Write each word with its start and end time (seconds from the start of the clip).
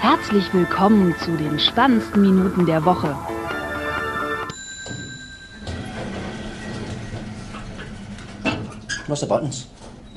Herzlich 0.00 0.50
willkommen 0.54 1.14
zu 1.22 1.36
den 1.36 1.60
spannendsten 1.60 2.22
Minuten 2.22 2.64
der 2.64 2.82
Woche. 2.86 3.14
What's 9.06 9.20
the 9.20 9.26
buttons? 9.26 9.66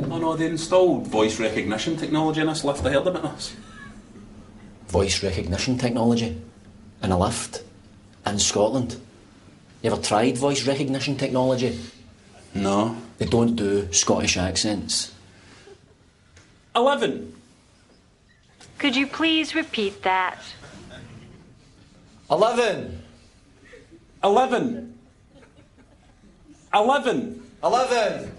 Oh 0.10 0.18
no, 0.18 0.38
they 0.38 0.48
installed 0.48 1.08
voice 1.08 1.38
recognition 1.38 1.98
technology 1.98 2.40
in 2.40 2.48
this 2.48 2.64
lift. 2.64 2.86
I 2.86 2.94
heard 2.94 3.08
about 3.08 3.36
this. 3.36 3.54
Voice 4.88 5.22
recognition 5.22 5.78
technology 5.78 6.42
in 7.04 7.12
a 7.12 7.18
lift 7.18 7.62
in 8.26 8.40
Scotland. 8.40 8.96
You 9.82 9.92
ever 9.92 10.02
tried 10.02 10.38
voice 10.38 10.66
recognition 10.66 11.18
technology? 11.18 11.78
No. 12.56 12.96
They 13.18 13.26
don't 13.26 13.58
do 13.58 13.92
Scottish 13.92 14.38
accents. 14.38 15.12
11. 16.74 17.43
Could 18.84 18.98
you 18.98 19.08
please 19.08 19.56
repeat 19.56 20.04
that? 20.04 20.40
Eleven. 22.30 23.02
11. 24.22 25.00
11. 26.74 27.44
Eleven. 27.64 28.32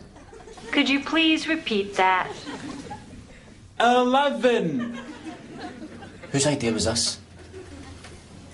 Could 0.70 0.86
you 0.86 1.00
please 1.00 1.48
repeat 1.48 1.94
that? 1.94 2.30
11. 3.80 5.00
Whose 6.30 6.46
idea 6.46 6.74
was 6.74 6.84
this? 6.84 7.18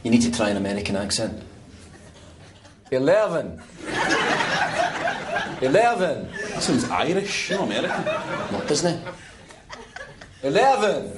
You 0.04 0.12
need 0.12 0.22
to 0.22 0.30
try 0.30 0.50
an 0.50 0.58
American 0.58 0.94
accent. 0.94 1.42
Eleven. 2.92 3.60
Eleven. 5.60 6.28
That 6.30 6.62
sounds 6.62 6.84
Irish, 6.88 7.50
not 7.50 7.62
American. 7.62 8.04
What, 8.54 8.68
doesn't 8.68 8.94
it? 8.94 9.14
Eleven. 10.42 11.08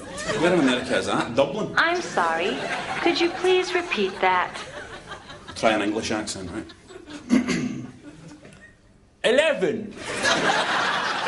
Where 0.41 0.53
in 0.55 0.61
America 0.61 0.97
is 0.97 1.07
that? 1.07 1.35
Dublin. 1.37 1.73
I'm 1.77 2.01
sorry. 2.01 2.57
Could 3.01 3.21
you 3.21 3.31
please 3.31 3.73
repeat 3.75 4.21
that? 4.21 4.53
Try 5.55 5.71
an 5.73 5.83
English 5.83 6.11
accent, 6.11 6.51
right? 6.51 6.67
11. 9.25 9.95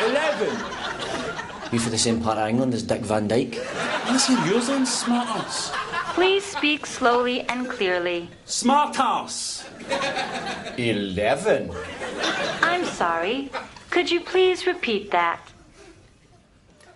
11. 0.05 0.57
You 1.71 1.79
for 1.79 1.89
the 1.89 1.97
same 1.97 2.21
part 2.21 2.37
of 2.37 2.47
England 2.49 2.73
as 2.73 2.83
Dick 2.83 3.01
Van 3.01 3.27
Dyke? 3.27 3.55
Listen, 4.11 4.35
yours 4.45 4.67
then, 4.67 4.85
smart 4.85 5.27
ass. 5.29 5.71
Please 6.13 6.43
speak 6.43 6.85
slowly 6.85 7.41
and 7.49 7.69
clearly. 7.69 8.29
Smart 8.45 8.99
ass. 8.99 9.65
Eleven. 10.77 11.71
I'm 12.61 12.83
sorry. 12.85 13.49
Could 13.89 14.11
you 14.11 14.19
please 14.19 14.67
repeat 14.67 15.11
that? 15.11 15.39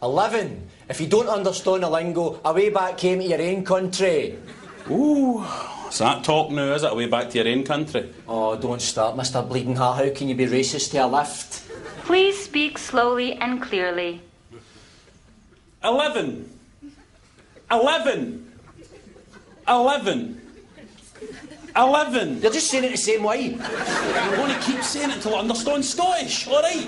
Eleven. 0.03 0.68
If 0.89 0.99
you 0.99 1.07
don't 1.07 1.27
understand 1.27 1.83
the 1.83 1.89
lingo, 1.89 2.41
away 2.43 2.69
back 2.71 2.97
came 2.97 3.19
to 3.19 3.25
your 3.25 3.39
own 3.39 3.63
country. 3.63 4.39
Ooh. 4.89 5.45
Is 5.87 5.99
that 5.99 6.23
talk 6.23 6.49
now, 6.49 6.73
is 6.73 6.81
it? 6.81 6.91
Away 6.91 7.05
back 7.05 7.29
to 7.29 7.37
your 7.37 7.47
own 7.47 7.63
country? 7.63 8.11
Oh, 8.27 8.55
don't 8.55 8.81
start, 8.81 9.15
Mr. 9.15 9.47
Bleeding 9.47 9.75
Heart. 9.75 10.05
How 10.05 10.13
can 10.13 10.29
you 10.29 10.35
be 10.35 10.47
racist 10.47 10.91
to 10.91 11.05
a 11.05 11.07
lift? 11.07 11.63
Please 12.05 12.43
speak 12.43 12.79
slowly 12.79 13.33
and 13.33 13.61
clearly. 13.61 14.23
11. 15.83 16.49
11. 17.69 18.51
11. 19.67 20.41
11. 21.75 22.41
You're 22.41 22.51
just 22.51 22.67
saying 22.67 22.85
it 22.85 22.91
the 22.91 22.97
same 22.97 23.23
way. 23.23 23.55
I'm 23.61 24.35
going 24.35 24.53
to 24.53 24.59
keep 24.61 24.81
saying 24.81 25.11
it 25.11 25.17
until 25.17 25.35
I 25.35 25.39
understand 25.41 25.85
Scottish, 25.85 26.47
alright? 26.47 26.87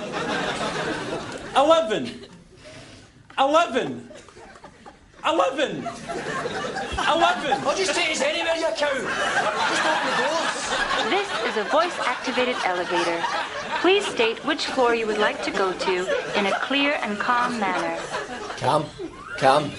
11. 1.55 2.30
11. 3.37 4.09
11. 5.25 5.77
11. 5.77 5.87
I'll 6.97 7.77
just 7.77 7.95
take 7.95 8.11
us 8.11 8.21
anywhere, 8.21 8.55
you 8.55 8.67
cow. 8.75 8.91
Just 8.91 9.85
open 9.85 10.05
the 10.07 10.15
doors. 10.17 10.61
This 11.09 11.29
is 11.47 11.57
a 11.57 11.63
voice 11.69 11.97
activated 12.07 12.55
elevator. 12.65 13.21
Please 13.81 14.05
state 14.05 14.43
which 14.45 14.65
floor 14.67 14.95
you 14.95 15.07
would 15.07 15.17
like 15.17 15.43
to 15.43 15.51
go 15.51 15.73
to 15.73 16.39
in 16.39 16.47
a 16.47 16.51
clear 16.59 16.97
and 17.01 17.17
calm 17.19 17.59
manner. 17.59 17.99
Calm. 18.57 18.85
Calm. 19.37 19.69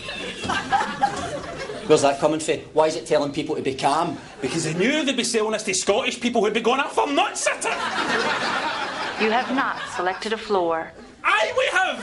Where's 1.87 2.03
that 2.03 2.21
coming 2.21 2.41
from? 2.41 2.59
Why 2.73 2.87
is 2.87 2.97
it 2.97 3.07
telling 3.07 3.33
people 3.33 3.57
to 3.57 3.63
be 3.63 3.75
calm? 3.75 4.17
Because 4.41 4.65
they 4.65 4.75
knew 4.75 5.05
they'd 5.05 5.17
be 5.17 5.25
selling 5.25 5.53
this 5.53 5.65
to 5.65 5.75
Scottish 5.75 6.21
people 6.21 6.43
who'd 6.45 6.55
be 6.55 6.61
going 6.61 6.81
off 6.81 6.95
for 6.95 7.07
nut 7.07 7.37
sitter. 7.37 7.71
You 9.23 9.31
have 9.31 9.53
not 9.55 9.81
selected 9.97 10.33
a 10.33 10.39
floor. 10.39 10.93
Aye, 11.25 11.53
we 11.57 11.67
have 11.79 11.99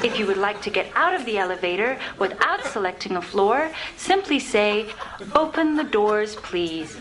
11. 0.00 0.04
If 0.04 0.18
you 0.18 0.26
would 0.26 0.36
like 0.36 0.60
to 0.62 0.70
get 0.70 0.86
out 0.94 1.14
of 1.14 1.24
the 1.24 1.38
elevator 1.38 1.98
without 2.18 2.64
selecting 2.64 3.16
a 3.16 3.22
floor, 3.22 3.70
simply 3.96 4.38
say, 4.38 4.92
Open 5.34 5.76
the 5.76 5.84
doors, 5.84 6.36
please. 6.36 6.96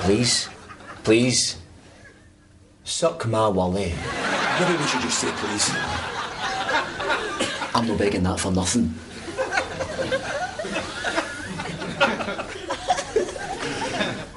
Please. 0.00 0.48
Please. 1.02 1.56
Suck 2.84 3.26
my 3.26 3.48
wally. 3.48 3.92
Maybe 4.60 4.76
we 4.76 4.86
should 4.86 5.00
just 5.00 5.18
say 5.18 5.30
please. 5.36 5.70
I'm 7.74 7.86
not 7.86 7.98
begging 7.98 8.24
that 8.24 8.38
for 8.40 8.52
nothing. 8.52 8.94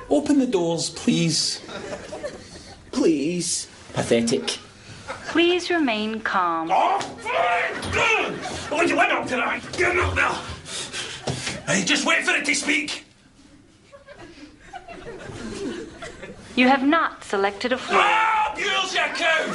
Open 0.09 0.39
the 0.39 0.47
doors, 0.47 0.89
please. 0.91 1.61
Please. 2.91 3.67
Pathetic. 3.93 4.59
Please 5.27 5.69
remain 5.69 6.19
calm. 6.21 6.69
Oh, 6.71 6.99
fine. 6.99 8.79
I'll 8.79 8.87
you 8.87 8.95
let 8.95 9.11
up 9.11 9.27
tonight. 9.27 9.61
Get 9.77 9.95
up 9.97 10.15
there. 10.15 10.29
Hey, 11.67 11.85
just 11.85 12.05
wait 12.05 12.25
for 12.25 12.31
it 12.31 12.45
to 12.45 12.55
speak. 12.55 13.05
You 16.55 16.67
have 16.67 16.83
not 16.83 17.23
selected 17.23 17.71
a 17.71 17.77
floor. 17.77 18.01
Ah, 18.03 18.53
Buells, 18.55 18.93
you 18.93 18.99
cow! 19.15 19.45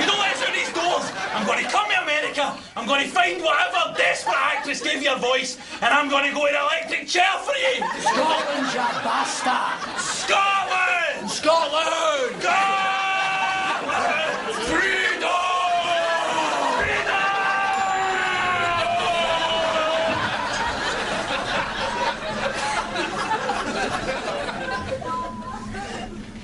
You 0.00 0.06
don't 0.06 0.18
let 0.18 0.34
us 0.34 0.42
out 0.42 0.54
these 0.54 0.72
doors. 0.72 1.12
I'm 1.34 1.46
going 1.46 1.64
to 1.64 1.70
come 1.70 1.88
to 1.88 2.02
America. 2.02 2.56
I'm 2.76 2.86
going 2.86 3.04
to 3.04 3.10
find 3.10 3.40
whatever 3.42 3.94
desperate 3.96 4.34
actress 4.36 4.80
gave 4.82 5.02
you 5.02 5.12
a 5.12 5.18
voice, 5.18 5.58
and 5.82 5.94
I'm 5.94 6.08
going 6.08 6.28
to 6.28 6.34
go 6.34 6.46
in 6.46 6.54
an 6.54 6.62
electric 6.62 7.06
chair 7.06 7.30
for 7.44 7.54
you. 7.54 7.76
Scotland, 8.00 8.66
you 8.74 8.86
bastard! 9.06 10.00
Scotland! 10.00 11.30
Scotland! 11.30 12.42
Scotland! 12.42 13.07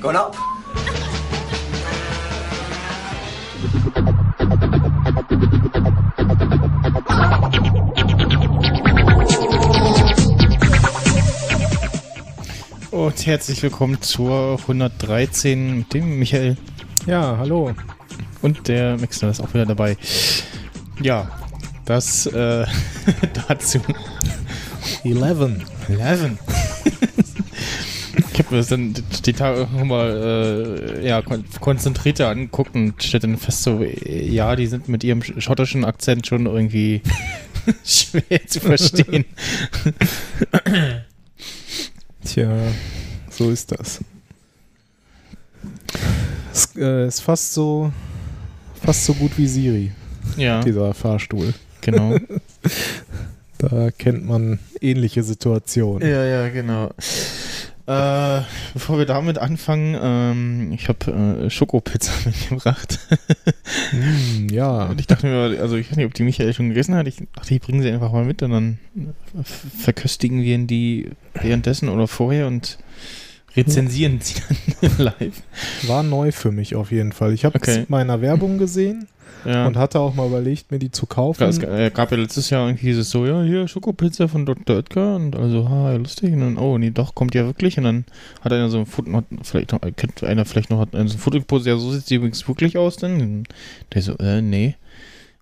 Going 0.04 0.16
up. 0.16 0.36
Und 12.90 13.26
herzlich 13.26 13.62
willkommen 13.62 14.02
zur 14.02 14.58
113 14.60 15.78
mit 15.78 15.94
dem 15.94 16.18
Michael 16.18 16.58
Ja, 17.06 17.38
hallo. 17.38 17.72
und 18.42 18.68
der 18.68 18.98
Mixer 18.98 19.30
ist 19.30 19.40
auch 19.40 19.54
wieder 19.54 19.64
dabei. 19.64 19.96
Ja, 21.00 21.30
das 21.86 22.26
äh, 22.26 22.66
dazu. 23.48 23.80
11. 25.02 25.62
11. 25.88 26.30
das 28.54 28.68
dann 28.68 28.94
die 29.24 29.32
Tage 29.32 29.68
nochmal 29.72 30.96
äh, 31.02 31.06
ja, 31.06 31.22
kon 31.22 31.44
konzentrierter 31.60 32.28
angeguckt 32.28 32.74
und 32.74 33.02
stellte 33.02 33.26
dann 33.26 33.36
fest, 33.36 33.62
so, 33.62 33.82
ja, 33.82 34.56
die 34.56 34.66
sind 34.66 34.88
mit 34.88 35.04
ihrem 35.04 35.20
sch- 35.20 35.40
schottischen 35.40 35.84
Akzent 35.84 36.26
schon 36.26 36.46
irgendwie 36.46 37.02
schwer 37.84 38.46
zu 38.46 38.60
verstehen. 38.60 39.24
Tja, 42.24 42.50
so 43.30 43.50
ist 43.50 43.70
das. 43.72 44.00
Es 46.52 46.74
äh, 46.76 47.06
ist 47.06 47.20
fast 47.20 47.52
so, 47.52 47.92
fast 48.82 49.04
so 49.04 49.14
gut 49.14 49.36
wie 49.36 49.46
Siri, 49.46 49.92
ja, 50.36 50.62
dieser 50.62 50.94
Fahrstuhl. 50.94 51.52
genau. 51.80 52.16
Da 53.56 53.90
kennt 53.92 54.26
man 54.26 54.58
ähnliche 54.82 55.22
Situationen. 55.22 56.06
Ja, 56.06 56.22
ja, 56.24 56.48
genau. 56.50 56.90
Äh, 57.86 58.40
bevor 58.72 58.96
wir 58.96 59.04
damit 59.04 59.36
anfangen, 59.36 59.94
ähm, 60.00 60.72
ich 60.72 60.88
habe 60.88 61.44
äh, 61.44 61.50
Schokopizza 61.50 62.12
mitgebracht. 62.24 62.98
Hm, 63.90 64.48
ja, 64.50 64.84
Und 64.84 65.00
ich 65.00 65.06
dachte 65.06 65.26
mir, 65.26 65.60
also 65.60 65.76
ich 65.76 65.90
weiß 65.90 65.98
nicht, 65.98 66.06
ob 66.06 66.14
die 66.14 66.22
Michael 66.22 66.54
schon 66.54 66.70
gegessen 66.70 66.94
hat. 66.94 67.06
Ich 67.06 67.16
dachte, 67.34 67.54
ich 67.54 67.60
bringe 67.60 67.82
sie 67.82 67.90
einfach 67.90 68.10
mal 68.10 68.24
mit 68.24 68.42
und 68.42 68.52
dann 68.52 68.78
verköstigen 69.42 70.42
wir 70.42 70.58
die 70.58 71.10
währenddessen 71.34 71.90
oder 71.90 72.08
vorher 72.08 72.46
und 72.46 72.78
rezensieren 73.56 74.20
sie 74.20 74.34
dann 74.80 74.90
live. 74.98 75.42
War 75.86 76.02
neu 76.02 76.32
für 76.32 76.52
mich 76.52 76.74
auf 76.74 76.90
jeden 76.92 77.12
Fall. 77.12 77.32
Ich 77.32 77.44
habe 77.44 77.58
es 77.60 77.68
Okay. 77.68 77.84
mal 77.88 78.02
in 78.02 78.10
einer 78.10 78.20
Werbung 78.20 78.58
gesehen 78.58 79.06
Ja. 79.44 79.66
und 79.66 79.76
hatte 79.76 80.00
auch 80.00 80.14
mal 80.14 80.26
überlegt, 80.26 80.70
mir 80.72 80.78
die 80.78 80.90
zu 80.90 81.06
kaufen. 81.06 81.42
Ja, 81.42 81.48
es 81.48 81.58
äh, 81.58 81.90
gab 81.92 82.10
ja 82.10 82.16
letztes 82.16 82.50
Jahr 82.50 82.66
irgendwie 82.66 82.86
dieses 82.86 83.10
so, 83.10 83.26
ja, 83.26 83.42
hier, 83.42 83.68
Schokopizza 83.68 84.26
von 84.28 84.46
Dr. 84.46 84.76
Oetker 84.76 85.16
und 85.16 85.36
also, 85.36 85.68
ha, 85.68 85.92
ja, 85.92 85.96
lustig. 85.98 86.32
Und 86.32 86.40
dann, 86.40 86.56
oh, 86.58 86.78
nee, 86.78 86.90
doch, 86.90 87.14
kommt 87.14 87.34
ja 87.34 87.44
wirklich. 87.44 87.76
Und 87.78 87.84
dann 87.84 88.04
hat 88.40 88.52
einer 88.52 88.70
so 88.70 88.78
ein 88.78 88.86
Foto, 88.86 89.12
hat 89.12 89.24
vielleicht 89.42 89.72
noch, 89.72 89.80
kennt 89.96 90.24
einer 90.24 90.44
vielleicht 90.46 90.70
noch, 90.70 90.80
hat 90.80 90.94
ein 90.94 91.08
Foto 91.08 91.38
gepostet, 91.38 91.68
ja, 91.68 91.76
so 91.76 91.90
sieht 91.92 92.06
sie 92.06 92.14
übrigens 92.16 92.46
wirklich 92.48 92.78
aus 92.78 92.96
denn. 92.96 93.44
Der 93.92 94.02
so, 94.02 94.16
äh, 94.18 94.40
nee. 94.40 94.76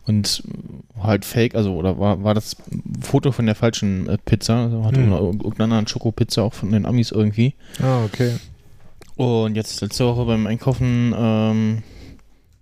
Und 0.07 0.43
halt 1.01 1.25
fake, 1.25 1.55
also, 1.55 1.75
oder 1.75 1.99
war, 1.99 2.25
war 2.25 2.35
das 2.35 2.57
Foto 3.01 3.31
von 3.31 3.47
der 3.47 3.55
falschen 3.55 4.09
äh, 4.09 4.19
Pizza, 4.19 4.65
also 4.65 4.85
hatte 4.85 4.97
Hm. 5.01 5.13
irgendeine 5.13 5.75
andere 5.77 5.89
Schokopizza 5.89 6.43
auch 6.43 6.55
von 6.55 6.73
den 6.73 6.87
Amis 6.87 7.13
irgendwie. 7.13 7.55
ah, 7.81 8.05
okay. 8.05 8.33
Und 9.17 9.55
jetzt 9.57 9.81
letzte 9.81 10.07
Woche 10.07 10.25
beim 10.25 10.47
Einkaufen 10.47 11.15
ähm, 11.17 11.83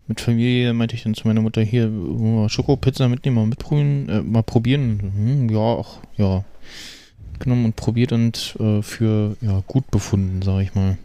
mit 0.09 0.21
Familie 0.21 0.73
meinte 0.75 0.97
ich 0.97 1.03
dann 1.05 1.15
zu 1.15 1.29
meiner 1.29 1.41
Mutter 1.41 1.63
hier 1.63 1.91
Schokopizza 2.49 3.09
mitnehmen, 3.09 3.37
mal 3.37 3.47
mitprobieren, 3.47 4.09
äh, 4.09 4.21
mal 4.23 4.43
probieren. 4.43 5.13
Hm, 5.15 5.49
ja, 5.49 5.77
ach, 5.81 5.99
ja. 6.17 6.45
Genommen 7.39 7.65
und 7.67 7.77
probiert 7.77 8.13
und 8.13 8.57
äh, 8.61 8.83
für 8.83 9.37
ja 9.41 9.63
gut 9.67 9.91
befunden, 9.91 10.43
sage 10.43 10.65
ich 10.65 10.75
mal. 10.75 10.99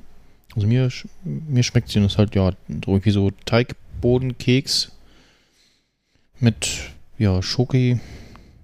Also 0.56 0.68
mir 0.68 0.88
sch- 0.90 1.06
mir 1.24 1.64
schmeckt 1.64 1.90
sie 1.90 2.00
und 2.00 2.06
ist 2.06 2.18
halt 2.18 2.36
ja 2.36 2.52
irgendwie 2.68 3.12
so 3.12 3.32
Teigbodenkeks 3.46 4.92
mit 6.40 6.92
ja 7.18 7.42
Schoki 7.42 8.00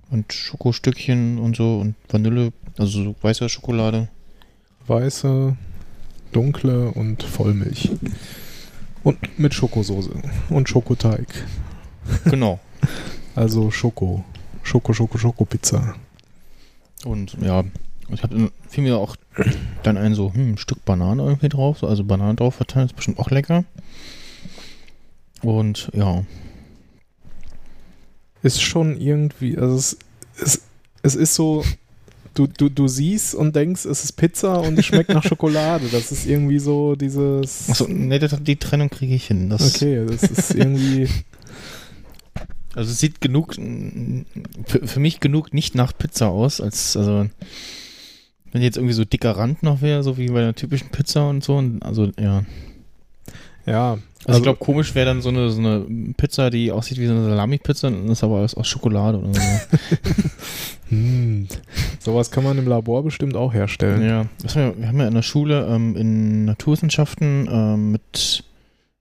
und 0.10 0.34
Schokostückchen 0.34 1.40
und 1.40 1.56
so 1.56 1.80
und 1.80 1.96
Vanille, 2.10 2.52
also 2.78 3.04
so 3.04 3.16
weißer 3.22 3.50
Schokolade. 3.50 4.10
Weiße, 4.88 5.56
dunkle 6.32 6.92
und 6.92 7.24
Vollmilch. 7.24 7.92
Und 9.04 9.40
mit 9.40 9.54
Schokosoße 9.54 10.12
und 10.50 10.70
Schokoteig. 10.70 11.28
Genau. 12.26 12.60
Also 13.34 13.72
Schoko. 13.72 14.26
Schoko, 14.62 14.92
Schoko, 14.92 15.18
Schokopizza. 15.18 15.96
Und 17.06 17.38
ja, 17.42 17.64
ich 18.10 18.24
habe 18.24 18.52
fiel 18.68 18.84
mir 18.84 18.98
auch 18.98 19.16
dann 19.84 19.98
ein 19.98 20.16
so 20.16 20.34
hm, 20.34 20.52
ein 20.52 20.58
Stück 20.58 20.84
Banane 20.84 21.24
irgendwie 21.24 21.48
drauf, 21.48 21.80
so, 21.80 21.88
also 21.88 22.04
Banane 22.04 22.36
drauf 22.36 22.56
verteilen, 22.56 22.88
ist 22.88 22.96
bestimmt 22.96 23.20
auch 23.20 23.30
lecker. 23.30 23.64
Und 25.42 25.90
ja, 25.94 26.24
Ist 28.44 28.62
schon 28.62 29.00
irgendwie, 29.00 29.58
also 29.58 29.76
es, 29.76 29.98
es, 30.42 30.62
es 31.04 31.16
ist 31.16 31.36
so, 31.36 31.64
du, 32.34 32.48
du, 32.48 32.70
du 32.70 32.88
siehst 32.88 33.36
und 33.36 33.56
denkst, 33.56 33.86
es 33.86 34.04
ist 34.04 34.14
Pizza 34.14 34.60
und 34.62 34.80
es 34.80 34.86
schmeckt 34.86 35.10
nach 35.10 35.24
Schokolade. 35.24 35.86
Das 35.92 36.12
ist 36.12 36.26
irgendwie 36.26 36.60
so 36.60 36.96
dieses. 36.96 37.70
achso, 37.70 37.88
nee, 37.88 38.20
das, 38.20 38.36
die 38.42 38.56
Trennung 38.56 38.90
kriege 38.90 39.16
ich 39.16 39.28
hin. 39.28 39.50
Das, 39.50 39.76
Okay, 39.76 40.06
das 40.06 40.24
ist 40.24 40.56
irgendwie. 40.56 41.08
Also 42.74 42.92
es 42.92 43.00
sieht 43.00 43.20
genug, 43.20 43.56
für, 43.56 44.88
für 44.88 45.00
mich 45.02 45.20
genug 45.20 45.54
nicht 45.54 45.76
nach 45.76 45.92
Pizza 45.98 46.30
aus, 46.30 46.62
als, 46.62 46.96
also, 46.96 47.28
wenn 48.54 48.62
jetzt 48.62 48.78
irgendwie 48.78 48.94
so 48.94 49.04
dicker 49.04 49.32
Rand 49.32 49.62
noch 49.62 49.82
wäre, 49.82 50.04
so 50.04 50.18
wie 50.18 50.28
bei 50.28 50.40
einer 50.40 50.56
typischen 50.56 50.90
Pizza 50.90 51.28
und 51.30 51.44
so, 51.44 51.58
und 51.58 51.84
also, 51.84 52.12
ja. 52.18 52.46
Ja. 53.66 53.98
Also, 54.26 54.40
ich 54.40 54.44
glaube, 54.44 54.60
komisch 54.60 54.94
wäre 54.94 55.08
dann 55.08 55.22
so 55.22 55.30
eine, 55.30 55.50
so 55.50 55.60
eine 55.60 55.86
Pizza, 56.16 56.50
die 56.50 56.72
aussieht 56.72 57.00
wie 57.00 57.08
so 57.08 57.14
eine 57.14 57.26
Salami-Pizza 57.26 57.88
und 57.88 58.10
ist 58.10 58.24
aber 58.24 58.40
aus, 58.40 58.54
aus 58.54 58.68
Schokolade 58.68 59.18
oder 59.20 59.34
so. 59.34 59.42
Hm, 60.90 61.48
sowas 62.00 62.32
kann 62.32 62.44
man 62.44 62.58
im 62.58 62.68
Labor 62.68 63.02
bestimmt 63.04 63.38
auch 63.38 63.54
herstellen. 63.54 64.04
Ja, 64.04 64.26
wir, 64.54 64.88
haben 64.90 65.00
ja 65.00 65.08
in 65.08 65.14
der 65.14 65.22
Schule 65.22 65.66
ähm, 65.70 65.96
in 65.96 66.44
Naturwissenschaften 66.44 67.48
ähm, 67.50 67.94
mit, 67.94 68.44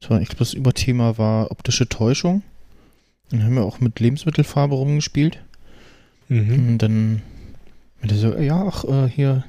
das 0.00 0.08
war, 0.08 0.20
ich 0.20 0.28
glaube, 0.28 0.38
das 0.38 0.54
Überthema 0.54 1.18
war 1.18 1.50
optische 1.50 1.88
Täuschung. 1.88 2.42
Dann 3.30 3.42
haben 3.42 3.56
wir 3.56 3.64
auch 3.64 3.80
mit 3.80 3.98
Lebensmittelfarbe 3.98 4.76
rumgespielt. 4.76 5.40
Mhm. 6.28 6.68
Und 6.68 6.78
dann 6.78 7.22
ja, 8.02 8.64
ach, 8.68 8.84
äh, 8.84 9.08
hier, 9.08 9.44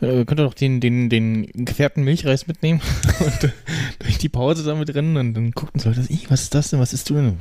könnt 0.00 0.30
ihr 0.40 0.44
doch 0.44 0.54
den, 0.54 0.80
den, 0.80 1.08
den 1.08 1.46
gefärbten 1.64 2.02
Milchreis 2.04 2.46
mitnehmen 2.46 2.80
und 3.20 3.44
äh, 3.44 3.50
durch 4.00 4.18
die 4.18 4.28
Pause 4.28 4.64
damit 4.64 4.94
rennen 4.94 5.16
und 5.16 5.34
dann 5.34 5.52
guckten 5.52 5.80
sie 5.80 5.86
halt, 5.86 6.10
"Ih, 6.10 6.18
was 6.28 6.42
ist 6.42 6.54
das 6.54 6.70
denn, 6.70 6.80
was 6.80 6.92
isst 6.92 7.08
du 7.10 7.14
denn? 7.14 7.36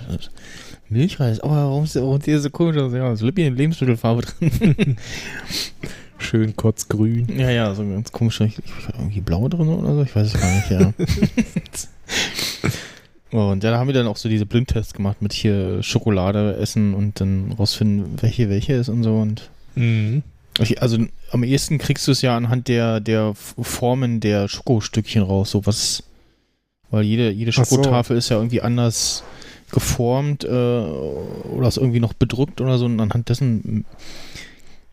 Milchreis, 0.89 1.39
aber 1.39 1.55
warum 1.55 1.85
ist 1.85 1.95
der, 1.95 2.03
warum 2.03 2.17
ist 2.17 2.27
der 2.27 2.39
so 2.39 2.49
komisch? 2.49 2.77
aus?" 2.77 2.93
Ja, 2.93 3.15
so 3.15 3.25
Lebensmittelfarbe 3.27 4.21
drin. 4.21 4.97
Schön 6.19 6.55
kotzgrün. 6.55 7.27
Ja, 7.37 7.49
ja, 7.49 7.73
so 7.75 7.83
ganz 7.83 8.11
komisch. 8.11 8.39
Ich, 8.41 8.57
ich 8.59 8.87
war 8.87 8.99
irgendwie 8.99 9.19
blau 9.21 9.49
drin 9.49 9.67
oder 9.67 9.95
so, 9.95 10.03
ich 10.03 10.15
weiß 10.15 10.27
es 10.33 10.39
gar 10.39 10.55
nicht, 10.55 10.69
ja. 10.69 10.93
und 13.31 13.63
ja, 13.63 13.71
da 13.71 13.77
haben 13.79 13.87
wir 13.87 13.93
dann 13.93 14.07
auch 14.07 14.15
so 14.17 14.29
diese 14.29 14.45
Blindtests 14.45 14.93
gemacht 14.93 15.21
mit 15.21 15.33
hier 15.33 15.81
Schokolade 15.83 16.55
essen 16.57 16.93
und 16.93 17.19
dann 17.19 17.51
rausfinden, 17.51 18.21
welche 18.21 18.49
welche 18.49 18.73
ist 18.73 18.89
und 18.89 19.03
so. 19.03 19.17
Und 19.17 19.49
Mhm. 19.75 20.21
ich, 20.59 20.81
also 20.83 20.97
am 21.33 21.43
ehesten 21.43 21.79
kriegst 21.79 22.07
du 22.07 22.11
es 22.11 22.21
ja 22.21 22.37
anhand 22.37 22.67
der, 22.67 22.99
der 22.99 23.33
Formen 23.35 24.19
der 24.19 24.47
Schokostückchen 24.47 25.23
raus, 25.23 25.51
so 25.51 25.65
was, 25.65 26.03
weil 26.91 27.03
jede, 27.03 27.31
jede 27.31 27.51
Ach 27.51 27.65
so. 27.65 27.75
Schokotafel 27.75 28.17
ist 28.17 28.29
ja 28.29 28.37
irgendwie 28.37 28.61
anders 28.61 29.23
geformt 29.71 30.43
äh, 30.43 30.47
oder 30.47 31.67
ist 31.67 31.77
irgendwie 31.77 31.99
noch 31.99 32.13
bedruckt 32.13 32.61
oder 32.61 32.77
so 32.77 32.85
und 32.85 32.99
anhand 32.99 33.29
dessen 33.29 33.85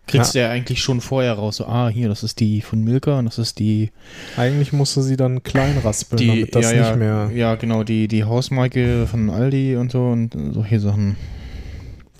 kriegst 0.06 0.34
du 0.34 0.40
ja 0.40 0.48
eigentlich 0.48 0.82
schon 0.82 1.00
vorher 1.02 1.34
raus, 1.34 1.56
so, 1.56 1.66
ah, 1.66 1.88
hier, 1.88 2.08
das 2.08 2.22
ist 2.22 2.40
die 2.40 2.62
von 2.62 2.82
Milka 2.82 3.18
und 3.18 3.26
das 3.26 3.38
ist 3.38 3.58
die, 3.58 3.90
Eigentlich 4.36 4.72
musst 4.72 4.96
du 4.96 5.02
sie 5.02 5.16
dann 5.16 5.42
klein 5.42 5.76
raspeln, 5.84 6.18
die 6.18 6.26
damit 6.26 6.54
das 6.54 6.72
ja, 6.72 6.78
nicht 6.78 6.90
ja, 6.90 6.96
mehr. 6.96 7.30
ja, 7.34 7.54
genau, 7.54 7.84
die, 7.84 8.08
die 8.08 8.24
Hausmarke 8.24 9.06
von 9.06 9.28
Aldi 9.30 9.76
und 9.76 9.92
so 9.92 10.06
und 10.06 10.34
solche 10.52 10.80
Sachen. 10.80 11.16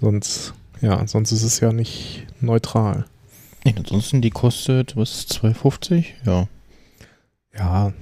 Sonst, 0.00 0.54
ja, 0.82 1.06
sonst 1.06 1.32
ist 1.32 1.42
es 1.42 1.58
ja 1.60 1.72
nicht 1.72 2.26
neutral. 2.40 3.06
Nee, 3.72 3.78
ansonsten, 3.78 4.20
die 4.22 4.30
kostet, 4.30 4.96
was, 4.96 5.26
2,50? 5.28 6.04
Ja. 6.26 6.46
Ja. 7.56 7.92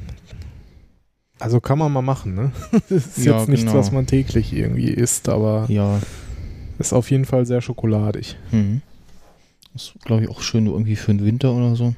Also 1.38 1.60
kann 1.60 1.78
man 1.78 1.92
mal 1.92 2.02
machen, 2.02 2.34
ne? 2.34 2.52
Das 2.88 3.16
ist 3.16 3.24
Ja, 3.24 3.38
jetzt 3.38 3.48
nichts, 3.48 3.64
genau. 3.66 3.78
was 3.78 3.92
man 3.92 4.06
täglich 4.06 4.52
irgendwie 4.52 4.88
isst, 4.88 5.28
aber 5.28 5.66
Ja, 5.68 6.00
ist 6.78 6.92
auf 6.92 7.10
jeden 7.10 7.24
Fall 7.24 7.46
sehr 7.46 7.60
schokoladig. 7.60 8.36
mhm. 8.50 8.82
Das 9.74 9.82
ist, 9.94 10.04
glaube 10.04 10.24
ich, 10.24 10.28
auch 10.28 10.40
schön 10.40 10.66
irgendwie 10.66 10.96
für 10.96 11.12
den 11.14 11.24
Winter 11.24 11.52
oder 11.52 11.76
so. 11.76 11.94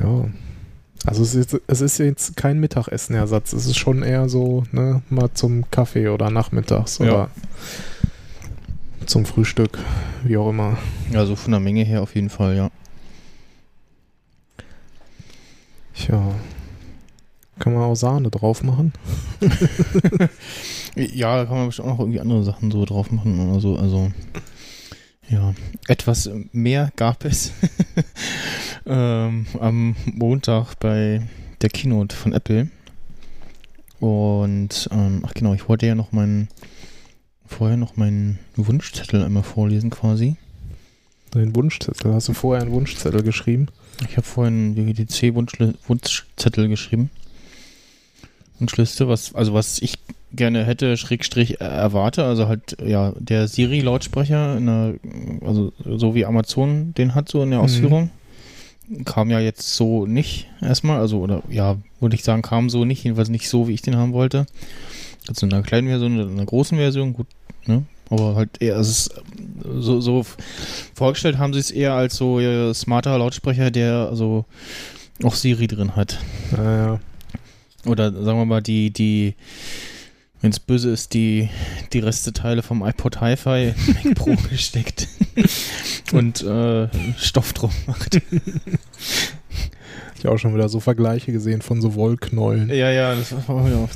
Ja. 0.00 0.24
Also 1.06 1.22
es 1.22 1.34
ist, 1.36 1.52
jetzt, 1.52 1.62
es 1.68 1.80
ist 1.80 1.98
jetzt 1.98 2.36
kein 2.36 2.58
Mittagessenersatz. 2.58 3.52
Es 3.52 3.66
ist 3.66 3.76
schon 3.78 4.02
eher 4.02 4.28
so, 4.28 4.64
ne, 4.72 5.02
mal 5.10 5.30
zum 5.34 5.70
Kaffee 5.70 6.08
oder 6.08 6.30
nachmittags 6.30 6.98
Ja. 6.98 7.04
oder 7.04 7.30
zum 9.08 9.24
Frühstück, 9.24 9.78
wie 10.24 10.36
auch 10.36 10.50
immer. 10.50 10.78
Also 11.14 11.36
von 11.36 11.52
der 11.52 11.60
Menge 11.60 11.84
her 11.84 12.02
auf 12.02 12.14
jeden 12.14 12.30
Fall, 12.30 12.56
ja. 12.56 12.70
Tja. 15.94 16.34
Kann 17.58 17.74
man 17.74 17.82
auch 17.82 17.96
Sahne 17.96 18.30
drauf 18.30 18.62
machen? 18.62 18.92
Ja, 20.98 21.36
da 21.36 21.44
kann 21.44 21.58
man 21.58 21.66
bestimmt 21.66 21.86
auch 21.86 21.92
noch 21.92 22.00
irgendwie 22.00 22.20
andere 22.20 22.42
Sachen 22.42 22.72
so 22.72 22.84
drauf 22.84 23.12
machen 23.12 23.38
oder 23.38 23.60
so. 23.60 23.76
Also, 23.76 24.10
ja. 25.28 25.54
Etwas 25.86 26.28
mehr 26.50 26.90
gab 26.96 27.24
es 27.24 27.52
ähm, 28.86 29.46
am 29.60 29.94
Montag 30.06 30.74
bei 30.80 31.22
der 31.60 31.70
Keynote 31.70 32.16
von 32.16 32.32
Apple. 32.32 32.68
Und, 34.00 34.88
ähm, 34.90 35.22
ach 35.24 35.34
genau, 35.34 35.54
ich 35.54 35.68
wollte 35.68 35.86
ja 35.86 35.94
noch 35.94 36.10
meinen, 36.10 36.48
vorher 37.48 37.76
noch 37.76 37.96
meinen 37.96 38.38
Wunschzettel 38.56 39.22
einmal 39.24 39.42
vorlesen 39.42 39.90
quasi. 39.90 40.36
Den 41.34 41.54
Wunschzettel. 41.54 42.14
Hast 42.14 42.28
du 42.28 42.32
vorher 42.32 42.62
einen 42.62 42.72
Wunschzettel 42.72 43.22
geschrieben? 43.22 43.66
Ich 44.08 44.16
habe 44.16 44.26
vorhin 44.26 44.76
WGDC-Wunschzettel 44.76 46.68
geschrieben. 46.68 47.10
Wunschliste, 48.60 49.08
was, 49.08 49.34
also 49.34 49.52
was 49.54 49.80
ich 49.80 49.94
gerne 50.32 50.64
hätte, 50.64 50.96
Schrägstrich 50.96 51.60
äh, 51.60 51.64
erwarte, 51.64 52.24
also 52.24 52.48
halt, 52.48 52.76
ja, 52.84 53.12
der 53.18 53.46
Siri-Lautsprecher, 53.48 54.58
der, 54.60 54.94
also 55.46 55.72
so 55.84 56.14
wie 56.14 56.24
Amazon 56.26 56.92
den 56.94 57.14
hat, 57.14 57.28
so 57.28 57.42
in 57.42 57.50
der 57.50 57.60
Mhm. 57.60 57.64
Ausführung. 57.64 58.10
Kam 59.04 59.30
ja 59.30 59.38
jetzt 59.38 59.74
so 59.74 60.06
nicht 60.06 60.46
erstmal, 60.62 60.98
also, 60.98 61.20
oder 61.20 61.42
ja, 61.50 61.76
würde 62.00 62.14
ich 62.14 62.24
sagen, 62.24 62.40
kam 62.42 62.70
so 62.70 62.84
nicht, 62.86 63.04
jedenfalls 63.04 63.28
nicht 63.28 63.48
so, 63.48 63.68
wie 63.68 63.74
ich 63.74 63.82
den 63.82 63.96
haben 63.96 64.12
wollte. 64.14 64.46
Also 65.28 65.46
in 65.46 65.52
einer 65.52 65.62
kleinen 65.62 65.88
Version 65.88 66.16
oder 66.16 66.28
in 66.28 66.34
einer 66.34 66.46
großen 66.46 66.78
Version, 66.78 67.12
gut, 67.12 67.26
ne? 67.66 67.84
Aber 68.10 68.36
halt 68.36 68.62
eher, 68.62 68.76
es 68.76 68.88
ist 68.88 69.14
so, 69.78 70.00
so 70.00 70.24
vorgestellt 70.94 71.36
haben 71.36 71.52
sie 71.52 71.60
es 71.60 71.70
eher 71.70 71.92
als 71.92 72.16
so 72.16 72.40
äh, 72.40 72.72
smarter 72.72 73.18
Lautsprecher, 73.18 73.70
der 73.70 74.08
also 74.08 74.46
auch 75.22 75.34
Siri 75.34 75.66
drin 75.66 75.94
hat. 75.94 76.18
Naja. 76.56 77.00
Oder 77.84 78.12
sagen 78.12 78.38
wir 78.38 78.44
mal, 78.46 78.62
die, 78.62 78.90
die, 78.90 79.34
wenn 80.40 80.50
es 80.50 80.60
böse 80.60 80.90
ist, 80.90 81.14
die, 81.14 81.48
die 81.92 81.98
Resteteile 81.98 82.62
vom 82.62 82.82
iPod 82.82 83.20
Hi-Fi 83.20 83.74
in 83.86 83.94
Mac 83.94 84.14
Pro 84.14 84.36
gesteckt 84.50 85.08
und 86.12 86.42
äh, 86.42 86.88
Stoff 87.18 87.52
drum 87.52 87.70
macht. 87.86 88.20
Ich 90.18 90.26
auch 90.26 90.38
schon 90.38 90.54
wieder 90.54 90.68
so 90.68 90.80
Vergleiche 90.80 91.32
gesehen 91.32 91.62
von 91.62 91.80
so 91.80 91.94
Wollknäulen. 91.94 92.68
Ja, 92.70 92.90
ja, 92.90 93.14
das, 93.14 93.32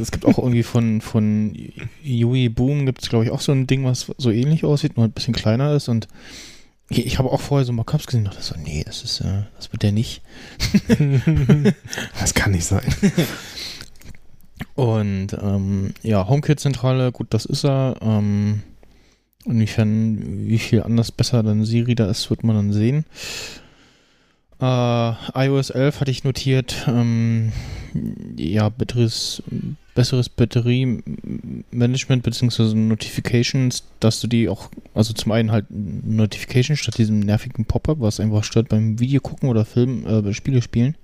es 0.00 0.10
gibt 0.12 0.24
auch 0.24 0.38
irgendwie 0.38 0.62
von, 0.62 1.00
von 1.00 1.56
Yui 2.02 2.48
Boom 2.48 2.86
gibt 2.86 3.02
es, 3.02 3.08
glaube 3.08 3.24
ich, 3.24 3.30
auch 3.30 3.40
so 3.40 3.52
ein 3.52 3.66
Ding, 3.66 3.84
was 3.84 4.12
so 4.18 4.30
ähnlich 4.30 4.64
aussieht, 4.64 4.96
nur 4.96 5.06
ein 5.06 5.12
bisschen 5.12 5.34
kleiner 5.34 5.74
ist 5.74 5.88
und 5.88 6.08
ich, 6.88 7.06
ich 7.06 7.18
habe 7.18 7.30
auch 7.30 7.40
vorher 7.40 7.64
so 7.64 7.72
Mockups 7.72 8.06
gesehen 8.06 8.20
und 8.26 8.34
dachte 8.34 8.42
so, 8.42 8.54
nee, 8.62 8.82
das 8.84 9.02
ist, 9.02 9.20
äh, 9.20 9.42
das 9.56 9.72
wird 9.72 9.82
der 9.82 9.92
nicht. 9.92 10.22
das 12.20 12.34
kann 12.34 12.52
nicht 12.52 12.66
sein. 12.66 12.84
Und 14.74 15.28
ähm, 15.40 15.94
ja, 16.02 16.28
HomeKit-Zentrale, 16.28 17.12
gut, 17.12 17.28
das 17.30 17.44
ist 17.44 17.64
er. 17.64 17.96
Ähm, 18.00 18.62
inwiefern, 19.44 20.46
wie 20.46 20.58
viel 20.58 20.82
anders 20.82 21.12
besser 21.12 21.42
dann 21.42 21.64
Siri 21.64 21.94
da 21.94 22.08
ist, 22.08 22.30
wird 22.30 22.44
man 22.44 22.56
dann 22.56 22.72
sehen. 22.72 23.04
Äh, 24.62 25.12
iOS 25.34 25.70
11 25.70 26.00
hatte 26.00 26.10
ich 26.12 26.22
notiert. 26.22 26.86
Ähm, 26.86 27.50
ja, 28.36 28.68
besseres, 28.68 29.42
besseres 29.96 30.28
Batteriemanagement 30.28 32.22
bzw. 32.22 32.74
Notifications, 32.74 33.82
dass 33.98 34.20
du 34.20 34.28
die 34.28 34.48
auch, 34.48 34.70
also 34.94 35.12
zum 35.14 35.32
einen 35.32 35.50
halt 35.50 35.66
Notifications 35.70 36.78
statt 36.78 36.96
diesem 36.96 37.18
nervigen 37.18 37.64
Pop-up, 37.64 37.98
was 38.00 38.20
einfach 38.20 38.44
stört 38.44 38.68
beim 38.68 39.00
Video 39.00 39.20
gucken 39.20 39.48
oder 39.48 39.64
Film, 39.64 40.06
äh, 40.06 40.32
Spiele 40.32 40.62
spielen. 40.62 40.94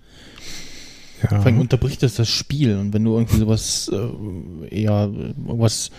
Ja. 1.23 1.41
Vor 1.41 1.47
allem 1.47 1.59
unterbricht 1.59 2.05
das 2.05 2.15
das 2.15 2.29
Spiel 2.29 2.77
und 2.77 2.93
wenn 2.93 3.03
du 3.03 3.15
irgendwie 3.15 3.39
sowas 3.39 3.91
äh, 3.93 4.69
eher 4.69 5.11
irgendwas 5.13 5.91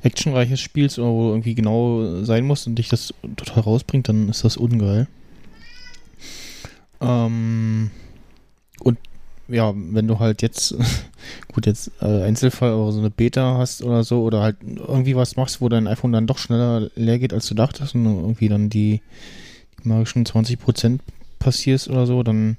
actionreiches 0.00 0.58
spielst 0.58 0.98
oder 0.98 1.10
wo 1.10 1.28
irgendwie 1.30 1.54
genau 1.54 2.24
sein 2.24 2.46
musst 2.46 2.66
und 2.66 2.76
dich 2.76 2.88
das 2.88 3.12
total 3.36 3.62
rausbringt, 3.62 4.08
dann 4.08 4.30
ist 4.30 4.42
das 4.42 4.56
ungeil. 4.56 5.06
Ähm, 7.00 7.90
und 8.80 8.98
ja, 9.48 9.72
wenn 9.74 10.08
du 10.08 10.18
halt 10.18 10.42
jetzt, 10.42 10.74
gut, 11.52 11.66
jetzt 11.66 11.90
äh, 12.00 12.22
Einzelfall, 12.22 12.72
aber 12.72 12.92
so 12.92 12.98
eine 13.00 13.10
Beta 13.10 13.58
hast 13.58 13.82
oder 13.82 14.04
so, 14.04 14.22
oder 14.22 14.40
halt 14.40 14.56
irgendwie 14.62 15.16
was 15.16 15.36
machst, 15.36 15.60
wo 15.60 15.68
dein 15.68 15.86
iPhone 15.86 16.12
dann 16.12 16.26
doch 16.26 16.38
schneller 16.38 16.90
leer 16.96 17.18
geht, 17.18 17.32
als 17.32 17.46
du 17.46 17.54
dachtest 17.54 17.94
und 17.94 18.04
irgendwie 18.06 18.48
dann 18.48 18.70
die, 18.70 19.00
die 19.82 19.88
magischen 19.88 20.24
20% 20.24 21.00
passierst 21.38 21.88
oder 21.88 22.06
so, 22.06 22.22
dann 22.22 22.56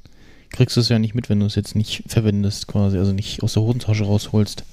kriegst 0.51 0.75
du 0.77 0.81
es 0.81 0.89
ja 0.89 0.99
nicht 0.99 1.15
mit, 1.15 1.29
wenn 1.29 1.39
du 1.39 1.45
es 1.47 1.55
jetzt 1.55 1.75
nicht 1.75 2.03
verwendest, 2.07 2.67
quasi, 2.67 2.97
also 2.97 3.13
nicht 3.13 3.43
aus 3.43 3.53
der 3.53 3.63
Hosentasche 3.63 4.05
rausholst. 4.05 4.63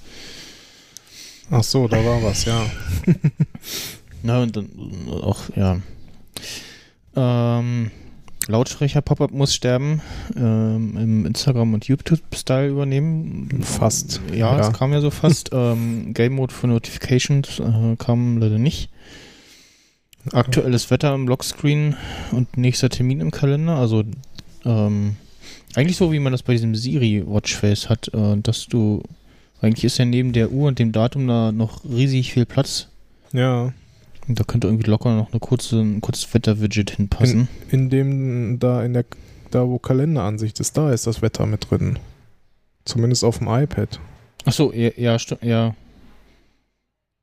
Ach 1.50 1.64
so, 1.64 1.88
da 1.88 2.02
war 2.04 2.22
was, 2.22 2.44
ja. 2.44 2.64
Na, 4.22 4.42
und 4.42 4.56
dann 4.56 4.70
auch, 5.10 5.54
ja. 5.56 5.80
Ähm, 7.16 7.90
Lautsprecher-Pop-Up 8.48 9.30
muss 9.30 9.54
sterben, 9.54 10.00
ähm, 10.36 10.96
im 10.96 11.26
Instagram- 11.26 11.74
und 11.74 11.86
YouTube-Style 11.86 12.68
übernehmen. 12.68 13.62
Fast. 13.62 14.20
Ja, 14.34 14.58
es 14.58 14.72
kam 14.72 14.92
ja 14.92 15.00
so 15.00 15.10
fast. 15.22 15.50
ähm, 15.52 16.12
Game 16.14 16.34
Mode 16.34 16.52
für 16.52 16.66
Notifications 16.66 17.60
äh, 17.60 17.96
kam 17.96 18.38
leider 18.38 18.58
nicht. 18.58 18.90
Aktuelles 20.32 20.90
Wetter 20.90 21.14
im 21.14 21.26
Lockscreen 21.26 21.96
und 22.30 22.56
nächster 22.56 22.88
Termin 22.88 23.20
im 23.20 23.32
Kalender. 23.32 23.76
Also 23.76 24.04
ähm, 24.64 25.16
eigentlich 25.74 25.96
so, 25.96 26.12
wie 26.12 26.20
man 26.20 26.32
das 26.32 26.42
bei 26.42 26.52
diesem 26.52 26.74
Siri 26.74 27.24
Watchface 27.26 27.88
hat, 27.88 28.12
äh, 28.14 28.36
dass 28.40 28.66
du 28.66 29.02
eigentlich 29.60 29.84
ist 29.84 29.98
ja 29.98 30.04
neben 30.04 30.32
der 30.32 30.50
Uhr 30.52 30.68
und 30.68 30.78
dem 30.78 30.92
Datum 30.92 31.26
da 31.26 31.52
noch 31.52 31.84
riesig 31.84 32.32
viel 32.32 32.46
Platz. 32.46 32.88
Ja. 33.32 33.72
Da 34.28 34.44
könnte 34.44 34.68
irgendwie 34.68 34.88
locker 34.88 35.14
noch 35.14 35.30
eine 35.30 35.40
kurze, 35.40 35.80
ein 35.80 36.00
kurzes 36.00 36.32
Wetter-Widget 36.32 36.90
hinpassen. 36.90 37.48
In, 37.70 37.80
in, 37.80 37.90
dem, 37.90 38.58
da 38.58 38.82
in 38.84 38.92
der, 38.92 39.04
da 39.50 39.66
wo 39.66 39.78
Kalenderansicht 39.78 40.60
ist, 40.60 40.76
da 40.76 40.92
ist 40.92 41.06
das 41.06 41.22
Wetter 41.22 41.46
mit 41.46 41.70
drin. 41.70 41.98
Zumindest 42.84 43.24
auf 43.24 43.38
dem 43.38 43.48
iPad. 43.48 44.00
Achso, 44.44 44.72
ja, 44.72 44.90
ja, 44.96 45.16
ja. 45.40 45.74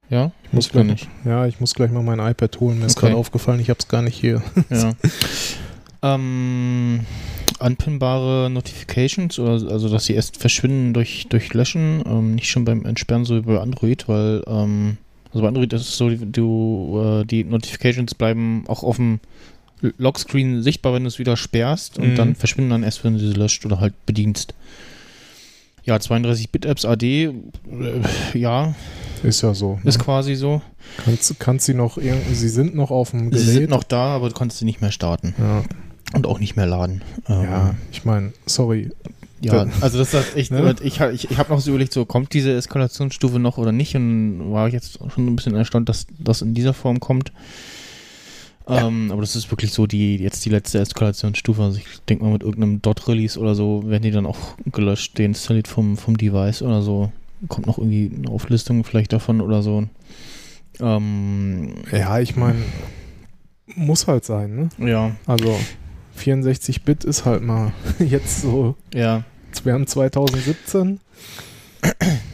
Ja, 0.10 0.32
ich 0.44 0.54
muss 0.54 0.70
gleich, 0.70 0.86
nicht. 0.86 1.08
Ja, 1.24 1.46
ich 1.46 1.60
muss 1.60 1.76
gleich 1.76 1.92
mal 1.92 2.02
mein 2.02 2.20
iPad 2.20 2.60
holen. 2.60 2.80
Mir 2.80 2.88
ist 2.88 2.98
gerade 2.98 3.16
aufgefallen, 3.16 3.60
ich 3.60 3.70
habe 3.70 3.80
es 3.80 3.88
gar 3.88 4.02
nicht 4.02 4.16
hier. 4.16 4.42
Ja. 4.70 4.94
ähm, 6.16 7.02
anpinbare 7.60 8.50
Notifications, 8.50 9.38
oder, 9.38 9.72
also 9.72 9.88
dass 9.88 10.06
sie 10.06 10.14
erst 10.14 10.38
verschwinden 10.38 10.94
durch, 10.94 11.28
durch 11.30 11.54
Löschen, 11.54 12.04
ähm, 12.08 12.36
nicht 12.36 12.50
schon 12.50 12.66
beim 12.66 12.86
Entsperren 12.86 13.26
so 13.26 13.36
wie 13.36 13.42
bei 13.42 13.60
Android, 13.60 14.08
weil 14.08 14.44
ähm, 14.48 14.98
also 15.32 15.42
bei 15.42 15.48
Android 15.48 15.72
ist 15.74 15.82
es 15.82 15.98
so, 15.98 16.10
du, 16.10 17.22
äh, 17.22 17.26
die 17.26 17.44
Notifications 17.44 18.16
bleiben 18.16 18.64
auch 18.68 18.84
auf 18.84 18.96
dem 18.98 19.20
Lockscreen 19.82 20.62
sichtbar, 20.62 20.94
wenn 20.94 21.04
du 21.04 21.08
es 21.08 21.20
wieder 21.20 21.38
sperrst 21.38 22.00
und 22.00 22.12
mhm. 22.12 22.16
dann 22.16 22.36
verschwinden 22.36 22.72
dann 22.72 22.84
erst, 22.84 23.04
wenn 23.04 23.14
du 23.14 23.20
sie 23.20 23.34
löscht 23.34 23.66
oder 23.66 23.80
halt 23.80 23.94
bedienst. 24.06 24.54
Ja, 25.86 25.96
32-Bit-Apps 25.96 26.86
AD, 26.86 27.04
äh, 27.06 27.32
ja. 28.34 28.76
Ist 29.24 29.42
ja 29.42 29.54
so. 29.54 29.80
Ist 29.84 29.98
ne? 29.98 30.04
quasi 30.04 30.36
so. 30.36 30.62
Kannst, 31.04 31.40
kannst 31.40 31.66
sie 31.66 31.74
noch, 31.74 31.98
sie 31.98 32.50
sind 32.50 32.76
noch 32.76 32.92
auf 32.92 33.12
dem 33.12 33.32
Gerät. 33.32 33.46
Sie 33.46 33.52
sind 33.52 33.70
noch 33.70 33.84
da, 33.84 34.16
aber 34.16 34.30
du 34.30 34.36
kannst 34.36 34.58
sie 34.58 34.66
nicht 34.66 34.82
mehr 34.82 34.92
starten. 34.92 35.36
Ja. 35.38 35.64
Und 36.14 36.26
auch 36.26 36.40
nicht 36.40 36.56
mehr 36.56 36.66
laden. 36.66 37.04
Ja, 37.28 37.70
ähm, 37.70 37.78
ich 37.92 38.04
meine, 38.04 38.34
sorry, 38.46 38.90
ja, 39.42 39.66
also 39.82 39.98
das 39.98 40.14
ist 40.14 40.36
echt, 40.36 40.52
ne? 40.52 40.76
ich, 40.82 41.00
ich, 41.00 41.32
ich 41.32 41.38
habe 41.38 41.52
noch 41.52 41.60
so 41.60 41.72
überlegt, 41.72 41.94
so 41.94 42.06
kommt 42.06 42.34
diese 42.34 42.54
Eskalationsstufe 42.54 43.40
noch 43.40 43.58
oder 43.58 43.72
nicht 43.72 43.96
und 43.96 44.52
war 44.52 44.68
ich 44.68 44.74
jetzt 44.74 45.00
schon 45.14 45.28
ein 45.28 45.36
bisschen 45.36 45.56
erstaunt, 45.56 45.90
dass 45.90 46.08
das 46.18 46.42
in 46.42 46.54
dieser 46.54 46.74
Form 46.74 47.00
kommt. 47.00 47.32
Ja. 48.68 48.88
Ähm, 48.88 49.12
aber 49.12 49.22
das 49.22 49.36
ist 49.36 49.50
wirklich 49.52 49.74
so 49.74 49.88
die 49.88 50.18
jetzt 50.18 50.46
die 50.46 50.50
letzte 50.50 50.80
Eskalationsstufe. 50.80 51.62
Also 51.62 51.80
ich 51.80 51.86
denke 52.08 52.24
mal 52.24 52.34
mit 52.34 52.44
irgendeinem 52.44 52.82
Dot-Release 52.82 53.40
oder 53.40 53.56
so 53.56 53.84
werden 53.88 54.04
die 54.04 54.12
dann 54.12 54.28
auch 54.28 54.56
gelöscht, 54.72 55.18
deinstalliert 55.18 55.68
vom, 55.68 55.98
vom 55.98 56.18
Device 56.18 56.62
oder 56.62 56.82
so. 56.82 57.12
Kommt 57.48 57.68
noch 57.68 57.78
irgendwie 57.78 58.12
eine 58.16 58.30
Auflistung 58.30 58.84
vielleicht 58.84 59.14
davon 59.14 59.42
oder 59.42 59.64
so. 59.64 59.86
Ähm, 60.80 61.76
ja, 61.92 62.20
ich 62.20 62.36
meine, 62.36 62.60
muss 63.76 64.08
halt 64.08 64.26
sein, 64.26 64.70
ne? 64.78 64.88
Ja. 64.90 65.16
Also 65.26 65.58
64-Bit 66.20 67.04
ist 67.04 67.26
halt 67.26 67.44
mal 67.44 67.72
jetzt 68.00 68.42
so. 68.42 68.76
Ja. 68.94 69.24
Wir 69.64 69.74
haben 69.74 69.88
2017 69.88 71.00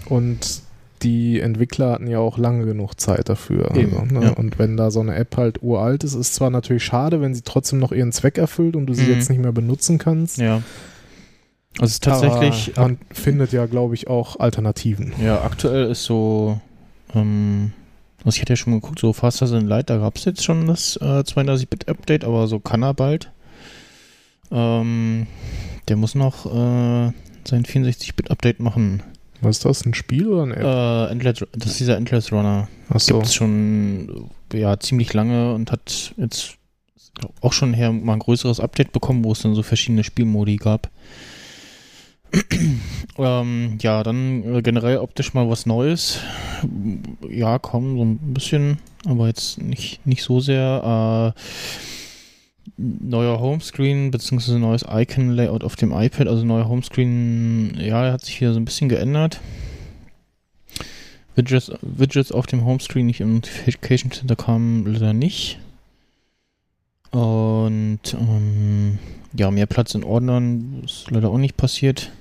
und 0.10 0.62
die 1.02 1.40
Entwickler 1.40 1.92
hatten 1.92 2.08
ja 2.08 2.20
auch 2.20 2.38
lange 2.38 2.66
genug 2.66 3.00
Zeit 3.00 3.30
dafür. 3.30 3.72
Also, 3.72 4.02
ne? 4.06 4.24
ja. 4.24 4.30
Und 4.32 4.58
wenn 4.60 4.76
da 4.76 4.92
so 4.92 5.00
eine 5.02 5.16
App 5.16 5.38
halt 5.38 5.62
uralt 5.62 6.04
ist, 6.04 6.14
ist 6.14 6.34
zwar 6.34 6.50
natürlich 6.50 6.84
schade, 6.84 7.22
wenn 7.22 7.36
sie 7.36 7.42
trotzdem 7.44 7.80
noch 7.80 7.92
ihren 7.92 8.12
Zweck 8.12 8.38
erfüllt 8.38 8.76
und 8.76 8.88
du 8.88 8.94
sie 8.94 9.04
mhm. 9.04 9.14
jetzt 9.14 9.30
nicht 9.30 9.42
mehr 9.42 9.52
benutzen 9.52 9.98
kannst. 9.98 10.38
Ja. 10.40 10.62
Also 11.80 12.00
tatsächlich. 12.00 12.76
man 12.78 12.98
findet 13.12 13.52
ja, 13.52 13.66
glaube 13.66 13.94
ich, 13.96 14.08
auch 14.08 14.40
Alternativen. 14.40 15.14
Ja, 15.22 15.44
aktuell 15.44 15.92
ist 15.92 16.06
so. 16.06 16.60
Ähm, 17.14 17.74
also 18.24 18.38
ich 18.38 18.42
hatte 18.42 18.54
ja 18.54 18.58
schon 18.58 18.74
mal 18.74 18.80
geguckt, 18.80 19.00
so 19.00 19.14
Faster 19.14 19.48
Than 19.48 19.68
Light, 19.68 19.90
da 19.90 19.98
gab 19.98 20.16
es 20.16 20.26
jetzt 20.26 20.44
schon 20.44 20.66
das 20.66 20.98
äh, 20.98 21.20
32-Bit-Update, 21.20 22.24
aber 22.24 22.48
so 22.48 22.60
kann 22.60 22.82
er 22.82 22.94
bald. 22.94 23.30
Ähm, 24.52 25.28
der 25.88 25.96
muss 25.98 26.16
noch 26.16 26.46
äh, 26.46 27.12
sein 27.48 27.64
64-Bit-Update 27.64 28.60
machen. 28.60 29.04
Was 29.42 29.58
ist 29.58 29.66
das, 29.66 29.86
ein 29.86 29.94
Spiel 29.94 30.28
oder 30.28 30.44
eine 30.44 30.56
App? 30.56 30.64
Äh, 30.64 31.12
Endless, 31.12 31.46
das 31.54 31.72
ist 31.72 31.80
dieser 31.80 31.98
Endless 31.98 32.32
Runner. 32.32 32.68
Achso. 32.90 33.16
Gibt 33.16 33.28
es 33.28 33.36
schon 33.36 34.30
ja, 34.54 34.80
ziemlich 34.80 35.14
lange 35.14 35.54
und 35.54 35.72
hat 35.72 36.14
jetzt 36.18 36.58
auch 37.42 37.54
schon 37.54 37.74
her 37.74 37.92
mal 37.92 38.14
ein 38.14 38.20
größeres 38.20 38.60
Update 38.60 38.92
bekommen, 38.92 39.24
wo 39.24 39.32
es 39.32 39.42
dann 39.42 39.56
so 39.56 39.64
verschiedene 39.64 40.04
Spielmodi 40.04 40.58
gab. 40.58 40.90
ähm, 43.18 43.78
ja, 43.82 44.04
dann 44.04 44.56
äh, 44.56 44.62
generell 44.62 44.98
optisch 44.98 45.34
mal 45.34 45.50
was 45.50 45.66
Neues. 45.66 46.20
Ja, 47.30 47.60
komm, 47.60 47.98
so 47.98 48.04
ein 48.04 48.34
bisschen, 48.34 48.80
aber 49.06 49.28
jetzt 49.28 49.62
nicht, 49.62 50.06
nicht 50.06 50.24
so 50.24 50.40
sehr. 50.40 51.34
Äh, 51.36 51.40
neuer 52.78 53.40
Homescreen 53.40 54.12
bzw. 54.12 54.58
neues 54.58 54.86
Icon-Layout 54.88 55.64
auf 55.64 55.76
dem 55.76 55.92
iPad, 55.92 56.28
also 56.28 56.44
neuer 56.46 56.68
Homescreen, 56.68 57.78
ja, 57.80 58.12
hat 58.12 58.26
sich 58.26 58.38
hier 58.38 58.54
so 58.54 58.60
ein 58.60 58.66
bisschen 58.66 58.90
geändert. 58.90 59.40
Widgets, 61.36 61.72
Widgets 61.82 62.32
auf 62.32 62.48
dem 62.48 62.66
Homescreen, 62.66 63.06
nicht 63.06 63.22
im 63.22 63.36
Notification 63.36 64.12
Center 64.12 64.36
kamen 64.36 64.86
leider 64.86 65.14
nicht. 65.14 65.60
Und 67.12 68.00
ähm, 68.14 69.00
ja, 69.34 69.52
mehr 69.52 69.66
Platz 69.66 69.96
in 69.96 70.04
Ordnern 70.04 70.82
ist 70.84 71.12
leider 71.12 71.30
auch 71.30 71.38
nicht 71.38 71.58
passiert. 71.58 72.12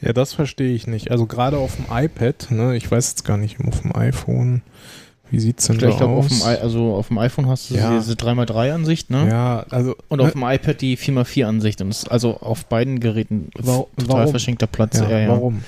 Ja, 0.00 0.12
das 0.12 0.32
verstehe 0.32 0.74
ich 0.74 0.86
nicht. 0.86 1.10
Also 1.10 1.26
gerade 1.26 1.58
auf 1.58 1.76
dem 1.76 1.86
iPad, 1.90 2.50
ne, 2.50 2.76
ich 2.76 2.90
weiß 2.90 3.10
jetzt 3.10 3.24
gar 3.24 3.36
nicht, 3.36 3.58
auf 3.60 3.80
dem 3.80 3.94
iPhone 3.94 4.62
wie 5.30 5.40
sieht's 5.40 5.66
denn 5.66 5.78
da 5.78 5.88
ich 5.88 5.96
glaub, 5.96 6.10
aus? 6.10 6.26
Auf 6.26 6.38
dem, 6.38 6.62
also 6.62 6.94
auf 6.94 7.08
dem 7.08 7.18
iPhone 7.18 7.46
hast 7.48 7.70
du 7.70 7.74
ja. 7.74 7.98
diese 7.98 8.14
3x3-Ansicht, 8.14 9.10
ne? 9.10 9.28
Ja, 9.28 9.66
also. 9.70 9.94
Und 10.08 10.20
auf 10.20 10.34
ne? 10.34 10.40
dem 10.40 10.42
iPad 10.42 10.80
die 10.80 10.96
4x4-Ansicht. 10.96 11.80
Und 11.82 11.90
ist 11.90 12.10
also 12.10 12.38
auf 12.38 12.66
beiden 12.66 13.00
Geräten 13.00 13.50
warum? 13.58 13.86
total 13.98 14.28
verschenkter 14.28 14.66
Platz. 14.66 14.98
Ja, 14.98 15.18
ja, 15.18 15.28
Warum? 15.28 15.62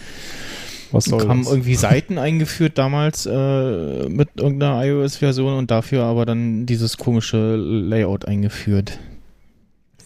Was 0.93 1.05
soll 1.05 1.29
haben 1.29 1.45
das? 1.45 1.53
irgendwie 1.53 1.75
Seiten 1.75 2.19
eingeführt 2.19 2.79
damals 2.79 3.27
äh, 3.27 4.09
mit 4.09 4.31
irgendeiner 4.37 4.85
iOS-Version 4.85 5.55
und 5.55 5.71
dafür 5.71 6.05
aber 6.05 6.27
dann 6.27 6.67
dieses 6.67 6.97
komische 6.97 7.57
Layout 7.57 8.25
eingeführt. 8.25 8.99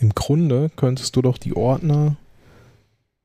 Im 0.01 0.11
Grunde 0.15 0.71
könntest 0.77 1.17
du 1.17 1.23
doch 1.23 1.39
die 1.39 1.57
Ordner 1.57 2.17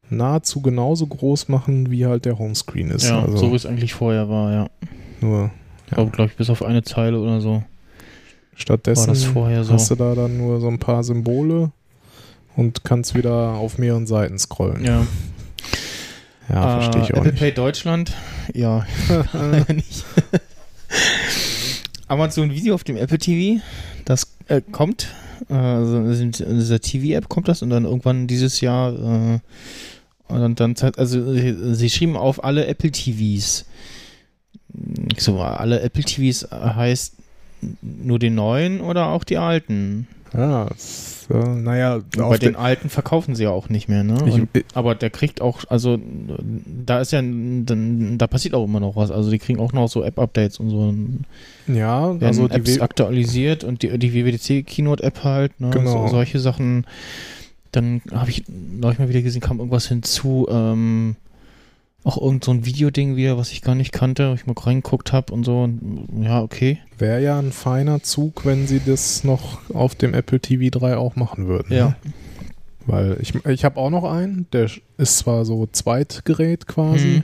nahezu 0.10 0.62
genauso 0.62 1.08
groß 1.08 1.50
machen, 1.50 1.92
wie 1.92 2.06
halt 2.06 2.26
der 2.26 2.40
Homescreen 2.40 2.92
ist. 2.92 3.10
Ja, 3.10 3.22
also 3.22 3.38
so 3.38 3.52
wie 3.52 3.56
es 3.56 3.66
eigentlich 3.66 3.94
vorher 3.94 4.30
war, 4.30 4.52
ja. 4.52 4.70
nur 5.22 5.52
Ich 5.90 5.96
glaube, 5.96 6.12
glaub 6.12 6.30
ich, 6.30 6.36
bis 6.36 6.52
auf 6.52 6.64
eine 6.64 6.84
Zeile 6.84 7.20
oder 7.20 7.42
so. 7.42 7.64
stattdessen 8.56 9.08
War 9.08 9.14
das 9.16 9.24
vorher 9.24 9.64
so? 9.64 9.74
hast 9.74 9.90
du 9.90 9.96
da 9.96 10.14
dann 10.14 10.38
nur 10.38 10.60
so 10.60 10.68
ein 10.68 10.78
paar 10.78 11.04
Symbole 11.04 11.72
und 12.56 12.84
kannst 12.84 13.16
wieder 13.16 13.54
auf 13.54 13.80
mehreren 13.80 14.06
Seiten 14.06 14.38
scrollen. 14.38 14.86
Ja, 14.86 15.08
Ja, 16.48 16.82
verstehe 16.82 17.02
ich 17.02 17.14
auch 17.14 17.18
Apple 17.18 17.32
nicht. 17.32 17.40
Pay 17.42 17.52
Deutschland, 17.54 18.12
ja, 18.54 18.86
leider 19.34 19.74
nicht. 19.74 20.06
Amazon 22.08 22.52
Video 22.52 22.76
auf 22.76 22.84
dem 22.84 22.98
Apple 22.98 23.18
TV, 23.18 23.62
das 24.06 24.28
äh, 24.48 24.62
kommt. 24.62 25.08
Äh, 25.50 25.54
also 25.54 25.98
in 25.98 26.32
dieser 26.32 26.80
TV-App 26.80 27.30
kommt 27.30 27.48
das 27.48 27.64
und 27.64 27.72
dann 27.72 27.86
irgendwann 27.86 28.28
dieses 28.28 28.62
Jahr 28.62 28.94
äh, 28.94 29.40
und 30.28 30.60
dann 30.60 30.76
also 30.98 31.34
sie, 31.34 31.74
sie 31.74 31.90
schrieben 31.90 32.16
auf 32.16 32.44
alle 32.44 32.68
Apple 32.68 32.92
TVs. 32.92 33.66
So, 35.18 35.40
alle 35.40 35.82
Apple 35.82 36.04
TVs 36.04 36.48
heißt 36.52 37.16
nur 37.82 38.20
den 38.20 38.36
neuen 38.36 38.82
oder 38.82 39.08
auch 39.08 39.24
die 39.24 39.38
alten? 39.38 40.08
Ja, 40.34 40.66
das, 40.66 41.28
äh, 41.32 41.34
naja, 41.56 42.02
Bei 42.16 42.38
den 42.38 42.54
den, 42.54 42.56
alten 42.56 42.90
verkaufen 42.90 43.34
sie 43.36 43.44
ja 43.44 43.50
auch 43.50 43.70
nicht 43.70 43.90
mehr, 43.90 44.04
ne? 44.04 44.16
ich, 44.28 44.34
Und 44.36 44.48
aber 44.76 44.94
der 44.94 45.10
kriegt 45.10 45.42
auch, 45.42 45.62
also 45.70 46.00
da 46.86 47.02
ist 47.02 47.12
ja, 47.12 47.20
dann, 47.22 48.16
da 48.18 48.28
passiert 48.28 48.54
auch 48.54 48.64
immer 48.64 48.80
noch 48.80 48.96
was. 48.96 49.10
Also 49.10 49.32
die 49.32 49.40
kriegen 49.40 49.60
auch 49.60 49.74
noch 49.74 49.90
so 49.90 50.04
App-Updates 50.04 50.60
und 50.60 50.70
so. 50.70 50.94
ja, 51.74 52.16
also 52.22 52.48
die 52.48 52.54
Apps 52.56 52.76
W- 52.78 52.82
aktualisiert 52.82 53.64
und 53.64 53.82
die, 53.82 53.98
die 53.98 54.14
WWDC-Keynote-App 54.14 55.24
halt, 55.24 55.60
ne? 55.60 55.72
Genau. 55.72 56.06
So, 56.06 56.12
solche 56.12 56.40
Sachen. 56.40 56.86
Dann 57.72 58.02
habe 58.12 58.30
ich 58.30 58.44
neulich 58.48 58.98
mal 59.00 59.10
wieder 59.10 59.22
gesehen, 59.22 59.42
kam 59.42 59.58
irgendwas 59.60 59.88
hinzu, 59.88 60.48
ähm, 60.50 61.16
auch 62.04 62.20
irgend 62.22 62.44
so 62.46 62.52
ein 62.52 62.66
Videoding 62.66 63.16
wieder, 63.16 63.38
was 63.38 63.52
ich 63.52 63.62
gar 63.62 63.76
nicht 63.76 63.92
kannte, 63.92 64.30
wo 64.30 64.34
ich 64.34 64.48
mal 64.48 64.56
reingeguckt 64.58 65.12
habe 65.14 65.34
und 65.34 65.44
so. 65.44 65.64
Und, 65.64 66.08
ja, 66.22 66.42
okay. 66.42 66.80
wäre 66.98 67.22
ja 67.22 67.38
ein 67.40 67.52
feiner 67.52 68.02
Zug, 68.04 68.46
wenn 68.46 68.68
sie 68.68 68.82
das 68.86 69.24
noch 69.24 69.60
auf 69.74 69.96
dem 69.96 70.14
Apple 70.14 70.40
TV 70.40 70.70
3 70.78 70.98
auch 70.98 71.16
machen 71.16 71.48
würden. 71.48 71.76
Ja. 71.76 71.88
Ne? 71.90 71.96
Weil 72.86 73.18
ich, 73.22 73.36
ich 73.46 73.66
habe 73.66 73.78
auch 73.80 73.90
noch 73.90 74.06
einen, 74.06 74.48
der 74.54 74.70
ist 74.98 75.18
zwar 75.20 75.46
so 75.46 75.68
Zweitgerät 75.72 76.66
quasi, 76.68 77.08
Mhm. 77.08 77.24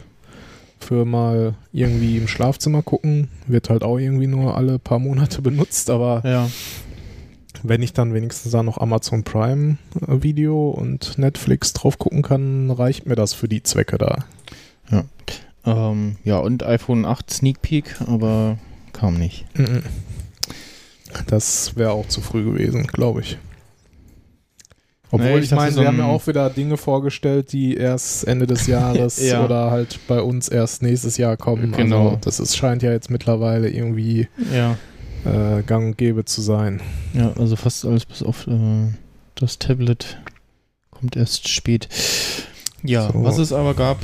für 0.80 1.06
mal 1.06 1.56
irgendwie 1.72 2.18
im 2.18 2.28
Schlafzimmer 2.28 2.84
gucken, 2.84 3.30
wird 3.48 3.70
halt 3.70 3.84
auch 3.84 3.98
irgendwie 3.98 4.28
nur 4.28 4.56
alle 4.58 4.78
paar 4.78 5.00
Monate 5.00 5.42
benutzt, 5.42 5.90
aber 5.90 6.22
Ja. 6.24 6.50
wenn 7.64 7.82
ich 7.82 7.94
dann 7.94 8.14
wenigstens 8.14 8.52
da 8.52 8.62
noch 8.62 8.78
Amazon 8.78 9.24
Prime 9.24 9.78
Video 10.08 10.70
und 10.70 11.18
Netflix 11.18 11.74
drauf 11.74 11.98
gucken 11.98 12.22
kann, 12.22 12.70
reicht 12.70 13.08
mir 13.08 13.16
das 13.16 13.34
für 13.34 13.48
die 13.48 13.64
Zwecke 13.64 13.98
da. 13.98 14.26
Ähm, 15.68 16.18
ja, 16.24 16.38
und 16.38 16.62
iPhone 16.64 17.06
8 17.06 17.32
Sneak 17.32 17.62
Peek, 17.62 17.96
aber 18.08 18.58
kam 18.94 19.16
nicht. 19.16 19.46
Mhm. 19.58 19.82
Das 21.28 21.76
wäre 21.76 21.92
auch 21.92 22.08
zu 22.08 22.22
früh 22.22 22.44
gewesen, 22.44 22.86
glaube 22.86 23.22
ich. 23.22 23.38
Obwohl, 25.12 25.32
Nee, 25.32 25.38
ich 25.40 25.46
ich 25.46 25.52
meine, 25.52 25.72
so 25.72 25.82
sie 25.82 25.88
haben 25.88 25.98
ja 25.98 26.06
auch 26.06 26.28
wieder 26.28 26.50
Dinge 26.50 26.78
vorgestellt, 26.78 27.52
die 27.54 27.76
erst 27.78 28.28
Ende 28.28 28.46
des 28.48 28.68
Jahres 28.68 29.20
Ja. 29.20 29.44
oder 29.44 29.72
halt 29.72 30.00
bei 30.08 30.22
uns 30.22 30.50
erst 30.50 30.84
nächstes 30.84 31.18
Jahr 31.18 31.38
kommen. 31.38 31.72
Genau. 31.72 32.06
Also 32.10 32.20
das 32.22 32.40
ist, 32.40 32.56
scheint 32.58 32.84
ja 32.84 32.92
jetzt 32.92 33.10
mittlerweile 33.10 33.70
irgendwie 33.70 34.28
Ja. 34.54 34.78
äh, 35.26 35.64
gang 35.64 35.86
und 35.88 35.98
gäbe 35.98 36.26
zu 36.26 36.42
sein. 36.42 36.82
Ja, 37.14 37.32
also 37.40 37.56
fast 37.56 37.86
alles 37.86 38.06
bis 38.06 38.22
auf 38.24 38.46
äh, 38.48 38.90
das 39.36 39.58
Tablet 39.58 40.18
kommt 40.92 41.16
erst 41.16 41.48
spät. 41.48 41.88
Ja, 42.84 43.12
So. 43.12 43.24
was 43.24 43.38
es 43.38 43.54
aber 43.54 43.74
gab, 43.74 43.98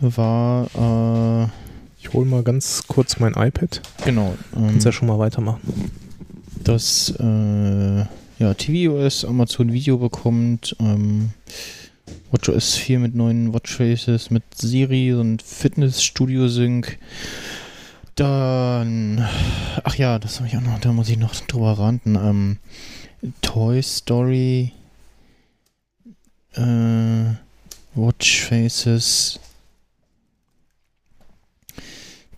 war 0.00 0.66
äh, 1.44 1.48
Ich 2.00 2.12
hole 2.12 2.26
mal 2.26 2.42
ganz 2.42 2.84
kurz 2.86 3.18
mein 3.18 3.34
iPad. 3.34 3.80
genau 4.04 4.34
ähm, 4.56 4.68
Kannst 4.68 4.86
ja 4.86 4.92
schon 4.92 5.08
mal 5.08 5.18
weitermachen. 5.18 5.90
das 6.62 7.14
äh, 7.18 8.04
ja, 8.38 8.52
tvOS 8.54 9.24
Amazon 9.24 9.72
Video 9.72 9.96
bekommt, 9.96 10.76
ähm, 10.78 11.30
WatchOS 12.30 12.74
4 12.76 12.98
mit 12.98 13.14
neuen 13.14 13.54
Watchfaces, 13.54 14.30
mit 14.30 14.42
Siri 14.54 15.14
und 15.14 15.40
Fitnessstudio 15.42 16.48
Sync. 16.48 16.98
Dann, 18.14 19.26
ach 19.84 19.94
ja, 19.96 20.18
das 20.18 20.38
habe 20.38 20.48
ich 20.48 20.56
auch 20.56 20.62
noch, 20.62 20.78
da 20.80 20.92
muss 20.92 21.08
ich 21.08 21.18
noch 21.18 21.34
drüber 21.34 21.78
ranten. 21.78 22.14
Ähm, 22.16 22.58
Toy 23.42 23.82
Story, 23.82 24.72
äh, 26.54 27.34
Watchfaces, 27.94 29.40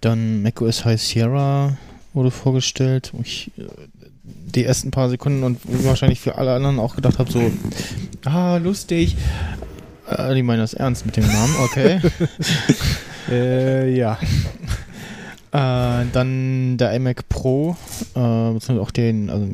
dann 0.01 0.43
macOS 0.43 0.85
High 0.85 1.01
Sierra 1.01 1.77
wurde 2.15 2.31
vorgestellt. 2.31 3.11
wo 3.13 3.23
Ich 3.23 3.51
äh, 3.59 3.65
die 4.25 4.65
ersten 4.65 4.91
paar 4.91 5.09
Sekunden 5.09 5.43
und 5.43 5.61
wahrscheinlich 5.85 6.21
für 6.21 6.37
alle 6.37 6.55
anderen 6.55 6.79
auch 6.79 6.97
gedacht 6.97 7.19
habe, 7.19 7.31
so, 7.31 7.51
ah, 8.25 8.57
lustig. 8.57 9.17
Äh, 10.09 10.35
die 10.35 10.43
meinen 10.43 10.61
das 10.61 10.75
ernst 10.75 11.07
mit 11.07 11.17
dem 11.17 11.27
Namen, 11.27 11.55
okay. 11.65 12.01
Äh, 13.31 13.95
ja. 13.95 14.19
Äh, 15.51 16.07
dann 16.13 16.77
der 16.79 16.95
iMac 16.95 17.29
Pro, 17.29 17.77
äh, 18.15 18.53
beziehungsweise 18.53 18.81
auch 18.81 18.91
den 18.91 19.31
also 19.31 19.47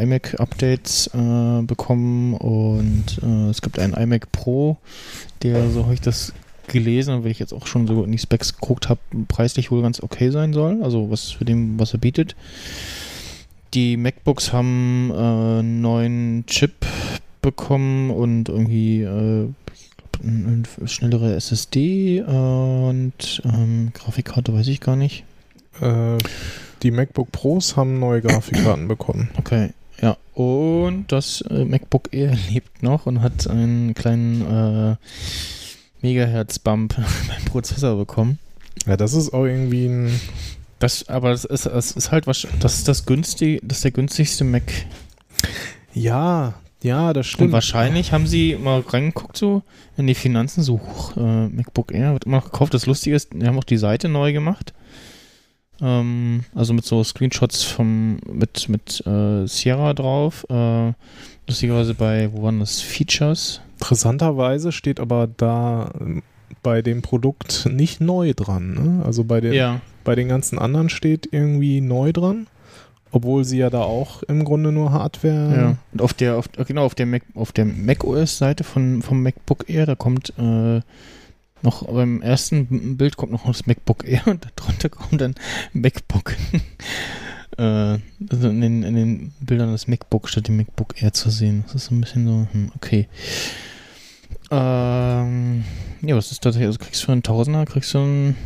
iMac 0.00 0.40
Updates 0.40 1.08
äh, 1.14 1.62
bekommen 1.62 2.34
und 2.34 3.20
äh, 3.22 3.50
es 3.50 3.62
gibt 3.62 3.78
einen 3.78 3.94
iMac 3.94 4.30
Pro, 4.32 4.78
der, 5.42 5.70
so 5.70 5.84
habe 5.84 5.94
ich 5.94 6.00
das 6.00 6.32
gelesen 6.72 7.14
und 7.14 7.24
wenn 7.24 7.30
ich 7.30 7.38
jetzt 7.38 7.52
auch 7.52 7.66
schon 7.66 7.86
so 7.86 8.02
in 8.04 8.12
die 8.12 8.18
Specs 8.18 8.54
geguckt 8.58 8.88
habe, 8.88 9.00
preislich 9.28 9.70
wohl 9.70 9.82
ganz 9.82 10.02
okay 10.02 10.30
sein 10.30 10.52
soll, 10.52 10.82
also 10.82 11.10
was 11.10 11.30
für 11.30 11.44
dem, 11.44 11.78
was 11.78 11.92
er 11.92 11.98
bietet. 11.98 12.34
Die 13.74 13.96
MacBooks 13.96 14.52
haben 14.52 15.10
äh, 15.10 15.14
einen 15.14 15.80
neuen 15.80 16.44
Chip 16.46 16.84
bekommen 17.40 18.10
und 18.10 18.48
irgendwie 18.48 19.02
äh, 19.02 19.48
eine 20.22 20.62
schnellere 20.86 21.34
SSD 21.34 22.22
und 22.22 23.42
ähm, 23.44 23.90
Grafikkarte 23.94 24.52
weiß 24.54 24.68
ich 24.68 24.80
gar 24.80 24.96
nicht. 24.96 25.24
Äh, 25.80 26.18
die 26.82 26.90
MacBook 26.90 27.32
Pros 27.32 27.76
haben 27.76 27.98
neue 27.98 28.20
Grafikkarten 28.22 28.88
bekommen. 28.88 29.30
Okay, 29.38 29.70
ja. 30.00 30.16
Und 30.34 31.06
das 31.08 31.42
äh, 31.42 31.64
MacBook 31.64 32.12
Air 32.12 32.36
lebt 32.50 32.82
noch 32.82 33.06
und 33.06 33.22
hat 33.22 33.48
einen 33.48 33.94
kleinen 33.94 34.42
äh, 34.42 34.96
Megahertz-Bump 36.02 36.94
beim 37.28 37.44
Prozessor 37.46 37.96
bekommen. 37.96 38.38
Ja, 38.86 38.96
das 38.96 39.14
ist 39.14 39.32
auch 39.32 39.44
irgendwie 39.44 39.86
ein. 39.86 40.20
Das, 40.78 41.08
aber 41.08 41.30
das 41.30 41.44
ist, 41.44 41.66
das 41.66 41.92
ist 41.92 42.10
halt 42.10 42.26
was, 42.26 42.46
das 42.58 42.78
ist 42.78 42.88
das 42.88 43.06
günstig, 43.06 43.60
das 43.62 43.78
ist 43.78 43.84
der 43.84 43.90
günstigste 43.92 44.42
Mac. 44.42 44.64
Ja, 45.94 46.54
ja, 46.82 47.12
das 47.12 47.26
Und 47.26 47.32
stimmt. 47.32 47.52
wahrscheinlich 47.52 48.12
haben 48.12 48.26
sie 48.26 48.56
mal 48.56 48.80
reingeguckt 48.80 49.36
so 49.36 49.62
in 49.96 50.08
die 50.08 50.14
Finanzen, 50.14 50.62
so 50.62 50.80
huch, 50.80 51.16
äh, 51.16 51.48
MacBook 51.48 51.92
Air 51.92 52.14
wird 52.14 52.24
immer 52.24 52.38
noch 52.38 52.50
gekauft. 52.50 52.74
Das 52.74 52.86
Lustige 52.86 53.14
ist, 53.14 53.32
die 53.32 53.46
haben 53.46 53.58
auch 53.58 53.64
die 53.64 53.76
Seite 53.76 54.08
neu 54.08 54.32
gemacht. 54.32 54.72
Ähm, 55.80 56.44
also 56.54 56.74
mit 56.74 56.84
so 56.84 57.04
Screenshots 57.04 57.62
vom, 57.62 58.18
mit, 58.26 58.68
mit 58.68 59.06
äh, 59.06 59.46
Sierra 59.46 59.94
drauf. 59.94 60.44
Äh, 60.50 60.92
lustigerweise 61.46 61.94
bei, 61.94 62.30
wo 62.32 62.42
waren 62.42 62.60
das? 62.60 62.80
Features. 62.80 63.60
Interessanterweise 63.78 64.72
steht 64.72 65.00
aber 65.00 65.28
da 65.36 65.90
ähm, 66.00 66.22
bei 66.62 66.82
dem 66.82 67.02
Produkt 67.02 67.66
nicht 67.70 68.00
neu 68.00 68.32
dran. 68.34 68.74
Ne? 68.74 69.04
Also 69.04 69.24
bei 69.24 69.40
den, 69.40 69.52
Ja. 69.52 69.80
bei 70.04 70.14
den 70.14 70.28
ganzen 70.28 70.58
anderen 70.58 70.88
steht 70.88 71.28
irgendwie 71.32 71.80
neu 71.80 72.12
dran. 72.12 72.46
Obwohl 73.14 73.44
sie 73.44 73.58
ja 73.58 73.68
da 73.68 73.82
auch 73.82 74.22
im 74.22 74.42
Grunde 74.42 74.72
nur 74.72 74.90
Hardware. 74.92 75.54
Ja. 75.54 75.76
Und 75.92 76.00
auf 76.00 76.14
der, 76.14 76.36
auf, 76.36 76.46
genau, 76.66 76.86
auf 76.86 76.94
der 76.94 77.04
Mac, 77.04 77.22
auf 77.34 77.52
der 77.52 77.66
macOS-Seite 77.66 78.64
von, 78.64 79.02
vom 79.02 79.22
MacBook 79.22 79.68
Air, 79.68 79.84
da 79.84 79.94
kommt 79.94 80.32
äh, 80.38 80.80
noch 81.60 81.86
beim 81.86 82.22
ersten 82.22 82.96
Bild 82.96 83.18
kommt 83.18 83.32
noch 83.32 83.44
das 83.46 83.66
MacBook 83.66 84.08
Air 84.08 84.22
und 84.28 84.46
darunter 84.56 84.88
kommt 84.88 85.20
dann 85.20 85.34
MacBook. 85.74 86.34
Äh, 87.58 87.98
also 88.30 88.48
in 88.48 88.60
den, 88.60 88.82
in 88.82 88.94
den 88.94 89.32
Bildern 89.40 89.72
das 89.72 89.86
MacBook 89.88 90.28
statt 90.28 90.48
dem 90.48 90.56
MacBook 90.56 91.00
Air 91.02 91.12
zu 91.12 91.30
sehen. 91.30 91.62
Das 91.66 91.76
ist 91.76 91.84
so 91.86 91.94
ein 91.94 92.00
bisschen 92.00 92.26
so, 92.26 92.46
hm, 92.52 92.72
okay. 92.76 93.08
Ähm, 94.50 95.64
ja, 96.02 96.16
was 96.16 96.30
ist 96.30 96.42
tatsächlich? 96.42 96.66
Also 96.68 96.78
kriegst 96.78 97.02
du 97.02 97.06
für 97.06 97.12
einen 97.12 97.22
Tausender, 97.22 97.64
kriegst 97.64 97.94
du 97.94 97.98
ein 97.98 98.36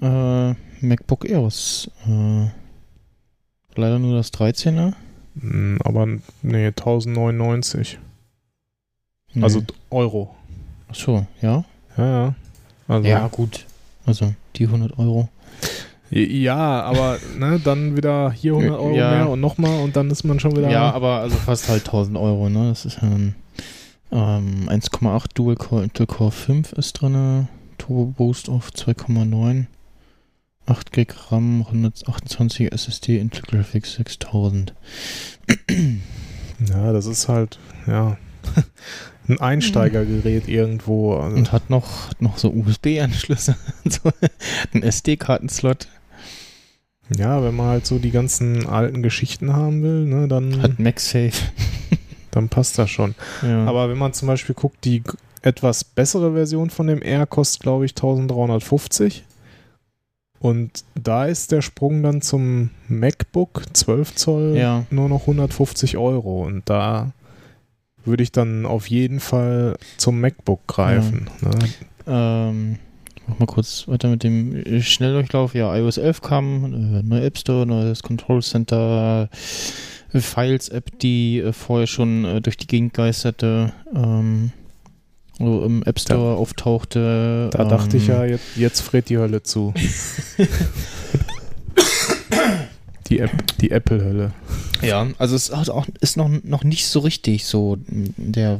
äh, 0.00 0.54
MacBook 0.84 1.28
Air, 1.28 1.44
was 1.44 1.90
äh, 2.06 2.48
leider 3.76 3.98
nur 3.98 4.16
das 4.16 4.32
13er. 4.32 4.94
Hm, 5.40 5.78
Aber 5.84 6.06
nee, 6.42 6.66
1099. 6.66 7.98
Also 9.40 9.60
Nee. 9.60 9.66
Euro. 9.90 10.34
Ach 10.90 10.94
so, 10.94 11.26
ja. 11.40 11.64
Ja, 11.96 12.04
ja. 12.26 12.34
Also, 12.88 13.08
Ja, 13.08 13.28
gut. 13.28 13.64
Also 14.04 14.34
die 14.56 14.64
100 14.66 14.98
Euro. 14.98 15.28
Ja, 16.12 16.82
aber 16.82 17.18
ne, 17.38 17.60
dann 17.62 17.96
wieder 17.96 18.30
hier 18.32 18.52
100 18.54 18.78
Euro 18.78 18.94
Ja. 18.94 19.10
mehr 19.10 19.28
und 19.30 19.40
nochmal 19.40 19.80
und 19.80 19.96
dann 19.96 20.10
ist 20.10 20.24
man 20.24 20.38
schon 20.40 20.56
wieder. 20.56 20.70
Ja, 20.70 20.92
aber 20.92 21.20
also 21.20 21.36
fast 21.36 21.68
halt 21.68 21.86
1000 21.86 22.16
Euro, 22.18 22.48
ne? 22.48 22.68
Das 22.68 22.84
ist 22.84 22.96
ja 23.02 23.08
ein, 23.08 23.34
Ähm, 24.10 24.68
1,8 24.68 25.28
Dual 25.34 25.56
Core 25.56 25.84
Intel 25.84 26.06
Core 26.06 26.32
5 26.32 26.72
ist 26.74 26.92
drin. 27.00 27.48
Turbo 27.78 28.04
Boost 28.12 28.50
auf 28.50 28.68
2,9. 28.68 29.66
8 30.66 30.92
GB 30.92 31.12
RAM, 31.30 31.62
128 31.66 32.70
SSD, 32.72 33.18
Intel 33.18 33.42
Graphics 33.42 33.94
6000. 33.94 34.74
Ja, 36.68 36.92
das 36.92 37.06
ist 37.06 37.28
halt, 37.28 37.58
ja, 37.86 38.16
ein 39.28 39.40
Einsteigergerät 39.40 40.46
irgendwo. 40.46 41.16
Also, 41.16 41.36
Und 41.36 41.50
hat 41.52 41.70
noch, 41.70 42.10
hat 42.10 42.20
noch 42.22 42.38
so 42.38 42.50
USB-Anschlüsse. 42.52 43.56
so, 43.88 44.10
ein 44.74 44.82
SD-Kartenslot. 44.82 45.88
Ja, 47.16 47.42
wenn 47.42 47.54
man 47.56 47.66
halt 47.68 47.86
so 47.86 47.98
die 47.98 48.10
ganzen 48.10 48.66
alten 48.66 49.02
Geschichten 49.02 49.52
haben 49.54 49.82
will, 49.82 50.04
ne, 50.06 50.28
dann, 50.28 50.60
Hat 50.62 50.78
MagSafe. 50.78 51.32
dann 52.30 52.48
passt 52.48 52.78
das 52.78 52.90
schon. 52.90 53.14
Ja. 53.42 53.66
Aber 53.66 53.88
wenn 53.88 53.98
man 53.98 54.12
zum 54.12 54.28
Beispiel 54.28 54.54
guckt, 54.54 54.84
die 54.84 55.02
etwas 55.42 55.84
bessere 55.84 56.32
Version 56.32 56.70
von 56.70 56.86
dem 56.86 57.02
R 57.02 57.26
kostet, 57.26 57.62
glaube 57.62 57.84
ich, 57.84 57.92
1350. 57.92 59.24
Und 60.38 60.84
da 60.94 61.26
ist 61.26 61.52
der 61.52 61.62
Sprung 61.62 62.02
dann 62.02 62.20
zum 62.20 62.70
MacBook 62.88 63.62
12 63.72 64.14
Zoll 64.16 64.56
Ja. 64.56 64.84
nur 64.90 65.08
noch 65.08 65.22
150 65.22 65.96
Euro. 65.96 66.42
Und 66.44 66.68
da 66.68 67.12
würde 68.04 68.22
ich 68.24 68.32
dann 68.32 68.66
auf 68.66 68.88
jeden 68.88 69.20
Fall 69.20 69.76
zum 69.98 70.20
MacBook 70.20 70.66
greifen. 70.66 71.28
Ne? 71.40 71.50
Ähm, 72.08 72.78
mach 73.26 73.38
mal 73.38 73.46
kurz 73.46 73.86
weiter 73.88 74.08
mit 74.08 74.22
dem 74.22 74.82
Schnelldurchlauf. 74.82 75.54
Ja, 75.54 75.74
iOS 75.76 75.98
11 75.98 76.20
kam, 76.20 76.64
äh, 76.64 77.02
neue 77.02 77.24
App 77.24 77.38
Store, 77.38 77.66
neues 77.66 78.02
Control 78.02 78.42
Center, 78.42 79.28
äh, 80.12 80.20
Files-App, 80.20 80.98
die 80.98 81.38
äh, 81.40 81.52
vorher 81.52 81.86
schon 81.86 82.24
äh, 82.24 82.40
durch 82.40 82.56
die 82.56 82.66
Gegend 82.66 82.94
geisterte, 82.94 83.72
ähm, 83.94 84.52
so 85.38 85.64
im 85.64 85.82
App 85.84 85.98
Store 85.98 86.36
auftauchte. 86.36 87.50
Da 87.52 87.64
dachte 87.64 87.96
ich 87.96 88.08
ähm, 88.08 88.14
ja, 88.14 88.24
jetzt, 88.24 88.56
jetzt 88.56 88.80
friert 88.80 89.08
die 89.08 89.18
Hölle 89.18 89.42
zu. 89.42 89.72
die, 93.08 93.18
App, 93.20 93.56
die 93.58 93.70
Apple-Hölle. 93.70 94.32
Ja, 94.82 95.06
also 95.18 95.36
es 95.36 95.54
hat 95.54 95.70
auch, 95.70 95.86
ist 96.00 96.16
noch, 96.16 96.28
noch 96.42 96.64
nicht 96.64 96.86
so 96.86 97.00
richtig 97.00 97.44
so 97.44 97.78
der 97.88 98.58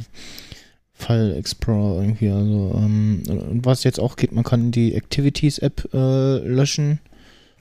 File 0.95 1.35
Explorer 1.35 2.01
irgendwie. 2.03 2.29
Also, 2.29 2.73
ähm, 2.77 3.23
und 3.27 3.65
was 3.65 3.83
jetzt 3.83 3.99
auch 3.99 4.15
geht, 4.15 4.31
man 4.31 4.43
kann 4.43 4.71
die 4.71 4.93
Activities-App 4.95 5.89
äh, 5.93 6.37
löschen. 6.47 6.99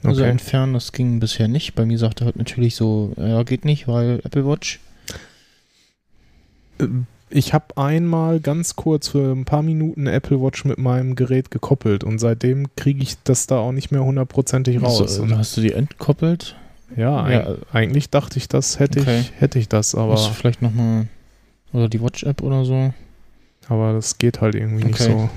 Also 0.04 0.22
Okay. 0.22 0.30
entfernen, 0.30 0.74
das 0.74 0.92
ging 0.92 1.20
bisher 1.20 1.46
nicht. 1.48 1.74
Bei 1.74 1.86
mir 1.86 1.96
sagte 1.98 2.24
halt 2.24 2.36
natürlich 2.36 2.74
so, 2.76 3.12
ja, 3.16 3.42
geht 3.44 3.64
nicht, 3.64 3.86
weil 3.88 4.20
Apple 4.24 4.46
Watch. 4.46 4.80
Ich 7.30 7.54
habe 7.54 7.76
einmal 7.76 8.40
ganz 8.40 8.74
kurz 8.76 9.08
für 9.08 9.32
ein 9.32 9.44
paar 9.44 9.62
Minuten 9.62 10.06
Apple 10.06 10.40
Watch 10.42 10.64
mit 10.64 10.78
meinem 10.78 11.14
Gerät 11.14 11.50
gekoppelt 11.50 12.02
und 12.04 12.18
seitdem 12.18 12.74
kriege 12.76 13.02
ich 13.02 13.14
das 13.24 13.46
da 13.46 13.58
auch 13.58 13.72
nicht 13.72 13.90
mehr 13.92 14.04
hundertprozentig 14.04 14.82
raus. 14.82 15.00
Also, 15.00 15.22
Und 15.22 15.38
hast 15.38 15.56
du 15.56 15.60
die 15.60 15.72
entkoppelt? 15.72 16.56
ja, 16.96 17.30
ja. 17.30 17.46
eig- 17.46 17.56
eigentlich 17.72 18.10
dachte 18.10 18.38
ich, 18.38 18.48
das 18.48 18.78
hätte 18.80 19.00
Okay. 19.00 19.20
ich, 19.20 19.32
hätte 19.40 19.58
ich 19.58 19.68
das, 19.68 19.94
aber, 19.94 20.12
Musst 20.12 20.28
du 20.30 20.34
vielleicht 20.34 20.60
nochmal. 20.62 21.06
Oder 21.72 21.88
die 21.88 22.02
Watch-App 22.02 22.42
oder 22.42 22.64
so. 22.66 22.92
Aber 23.68 23.92
das 23.92 24.18
geht 24.18 24.40
halt 24.40 24.54
irgendwie 24.54 24.84
nicht 24.84 25.00
Okay. 25.00 25.12
so. 25.12 25.30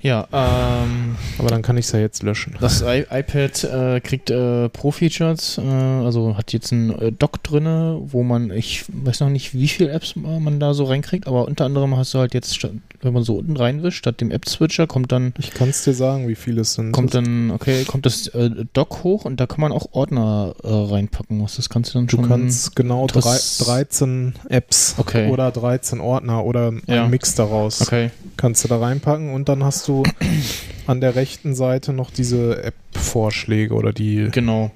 Ja, 0.00 0.28
ähm, 0.34 1.16
Aber 1.38 1.48
dann 1.48 1.62
kann 1.62 1.78
ich 1.78 1.86
es 1.86 1.92
ja 1.92 1.98
jetzt 1.98 2.22
löschen. 2.22 2.54
Das 2.60 2.82
I 2.82 3.06
iPad 3.10 3.64
äh, 3.64 4.00
kriegt 4.00 4.28
äh, 4.28 4.68
Pro-Features, 4.68 5.56
äh, 5.56 5.62
also 5.62 6.36
hat 6.36 6.52
jetzt 6.52 6.72
ein 6.72 6.90
äh, 6.98 7.10
Dock 7.10 7.42
drinne, 7.42 7.98
wo 8.04 8.22
man, 8.22 8.50
ich 8.50 8.84
weiß 8.88 9.20
noch 9.20 9.30
nicht, 9.30 9.54
wie 9.54 9.66
viele 9.66 9.92
Apps 9.92 10.14
äh, 10.14 10.40
man 10.40 10.60
da 10.60 10.74
so 10.74 10.84
reinkriegt, 10.84 11.26
aber 11.26 11.48
unter 11.48 11.64
anderem 11.64 11.96
hast 11.96 12.12
du 12.12 12.18
halt 12.18 12.34
jetzt, 12.34 12.68
wenn 13.04 13.12
man 13.12 13.22
so 13.22 13.36
unten 13.36 13.56
reinwischt, 13.56 13.98
statt 13.98 14.20
dem 14.20 14.30
App-Switcher 14.30 14.86
kommt 14.86 15.12
dann, 15.12 15.34
Ich 15.38 15.52
kann 15.52 15.68
es 15.68 15.84
dir 15.84 15.94
sagen, 15.94 16.26
wie 16.28 16.34
viele 16.34 16.62
es 16.62 16.74
sind. 16.74 16.92
kommt 16.92 17.14
dann, 17.14 17.50
okay, 17.50 17.84
kommt 17.84 18.06
das 18.06 18.26
äh, 18.28 18.50
Dock 18.72 19.04
hoch 19.04 19.24
und 19.24 19.38
da 19.40 19.46
kann 19.46 19.60
man 19.60 19.72
auch 19.72 19.88
Ordner 19.92 20.54
äh, 20.64 20.68
reinpacken. 20.68 21.42
Was 21.42 21.56
das 21.56 21.68
kannst 21.68 21.94
du 21.94 21.98
dann 21.98 22.06
Du 22.06 22.16
schon. 22.16 22.28
kannst 22.28 22.74
genau 22.74 23.06
drei, 23.06 23.20
das- 23.20 23.58
13 23.58 24.34
Apps 24.48 24.94
Okay. 24.98 25.30
oder 25.30 25.50
13 25.50 26.00
Ordner 26.00 26.44
oder 26.44 26.72
ein 26.72 26.82
Ja. 26.86 27.06
Mix 27.06 27.34
daraus 27.34 27.82
Okay. 27.82 28.10
kannst 28.36 28.64
du 28.64 28.68
da 28.68 28.78
reinpacken 28.78 29.32
und 29.34 29.48
dann 29.48 29.62
hast 29.62 29.86
du 29.86 30.02
an 30.86 31.00
der 31.00 31.14
rechten 31.14 31.54
Seite 31.54 31.92
noch 31.92 32.10
diese 32.10 32.62
App-Vorschläge 32.64 33.74
oder 33.74 33.92
die 33.92 34.28
Genau. 34.32 34.70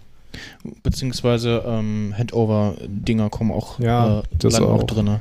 Beziehungsweise 0.83 1.62
ähm, 1.67 2.14
Handover-Dinger 2.17 3.31
kommen 3.31 3.51
auch, 3.51 3.81
Ja, 3.81 4.21
äh, 4.21 4.23
das 4.38 4.55
auch 4.61 4.69
auch. 4.81 4.83
drinne. 4.85 5.21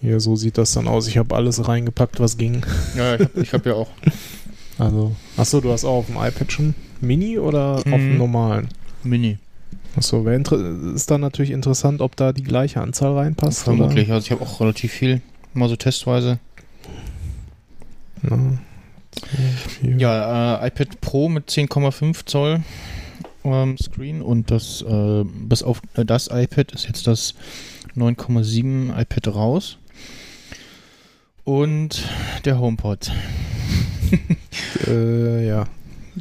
Hier 0.00 0.20
so 0.20 0.36
sieht 0.36 0.58
das 0.58 0.72
dann 0.72 0.86
aus. 0.88 1.06
Ich 1.08 1.18
habe 1.18 1.34
alles 1.34 1.66
reingepackt, 1.66 2.20
was 2.20 2.36
ging. 2.36 2.64
Ja, 2.96 3.14
ich 3.14 3.20
habe 3.20 3.46
hab 3.52 3.66
ja 3.66 3.74
auch 3.74 3.88
Also, 4.78 5.14
achso, 5.36 5.60
du 5.60 5.70
hast 5.70 5.84
auch 5.84 5.98
auf 5.98 6.06
dem 6.06 6.16
iPad 6.16 6.50
schon 6.50 6.74
Mini 7.00 7.38
oder 7.38 7.76
auf 7.76 7.84
Mhm. 7.86 7.90
dem 7.92 8.18
normalen? 8.18 8.68
Mini. 9.04 9.38
Achso, 9.96 10.26
ist 10.28 11.10
dann 11.10 11.20
natürlich 11.20 11.52
interessant, 11.52 12.00
ob 12.00 12.16
da 12.16 12.32
die 12.32 12.42
gleiche 12.42 12.80
Anzahl 12.80 13.12
reinpasst. 13.16 13.62
Vermutlich. 13.62 14.10
Also 14.10 14.24
ich 14.26 14.30
habe 14.32 14.42
auch 14.42 14.60
relativ 14.60 14.90
viel, 14.92 15.20
mal 15.52 15.68
so 15.68 15.76
testweise. 15.76 16.40
Oder? 18.24 18.36
Na, 18.36 18.58
zwei. 19.12 19.88
Ja, 19.96 20.64
äh, 20.64 20.66
iPad 20.68 21.00
Pro 21.00 21.28
mit 21.28 21.48
10,5 21.48 22.26
Zoll 22.26 22.62
ähm, 23.44 23.76
Screen 23.78 24.22
und 24.22 24.50
das 24.50 24.82
äh, 24.82 25.24
bis 25.24 25.62
auf 25.62 25.80
äh, 25.94 26.04
das 26.04 26.28
iPad 26.32 26.72
ist 26.72 26.88
jetzt 26.88 27.06
das 27.06 27.34
9,7 27.96 29.00
iPad 29.00 29.28
raus. 29.34 29.78
Und 31.44 32.08
der 32.44 32.58
HomePod. 32.58 33.10
Äh, 34.86 35.46
ja. 35.46 35.66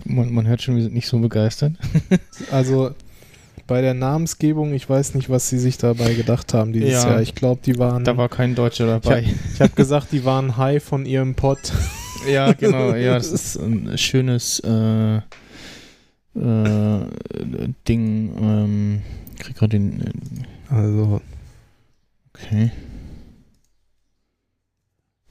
Man, 0.05 0.33
man 0.33 0.47
hört 0.47 0.61
schon, 0.61 0.75
wir 0.75 0.83
sind 0.83 0.93
nicht 0.95 1.07
so 1.07 1.19
begeistert. 1.19 1.73
Also 2.51 2.91
bei 3.67 3.81
der 3.81 3.93
Namensgebung, 3.93 4.73
ich 4.73 4.89
weiß 4.89 5.13
nicht, 5.15 5.29
was 5.29 5.49
sie 5.49 5.59
sich 5.59 5.77
dabei 5.77 6.13
gedacht 6.13 6.53
haben 6.53 6.73
dieses 6.73 7.03
Ja. 7.03 7.11
Jahr. 7.11 7.21
Ich 7.21 7.35
glaube, 7.35 7.61
die 7.65 7.77
waren. 7.77 8.03
Da 8.03 8.17
war 8.17 8.29
kein 8.29 8.55
Deutscher 8.55 8.87
dabei. 8.87 9.25
ich 9.53 9.61
habe 9.61 9.73
gesagt, 9.73 10.07
die 10.11 10.25
waren 10.25 10.57
high 10.57 10.83
von 10.83 11.05
ihrem 11.05 11.35
Pod. 11.35 11.59
Ja, 12.29 12.53
genau. 12.53 12.93
Ja, 12.95 13.15
das 13.15 13.33
ist 13.33 13.57
ein 13.57 13.97
schönes 13.97 14.61
äh, 14.61 15.17
äh, 15.17 15.21
Ding. 17.87 18.31
Ähm, 18.41 19.01
ich 19.35 19.39
krieg 19.41 19.55
gerade 19.57 19.77
den. 19.77 20.01
äh, 20.01 20.73
Also, 20.73 21.19
Okay. 22.33 22.71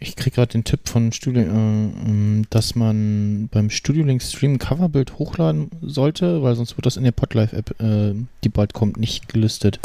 Ich 0.03 0.17
krieg 0.17 0.35
gerade 0.35 0.51
den 0.51 0.65
Tipp 0.65 0.89
von 0.89 1.13
Studio, 1.13 1.43
äh, 1.43 1.47
ähm, 1.47 2.45
dass 2.51 2.75
man 2.75 3.49
beim 3.53 3.71
Studio 3.71 4.05
Link 4.05 4.21
Stream 4.21 4.55
ein 4.55 4.59
Coverbild 4.59 5.21
hochladen 5.21 5.71
sollte, 5.81 6.43
weil 6.43 6.57
sonst 6.57 6.77
wird 6.77 6.87
das 6.87 6.97
in 6.97 7.05
der 7.05 7.13
Podlife-App, 7.13 7.81
äh, 7.81 8.15
die 8.43 8.49
bald 8.49 8.73
kommt, 8.73 8.97
nicht 8.97 9.29
gelistet. 9.29 9.79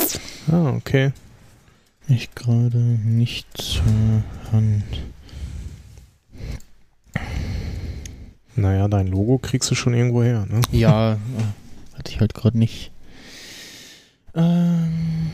ah, 0.52 0.72
okay. 0.72 1.12
Ich 2.08 2.34
gerade 2.34 2.80
nicht 2.80 3.46
zur 3.62 4.24
Hand. 4.52 4.84
Naja, 8.56 8.88
dein 8.88 9.08
Logo 9.08 9.38
kriegst 9.38 9.70
du 9.70 9.76
schon 9.76 9.94
irgendwo 9.94 10.24
her, 10.24 10.48
ne? 10.50 10.62
Ja, 10.72 11.14
äh, 11.14 11.18
hatte 11.96 12.12
ich 12.12 12.20
halt 12.20 12.34
gerade 12.34 12.58
nicht. 12.58 12.92
Ähm. 14.34 15.30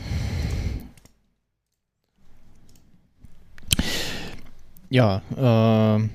Ja, 4.94 5.22
ähm. 5.36 6.10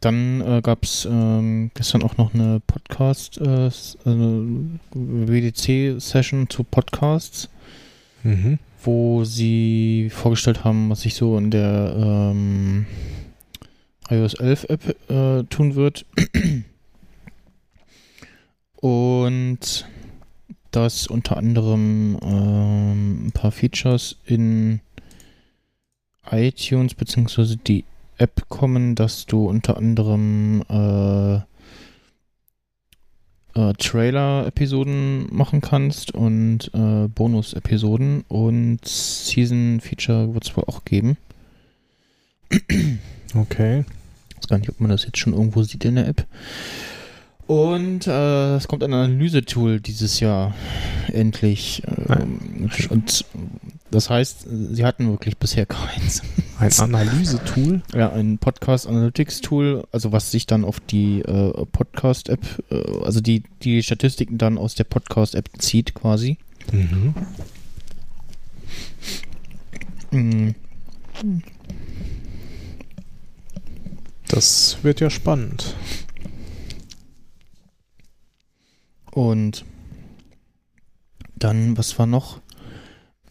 Dann 0.00 0.40
äh, 0.40 0.60
gab 0.60 0.82
es 0.82 1.04
ähm, 1.08 1.70
gestern 1.74 2.02
auch 2.02 2.16
noch 2.16 2.34
eine 2.34 2.58
Podcast, 2.66 3.38
äh, 3.40 3.46
also 3.46 4.48
WDC-Session 4.92 6.50
zu 6.50 6.64
Podcasts, 6.64 7.48
Mhm. 8.24 8.58
wo 8.82 9.22
sie 9.22 10.10
vorgestellt 10.10 10.64
haben, 10.64 10.90
was 10.90 11.02
sich 11.02 11.14
so 11.14 11.38
in 11.38 11.52
der 11.52 11.94
ähm, 11.96 12.86
iOS 14.10 14.34
11 14.34 14.64
App 14.68 14.96
äh, 15.08 15.44
tun 15.44 15.76
wird. 15.76 16.04
Und 18.80 19.86
dass 20.72 21.06
unter 21.06 21.36
anderem 21.36 22.18
ähm, 22.20 23.26
ein 23.26 23.32
paar 23.32 23.52
Features 23.52 24.16
in 24.26 24.80
iTunes 26.30 26.94
beziehungsweise 26.94 27.56
die 27.56 27.84
App 28.18 28.48
kommen, 28.48 28.94
dass 28.94 29.26
du 29.26 29.48
unter 29.48 29.76
anderem 29.76 30.62
äh, 30.68 31.36
äh, 33.54 33.72
Trailer-Episoden 33.74 35.34
machen 35.34 35.60
kannst 35.60 36.12
und 36.12 36.70
äh, 36.74 37.08
Bonus-Episoden 37.08 38.24
und 38.28 38.78
Season-Feature 38.84 40.34
wird 40.34 40.44
es 40.44 40.56
wohl 40.56 40.64
auch 40.66 40.84
geben. 40.84 41.16
Okay. 43.34 43.84
Ich 44.28 44.36
weiß 44.36 44.48
gar 44.48 44.58
nicht, 44.58 44.68
ob 44.68 44.80
man 44.80 44.90
das 44.90 45.04
jetzt 45.04 45.18
schon 45.18 45.32
irgendwo 45.32 45.62
sieht 45.62 45.84
in 45.84 45.94
der 45.94 46.06
App. 46.06 46.26
Und 47.46 48.06
äh, 48.06 48.56
es 48.56 48.68
kommt 48.68 48.82
ein 48.84 48.92
Analyse-Tool 48.92 49.80
dieses 49.80 50.20
Jahr 50.20 50.54
endlich. 51.12 51.82
Ähm, 52.08 52.70
und 52.90 53.24
Das 53.92 54.08
heißt, 54.08 54.46
sie 54.72 54.84
hatten 54.86 55.10
wirklich 55.10 55.36
bisher 55.36 55.66
keins. 55.66 56.22
Ein 56.58 56.72
Analysetool? 56.78 57.82
Ja, 57.94 58.10
ein 58.10 58.38
Podcast 58.38 58.86
Analytics 58.86 59.42
Tool, 59.42 59.86
also 59.92 60.12
was 60.12 60.30
sich 60.30 60.46
dann 60.46 60.64
auf 60.64 60.80
die 60.80 61.20
äh, 61.20 61.66
Podcast 61.66 62.30
App, 62.30 62.40
äh, 62.70 63.04
also 63.04 63.20
die, 63.20 63.42
die 63.62 63.82
Statistiken 63.82 64.38
dann 64.38 64.56
aus 64.56 64.74
der 64.74 64.84
Podcast 64.84 65.34
App 65.34 65.50
zieht 65.58 65.92
quasi. 65.92 66.38
Mhm. 66.72 67.14
Mhm. 70.10 70.54
Das 74.28 74.78
wird 74.82 75.00
ja 75.00 75.10
spannend. 75.10 75.76
Und 79.10 79.66
dann, 81.36 81.76
was 81.76 81.98
war 81.98 82.06
noch? 82.06 82.41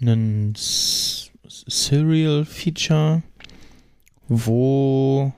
Ein 0.01 0.53
S 0.55 1.31
Serial 1.67 2.45
Feature, 2.45 3.21
wo 4.27 5.31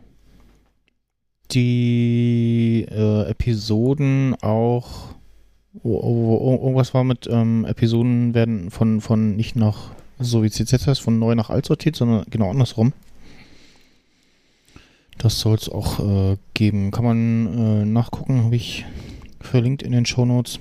die 1.52 2.86
äh, 2.90 3.30
Episoden 3.30 4.36
auch 4.42 5.14
irgendwas 5.84 6.94
war 6.94 7.04
mit 7.04 7.28
ähm, 7.30 7.66
Episoden 7.66 8.34
werden 8.34 8.70
von, 8.70 9.02
von 9.02 9.36
nicht 9.36 9.56
nach, 9.56 9.92
so 10.20 10.44
wie 10.44 10.48
jetzt 10.48 10.88
heißt, 10.88 11.02
von 11.02 11.20
neu 11.20 11.36
nach 11.36 11.50
alt 11.50 11.66
sortiert, 11.66 11.96
sondern 11.96 12.26
genau 12.30 12.50
andersrum. 12.52 12.94
Das 15.18 15.40
soll 15.40 15.56
es 15.56 15.70
auch 15.70 16.00
äh, 16.00 16.38
geben. 16.54 16.92
Kann 16.92 17.06
man 17.06 17.58
äh, 17.58 17.86
nachgucken, 17.86 18.44
habe 18.44 18.56
ich 18.56 18.86
verlinkt 19.40 19.84
in 19.84 19.92
den 19.92 20.06
Show 20.06 20.26
Notes. 20.26 20.60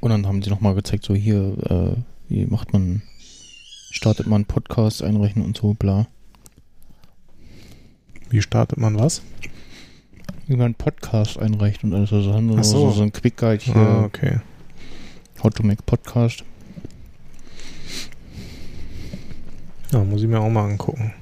Und 0.00 0.10
dann 0.10 0.26
haben 0.26 0.42
sie 0.42 0.50
nochmal 0.50 0.74
gezeigt, 0.74 1.04
so 1.04 1.14
hier, 1.14 1.56
äh, 1.68 2.00
wie 2.30 2.46
macht 2.46 2.72
man, 2.72 3.02
startet 3.90 4.28
man 4.28 4.44
Podcast 4.44 5.02
einrechnen 5.02 5.44
und 5.44 5.56
so, 5.56 5.74
bla. 5.74 6.06
Wie 8.30 8.40
startet 8.40 8.78
man 8.78 8.96
was? 8.96 9.22
Wie 10.46 10.54
man 10.56 10.74
Podcast 10.74 11.40
einreicht 11.40 11.82
und 11.82 11.92
alles. 11.92 12.12
Also 12.12 12.32
haben 12.32 12.62
so. 12.62 12.62
so. 12.62 12.90
so 12.92 13.02
ein 13.02 13.12
Quick 13.12 13.36
Guide 13.36 13.64
hier, 13.64 13.74
Ah, 13.74 14.04
okay. 14.04 14.38
How 15.42 15.50
to 15.52 15.64
make 15.64 15.82
Podcast. 15.82 16.44
Ja, 19.92 20.04
muss 20.04 20.22
ich 20.22 20.28
mir 20.28 20.38
auch 20.38 20.50
mal 20.50 20.70
angucken. 20.70 21.12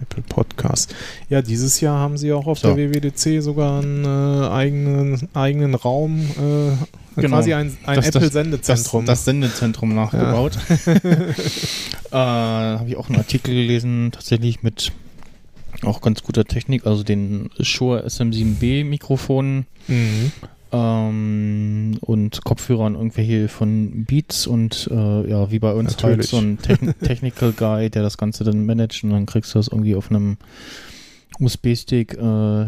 Apple 0.00 0.22
Podcast. 0.28 0.94
Ja, 1.28 1.42
dieses 1.42 1.80
Jahr 1.80 1.98
haben 1.98 2.16
sie 2.16 2.32
auch 2.32 2.46
auf 2.46 2.60
So. 2.60 2.72
der 2.72 2.92
WWDC 2.92 3.42
sogar 3.42 3.82
einen 3.82 4.04
äh, 4.04 4.48
eigenen, 4.48 5.28
eigenen 5.34 5.74
Raum, 5.74 6.20
äh, 6.20 7.01
Genau. 7.16 7.36
quasi 7.36 7.54
ein, 7.54 7.76
ein 7.84 7.98
Apple-Sendezentrum. 7.98 9.04
Das, 9.04 9.18
das 9.18 9.24
Sendezentrum 9.24 9.94
nachgebaut. 9.94 10.58
äh, 12.10 12.16
Habe 12.16 12.88
ich 12.88 12.96
auch 12.96 13.08
einen 13.08 13.18
Artikel 13.18 13.54
gelesen, 13.54 14.10
tatsächlich 14.12 14.62
mit 14.62 14.92
auch 15.84 16.00
ganz 16.00 16.22
guter 16.22 16.44
Technik, 16.44 16.86
also 16.86 17.02
den 17.02 17.50
Shure 17.60 18.06
SM7B 18.06 18.84
Mikrofonen 18.84 19.66
mhm. 19.88 20.32
ähm, 20.70 21.98
und 22.00 22.44
Kopfhörern 22.44 22.94
irgendwelche 22.94 23.48
von 23.48 24.04
Beats 24.04 24.46
und 24.46 24.88
äh, 24.92 25.30
ja, 25.30 25.50
wie 25.50 25.58
bei 25.58 25.72
uns 25.72 25.96
halt 26.02 26.18
Natürlich. 26.18 26.30
so 26.30 26.38
ein 26.38 26.58
Techn 26.58 26.94
Technical 27.02 27.52
Guy, 27.52 27.90
der 27.90 28.02
das 28.02 28.16
Ganze 28.16 28.44
dann 28.44 28.64
managt 28.64 29.02
und 29.04 29.10
dann 29.10 29.26
kriegst 29.26 29.54
du 29.54 29.58
das 29.58 29.68
irgendwie 29.68 29.96
auf 29.96 30.10
einem 30.10 30.36
USB-Stick 31.40 32.14
äh, 32.14 32.66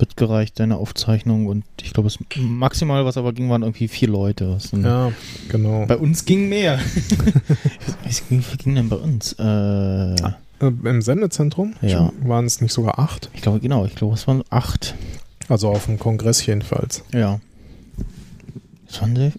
mitgereicht, 0.00 0.58
deine 0.60 0.76
Aufzeichnung 0.76 1.46
und 1.46 1.64
ich 1.82 1.92
glaube, 1.92 2.06
es 2.08 2.18
maximal, 2.36 3.04
was 3.04 3.16
aber 3.16 3.32
ging, 3.32 3.48
waren 3.50 3.62
irgendwie 3.62 3.88
vier 3.88 4.08
Leute. 4.08 4.46
Das 4.54 4.70
Ja, 4.72 5.12
genau. 5.48 5.86
Bei 5.86 5.96
uns 5.96 6.24
ging 6.24 6.48
mehr. 6.48 6.78
wie 8.28 8.40
viel 8.42 8.56
ging 8.58 8.74
denn 8.74 8.88
bei 8.88 8.96
uns? 8.96 9.32
Äh, 9.38 10.14
Äh, 10.60 10.72
Im 10.84 11.02
Sendezentrum 11.02 11.74
Ja. 11.82 12.12
waren 12.22 12.44
es 12.44 12.60
nicht 12.60 12.72
sogar 12.72 12.98
acht. 12.98 13.30
ich 13.34 13.42
glaube, 13.42 13.60
genau, 13.60 13.84
ich 13.84 13.94
glaube, 13.94 14.14
es 14.14 14.26
waren 14.26 14.42
acht. 14.50 14.94
Also 15.48 15.68
auf 15.68 15.86
dem 15.86 15.98
Kongress 15.98 16.44
jedenfalls. 16.44 17.04
Ja. 17.14 17.40
Was 18.88 19.00
waren 19.00 19.14
die? 19.14 19.32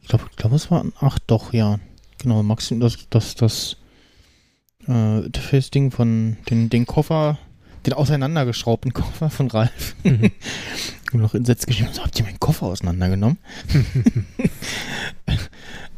Ich 0.00 0.08
glaube, 0.08 0.24
ich 0.30 0.36
glaube, 0.36 0.56
es 0.56 0.70
waren 0.70 0.92
acht, 1.00 1.22
doch, 1.26 1.52
ja. 1.52 1.78
Genau, 2.18 2.42
Maxim, 2.42 2.78
das, 2.80 2.96
das, 3.10 3.34
das 3.34 3.76
äh, 4.88 5.24
Interface-Ding 5.24 5.90
von 5.90 6.36
den, 6.50 6.70
den 6.70 6.86
Koffer, 6.86 7.38
den 7.86 7.92
auseinandergeschraubten 7.94 8.92
Koffer 8.92 9.30
von 9.30 9.48
Ralf. 9.50 9.94
Und 10.04 11.20
noch 11.20 11.34
in 11.34 11.44
Sätze 11.44 11.66
geschrieben, 11.66 11.90
so, 11.92 12.02
habt 12.02 12.18
ihr 12.18 12.24
meinen 12.24 12.40
Koffer 12.40 12.66
auseinandergenommen? 12.66 13.38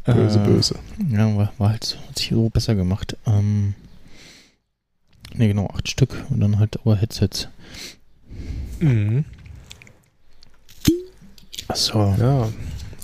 Böse, 0.05 0.39
Äh, 0.39 0.45
böse. 0.45 0.75
Ja, 1.09 1.35
war, 1.35 1.51
war 1.57 1.69
halt 1.69 1.83
so- 1.83 1.97
hat 2.07 2.17
sich 2.19 2.29
so 2.29 2.49
besser 2.49 2.75
gemacht. 2.75 3.17
Ähm, 3.25 3.73
ne, 5.33 5.47
genau, 5.47 5.67
acht 5.73 5.89
Stück 5.89 6.15
und 6.29 6.39
dann 6.41 6.59
halt 6.59 6.79
aber 6.81 6.95
Headsets. 6.97 7.47
Mhm. 8.79 9.25
Achso. 11.67 12.15
Ja, 12.19 12.49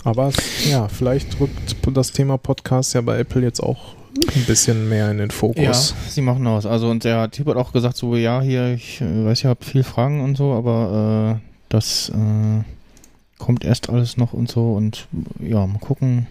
aber 0.03 0.31
ja, 0.69 0.87
vielleicht 0.87 1.39
rückt 1.39 1.75
das 1.95 2.11
Thema 2.11 2.37
Podcast 2.37 2.93
ja 2.93 3.01
bei 3.01 3.17
Apple 3.19 3.41
jetzt 3.41 3.61
auch 3.61 3.95
ein 4.35 4.45
bisschen 4.45 4.89
mehr 4.89 5.09
in 5.11 5.17
den 5.17 5.29
Ja, 5.29 5.35
Fokus. 5.35 5.95
sie 6.09 6.21
machen 6.21 6.43
das. 6.45 6.65
Also 6.65 6.89
und 6.89 7.03
der 7.03 7.31
Typ 7.31 7.47
hat 7.47 7.55
auch 7.57 7.71
gesagt, 7.73 7.97
so 7.97 8.15
ja, 8.15 8.41
hier, 8.41 8.73
ich 8.73 9.01
äh, 9.01 9.25
weiß, 9.25 9.43
ihr 9.43 9.49
habt 9.49 9.65
viel 9.65 9.83
Fragen 9.83 10.21
und 10.21 10.35
so, 10.37 10.53
aber 10.53 11.39
äh, 11.39 11.47
das 11.69 12.09
äh, 12.09 12.63
kommt 13.37 13.63
erst 13.63 13.89
alles 13.89 14.17
noch 14.17 14.33
und 14.33 14.49
so 14.51 14.73
und 14.73 15.07
ja, 15.39 15.65
mal 15.65 15.79
gucken. 15.79 16.27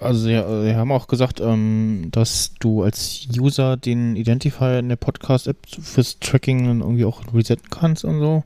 Also 0.00 0.20
sie, 0.20 0.30
sie 0.30 0.74
haben 0.74 0.90
auch 0.90 1.06
gesagt, 1.06 1.40
ähm, 1.40 2.08
dass 2.10 2.52
du 2.58 2.82
als 2.82 3.26
User 3.36 3.76
den 3.76 4.16
Identifier 4.16 4.78
in 4.80 4.88
der 4.88 4.96
Podcast-App 4.96 5.58
fürs 5.80 6.18
Tracking 6.18 6.66
dann 6.66 6.80
irgendwie 6.80 7.04
auch 7.04 7.22
resetten 7.34 7.68
kannst 7.70 8.04
und 8.04 8.18
so. 8.18 8.44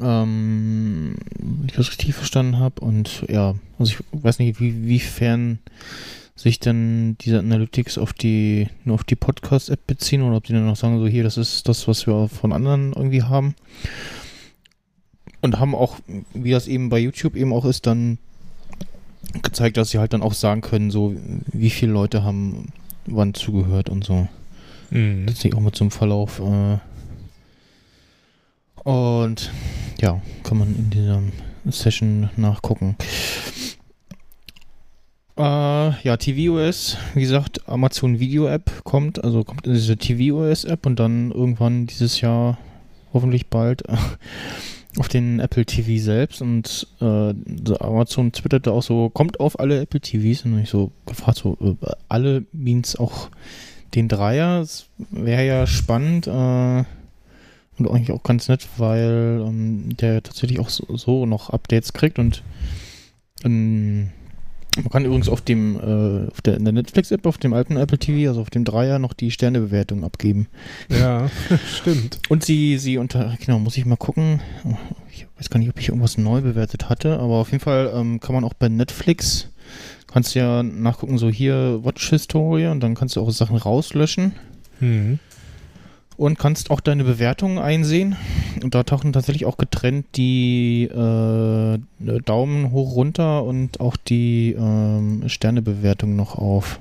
Ähm, 0.00 1.14
wenn 1.38 1.66
ich 1.68 1.74
das 1.74 1.90
richtig 1.90 2.14
verstanden 2.14 2.58
habe. 2.58 2.80
Und 2.80 3.24
ja, 3.28 3.54
also 3.78 3.92
ich 3.92 4.22
weiß 4.22 4.38
nicht, 4.38 4.60
wie, 4.60 4.86
wiefern 4.86 5.58
sich 6.36 6.60
dann 6.60 7.16
diese 7.18 7.40
Analytics 7.40 7.98
auf 7.98 8.12
die, 8.12 8.68
nur 8.84 8.94
auf 8.94 9.04
die 9.04 9.16
Podcast-App 9.16 9.86
beziehen 9.86 10.22
oder 10.22 10.36
ob 10.36 10.44
die 10.44 10.52
dann 10.52 10.66
noch 10.66 10.76
sagen, 10.76 10.98
so 10.98 11.06
hier, 11.06 11.24
das 11.24 11.36
ist 11.36 11.68
das, 11.68 11.88
was 11.88 12.06
wir 12.06 12.28
von 12.28 12.52
anderen 12.52 12.92
irgendwie 12.92 13.22
haben. 13.22 13.54
Und 15.40 15.58
haben 15.58 15.74
auch, 15.74 15.98
wie 16.34 16.50
das 16.50 16.68
eben 16.68 16.90
bei 16.90 16.98
YouTube 16.98 17.36
eben 17.36 17.52
auch 17.52 17.64
ist, 17.64 17.86
dann 17.86 18.18
gezeigt, 19.42 19.76
dass 19.76 19.90
sie 19.90 19.98
halt 19.98 20.12
dann 20.12 20.22
auch 20.22 20.32
sagen 20.32 20.60
können, 20.60 20.90
so 20.90 21.14
wie 21.52 21.70
viele 21.70 21.92
Leute 21.92 22.22
haben 22.22 22.72
wann 23.06 23.34
zugehört 23.34 23.88
und 23.88 24.04
so. 24.04 24.28
Mhm. 24.90 25.26
Das 25.26 25.40
sehe 25.40 25.50
ich 25.50 25.56
auch 25.56 25.60
mit 25.60 25.76
so 25.76 25.84
einem 25.84 25.90
Verlauf. 25.90 26.40
Äh 26.40 26.78
und 28.88 29.50
ja, 30.00 30.22
kann 30.44 30.56
man 30.56 30.74
in 30.74 30.88
dieser 30.88 31.20
Session 31.66 32.30
nachgucken. 32.36 32.96
Äh, 35.36 35.42
ja, 35.42 36.16
tvOS, 36.16 36.96
wie 37.12 37.20
gesagt, 37.20 37.68
Amazon 37.68 38.18
Video 38.18 38.46
App 38.46 38.82
kommt, 38.84 39.22
also 39.22 39.44
kommt 39.44 39.66
in 39.66 39.74
diese 39.74 39.98
tvOS 39.98 40.64
App 40.64 40.86
und 40.86 40.98
dann 40.98 41.32
irgendwann 41.32 41.86
dieses 41.86 42.22
Jahr, 42.22 42.56
hoffentlich 43.12 43.48
bald, 43.48 43.82
auf 44.96 45.08
den 45.08 45.38
Apple 45.40 45.66
TV 45.66 46.02
selbst. 46.02 46.40
Und 46.40 46.86
äh, 47.02 47.34
Amazon 47.80 48.32
twitterte 48.32 48.72
auch 48.72 48.82
so, 48.82 49.10
kommt 49.10 49.38
auf 49.38 49.60
alle 49.60 49.82
Apple 49.82 50.00
TVs 50.00 50.46
und 50.46 50.58
ich 50.60 50.70
so 50.70 50.92
gefragt, 51.04 51.36
so, 51.36 51.58
äh, 51.60 51.90
alle 52.08 52.46
means 52.52 52.96
auch 52.96 53.28
den 53.94 54.08
Dreier, 54.08 54.66
wäre 55.10 55.46
ja 55.46 55.66
spannend 55.66 56.26
äh, 56.26 56.84
und 57.78 57.90
eigentlich 57.90 58.12
auch 58.12 58.22
ganz 58.22 58.48
nett, 58.48 58.66
weil 58.76 59.42
ähm, 59.46 59.96
der 59.96 60.22
tatsächlich 60.22 60.60
auch 60.60 60.68
so, 60.68 60.96
so 60.96 61.26
noch 61.26 61.50
Updates 61.50 61.92
kriegt 61.92 62.18
und 62.18 62.42
ähm, 63.44 64.10
man 64.76 64.90
kann 64.90 65.04
übrigens 65.04 65.28
auf 65.28 65.40
dem 65.40 65.76
äh, 65.76 66.30
auf 66.30 66.40
der, 66.40 66.56
in 66.56 66.64
der 66.64 66.72
Netflix-App, 66.72 67.26
auf 67.26 67.38
dem 67.38 67.52
alten 67.52 67.76
Apple 67.76 67.98
TV, 67.98 68.28
also 68.28 68.40
auf 68.40 68.50
dem 68.50 68.64
Dreier, 68.64 68.98
noch 68.98 69.12
die 69.12 69.30
Sternebewertung 69.30 70.04
abgeben. 70.04 70.46
Ja, 70.88 71.30
stimmt. 71.80 72.20
Und 72.28 72.44
sie, 72.44 72.78
sie 72.78 72.98
unter, 72.98 73.36
genau, 73.44 73.58
muss 73.58 73.76
ich 73.76 73.86
mal 73.86 73.96
gucken. 73.96 74.40
Ich 75.10 75.26
weiß 75.36 75.50
gar 75.50 75.58
nicht, 75.58 75.68
ob 75.68 75.80
ich 75.80 75.88
irgendwas 75.88 76.16
neu 76.16 76.42
bewertet 76.42 76.88
hatte, 76.88 77.18
aber 77.18 77.34
auf 77.34 77.50
jeden 77.50 77.62
Fall 77.62 77.90
ähm, 77.92 78.20
kann 78.20 78.34
man 78.34 78.44
auch 78.44 78.54
bei 78.54 78.68
Netflix, 78.68 79.48
kannst 80.06 80.34
du 80.34 80.38
ja 80.38 80.62
nachgucken, 80.62 81.18
so 81.18 81.28
hier 81.28 81.80
Watch 81.82 82.08
History 82.10 82.68
und 82.68 82.80
dann 82.80 82.94
kannst 82.94 83.16
du 83.16 83.20
auch 83.20 83.30
Sachen 83.30 83.56
rauslöschen 83.56 84.32
Mhm. 84.80 85.18
Und 86.18 86.38
kannst 86.38 86.70
auch 86.70 86.80
deine 86.80 87.04
Bewertungen 87.04 87.58
einsehen. 87.58 88.16
Und 88.62 88.74
da 88.74 88.82
tauchen 88.82 89.12
tatsächlich 89.12 89.46
auch 89.46 89.56
getrennt 89.56 90.04
die 90.16 90.82
äh, 90.84 91.78
Daumen 92.24 92.72
hoch 92.72 92.96
runter 92.96 93.44
und 93.44 93.80
auch 93.80 93.96
die 93.96 94.54
ähm, 94.58 95.22
Sternebewertung 95.28 96.16
noch 96.16 96.36
auf. 96.36 96.80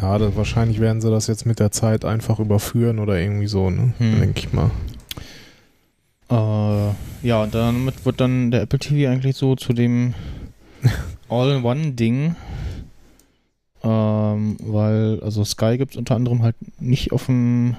Ja, 0.00 0.18
das, 0.18 0.36
wahrscheinlich 0.36 0.80
werden 0.80 1.00
sie 1.00 1.10
das 1.10 1.28
jetzt 1.28 1.46
mit 1.46 1.60
der 1.60 1.70
Zeit 1.70 2.04
einfach 2.04 2.40
überführen 2.40 2.98
oder 2.98 3.18
irgendwie 3.18 3.46
so, 3.46 3.70
ne? 3.70 3.94
Hm. 3.98 4.20
Denke 4.20 4.38
ich 4.38 4.52
mal. 4.52 4.70
Äh, 6.30 7.26
ja, 7.26 7.42
und 7.42 7.54
damit 7.54 8.04
wird 8.04 8.20
dann 8.20 8.50
der 8.50 8.62
Apple 8.62 8.78
TV 8.78 9.10
eigentlich 9.10 9.36
so 9.36 9.56
zu 9.56 9.72
dem 9.72 10.14
All-in-One-Ding. 11.30 12.36
Ähm, 13.82 14.56
weil, 14.60 15.20
also 15.22 15.44
Sky 15.44 15.78
gibt 15.78 15.92
es 15.92 15.98
unter 15.98 16.16
anderem 16.16 16.42
halt 16.42 16.56
nicht 16.80 17.12
auf 17.12 17.26
dem, 17.26 17.76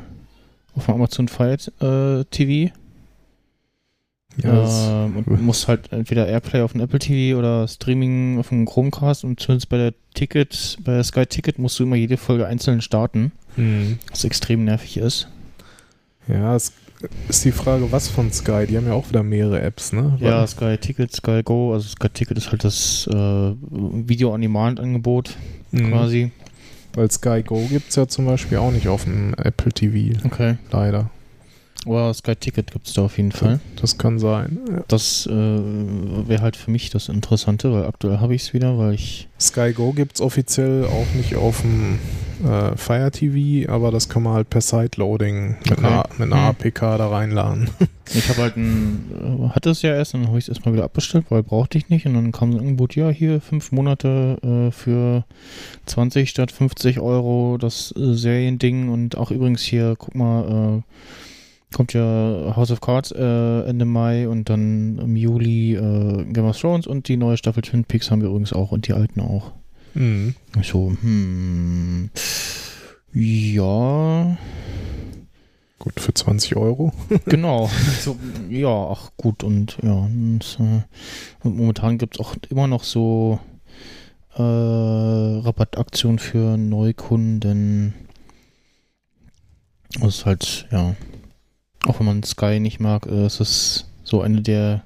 auf 0.75 0.85
dem 0.85 0.95
Amazon 0.95 1.27
Fire 1.27 1.57
äh, 1.81 2.23
TV. 2.25 2.71
Ja, 4.43 5.05
ähm, 5.05 5.23
und 5.25 5.41
muss 5.41 5.69
halt 5.69 5.93
entweder 5.93 6.27
Airplay 6.27 6.59
auf 6.61 6.73
dem 6.73 6.81
Apple 6.81 6.99
TV 6.99 7.39
oder 7.39 7.65
Streaming 7.69 8.37
auf 8.37 8.49
dem 8.49 8.65
Chromecast 8.65 9.23
und 9.23 9.39
zumindest 9.39 9.69
bei 9.69 9.77
der 9.77 9.93
Ticket, 10.13 10.77
bei 10.83 10.95
der 10.95 11.03
Sky 11.05 11.25
Ticket 11.25 11.57
musst 11.57 11.79
du 11.79 11.83
immer 11.83 11.95
jede 11.95 12.17
Folge 12.17 12.45
einzeln 12.45 12.81
starten, 12.81 13.31
Mhm. 13.55 13.97
was 14.11 14.25
extrem 14.25 14.65
nervig 14.65 14.97
ist. 14.97 15.29
Ja, 16.27 16.53
es 16.55 16.73
ist 17.29 17.45
die 17.45 17.53
Frage, 17.53 17.89
was 17.93 18.09
von 18.09 18.29
Sky? 18.33 18.65
Die 18.67 18.75
haben 18.75 18.87
ja 18.87 18.93
auch 18.93 19.07
wieder 19.07 19.23
mehrere 19.23 19.61
Apps, 19.61 19.93
ne? 19.93 20.17
Ja, 20.19 20.45
Sky 20.45 20.77
Ticket, 20.77 21.13
Sky 21.15 21.41
Go, 21.41 21.71
also 21.73 21.87
Sky 21.87 22.09
Ticket 22.09 22.37
ist 22.37 22.51
halt 22.51 22.65
das 22.65 23.07
äh, 23.07 23.13
Video-on-Demand-Angebot 23.15 25.37
Mhm. 25.71 25.89
quasi. 25.91 26.31
Weil 26.95 27.11
Sky 27.11 27.43
Go 27.45 27.59
gibt 27.69 27.89
es 27.89 27.95
ja 27.95 28.07
zum 28.07 28.25
Beispiel 28.25 28.57
auch 28.57 28.71
nicht 28.71 28.87
auf 28.87 29.03
dem 29.03 29.33
Apple 29.35 29.71
TV, 29.71 30.17
Okay. 30.25 30.55
leider. 30.71 31.09
Aber 31.85 32.13
Sky 32.13 32.35
Ticket 32.35 32.71
gibt 32.71 32.87
es 32.87 32.93
da 32.93 33.03
auf 33.03 33.17
jeden 33.17 33.31
Fall. 33.31 33.59
Das 33.79 33.97
kann 33.97 34.17
sein. 34.19 34.59
Ja. 34.69 34.83
Das 34.87 35.27
äh, 35.27 35.31
wäre 35.31 36.41
halt 36.41 36.55
für 36.55 36.71
mich 36.71 36.89
das 36.89 37.09
Interessante, 37.09 37.71
weil 37.71 37.85
aktuell 37.85 38.19
habe 38.19 38.33
ich 38.33 38.41
es 38.43 38.53
wieder, 38.53 38.77
weil 38.77 38.93
ich. 38.93 39.27
Sky 39.39 39.73
Go 39.73 39.91
gibt 39.91 40.15
es 40.15 40.21
offiziell 40.21 40.85
auch 40.85 41.13
nicht 41.15 41.35
auf 41.35 41.61
dem 41.61 41.99
äh, 42.43 42.75
Fire 42.77 43.11
TV, 43.11 43.69
aber 43.71 43.91
das 43.91 44.09
kann 44.09 44.23
man 44.23 44.33
halt 44.33 44.49
per 44.49 44.61
Sideloading 44.61 45.57
mit, 45.59 45.71
Okay. 45.73 45.85
einer, 45.85 46.03
mit 46.17 46.31
einer 46.31 46.41
Mhm. 46.41 46.47
APK 46.47 46.79
da 46.97 47.07
reinladen. 47.09 47.69
Ich 48.13 48.29
habe 48.29 48.43
halt 48.43 48.55
ein, 48.55 49.09
äh, 49.11 49.49
hatte 49.55 49.71
es 49.71 49.81
ja 49.81 49.89
erst, 49.95 50.13
dann 50.13 50.27
habe 50.27 50.37
ich 50.37 50.45
es 50.45 50.49
erstmal 50.49 50.75
wieder 50.75 50.83
abbestellt, 50.83 51.25
weil 51.29 51.41
brauchte 51.41 51.79
ich 51.79 51.89
nicht. 51.89 52.05
Und 52.05 52.13
dann 52.13 52.31
kam 52.31 52.51
so 52.51 52.59
ein 52.59 52.63
Angebot, 52.63 52.95
ja, 52.95 53.09
hier 53.09 53.41
fünf 53.41 53.71
Monate 53.71 54.37
äh, 54.43 54.71
für 54.71 55.25
20 55.87 56.29
statt 56.29 56.51
50 56.51 56.99
Euro 56.99 57.57
das 57.59 57.91
äh, 57.97 58.13
Seriending. 58.13 58.89
Und 58.89 59.17
auch 59.17 59.31
übrigens 59.31 59.63
hier, 59.63 59.95
guck 59.97 60.13
mal, 60.13 60.43
äh, 60.77 60.81
kommt 61.75 61.93
ja 61.93 62.53
House 62.55 62.71
of 62.71 62.79
Cards 62.79 63.11
äh, 63.11 63.61
Ende 63.67 63.85
Mai 63.85 64.27
und 64.29 64.49
dann 64.49 64.97
im 64.97 65.15
Juli 65.15 65.75
äh, 65.75 66.23
Game 66.31 66.45
of 66.45 66.59
Thrones 66.59 66.87
und 66.87 67.07
die 67.09 67.17
neue 67.17 67.37
Staffel 67.37 67.61
Twin 67.63 67.83
Peaks 67.83 68.09
haben 68.09 68.21
wir 68.21 68.29
übrigens 68.29 68.53
auch 68.53 68.71
und 68.71 68.87
die 68.87 68.93
alten 68.93 69.19
auch. 69.19 69.51
Mhm. 69.93 70.35
So, 70.63 70.95
hm, 71.01 72.09
ja, 73.13 74.37
Gut, 75.77 75.99
für 75.99 76.13
20 76.13 76.55
Euro. 76.55 76.93
genau. 77.25 77.69
So, 77.99 78.17
ja, 78.49 78.87
ach 78.89 79.11
gut 79.17 79.43
und 79.43 79.77
ja. 79.83 79.91
Und, 79.91 80.57
äh, 80.59 80.81
und 81.45 81.57
momentan 81.57 81.97
gibt 81.97 82.15
es 82.15 82.25
auch 82.25 82.35
immer 82.49 82.67
noch 82.67 82.83
so 82.83 83.39
äh, 84.35 84.41
Rabattaktionen 84.41 86.17
für 86.17 86.57
Neukunden. 86.57 87.93
Das 89.99 90.15
ist 90.15 90.25
halt, 90.25 90.67
ja. 90.71 90.95
Auch 91.85 91.99
wenn 91.99 92.05
man 92.07 92.23
Sky 92.23 92.59
nicht 92.59 92.79
mag, 92.79 93.05
äh, 93.05 93.25
ist 93.25 93.39
es 93.39 93.85
so 94.03 94.21
eine 94.21 94.41
der 94.41 94.83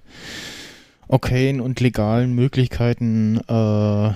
okayen 1.07 1.59
und 1.61 1.79
legalen 1.79 2.33
Möglichkeiten, 2.33 3.39
äh, 3.47 4.11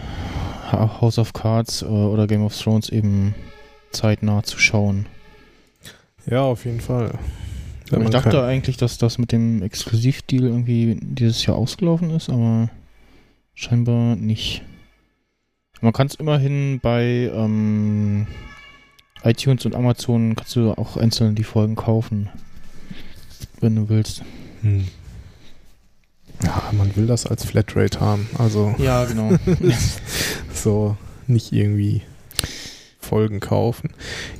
House 0.73 1.17
of 1.19 1.33
Cards 1.33 1.81
äh, 1.81 1.85
oder 1.85 2.27
Game 2.27 2.43
of 2.43 2.57
Thrones 2.57 2.89
eben 2.89 3.35
zeitnah 3.91 4.43
zu 4.43 4.57
schauen. 4.59 5.05
Ja, 6.25 6.41
auf 6.41 6.65
jeden 6.65 6.79
Fall. 6.81 7.11
Wenn 7.89 8.03
ich 8.03 8.09
dachte 8.09 8.31
kein- 8.31 8.45
eigentlich, 8.45 8.77
dass 8.77 8.97
das 8.97 9.17
mit 9.17 9.31
dem 9.31 9.61
Exklusivdeal 9.61 10.43
irgendwie 10.45 10.97
dieses 11.01 11.45
Jahr 11.45 11.57
ausgelaufen 11.57 12.09
ist, 12.11 12.29
aber 12.29 12.69
scheinbar 13.53 14.15
nicht. 14.15 14.63
Man 15.81 15.93
kann 15.93 16.07
es 16.07 16.15
immerhin 16.15 16.79
bei 16.81 17.29
ähm, 17.33 18.25
iTunes 19.23 19.65
und 19.65 19.75
Amazon 19.75 20.35
kannst 20.35 20.55
du 20.55 20.71
auch 20.71 20.97
einzeln 20.97 21.35
die 21.35 21.43
Folgen 21.43 21.75
kaufen, 21.75 22.29
wenn 23.63 23.75
du 23.75 23.89
willst. 23.89 24.21
Hm. 24.61 24.85
Ja, 26.43 26.63
man 26.71 26.95
will 26.95 27.07
das 27.07 27.25
als 27.25 27.45
Flatrate 27.45 27.99
haben. 27.99 28.29
Also 28.37 28.75
Ja, 28.77 29.05
genau. 29.05 29.31
so 30.53 30.97
nicht 31.27 31.53
irgendwie 31.53 32.01
Folgen 32.99 33.39
kaufen. 33.39 33.91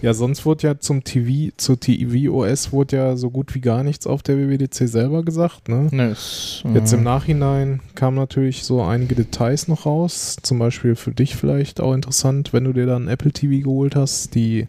Ja, 0.01 0.13
sonst 0.13 0.45
wurde 0.45 0.67
ja 0.67 0.79
zum 0.79 1.03
TV, 1.03 1.53
zu 1.57 1.75
TVOS 1.75 2.71
wurde 2.71 2.95
ja 2.95 3.15
so 3.15 3.29
gut 3.29 3.53
wie 3.53 3.61
gar 3.61 3.83
nichts 3.83 4.07
auf 4.07 4.23
der 4.23 4.37
WWDC 4.37 4.87
selber 4.87 5.23
gesagt, 5.23 5.69
ne? 5.69 5.89
ne, 5.91 6.11
ist, 6.11 6.63
Jetzt 6.73 6.93
äh, 6.93 6.95
im 6.95 7.03
Nachhinein 7.03 7.81
kamen 7.93 8.17
natürlich 8.17 8.63
so 8.63 8.81
einige 8.81 9.15
Details 9.15 9.67
noch 9.67 9.85
raus. 9.85 10.37
Zum 10.41 10.59
Beispiel 10.59 10.95
für 10.95 11.11
dich 11.11 11.35
vielleicht 11.35 11.81
auch 11.81 11.93
interessant, 11.93 12.53
wenn 12.53 12.63
du 12.63 12.73
dir 12.73 12.85
dann 12.85 13.07
Apple 13.07 13.31
TV 13.31 13.63
geholt 13.63 13.95
hast. 13.95 14.33
Die 14.33 14.67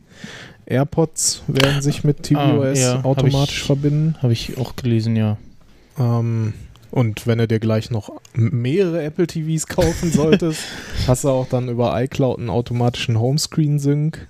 AirPods 0.67 1.43
werden 1.47 1.83
sich 1.83 2.05
mit 2.05 2.23
tvOS 2.23 2.37
Ah, 2.37 2.73
ja, 2.73 2.93
hab 2.99 3.05
automatisch 3.05 3.59
ich- 3.61 3.67
verbinden. 3.67 4.17
Habe 4.23 4.33
ich 4.33 4.57
auch 4.59 4.77
gelesen, 4.77 5.17
ja. 5.17 5.37
Ähm, 5.99 6.55
und 6.91 7.27
wenn 7.27 7.39
du 7.39 7.49
dir 7.49 7.59
gleich 7.61 7.91
noch 7.91 8.11
mehrere 8.35 9.03
Apple 9.03 9.27
TVs 9.27 9.67
kaufen 9.67 10.11
solltest, 10.13 10.61
hast 11.07 11.25
du 11.25 11.29
auch 11.31 11.49
dann 11.49 11.69
über 11.69 12.01
iCloud 12.03 12.39
einen 12.39 12.51
automatischen 12.51 13.19
Homescreen-Sync. 13.19 14.29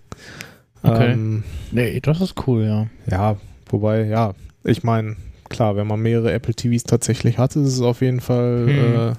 Okay. 0.83 1.13
Ähm, 1.13 1.45
Nee, 1.73 1.99
das 2.01 2.21
ist 2.21 2.35
cool, 2.47 2.65
ja. 2.65 2.87
ja, 3.11 3.37
wobei, 3.71 4.05
ja, 4.05 4.35
ich 4.65 4.83
meine, 4.83 5.17
klar, 5.49 5.77
wenn 5.77 5.87
man 5.87 6.01
mehrere 6.01 6.33
Apple 6.33 6.55
TVs 6.55 6.85
tatsächlich 6.85 7.39
hat, 7.39 7.57
ist 7.57 7.69
es 7.75 7.81
auf 7.81 8.01
jeden 8.01 8.21
Fall 8.21 9.17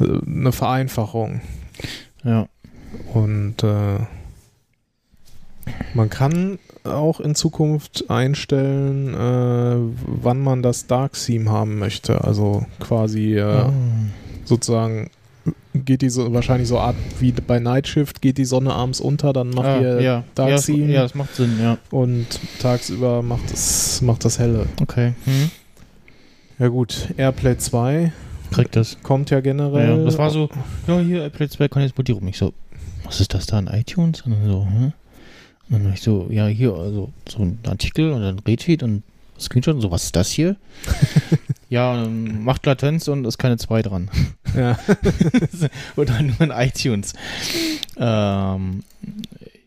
äh, 0.00 0.04
äh, 0.04 0.20
eine 0.26 0.52
Vereinfachung. 0.52 1.40
Ja. 2.24 2.46
Und 3.14 3.62
äh, 3.62 3.98
man 5.94 6.10
kann 6.10 6.58
auch 6.84 7.20
in 7.20 7.34
Zukunft 7.34 8.08
einstellen, 8.08 9.14
äh, 9.14 9.94
wann 10.22 10.40
man 10.40 10.62
das 10.62 10.86
Dark 10.86 11.12
Theme 11.12 11.50
haben 11.50 11.78
möchte. 11.78 12.22
Also 12.24 12.64
quasi 12.78 13.36
äh, 13.36 13.42
Ah. 13.42 13.72
sozusagen 14.44 15.10
geht 15.74 16.02
die 16.02 16.10
so 16.10 16.32
wahrscheinlich 16.32 16.68
so 16.68 16.78
Art 16.78 16.96
wie 17.20 17.32
bei 17.32 17.58
Night 17.60 17.86
Shift 17.86 18.20
geht 18.20 18.38
die 18.38 18.44
Sonne 18.44 18.72
abends 18.74 19.00
unter, 19.00 19.32
dann 19.32 19.50
macht 19.50 19.66
Ah, 19.66 19.80
ihr 19.80 20.00
ja. 20.02 20.24
Dark 20.34 20.48
ja, 20.48 20.54
das, 20.56 20.66
Theme 20.66 20.92
ja, 20.92 21.02
das 21.02 21.14
macht 21.14 21.34
Sinn, 21.34 21.58
ja. 21.60 21.78
und 21.90 22.26
tagsüber 22.60 23.22
macht 23.22 23.50
es 23.52 24.02
macht 24.02 24.24
das 24.24 24.38
helle. 24.38 24.66
Okay. 24.82 25.14
Hm. 25.24 25.50
Ja 26.58 26.68
gut, 26.68 27.08
Airplay 27.16 27.56
2 27.56 28.12
Kriegt 28.50 28.74
das. 28.76 28.98
kommt 29.02 29.30
ja 29.30 29.40
generell. 29.40 29.98
Ja, 29.98 30.04
das 30.04 30.18
war 30.18 30.30
so, 30.30 30.48
ja, 30.86 30.98
hier, 30.98 31.24
Apple 31.24 31.48
2 31.48 31.68
kann 31.68 31.82
jetzt 31.82 31.96
Modierung. 31.96 32.26
Ich 32.28 32.36
so, 32.38 32.52
was 33.04 33.20
ist 33.20 33.32
das 33.32 33.46
da 33.46 33.58
in 33.58 33.66
iTunes? 33.68 34.22
Und 34.22 34.34
so, 34.44 34.64
hm? 34.66 34.92
Und 35.70 35.84
dann 35.84 35.92
ich 35.92 36.02
so, 36.02 36.26
ja, 36.30 36.46
hier, 36.46 36.74
also 36.74 37.12
so 37.28 37.42
ein 37.42 37.58
Artikel 37.66 38.10
und 38.10 38.22
dann 38.22 38.38
Retweet 38.40 38.82
und 38.82 39.02
Screenshot 39.38 39.76
und 39.76 39.80
so, 39.80 39.90
was 39.90 40.04
ist 40.04 40.16
das 40.16 40.30
hier? 40.30 40.56
ja, 41.70 42.04
ähm, 42.04 42.44
macht 42.44 42.66
Latenz 42.66 43.08
und 43.08 43.24
ist 43.24 43.38
keine 43.38 43.56
2 43.56 43.82
dran. 43.82 44.10
Ja. 44.56 44.78
Oder 45.96 46.20
nur 46.22 46.40
in 46.40 46.50
iTunes. 46.50 47.14
Ähm, 47.96 48.82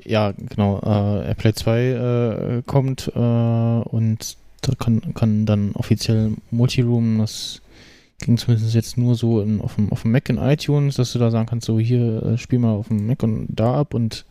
ja, 0.05 0.31
genau, 0.31 0.79
äh, 0.79 1.27
AirPlay 1.27 1.53
2 1.53 1.79
äh, 1.79 2.61
kommt 2.65 3.11
äh, 3.15 3.19
und 3.19 4.37
da 4.61 4.75
kann, 4.75 5.13
kann 5.13 5.45
dann 5.45 5.71
offiziell 5.73 6.33
Multiroom, 6.51 7.19
das 7.19 7.61
ging 8.19 8.37
zumindest 8.37 8.73
jetzt 8.73 8.97
nur 8.97 9.15
so 9.15 9.41
in, 9.41 9.61
auf, 9.61 9.75
dem, 9.75 9.91
auf 9.91 10.03
dem 10.03 10.11
Mac 10.11 10.29
in 10.29 10.37
iTunes, 10.37 10.95
dass 10.95 11.13
du 11.13 11.19
da 11.19 11.31
sagen 11.31 11.47
kannst, 11.47 11.65
so 11.65 11.79
hier, 11.79 12.23
äh, 12.23 12.37
spiel 12.37 12.59
mal 12.59 12.71
auf 12.71 12.87
dem 12.87 13.07
Mac 13.07 13.23
und 13.23 13.47
da 13.49 13.75
ab 13.75 13.93
und 13.93 14.25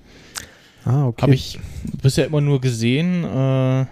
Ah, 0.84 1.06
okay. 1.06 1.22
habe 1.22 1.34
ich 1.34 1.58
bisher 2.02 2.26
immer 2.26 2.40
nur 2.40 2.60
gesehen, 2.60 3.24
äh, 3.24 3.86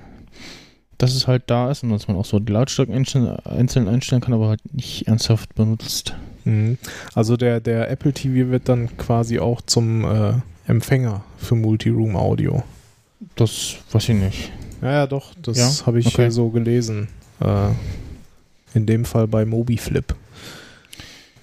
dass 0.98 1.14
es 1.14 1.26
halt 1.26 1.44
da 1.46 1.70
ist 1.70 1.82
und 1.82 1.90
dass 1.90 2.08
man 2.08 2.16
auch 2.16 2.24
so 2.24 2.38
die 2.38 2.52
Lautstärke 2.52 2.92
einzeln 2.92 3.88
einstellen 3.88 4.20
kann, 4.20 4.34
aber 4.34 4.48
halt 4.48 4.60
nicht 4.74 5.06
ernsthaft 5.08 5.54
benutzt. 5.54 6.14
Mhm. 6.44 6.78
Also 7.14 7.36
der, 7.36 7.60
der 7.60 7.90
Apple 7.90 8.12
TV 8.12 8.50
wird 8.50 8.68
dann 8.68 8.96
quasi 8.96 9.38
auch 9.38 9.60
zum 9.62 10.04
äh, 10.04 10.32
Empfänger 10.66 11.22
für 11.38 11.54
Multiroom 11.54 12.16
Audio. 12.16 12.62
Das 13.36 13.76
weiß 13.92 14.08
ich 14.10 14.16
nicht. 14.16 14.52
Ja, 14.82 14.92
ja, 14.92 15.06
doch, 15.06 15.34
das 15.42 15.58
Ja? 15.58 15.86
habe 15.86 16.00
ich 16.00 16.06
Okay. 16.06 16.30
so 16.30 16.48
gelesen. 16.50 17.08
Äh, 17.40 17.68
in 18.74 18.86
dem 18.86 19.04
Fall 19.04 19.26
bei 19.26 19.44
MobiFlip. 19.44 20.14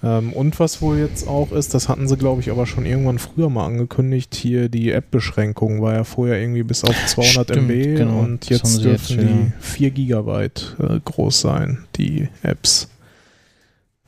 Ähm, 0.02 0.32
und 0.32 0.60
was 0.60 0.80
wohl 0.80 0.98
jetzt 0.98 1.26
auch 1.26 1.50
ist, 1.52 1.74
das 1.74 1.88
hatten 1.88 2.06
sie, 2.06 2.16
glaube 2.16 2.40
ich, 2.40 2.50
aber 2.50 2.66
schon 2.66 2.86
irgendwann 2.86 3.18
früher 3.18 3.50
mal 3.50 3.66
angekündigt, 3.66 4.34
hier 4.34 4.68
die 4.68 4.92
App-Beschränkung 4.92 5.82
war 5.82 5.94
ja 5.94 6.04
vorher 6.04 6.40
irgendwie 6.40 6.62
bis 6.62 6.84
auf 6.84 6.94
200 7.06 7.48
Stimmt, 7.48 7.70
MB 7.70 7.96
genau. 7.96 8.18
und 8.20 8.48
jetzt 8.48 8.84
dürfen 8.84 8.90
jetzt, 8.92 9.10
die 9.10 9.16
ja. 9.16 9.52
4 9.60 9.90
Gigabyte 9.90 10.76
äh, 10.78 11.00
groß 11.04 11.40
sein, 11.40 11.84
die 11.96 12.28
Apps. 12.42 12.88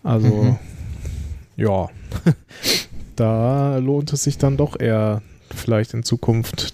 Also, 0.03 0.29
Mhm. 0.29 0.57
ja, 1.57 1.89
da 3.17 3.79
lohnt 3.79 4.13
es 4.13 4.25
sich 4.25 4.39
dann 4.39 4.57
doch 4.57 4.79
eher 4.79 5.23
vielleicht 5.55 5.95
in 5.95 6.05
Zukunft 6.05 6.73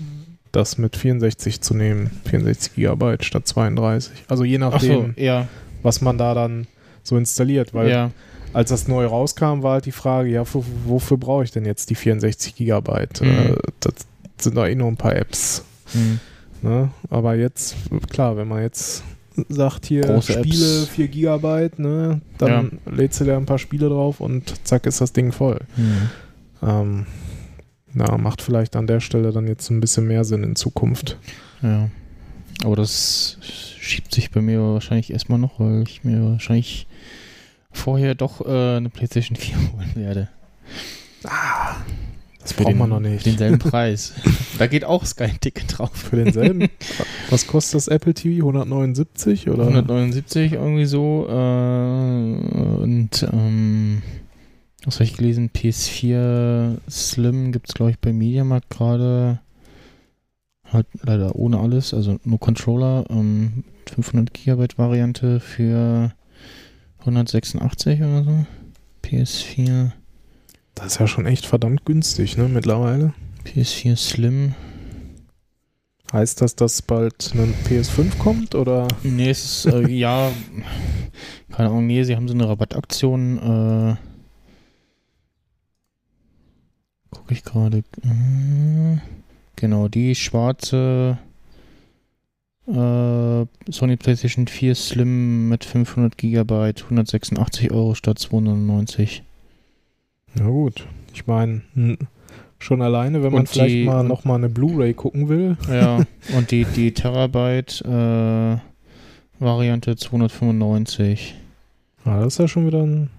das 0.53 0.79
mit 0.79 0.97
64 0.97 1.61
zu 1.61 1.75
nehmen, 1.75 2.11
64 2.27 2.75
Gigabyte 2.75 3.25
statt 3.25 3.47
32. 3.47 4.25
Also 4.29 4.45
je 4.45 4.57
Ach 4.57 4.73
nachdem, 4.73 5.15
so, 5.17 5.21
ja, 5.21 5.49
was 5.83 6.01
man 6.01 6.19
da 6.19 6.35
dann 6.35 6.67
so 7.03 7.17
installiert, 7.17 7.75
weil 7.75 7.91
ja. 7.91 8.11
Als 8.57 8.71
das 8.71 8.89
neu 8.89 9.05
rauskam, 9.05 9.63
war 9.63 9.75
halt 9.75 9.85
die 9.85 9.93
Frage, 9.93 10.31
ja, 10.31 10.43
wofür, 10.87 11.19
brauche 11.19 11.45
ich 11.45 11.51
denn 11.51 11.67
jetzt 11.67 11.91
die 11.91 11.95
64 11.95 12.55
Gigabyte? 12.55 13.21
Mhm. 13.21 13.29
Äh, 13.29 13.57
das 13.81 13.93
sind 14.41 14.57
doch 14.57 14.65
eh 14.65 14.75
nur 14.75 14.89
ein 14.89 14.97
paar 14.97 15.15
Apps. 15.15 15.63
Hm. 15.93 16.21
Ne? 16.63 16.89
Aber 17.11 17.35
jetzt, 17.35 17.77
klar, 18.09 18.39
wenn 18.39 18.49
man 18.49 18.63
jetzt 18.63 19.05
sagt, 19.51 19.85
hier 19.85 20.01
Große 20.01 20.33
Spiele 20.33 20.83
Apps. 20.85 20.89
4 20.89 21.09
Gigabyte, 21.09 21.79
ne, 21.79 22.23
dann 22.39 22.79
lädst 22.91 23.21
du 23.21 23.27
da 23.27 23.37
ein 23.37 23.45
paar 23.45 23.59
Spiele 23.59 23.91
drauf 23.91 24.21
und 24.23 24.55
zack 24.67 24.87
ist 24.87 25.03
das 25.03 25.13
Ding 25.13 25.33
voll. 25.33 25.61
Hm. 25.75 26.11
Ähm, 26.63 27.07
na, 27.93 28.17
macht 28.17 28.41
vielleicht 28.41 28.75
an 28.75 28.87
der 28.87 29.01
Stelle 29.01 29.33
dann 29.33 29.47
jetzt 29.47 29.69
ein 29.69 29.81
bisschen 29.81 30.07
mehr 30.07 30.25
Sinn 30.25 30.43
in 30.43 30.57
Zukunft. 30.57 31.19
Ja. 31.61 31.91
Aber 32.65 32.75
das 32.75 33.37
schiebt 33.43 34.15
sich 34.15 34.31
bei 34.31 34.41
mir 34.41 34.63
wahrscheinlich 34.63 35.13
erstmal 35.13 35.39
noch, 35.39 35.61
weil 35.61 35.83
ich 35.83 36.05
mir 36.05 36.23
wahrscheinlich 36.25 36.87
vorher 37.77 38.15
doch 38.15 38.45
äh, 38.45 38.77
eine 38.77 38.89
PlayStation 38.89 39.37
4 39.37 39.57
holen 39.57 39.93
werde. 39.95 40.29
Das 42.41 42.53
Für 42.53 42.63
braucht 42.63 42.73
den, 42.73 42.79
man 42.79 42.91
noch 42.91 43.01
nicht. 43.01 43.23
Für 43.23 43.31
denselben 43.31 43.59
Preis. 43.71 44.15
da 44.59 44.67
geht 44.67 44.85
auch 44.85 45.05
Sky-Ticket 45.05 45.79
drauf. 45.79 45.91
Für 45.93 46.17
denselben. 46.17 46.69
Was 47.31 47.47
kostet 47.47 47.75
das 47.75 47.89
Apple 47.89 48.15
TV? 48.15 48.47
179 48.47 49.49
oder? 49.49 49.65
179 49.65 50.53
irgendwie 50.53 50.87
so. 50.87 51.27
Äh, 51.29 52.83
und 52.83 53.27
ähm, 53.33 54.03
was 54.85 54.97
habe 54.97 55.05
ich 55.05 55.17
gelesen? 55.17 55.51
PS4 55.53 56.77
Slim 56.89 57.51
gibt 57.51 57.69
es, 57.69 57.75
glaube 57.75 57.91
ich, 57.91 57.99
bei 57.99 58.13
Mediamarkt 58.13 58.71
gerade. 58.71 59.41
Halt 60.73 60.87
leider 61.03 61.35
ohne 61.35 61.59
alles, 61.59 61.93
also 61.93 62.19
nur 62.23 62.39
Controller. 62.39 63.05
Ähm, 63.11 63.65
500 63.93 64.33
Gigabyte 64.33 64.79
Variante 64.79 65.41
für 65.41 66.13
186 67.07 68.01
oder 68.01 68.25
so. 68.25 68.47
PS4, 69.05 69.93
Das 70.75 70.87
ist 70.87 70.99
ja 70.99 71.07
schon 71.07 71.27
echt 71.27 71.47
verdammt 71.47 71.85
günstig, 71.85 72.37
ne, 72.37 72.49
mittlerweile. 72.49 73.15
PS4 73.45 73.97
Slim. 73.97 74.55
Heißt 76.13 76.41
das, 76.41 76.55
dass 76.57 76.83
bald 76.83 77.33
ein 77.35 77.55
PS5 77.69 78.19
kommt 78.19 78.55
oder? 78.55 78.87
Nee, 79.03 79.31
es 79.31 79.65
ist, 79.65 79.73
äh, 79.73 79.89
ja, 79.89 80.31
keine 81.51 81.69
Ahnung, 81.69 81.87
nee, 81.87 82.03
sie 82.05 82.15
haben 82.17 82.29
so 82.29 82.35
eine 82.35 82.49
Rabattaktion, 82.49 83.39
äh, 83.39 83.97
gucke 87.11 87.35
ich 87.35 87.43
gerade, 87.43 87.79
äh, 87.79 88.99
genau, 89.57 89.89
die 89.89 90.15
schwarze, 90.15 91.19
äh, 92.69 93.47
Sony 93.71 93.97
PlayStation 93.97 94.47
4 94.47 94.75
Slim 94.75 95.49
mit 95.49 95.65
500 95.65 96.17
Gigabyte, 96.19 96.85
186 96.85 97.71
Euro 97.71 97.95
statt 97.95 98.19
299. 98.19 99.23
Na 100.35 100.47
gut. 100.49 100.87
Ich 101.15 101.27
meine, 101.27 101.63
schon 102.59 102.83
alleine, 102.83 103.23
wenn 103.23 103.33
man 103.33 103.41
Und 103.43 103.49
vielleicht 103.49 103.75
die- 103.75 103.85
mal 103.85 104.03
noch 104.05 104.25
mal 104.25 104.35
eine 104.37 104.49
Blu-ray 104.49 104.95
gucken 104.95 105.29
will. 105.29 105.57
Ja, 105.71 105.97
und 106.37 106.51
die, 106.51 106.65
die 106.65 106.93
Terabyte, 106.93 107.83
äh, 107.83 108.57
Variante 109.39 109.97
295. 109.97 111.35
Ah, 112.05 112.21
das 112.21 112.35
ist 112.35 112.39
ja 112.39 112.49
schon 112.49 112.67
wieder 112.67 112.83
ein. 112.83 113.11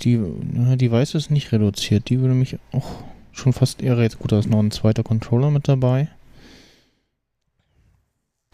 Die, 0.00 0.18
na, 0.52 0.76
die 0.76 0.90
weiße 0.90 1.16
ist 1.18 1.30
nicht 1.30 1.52
reduziert. 1.52 2.08
Die 2.08 2.20
würde 2.20 2.34
mich 2.34 2.56
auch 2.72 3.02
schon 3.32 3.52
fast 3.52 3.82
eher 3.82 3.98
jetzt. 4.00 4.18
Gut, 4.18 4.32
da 4.32 4.38
ist 4.38 4.48
noch 4.48 4.58
ein 4.60 4.70
zweiter 4.70 5.02
Controller 5.02 5.50
mit 5.50 5.68
dabei. 5.68 6.08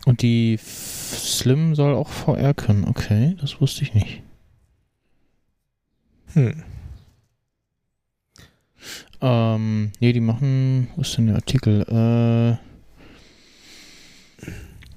Und 0.06 0.22
die 0.22 0.58
Slim 0.58 1.74
soll 1.74 1.94
auch 1.94 2.08
VR 2.08 2.54
können. 2.54 2.84
Okay, 2.84 3.36
das 3.40 3.60
wusste 3.60 3.82
ich 3.82 3.94
nicht. 3.94 4.22
Hm. 6.34 6.62
Ähm, 9.20 9.92
nee, 10.00 10.12
die 10.12 10.20
machen. 10.20 10.88
Wo 10.94 11.02
ist 11.02 11.16
denn 11.16 11.26
der 11.26 11.36
Artikel? 11.36 11.82
Äh, 11.82 12.67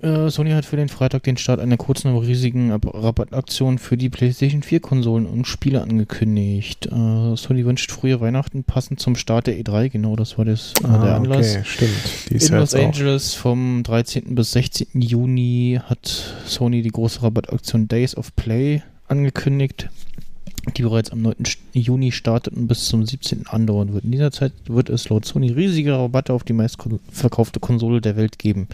Sony 0.01 0.51
hat 0.51 0.65
für 0.65 0.77
den 0.77 0.89
Freitag 0.89 1.23
den 1.23 1.37
Start 1.37 1.59
einer 1.59 1.77
kurzen, 1.77 2.07
aber 2.09 2.21
riesigen 2.23 2.71
Ab- 2.71 2.91
Rabattaktion 2.93 3.77
für 3.77 3.97
die 3.97 4.09
PlayStation 4.09 4.63
4 4.63 4.79
Konsolen 4.79 5.25
und 5.27 5.45
Spiele 5.45 5.81
angekündigt. 5.81 6.87
Äh, 6.87 7.35
Sony 7.35 7.65
wünscht 7.65 7.91
frühe 7.91 8.19
Weihnachten 8.19 8.63
passend 8.63 8.99
zum 8.99 9.15
Start 9.15 9.45
der 9.47 9.59
E3. 9.59 9.89
Genau, 9.89 10.15
das 10.15 10.37
war 10.39 10.45
das, 10.45 10.73
äh, 10.79 10.87
der 10.87 10.89
Ah, 10.91 11.15
Anlass. 11.17 11.55
okay, 11.55 11.63
stimmt. 11.65 11.91
Die 12.29 12.33
In 12.33 12.39
Los 12.39 12.49
jetzt 12.71 12.75
auch. 12.75 12.85
Angeles 12.85 13.33
vom 13.35 13.83
13. 13.83 14.33
bis 14.35 14.51
16. 14.53 14.87
Juni 15.01 15.79
hat 15.83 16.33
Sony 16.47 16.81
die 16.81 16.89
große 16.89 17.21
Rabattaktion 17.21 17.87
Days 17.87 18.17
of 18.17 18.35
Play 18.35 18.81
angekündigt, 19.07 19.89
die 20.77 20.81
bereits 20.81 21.11
am 21.11 21.21
9. 21.21 21.35
Juni 21.73 22.11
startet 22.11 22.55
und 22.55 22.67
bis 22.67 22.85
zum 22.85 23.05
17. 23.05 23.45
andauern 23.47 23.93
wird. 23.93 24.05
In 24.05 24.11
dieser 24.11 24.31
Zeit 24.31 24.53
wird 24.67 24.89
es 24.89 25.09
laut 25.09 25.25
Sony 25.25 25.51
riesige 25.51 25.93
Rabatte 25.93 26.33
auf 26.33 26.43
die 26.43 26.53
meistverkaufte 26.53 27.59
Konsole 27.59 28.01
der 28.01 28.15
Welt 28.15 28.39
geben. 28.39 28.67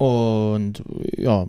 Und 0.00 0.82
ja, 1.14 1.46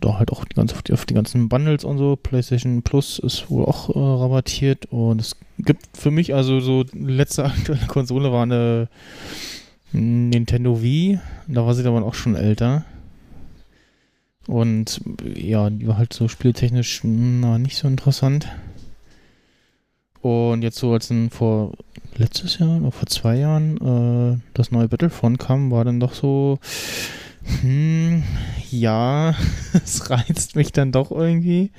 da 0.00 0.18
halt 0.20 0.30
auch 0.30 0.44
die 0.44 0.54
ganze, 0.54 0.76
auf, 0.92 1.04
die, 1.04 1.14
ganzen 1.14 1.48
Bundles 1.48 1.82
und 1.82 1.98
so. 1.98 2.14
PlayStation 2.14 2.82
Plus 2.82 3.18
ist 3.18 3.50
wohl 3.50 3.64
auch 3.64 3.88
äh, 3.88 3.98
rabattiert. 3.98 4.86
Und 4.92 5.20
es 5.20 5.34
gibt 5.58 5.84
für 5.96 6.12
mich 6.12 6.32
also 6.32 6.60
so 6.60 6.84
letzte 6.92 7.44
aktuelle 7.46 7.86
Konsole 7.88 8.30
war 8.30 8.44
eine 8.44 8.88
Nintendo 9.90 10.80
Wii. 10.80 11.18
Da 11.48 11.66
war 11.66 11.74
sie 11.74 11.82
dann 11.82 12.04
auch 12.04 12.14
schon 12.14 12.36
älter. 12.36 12.84
Und 14.46 15.00
ja, 15.34 15.68
die 15.68 15.88
war 15.88 15.98
halt 15.98 16.12
so 16.12 16.28
spieltechnisch 16.28 17.00
na, 17.02 17.58
nicht 17.58 17.78
so 17.78 17.88
interessant. 17.88 18.46
Und 20.20 20.62
jetzt 20.62 20.78
so 20.78 20.92
als 20.92 21.10
ein 21.10 21.30
vor 21.30 21.72
letztes 22.16 22.60
Jahr 22.60 22.80
oder 22.80 22.92
vor 22.92 23.08
zwei 23.08 23.38
Jahren 23.38 24.36
äh, 24.36 24.40
das 24.54 24.70
neue 24.70 24.86
Battlefront 24.86 25.40
kam, 25.40 25.72
war 25.72 25.84
dann 25.84 25.98
doch 25.98 26.14
so, 26.14 26.60
hm, 27.60 28.22
ja, 28.70 29.34
es 29.72 30.10
reizt 30.10 30.56
mich 30.56 30.72
dann 30.72 30.92
doch 30.92 31.10
irgendwie. 31.10 31.70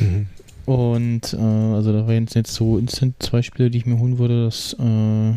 Mhm. 0.00 0.26
Und 0.66 1.32
äh, 1.32 1.36
also 1.36 1.92
da 1.92 2.06
waren 2.06 2.26
jetzt 2.32 2.54
so 2.54 2.78
instant 2.78 3.16
zwei 3.18 3.42
Spiele, 3.42 3.70
die 3.70 3.78
ich 3.78 3.86
mir 3.86 3.98
holen 3.98 4.18
würde, 4.18 4.44
das 4.44 4.74
äh, 4.74 5.32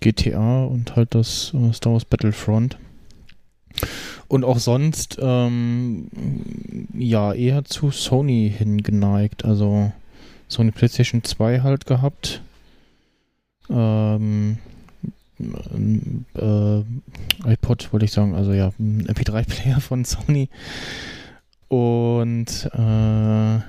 GTA 0.00 0.64
und 0.64 0.94
halt 0.96 1.14
das 1.14 1.52
äh, 1.54 1.72
Star 1.72 1.92
Wars 1.92 2.04
Battlefront. 2.04 2.78
Und 4.28 4.44
auch 4.44 4.58
sonst, 4.58 5.18
ähm, 5.20 6.08
ja, 6.94 7.32
eher 7.32 7.64
zu 7.64 7.90
Sony 7.90 8.52
hingeneigt. 8.56 9.44
Also 9.44 9.92
Sony 10.48 10.70
PlayStation 10.70 11.24
2 11.24 11.60
halt 11.60 11.86
gehabt. 11.86 12.42
Ähm, 13.68 14.58
äh, 16.34 17.52
iPod 17.52 17.92
wollte 17.92 18.04
ich 18.06 18.12
sagen, 18.12 18.34
also 18.34 18.52
ja, 18.52 18.72
ein 18.78 19.06
MP3-Player 19.06 19.80
von 19.80 20.04
Sony. 20.04 20.48
Und 21.68 22.68
äh, 22.72 23.60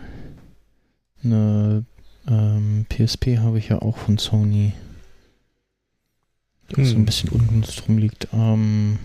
eine 1.24 1.86
ähm, 2.28 2.86
PSP 2.90 3.38
habe 3.40 3.60
ich 3.60 3.70
ja 3.70 3.82
auch 3.82 3.98
von 3.98 4.18
Sony. 4.18 4.74
Die 6.72 6.82
auch 6.82 6.86
so 6.86 6.94
ein 6.94 7.00
Hm. 7.00 7.06
bisschen 7.06 7.30
ungenutzt 7.30 7.88
rumliegt. 7.88 8.28
Ähm, 8.34 8.98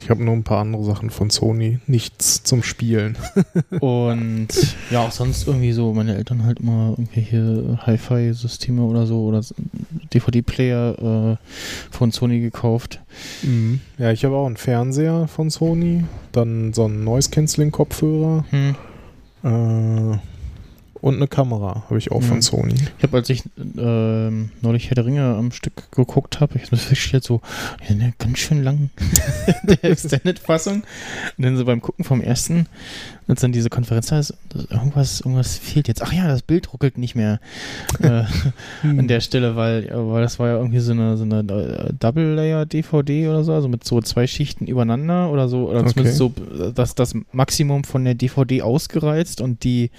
Ich 0.00 0.10
habe 0.10 0.22
nur 0.22 0.34
ein 0.34 0.44
paar 0.44 0.60
andere 0.60 0.84
Sachen 0.84 1.10
von 1.10 1.28
Sony. 1.28 1.80
Nichts 1.86 2.44
zum 2.44 2.62
Spielen. 2.62 3.18
und 3.80 4.48
ja, 4.90 5.00
auch 5.00 5.10
sonst 5.10 5.46
irgendwie 5.46 5.72
so, 5.72 5.92
meine 5.92 6.16
Eltern 6.16 6.44
halt 6.44 6.60
immer 6.60 6.90
irgendwelche 6.90 7.78
Hi-Fi-Systeme 7.84 8.82
oder 8.82 9.06
so 9.06 9.24
oder 9.24 9.42
DVD-Player 10.14 11.36
äh, 11.36 11.36
von 11.90 12.12
Sony 12.12 12.40
gekauft. 12.40 13.00
Mhm. 13.42 13.80
Ja, 13.98 14.12
ich 14.12 14.24
habe 14.24 14.36
auch 14.36 14.46
einen 14.46 14.56
Fernseher 14.56 15.26
von 15.26 15.50
Sony. 15.50 16.04
Dann 16.32 16.72
so 16.72 16.84
einen 16.84 17.02
Noise-Canceling-Kopfhörer. 17.04 18.44
Hm. 18.50 18.74
Äh, 19.42 20.18
und 21.08 21.16
eine 21.16 21.28
Kamera 21.28 21.84
habe 21.86 21.98
ich 21.98 22.10
auch 22.12 22.22
von 22.22 22.36
Mhm. 22.36 22.42
Sony. 22.42 22.74
Ich 22.98 23.02
habe, 23.02 23.16
als 23.16 23.28
ich 23.30 23.42
ähm, 23.76 24.50
neulich 24.60 24.88
Herr 24.90 24.94
der 24.94 25.06
Ringe 25.06 25.34
am 25.34 25.50
Stück 25.52 25.90
geguckt 25.90 26.40
habe, 26.40 26.56
ich 26.56 26.64
habe 26.66 26.76
festgestellt, 26.76 27.24
so, 27.24 27.40
ja, 27.88 27.94
ne, 27.94 28.14
ganz 28.18 28.38
schön 28.38 28.62
lang, 28.62 28.90
der 29.64 29.84
Extended-Fassung. 29.84 30.82
Und 31.36 31.44
dann 31.44 31.56
so 31.56 31.64
beim 31.64 31.80
Gucken 31.80 32.04
vom 32.04 32.20
ersten, 32.20 32.66
als 33.28 33.40
dann 33.42 33.52
diese 33.52 33.68
Konferenz 33.70 34.06
da 34.08 34.18
ist, 34.18 34.34
irgendwas, 34.70 35.20
irgendwas 35.20 35.56
fehlt 35.58 35.86
jetzt. 35.86 36.02
Ach 36.02 36.12
ja, 36.12 36.26
das 36.26 36.42
Bild 36.42 36.72
ruckelt 36.72 36.96
nicht 36.98 37.14
mehr 37.14 37.40
äh, 38.00 38.24
an 38.82 39.06
der 39.06 39.20
Stelle, 39.20 39.54
weil, 39.54 39.86
ja, 39.86 40.08
weil 40.10 40.22
das 40.22 40.38
war 40.38 40.48
ja 40.48 40.56
irgendwie 40.56 40.78
so 40.80 40.92
eine, 40.92 41.16
so 41.18 41.24
eine 41.24 41.40
äh, 41.40 41.92
Double-Layer-DVD 41.98 43.28
oder 43.28 43.44
so, 43.44 43.52
also 43.52 43.68
mit 43.68 43.84
so 43.84 44.00
zwei 44.00 44.26
Schichten 44.26 44.66
übereinander 44.66 45.30
oder 45.30 45.48
so, 45.48 45.68
oder 45.68 45.80
Okay. 45.80 45.90
zumindest 45.90 46.16
so, 46.18 46.32
äh, 46.58 46.72
dass 46.72 46.94
das 46.94 47.14
Maximum 47.32 47.84
von 47.84 48.04
der 48.04 48.14
DVD 48.14 48.62
ausgereizt 48.62 49.40
und 49.42 49.62
die 49.62 49.90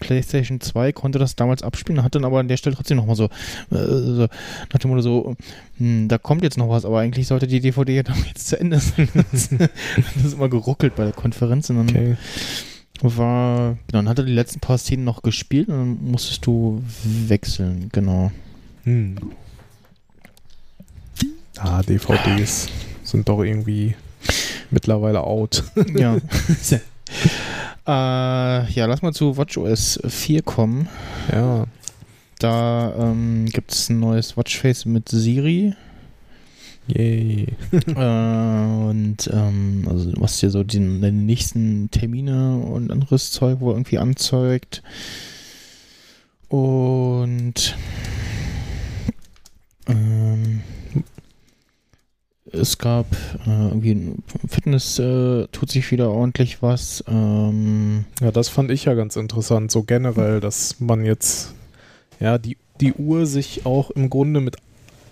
PlayStation 0.00 0.60
2 0.60 0.92
konnte 0.92 1.18
das 1.18 1.36
damals 1.36 1.62
abspielen, 1.62 2.02
hat 2.02 2.14
dann 2.16 2.24
aber 2.24 2.40
an 2.40 2.48
der 2.48 2.56
Stelle 2.56 2.74
trotzdem 2.76 2.96
nochmal 2.96 3.16
so, 3.16 3.26
äh, 3.26 3.76
so 3.76 4.26
nach 4.72 4.78
dem 4.80 4.90
Motto 4.90 5.02
so, 5.02 5.36
hm, 5.78 6.08
da 6.08 6.18
kommt 6.18 6.42
jetzt 6.42 6.58
noch 6.58 6.68
was, 6.68 6.84
aber 6.84 6.98
eigentlich 6.98 7.28
sollte 7.28 7.46
die 7.46 7.60
DVD 7.60 7.94
ja 7.96 8.02
doch 8.02 8.16
jetzt 8.26 8.48
zu 8.48 8.58
Ende 8.58 8.80
sein. 8.80 9.08
das 9.14 9.50
ist 9.52 10.34
immer 10.34 10.48
geruckelt 10.48 10.96
bei 10.96 11.04
der 11.04 11.12
Konferenz 11.12 11.70
und 11.70 11.76
dann 11.76 11.88
Okay. 11.88 12.16
War, 13.02 13.76
genau, 13.86 13.98
dann 13.98 14.08
hat 14.08 14.18
er 14.18 14.24
die 14.24 14.32
letzten 14.32 14.60
paar 14.60 14.78
Szenen 14.78 15.04
noch 15.04 15.22
gespielt 15.22 15.68
und 15.68 15.74
dann 15.74 16.10
musstest 16.10 16.46
du 16.46 16.82
wechseln, 17.04 17.88
genau. 17.92 18.30
Hm. 18.84 19.16
Ah, 21.58 21.82
DVDs 21.82 22.68
sind 23.02 23.28
doch 23.28 23.42
irgendwie 23.42 23.94
mittlerweile 24.70 25.22
out. 25.22 25.64
ja. 25.94 26.16
äh, 27.86 28.72
ja, 28.72 28.86
lass 28.86 29.02
mal 29.02 29.12
zu 29.12 29.36
WatchOS 29.36 30.00
4 30.06 30.42
kommen. 30.42 30.88
Ja. 31.30 31.66
Da 32.38 32.92
ähm, 32.98 33.46
gibt 33.46 33.72
es 33.72 33.88
ein 33.88 34.00
neues 34.00 34.36
Watchface 34.36 34.84
mit 34.86 35.08
Siri. 35.08 35.74
Yay. 36.88 37.46
äh, 37.72 37.90
und 37.94 39.30
ähm, 39.32 39.86
also 39.88 40.12
was 40.16 40.40
dir 40.40 40.50
so 40.50 40.64
die, 40.64 40.78
die 40.78 41.10
nächsten 41.10 41.90
Termine 41.90 42.56
und 42.56 42.90
anderes 42.90 43.30
Zeug 43.30 43.60
wohl 43.60 43.74
irgendwie 43.74 43.98
anzeigt. 43.98 44.82
Und 46.48 47.76
ähm, 49.86 50.60
es 52.52 52.78
gab 52.78 53.06
äh, 53.46 53.68
irgendwie 53.68 54.14
Fitness 54.48 54.98
äh, 54.98 55.46
tut 55.52 55.70
sich 55.70 55.90
wieder 55.90 56.10
ordentlich 56.10 56.62
was. 56.62 57.02
Ähm, 57.08 58.04
ja, 58.20 58.30
das 58.30 58.48
fand 58.48 58.70
ich 58.70 58.84
ja 58.84 58.94
ganz 58.94 59.16
interessant, 59.16 59.70
so 59.70 59.82
generell, 59.82 60.40
dass 60.40 60.78
man 60.80 61.04
jetzt 61.04 61.54
ja 62.20 62.38
die, 62.38 62.58
die 62.80 62.92
Uhr 62.92 63.26
sich 63.26 63.64
auch 63.64 63.90
im 63.90 64.10
Grunde 64.10 64.40
mit 64.40 64.56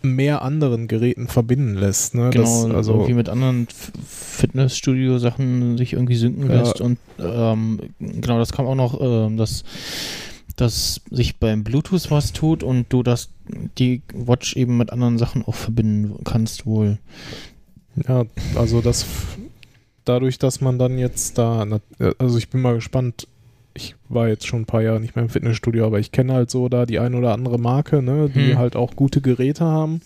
mehr 0.02 0.42
anderen 0.42 0.88
Geräten 0.88 1.28
verbinden 1.28 1.74
lässt. 1.74 2.14
Ne? 2.14 2.30
Genau, 2.30 2.66
das, 2.66 2.74
also 2.74 2.92
irgendwie 2.94 3.14
mit 3.14 3.28
anderen 3.28 3.66
Fitnessstudio-Sachen 4.06 5.76
sich 5.78 5.92
irgendwie 5.92 6.16
synken 6.16 6.50
Ja. 6.50 6.60
lässt. 6.60 6.80
Und 6.80 6.98
ähm, 7.18 7.80
genau, 7.98 8.38
das 8.38 8.52
kam 8.52 8.66
auch 8.66 8.74
noch, 8.74 9.00
ähm, 9.00 9.36
dass, 9.36 9.64
dass 10.56 11.00
sich 11.10 11.38
beim 11.38 11.64
Bluetooth 11.64 12.10
was 12.10 12.32
tut 12.32 12.62
und 12.62 12.86
du 12.90 13.02
das 13.02 13.30
die 13.78 14.02
Watch 14.14 14.56
eben 14.56 14.76
mit 14.76 14.92
anderen 14.92 15.18
Sachen 15.18 15.44
auch 15.44 15.54
verbinden 15.54 16.22
kannst 16.24 16.66
wohl. 16.66 16.98
Ja, 18.06 18.24
also 18.54 18.80
das 18.80 19.04
dadurch, 20.04 20.38
dass 20.38 20.60
man 20.60 20.78
dann 20.78 20.98
jetzt 20.98 21.38
da, 21.38 21.66
also 22.18 22.38
ich 22.38 22.50
bin 22.50 22.60
mal 22.60 22.74
gespannt, 22.74 23.28
ich 23.74 23.94
war 24.08 24.28
jetzt 24.28 24.46
schon 24.46 24.62
ein 24.62 24.66
paar 24.66 24.82
Jahre 24.82 25.00
nicht 25.00 25.16
mehr 25.16 25.24
im 25.24 25.30
Fitnessstudio, 25.30 25.86
aber 25.86 25.98
ich 25.98 26.12
kenne 26.12 26.32
halt 26.32 26.50
so 26.50 26.68
da 26.68 26.86
die 26.86 26.98
ein 26.98 27.14
oder 27.14 27.32
andere 27.32 27.58
Marke, 27.58 28.02
ne, 28.02 28.30
die 28.34 28.52
Hm. 28.52 28.58
halt 28.58 28.76
auch 28.76 28.96
gute 28.96 29.20
Geräte 29.20 29.64
haben. 29.64 30.00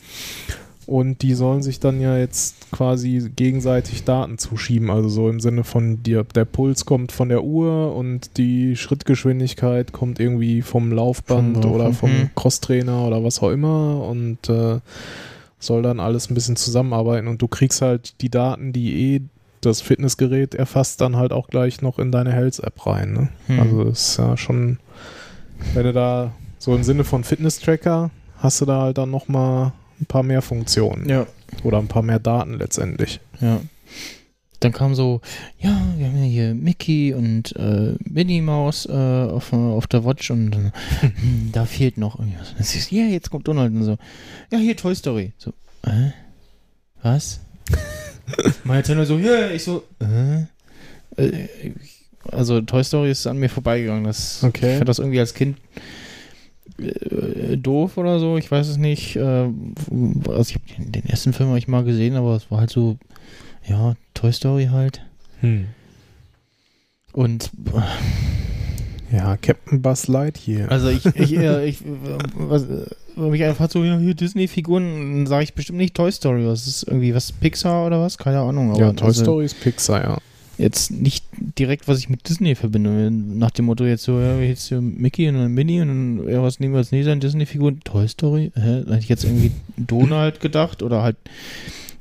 Und 0.86 1.22
die 1.22 1.32
sollen 1.32 1.62
sich 1.62 1.80
dann 1.80 1.98
ja 1.98 2.18
jetzt 2.18 2.70
quasi 2.70 3.30
gegenseitig 3.34 4.04
Daten 4.04 4.36
zuschieben. 4.36 4.90
Also 4.90 5.08
so 5.08 5.30
im 5.30 5.40
Sinne 5.40 5.64
von 5.64 6.02
dir, 6.02 6.24
der 6.24 6.44
Puls 6.44 6.84
kommt 6.84 7.10
von 7.10 7.30
der 7.30 7.42
Uhr 7.42 7.96
und 7.96 8.36
die 8.36 8.76
Schrittgeschwindigkeit 8.76 9.92
kommt 9.92 10.20
irgendwie 10.20 10.60
vom 10.60 10.92
Laufband 10.92 11.62
Vom- 11.62 11.72
oder 11.72 11.92
vom 11.94 12.10
mhm. 12.10 12.30
Crosstrainer 12.34 13.06
oder 13.06 13.24
was 13.24 13.42
auch 13.42 13.50
immer. 13.50 14.06
Und 14.06 14.50
äh, 14.50 14.80
soll 15.58 15.82
dann 15.82 16.00
alles 16.00 16.30
ein 16.30 16.34
bisschen 16.34 16.56
zusammenarbeiten 16.56 17.28
und 17.28 17.40
du 17.40 17.48
kriegst 17.48 17.80
halt 17.80 18.20
die 18.20 18.28
Daten, 18.28 18.74
die 18.74 19.14
eh 19.14 19.20
das 19.64 19.80
Fitnessgerät 19.80 20.54
erfasst, 20.54 21.00
dann 21.00 21.16
halt 21.16 21.32
auch 21.32 21.48
gleich 21.48 21.82
noch 21.82 21.98
in 21.98 22.12
deine 22.12 22.32
Health-App 22.32 22.86
rein. 22.86 23.12
Ne? 23.12 23.28
Hm. 23.46 23.60
Also 23.60 23.82
ist 23.84 24.16
ja 24.18 24.36
schon, 24.36 24.78
wenn 25.74 25.84
du 25.84 25.92
da 25.92 26.32
so 26.58 26.74
im 26.74 26.82
Sinne 26.84 27.04
von 27.04 27.24
Fitness-Tracker 27.24 28.10
hast 28.38 28.60
du 28.60 28.64
da 28.66 28.82
halt 28.82 28.98
dann 28.98 29.10
nochmal 29.10 29.72
ein 30.00 30.06
paar 30.06 30.22
mehr 30.22 30.42
Funktionen 30.42 31.08
Ja. 31.08 31.26
oder 31.62 31.78
ein 31.78 31.88
paar 31.88 32.02
mehr 32.02 32.18
Daten 32.18 32.58
letztendlich. 32.58 33.20
Ja. 33.40 33.60
Dann 34.60 34.72
kam 34.72 34.94
so, 34.94 35.20
ja, 35.60 35.78
wir 35.98 36.06
haben 36.06 36.16
ja 36.16 36.24
hier 36.24 36.54
Mickey 36.54 37.12
und 37.12 37.54
äh, 37.56 37.96
Minnie 38.02 38.40
Maus 38.40 38.86
äh, 38.86 38.92
auf, 38.92 39.52
auf 39.52 39.86
der 39.86 40.04
Watch 40.06 40.30
und 40.30 40.52
dann, 40.52 40.72
hm, 41.00 41.50
da 41.52 41.66
fehlt 41.66 41.98
noch 41.98 42.18
irgendwas. 42.18 42.54
Ja, 42.90 43.04
jetzt 43.04 43.30
kommt 43.30 43.46
Donald 43.46 43.72
und 43.74 43.84
so, 43.84 43.98
ja, 44.50 44.58
hier 44.58 44.76
Toy 44.76 44.94
Story. 44.94 45.32
So, 45.36 45.52
äh, 45.82 46.10
was? 47.02 47.40
Mein 48.64 48.76
Nintendo 48.78 49.04
so, 49.04 49.18
ja, 49.18 49.50
ich 49.50 49.64
so, 49.64 49.84
äh, 50.00 50.42
äh, 51.22 51.48
also 52.30 52.60
Toy 52.60 52.82
Story 52.82 53.10
ist 53.10 53.26
an 53.26 53.38
mir 53.38 53.48
vorbeigegangen. 53.48 54.04
Das, 54.04 54.42
Okay. 54.42 54.72
Ich 54.72 54.76
fand 54.78 54.88
das 54.88 54.98
irgendwie 54.98 55.20
als 55.20 55.34
Kind 55.34 55.58
äh, 56.78 57.56
doof 57.56 57.96
oder 57.98 58.18
so, 58.18 58.36
ich 58.38 58.50
weiß 58.50 58.68
es 58.68 58.76
nicht. 58.76 59.16
Äh, 59.16 59.20
also 59.20 60.50
ich 60.50 60.54
habe 60.54 60.64
den, 60.78 60.92
den 60.92 61.06
ersten 61.06 61.32
Film 61.32 61.50
hab 61.50 61.56
ich 61.58 61.68
mal 61.68 61.84
gesehen, 61.84 62.16
aber 62.16 62.36
es 62.36 62.50
war 62.50 62.60
halt 62.60 62.70
so, 62.70 62.96
ja, 63.66 63.94
Toy 64.14 64.32
Story 64.32 64.68
halt. 64.72 65.02
Und 67.12 67.50
Ja, 69.14 69.36
Captain 69.36 69.80
Buzz 69.80 70.08
Lightyear. 70.08 70.70
also 70.70 70.88
ich, 70.88 71.06
ich, 71.06 71.36
äh, 71.36 71.66
ich 71.66 71.78
was, 72.34 72.66
wenn 73.16 73.30
mich 73.30 73.44
einfach 73.44 73.70
so, 73.70 73.84
ja, 73.84 73.98
hier 73.98 74.14
Disney-Figuren, 74.14 74.84
dann 74.84 75.26
sage 75.26 75.44
ich 75.44 75.54
bestimmt 75.54 75.78
nicht 75.78 75.94
Toy 75.94 76.10
Story. 76.10 76.44
Das 76.44 76.66
ist 76.66 76.84
irgendwie 76.84 77.14
was 77.14 77.30
Pixar 77.32 77.86
oder 77.86 78.00
was? 78.00 78.18
Keine 78.18 78.40
Ahnung. 78.40 78.70
Aber 78.70 78.80
ja, 78.80 78.92
Toy 78.92 79.08
also 79.08 79.22
Story 79.22 79.44
ist 79.44 79.60
Pixar, 79.60 80.02
ja. 80.02 80.18
Jetzt 80.56 80.92
nicht 80.92 81.24
direkt, 81.58 81.88
was 81.88 81.98
ich 81.98 82.08
mit 82.08 82.28
Disney 82.28 82.54
verbinde. 82.54 83.10
Nach 83.10 83.50
dem 83.50 83.64
Motto 83.66 83.84
jetzt 83.84 84.04
so, 84.04 84.20
ja, 84.20 84.38
jetzt 84.38 84.68
hier 84.68 84.80
Mickey 84.80 85.28
und 85.28 85.34
dann 85.34 85.52
Minnie 85.52 85.80
und 85.80 85.88
dann, 85.88 86.28
ja, 86.28 86.42
was 86.42 86.60
nehmen 86.60 86.74
wir 86.74 86.78
als 86.78 86.92
nächstes 86.92 87.12
an 87.12 87.20
Disney-Figuren? 87.20 87.80
Toy 87.84 88.06
Story? 88.08 88.52
Hä? 88.54 88.82
Da 88.84 88.92
hätte 88.92 89.02
ich 89.02 89.08
jetzt 89.08 89.24
irgendwie 89.24 89.52
Donald 89.76 90.40
gedacht 90.40 90.82
oder 90.82 91.02
halt 91.02 91.16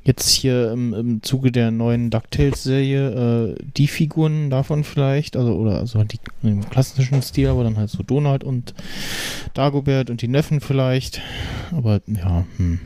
jetzt 0.04 0.30
hier 0.30 0.72
im, 0.72 0.94
im 0.94 1.24
Zuge 1.24 1.52
der 1.52 1.72
neuen 1.72 2.10
DuckTales-Serie 2.10 3.54
äh, 3.54 3.56
die 3.78 3.88
Figuren 3.88 4.50
davon 4.50 4.84
vielleicht, 4.84 5.38
also 5.38 5.54
oder 5.56 5.80
also 5.80 6.04
die 6.04 6.20
im 6.44 6.70
klassischen 6.70 7.22
Stil, 7.22 7.48
aber 7.48 7.64
dann 7.64 7.78
halt 7.78 7.90
so 7.90 8.04
Donald 8.04 8.44
und 8.44 8.74
Dagobert 9.54 10.10
und 10.10 10.22
die 10.22 10.28
Neffen 10.28 10.60
vielleicht. 10.60 11.22
Aber 11.72 12.02
ja, 12.08 12.46
hm. 12.58 12.80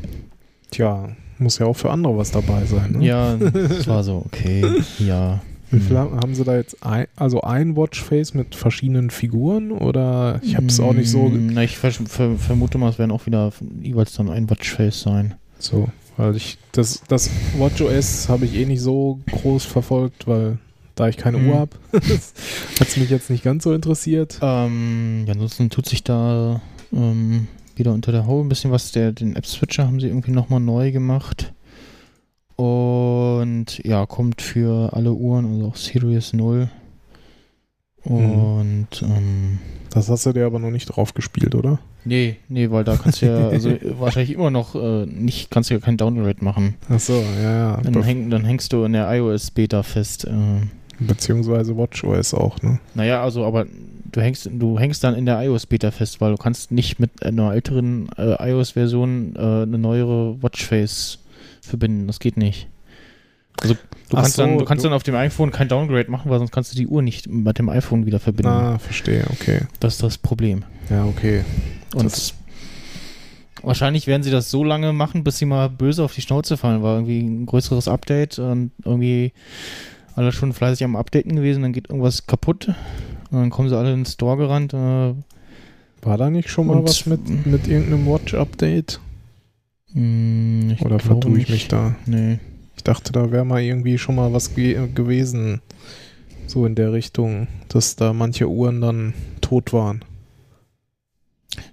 Tja, 0.72 1.10
muss 1.40 1.60
ja 1.60 1.66
auch 1.66 1.76
für 1.76 1.92
andere 1.92 2.18
was 2.18 2.32
dabei 2.32 2.66
sein. 2.66 2.94
Ne? 2.94 3.06
ja, 3.06 3.36
das 3.36 3.88
war 3.88 4.04
so, 4.04 4.24
okay, 4.26 4.64
ja. 5.00 5.42
Wie 5.70 5.82
viel 5.82 5.98
haben, 5.98 6.16
haben 6.16 6.34
sie 6.34 6.46
da 6.46 6.56
jetzt? 6.56 6.82
Ein, 6.82 7.08
also 7.18 7.42
ein 7.42 7.76
Watchface 7.76 8.34
mit 8.34 8.56
verschiedenen 8.56 9.10
Figuren 9.10 9.72
oder 9.72 10.40
ich 10.42 10.56
habe 10.56 10.68
es 10.68 10.80
auch 10.80 10.94
nicht 10.94 11.12
so, 11.12 11.28
Mm, 11.28 11.48
Na, 11.54 11.64
ich 11.64 11.78
ver 11.78 11.92
ver 11.92 12.38
vermute 12.38 12.78
mal, 12.78 12.90
es 12.90 13.00
werden 13.00 13.12
auch 13.12 13.26
wieder 13.26 13.52
jeweils 13.82 14.14
dann 14.14 14.30
ein 14.30 14.50
Watchface 14.50 15.02
sein. 15.02 15.34
so, 15.60 15.90
weil 16.18 16.36
ich 16.36 16.58
das 16.72 17.02
das 17.08 17.30
WatchOS 17.58 18.28
habe 18.30 18.46
ich 18.46 18.56
eh 18.56 18.66
nicht 18.66 18.82
so 18.82 19.20
groß 19.32 19.64
verfolgt, 19.66 20.28
weil 20.28 20.58
da 20.96 21.08
ich 21.08 21.18
keine 21.18 21.38
Mhm. 21.38 21.50
Uhr 21.50 21.60
habe, 21.60 21.78
hat 21.94 22.88
es 22.88 22.98
mich 22.98 23.10
jetzt 23.10 23.30
nicht 23.30 23.44
ganz 23.44 23.64
so 23.64 23.72
interessiert. 23.74 24.40
Ähm, 24.42 25.26
ja, 25.28 25.34
ansonsten 25.34 25.70
tut 25.70 25.88
sich 25.88 26.04
da 26.04 26.60
ähm, 26.92 27.48
wieder 27.76 27.94
unter 27.94 28.12
der 28.12 28.26
Haube 28.26 28.46
ein 28.46 28.50
bisschen 28.50 28.72
was. 28.72 28.92
Der, 28.92 29.12
den 29.12 29.36
App-Switcher 29.36 29.86
haben 29.86 30.00
sie 30.00 30.08
irgendwie 30.08 30.32
nochmal 30.32 30.60
neu 30.60 30.92
gemacht. 30.92 31.54
Und 32.56 33.78
ja, 33.86 34.08
kommt 34.08 34.42
für 34.42 34.92
alle 34.94 35.14
Uhren, 35.14 35.46
also 35.46 35.68
auch 35.68 35.76
Series 35.76 36.34
0. 36.34 36.70
Und 38.04 38.88
ähm, 39.02 39.60
Das 39.92 40.10
hast 40.10 40.26
du 40.26 40.34
dir 40.34 40.46
aber 40.46 40.60
noch 40.60 40.72
nicht 40.72 40.86
drauf 40.88 41.14
gespielt, 41.14 41.56
oder? 41.56 41.80
nee, 42.06 42.38
nee, 42.48 42.72
weil 42.72 42.86
da 42.86 42.96
kannst 42.96 43.22
du 43.22 43.26
ja, 43.26 43.50
also 43.50 43.70
wahrscheinlich 44.00 44.34
immer 44.34 44.50
noch 44.50 44.76
äh, 44.76 45.06
nicht, 45.06 45.52
kannst 45.52 45.70
du 45.70 45.74
ja 45.74 45.80
kein 45.82 45.98
Downgrade 45.98 46.42
machen. 46.44 46.76
Ach 46.90 47.00
so, 47.00 47.22
ja, 47.42 47.74
ja. 47.74 47.82
Dann, 47.84 48.02
häng, 48.02 48.30
dann 48.30 48.46
hängst 48.46 48.72
du 48.72 48.86
in 48.86 48.94
der 48.94 49.12
iOS-Beta 49.14 49.84
fest. 49.84 50.26
Äh, 50.26 50.32
beziehungsweise 51.00 51.76
WatchOS 51.76 52.34
auch, 52.34 52.62
ne? 52.62 52.80
Naja, 52.96 53.22
also, 53.22 53.46
aber 53.46 53.66
du 54.12 54.22
hängst, 54.22 54.50
du 54.54 54.80
hängst 54.80 55.04
dann 55.04 55.16
in 55.16 55.26
der 55.26 55.42
iOS-Beta 55.44 55.92
fest, 55.92 56.22
weil 56.22 56.32
du 56.32 56.38
kannst 56.38 56.72
nicht 56.72 57.00
mit 57.00 57.24
einer 57.24 57.54
älteren 57.54 58.08
äh, 58.18 58.52
iOS-Version 58.52 59.36
äh, 59.36 59.40
eine 59.40 59.78
neuere 59.78 60.42
Watchface 60.42 61.20
verbinden. 61.62 62.08
Das 62.08 62.20
geht 62.20 62.38
nicht. 62.38 62.68
Also 63.62 63.74
du 63.74 63.80
Ach 64.18 64.22
kannst, 64.22 64.36
so, 64.36 64.42
dann, 64.44 64.58
du 64.58 64.66
kannst 64.66 64.84
du- 64.84 64.90
dann 64.90 64.96
auf 64.96 65.04
dem 65.04 65.16
iPhone 65.16 65.52
kein 65.52 65.68
Downgrade 65.68 66.10
machen, 66.12 66.30
weil 66.30 66.40
sonst 66.40 66.52
kannst 66.52 66.72
du 66.74 66.78
die 66.78 66.88
Uhr 66.88 67.02
nicht 67.02 67.28
mit 67.28 67.58
dem 67.60 67.70
iPhone 67.70 68.06
wieder 68.06 68.20
verbinden. 68.20 68.52
Ah, 68.52 68.78
verstehe, 68.80 69.26
okay. 69.32 69.62
Das 69.80 69.96
ist 69.96 70.04
das 70.04 70.18
Problem. 70.18 70.64
Ja, 70.90 71.06
okay. 71.06 71.44
Und 71.96 72.06
Das- 72.06 72.34
wahrscheinlich 73.64 74.08
werden 74.08 74.24
sie 74.24 74.32
das 74.32 74.50
so 74.52 74.64
lange 74.64 74.94
machen, 74.94 75.24
bis 75.24 75.38
sie 75.40 75.46
mal 75.46 75.70
böse 75.70 76.04
auf 76.04 76.14
die 76.14 76.22
Schnauze 76.22 76.58
fallen, 76.58 76.84
weil 76.84 76.96
irgendwie 76.96 77.22
ein 77.22 77.46
größeres 77.46 77.88
Update 77.88 78.40
und 78.40 78.72
irgendwie 78.86 79.34
alle 80.16 80.32
schon 80.32 80.54
fleißig 80.54 80.84
am 80.86 80.96
Updaten 80.96 81.36
gewesen, 81.36 81.64
dann 81.64 81.74
geht 81.74 81.90
irgendwas 81.90 82.26
kaputt 82.28 82.68
und 82.68 83.40
dann 83.40 83.50
kommen 83.50 83.70
sie 83.70 83.78
alle 83.78 83.92
in 83.94 84.00
den 84.02 84.06
Store 84.06 84.38
gerannt. 84.38 84.74
Äh, 84.74 84.78
War 86.04 86.18
da 86.18 86.30
nicht 86.30 86.50
schon 86.50 86.68
mal 86.68 86.84
was 86.84 87.06
mit, 87.06 87.46
mit 87.46 87.68
irgendeinem 87.68 88.06
Watch-Update? 88.08 89.00
ich 89.94 90.82
Oder 90.82 91.00
vertue 91.00 91.32
ich 91.32 91.38
nicht. 91.38 91.50
mich 91.50 91.68
da? 91.70 91.96
Nee. 92.06 92.40
Ich 92.88 92.94
dachte, 92.94 93.12
da 93.12 93.34
wäre 93.34 93.44
mal 93.44 93.62
irgendwie 93.62 93.98
schon 93.98 94.16
mal 94.16 94.32
was 94.32 94.56
ge 94.56 94.88
gewesen. 94.96 95.60
So 96.46 96.66
in 96.66 96.74
der 96.74 96.94
Richtung, 96.94 97.50
dass 97.68 97.98
da 97.98 98.14
manche 98.14 98.48
Uhren 98.48 98.80
dann 98.80 99.14
tot 99.42 99.74
waren. 99.74 100.06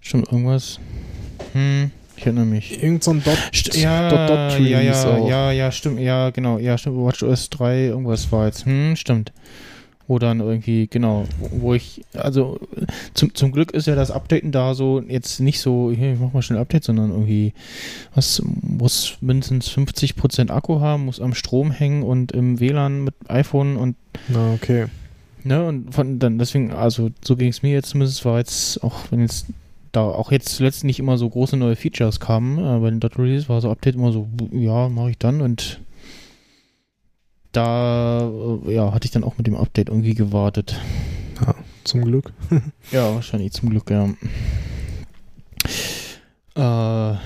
Stimmt, 0.01 0.33
irgendwas. 0.33 0.81
Hm, 1.53 1.93
ich 2.17 2.27
erinnere 2.27 2.47
mich. 2.47 2.83
Irgend 2.83 3.05
so 3.05 3.13
ein 3.13 3.23
Dot, 3.23 3.39
St 3.55 3.77
ja, 3.77 4.09
Dot, 4.09 4.29
Dot 4.29 4.59
Tree 4.59 4.71
ja, 4.71 4.81
ja, 4.81 5.05
auch. 5.05 5.29
ja, 5.29 5.53
ja, 5.53 5.71
stimmt, 5.71 6.01
ja, 6.01 6.31
genau, 6.31 6.59
ja, 6.59 6.77
stimmt, 6.77 6.97
WatchOS 6.97 7.49
3, 7.49 7.85
irgendwas 7.85 8.33
war 8.33 8.47
jetzt, 8.47 8.67
hm, 8.67 8.97
stimmt. 8.97 9.33
Wo 10.07 10.19
dann 10.19 10.41
irgendwie, 10.41 10.87
genau, 10.87 11.25
wo, 11.51 11.75
ich, 11.75 12.03
also 12.15 12.61
zum, 13.15 13.35
zum 13.35 13.53
Glück 13.53 13.73
ist 13.73 13.87
ja 13.87 13.95
das 13.95 14.11
Updaten 14.11 14.53
da 14.53 14.75
so 14.75 15.01
jetzt 15.01 15.41
nicht 15.41 15.61
so, 15.61 15.91
hier, 15.91 16.13
ich 16.13 16.21
mach 16.21 16.33
mal 16.33 16.43
schnell 16.43 16.59
Update, 16.59 16.85
sondern 16.85 17.11
irgendwie, 17.11 17.53
was 18.15 18.43
muss 18.63 19.17
mindestens 19.21 19.71
50% 19.71 20.51
Akku 20.51 20.81
haben, 20.81 21.07
muss 21.07 21.21
am 21.21 21.35
Strom 21.35 21.71
hängen 21.71 22.03
und 22.03 22.33
im 22.33 22.61
WLAN 22.61 23.05
mit 23.05 23.15
iPhone 23.29 23.77
und 23.77 23.97
Na, 24.29 24.53
okay. 24.55 24.87
Ne, 25.43 25.65
und 25.67 25.95
von 25.95 26.19
dann 26.19 26.39
deswegen, 26.39 26.73
also 26.73 27.11
so 27.23 27.37
ging 27.37 27.49
es 27.49 27.63
mir 27.63 27.73
jetzt 27.73 27.91
zumindest, 27.91 28.25
war 28.25 28.39
jetzt, 28.39 28.83
auch 28.83 29.11
wenn 29.11 29.21
jetzt 29.21 29.47
da 29.93 30.03
auch 30.03 30.33
jetzt 30.33 30.49
zuletzt 30.57 30.85
nicht 30.85 30.99
immer 30.99 31.19
so 31.19 31.29
große 31.29 31.57
neue 31.57 31.77
Features 31.77 32.21
kamen, 32.21 32.59
äh, 32.59 32.81
bei 32.81 32.91
den 32.91 33.01
Dot 33.01 33.19
Release 33.19 33.49
war 33.49 33.61
so 33.61 33.71
Update 33.71 33.95
immer 33.95 34.13
so, 34.13 34.29
ja, 34.53 34.89
mache 34.89 35.11
ich 35.11 35.19
dann 35.19 35.41
und 35.41 35.81
da 37.57 38.31
äh, 38.67 38.75
ja, 38.75 38.93
hatte 38.93 39.07
ich 39.07 39.11
dann 39.11 39.25
auch 39.25 39.39
mit 39.39 39.47
dem 39.47 39.57
Update 39.57 39.89
irgendwie 39.89 40.15
gewartet. 40.15 40.79
Ja, 41.41 41.55
zum 41.85 42.05
Glück. 42.05 42.33
Ja, 42.93 43.15
wahrscheinlich 43.15 43.53
zum 43.53 43.71
Glück, 43.71 43.91
ja. 43.91 44.09
Äh, 46.57 47.19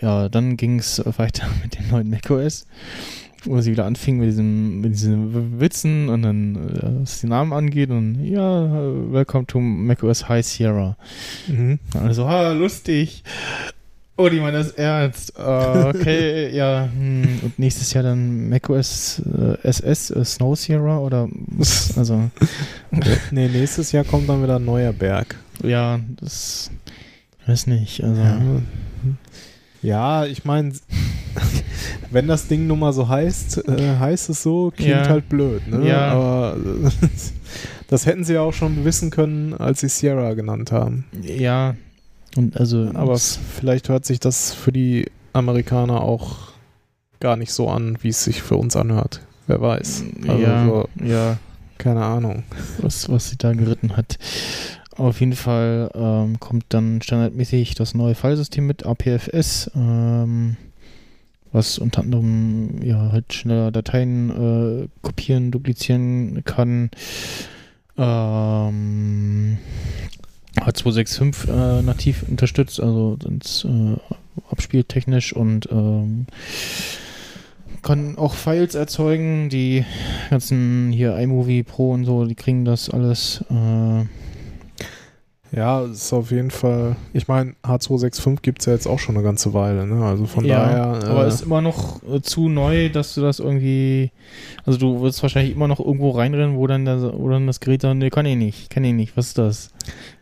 ja, 0.00 0.28
dann 0.28 0.56
ging 0.56 0.78
es 0.78 1.02
weiter 1.04 1.46
mit 1.62 1.78
dem 1.78 1.88
neuen 1.88 2.10
macOS, 2.10 2.66
wo 3.44 3.60
sie 3.60 3.72
wieder 3.72 3.84
anfing 3.84 4.18
mit, 4.18 4.28
diesem, 4.28 4.80
mit 4.80 4.92
diesen 4.94 5.60
Witzen 5.60 6.08
und 6.08 6.22
dann, 6.22 6.56
äh, 6.56 7.02
was 7.02 7.20
die 7.20 7.28
Namen 7.28 7.52
angeht 7.52 7.90
und 7.90 8.24
ja, 8.24 8.40
welcome 9.12 9.46
to 9.46 9.60
macOS 9.60 10.28
High 10.28 10.44
Sierra. 10.44 10.96
Mhm. 11.46 11.78
Also, 11.94 12.28
ha, 12.28 12.52
lustig. 12.52 13.22
Oh, 14.16 14.28
die 14.28 14.40
meinen 14.40 14.54
das 14.54 14.72
ernst. 14.72 15.32
Äh, 15.38 15.42
okay, 15.42 16.50
ja. 16.54 16.88
Hm. 16.94 17.40
Und 17.42 17.58
nächstes 17.58 17.92
Jahr 17.94 18.04
dann 18.04 18.48
macOS 18.50 19.22
äh, 19.26 19.56
SS 19.66 20.10
äh, 20.10 20.24
Snow 20.24 20.56
Sierra 20.58 20.98
oder 20.98 21.28
also 21.96 22.30
nee, 23.30 23.48
nächstes 23.48 23.90
Jahr 23.92 24.04
kommt 24.04 24.28
dann 24.28 24.42
wieder 24.42 24.56
ein 24.56 24.64
neuer 24.64 24.92
Berg. 24.92 25.36
ja, 25.62 25.98
das 26.20 26.70
weiß 27.46 27.66
nicht. 27.68 28.04
Also 28.04 28.20
Ja, 28.22 28.38
ja 29.82 30.26
ich 30.26 30.44
meine, 30.44 30.72
wenn 32.10 32.28
das 32.28 32.46
Ding 32.48 32.66
nun 32.66 32.80
mal 32.80 32.92
so 32.92 33.08
heißt, 33.08 33.66
äh, 33.66 33.96
heißt 33.98 34.28
es 34.28 34.42
so, 34.42 34.70
klingt 34.76 34.90
Ja. 34.90 35.08
halt 35.08 35.28
blöd. 35.30 35.66
Ne? 35.66 35.88
Ja. 35.88 36.12
Aber 36.12 36.56
das 37.88 38.04
hätten 38.06 38.24
sie 38.24 38.34
ja 38.34 38.42
auch 38.42 38.52
schon 38.54 38.84
wissen 38.84 39.10
können, 39.10 39.54
als 39.54 39.80
sie 39.80 39.88
Sierra 39.88 40.34
genannt 40.34 40.70
haben. 40.70 41.06
ja. 41.22 41.74
Und 42.36 42.56
also 42.56 42.90
Aber 42.94 43.18
vielleicht 43.18 43.88
hört 43.88 44.06
sich 44.06 44.20
das 44.20 44.54
für 44.54 44.72
die 44.72 45.10
Amerikaner 45.32 46.00
auch 46.00 46.52
gar 47.20 47.36
nicht 47.36 47.52
so 47.52 47.68
an, 47.68 47.98
wie 48.02 48.08
es 48.08 48.24
sich 48.24 48.42
für 48.42 48.56
uns 48.56 48.76
anhört. 48.76 49.20
Wer 49.46 49.60
weiß. 49.60 50.04
Also 50.26 50.42
ja, 50.42 50.64
so, 50.66 50.88
ja, 51.04 51.38
keine 51.78 52.04
Ahnung. 52.04 52.44
was, 52.78 53.08
was 53.08 53.30
sie 53.30 53.36
da 53.36 53.52
geritten 53.52 53.96
hat. 53.96 54.18
Auf 54.96 55.20
jeden 55.20 55.34
Fall 55.34 55.90
ähm, 55.94 56.38
kommt 56.38 56.66
dann 56.68 57.00
standardmäßig 57.00 57.74
das 57.74 57.94
neue 57.94 58.14
Filesystem 58.14 58.66
mit 58.66 58.84
APFS, 58.84 59.70
ähm, 59.74 60.56
was 61.50 61.78
unter 61.78 62.02
anderem 62.02 62.82
ja 62.82 63.10
halt 63.10 63.32
schneller 63.32 63.70
Dateien 63.70 64.84
äh, 64.84 64.88
kopieren, 65.00 65.50
duplizieren 65.50 66.42
kann. 66.44 66.90
Ähm, 67.96 69.58
H265 70.58 71.48
äh, 71.48 71.82
nativ 71.82 72.24
unterstützt, 72.28 72.80
also 72.80 73.16
das, 73.18 73.64
äh, 73.64 73.96
abspieltechnisch 74.50 75.32
und 75.32 75.68
ähm, 75.70 76.26
kann 77.82 78.16
auch 78.16 78.34
Files 78.34 78.74
erzeugen. 78.74 79.48
Die 79.48 79.84
ganzen 80.30 80.92
hier 80.92 81.16
iMovie 81.16 81.62
Pro 81.62 81.92
und 81.92 82.04
so, 82.04 82.24
die 82.24 82.34
kriegen 82.34 82.64
das 82.64 82.90
alles. 82.90 83.44
Äh, 83.50 84.04
Ja, 85.54 85.82
ist 85.82 86.12
auf 86.14 86.30
jeden 86.30 86.50
Fall. 86.50 86.96
Ich 87.12 87.28
meine, 87.28 87.54
H265 87.62 88.40
gibt 88.40 88.60
es 88.60 88.66
ja 88.66 88.72
jetzt 88.72 88.86
auch 88.86 88.98
schon 88.98 89.16
eine 89.16 89.24
ganze 89.24 89.52
Weile, 89.52 89.86
ne? 89.86 90.02
Also 90.02 90.24
von 90.24 90.48
daher. 90.48 90.98
äh, 91.02 91.06
aber 91.06 91.26
ist 91.26 91.42
immer 91.42 91.60
noch 91.60 92.02
äh, 92.04 92.22
zu 92.22 92.48
neu, 92.48 92.88
dass 92.88 93.14
du 93.14 93.20
das 93.20 93.38
irgendwie. 93.38 94.12
Also 94.64 94.78
du 94.78 95.02
wirst 95.02 95.22
wahrscheinlich 95.22 95.54
immer 95.54 95.68
noch 95.68 95.78
irgendwo 95.78 96.10
reinrennen, 96.10 96.56
wo 96.56 96.66
dann, 96.66 96.86
das, 96.86 97.02
wo 97.02 97.28
dann 97.28 97.46
das 97.46 97.60
Gerät 97.60 97.84
dann, 97.84 97.98
nee, 97.98 98.08
kann 98.08 98.24
ich 98.24 98.36
nicht, 98.36 98.70
kann 98.70 98.82
ich 98.82 98.94
nicht, 98.94 99.14
was 99.14 99.28
ist 99.28 99.38
das? 99.38 99.70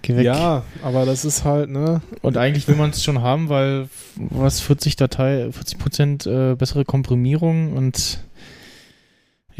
Geh 0.02 0.16
weg. 0.16 0.24
ja, 0.24 0.64
aber 0.82 1.06
das 1.06 1.24
ist 1.24 1.44
halt, 1.44 1.70
ne? 1.70 2.00
Und 2.22 2.36
eigentlich 2.36 2.66
will 2.66 2.74
man 2.76 2.90
es 2.90 3.04
schon 3.04 3.22
haben, 3.22 3.48
weil 3.48 3.88
was 4.16 4.60
40 4.60 4.96
Datei, 4.96 5.48
40 5.52 5.78
Prozent 5.78 6.26
äh, 6.26 6.56
bessere 6.56 6.84
Komprimierung 6.84 7.74
und 7.74 8.18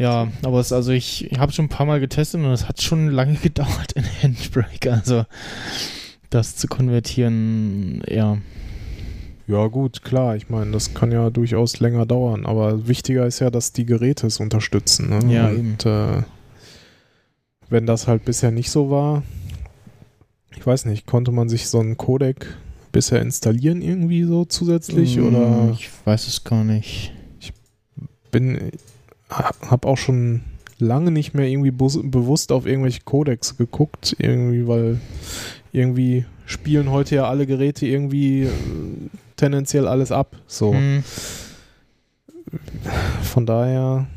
ja, 0.01 0.27
aber 0.43 0.59
es 0.59 0.73
also 0.73 0.91
ich, 0.91 1.31
ich 1.31 1.37
habe 1.37 1.51
schon 1.51 1.65
ein 1.65 1.69
paar 1.69 1.85
Mal 1.85 1.99
getestet 1.99 2.41
und 2.43 2.51
es 2.51 2.67
hat 2.67 2.81
schon 2.81 3.09
lange 3.09 3.35
gedauert 3.41 3.91
in 3.93 4.03
Handbrake, 4.21 4.91
also 4.91 5.25
das 6.29 6.55
zu 6.55 6.67
konvertieren, 6.67 8.01
ja. 8.07 8.37
Ja, 9.47 9.67
gut, 9.67 10.01
klar. 10.03 10.37
Ich 10.37 10.49
meine, 10.49 10.71
das 10.71 10.93
kann 10.93 11.11
ja 11.11 11.29
durchaus 11.29 11.79
länger 11.81 12.05
dauern. 12.05 12.45
Aber 12.45 12.87
wichtiger 12.87 13.25
ist 13.25 13.39
ja, 13.39 13.49
dass 13.49 13.73
die 13.73 13.85
Geräte 13.85 14.27
es 14.27 14.39
unterstützen. 14.39 15.09
Ne? 15.09 15.33
Ja, 15.33 15.49
Und 15.49 15.85
äh, 15.85 16.23
wenn 17.69 17.85
das 17.85 18.07
halt 18.07 18.23
bisher 18.23 18.51
nicht 18.51 18.71
so 18.71 18.89
war, 18.89 19.23
ich 20.55 20.65
weiß 20.65 20.85
nicht, 20.85 21.05
konnte 21.05 21.33
man 21.33 21.49
sich 21.49 21.67
so 21.67 21.79
einen 21.79 21.97
Codec 21.97 22.45
bisher 22.93 23.21
installieren 23.21 23.81
irgendwie 23.81 24.23
so 24.23 24.45
zusätzlich 24.45 25.17
Mm, 25.17 25.27
oder 25.27 25.71
Ich 25.73 25.89
weiß 26.05 26.27
es 26.27 26.45
gar 26.45 26.63
nicht. 26.63 27.11
bin 28.31 28.71
habe 29.31 29.87
auch 29.87 29.97
schon 29.97 30.41
lange 30.77 31.11
nicht 31.11 31.33
mehr 31.33 31.47
irgendwie 31.47 31.71
bewusst 31.71 32.51
auf 32.51 32.65
irgendwelche 32.65 33.01
Codecs 33.01 33.57
geguckt, 33.57 34.15
irgendwie, 34.19 34.67
weil 34.67 34.99
irgendwie 35.71 36.25
spielen 36.45 36.91
heute 36.91 37.15
ja 37.15 37.29
alle 37.29 37.45
Geräte 37.45 37.85
irgendwie 37.85 38.43
äh, 38.43 38.49
tendenziell 39.37 39.87
alles 39.87 40.11
ab. 40.11 40.35
So. 40.47 40.73
Hm, 40.73 41.03
Von 43.23 43.45
daher, 43.45 44.07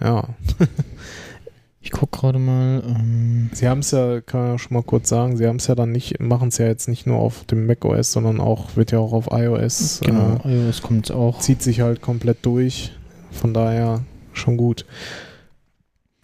ja. 0.00 0.28
ich 1.80 1.90
guck 1.90 2.12
gerade 2.12 2.38
mal. 2.38 2.82
Ähm, 2.86 3.50
Sie 3.52 3.68
haben 3.68 3.80
es 3.80 3.90
ja, 3.90 4.20
kann 4.20 4.40
man 4.40 4.50
ja 4.52 4.58
schon 4.58 4.74
mal 4.74 4.82
kurz 4.82 5.08
sagen, 5.08 5.36
Sie 5.36 5.46
haben 5.46 5.56
es 5.56 5.66
ja 5.66 5.74
dann 5.74 5.90
nicht, 5.90 6.20
machen 6.20 6.48
es 6.48 6.58
ja 6.58 6.66
jetzt 6.66 6.88
nicht 6.88 7.06
nur 7.06 7.18
auf 7.18 7.44
dem 7.44 7.66
macOS, 7.66 8.12
sondern 8.12 8.40
auch, 8.40 8.76
wird 8.76 8.92
ja 8.92 8.98
auch 8.98 9.12
auf 9.12 9.28
iOS, 9.32 10.00
genau, 10.04 10.40
iOS 10.44 10.82
kommt 10.82 11.10
auch. 11.10 11.38
äh, 11.38 11.40
zieht 11.40 11.62
sich 11.62 11.80
halt 11.80 12.00
komplett 12.02 12.44
durch. 12.46 12.92
Von 13.32 13.54
daher 13.54 14.04
schon 14.32 14.56
gut. 14.56 14.84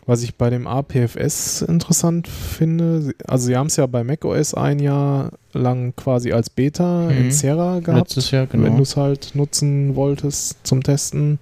Was 0.07 0.23
ich 0.23 0.37
bei 0.37 0.49
dem 0.49 0.67
APFS 0.67 1.61
interessant 1.61 2.29
finde, 2.29 3.13
also 3.27 3.47
Sie 3.47 3.57
haben 3.57 3.67
es 3.67 3.77
ja 3.77 3.85
bei 3.87 4.05
macOS 4.05 4.55
ein 4.55 4.79
Jahr 4.79 5.33
lang 5.53 5.95
quasi 5.97 6.33
als 6.33 6.49
Beta 6.49 7.09
Mhm. 7.11 7.17
in 7.19 7.31
Sierra 7.31 7.81
gehabt. 7.81 8.09
Letztes 8.09 8.31
Jahr, 8.31 8.47
wenn 8.51 8.63
genau. 8.65 8.77
du 8.77 8.83
es 8.85 8.97
halt 8.97 9.33
nutzen 9.35 9.97
wolltest 9.97 10.67
zum 10.67 10.83
Testen. 10.83 11.39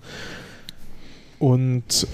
Und 1.38 2.08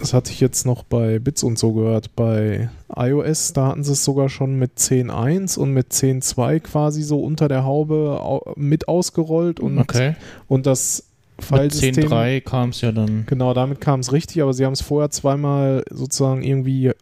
das 0.00 0.12
hatte 0.12 0.32
ich 0.32 0.40
jetzt 0.40 0.66
noch 0.66 0.82
bei 0.82 1.18
Bits 1.20 1.42
und 1.42 1.58
so 1.58 1.72
gehört. 1.72 2.14
Bei 2.16 2.68
iOS, 2.94 3.52
da 3.52 3.68
hatten 3.68 3.84
sie 3.84 3.92
es 3.92 4.04
sogar 4.04 4.28
schon 4.28 4.58
mit 4.58 4.72
10.1 4.78 5.56
und 5.56 5.72
mit 5.72 5.92
10.2 5.92 6.60
quasi 6.60 7.02
so 7.02 7.20
unter 7.20 7.48
der 7.48 7.64
Haube 7.64 8.20
au 8.20 8.52
mit 8.56 8.88
ausgerollt 8.88 9.60
und, 9.60 9.78
okay. 9.78 10.16
und 10.48 10.66
das 10.66 11.04
Mit 11.36 11.46
Filesystem. 11.46 12.08
10.3 12.08 12.40
kam 12.42 12.70
es 12.70 12.80
ja 12.80 12.92
dann. 12.92 13.24
Genau, 13.26 13.54
damit 13.54 13.80
kam 13.80 14.00
es 14.00 14.12
richtig, 14.12 14.42
aber 14.42 14.52
sie 14.54 14.64
haben 14.64 14.72
es 14.72 14.80
vorher 14.82 15.10
zweimal 15.10 15.82
sozusagen 15.90 16.42
irgendwie 16.42 16.92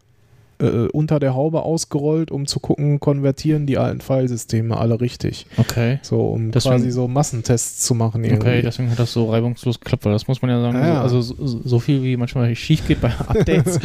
äh, 0.59 0.87
unter 0.93 1.19
der 1.19 1.33
Haube 1.35 1.63
ausgerollt, 1.63 2.31
um 2.31 2.45
zu 2.45 2.59
gucken, 2.59 2.99
konvertieren 2.99 3.65
die 3.65 3.77
alten 3.77 4.01
Filesysteme 4.01 4.77
alle 4.77 5.01
richtig. 5.01 5.45
Okay. 5.57 5.99
So, 6.03 6.27
um 6.27 6.51
Deswegen- 6.51 6.75
quasi 6.75 6.91
so 6.91 7.07
Massentests 7.07 7.81
zu 7.85 7.95
machen 7.95 8.23
irgendwie. 8.23 8.41
Okay, 8.47 8.61
deswegen 8.61 8.89
hat 8.91 8.99
das 8.99 9.11
so 9.13 9.29
reibungslos 9.29 9.79
geklappt, 9.79 10.05
weil 10.05 10.13
das 10.13 10.27
muss 10.27 10.41
man 10.41 10.51
ja 10.51 10.61
sagen, 10.61 10.77
Ja, 10.77 10.87
ja. 10.87 11.09
So, 11.09 11.17
also 11.17 11.35
so, 11.45 11.61
so 11.63 11.79
viel 11.79 12.01
wie 12.03 12.17
manchmal 12.17 12.55
schief 12.55 12.87
geht 12.87 13.01
bei 13.01 13.09
Updates, 13.27 13.79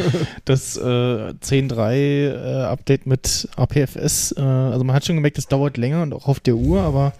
das 0.45 0.77
äh, 0.77 0.81
10.3 0.81 1.93
äh, 1.93 2.63
Update 2.65 3.05
mit 3.07 3.47
APFS, 3.55 4.33
äh, 4.37 4.41
also 4.41 4.83
man 4.83 4.95
hat 4.95 5.05
schon 5.05 5.15
gemerkt, 5.15 5.37
das 5.37 5.47
dauert 5.47 5.77
länger 5.77 6.03
und 6.03 6.13
auch 6.13 6.27
auf 6.27 6.39
der 6.39 6.55
Uhr, 6.55 6.81
aber 6.81 7.13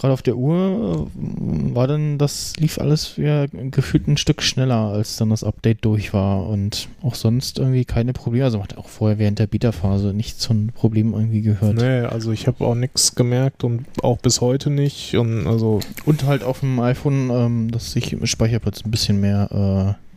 gerade 0.00 0.14
auf 0.14 0.22
der 0.22 0.36
Uhr 0.36 1.08
äh, 1.14 1.74
war 1.74 1.86
dann, 1.86 2.16
das 2.16 2.54
lief 2.56 2.78
alles 2.78 3.16
ja 3.16 3.46
gefühlt 3.46 4.08
ein 4.08 4.16
Stück 4.16 4.42
schneller, 4.42 4.76
als 4.76 5.16
dann 5.16 5.28
das 5.28 5.44
Update 5.44 5.84
durch 5.84 6.14
war 6.14 6.48
und 6.48 6.88
auch 7.02 7.14
sonst 7.14 7.58
irgendwie 7.58 7.84
keine 7.84 8.14
Probleme, 8.14 8.44
also 8.46 8.58
man 8.58 8.68
hat 8.68 8.78
auch 8.78 8.88
vorher 8.88 9.18
während 9.18 9.38
der 9.38 9.46
Beta-Phase 9.46 10.14
nicht 10.14 10.40
so 10.40 10.54
ein 10.54 10.72
Problem 10.74 11.12
irgendwie 11.12 11.42
gehört. 11.42 11.74
Nee, 11.74 12.00
also 12.00 12.32
ich 12.32 12.46
habe 12.46 12.64
auch 12.64 12.74
nichts 12.74 13.14
gemerkt 13.14 13.62
und 13.62 13.84
auch 14.02 14.18
bis 14.18 14.40
heute 14.40 14.70
nicht. 14.70 15.14
Und 15.16 15.46
also, 15.46 15.80
Und 16.06 16.24
halt 16.24 16.42
auf 16.42 16.60
dem 16.60 16.80
iPhone, 16.80 17.30
ähm, 17.30 17.70
dass 17.70 17.92
sich 17.92 18.12
im 18.14 18.24
Speicherplatz 18.26 18.82
ein 18.84 18.90
bisschen 18.90 19.20
mehr 19.20 19.96
äh, 19.96 20.10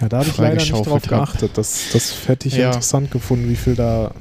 ja, 0.00 0.08
da 0.08 0.18
habe 0.18 0.28
ich 0.28 0.38
leider 0.38 0.54
nicht 0.54 0.72
drauf 0.72 1.02
geachtet. 1.02 1.50
Das, 1.54 1.88
das 1.92 2.28
hätte 2.28 2.48
ich 2.48 2.54
Ja. 2.54 2.68
interessant 2.68 3.10
gefunden, 3.10 3.48
wie 3.50 3.56
viel 3.56 3.74
da 3.74 4.12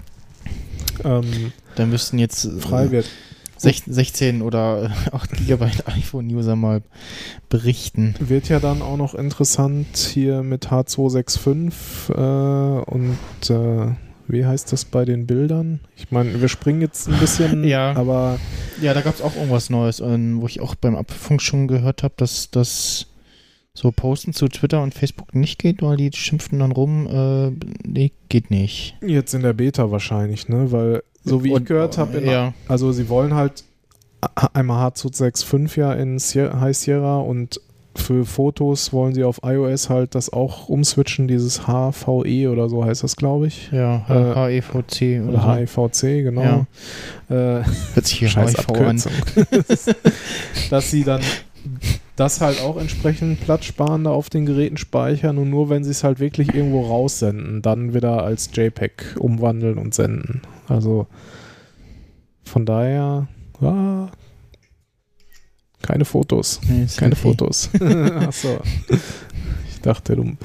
ähm, 1.03 1.53
Da 1.75 1.85
müssten 1.85 2.17
jetzt 2.17 2.45
äh, 2.45 2.59
frei 2.59 2.91
wird. 2.91 3.05
16 3.57 4.41
oder 4.41 4.91
8 5.11 5.31
GB 5.45 5.65
iPhone-User 5.85 6.55
mal 6.55 6.81
berichten. 7.49 8.15
Wird 8.19 8.49
ja 8.49 8.59
dann 8.59 8.81
auch 8.81 8.97
noch 8.97 9.15
interessant 9.15 9.97
hier 9.97 10.43
mit 10.43 10.67
H265 10.67 12.11
äh, 12.13 12.81
und 12.83 13.17
äh, 13.49 13.93
wie 14.29 14.45
heißt 14.45 14.71
das 14.73 14.83
bei 14.85 15.05
den 15.05 15.25
Bildern? 15.25 15.79
Ich 15.95 16.11
meine, 16.11 16.41
wir 16.41 16.49
springen 16.49 16.81
jetzt 16.81 17.07
ein 17.07 17.17
bisschen, 17.19 17.63
Ja. 17.67 17.95
aber 17.95 18.39
Ja, 18.81 18.93
da 18.93 19.01
gab 19.01 19.15
es 19.15 19.21
auch 19.21 19.35
irgendwas 19.35 19.69
Neues, 19.69 19.99
ähm, 20.01 20.41
wo 20.41 20.47
ich 20.47 20.59
auch 20.59 20.75
beim 20.75 20.95
Abfunk 20.95 21.41
schon 21.41 21.67
gehört 21.67 22.03
habe, 22.03 22.13
dass 22.17 22.51
das 22.51 23.07
so 23.73 23.91
Posten 23.91 24.33
zu 24.33 24.47
Twitter 24.47 24.81
und 24.81 24.93
Facebook 24.95 25.35
nicht 25.35 25.59
geht, 25.59 25.81
weil 25.83 25.97
die 25.97 26.09
schimpften 26.11 26.59
dann 26.59 26.71
rum, 26.71 27.07
äh, 27.07 27.51
nee, 27.87 28.11
geht 28.27 28.49
nicht. 28.49 28.97
jetzt 29.05 29.33
in 29.35 29.43
der 29.43 29.53
Beta 29.53 29.91
wahrscheinlich, 29.91 30.49
ne? 30.49 30.71
Weil, 30.71 31.03
so 31.27 31.43
wie 31.43 31.49
ich 31.49 31.53
Und, 31.53 31.65
gehört 31.65 31.97
habe, 31.97 32.19
ja. 32.23 32.53
also 32.67 32.91
sie 32.91 33.09
wollen 33.09 33.33
halt 33.33 33.63
einmal 34.53 34.87
H265 34.89 35.79
ja 35.79 35.93
in 35.93 36.19
Sier 36.19 36.59
High 36.59 36.75
Sierra 36.75 37.19
und 37.19 37.61
für 37.95 38.25
Fotos 38.25 38.93
wollen 38.93 39.13
sie 39.15 39.23
auf 39.23 39.39
iOS 39.43 39.89
halt 39.89 40.13
das 40.15 40.31
auch 40.31 40.69
umswitchen, 40.69 41.27
dieses 41.27 41.63
HVE 41.67 42.47
oder 42.51 42.69
so 42.69 42.85
heißt 42.85 43.03
das, 43.03 43.15
glaube 43.15 43.47
ich. 43.47 43.71
Ja, 43.71 44.05
Äh, 44.07 44.61
HEVC 44.61 45.27
oder. 45.27 45.55
HIVC, 45.55 46.23
genau. 46.23 46.67
Äh, 47.29 47.33
Hört 47.33 48.05
sich 48.05 48.19
hier 48.19 48.29
Scheiß 48.29 48.53
HIV 48.53 48.69
an. 48.69 48.75
Abkürzung. 48.75 49.11
Dass 50.69 50.91
sie 50.91 51.03
dann 51.03 51.21
das 52.15 52.41
halt 52.41 52.61
auch 52.61 52.77
entsprechend 52.77 53.41
platzsparender 53.41 54.11
auf 54.11 54.29
den 54.29 54.45
Geräten 54.45 54.77
speichern 54.77 55.37
und 55.37 55.49
nur 55.49 55.69
wenn 55.69 55.83
sie 55.83 55.91
es 55.91 56.03
halt 56.03 56.19
wirklich 56.19 56.53
irgendwo 56.53 56.81
raussenden, 56.81 57.61
dann 57.61 57.93
wieder 57.93 58.23
als 58.23 58.49
JPEG 58.53 59.17
umwandeln 59.19 59.77
und 59.77 59.93
senden. 59.93 60.41
Also 60.67 61.07
von 62.43 62.65
daher, 62.65 63.27
ja, 63.61 64.09
keine 65.81 66.05
Fotos. 66.05 66.59
Nee, 66.67 66.85
Keine 66.97 67.13
okay. 67.13 67.21
Fotos. 67.21 67.69
Achso. 67.79 68.59
Ich 69.69 69.81
dachte, 69.81 70.15
du. 70.15 70.35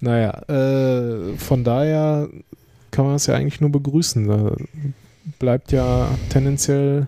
Naja, 0.00 0.30
äh, 0.48 1.36
von 1.38 1.64
daher 1.64 2.28
kann 2.90 3.06
man 3.06 3.14
es 3.14 3.26
ja 3.26 3.34
eigentlich 3.34 3.60
nur 3.60 3.70
begrüßen. 3.70 4.26
Da 4.28 4.54
bleibt 5.38 5.72
ja 5.72 6.08
tendenziell 6.28 7.06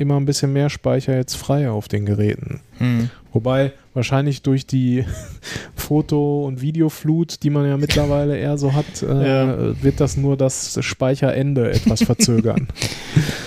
immer 0.00 0.16
ein 0.16 0.24
bisschen 0.24 0.52
mehr 0.52 0.70
Speicher 0.70 1.14
jetzt 1.16 1.36
frei 1.36 1.70
auf 1.70 1.86
den 1.88 2.06
Geräten. 2.06 2.60
Hm. 2.78 3.10
Wobei 3.32 3.72
wahrscheinlich 3.94 4.42
durch 4.42 4.66
die 4.66 5.04
Foto- 5.76 6.44
und 6.46 6.60
Videoflut, 6.60 7.42
die 7.42 7.50
man 7.50 7.66
ja 7.66 7.76
mittlerweile 7.76 8.36
eher 8.36 8.58
so 8.58 8.72
hat, 8.72 9.02
äh, 9.02 9.28
Ja. 9.28 9.82
wird 9.82 10.00
das 10.00 10.16
nur 10.16 10.36
das 10.36 10.78
Speicherende 10.84 11.70
etwas 11.70 12.02
verzögern. 12.02 12.68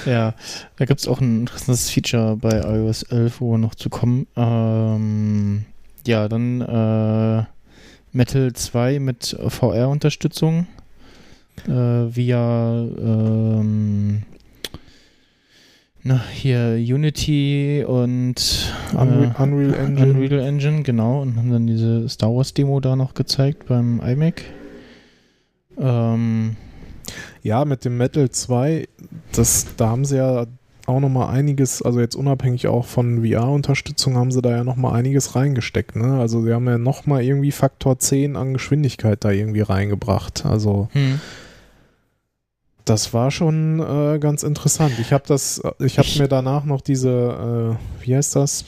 Ja, 0.05 0.33
da 0.75 0.83
gibt 0.83 0.99
es 0.99 1.07
auch 1.07 1.21
ein 1.21 1.39
interessantes 1.39 1.89
Feature 1.89 2.35
bei 2.35 2.59
iOS 2.59 3.03
11, 3.03 3.39
wo 3.39 3.51
wir 3.51 3.57
noch 3.57 3.73
zu 3.73 3.89
kommen. 3.89 4.27
Ähm, 4.35 5.63
ja, 6.05 6.27
dann 6.27 6.59
äh, 6.59 7.45
Metal 8.11 8.51
2 8.51 8.99
mit 8.99 9.37
VR-Unterstützung 9.47 10.67
äh, 11.67 11.71
via 11.71 12.81
ähm, 12.81 14.23
na, 16.03 16.21
hier 16.31 16.75
Unity 16.77 17.85
und 17.87 18.73
Unreal, 18.93 19.35
äh, 19.37 19.41
Unreal 19.41 19.73
Engine. 19.73 20.11
Unreal 20.11 20.39
Engine, 20.39 20.83
genau, 20.83 21.21
und 21.21 21.37
haben 21.37 21.49
dann 21.49 21.67
diese 21.67 22.07
Star 22.09 22.35
Wars 22.35 22.53
Demo 22.53 22.79
da 22.79 22.95
noch 22.95 23.13
gezeigt 23.13 23.67
beim 23.67 24.01
iMac. 24.01 24.43
Ähm, 25.79 26.55
Ja, 27.41 27.65
mit 27.65 27.83
dem 27.85 27.97
Metal 27.97 28.29
2, 28.29 28.87
das, 29.33 29.75
da 29.75 29.89
haben 29.89 30.05
sie 30.05 30.17
ja 30.17 30.45
auch 30.85 30.99
nochmal 30.99 31.33
einiges, 31.33 31.81
also 31.81 31.99
jetzt 31.99 32.15
unabhängig 32.15 32.67
auch 32.67 32.85
von 32.85 33.25
VR-Unterstützung, 33.25 34.17
haben 34.17 34.31
sie 34.31 34.41
da 34.41 34.51
ja 34.51 34.63
nochmal 34.63 34.95
einiges 34.95 35.35
reingesteckt. 35.35 35.95
Ne? 35.95 36.19
Also 36.19 36.41
sie 36.41 36.53
haben 36.53 36.67
ja 36.67 36.77
nochmal 36.77 37.23
irgendwie 37.23 37.51
Faktor 37.51 37.99
10 37.99 38.35
an 38.35 38.53
Geschwindigkeit 38.53 39.23
da 39.23 39.31
irgendwie 39.31 39.61
reingebracht. 39.61 40.45
Also 40.45 40.89
hm. 40.91 41.21
Das 42.85 43.13
war 43.13 43.31
schon 43.31 43.79
äh, 43.79 44.19
ganz 44.19 44.43
interessant. 44.43 44.93
Ich 44.99 45.13
habe 45.13 45.23
das, 45.27 45.61
ich 45.79 45.97
habe 45.97 46.09
mir 46.17 46.27
danach 46.27 46.65
noch 46.65 46.81
diese, 46.81 47.77
äh, 47.99 48.03
wie 48.05 48.15
heißt 48.15 48.35
das, 48.35 48.65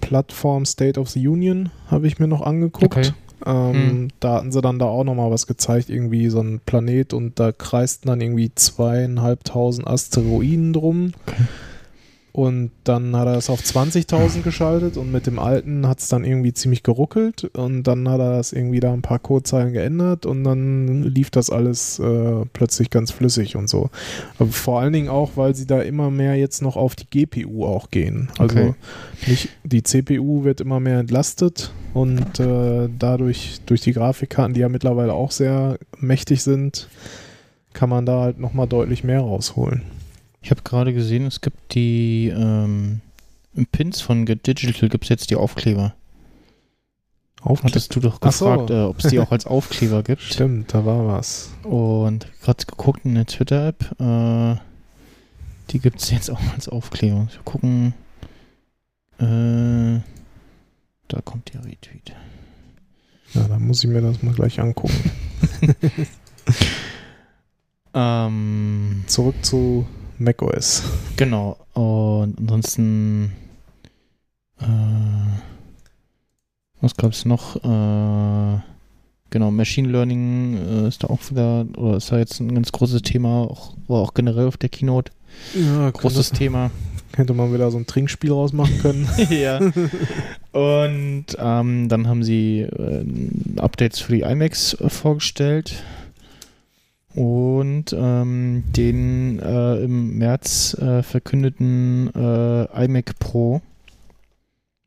Plattform 0.00 0.64
State 0.66 0.98
of 0.98 1.08
the 1.10 1.26
Union 1.26 1.70
habe 1.90 2.06
ich 2.06 2.18
mir 2.18 2.28
noch 2.28 2.42
angeguckt. 2.42 2.96
Okay. 2.96 3.12
Ähm, 3.46 3.74
Hm. 3.74 4.08
Da 4.20 4.34
hatten 4.34 4.52
sie 4.52 4.60
dann 4.60 4.78
da 4.78 4.86
auch 4.86 5.04
nochmal 5.04 5.30
was 5.30 5.46
gezeigt, 5.46 5.88
irgendwie 5.88 6.28
so 6.28 6.40
ein 6.40 6.60
Planet 6.64 7.14
und 7.14 7.40
da 7.40 7.52
kreisten 7.52 8.08
dann 8.08 8.20
irgendwie 8.20 8.52
zweieinhalbtausend 8.54 9.86
Asteroiden 9.86 10.72
drum. 10.72 11.12
Okay. 11.26 11.44
Und 12.32 12.70
dann 12.84 13.16
hat 13.16 13.26
er 13.26 13.34
es 13.36 13.50
auf 13.50 13.60
20.000 13.60 14.42
geschaltet 14.42 14.96
und 14.96 15.10
mit 15.10 15.26
dem 15.26 15.38
alten 15.38 15.88
hat 15.88 15.98
es 15.98 16.08
dann 16.08 16.24
irgendwie 16.24 16.52
ziemlich 16.52 16.82
geruckelt 16.84 17.44
und 17.56 17.82
dann 17.84 18.08
hat 18.08 18.20
er 18.20 18.36
das 18.36 18.52
irgendwie 18.52 18.78
da 18.78 18.92
ein 18.92 19.02
paar 19.02 19.18
Codezeilen 19.18 19.72
geändert 19.72 20.26
und 20.26 20.44
dann 20.44 21.02
lief 21.02 21.30
das 21.30 21.50
alles 21.50 21.98
äh, 21.98 22.44
plötzlich 22.52 22.90
ganz 22.90 23.10
flüssig 23.10 23.56
und 23.56 23.68
so. 23.68 23.90
Aber 24.38 24.50
vor 24.50 24.80
allen 24.80 24.92
Dingen 24.92 25.08
auch, 25.08 25.32
weil 25.34 25.56
sie 25.56 25.66
da 25.66 25.80
immer 25.80 26.10
mehr 26.10 26.36
jetzt 26.36 26.62
noch 26.62 26.76
auf 26.76 26.94
die 26.94 27.06
GPU 27.10 27.64
auch 27.64 27.90
gehen. 27.90 28.28
Also 28.38 28.50
Okay. 28.60 28.74
nicht, 29.26 29.48
die 29.64 29.82
CPU 29.82 30.44
wird 30.44 30.60
immer 30.60 30.78
mehr 30.80 30.98
entlastet 31.00 31.72
und 31.94 32.38
äh, 32.38 32.88
dadurch 32.98 33.60
durch 33.66 33.80
die 33.80 33.92
Grafikkarten, 33.92 34.54
die 34.54 34.60
ja 34.60 34.68
mittlerweile 34.68 35.14
auch 35.14 35.30
sehr 35.32 35.78
mächtig 35.98 36.42
sind, 36.42 36.88
kann 37.72 37.88
man 37.88 38.06
da 38.06 38.20
halt 38.20 38.38
nochmal 38.38 38.66
deutlich 38.66 39.04
mehr 39.04 39.20
rausholen. 39.20 39.82
Ich 40.42 40.50
habe 40.50 40.62
gerade 40.62 40.94
gesehen, 40.94 41.26
es 41.26 41.40
gibt 41.40 41.74
die 41.74 42.28
ähm, 42.28 43.00
im 43.54 43.66
Pins 43.66 44.00
von 44.00 44.24
Get 44.26 44.46
Digital 44.46 44.88
gibt 44.88 45.04
es 45.04 45.10
jetzt 45.10 45.30
die 45.30 45.36
Aufkleber. 45.36 45.94
Auf 47.42 47.62
Hattest 47.62 47.94
du 47.94 48.00
doch 48.00 48.18
Ach 48.20 48.32
so. 48.32 48.46
gefragt, 48.46 48.70
äh, 48.70 48.82
ob 48.82 48.98
es 48.98 49.10
die 49.10 49.18
auch 49.18 49.32
als 49.32 49.46
Aufkleber 49.46 50.02
gibt. 50.04 50.22
Stimmt, 50.22 50.74
da 50.74 50.84
war 50.84 51.06
was. 51.06 51.50
Und 51.62 52.26
gerade 52.42 52.64
geguckt 52.66 53.04
in 53.04 53.14
der 53.14 53.26
Twitter-App, 53.26 54.00
äh, 54.00 54.56
die 55.70 55.78
gibt 55.78 56.00
es 56.00 56.10
jetzt 56.10 56.30
auch 56.30 56.40
als 56.54 56.68
Aufkleber. 56.68 57.28
Wir 57.30 57.42
gucken. 57.44 57.94
Äh, 59.18 60.00
da 61.08 61.20
kommt 61.22 61.52
der 61.52 61.64
Retweet. 61.64 62.14
Ja, 63.34 63.48
da 63.48 63.58
muss 63.58 63.84
ich 63.84 63.90
mir 63.90 64.00
das 64.02 64.22
mal 64.22 64.34
gleich 64.34 64.60
angucken. 64.60 65.10
Ähm, 67.92 69.02
Zurück 69.06 69.34
zu 69.42 69.86
macOS. 70.20 70.82
genau. 71.16 71.56
Und 71.74 72.36
ansonsten. 72.38 73.32
Äh, 74.60 74.66
was 76.80 76.96
gab 76.96 77.12
es 77.12 77.24
noch? 77.24 77.56
Äh, 77.56 78.60
genau, 79.30 79.50
Machine 79.50 79.88
Learning 79.88 80.56
äh, 80.56 80.88
ist 80.88 81.04
da 81.04 81.08
auch 81.08 81.18
wieder, 81.30 81.66
oder 81.76 81.96
ist 81.96 82.10
da 82.10 82.18
jetzt 82.18 82.40
ein 82.40 82.54
ganz 82.54 82.72
großes 82.72 83.02
Thema, 83.02 83.42
auch, 83.50 83.74
war 83.86 84.00
auch 84.00 84.14
generell 84.14 84.46
auf 84.46 84.56
der 84.56 84.68
Keynote. 84.70 85.12
Ja, 85.54 85.90
Großes 85.90 86.30
Thema. 86.32 86.70
Hätte 87.16 87.34
man 87.34 87.52
wieder 87.52 87.70
so 87.70 87.78
ein 87.78 87.86
Trinkspiel 87.86 88.30
rausmachen 88.30 88.78
können. 88.78 89.08
ja. 89.30 89.58
Und 90.52 91.26
ähm, 91.38 91.88
dann 91.88 92.06
haben 92.08 92.22
sie 92.22 92.60
äh, 92.60 93.04
Updates 93.56 93.98
für 93.98 94.12
die 94.12 94.20
iMacs 94.22 94.74
äh, 94.74 94.88
vorgestellt. 94.88 95.82
Und 97.20 97.92
ähm, 97.92 98.64
den 98.74 99.40
äh, 99.40 99.84
im 99.84 100.16
März 100.16 100.72
äh, 100.80 101.02
verkündeten 101.02 102.10
äh, 102.14 102.84
iMac 102.84 103.18
Pro. 103.18 103.60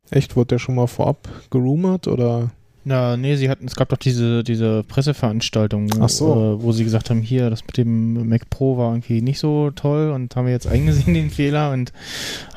Echt, 0.10 0.36
wurde 0.36 0.48
der 0.48 0.58
schon 0.58 0.74
mal 0.74 0.88
vorab 0.88 1.30
gerumort 1.52 2.08
oder? 2.08 2.50
Na, 2.86 3.18
nee, 3.18 3.36
sie 3.36 3.52
hatten, 3.52 3.68
es 3.68 3.76
gab 3.76 3.90
doch 3.90 3.98
diese, 3.98 4.44
diese 4.44 4.82
Presseveranstaltung, 4.82 5.90
so. 6.08 6.34
äh, 6.34 6.64
wo 6.64 6.72
sie 6.72 6.84
gesagt 6.84 7.12
haben, 7.12 7.22
hier, 7.22 7.52
das 7.52 7.64
mit 7.68 7.78
dem 7.78 8.28
Mac 8.28 8.50
Pro 8.50 8.78
war 8.80 8.94
irgendwie 8.94 9.22
nicht 9.22 9.38
so 9.38 9.70
toll 9.70 10.10
und 10.10 10.36
haben 10.36 10.48
wir 10.48 10.54
jetzt 10.54 10.68
eingesehen 10.68 11.14
den 11.14 11.30
Fehler 11.30 11.72
und 11.72 11.94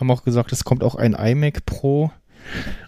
haben 0.01 0.11
auch 0.11 0.25
gesagt, 0.25 0.53
es 0.53 0.65
kommt 0.65 0.83
auch 0.83 0.95
ein 0.95 1.13
iMac 1.13 1.67
Pro. 1.67 2.11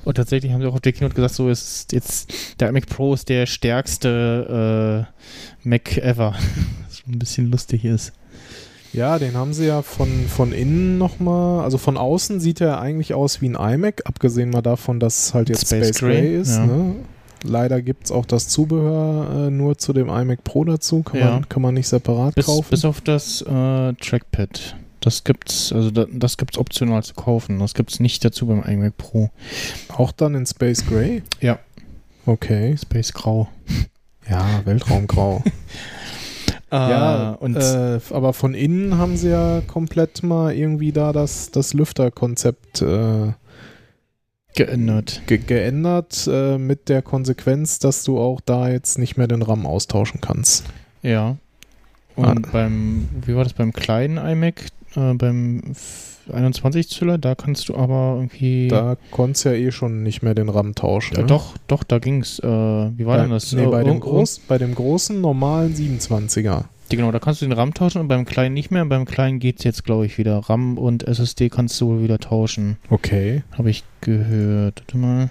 Und 0.04 0.16
tatsächlich 0.16 0.52
haben 0.52 0.60
sie 0.60 0.66
auch 0.68 0.74
auf 0.74 0.80
der 0.80 0.92
Keynote 0.92 1.14
gesagt, 1.14 1.34
so 1.34 1.48
ist 1.48 1.92
jetzt, 1.92 2.60
der 2.60 2.68
iMac 2.70 2.86
Pro 2.86 3.14
ist 3.14 3.28
der 3.28 3.46
stärkste 3.46 5.06
äh, 5.64 5.68
Mac 5.68 5.96
ever. 5.98 6.34
Was 6.88 6.98
schon 6.98 7.12
ein 7.14 7.18
bisschen 7.18 7.50
lustig 7.50 7.84
ist. 7.84 8.12
Ja, 8.92 9.18
den 9.18 9.36
haben 9.36 9.52
sie 9.52 9.66
ja 9.66 9.82
von, 9.82 10.08
von 10.28 10.52
innen 10.52 10.96
nochmal, 10.96 11.62
also 11.62 11.76
von 11.76 11.98
außen 11.98 12.40
sieht 12.40 12.60
er 12.62 12.80
eigentlich 12.80 13.12
aus 13.12 13.42
wie 13.42 13.48
ein 13.50 13.54
iMac, 13.54 14.02
abgesehen 14.06 14.48
mal 14.50 14.62
davon, 14.62 14.98
dass 14.98 15.26
es 15.26 15.34
halt 15.34 15.50
jetzt 15.50 15.66
Space 15.66 15.88
Space, 15.88 15.98
Gray, 15.98 16.20
Gray, 16.22 16.36
ist. 16.40 16.56
ja. 16.56 16.64
Ne? 16.66 16.94
Leider 17.44 17.82
gibt 17.82 18.06
es 18.06 18.10
auch 18.10 18.24
das 18.24 18.48
Zubehör 18.48 19.46
äh, 19.46 19.50
nur 19.50 19.78
zu 19.78 19.92
dem 19.92 20.08
iMac 20.08 20.42
Pro 20.42 20.64
dazu, 20.64 21.02
kann, 21.02 21.20
Ja. 21.20 21.30
man, 21.32 21.48
kann 21.48 21.62
man 21.62 21.74
nicht 21.74 21.86
separat 21.86 22.34
Bis, 22.34 22.46
kaufen. 22.46 22.66
bis 22.70 22.84
auf 22.86 23.00
das 23.02 23.42
äh, 23.42 23.92
Trackpad. 23.92 24.74
Das 25.00 25.24
gibt's, 25.24 25.72
also 25.72 25.90
da, 25.90 26.06
das 26.10 26.36
gibt's 26.36 26.58
optional 26.58 27.02
zu 27.02 27.14
kaufen. 27.14 27.58
Das 27.58 27.74
gibt's 27.74 28.00
nicht 28.00 28.24
dazu 28.24 28.46
beim 28.46 28.62
iMac 28.62 28.96
Pro. 28.96 29.30
auch 29.88 30.12
dann 30.12 30.34
in 30.34 30.46
Space 30.46 30.84
Gray? 30.86 31.22
Ja. 31.40 31.58
Okay. 32.26 32.76
Space 32.76 33.12
Grau. 33.12 33.48
Ja, 34.28 34.62
Weltraumgrau. 34.64 35.42
Ja, 36.70 37.30
und 37.32 37.56
äh, 37.56 37.98
aber 38.10 38.32
von 38.34 38.52
innen 38.52 38.98
haben 38.98 39.16
sie 39.16 39.30
ja 39.30 39.62
komplett 39.66 40.22
mal 40.22 40.54
irgendwie 40.54 40.92
da 40.92 41.12
das, 41.12 41.50
das 41.50 41.72
Lüfterkonzept 41.72 42.82
äh, 42.82 43.32
geändert. 44.54 45.22
ge 45.26 45.38
geändert, 45.38 46.28
äh, 46.30 46.58
mit 46.58 46.88
der 46.88 47.00
Konsequenz, 47.00 47.78
dass 47.78 48.04
du 48.04 48.18
auch 48.18 48.40
da 48.40 48.68
jetzt 48.68 48.98
nicht 48.98 49.16
mehr 49.16 49.28
den 49.28 49.42
RAM 49.42 49.64
austauschen 49.64 50.20
kannst. 50.20 50.64
Ja. 51.02 51.36
Und 52.26 52.52
beim, 52.52 53.08
wie 53.24 53.34
war 53.34 53.44
das 53.44 53.52
beim 53.52 53.72
kleinen 53.72 54.16
iMac, 54.18 54.66
äh, 54.96 55.14
beim 55.14 55.62
21 56.32 56.88
Zöller, 56.90 57.16
da 57.18 57.34
kannst 57.34 57.68
du 57.68 57.76
aber 57.76 58.14
irgendwie. 58.16 58.68
Da 58.68 58.96
konntest 59.10 59.44
ja 59.46 59.52
eh 59.52 59.70
schon 59.70 60.02
nicht 60.02 60.22
mehr 60.22 60.34
den 60.34 60.48
RAM 60.50 60.74
tauschen. 60.74 61.14
Ja, 61.16 61.22
ne? 61.22 61.26
Doch, 61.28 61.56
doch, 61.68 61.84
da 61.84 61.98
ging's. 61.98 62.38
Äh, 62.40 62.46
wie 62.46 63.06
war 63.06 63.16
bei, 63.16 63.22
denn 63.22 63.30
das? 63.30 63.52
Nee, 63.52 63.62
Äh, 63.64 63.66
bei, 63.68 63.84
dem 63.84 63.96
irg- 63.96 64.00
groß, 64.00 64.40
bei 64.48 64.58
dem 64.58 64.74
großen 64.74 65.20
normalen 65.20 65.74
27er. 65.74 66.42
Ja, 66.42 66.64
Genau, 66.90 67.12
da 67.12 67.18
kannst 67.18 67.42
du 67.42 67.46
den 67.46 67.52
RAM 67.52 67.74
tauschen 67.74 68.00
und 68.00 68.08
beim 68.08 68.24
kleinen 68.24 68.54
nicht 68.54 68.70
mehr. 68.70 68.82
Beim 68.86 69.04
kleinen 69.04 69.40
geht's 69.40 69.62
jetzt, 69.62 69.84
glaube 69.84 70.06
ich, 70.06 70.16
wieder. 70.16 70.38
RAM 70.38 70.78
und 70.78 71.02
SSD 71.06 71.50
kannst 71.50 71.78
du 71.80 71.88
wohl 71.88 72.02
wieder 72.02 72.18
tauschen. 72.18 72.78
Okay. 72.88 73.42
Habe 73.58 73.68
ich 73.68 73.84
gehört. 74.00 74.82
Warte 74.86 74.96
mal. 74.98 75.30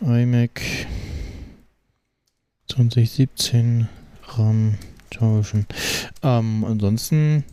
iMac 0.00 0.60
2017 2.68 3.88
RAM 4.28 4.74
tauschen. 5.14 5.66
Ähm, 6.22 6.64
ansonsten, 6.64 7.44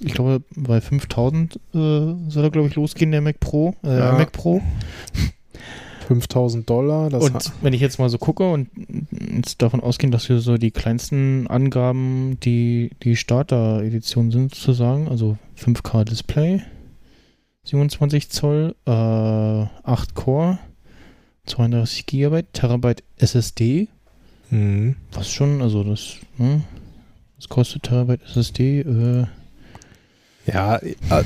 ich 0.00 0.14
glaube, 0.14 0.42
bei 0.56 0.80
5000 0.80 1.56
äh, 1.56 1.58
soll 1.74 2.44
er, 2.44 2.50
glaube 2.50 2.68
ich, 2.68 2.74
losgehen, 2.76 3.10
der 3.12 3.20
Mac 3.20 3.40
Pro. 3.40 3.74
Äh, 3.84 3.98
Ja. 3.98 4.10
iMac 4.14 4.32
Pro. 4.32 4.60
5000 6.06 6.68
Dollar. 6.68 7.10
Das 7.10 7.22
und 7.24 7.52
wenn 7.60 7.74
ich 7.74 7.80
jetzt 7.82 7.98
mal 7.98 8.08
so 8.08 8.16
gucke 8.16 8.50
und 8.50 8.68
jetzt 9.36 9.60
davon 9.60 9.80
ausgehen, 9.80 10.10
dass 10.10 10.28
wir 10.28 10.38
so 10.38 10.56
die 10.56 10.70
kleinsten 10.70 11.46
Angaben, 11.48 12.38
die 12.40 12.90
die 13.02 13.16
Starter-Edition 13.16 14.30
sind, 14.30 14.54
sozusagen, 14.54 15.08
also 15.08 15.36
5K 15.62 16.04
Display, 16.04 16.62
27 17.64 18.30
Zoll, 18.30 18.74
äh, 18.86 18.90
8 18.90 20.14
Core, 20.14 20.58
32 21.46 22.06
GB, 22.06 22.42
Terabyte 22.52 23.02
SSD, 23.18 23.88
Mhm. 24.50 24.96
was 25.12 25.30
schon, 25.30 25.60
also 25.60 25.84
das, 25.84 26.14
ne, 26.38 26.62
was 27.38 27.48
kostet 27.48 27.84
Terabyte 27.84 28.20
SSD? 28.26 28.80
Äh, 28.80 29.24
Ja, 30.46 30.80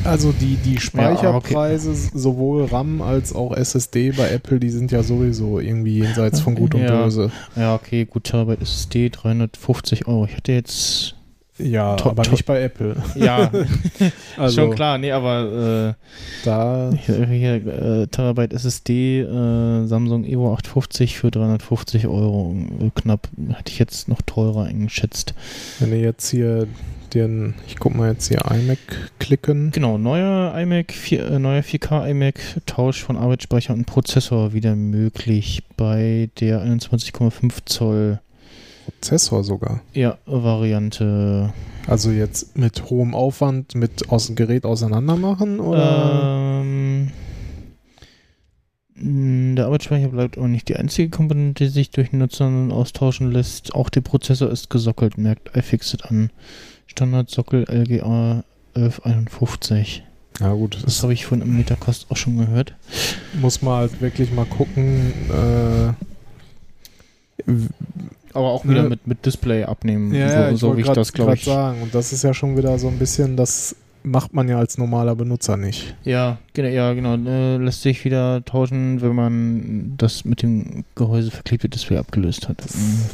also 0.05 0.33
die, 0.33 0.57
die 0.57 0.75
Ja, 0.75 0.81
Speicherpreise, 0.81 1.95
sowohl 1.95 2.65
RAM 2.65 3.01
als 3.03 3.33
auch 3.35 3.53
SSD 3.57 4.11
bei 4.11 4.29
Apple, 4.31 4.59
die 4.59 4.71
sind 4.71 4.91
ja 4.91 5.03
sowieso 5.05 5.61
irgendwie 5.61 5.99
jenseits 5.99 6.41
von 6.41 6.55
Gut 6.57 6.75
und 6.75 6.83
Ja. 6.83 7.05
Böse. 7.05 7.31
ja, 7.55 7.75
okay, 7.77 8.05
gut, 8.05 8.25
Terabyte 8.25 8.61
SSD, 8.63 9.11
350 9.11 10.09
Euro. 10.09 10.25
Ich 10.27 10.37
hatte 10.37 10.51
jetzt, 10.53 11.15
Ja, 11.63 11.97
To- 11.97 12.11
aber 12.11 12.29
nicht 12.31 12.45
bei 12.45 12.63
Apple. 12.63 12.97
ja, 13.15 13.51
Also 14.37 14.63
schon 14.63 14.75
klar, 14.75 14.99
nee, 14.99 15.13
aber, 15.13 15.95
äh, 15.97 16.45
da, 16.45 16.91
Hier, 17.07 17.27
hier 17.27 17.55
äh, 18.03 18.07
Terabyte 18.09 18.53
SSD, 18.53 19.21
äh, 19.21 19.87
Samsung 19.87 20.25
Evo 20.25 20.53
850 20.53 21.19
für 21.19 21.31
350 21.31 22.07
Euro 22.07 22.55
äh, 22.81 22.91
knapp. 22.95 23.29
Hätte 23.55 23.71
ich 23.73 23.79
jetzt 23.79 24.09
noch 24.09 24.23
teurer 24.23 24.65
eingeschätzt. 24.65 25.35
wenn 25.81 25.91
du 25.91 25.97
jetzt 25.99 26.29
hier 26.31 26.67
den, 27.15 27.55
ich 27.67 27.77
guck 27.79 27.95
mal 27.95 28.11
jetzt 28.13 28.29
hier 28.29 28.41
iMac 28.51 28.79
klicken. 29.19 29.71
Genau, 29.71 29.99
neuer 29.99 30.55
iMac, 30.59 30.93
4, 30.93 31.31
äh, 31.33 31.39
neuer 31.39 31.61
4K 31.63 32.09
iMac, 32.09 32.41
Tausch 32.65 33.03
von 33.03 33.19
Arbeitsspeicher 33.19 33.75
und 33.75 33.85
Prozessor 33.85 34.55
wieder 34.55 34.75
möglich 34.77 35.63
bei 35.77 36.31
der 36.41 36.63
21,5 36.65 37.53
Zoll 37.67 38.21
Prozessor 39.01 39.45
sogar. 39.45 39.81
ja, 39.95 40.19
Variante. 40.27 41.53
Also 41.89 42.11
jetzt 42.11 42.57
mit 42.57 42.91
hohem 42.91 43.15
Aufwand 43.15 43.75
mit 43.75 44.09
aus 44.09 44.27
dem 44.29 44.37
Gerät 44.37 44.65
auseinander 44.65 45.17
machen 45.17 45.59
oder? 45.59 46.61
Ähm, 46.63 47.11
der 49.57 49.67
Arbeitsspeicher 49.67 50.09
bleibt 50.09 50.39
auch 50.39 50.47
nicht 50.47 50.69
die 50.69 50.77
einzige 50.77 51.11
Komponente, 51.11 51.65
die 51.65 51.71
sich 51.71 51.91
durch 51.91 52.11
den 52.11 52.21
Nutzer 52.21 52.47
austauschen 52.71 53.33
lässt. 53.33 53.75
Auch 53.75 53.89
der 53.91 54.03
Prozessor 54.03 54.49
ist 54.51 54.71
gesockelt, 54.71 55.19
merkt 55.19 55.57
iFixit 55.57 56.05
an. 56.05 56.31
Standardsockel 56.87 57.65
LGA 57.69 58.45
1151. 58.77 60.05
Ja 60.41 60.53
gut, 60.53 60.79
Das 60.85 61.03
habe 61.03 61.13
ich 61.13 61.27
von 61.27 61.43
im 61.43 61.57
Metacast 61.57 62.07
auch 62.11 62.17
schon 62.17 62.37
gehört. 62.39 62.75
muss 63.41 63.61
man 63.61 63.75
halt 63.79 64.01
wirklich 64.01 64.33
mal 64.33 64.47
gucken. 64.47 65.13
Äh, 65.31 65.93
Aber 68.35 68.51
auch 68.53 68.65
wieder 68.65 68.85
Ne. 68.85 68.89
mit, 68.91 69.07
mit 69.07 69.27
Display 69.27 69.65
abnehmen, 69.65 70.15
ja, 70.15 70.49
so, 70.49 70.55
ich 70.55 70.61
so 70.61 70.77
wie 70.77 70.81
ich 70.81 70.87
grad- 70.87 70.97
das 70.97 71.13
glaube 71.13 71.35
ich. 71.35 71.45
sagen. 71.45 71.83
Und 71.83 71.95
das 71.95 72.13
ist 72.13 72.23
ja 72.25 72.33
schon 72.33 72.57
wieder 72.57 72.79
so 72.79 72.89
ein 72.89 72.99
bisschen, 72.99 73.37
das 73.37 73.77
macht 74.05 74.33
man 74.33 74.49
ja 74.49 74.59
als 74.59 74.79
normaler 74.79 75.15
Benutzer 75.15 75.57
nicht. 75.59 75.95
Ja, 76.03 76.39
genau, 76.55 76.69
ja, 76.71 76.93
genau. 76.95 77.15
Äh, 77.15 77.59
lässt 77.59 77.83
sich 77.83 78.05
wieder 78.05 78.43
tauschen, 78.45 79.01
wenn 79.03 79.15
man 79.15 79.95
das 79.99 80.25
mit 80.25 80.43
dem 80.43 80.85
Gehäuse 80.97 81.31
verklebte 81.31 81.69
Display 81.69 81.99
abgelöst 81.99 82.49
hat. 82.49 82.57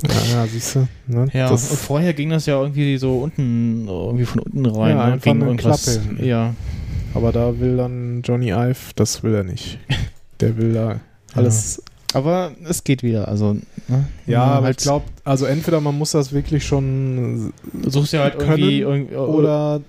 Ja, 0.06 0.40
ja 0.42 0.46
siehst 0.46 0.76
du. 0.76 0.88
Ne? 1.08 1.26
Ja, 1.32 1.50
das, 1.50 1.68
und 1.70 1.78
vorher 1.78 2.14
ging 2.14 2.30
das 2.30 2.46
ja 2.46 2.58
irgendwie 2.60 2.96
so 2.96 3.18
unten, 3.18 3.86
irgendwie 3.88 4.24
von 4.24 4.40
unten 4.40 4.64
rein. 4.66 4.90
Ja, 4.96 5.06
ne? 5.06 5.12
einfach 5.14 5.24
Ging 5.24 5.34
eine 5.42 5.46
irgendwas- 5.46 6.00
Klappe. 6.00 6.24
Ja, 6.24 6.54
aber 7.12 7.32
da 7.32 7.58
will 7.58 7.76
dann 7.76 8.22
Johnny 8.22 8.50
Ive, 8.52 8.92
das 8.94 9.22
will 9.24 9.34
er 9.34 9.44
nicht. 9.44 9.78
Der 10.40 10.56
will 10.56 10.72
da 10.74 11.00
alles. 11.34 11.82
Aber 12.14 12.52
es 12.68 12.84
geht 12.84 13.02
wieder. 13.02 13.28
Also, 13.28 13.54
ne? 13.88 14.08
Ja, 14.26 14.42
aber 14.44 14.66
halt, 14.66 14.78
ich 14.80 14.84
glaube, 14.84 15.04
also 15.24 15.44
entweder 15.46 15.80
man 15.80 15.96
muss 15.96 16.12
das 16.12 16.32
wirklich 16.32 16.64
schon 16.66 17.52
du 17.72 17.90
suchst 17.90 18.12
ja 18.12 18.22
halt 18.22 18.38
können 18.38 18.58
irgendwie, 18.58 18.80
irgendwie 18.80 19.14
oder 19.16 19.80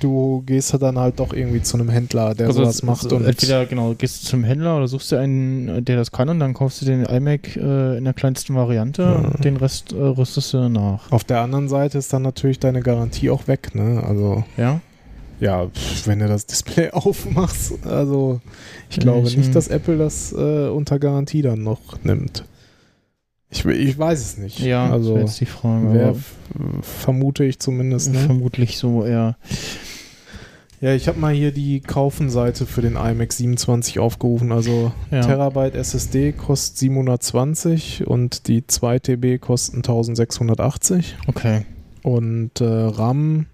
du 0.00 0.42
gehst 0.46 0.74
dann 0.80 0.98
halt 0.98 1.18
doch 1.20 1.32
irgendwie 1.32 1.62
zu 1.62 1.76
einem 1.78 1.88
Händler, 1.88 2.34
der 2.34 2.48
also 2.48 2.62
sowas 2.62 2.82
macht 2.82 3.04
es- 3.06 3.12
und 3.12 3.24
entweder 3.24 3.66
genau 3.66 3.94
gehst 3.94 4.22
du 4.24 4.26
zum 4.28 4.44
Händler 4.44 4.76
oder 4.76 4.88
suchst 4.88 5.12
dir 5.12 5.20
einen, 5.20 5.84
der 5.84 5.96
das 5.96 6.10
kann 6.12 6.28
und 6.28 6.40
dann 6.40 6.54
kaufst 6.54 6.82
du 6.82 6.86
den 6.86 7.04
iMac 7.04 7.56
äh, 7.56 7.96
in 7.98 8.04
der 8.04 8.12
kleinsten 8.14 8.54
Variante 8.54 9.02
Ja. 9.02 9.12
und 9.30 9.44
den 9.44 9.56
Rest 9.56 9.92
äh, 9.92 9.96
rüstest 9.96 10.52
du 10.52 10.68
nach. 10.68 11.10
auf 11.10 11.24
der 11.24 11.40
anderen 11.40 11.68
Seite 11.68 11.98
ist 11.98 12.12
dann 12.12 12.22
natürlich 12.22 12.58
deine 12.58 12.80
Garantie 12.82 13.30
auch 13.30 13.46
weg, 13.48 13.74
ne? 13.74 14.02
Also 14.06 14.44
Ja, 14.56 14.80
ja, 15.42 15.68
wenn 16.04 16.20
du 16.20 16.28
das 16.28 16.46
Display 16.46 16.90
aufmachst, 16.92 17.84
also 17.84 18.40
ich 18.88 18.96
Ja, 18.96 19.02
glaube 19.02 19.26
ich, 19.26 19.36
nicht, 19.36 19.48
ähm, 19.48 19.52
dass 19.54 19.68
Apple 19.68 19.98
das 19.98 20.32
äh, 20.32 20.68
unter 20.68 20.98
Garantie 20.98 21.42
dann 21.42 21.62
noch 21.64 21.80
nimmt. 22.04 22.44
Ich, 23.50 23.64
ich 23.66 23.98
weiß 23.98 24.20
es 24.20 24.38
nicht. 24.38 24.60
ja, 24.60 24.84
das 24.86 24.92
also 24.94 25.14
wäre 25.14 25.24
jetzt 25.24 25.40
die 25.40 25.46
Frage. 25.46 25.92
wär, 25.92 26.16
vermute 26.80 27.44
ich 27.44 27.58
zumindest. 27.58 28.12
Ne? 28.12 28.18
Vermutlich 28.20 28.78
so 28.78 29.04
eher. 29.04 29.36
Ja, 30.80 30.94
ich 30.94 31.06
habe 31.06 31.20
mal 31.20 31.34
hier 31.34 31.52
die 31.52 31.80
Kaufenseite 31.80 32.64
für 32.66 32.80
den 32.82 32.96
iMac 32.96 33.32
27 33.32 33.98
aufgerufen. 33.98 34.52
Also 34.52 34.90
Ja. 35.10 35.20
Terabyte 35.20 35.74
SSD 35.74 36.32
kostet 36.32 36.78
720 36.78 38.06
und 38.06 38.48
die 38.48 38.66
2 38.66 38.98
TB 39.00 39.40
kosten 39.40 39.76
1680 39.78 41.16
Okay. 41.26 41.66
und 42.02 42.60
äh, 42.60 42.64
RAM 42.64 43.46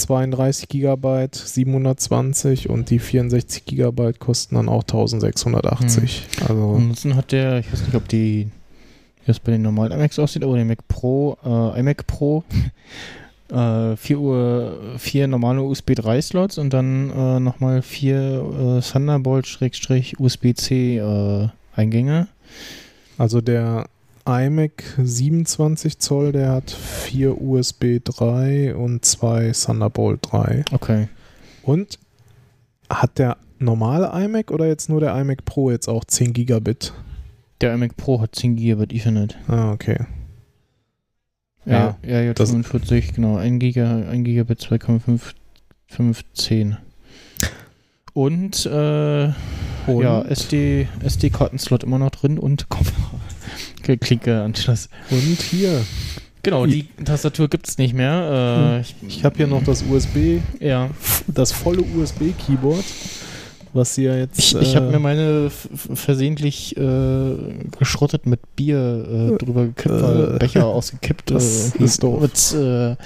32 0.00 0.68
GB 0.68 1.28
720 1.32 2.68
und 2.68 2.90
die 2.90 2.98
64 2.98 3.64
GB 3.64 4.12
kosten 4.14 4.56
dann 4.56 4.68
auch 4.68 4.82
1680. 4.82 6.26
Also 6.48 6.74
Ansonsten 6.76 7.16
hat 7.16 7.32
der, 7.32 7.60
ich 7.60 7.72
weiß 7.72 7.82
nicht, 7.82 7.94
ob 7.94 8.08
die, 8.08 8.48
wie 9.20 9.26
das 9.26 9.40
bei 9.40 9.52
den 9.52 9.62
normalen 9.62 9.92
iMacs 9.92 10.18
aussieht, 10.18 10.42
aber 10.42 10.56
der 10.56 10.64
Mac 10.64 10.86
Pro, 10.88 11.36
äh, 11.44 11.80
iMac 11.80 12.06
Pro, 12.06 12.44
äh, 13.50 13.96
vier 13.96 14.18
Uhr, 14.18 14.78
vier 14.98 15.28
normale 15.28 15.62
USB 15.62 15.94
3 15.94 16.22
Slots 16.22 16.58
und 16.58 16.72
dann 16.72 17.10
äh, 17.10 17.40
nochmal 17.40 17.82
vier 17.82 18.78
äh, 18.78 18.80
Thunderbolt-USB-C 18.80 20.98
äh, 20.98 21.48
Eingänge. 21.76 22.28
Also 23.18 23.40
der 23.40 23.86
iMac 24.30 24.82
27 25.02 25.98
Zoll, 25.98 26.32
der 26.32 26.52
hat 26.52 26.70
vier 26.70 27.40
USB 27.40 27.98
3 28.02 28.74
und 28.74 29.04
zwei 29.04 29.52
Thunderbolt 29.52 30.20
3. 30.30 30.64
Okay. 30.72 31.08
Und 31.62 31.98
hat 32.88 33.18
der 33.18 33.36
normale 33.58 34.10
iMac 34.24 34.50
oder 34.50 34.66
jetzt 34.66 34.88
nur 34.88 35.00
der 35.00 35.14
iMac 35.20 35.44
Pro 35.44 35.70
jetzt 35.70 35.88
auch 35.88 36.04
10 36.04 36.32
Gigabit? 36.32 36.92
Der 37.60 37.74
iMac 37.74 37.96
Pro 37.96 38.20
hat 38.20 38.34
10 38.34 38.56
GB 38.56 38.84
Ethernet. 38.94 39.36
Ah, 39.48 39.72
okay. 39.72 39.98
Ja, 41.66 41.98
ja, 42.06 42.20
ja, 42.22 42.32
das- 42.32 42.50
45, 42.50 43.12
genau. 43.14 43.36
1 43.36 43.60
Giga, 43.60 43.98
1 44.08 44.24
Gigabit 44.24 44.60
2,510. 44.60 46.78
Und, 48.12 48.66
äh, 48.66 49.32
Und? 49.86 50.02
ja, 50.02 50.22
SD, 50.22 50.88
SD-Kartenslot 51.04 51.84
immer 51.84 51.98
noch 51.98 52.10
drin 52.10 52.38
und 52.38 52.68
Kopfhörer. 52.70 53.20
Klinke-Anschluss. 53.96 54.88
Und 55.10 55.40
hier, 55.50 55.82
Genau, 56.42 56.64
die 56.64 56.88
Tastatur 57.04 57.48
gibt 57.48 57.68
es 57.68 57.76
nicht 57.76 57.92
mehr. 57.92 58.78
Äh, 58.78 58.80
ich 58.80 58.94
ich 59.06 59.24
habe 59.24 59.36
hier 59.36 59.46
noch 59.46 59.62
das 59.62 59.82
USB, 59.82 60.40
ja, 60.58 60.88
das 61.26 61.52
volle 61.52 61.82
USB-Keyboard. 61.82 62.84
Was 63.72 63.94
sie 63.94 64.04
ja 64.04 64.16
jetzt. 64.16 64.38
Ich, 64.38 64.54
ich 64.54 64.76
habe 64.76 64.88
äh, 64.88 64.90
mir 64.92 64.98
meine 64.98 65.50
versehentlich 65.50 66.76
äh, 66.76 67.34
geschrottet 67.78 68.26
mit 68.26 68.40
Bier 68.56 69.32
äh, 69.34 69.36
drüber 69.38 69.66
gekippt, 69.66 70.02
weil 70.02 70.34
Äh, 70.34 70.38
Becher 70.38 70.66
ausgekippt. 70.66 71.30
das 71.30 71.74
äh, 71.74 71.84
ist 71.84 72.02
doof. 72.02 72.20
Mit 72.22 72.54
äh, 72.60 72.96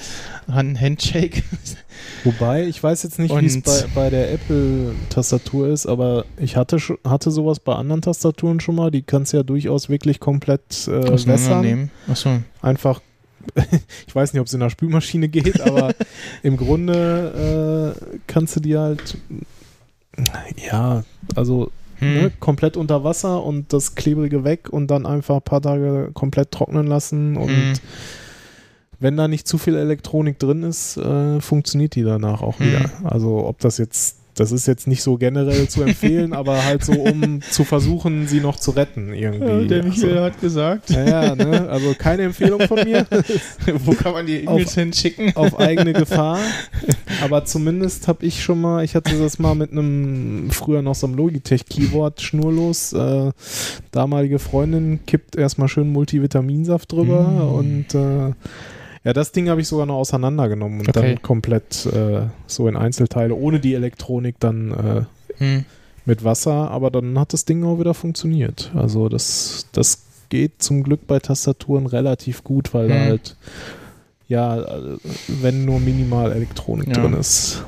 Hand 0.52 0.80
Handshake. 0.80 1.42
Wobei, 2.24 2.66
ich 2.66 2.82
weiß 2.82 3.02
jetzt 3.02 3.18
nicht, 3.18 3.34
wie 3.38 3.46
es 3.46 3.60
bei, 3.60 3.84
bei 3.94 4.10
der 4.10 4.32
Apple-Tastatur 4.32 5.68
ist, 5.68 5.86
aber 5.86 6.24
ich 6.38 6.56
hatte, 6.56 6.78
hatte 7.06 7.30
sowas 7.30 7.60
bei 7.60 7.74
anderen 7.74 8.02
Tastaturen 8.02 8.60
schon 8.60 8.74
mal. 8.74 8.90
Die 8.90 9.02
kannst 9.02 9.32
du 9.32 9.38
ja 9.38 9.42
durchaus 9.42 9.88
wirklich 9.88 10.20
komplett 10.20 10.88
äh, 10.88 11.26
wässern. 11.26 11.90
Achso. 12.08 12.40
Einfach, 12.62 13.00
ich 14.06 14.14
weiß 14.14 14.32
nicht, 14.32 14.40
ob 14.40 14.46
es 14.46 14.54
in 14.54 14.60
der 14.60 14.70
Spülmaschine 14.70 15.28
geht, 15.28 15.60
aber 15.60 15.94
im 16.42 16.56
Grunde 16.56 17.94
äh, 17.94 18.18
kannst 18.26 18.56
du 18.56 18.60
die 18.60 18.76
halt, 18.76 19.16
ja, 20.70 21.04
also 21.34 21.70
Hm. 22.00 22.14
ne, 22.14 22.32
komplett 22.40 22.76
unter 22.76 23.04
Wasser 23.04 23.42
und 23.44 23.72
das 23.72 23.94
Klebrige 23.94 24.42
weg 24.42 24.68
und 24.68 24.88
dann 24.90 25.06
einfach 25.06 25.36
ein 25.36 25.42
paar 25.42 25.62
Tage 25.62 26.10
komplett 26.12 26.50
trocknen 26.50 26.86
lassen 26.88 27.36
und 27.36 27.48
Hm. 27.48 27.72
wenn 28.98 29.16
da 29.16 29.28
nicht 29.28 29.46
zu 29.46 29.58
viel 29.58 29.76
Elektronik 29.76 30.38
drin 30.40 30.62
ist, 30.64 30.96
äh, 30.96 31.40
funktioniert 31.40 31.94
die 31.94 32.02
danach 32.02 32.42
auch 32.42 32.58
Mhm. 32.58 32.64
wieder. 32.64 32.90
Also 33.04 33.46
ob 33.46 33.58
das 33.60 33.78
jetzt, 33.78 34.18
das 34.34 34.52
ist 34.52 34.66
jetzt 34.66 34.86
nicht 34.86 35.02
so 35.02 35.16
generell 35.16 35.68
zu 35.68 35.82
empfehlen, 35.84 36.32
aber 36.32 36.64
halt 36.64 36.84
so, 36.84 36.92
um 36.92 37.40
zu 37.50 37.64
versuchen, 37.64 38.26
sie 38.26 38.40
noch 38.40 38.56
zu 38.56 38.72
retten 38.72 39.12
irgendwie. 39.14 39.68
der 39.68 39.82
Michael 39.84 40.10
also, 40.18 40.24
hat 40.24 40.40
gesagt. 40.40 40.90
ja, 40.90 41.04
ja, 41.04 41.34
ne? 41.36 41.68
also 41.68 41.94
keine 41.98 42.22
Empfehlung 42.24 42.60
von 42.62 42.82
mir, 42.84 43.06
Wo 43.84 43.92
kann 43.92 44.12
man 44.12 44.26
die 44.26 44.38
E-Mails 44.44 44.74
hinschicken? 44.74 45.34
auf 45.36 45.58
eigene 45.58 45.92
Gefahr. 45.92 46.38
Aber 47.22 47.44
zumindest 47.44 48.08
habe 48.08 48.24
ich 48.26 48.42
schon 48.42 48.60
mal, 48.60 48.84
ich 48.84 48.94
hatte 48.94 49.16
das 49.18 49.38
mal 49.38 49.54
mit 49.54 49.72
einem, 49.72 50.50
früher 50.50 50.82
noch 50.82 50.94
so 50.94 51.06
einem 51.06 51.16
Logitech-Keyboard 51.16 52.20
schnurlos. 52.20 52.92
Äh, 52.92 53.30
damalige 53.92 54.38
Freundin 54.38 55.00
kippt 55.06 55.36
erstmal 55.36 55.68
schön 55.68 55.92
Multivitaminsaft 55.92 56.90
drüber 56.92 57.14
Mm. 57.24 57.54
und 57.54 57.94
äh, 57.94 58.32
ja, 59.04 59.12
das 59.12 59.32
Ding 59.32 59.48
habe 59.48 59.60
ich 59.60 59.68
sogar 59.68 59.86
noch 59.86 59.96
auseinandergenommen 59.96 60.80
und 60.80 60.88
Okay. 60.88 61.12
dann 61.14 61.22
komplett 61.22 61.86
äh, 61.86 62.22
so 62.46 62.66
in 62.68 62.76
Einzelteile, 62.76 63.34
ohne 63.34 63.60
die 63.60 63.74
Elektronik 63.74 64.36
dann 64.40 64.70
äh, 64.72 65.02
Hm. 65.38 65.64
mit 66.04 66.22
Wasser, 66.24 66.70
aber 66.70 66.90
dann 66.90 67.18
hat 67.18 67.32
das 67.32 67.44
Ding 67.44 67.64
auch 67.64 67.78
wieder 67.80 67.94
funktioniert. 67.94 68.70
Also 68.74 69.08
das, 69.08 69.66
das 69.72 70.02
geht 70.30 70.62
zum 70.62 70.82
Glück 70.82 71.06
bei 71.06 71.18
Tastaturen 71.18 71.86
relativ 71.86 72.44
gut, 72.44 72.72
weil 72.74 72.88
da 72.88 72.94
Hm. 72.94 73.02
halt 73.04 73.36
ja, 74.26 74.58
äh, 74.62 74.96
wenn 75.28 75.64
nur 75.66 75.80
minimal 75.80 76.32
Elektronik 76.32 76.88
Ja. 76.88 77.02
drin 77.02 77.12
ist. 77.14 77.62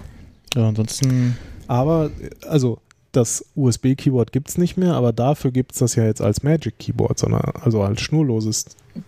Ja, 0.54 0.68
ansonsten. 0.68 1.36
Aber 1.66 2.10
also 2.48 2.78
das 3.12 3.44
USB-Keyboard 3.56 4.32
gibt 4.32 4.48
es 4.48 4.58
nicht 4.58 4.76
mehr, 4.76 4.94
aber 4.94 5.12
dafür 5.12 5.50
gibt 5.50 5.72
es 5.72 5.78
das 5.80 5.94
ja 5.96 6.04
jetzt 6.04 6.20
als 6.22 6.42
Magic 6.42 6.78
Keyboard, 6.78 7.18
sondern 7.18 7.42
also 7.62 7.82
als 7.82 8.00
schnurloses 8.00 8.66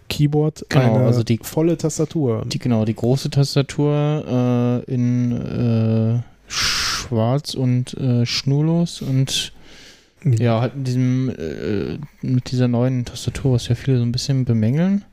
Keyboard, 0.09 0.65
Genau, 0.69 0.97
eine 0.97 1.07
also 1.07 1.23
die- 1.23 1.41
volle 1.43 1.77
Tastatur. 1.77 2.45
Die, 2.47 2.59
genau, 2.59 2.85
die 2.85 2.95
große 2.95 3.31
Tastatur 3.31 4.85
äh, 4.87 4.93
in 4.93 5.33
äh, 5.33 6.23
schwarz 6.49 7.55
und 7.55 7.95
äh, 7.95 8.25
schnurlos 8.27 9.03
und 9.03 9.53
ja, 10.25 10.61
halt 10.61 10.77
mit 10.77 10.87
diesem, 10.89 11.31
äh, 11.31 11.99
mit 12.23 12.51
dieser 12.51 12.67
neuen 12.69 13.05
Tastatur, 13.05 13.53
was 13.53 13.69
ja 13.69 13.75
viele 13.77 13.99
so 13.99 14.03
ein 14.03 14.11
bisschen 14.13 14.45
bemängeln. 14.45 15.05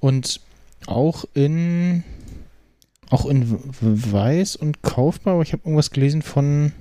Und 0.00 0.40
auch 0.86 1.24
in 1.34 2.02
auch 3.10 3.24
in 3.26 3.58
weiß 3.80 4.56
und 4.56 4.82
kaufbar, 4.82 5.34
aber 5.34 5.42
ich 5.42 5.52
habe 5.52 5.62
irgendwas 5.64 5.92
gelesen 5.92 6.22
von 6.22 6.72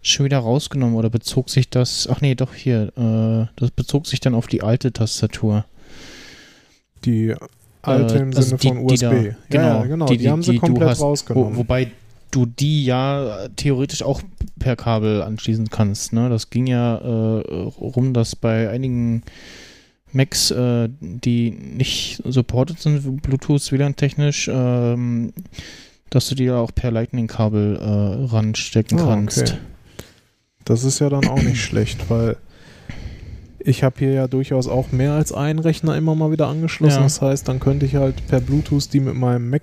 schon 0.00 0.24
wieder 0.24 0.38
rausgenommen 0.38 0.96
oder 0.96 1.10
bezog 1.10 1.50
sich 1.50 1.68
das, 1.68 2.08
ach 2.10 2.22
nee, 2.22 2.34
doch 2.34 2.54
hier, 2.54 2.92
äh, 2.96 3.52
das 3.60 3.70
bezog 3.72 4.06
sich 4.06 4.20
dann 4.20 4.34
auf 4.34 4.46
die 4.46 4.62
alte 4.62 4.92
Tastatur. 4.92 5.66
Die 7.04 7.34
alte 7.82 8.14
Äh, 8.16 8.18
im 8.22 8.28
also 8.28 8.42
Sinne 8.42 8.58
die- 8.58 8.68
von 8.68 8.76
die 8.78 8.92
USB. 8.94 9.00
da- 9.02 9.12
ja, 9.16 9.34
genau, 9.48 9.80
ja, 9.80 9.86
genau. 9.86 10.06
Die, 10.06 10.16
die- 10.16 10.22
die- 10.24 10.30
haben 10.30 10.42
sie 10.42 10.56
komplett 10.56 10.88
hast, 10.90 11.00
Wo, 11.00 11.04
rausgenommen. 11.04 11.56
wobei 11.56 11.90
du 12.30 12.44
die 12.46 12.84
ja 12.84 13.48
theoretisch 13.56 14.02
auch 14.02 14.20
per 14.58 14.76
Kabel 14.76 15.22
anschließen 15.22 15.70
kannst. 15.70 16.12
Ne? 16.12 16.28
Das 16.28 16.50
ging 16.50 16.66
ja 16.66 16.96
äh, 16.98 17.42
rum, 17.80 18.12
dass 18.12 18.36
bei 18.36 18.68
einigen 18.68 19.22
Macs, 20.12 20.50
äh, 20.50 20.88
die 21.00 21.50
nicht 21.50 22.22
supported 22.26 22.78
sind, 22.80 23.22
Bluetooth, 23.22 23.70
WLAN-technisch, 23.72 24.50
ähm, 24.52 25.32
dass 26.10 26.28
du 26.28 26.34
die 26.34 26.44
ja 26.44 26.56
auch 26.58 26.74
per 26.74 26.90
Lightning-Kabel 26.90 27.76
äh, 27.76 28.26
ranstecken 28.32 28.98
Ah, 29.00 29.04
kannst. 29.06 29.38
okay. 29.40 29.52
Das 30.64 30.84
ist 30.84 30.98
ja 30.98 31.08
dann 31.10 31.26
auch 31.28 31.40
nicht 31.42 31.62
schlecht, 31.62 32.10
weil 32.10 32.36
ich 33.60 33.82
habe 33.82 33.96
hier 33.98 34.12
ja 34.12 34.28
durchaus 34.28 34.68
auch 34.68 34.92
mehr 34.92 35.12
als 35.12 35.32
einen 35.32 35.58
Rechner 35.58 35.96
immer 35.96 36.14
mal 36.14 36.30
wieder 36.30 36.48
angeschlossen. 36.48 36.96
Ja. 36.98 37.02
Das 37.02 37.20
heißt, 37.20 37.48
dann 37.48 37.60
könnte 37.60 37.86
ich 37.86 37.96
halt 37.96 38.26
per 38.28 38.40
Bluetooth 38.40 38.92
die 38.92 39.00
mit 39.00 39.14
meinem 39.14 39.50
Mac 39.50 39.62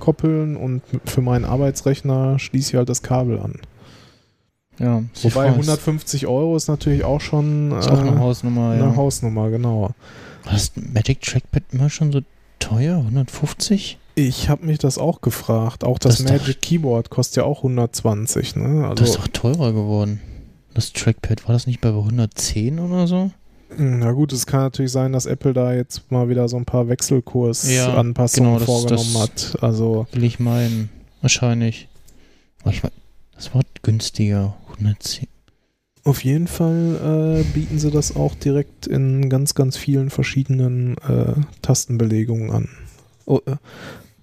koppeln 0.00 0.56
und 0.56 0.82
für 1.04 1.20
meinen 1.20 1.44
Arbeitsrechner 1.44 2.38
schließe 2.38 2.70
ich 2.72 2.76
halt 2.76 2.88
das 2.88 3.02
Kabel 3.02 3.38
an. 3.38 3.60
Ja, 4.78 5.02
Wobei 5.22 5.46
150 5.46 6.26
Euro 6.26 6.54
ist 6.56 6.68
natürlich 6.68 7.02
auch 7.04 7.20
schon 7.20 7.72
ist 7.72 7.88
auch 7.88 7.98
eine 8.00 8.10
äh, 8.16 8.18
Hausnummer. 8.18 8.72
eine 8.72 8.82
Ja. 8.84 8.96
Hausnummer, 8.96 9.48
genau. 9.50 9.90
War 10.44 10.52
das 10.52 10.72
Magic 10.76 11.22
Trackpad 11.22 11.62
immer 11.72 11.88
schon 11.88 12.12
so 12.12 12.20
teuer? 12.58 12.98
150? 12.98 13.98
Ich 14.16 14.48
habe 14.48 14.66
mich 14.66 14.78
das 14.78 14.98
auch 14.98 15.20
gefragt. 15.22 15.82
Auch 15.84 15.98
das, 15.98 16.18
Das 16.18 16.30
Magic 16.30 16.60
Keyboard 16.62 17.10
kostet 17.10 17.38
ja 17.38 17.44
auch 17.44 17.58
120. 17.58 18.56
Ne? 18.56 18.92
Das 18.96 19.08
ist 19.10 19.16
Also, 19.16 19.18
doch 19.18 19.28
teurer 19.28 19.72
geworden. 19.72 20.20
Das 20.76 20.92
Trackpad, 20.92 21.48
war 21.48 21.54
das 21.54 21.66
nicht 21.66 21.80
bei 21.80 21.88
110 21.88 22.78
oder 22.78 23.06
so? 23.06 23.30
na 23.78 24.12
gut, 24.12 24.32
es 24.32 24.46
kann 24.46 24.60
natürlich 24.60 24.92
sein, 24.92 25.12
dass 25.12 25.24
Apple 25.26 25.52
da 25.54 25.72
jetzt 25.74 26.10
mal 26.12 26.28
wieder 26.28 26.48
so 26.48 26.56
ein 26.58 26.64
paar 26.66 26.84
Ja, 26.84 26.88
Wechselkursanpassungen 26.90 28.50
genau, 28.52 28.58
das- 28.58 28.66
vorgenommen 28.66 29.12
das- 29.14 29.54
hat. 29.54 29.62
Also 29.62 30.06
Will 30.12 30.22
ich 30.24 30.38
meinen. 30.38 30.90
Wahrscheinlich. 31.22 31.88
Ich 32.70 32.82
mein, 32.82 32.92
das 33.34 33.54
war 33.54 33.62
günstiger. 33.82 34.54
110. 34.74 35.26
auf 36.04 36.22
jeden 36.22 36.46
Fall 36.46 37.40
äh, 37.40 37.42
bieten 37.54 37.78
sie 37.78 37.90
das 37.90 38.14
auch 38.14 38.34
direkt 38.34 38.86
in 38.86 39.28
ganz, 39.30 39.54
ganz 39.54 39.76
vielen 39.78 40.10
verschiedenen 40.10 40.98
äh, 40.98 41.32
Tastenbelegungen 41.62 42.50
an. 42.50 42.68
Oh, 43.24 43.40
äh, 43.46 43.56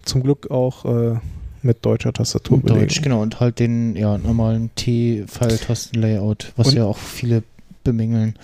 zum 0.06 0.22
Glück 0.24 0.51
auch 0.51 0.86
äh, 0.86 1.16
mit 1.64 1.86
deutscher 1.86 2.14
Tastaturbelegung. 2.14 2.82
Deutsch, 2.82 3.01
genau. 3.01 3.22
Und 3.22 3.39
halt 3.39 3.59
den 3.59 3.95
ja, 3.95 4.18
normalen 4.18 4.70
T-Pfeiltasten-Layout, 4.76 6.53
was 6.55 6.68
Und- 6.70 6.76
ja 6.76 6.86
auch 6.86 6.97
viele 6.97 7.43
bemängeln. 7.84 8.36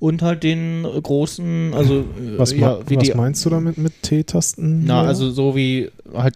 Und 0.00 0.22
halt 0.22 0.42
den 0.42 0.84
äh, 0.84 1.00
großen, 1.00 1.72
also 1.72 2.00
äh, 2.00 2.36
Was, 2.38 2.52
ja, 2.52 2.58
ma- 2.58 2.78
wie 2.88 2.96
was 2.96 3.04
die, 3.04 3.14
meinst 3.14 3.44
du 3.44 3.50
damit 3.50 3.78
mit 3.78 4.02
T-Tasten? 4.02 4.84
Na, 4.84 5.02
also 5.02 5.30
so 5.30 5.54
wie 5.54 5.88
halt, 6.12 6.34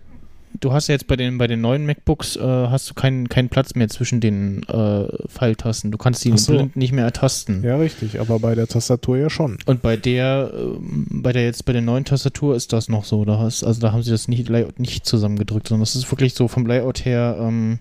du 0.61 0.73
hast 0.73 0.89
ja 0.89 0.95
jetzt 0.95 1.07
bei 1.07 1.17
den, 1.17 1.39
bei 1.39 1.47
den 1.47 1.61
neuen 1.61 1.87
MacBooks, 1.87 2.37
äh, 2.37 2.41
hast 2.41 2.91
du 2.91 2.95
keinen 2.95 3.29
keinen 3.29 3.49
Platz 3.49 3.75
mehr 3.75 3.89
zwischen 3.89 4.21
den 4.21 4.63
äh, 4.65 5.07
Pfeiltasten. 5.29 5.91
Du 5.91 5.99
kannst 5.99 6.25
die 6.25 6.37
so. 6.37 6.53
blind 6.53 6.77
nicht 6.77 6.93
mehr 6.93 7.05
ertasten. 7.05 7.63
Ja, 7.63 7.77
richtig, 7.77 8.21
aber 8.21 8.39
bei 8.39 8.55
der 8.55 8.67
Tastatur 8.67 9.19
ja 9.19 9.31
schon. 9.31 9.59
Und 9.67 9.83
bei 9.83 9.97
der, 9.97 10.53
ähm, 10.55 11.07
bei 11.11 11.33
der 11.33 11.45
jetzt 11.45 11.65
bei 11.65 11.73
der 11.73 11.83
neuen 11.83 12.05
Tastatur 12.05 12.57
ist 12.57 12.73
das 12.73 12.89
noch 12.89 13.05
so. 13.05 13.25
Da 13.25 13.39
hast, 13.39 13.65
also 13.65 13.81
da 13.81 13.93
haben 13.93 14.03
sie 14.03 14.11
das 14.11 14.29
nicht, 14.29 14.49
Layout 14.49 14.79
nicht 14.79 15.07
zusammengedrückt, 15.07 15.69
sondern 15.69 15.83
das 15.83 15.97
ist 15.97 16.11
wirklich 16.11 16.35
so 16.35 16.49
vom 16.49 16.67
Layout 16.67 17.05
her 17.05 17.37
ähm, 17.41 17.79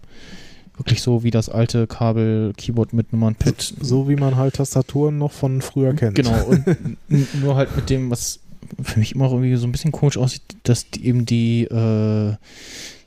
wirklich 0.78 1.02
so 1.02 1.24
wie 1.24 1.32
das 1.32 1.50
alte 1.50 1.88
Kabel-Keyboard 1.88 2.94
mit 2.94 3.14
Nummernpad. 3.14 3.76
So 3.80 4.10
wie 4.10 4.16
man 4.16 4.36
halt 4.36 4.56
Tastaturen 4.56 5.18
noch 5.18 5.32
von 5.32 5.62
früher 5.62 5.94
kennt. 5.94 6.16
Genau, 6.16 6.46
und 6.46 6.66
nur 7.42 7.56
halt 7.56 7.76
mit 7.76 7.90
dem, 7.90 8.12
was 8.12 8.40
für 8.82 9.00
mich 9.00 9.14
immer 9.16 9.26
irgendwie 9.32 9.56
so 9.56 9.68
ein 9.68 9.72
bisschen 9.72 9.92
komisch 9.92 10.18
aussieht, 10.18 10.42
dass 10.64 10.90
die, 10.90 11.06
eben 11.06 11.26
die, 11.26 11.64
äh, 11.64 12.36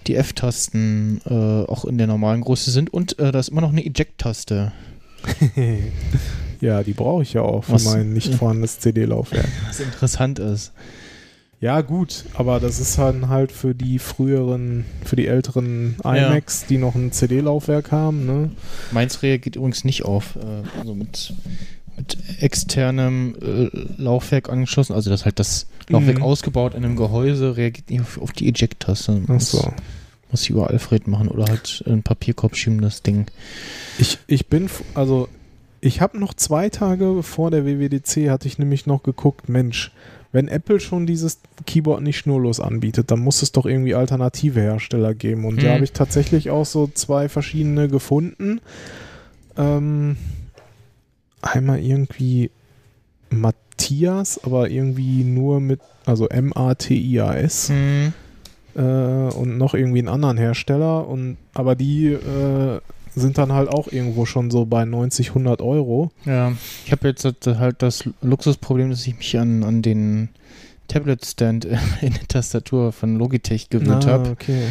die 0.07 0.15
F-Tasten 0.17 1.21
äh, 1.27 1.35
auch 1.71 1.85
in 1.85 1.99
der 1.99 2.07
normalen 2.07 2.41
Größe 2.41 2.71
sind 2.71 2.93
und 2.93 3.19
äh, 3.19 3.33
da 3.33 3.39
ist 3.39 3.49
immer 3.49 3.61
noch 3.61 3.73
eine 3.73 3.85
Eject-Taste. 3.85 4.73
ja, 6.61 6.83
die 6.83 6.93
brauche 6.93 7.23
ich 7.23 7.33
ja 7.33 7.43
auch 7.43 7.65
für 7.65 7.73
Was- 7.73 7.85
mein 7.85 8.13
nicht 8.13 8.35
vorhandenes 8.35 8.79
CD-Laufwerk. 8.81 9.49
Was 9.67 9.81
interessant 9.81 10.39
ist. 10.39 10.73
Ja, 11.61 11.81
gut, 11.81 12.25
aber 12.35 12.61
das 12.61 12.79
ist 12.79 12.97
dann 12.99 13.29
halt 13.29 13.51
für 13.51 13.75
die 13.75 13.99
früheren, 13.99 14.85
für 15.05 15.17
die 15.17 15.27
älteren 15.27 15.97
iMacs, 16.05 16.67
die 16.67 16.79
noch 16.79 16.95
ein 16.95 17.11
CD-Laufwerk 17.11 17.91
haben, 17.91 18.27
ne? 18.27 18.53
Meins 18.93 19.25
reagiert 19.25 19.57
übrigens 19.57 19.83
nicht 19.83 20.05
auf, 20.05 20.37
äh, 20.37 20.79
also 20.79 20.95
mit, 20.95 21.35
mit 21.99 22.17
externem 22.41 23.35
äh, 23.43 23.69
Laufwerk 24.03 24.49
angeschlossen, 24.49 24.95
also 24.95 25.11
das 25.11 25.25
halt 25.27 25.39
das 25.39 25.67
Laufwerk 25.89 26.19
Mhm. 26.19 26.23
ausgebaut 26.25 26.75
in 26.75 26.85
einem 26.85 26.97
Gehäuse, 26.97 27.57
reagiert 27.57 27.91
nicht 27.91 28.01
auf, 28.01 28.19
auf 28.21 28.33
die 28.33 28.49
Eject-Taste. 28.49 29.21
Ach 29.25 29.29
Muss- 29.29 29.51
so. 29.51 29.73
Muss 30.31 30.43
ich 30.43 30.51
über 30.51 30.69
Alfred 30.69 31.07
machen 31.09 31.29
oder 31.29 31.45
halt 31.47 31.83
in 31.87 31.93
den 31.93 32.03
Papierkorb 32.03 32.55
schieben, 32.55 32.83
das 32.83 33.03
Ding. 33.03 33.27
Ich, 33.99 34.19
ich 34.27 34.47
bin, 34.49 34.69
also, 34.95 35.27
ich 35.81 36.03
habe 36.03 36.19
noch 36.19 36.35
zwei 36.35 36.69
Tage 36.69 37.23
vor 37.23 37.51
der 37.51 37.65
WWDC, 37.65 38.29
hatte 38.29 38.47
ich 38.47 38.59
nämlich 38.59 38.85
noch 38.87 39.03
geguckt, 39.03 39.49
Mensch, 39.49 39.91
wenn 40.31 40.47
Apple 40.49 40.81
schon 40.81 41.07
dieses 41.07 41.39
Keyboard 41.65 42.03
nicht 42.03 42.19
schnurlos 42.19 42.61
anbietet, 42.61 43.11
dann 43.11 43.21
muss 43.21 43.41
es 43.41 43.53
doch 43.53 43.65
irgendwie 43.65 43.95
alternative 43.95 44.61
Hersteller 44.61 45.15
geben. 45.15 45.47
Und 45.47 45.63
da 45.63 45.69
Hm. 45.69 45.75
habe 45.77 45.85
ich 45.85 45.93
tatsächlich 45.93 46.51
auch 46.51 46.67
so 46.67 46.91
zwei 46.93 47.31
verschiedene 47.31 47.89
gefunden. 47.89 48.61
ähm, 49.57 50.17
einmal 51.43 51.79
irgendwie 51.81 52.51
Matthias, 53.31 54.43
aber 54.45 54.71
irgendwie 54.71 55.25
nur 55.25 55.61
mit, 55.61 55.81
also 56.07 56.29
M-A-T-I-A-S. 56.29 57.69
Hm. 57.71 58.13
Äh, 58.77 58.81
und 58.81 59.59
noch 59.59 59.75
irgendwie 59.75 59.99
einen 60.01 60.09
anderen 60.09 60.37
Hersteller. 60.39 61.07
Und, 61.09 61.37
aber 61.55 61.75
die 61.75 62.07
äh, 62.07 62.81
sind 63.15 63.39
dann 63.39 63.53
halt 63.53 63.69
auch 63.69 63.91
irgendwo 63.91 64.25
schon 64.27 64.51
so 64.51 64.65
bei 64.67 64.85
90, 64.85 65.29
100 65.31 65.61
Euro. 65.63 66.11
Ja, 66.25 66.53
ich 66.85 66.93
habe 66.93 67.09
jetzt 67.09 67.25
halt 67.47 67.83
das 67.83 68.05
Luxusproblem, 68.23 68.91
dass 68.91 69.07
ich 69.07 69.17
mich 69.17 69.39
an, 69.39 69.65
an 69.65 69.83
den 69.83 70.29
Tablet-Stand 70.89 71.65
in 72.01 72.13
der 72.15 72.29
Tastatur 72.29 72.93
von 72.93 73.17
Logitech 73.17 73.69
gewöhnt 73.71 74.07
Ah, 74.07 74.13
habe. 74.13 74.31
okay. 74.31 74.63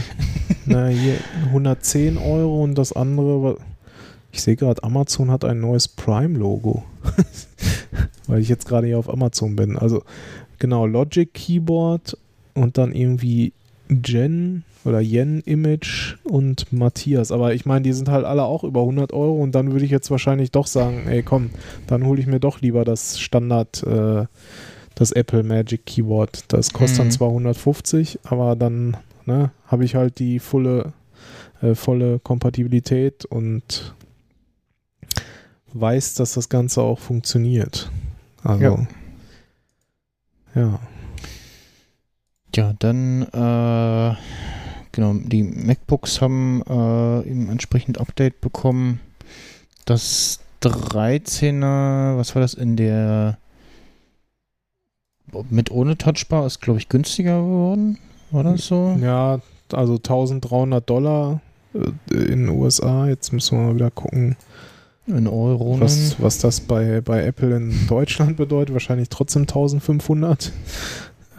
Na, 0.65 0.87
hier 0.87 1.15
110 1.47 2.17
Euro 2.17 2.63
und 2.63 2.75
das 2.75 2.93
andere, 2.93 3.57
ich 4.37 4.43
sehe 4.43 4.55
gerade, 4.55 4.83
Amazon 4.83 5.31
hat 5.31 5.43
ein 5.43 5.59
neues 5.59 5.87
Prime-Logo. 5.87 6.83
Weil 8.27 8.39
ich 8.39 8.49
jetzt 8.49 8.67
gerade 8.67 8.85
hier 8.85 8.99
auf 8.99 9.09
Amazon 9.09 9.55
bin. 9.55 9.77
Also, 9.77 10.03
genau, 10.59 10.85
Logic 10.85 11.33
Keyboard 11.33 12.15
und 12.53 12.77
dann 12.77 12.93
irgendwie 12.93 13.51
Jen 13.89 14.63
oder 14.85 15.01
Yen 15.01 15.41
Image 15.41 16.17
und 16.23 16.71
Matthias. 16.71 17.31
Aber 17.31 17.53
ich 17.55 17.65
meine, 17.65 17.81
die 17.81 17.93
sind 17.93 18.09
halt 18.09 18.25
alle 18.25 18.43
auch 18.43 18.63
über 18.63 18.81
100 18.81 19.11
Euro 19.11 19.41
und 19.41 19.53
dann 19.55 19.71
würde 19.71 19.85
ich 19.85 19.91
jetzt 19.91 20.11
wahrscheinlich 20.11 20.51
doch 20.51 20.67
sagen, 20.67 21.07
ey 21.07 21.23
komm, 21.23 21.49
dann 21.87 22.05
hole 22.05 22.19
ich 22.21 22.27
mir 22.27 22.39
doch 22.39 22.61
lieber 22.61 22.85
das 22.85 23.19
Standard, 23.19 23.81
äh, 23.83 24.25
das 24.95 25.11
Apple 25.13 25.41
Magic 25.43 25.85
Keyboard. 25.85 26.45
Das 26.49 26.73
kostet 26.73 26.99
dann 26.99 27.07
Mhm. 27.07 27.11
zwar 27.11 27.29
150, 27.29 28.19
aber 28.23 28.55
dann 28.55 28.97
ne, 29.25 29.49
habe 29.65 29.83
ich 29.83 29.95
halt 29.95 30.19
die 30.19 30.37
volle, 30.39 30.93
äh, 31.61 31.73
volle 31.73 32.19
Kompatibilität 32.19 33.25
und 33.25 33.95
weiß, 35.79 36.15
dass 36.15 36.33
das 36.33 36.49
Ganze 36.49 36.81
auch 36.81 36.99
funktioniert. 36.99 37.91
Also, 38.43 38.63
Ja. 38.63 40.61
ja. 40.61 40.79
Ja, 42.55 42.73
dann, 42.79 43.21
äh, 43.21 44.15
genau, 44.91 45.13
die 45.13 45.43
MacBooks 45.43 46.21
haben 46.21 46.63
äh, 46.67 47.29
eben 47.29 47.49
entsprechend 47.49 47.99
Update 47.99 48.41
bekommen. 48.41 48.99
Das 49.85 50.39
13er, 50.63 52.17
was 52.17 52.33
war 52.33 52.41
das 52.41 52.55
in 52.55 52.75
der 52.77 53.37
mit 55.49 55.71
ohne 55.71 55.97
Touchbar 55.97 56.45
ist, 56.45 56.61
glaube 56.61 56.79
ich, 56.79 56.89
günstiger 56.89 57.41
geworden. 57.41 57.99
War 58.31 58.43
das 58.43 58.65
so? 58.65 58.97
Ja, 58.99 59.39
also 59.71 59.95
1300 59.95 60.89
Dollar 60.89 61.41
äh, 61.73 62.15
in 62.15 62.45
den 62.45 62.49
USA. 62.49 63.07
Jetzt 63.07 63.33
müssen 63.33 63.57
wir 63.57 63.67
mal 63.67 63.75
wieder 63.75 63.91
gucken, 63.91 64.35
In 65.07 65.27
Euro. 65.27 65.79
was, 65.79 66.19
was 66.21 66.37
das 66.39 66.59
bei, 66.59 66.99
bei 67.01 67.23
Apple 67.23 67.55
in 67.55 67.87
Deutschland 67.87 68.35
bedeutet. 68.37 68.73
Wahrscheinlich 68.73 69.09
trotzdem 69.09 69.43
1500. 69.43 70.51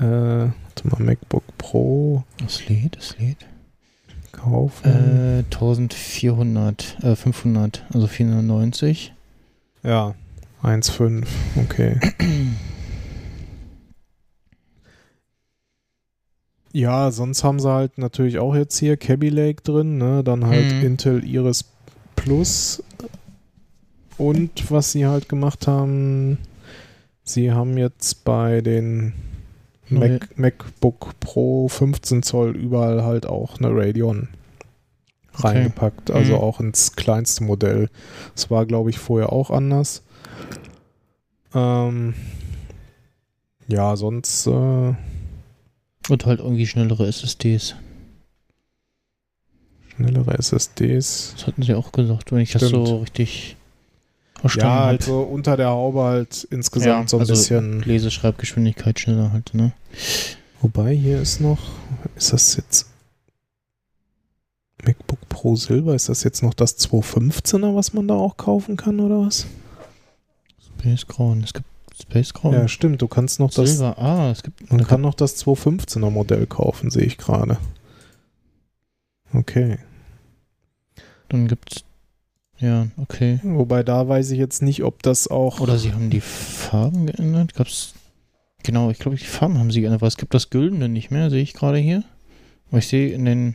Äh, 0.01 0.03
warte 0.05 0.53
mal, 0.85 1.01
MacBook 1.01 1.43
Pro 1.59 2.25
Das 2.39 2.67
lädt, 2.69 2.97
das 2.97 3.19
lädt. 3.19 3.47
kaufen. 4.33 4.87
Äh, 4.87 5.45
1400, 5.53 6.97
äh, 7.03 7.15
500, 7.17 7.85
also 7.93 8.07
490. 8.07 9.13
Ja, 9.83 10.15
1,5. 10.63 11.27
Okay. 11.65 11.99
Ja, 16.73 17.11
sonst 17.11 17.45
haben 17.45 17.61
sie 17.61 17.71
halt 17.73 17.99
natürlich 17.99 18.39
auch 18.39 18.55
jetzt 18.55 18.79
hier 18.79 18.97
Kaby 18.97 19.31
Lake 19.31 19.63
drin, 19.63 19.97
ne? 19.99 20.23
Dann 20.23 20.47
halt 20.47 20.73
Mhm. 20.75 20.85
Intel 20.85 21.25
Iris 21.25 21.65
Plus. 22.15 22.83
Und 24.19 24.71
was 24.71 24.93
sie 24.93 25.07
halt 25.07 25.29
gemacht 25.29 25.67
haben, 25.67 26.39
sie 27.25 27.53
haben 27.53 27.79
jetzt 27.79 28.25
bei 28.25 28.61
den 28.61 29.13
Mac, 29.89 30.37
MacBook 30.37 31.19
Pro 31.21 31.69
15 31.69 32.23
Zoll 32.23 32.57
überall 32.57 33.05
halt 33.05 33.27
auch 33.27 33.59
eine 33.59 33.71
Radeon 33.71 34.29
Okay. 35.35 35.47
reingepackt, 35.49 36.11
also 36.11 36.35
Mhm. 36.35 36.41
auch 36.41 36.59
ins 36.61 36.97
kleinste 36.97 37.45
Modell. 37.45 37.89
Das 38.35 38.51
war, 38.51 38.67
glaube 38.67 38.91
ich, 38.91 38.99
vorher 38.99 39.33
auch 39.33 39.51
anders. 39.51 40.03
Ähm, 41.55 42.15
ja, 43.69 43.95
sonst 43.97 44.47
äh, 44.49 44.51
Und 44.51 46.27
halt 46.27 46.41
irgendwie 46.41 46.67
schnellere 46.67 47.07
SSDs. 47.07 47.77
schnellere 49.95 50.37
SSDs. 50.39 51.35
Das 51.37 51.47
hatten 51.47 51.63
sie 51.63 51.75
auch 51.75 51.93
gesagt, 51.93 52.33
wenn 52.33 52.41
ich 52.41 52.53
das 52.53 52.67
Stimmt. 52.69 52.87
so 52.89 52.97
richtig 52.99 53.57
verstanden 54.39 54.69
Ja, 54.69 54.75
habe. 54.79 54.87
halt 54.89 55.03
so 55.03 55.21
unter 55.21 55.57
der 55.57 55.69
Haube 55.69 56.03
halt 56.03 56.47
insgesamt 56.51 57.11
so 57.11 57.17
ein 57.17 57.21
also 57.21 57.33
bisschen. 57.33 57.83
Leseschreibgeschwindigkeit 57.83 58.99
schneller 58.99 59.33
halt, 59.33 59.55
ne? 59.55 59.73
Wobei 60.61 60.95
hier 60.95 61.21
ist 61.21 61.41
noch, 61.41 61.59
ist 62.17 62.33
das 62.33 62.57
jetzt 62.57 62.87
MacBook 64.85 65.29
Pro 65.29 65.57
Silber? 65.57 65.95
Ist 65.95 66.09
das 66.09 66.23
jetzt 66.25 66.43
noch 66.43 66.55
das 66.55 66.79
215er, 66.79 67.75
was 67.75 67.93
man 67.93 68.09
da 68.09 68.15
auch 68.15 68.37
kaufen 68.37 68.77
kann 68.77 69.01
oder 69.01 69.27
was? 69.27 69.47
Space 70.81 71.07
Crown. 71.07 71.43
Es 71.43 71.53
gibt 71.53 71.67
Space 72.01 72.33
Crown. 72.33 72.55
Ja, 72.55 72.69
stimmt. 72.69 73.03
Du 73.03 73.09
kannst 73.09 73.41
noch 73.41 73.51
das, 73.51 73.71
Silber. 73.77 73.99
Ah, 73.99 74.31
es 74.31 74.43
gibt. 74.43 74.71
man 74.71 74.87
kann 74.87 75.01
noch 75.01 75.15
das 75.15 75.45
215er 75.45 76.11
Modell 76.11 76.47
kaufen, 76.47 76.91
sehe 76.91 77.03
ich 77.05 77.19
gerade. 77.19 77.59
Okay. 79.33 79.79
Dann 81.29 81.49
gibt's. 81.49 81.85
Ja, 82.61 82.89
okay. 82.97 83.39
Wobei 83.45 83.83
da 83.83 84.09
weiß 84.09 84.31
ich 84.33 84.39
jetzt 84.39 84.63
nicht, 84.63 84.83
ob 84.83 85.03
das 85.03 85.29
auch. 85.29 85.61
Oder 85.61 85.79
sie 85.79 85.93
haben 85.93 86.11
die 86.11 86.21
Farben 86.21 87.07
geändert. 87.07 87.55
Gab's. 87.55 87.95
Genau, 88.65 88.91
ich 88.91 88.99
glaube, 88.99 89.17
die 89.17 89.25
Farben 89.25 89.59
haben 89.59 89.71
sie 89.71 89.81
geändert, 89.81 90.01
weil 90.03 90.09
es 90.09 90.17
gibt 90.17 90.35
das 90.35 90.51
Güldene 90.51 90.89
nicht 90.89 91.11
mehr, 91.11 91.31
sehe 91.31 91.43
ich 91.43 91.55
gerade 91.55 91.79
hier. 91.79 92.03
Aber 92.71 92.79
ich 92.79 92.89
sehe 92.89 93.11
in 93.11 93.25
den. 93.25 93.55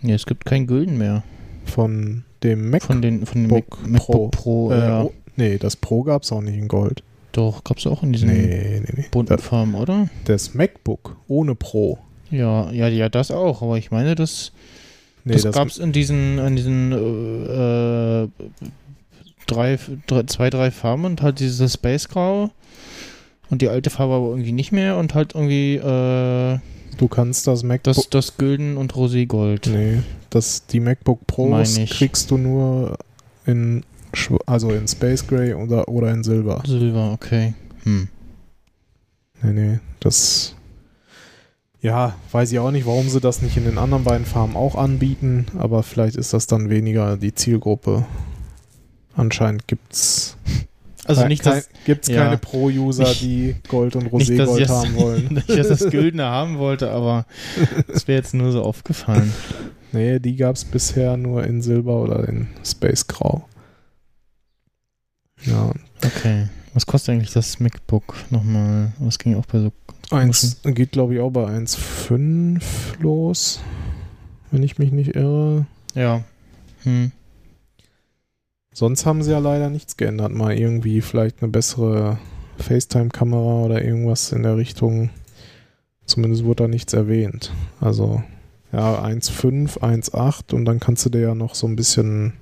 Nee, 0.00 0.12
es 0.14 0.26
gibt 0.26 0.44
kein 0.44 0.66
Gülden 0.66 0.98
mehr. 0.98 1.22
von 1.64 2.24
dem 2.42 2.70
Mac. 2.70 2.82
Von 2.82 3.02
den 3.02 3.26
von 3.26 3.42
dem 3.42 3.48
Book 3.48 3.80
Mac, 3.82 3.90
MacBook 4.08 4.30
Pro. 4.32 4.68
Pro. 4.68 4.72
äh, 4.72 4.78
ja. 4.78 5.02
oh, 5.02 5.12
nee, 5.36 5.58
das 5.58 5.76
Pro 5.76 6.02
gab 6.02 6.22
es 6.22 6.32
auch 6.32 6.40
nicht 6.40 6.56
in 6.56 6.68
Gold. 6.68 7.02
Doch, 7.32 7.62
gab's 7.62 7.86
auch 7.86 8.02
in 8.02 8.12
diesen 8.12 8.28
Nee, 8.28 8.80
nee, 8.80 8.92
nee. 8.96 9.04
bunten 9.10 9.36
Das, 9.36 9.44
Farben, 9.44 9.74
oder? 9.74 10.08
das 10.24 10.54
MacBook 10.54 11.16
ohne 11.28 11.54
Pro. 11.54 11.98
Ja, 12.30 12.70
ja, 12.72 12.88
ja, 12.88 13.08
das 13.08 13.30
auch. 13.30 13.62
Aber 13.62 13.78
ich 13.78 13.90
meine, 13.90 14.14
das, 14.14 14.52
Nee, 15.24 15.34
das, 15.34 15.42
das, 15.42 15.54
gab's 15.54 15.78
in 15.78 15.92
diesen, 15.92 16.38
in 16.38 16.56
diesen 16.56 16.92
äh, 16.92 18.28
drei, 19.46 19.78
drei, 20.06 20.22
zwei, 20.24 20.50
drei 20.50 20.70
Farben 20.70 21.04
und 21.04 21.22
halt 21.22 21.40
dieses 21.40 21.74
Space 21.74 22.08
Grau 22.08 22.50
und 23.50 23.62
die 23.62 23.68
alte 23.68 23.90
Farbe 23.90 24.14
aber 24.14 24.28
irgendwie 24.30 24.52
nicht 24.52 24.72
mehr 24.72 24.96
und 24.96 25.14
halt 25.14 25.34
irgendwie 25.34 25.76
äh, 25.76 26.58
du 26.98 27.08
kannst 27.08 27.46
das 27.46 27.62
MacBook. 27.62 27.94
das, 27.94 28.08
das 28.10 28.36
Gülden 28.36 28.76
und 28.76 28.94
Roségold. 28.94 29.68
nee, 29.70 30.02
das, 30.30 30.66
die 30.66 30.80
MacBook 30.80 31.26
Pros 31.26 31.78
kriegst 31.88 32.30
du 32.30 32.38
nur 32.38 32.98
in 33.46 33.82
also 34.46 34.70
in 34.70 34.88
Space 34.88 35.26
Gray 35.26 35.54
oder, 35.54 35.88
oder 35.88 36.10
in 36.10 36.24
Silber. 36.24 36.62
Silber, 36.66 37.12
okay. 37.12 37.54
Hm. 37.84 38.08
Nee, 39.42 39.52
nee, 39.52 39.78
das. 40.00 40.54
Ja, 41.80 42.16
weiß 42.32 42.50
ich 42.50 42.58
auch 42.58 42.70
nicht, 42.70 42.86
warum 42.86 43.08
sie 43.08 43.20
das 43.20 43.40
nicht 43.40 43.56
in 43.56 43.64
den 43.64 43.78
anderen 43.78 44.04
beiden 44.04 44.26
Farben 44.26 44.56
auch 44.56 44.74
anbieten, 44.74 45.46
aber 45.58 45.82
vielleicht 45.82 46.16
ist 46.16 46.32
das 46.32 46.46
dann 46.46 46.70
weniger 46.70 47.16
die 47.16 47.34
Zielgruppe. 47.34 48.04
Anscheinend 49.14 49.68
gibt's 49.68 50.36
Also 51.04 51.26
nicht, 51.26 51.46
dass, 51.46 51.68
gibt's 51.84 52.08
ja. 52.08 52.24
keine 52.24 52.38
Pro-User, 52.38 53.12
die 53.14 53.56
Gold 53.68 53.94
und 53.94 54.08
Roségold 54.08 54.60
das, 54.60 54.70
haben 54.70 54.96
wollen. 54.96 55.28
nicht, 55.34 55.48
dass 55.48 55.70
ich 55.70 55.78
das 55.78 55.90
Güldene 55.90 56.24
haben 56.24 56.58
wollte, 56.58 56.90
aber 56.90 57.26
es 57.88 58.08
wäre 58.08 58.18
jetzt 58.18 58.34
nur 58.34 58.50
so 58.50 58.62
aufgefallen. 58.62 59.32
Nee, 59.92 60.18
die 60.18 60.36
gab's 60.36 60.64
bisher 60.64 61.16
nur 61.16 61.44
in 61.44 61.62
Silber 61.62 62.02
oder 62.02 62.28
in 62.28 62.48
Space 62.64 63.06
Grau. 63.06 63.48
Ja, 65.44 65.72
Okay. 66.04 66.48
Was 66.74 66.86
kostet 66.86 67.14
eigentlich 67.14 67.32
das 67.32 67.60
MacBook 67.60 68.14
nochmal? 68.30 68.92
Was 68.98 69.18
ging 69.18 69.36
auch 69.36 69.46
bei 69.46 69.58
so 69.58 69.72
eins 70.10 70.60
geht 70.64 70.92
glaube 70.92 71.14
ich 71.14 71.20
auch 71.20 71.30
bei 71.30 71.46
1,5 71.46 72.60
los, 73.00 73.60
wenn 74.50 74.62
ich 74.62 74.78
mich 74.78 74.92
nicht 74.92 75.14
irre. 75.14 75.66
Ja. 75.94 76.22
Hm. 76.82 77.12
Sonst 78.72 79.06
haben 79.06 79.22
sie 79.22 79.32
ja 79.32 79.38
leider 79.38 79.70
nichts 79.70 79.96
geändert. 79.96 80.32
Mal 80.32 80.56
irgendwie 80.56 81.00
vielleicht 81.00 81.42
eine 81.42 81.50
bessere 81.50 82.18
FaceTime-Kamera 82.58 83.64
oder 83.64 83.84
irgendwas 83.84 84.32
in 84.32 84.44
der 84.44 84.56
Richtung. 84.56 85.10
Zumindest 86.04 86.44
wurde 86.44 86.64
da 86.64 86.68
nichts 86.68 86.92
erwähnt. 86.92 87.52
Also 87.80 88.22
ja, 88.72 89.02
1.5, 89.02 89.78
1.8 89.78 90.54
und 90.54 90.64
dann 90.64 90.78
kannst 90.80 91.04
du 91.04 91.10
dir 91.10 91.20
ja 91.20 91.34
noch 91.34 91.54
so 91.54 91.66
ein 91.66 91.76
bisschen 91.76 92.34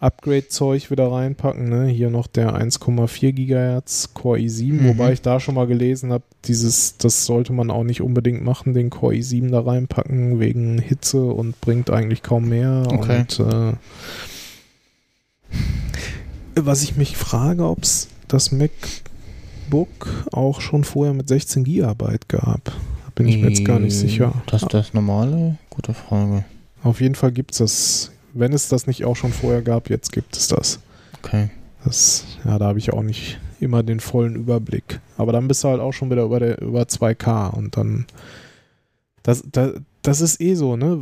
Upgrade-Zeug 0.00 0.90
wieder 0.90 1.12
reinpacken. 1.12 1.68
Ne? 1.68 1.86
Hier 1.86 2.08
noch 2.10 2.26
der 2.26 2.54
1,4 2.54 3.32
Gigahertz 3.32 4.14
Core 4.14 4.38
i7, 4.38 4.72
Mhm. 4.72 4.88
wobei 4.88 5.12
ich 5.12 5.20
da 5.22 5.38
schon 5.40 5.54
mal 5.54 5.66
gelesen 5.66 6.10
habe, 6.12 6.24
dieses, 6.46 6.96
das 6.96 7.26
sollte 7.26 7.52
man 7.52 7.70
auch 7.70 7.84
nicht 7.84 8.00
unbedingt 8.00 8.42
machen, 8.42 8.72
den 8.74 8.88
Core 8.90 9.14
i7 9.14 9.50
da 9.50 9.60
reinpacken, 9.60 10.40
wegen 10.40 10.78
Hitze 10.78 11.22
und 11.24 11.60
bringt 11.60 11.90
eigentlich 11.90 12.22
kaum 12.22 12.48
mehr. 12.48 12.84
Okay. 12.90 13.20
Und 13.20 13.40
äh, 13.40 13.72
Was 16.56 16.82
ich 16.82 16.96
mich 16.96 17.16
frage, 17.16 17.64
ob 17.68 17.82
es 17.82 18.08
das 18.28 18.52
MacBook 18.52 20.26
auch 20.32 20.60
schon 20.60 20.84
vorher 20.84 21.14
mit 21.14 21.28
16 21.28 21.64
Gigabyte 21.64 22.28
gab. 22.28 22.72
Bin 23.14 23.28
ich 23.28 23.38
mir 23.38 23.48
jetzt 23.50 23.64
gar 23.64 23.78
nicht 23.78 23.94
sicher. 23.94 24.32
Das 24.46 24.62
ist 24.62 24.72
das 24.72 24.94
normale? 24.94 25.58
Gute 25.68 25.92
Frage. 25.94 26.44
Auf 26.82 27.00
jeden 27.00 27.14
Fall 27.14 27.32
gibt 27.32 27.52
es 27.52 27.58
das. 27.58 28.10
Wenn 28.32 28.52
es 28.52 28.68
das 28.68 28.86
nicht 28.86 29.04
auch 29.04 29.16
schon 29.16 29.32
vorher 29.32 29.62
gab, 29.62 29.90
jetzt 29.90 30.12
gibt 30.12 30.36
es 30.36 30.48
das. 30.48 30.80
Okay. 31.22 31.50
Das, 31.84 32.24
ja, 32.44 32.58
da 32.58 32.66
habe 32.66 32.78
ich 32.78 32.92
auch 32.92 33.02
nicht 33.02 33.38
immer 33.60 33.82
den 33.82 34.00
vollen 34.00 34.36
Überblick. 34.36 35.00
Aber 35.16 35.32
dann 35.32 35.48
bist 35.48 35.64
du 35.64 35.68
halt 35.68 35.80
auch 35.80 35.92
schon 35.92 36.10
wieder 36.10 36.22
über, 36.22 36.40
der, 36.40 36.60
über 36.60 36.82
2K 36.82 37.54
und 37.54 37.76
dann. 37.76 38.06
Das, 39.22 39.42
das, 39.50 39.74
das 40.02 40.20
ist 40.20 40.40
eh 40.40 40.54
so, 40.54 40.76
ne? 40.76 40.98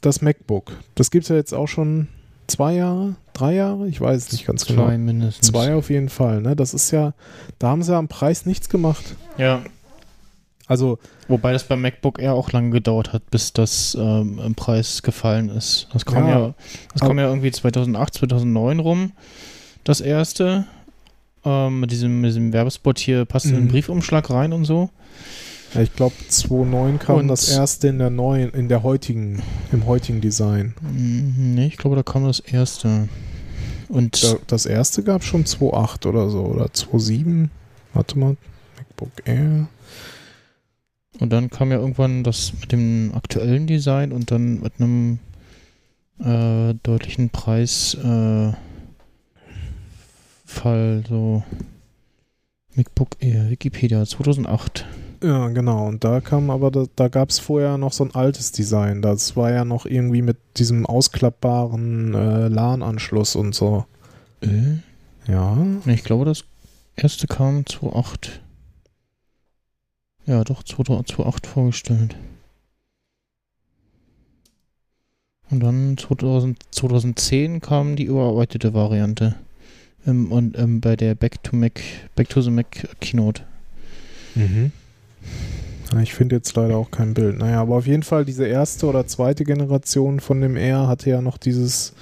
Das 0.00 0.22
MacBook. 0.22 0.72
Das 0.94 1.10
gibt 1.10 1.24
es 1.24 1.28
ja 1.28 1.36
jetzt 1.36 1.52
auch 1.52 1.66
schon 1.66 2.08
zwei 2.46 2.74
Jahre, 2.74 3.16
drei 3.32 3.54
Jahre? 3.54 3.88
Ich 3.88 4.00
weiß 4.00 4.26
es 4.26 4.32
nicht 4.32 4.46
ganz 4.46 4.66
genau. 4.66 4.86
Zwei 4.86 4.98
mindestens. 4.98 5.48
Zwei 5.48 5.74
auf 5.74 5.90
jeden 5.90 6.08
Fall, 6.08 6.40
ne? 6.42 6.56
Das 6.56 6.74
ist 6.74 6.90
ja, 6.90 7.14
da 7.58 7.68
haben 7.68 7.82
sie 7.82 7.92
ja 7.92 7.98
am 7.98 8.08
Preis 8.08 8.46
nichts 8.46 8.68
gemacht. 8.68 9.16
Ja. 9.36 9.62
Also, 10.68 10.98
Wobei 11.28 11.52
das 11.52 11.64
beim 11.64 11.80
MacBook 11.80 12.18
Air 12.20 12.34
auch 12.34 12.52
lange 12.52 12.70
gedauert 12.70 13.12
hat, 13.12 13.30
bis 13.30 13.52
das 13.52 13.96
ähm, 14.00 14.40
im 14.44 14.54
Preis 14.54 15.02
gefallen 15.02 15.48
ist. 15.48 15.88
Das 15.92 16.04
kam 16.06 16.28
ja, 16.28 16.38
Ja. 16.38 16.54
das 16.92 17.02
kam 17.02 17.18
ja 17.18 17.28
irgendwie 17.28 17.50
2008, 17.50 18.14
2009 18.14 18.78
rum, 18.80 19.12
das 19.84 20.00
erste. 20.00 20.66
Ähm, 21.44 21.78
mit, 21.80 21.92
diesem, 21.92 22.20
mit 22.20 22.30
diesem 22.30 22.52
Werbespot 22.52 22.98
hier 22.98 23.24
passt 23.24 23.46
in 23.46 23.54
den 23.54 23.64
Mhm. 23.64 23.68
Briefumschlag 23.68 24.30
rein 24.30 24.52
und 24.52 24.64
so. 24.64 24.90
ja, 25.74 25.82
ich 25.82 25.94
glaube 25.94 26.14
2.9 26.28 26.98
kam 26.98 27.16
Und- 27.18 27.28
das 27.28 27.48
erste 27.48 27.86
in 27.88 27.98
der 27.98 28.10
neuen, 28.10 28.50
in 28.50 28.68
der 28.68 28.82
heutigen, 28.82 29.42
im 29.72 29.86
heutigen 29.86 30.20
Design. 30.20 30.74
Mhm, 30.80 31.54
Nee, 31.54 31.66
ich 31.66 31.76
glaube, 31.76 31.94
da 31.96 32.02
kam 32.02 32.24
das 32.24 32.40
erste. 32.40 33.08
Und 33.88 34.20
Da, 34.24 34.34
das 34.48 34.66
erste 34.66 35.04
gab 35.04 35.22
schon 35.22 35.44
2.8 35.44 36.06
oder 36.06 36.28
so, 36.28 36.40
oder 36.44 36.66
2.7. 36.72 37.50
Warte 37.94 38.18
mal, 38.18 38.36
MacBook 38.78 39.12
Air. 39.24 39.68
Und 41.18 41.32
dann 41.32 41.50
kam 41.50 41.70
ja 41.70 41.78
irgendwann 41.78 42.24
das 42.24 42.52
mit 42.60 42.72
dem 42.72 43.12
aktuellen 43.14 43.66
Design 43.66 44.12
und 44.12 44.30
dann 44.30 44.60
mit 44.60 44.74
einem 44.78 45.18
äh, 46.18 46.74
deutlichen 46.82 47.30
Preis 47.30 47.94
äh, 47.94 48.52
so 51.08 51.42
MacBook 52.74 53.16
Air, 53.20 53.50
Wikipedia 53.50 54.04
2008. 54.04 54.86
Ja, 55.22 55.48
genau. 55.48 55.86
Und 55.86 56.04
da 56.04 56.20
kam 56.20 56.50
aber, 56.50 56.70
da, 56.70 56.84
da 56.94 57.08
gab 57.08 57.30
es 57.30 57.38
vorher 57.38 57.78
noch 57.78 57.92
so 57.92 58.04
ein 58.04 58.14
altes 58.14 58.52
Design. 58.52 59.02
Das 59.02 59.36
war 59.36 59.50
ja 59.50 59.64
noch 59.64 59.86
irgendwie 59.86 60.22
mit 60.22 60.36
diesem 60.56 60.86
ausklappbaren 60.86 62.14
äh, 62.14 62.48
LAN-Anschluss 62.48 63.36
und 63.36 63.54
so. 63.54 63.84
Äh? 64.40 64.78
Ja. 65.26 65.56
Ich 65.86 66.04
glaube, 66.04 66.24
das 66.24 66.44
erste 66.96 67.26
kam 67.26 67.64
2008. 67.66 68.40
Ja, 70.26 70.42
doch, 70.42 70.62
2008 70.62 71.46
vorgestellt. 71.46 72.16
Und 75.50 75.60
dann 75.60 75.96
2000, 75.96 76.58
2010 76.72 77.60
kam 77.60 77.94
die 77.94 78.04
überarbeitete 78.04 78.74
Variante. 78.74 79.36
Ähm, 80.06 80.32
und 80.32 80.58
ähm, 80.58 80.80
bei 80.80 80.96
der 80.96 81.14
Back 81.14 81.42
to 81.44 81.54
Mac, 81.54 81.80
Back 82.16 82.28
to 82.28 82.40
the 82.40 82.50
Mac 82.50 82.88
Keynote. 83.00 83.42
Mhm. 84.34 84.72
Ich 86.02 86.14
finde 86.14 86.36
jetzt 86.36 86.54
leider 86.56 86.76
auch 86.76 86.90
kein 86.90 87.14
Bild. 87.14 87.38
Naja, 87.38 87.60
aber 87.60 87.76
auf 87.76 87.86
jeden 87.86 88.02
Fall 88.02 88.24
diese 88.24 88.46
erste 88.46 88.86
oder 88.86 89.06
zweite 89.06 89.44
Generation 89.44 90.18
von 90.18 90.40
dem 90.40 90.56
R 90.56 90.88
hatte 90.88 91.10
ja 91.10 91.20
noch 91.20 91.38
dieses 91.38 91.92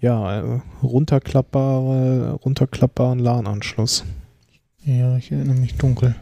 ja, 0.00 0.40
äh, 0.40 0.60
runterklappbare, 0.82 2.32
runterklappbaren 2.44 3.18
LAN-Anschluss. 3.18 4.04
Ja, 4.84 5.16
ich 5.16 5.32
erinnere 5.32 5.56
mich 5.56 5.76
dunkel. 5.76 6.14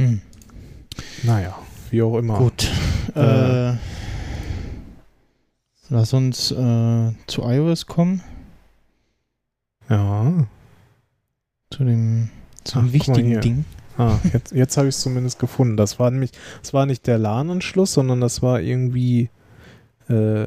Hm, 0.00 0.22
Naja, 1.24 1.58
wie 1.90 2.00
auch 2.00 2.16
immer. 2.16 2.38
gut. 2.38 2.70
Äh. 3.14 3.72
Äh, 3.72 3.76
lass 5.90 6.14
uns 6.14 6.50
äh, 6.52 7.12
zu 7.26 7.42
iOS 7.42 7.86
kommen. 7.86 8.22
Ja. 9.90 10.46
Zu 11.70 11.84
dem, 11.84 12.30
zu 12.64 12.78
dem 12.78 12.88
Ach, 12.88 12.92
wichtigen 12.94 13.40
Ding. 13.42 13.64
Ah, 13.98 14.16
jetzt, 14.32 14.52
jetzt 14.52 14.76
habe 14.78 14.88
ich 14.88 14.94
es 14.94 15.02
zumindest 15.02 15.38
gefunden. 15.38 15.76
Das 15.76 15.98
war 15.98 16.10
nämlich, 16.10 16.30
das 16.62 16.72
war 16.72 16.86
nicht 16.86 17.06
der 17.06 17.18
LAN-Anschluss, 17.18 17.92
sondern 17.92 18.22
das 18.22 18.40
war 18.40 18.60
irgendwie 18.62 19.28
äh, 20.08 20.46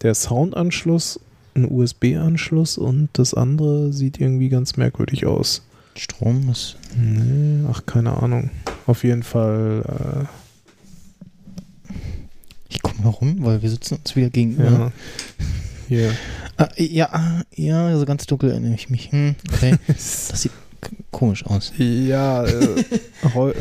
der 0.00 0.14
Sound-Anschluss, 0.14 1.20
ein 1.54 1.70
USB-Anschluss 1.70 2.78
und 2.78 3.10
das 3.12 3.34
andere 3.34 3.92
sieht 3.92 4.18
irgendwie 4.18 4.48
ganz 4.48 4.76
merkwürdig 4.78 5.26
aus. 5.26 5.67
Strom 5.98 6.48
ist. 6.50 6.76
Nee, 6.96 7.66
ach, 7.70 7.84
keine 7.86 8.22
Ahnung. 8.22 8.50
Auf 8.86 9.04
jeden 9.04 9.22
Fall, 9.22 10.28
Ich 12.68 12.82
komme 12.82 13.02
herum, 13.02 13.36
weil 13.40 13.62
wir 13.62 13.70
sitzen 13.70 13.96
uns 13.96 14.14
wieder 14.16 14.28
äh, 14.28 14.30
gegenüber. 14.30 14.70
ja. 14.70 14.92
Hier. 15.88 16.12
Ah, 16.58 16.68
ja, 16.76 17.42
ja, 17.54 17.98
so 17.98 18.04
ganz 18.04 18.26
dunkel 18.26 18.50
erinnere 18.50 18.74
ich 18.74 18.90
mich. 18.90 19.10
Hm, 19.10 19.34
okay. 19.52 19.76
Das 19.86 20.42
sieht 20.42 20.52
komisch 21.10 21.46
aus. 21.46 21.72
Ja, 21.78 22.44
äh, 22.44 22.84
heu, 23.34 23.52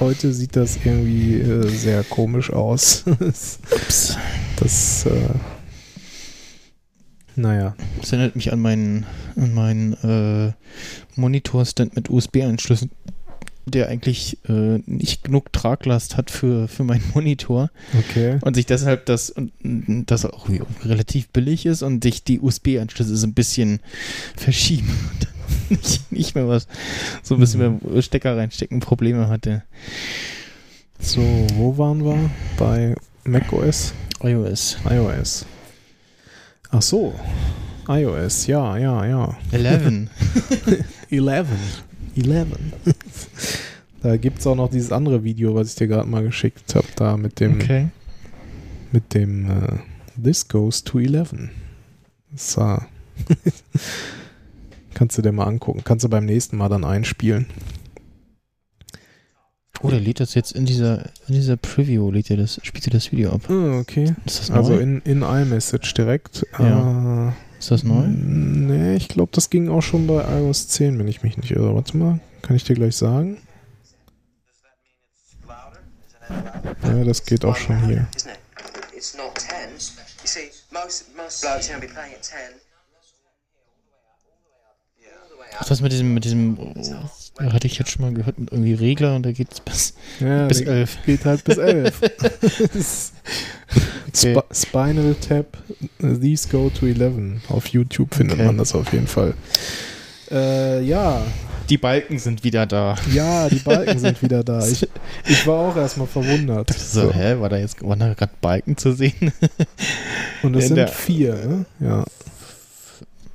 heute 0.00 0.32
sieht 0.32 0.56
das 0.56 0.78
irgendwie 0.84 1.34
äh, 1.40 1.68
sehr 1.68 2.02
komisch 2.02 2.50
aus. 2.50 3.04
Ups. 3.20 3.58
das 4.56 5.06
äh, 5.06 5.10
naja. 7.36 7.74
Das 8.00 8.12
erinnert 8.12 8.36
mich 8.36 8.52
an 8.52 8.60
meinen, 8.60 9.06
an 9.36 9.54
meinen 9.54 9.92
äh, 10.04 10.52
Monitorstand 11.16 11.96
mit 11.96 12.10
USB-Anschlüssen, 12.10 12.90
der 13.66 13.88
eigentlich 13.88 14.38
äh, 14.48 14.78
nicht 14.86 15.24
genug 15.24 15.52
Traglast 15.52 16.16
hat 16.16 16.30
für, 16.30 16.68
für 16.68 16.84
meinen 16.84 17.04
Monitor 17.14 17.70
Okay. 17.98 18.38
und 18.42 18.54
sich 18.54 18.66
deshalb 18.66 19.06
das, 19.06 19.30
und, 19.30 19.52
das 20.06 20.24
auch 20.26 20.48
relativ 20.84 21.28
billig 21.30 21.66
ist 21.66 21.82
und 21.82 22.04
sich 22.04 22.24
die 22.24 22.40
USB-Anschlüsse 22.40 23.16
so 23.16 23.26
ein 23.26 23.34
bisschen 23.34 23.80
verschieben 24.36 24.90
und 25.12 25.24
dann 25.24 25.34
nicht, 25.78 26.12
nicht 26.12 26.34
mehr 26.34 26.48
was, 26.48 26.66
so 27.22 27.34
ein 27.34 27.40
bisschen 27.40 27.80
mehr 27.80 28.02
Stecker 28.02 28.36
reinstecken, 28.36 28.80
Probleme 28.80 29.28
hatte. 29.28 29.62
So, 30.98 31.20
wo 31.54 31.76
waren 31.78 32.04
wir? 32.04 32.30
Bei 32.58 32.94
macOS? 33.24 33.92
iOS 34.22 34.78
iOS. 34.88 35.44
Ach 36.76 36.82
so. 36.82 37.14
iOS, 37.88 38.48
ja, 38.48 38.76
ja, 38.76 39.06
ja. 39.06 39.36
11. 39.52 40.08
11. 41.08 41.48
11. 42.16 42.48
da 44.02 44.16
gibt 44.16 44.40
es 44.40 44.46
auch 44.48 44.56
noch 44.56 44.70
dieses 44.70 44.90
andere 44.90 45.22
Video, 45.22 45.54
was 45.54 45.68
ich 45.68 45.74
dir 45.76 45.86
gerade 45.86 46.08
mal 46.08 46.24
geschickt 46.24 46.74
habe, 46.74 46.86
da 46.96 47.16
mit 47.16 47.38
dem, 47.38 47.54
Okay. 47.60 47.88
mit 48.90 49.14
dem 49.14 49.48
äh, 49.48 49.78
This 50.20 50.48
Goes 50.48 50.82
to 50.82 50.98
11. 50.98 51.34
Das 52.32 52.56
war 52.56 52.88
Kannst 54.94 55.16
du 55.16 55.22
dir 55.22 55.30
mal 55.32 55.44
angucken. 55.44 55.82
Kannst 55.84 56.04
du 56.04 56.08
beim 56.08 56.24
nächsten 56.24 56.56
Mal 56.56 56.68
dann 56.68 56.84
einspielen. 56.84 57.46
Oh, 59.84 59.90
der 59.90 60.00
lädt 60.00 60.18
das 60.18 60.32
jetzt 60.32 60.52
in 60.52 60.64
dieser, 60.64 61.04
in 61.28 61.34
dieser 61.34 61.58
Preview, 61.58 62.10
lädt 62.10 62.30
er 62.30 62.38
das, 62.38 62.58
spielt 62.62 62.86
er 62.86 62.92
das 62.92 63.12
Video 63.12 63.32
ab. 63.32 63.42
Ah, 63.50 63.78
okay. 63.78 64.14
Ist 64.24 64.40
das 64.40 64.48
neu? 64.48 64.56
Also 64.56 64.78
in, 64.78 65.02
in 65.02 65.20
iMessage 65.20 65.92
direkt. 65.92 66.46
Ja. 66.58 67.28
Äh, 67.28 67.32
ist 67.58 67.70
das 67.70 67.82
neu? 67.82 68.06
Nee, 68.06 68.96
ich 68.96 69.08
glaube, 69.08 69.32
das 69.34 69.50
ging 69.50 69.68
auch 69.68 69.82
schon 69.82 70.06
bei 70.06 70.24
iOS 70.38 70.68
10, 70.68 70.98
wenn 70.98 71.06
ich 71.06 71.22
mich 71.22 71.36
nicht 71.36 71.50
irre. 71.50 71.74
Warte 71.74 71.98
mal, 71.98 72.18
kann 72.40 72.56
ich 72.56 72.64
dir 72.64 72.74
gleich 72.74 72.96
sagen? 72.96 73.36
Ja, 76.82 77.04
das 77.04 77.26
geht 77.26 77.44
auch 77.44 77.56
schon 77.56 77.84
hier. 77.84 78.06
It's 78.96 79.14
not 79.14 79.38
10. 79.38 79.50
You 80.22 80.26
see, 80.26 80.50
most 80.72 81.14
most 81.14 81.42
blokes 81.42 81.68
are 81.68 81.78
going 81.78 81.82
to 81.82 81.86
be 81.88 81.92
playing 81.92 82.14
at 82.14 82.22
10. 82.22 82.38
Ach, 85.58 85.64
das 85.68 85.80
mit 85.80 85.92
diesem, 85.92 86.14
mit 86.14 86.24
diesem, 86.24 86.58
oh, 86.58 86.72
hatte 87.52 87.66
ich 87.66 87.78
jetzt 87.78 87.90
schon 87.90 88.02
mal 88.02 88.12
gehört, 88.12 88.38
mit 88.38 88.50
irgendwie 88.52 88.74
Regler 88.74 89.14
und 89.14 89.24
da 89.24 89.32
geht's 89.32 89.60
bis, 89.60 89.94
Ja, 90.20 90.46
bis 90.46 90.60
11. 90.60 90.98
Geht 91.06 91.24
halt 91.24 91.44
bis 91.44 91.58
11. 91.58 92.00
Okay. 94.16 94.30
Sp 94.30 94.38
Spinal 94.54 95.16
Tap, 95.16 95.56
These 95.98 96.48
Go 96.48 96.70
to 96.70 96.86
11. 96.86 97.40
Auf 97.50 97.66
YouTube 97.66 98.14
findet 98.14 98.36
Okay. 98.38 98.46
man 98.46 98.56
das 98.58 98.72
auf 98.74 98.92
jeden 98.92 99.08
Fall. 99.08 99.34
Äh, 100.30 100.82
ja, 100.84 101.20
Die 101.68 101.78
Balken 101.78 102.18
sind 102.20 102.44
wieder 102.44 102.66
da. 102.66 102.94
ja, 103.12 103.48
die 103.48 103.58
Balken 103.58 103.98
sind 103.98 104.22
wieder 104.22 104.44
da. 104.44 104.64
Ich, 104.66 104.86
ich 105.26 105.46
war 105.48 105.56
auch 105.70 105.76
erstmal 105.76 106.06
verwundert. 106.06 106.72
So, 106.72 107.02
So. 107.06 107.12
hä, 107.12 107.40
war 107.40 107.48
da 107.48 107.56
jetzt, 107.56 107.82
waren 107.82 107.98
da 107.98 108.14
gerade 108.14 108.32
Balken 108.40 108.76
zu 108.76 108.92
sehen? 108.92 109.32
Und 110.44 110.54
es 110.54 110.64
In 110.64 110.68
sind 110.68 110.76
der- 110.76 110.88
vier, 110.88 111.34
ne? 111.34 111.66
Ja. 111.80 112.04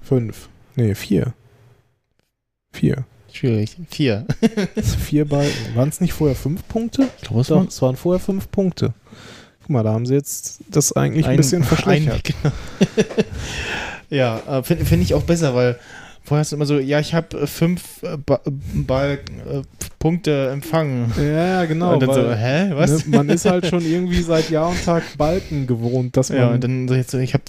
Fünf. 0.02 0.48
Nee, 0.78 0.96
vier. 0.96 1.34
Vier. 2.72 3.06
Schwierig. 3.32 3.78
Vier. 3.90 4.26
vier 5.06 5.26
Balken. 5.26 5.76
Waren 5.76 5.90
es 5.90 6.02
nicht 6.02 6.14
vorher 6.14 6.36
fünf 6.36 6.68
Punkte? 6.68 7.10
Ich 7.18 7.28
glaube, 7.28 7.42
es 7.42 7.48
Doch, 7.48 7.58
waren 7.58 7.68
es 7.68 7.82
waren 7.82 7.96
vorher 7.96 8.20
fünf 8.20 8.50
Punkte. 8.52 8.94
Guck 9.62 9.70
mal, 9.70 9.84
da 9.84 9.94
haben 9.94 10.06
sie 10.06 10.16
jetzt 10.16 10.62
das 10.70 10.94
eigentlich 10.94 11.26
ein, 11.26 11.38
bisschen 11.38 11.64
verschlechtert. 11.64 12.24
Ein, 12.28 12.34
genau. 12.42 12.54
Ja, 14.10 14.42
äh, 14.48 14.64
finde 14.64 14.86
find 14.86 15.04
ich 15.04 15.14
auch 15.14 15.24
besser, 15.24 15.54
weil 15.54 15.80
vorher 16.24 16.42
ist 16.42 16.48
es 16.48 16.54
immer 16.54 16.66
so, 16.66 16.80
ja, 16.80 17.00
ich 17.00 17.14
habe 17.14 17.48
fünf 17.48 18.04
äh, 18.04 18.18
ba 18.18 18.42
Ball, 18.74 19.20
äh, 19.52 19.62
Punkte 20.00 20.50
empfangen. 20.50 21.14
Ja, 21.18 21.66
genau. 21.66 21.94
Und 21.94 22.02
dann 22.02 22.14
so, 22.14 22.24
weil, 22.24 22.38
hä, 22.38 22.72
was? 22.74 23.06
Ne, 23.06 23.18
man 23.18 23.30
ist 23.30 23.46
halt 23.46 23.68
schon 23.68 23.86
irgendwie 23.86 24.22
seit 24.22 24.50
Jahr 24.50 24.70
und 24.70 24.84
Tag 24.84 25.04
Balken 25.18 25.68
gewohnt, 25.68 26.18
dass 26.18 26.30
man. 26.30 26.38
Ja, 26.38 26.48
und 26.50 26.64
dann 26.64 26.88
so 26.88 26.96
jetzt, 26.96 27.12
so, 27.12 27.18
ich 27.20 27.34
habe 27.34 27.44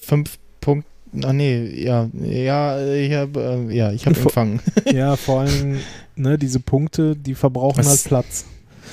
fünf 0.00 0.38
Punkte. 0.60 0.88
Ah 1.22 1.32
nee, 1.32 1.82
ja, 1.84 2.08
ja, 2.20 2.84
ich 2.94 3.12
habe, 3.12 3.66
äh, 3.70 3.74
ja, 3.76 3.92
ich 3.92 4.02
Vor- 4.04 4.12
empfangen. 4.16 4.60
ja, 4.92 5.14
vor 5.16 5.40
allem, 5.40 5.78
ne, 6.16 6.36
diese 6.38 6.60
Punkte, 6.60 7.14
die 7.16 7.34
verbrauchen 7.34 7.78
Was- 7.78 7.88
halt 7.88 8.04
Platz. 8.04 8.44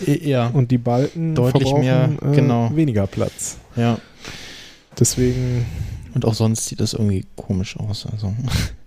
ja, 0.05 0.47
Und 0.47 0.71
die 0.71 0.77
Balken 0.77 1.33
Deutlich 1.35 1.63
verbrauchen 1.63 1.81
mehr, 1.85 2.09
äh, 2.21 2.35
genau. 2.35 2.69
weniger 2.75 3.07
Platz. 3.07 3.57
ja. 3.75 3.97
Deswegen, 4.99 5.65
Und 6.13 6.25
auch 6.25 6.33
sonst 6.33 6.65
sieht 6.67 6.79
das 6.81 6.93
irgendwie 6.93 7.25
komisch 7.35 7.77
aus. 7.77 8.05
Also, 8.11 8.33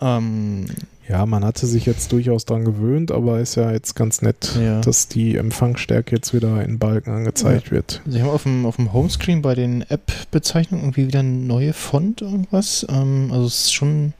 ähm, 0.00 0.66
ja, 1.08 1.26
man 1.26 1.44
hatte 1.44 1.66
sich 1.66 1.84
jetzt 1.84 2.12
durchaus 2.12 2.44
dran 2.44 2.64
gewöhnt, 2.64 3.10
aber 3.10 3.40
ist 3.40 3.56
ja 3.56 3.72
jetzt 3.72 3.94
ganz 3.94 4.22
nett, 4.22 4.56
Ja. 4.60 4.80
dass 4.80 5.08
die 5.08 5.36
Empfangsstärke 5.36 6.14
jetzt 6.14 6.32
wieder 6.32 6.64
in 6.64 6.78
Balken 6.78 7.10
angezeigt 7.10 7.70
wird. 7.70 8.00
Sie 8.06 8.22
haben 8.22 8.30
auf 8.30 8.44
dem, 8.44 8.64
auf 8.66 8.76
dem 8.76 8.92
Homescreen 8.92 9.42
bei 9.42 9.54
den 9.54 9.82
App-Bezeichnungen 9.82 10.84
irgendwie 10.84 11.08
wieder 11.08 11.20
eine 11.20 11.28
neue 11.30 11.72
Font 11.72 12.22
irgendwas. 12.22 12.86
Ähm, 12.88 13.30
also 13.32 13.46
es 13.46 13.64
ist 13.64 13.72
schon 13.74 13.88
ein 14.06 14.14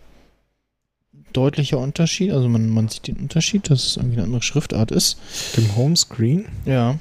deutlicher 1.32 1.78
Unterschied. 1.78 2.32
Also 2.32 2.48
man, 2.48 2.68
man 2.68 2.88
sieht 2.88 3.06
den 3.06 3.16
Unterschied, 3.16 3.70
dass 3.70 3.84
es 3.86 3.96
irgendwie 3.96 4.16
eine 4.16 4.24
andere 4.24 4.42
Schriftart 4.42 4.90
ist. 4.90 5.18
Dem 5.56 5.74
Homescreen? 5.76 6.46
Ja, 6.66 6.98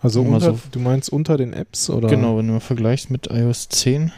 Also 0.00 0.22
unter, 0.22 0.40
so- 0.54 0.60
du 0.72 0.80
meinst 0.80 1.10
unter 1.12 1.36
den 1.36 1.52
Apps 1.52 1.90
oder? 1.90 2.08
genau, 2.08 2.38
wenn 2.38 2.46
du 2.46 2.54
mal 2.54 2.60
vergleichst 2.60 3.10
mit 3.10 3.28
iOS 3.30 3.68
10. 3.68 4.10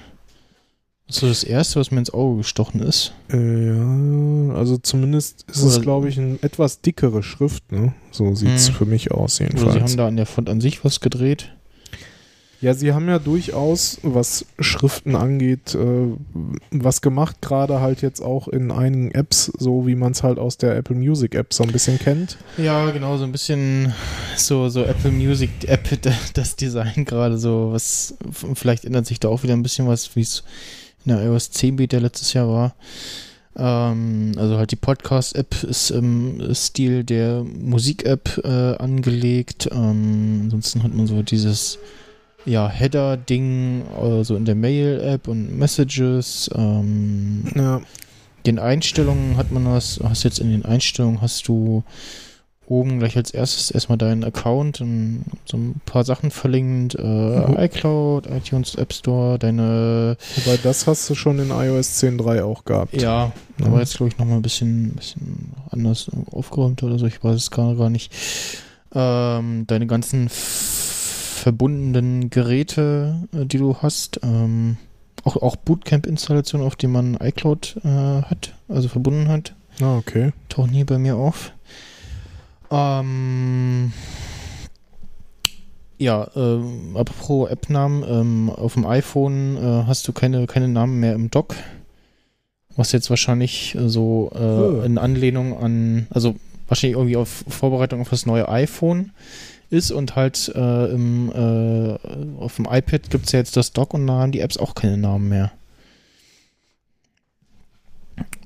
So 1.14 1.28
das 1.28 1.44
erste, 1.44 1.78
was 1.78 1.90
mir 1.90 1.98
ins 1.98 2.12
Auge 2.12 2.39
gestochen 2.39 2.80
ist. 2.80 3.12
Äh, 3.30 3.66
ja, 3.66 4.55
also 4.55 4.78
zumindest 4.78 5.44
ist 5.51 5.62
es, 5.62 5.74
Oder- 5.76 5.82
glaube 5.82 6.09
ich, 6.09 6.18
eine 6.18 6.39
etwas 6.43 6.80
dickere 6.80 7.22
Schrift, 7.22 7.70
ne? 7.70 7.93
So 8.10 8.34
sieht 8.34 8.48
es 8.56 8.68
Hm. 8.68 8.74
für 8.74 8.86
mich 8.86 9.10
aus 9.10 9.40
Oder 9.40 9.48
jedenfalls. 9.51 9.74
sie 9.74 9.80
haben 9.80 9.97
da 9.97 10.09
an 10.09 10.16
der 10.16 10.26
Font 10.26 10.48
an 10.48 10.60
sich 10.60 10.84
was 10.84 11.01
gedreht. 11.01 11.51
Ja, 12.60 12.74
sie 12.74 12.93
haben 12.93 13.09
ja 13.09 13.18
durchaus, 13.18 13.98
was 14.05 14.47
Schriften 14.60 15.16
angeht, 15.16 15.74
äh, 15.74 16.06
was 16.70 17.01
gemacht, 17.02 17.39
gerade 17.43 17.80
halt 17.80 18.02
jetzt 18.02 18.20
auch 18.22 18.47
in 18.47 18.70
einigen 18.70 19.10
Apps, 19.10 19.51
so 19.59 19.84
wie 19.89 19.97
man 19.97 20.12
es 20.12 20.22
halt 20.22 20.39
aus 20.39 20.59
der 20.59 20.76
Apple 20.76 20.94
Music 20.94 21.34
App 21.34 21.52
so 21.52 21.64
ein 21.64 21.72
bisschen 21.72 21.98
kennt. 21.98 22.36
Ja, 22.59 22.93
genau, 22.93 23.16
so 23.18 23.24
ein 23.24 23.32
bisschen 23.32 23.93
so, 24.36 24.68
so 24.68 24.84
Apple 24.84 25.10
Music 25.10 25.51
App, 25.66 25.89
das 26.34 26.55
Design 26.55 27.05
gerade 27.05 27.36
so, 27.36 27.70
was, 27.72 28.14
vielleicht 28.55 28.84
ändert 28.84 29.06
sich 29.06 29.18
da 29.18 29.26
auch 29.28 29.43
wieder 29.43 29.55
ein 29.55 29.64
bisschen 29.64 29.89
was, 29.89 30.14
wie 30.14 30.20
es 30.20 30.44
in 31.05 31.15
der 31.15 31.24
iOS 31.24 31.51
10 31.51 31.77
Beta 31.77 31.99
letztes 31.99 32.33
Jahr 32.33 32.49
war. 32.49 32.74
Ähm, 33.57 34.33
also 34.37 34.57
halt 34.57 34.70
die 34.70 34.77
Podcast-App 34.77 35.62
ist 35.65 35.91
im 35.91 36.55
Stil 36.55 37.05
der 37.05 37.45
Musik-App 37.45 38.41
äh, 38.45 38.77
angelegt. 38.77 39.69
Ähm, 39.73 40.43
ansonsten 40.45 40.83
hat 40.83 40.95
man 40.95 41.07
so 41.07 41.23
dieses 41.23 41.79
ja, 42.45 42.69
Header-Ding 42.69 43.85
äh, 43.87 44.24
so 44.24 44.37
in 44.37 44.45
der 44.45 44.55
Mail-App 44.55 45.29
und 45.29 45.57
Messages. 45.57 46.51
Ähm, 46.55 47.45
Ja, 47.55 47.83
den 48.47 48.59
Einstellungen 48.59 49.37
hat 49.37 49.53
man 49.53 49.65
das, 49.66 50.01
hast 50.03 50.24
jetzt 50.24 50.41
in 50.41 50.51
den 50.51 50.65
Einstellungen 50.65 51.20
hast 51.20 51.47
du 51.47 51.85
oben 52.66 53.01
gleich 53.01 53.16
als 53.16 53.32
erstes 53.32 53.70
erstmal 53.70 53.98
deinen 53.98 54.24
Account 54.24 54.80
und 54.80 55.24
so 55.44 55.56
ein 55.59 55.80
paar 55.84 56.05
Sachen 56.05 56.30
verlinkt, 56.30 56.94
äh, 56.94 57.02
Mhm. 57.02 57.56
iCloud, 57.59 58.26
iTunes 58.28 58.76
App 58.76 58.93
Store, 58.94 59.39
deine 59.39 60.16
wobei 60.36 60.56
das 60.62 60.86
hast 60.86 61.09
du 61.10 61.14
schon 61.14 61.39
in 61.39 61.51
iOS 61.51 61.98
10.3 61.98 62.43
auch 62.44 62.64
gehabt. 62.64 62.94
ja, 62.94 63.32
Ja. 63.59 63.66
aber 63.66 63.80
jetzt 63.80 63.97
glaube 63.97 64.12
ich 64.12 64.18
nochmal 64.18 64.36
ein 64.36 64.43
bisschen, 64.43 64.93
bisschen 64.94 65.52
anders 65.70 66.10
aufgeräumt 66.30 66.82
oder 66.82 66.98
so, 66.98 67.06
ich 67.06 67.22
weiß 67.22 67.36
es 67.36 67.51
gar, 67.51 67.74
gar 67.74 67.90
nicht. 67.90 68.12
Ähm, 68.94 69.64
deine 69.66 69.86
ganzen 69.86 70.28
verbundenen 70.30 72.30
Geräte, 72.30 73.26
äh, 73.34 73.44
die 73.47 73.59
du 73.59 73.76
hast, 73.82 74.20
ähm, 74.22 74.76
auch, 75.24 75.36
auch 75.36 75.56
Bootcamp-Installationen, 75.56 76.66
auf 76.66 76.76
die 76.76 76.86
man 76.89 77.16
iCloud 77.20 77.76
äh, 77.84 77.89
hat, 77.89 78.55
also 78.68 78.89
verbunden 78.89 79.28
hat. 79.28 79.55
Ah, 79.80 79.97
okay. 79.97 80.32
tauchen 80.48 80.70
hier 80.70 80.86
bei 80.86 80.98
mir 80.98 81.16
auf. 81.16 81.52
Ähm, 82.73 83.93
ja, 85.99 86.27
ähm, 86.35 86.97
apropos 86.97 87.51
App-Namen, 87.51 88.03
ähm, 88.09 88.51
auf 88.51 88.74
dem 88.74 88.86
iPhone 88.86 89.57
äh, 89.57 89.85
hast 89.86 90.09
du 90.09 90.12
keine, 90.12 90.47
keine 90.47 90.69
Namen 90.69 90.99
mehr 90.99 91.12
im 91.15 91.31
Dock. 91.31 91.55
Was 92.74 92.93
jetzt 92.93 93.11
wahrscheinlich 93.11 93.74
äh, 93.74 93.89
so 93.89 94.32
äh, 94.35 94.39
Oh. 94.39 94.82
in 94.82 94.97
Anlehnung 94.97 95.57
an, 95.59 96.07
also 96.11 96.35
wahrscheinlich 96.66 96.97
irgendwie 96.97 97.16
auf 97.19 97.44
Vorbereitung 97.47 98.01
auf 98.01 98.09
das 98.09 98.24
neue 98.24 98.49
iPhone 98.49 99.12
ist 99.69 99.90
und 99.90 100.16
halt 100.16 100.51
äh, 100.55 100.86
im, 100.86 101.31
äh, 101.31 101.99
auf 102.43 102.57
dem 102.57 102.65
iPad 102.65 103.11
gibt 103.11 103.27
es 103.27 103.32
ja 103.32 103.39
jetzt 103.39 103.57
das 103.57 103.73
Dock 103.73 103.93
und 103.94 104.07
da 104.07 104.15
haben 104.15 104.32
die 104.32 104.40
Apps 104.40 104.57
auch 104.57 104.74
keine 104.74 104.97
Namen 104.97 105.28
mehr. 105.28 105.53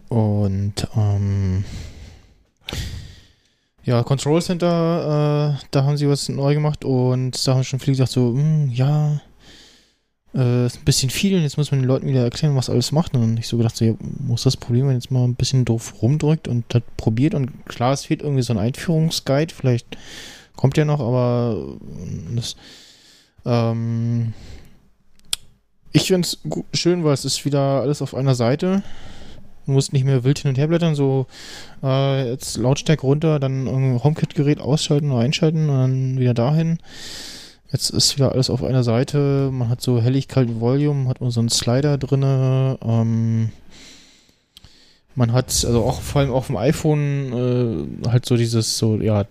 Und 0.09 0.87
ähm, 0.97 1.65
ja, 3.87 4.03
Control 4.03 4.43
Center, 4.43 5.57
äh, 5.57 5.65
da 5.71 5.85
haben 5.85 5.97
sie 5.97 6.09
was 6.09 6.29
neu 6.29 6.55
gemacht 6.55 6.85
und 6.85 7.47
da 7.47 7.55
haben 7.55 7.63
schon 7.63 7.79
viele 7.79 7.93
gesagt 7.93 8.11
so, 8.11 8.33
hm, 8.33 8.71
ja, 8.73 9.21
äh, 10.35 10.67
ist 10.67 10.79
ein 10.79 10.85
bisschen 10.85 11.09
viel 11.09 11.37
und 11.37 11.43
jetzt 11.43 11.57
muss 11.57 11.71
man 11.71 11.81
den 11.81 11.87
Leuten 11.87 12.09
wieder 12.09 12.25
erklären, 12.25 12.57
was 12.57 12.69
alles 12.69 12.91
macht. 12.91 13.15
Und 13.15 13.39
ich 13.39 13.47
so 13.47 13.57
gedacht, 13.57 13.77
so, 13.77 13.85
ja, 13.85 13.95
muss 14.19 14.43
das 14.43 14.57
Problem, 14.57 14.89
wenn 14.89 14.97
jetzt 14.97 15.13
mal 15.13 15.23
ein 15.23 15.37
bisschen 15.37 15.65
doof 15.65 16.03
rumdrückt 16.03 16.49
und 16.49 16.65
hat 16.75 16.83
probiert 16.97 17.35
und 17.35 17.65
klar, 17.67 17.93
es 17.93 18.05
fehlt 18.05 18.23
irgendwie 18.23 18.43
so 18.43 18.53
ein 18.53 18.59
Einführungsguide, 18.59 19.55
vielleicht 19.55 19.97
kommt 20.57 20.77
ja 20.77 20.85
noch, 20.85 20.99
aber 20.99 21.57
äh, 21.79 22.35
das, 22.35 22.57
ähm, 23.45 24.35
ich 25.93 26.09
finde 26.09 26.27
es 26.27 26.39
schön, 26.75 27.05
weil 27.05 27.15
es 27.15 27.25
ist 27.25 27.45
wieder 27.45 27.83
alles 27.83 28.03
auf 28.03 28.17
einer 28.17 28.35
Seite. 28.35 28.83
Du 29.67 29.73
musst 29.73 29.93
nicht 29.93 30.05
mehr 30.05 30.25
wild 30.25 30.39
hin 30.39 30.51
und 30.51 30.59
her 30.59 30.69
blättern, 30.69 30.95
so 30.95 31.27
äh, 31.83 32.31
jetzt 32.31 32.57
Lautstärke 32.57 33.03
runter, 33.03 33.41
dann 33.41 33.69
HomeKit-Gerät 33.69 34.61
ausschalten 34.61 35.11
oder 35.11 35.21
einschalten 35.21 35.69
und 35.69 35.77
dann 35.77 36.19
wieder 36.19 36.35
dahin. 36.35 36.79
Jetzt 37.73 37.91
ist 37.91 38.17
wieder 38.17 38.33
alles 38.33 38.49
auf 38.49 38.63
einer 38.63 38.85
Seite. 38.85 39.51
Man 39.53 39.69
hat 39.69 39.81
so 39.81 40.01
Helligkeit 40.01 40.61
Volume, 40.61 41.09
hat 41.09 41.21
man 41.21 41.31
so 41.31 41.41
einen 41.41 41.49
Slider 41.49 41.99
drinne. 41.99 42.79
Ähm, 42.81 43.51
man 45.17 45.33
hat, 45.33 45.47
also 45.65 45.83
auch 45.83 46.01
vor 46.01 46.21
allem 46.21 46.31
auf 46.31 46.47
dem 46.47 46.57
iPhone, 46.57 47.97
äh, 48.05 48.09
halt 48.09 48.27
so 48.27 48.37
dieses 48.37 48.79
so, 48.79 48.97
ja, 48.97 49.25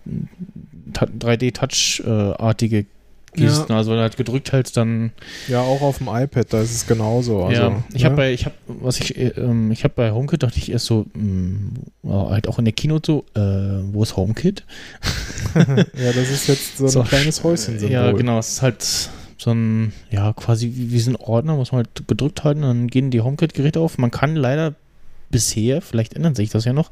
3D-Touch-artige 3.36 3.46
Gesten. 3.46 3.72
Also 3.72 3.90
wenn 3.90 3.96
du 3.98 4.02
halt 4.02 4.16
gedrückt 4.16 4.52
hältst, 4.52 4.76
dann 4.76 5.12
Ja, 5.48 5.60
auch 5.60 5.82
auf 5.82 5.98
dem 5.98 6.08
iPad, 6.08 6.52
da 6.52 6.60
ist 6.60 6.74
es 6.74 6.86
genauso. 6.86 7.44
Also, 7.44 7.62
ja, 7.62 7.84
ich 7.92 8.02
ne? 8.02 8.04
habe 8.06 8.16
bei, 8.16 8.32
ich 8.32 8.44
habe, 8.44 8.54
was 8.66 9.00
ich, 9.00 9.16
äh, 9.16 9.28
ähm, 9.36 9.70
ich 9.70 9.84
habe 9.84 9.94
bei 9.94 10.12
HomeKit 10.12 10.42
dachte 10.42 10.58
ich 10.58 10.70
erst 10.70 10.86
so, 10.86 11.06
mh, 11.14 12.30
halt 12.30 12.48
auch 12.48 12.58
in 12.58 12.64
der 12.64 12.74
Keynote 12.74 13.06
so, 13.06 13.40
äh, 13.40 13.82
wo 13.92 14.02
ist 14.02 14.16
HomeKit? 14.16 14.64
ja, 15.54 16.12
das 16.12 16.30
ist 16.30 16.48
jetzt 16.48 16.78
so 16.78 16.84
ein 16.84 16.90
So, 16.90 17.02
kleines 17.02 17.42
Häuschen-Symbol. 17.44 17.90
Ja, 17.90 18.12
genau, 18.12 18.38
es 18.38 18.48
ist 18.48 18.62
halt 18.62 18.82
so 19.38 19.50
ein, 19.50 19.92
ja, 20.10 20.32
quasi 20.32 20.72
wie, 20.74 20.92
wie 20.92 21.00
so 21.00 21.10
ein 21.10 21.16
Ordner, 21.16 21.56
muss 21.56 21.72
man 21.72 21.84
halt 21.84 22.08
gedrückt 22.08 22.44
halten, 22.44 22.64
und 22.64 22.68
dann 22.68 22.86
gehen 22.88 23.10
die 23.10 23.20
HomeKit-Geräte 23.20 23.80
auf. 23.80 23.98
Man 23.98 24.10
kann 24.10 24.34
leider 24.34 24.74
bisher, 25.30 25.82
vielleicht 25.82 26.14
ändert 26.14 26.36
sich 26.36 26.50
das 26.50 26.64
ja 26.64 26.72
noch, 26.72 26.90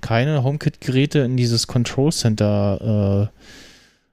keine 0.00 0.42
HomeKit-Geräte 0.42 1.20
in 1.20 1.36
dieses 1.36 1.66
Control 1.66 2.12
Center 2.12 3.30
äh, 3.32 3.38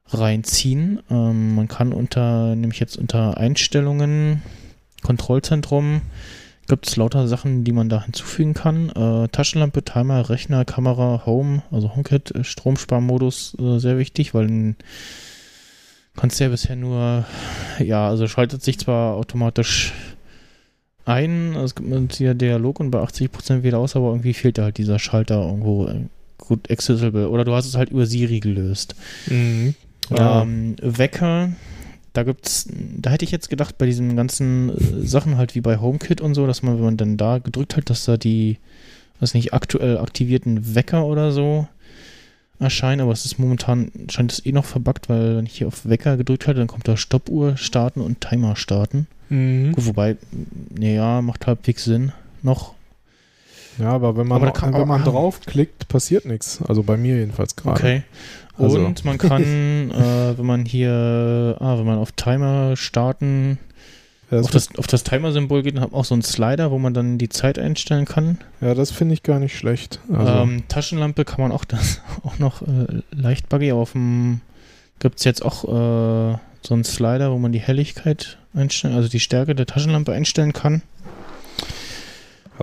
reinziehen. 0.09 1.01
Ähm, 1.09 1.55
man 1.55 1.67
kann 1.67 1.93
unter, 1.93 2.55
nämlich 2.55 2.79
jetzt 2.79 2.97
unter 2.97 3.37
Einstellungen, 3.37 4.41
Kontrollzentrum, 5.01 6.01
gibt 6.67 6.87
es 6.87 6.95
lauter 6.95 7.27
Sachen, 7.27 7.63
die 7.63 7.71
man 7.71 7.89
da 7.89 8.03
hinzufügen 8.03 8.53
kann. 8.53 8.89
Äh, 8.89 9.27
Taschenlampe, 9.29 9.83
Timer, 9.83 10.29
Rechner, 10.29 10.65
Kamera, 10.65 11.23
Home, 11.25 11.63
also 11.71 11.95
HomeKit, 11.95 12.31
äh, 12.31 12.43
Stromsparmodus, 12.43 13.55
äh, 13.59 13.79
sehr 13.79 13.97
wichtig, 13.97 14.33
weil 14.33 14.47
dann 14.47 14.75
kannst 16.15 16.39
ja 16.39 16.49
bisher 16.49 16.75
nur, 16.75 17.25
ja, 17.79 18.07
also 18.07 18.27
schaltet 18.27 18.63
sich 18.63 18.79
zwar 18.79 19.15
automatisch 19.15 19.93
ein, 21.05 21.55
es 21.55 21.75
gibt 21.75 21.91
einen 21.91 22.09
hier 22.09 22.33
Dialog 22.33 22.79
und 22.79 22.89
bei 22.89 22.99
80% 22.99 23.63
wieder 23.63 23.77
aus, 23.77 23.95
aber 23.95 24.09
irgendwie 24.09 24.33
fehlt 24.33 24.57
da 24.57 24.63
halt 24.63 24.77
dieser 24.77 24.97
Schalter 24.97 25.45
irgendwo 25.45 25.87
äh, 25.87 26.05
gut 26.37 26.71
accessible. 26.71 27.29
Oder 27.29 27.45
du 27.45 27.53
hast 27.53 27.67
es 27.67 27.75
halt 27.75 27.89
über 27.89 28.05
Siri 28.05 28.39
gelöst. 28.39 28.95
Mhm. 29.27 29.75
Ja. 30.09 30.41
Ähm, 30.43 30.75
Wecker, 30.81 31.49
da 32.13 32.23
gibt's, 32.23 32.67
da 32.97 33.09
hätte 33.09 33.25
ich 33.25 33.31
jetzt 33.31 33.49
gedacht, 33.49 33.77
bei 33.77 33.85
diesen 33.85 34.15
ganzen 34.15 34.69
äh, 34.69 35.05
Sachen 35.07 35.37
halt 35.37 35.55
wie 35.55 35.61
bei 35.61 35.77
HomeKit 35.79 36.21
und 36.21 36.33
so, 36.35 36.47
dass 36.47 36.63
man, 36.63 36.75
wenn 36.77 36.83
man 36.85 36.97
dann 36.97 37.17
da 37.17 37.39
gedrückt 37.39 37.75
hat, 37.77 37.89
dass 37.89 38.05
da 38.05 38.17
die, 38.17 38.57
was 39.19 39.33
nicht, 39.33 39.53
aktuell 39.53 39.97
aktivierten 39.97 40.75
Wecker 40.75 41.05
oder 41.05 41.31
so 41.31 41.67
erscheinen, 42.59 43.01
aber 43.01 43.11
es 43.11 43.25
ist 43.25 43.37
momentan, 43.37 43.91
scheint 44.09 44.31
es 44.31 44.45
eh 44.45 44.53
noch 44.53 44.63
verbuggt, 44.65 45.09
weil 45.09 45.35
wenn 45.37 45.45
ich 45.45 45.57
hier 45.57 45.67
auf 45.67 45.87
Wecker 45.87 46.15
gedrückt 46.15 46.47
halte, 46.47 46.59
dann 46.59 46.67
kommt 46.69 46.87
da 46.87 46.95
Stoppuhr 46.95 47.57
starten 47.57 47.99
und 47.99 48.21
Timer 48.21 48.55
starten. 48.55 49.07
Mhm. 49.29 49.73
Gut, 49.73 49.85
wobei, 49.87 50.15
ja, 50.79 51.21
macht 51.21 51.47
halbwegs 51.47 51.83
Sinn 51.83 52.13
noch. 52.43 52.73
Ja, 53.77 53.89
aber 53.89 54.15
wenn 54.15 54.25
man, 54.27 54.41
Aber 54.41 54.51
kann- 54.53 54.71
wenn 54.73 54.87
man 54.87 55.01
aber- 55.01 55.11
draufklickt, 55.11 55.89
passiert 55.89 56.25
nichts. 56.25 56.61
Also 56.65 56.81
bei 56.83 56.95
mir 56.95 57.17
jedenfalls 57.17 57.57
gerade. 57.57 57.77
Okay. 57.77 58.03
Also- 58.57 58.79
Und 58.79 59.03
man 59.05 59.17
kann, 59.17 59.41
äh, 59.91 60.37
wenn 60.37 60.45
man 60.45 60.65
hier, 60.65 61.57
ah, 61.59 61.77
wenn 61.77 61.85
man 61.85 61.97
auf 61.97 62.11
Timer 62.13 62.75
starten, 62.77 63.57
Ja, 64.31 64.39
auf 64.39 64.49
das, 64.49 64.69
das, 64.69 64.79
auf 64.79 64.87
das 64.87 65.03
Timer-Symbol 65.03 65.61
geht, 65.63 65.75
dann 65.75 65.83
hat 65.83 65.91
man 65.91 65.99
auch 65.99 66.05
so 66.05 66.15
einen 66.15 66.21
Slider, 66.23 66.71
wo 66.71 66.77
man 66.79 66.93
dann 66.93 67.17
die 67.17 67.29
Zeit 67.29 67.59
einstellen 67.59 68.05
kann. 68.05 68.37
ja, 68.61 68.73
das 68.73 68.91
finde 68.91 69.13
ich 69.13 69.23
gar 69.23 69.39
nicht 69.39 69.57
schlecht. 69.57 69.99
Also, 70.11 70.31
ähm, 70.31 70.63
Taschenlampe 70.67 71.25
kann 71.25 71.41
man 71.41 71.51
auch 71.51 71.65
das 71.65 72.01
auch 72.23 72.39
noch 72.39 72.61
äh, 72.61 73.01
leicht 73.11 73.49
buggy, 73.49 73.71
aber 73.71 73.81
auf 73.81 73.91
dem 73.91 74.41
gibt 74.99 75.19
es 75.19 75.25
jetzt 75.25 75.43
auch 75.45 75.63
äh, 75.65 76.37
so 76.61 76.73
einen 76.73 76.83
Slider, 76.85 77.31
wo 77.31 77.37
man 77.37 77.51
die 77.51 77.59
Helligkeit 77.59 78.37
einstellen, 78.55 78.95
also 78.95 79.09
die 79.09 79.19
Stärke 79.19 79.53
der 79.53 79.65
Taschenlampe 79.67 80.13
einstellen 80.13 80.53
kann. 80.53 80.81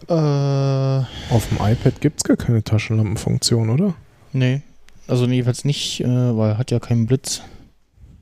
Auf 0.08 1.48
dem 1.48 1.58
iPad 1.60 2.00
gibt 2.00 2.16
es 2.20 2.24
gar 2.24 2.36
keine 2.38 2.64
Taschenlampenfunktion, 2.64 3.68
oder? 3.70 3.94
nee. 4.32 4.62
Also 5.08 5.26
jedenfalls 5.26 5.64
nicht, 5.64 6.00
äh, 6.00 6.06
weil 6.06 6.58
hat 6.58 6.70
ja 6.70 6.78
keinen 6.78 7.06
Blitz. 7.06 7.42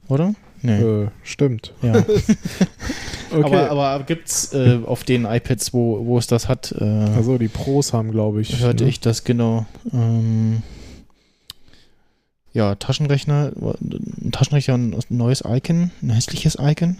Oder? 0.08 0.34
Nee. 0.62 0.80
Äh, 0.80 1.08
stimmt. 1.22 1.74
Ja. 1.82 2.04
Okay. 3.32 3.44
Aber, 3.44 3.70
aber 3.70 4.04
gibt's 4.04 4.52
äh, 4.52 4.80
auf 4.84 5.04
den 5.04 5.24
iPads, 5.24 5.72
wo, 5.72 6.04
wo 6.04 6.18
es 6.18 6.26
das 6.26 6.48
hat, 6.48 6.74
äh, 6.78 6.84
also 6.84 7.38
die 7.38 7.48
Pros 7.48 7.92
haben, 7.92 8.10
glaube 8.10 8.40
ich. 8.40 8.60
hörte 8.60 8.84
ne? 8.84 8.90
ich 8.90 9.00
das 9.00 9.24
genau. 9.24 9.66
Ähm, 9.92 10.62
ja, 12.52 12.74
Taschenrechner, 12.74 13.52
ein 13.60 14.32
Taschenrechner, 14.32 14.74
ein 14.74 14.96
neues 15.08 15.44
Icon, 15.46 15.92
ein 16.02 16.10
hässliches 16.10 16.56
Icon. 16.60 16.96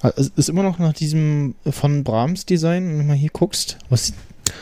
Also 0.00 0.20
Es 0.20 0.28
ist 0.36 0.48
immer 0.48 0.62
noch 0.62 0.78
nach 0.78 0.92
diesem 0.92 1.54
von 1.68 2.04
Brahms 2.04 2.46
Design, 2.46 2.88
wenn 2.88 2.98
du 2.98 3.04
mal 3.04 3.16
hier 3.16 3.30
guckst. 3.32 3.78
Was, 3.88 4.12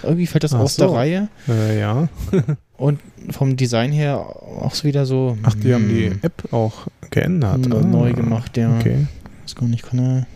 irgendwie 0.03 0.27
fällt 0.27 0.45
das 0.45 0.55
Ach 0.55 0.61
aus 0.61 0.77
so. 0.77 0.87
der 0.87 0.95
Reihe. 0.95 1.29
Äh, 1.49 1.81
ja. 1.81 2.09
Und 2.77 2.99
vom 3.31 3.57
Design 3.57 3.93
her 3.93 4.19
auch 4.19 4.75
so 4.75 4.85
wieder 4.85 5.07
so. 5.07 5.37
Ach, 5.43 5.55
die 5.55 5.73
haben 5.73 5.89
die 5.89 6.11
hm, 6.11 6.19
App 6.23 6.53
auch 6.53 6.89
geändert. 7.11 7.61
Ah, 7.71 7.81
neu 7.81 8.13
gemacht, 8.13 8.57
ja. 8.57 8.77
Okay. 8.79 9.07
Weiß 9.43 9.55
gar 9.55 9.69
nicht, 9.69 9.85
kann. 9.85 10.27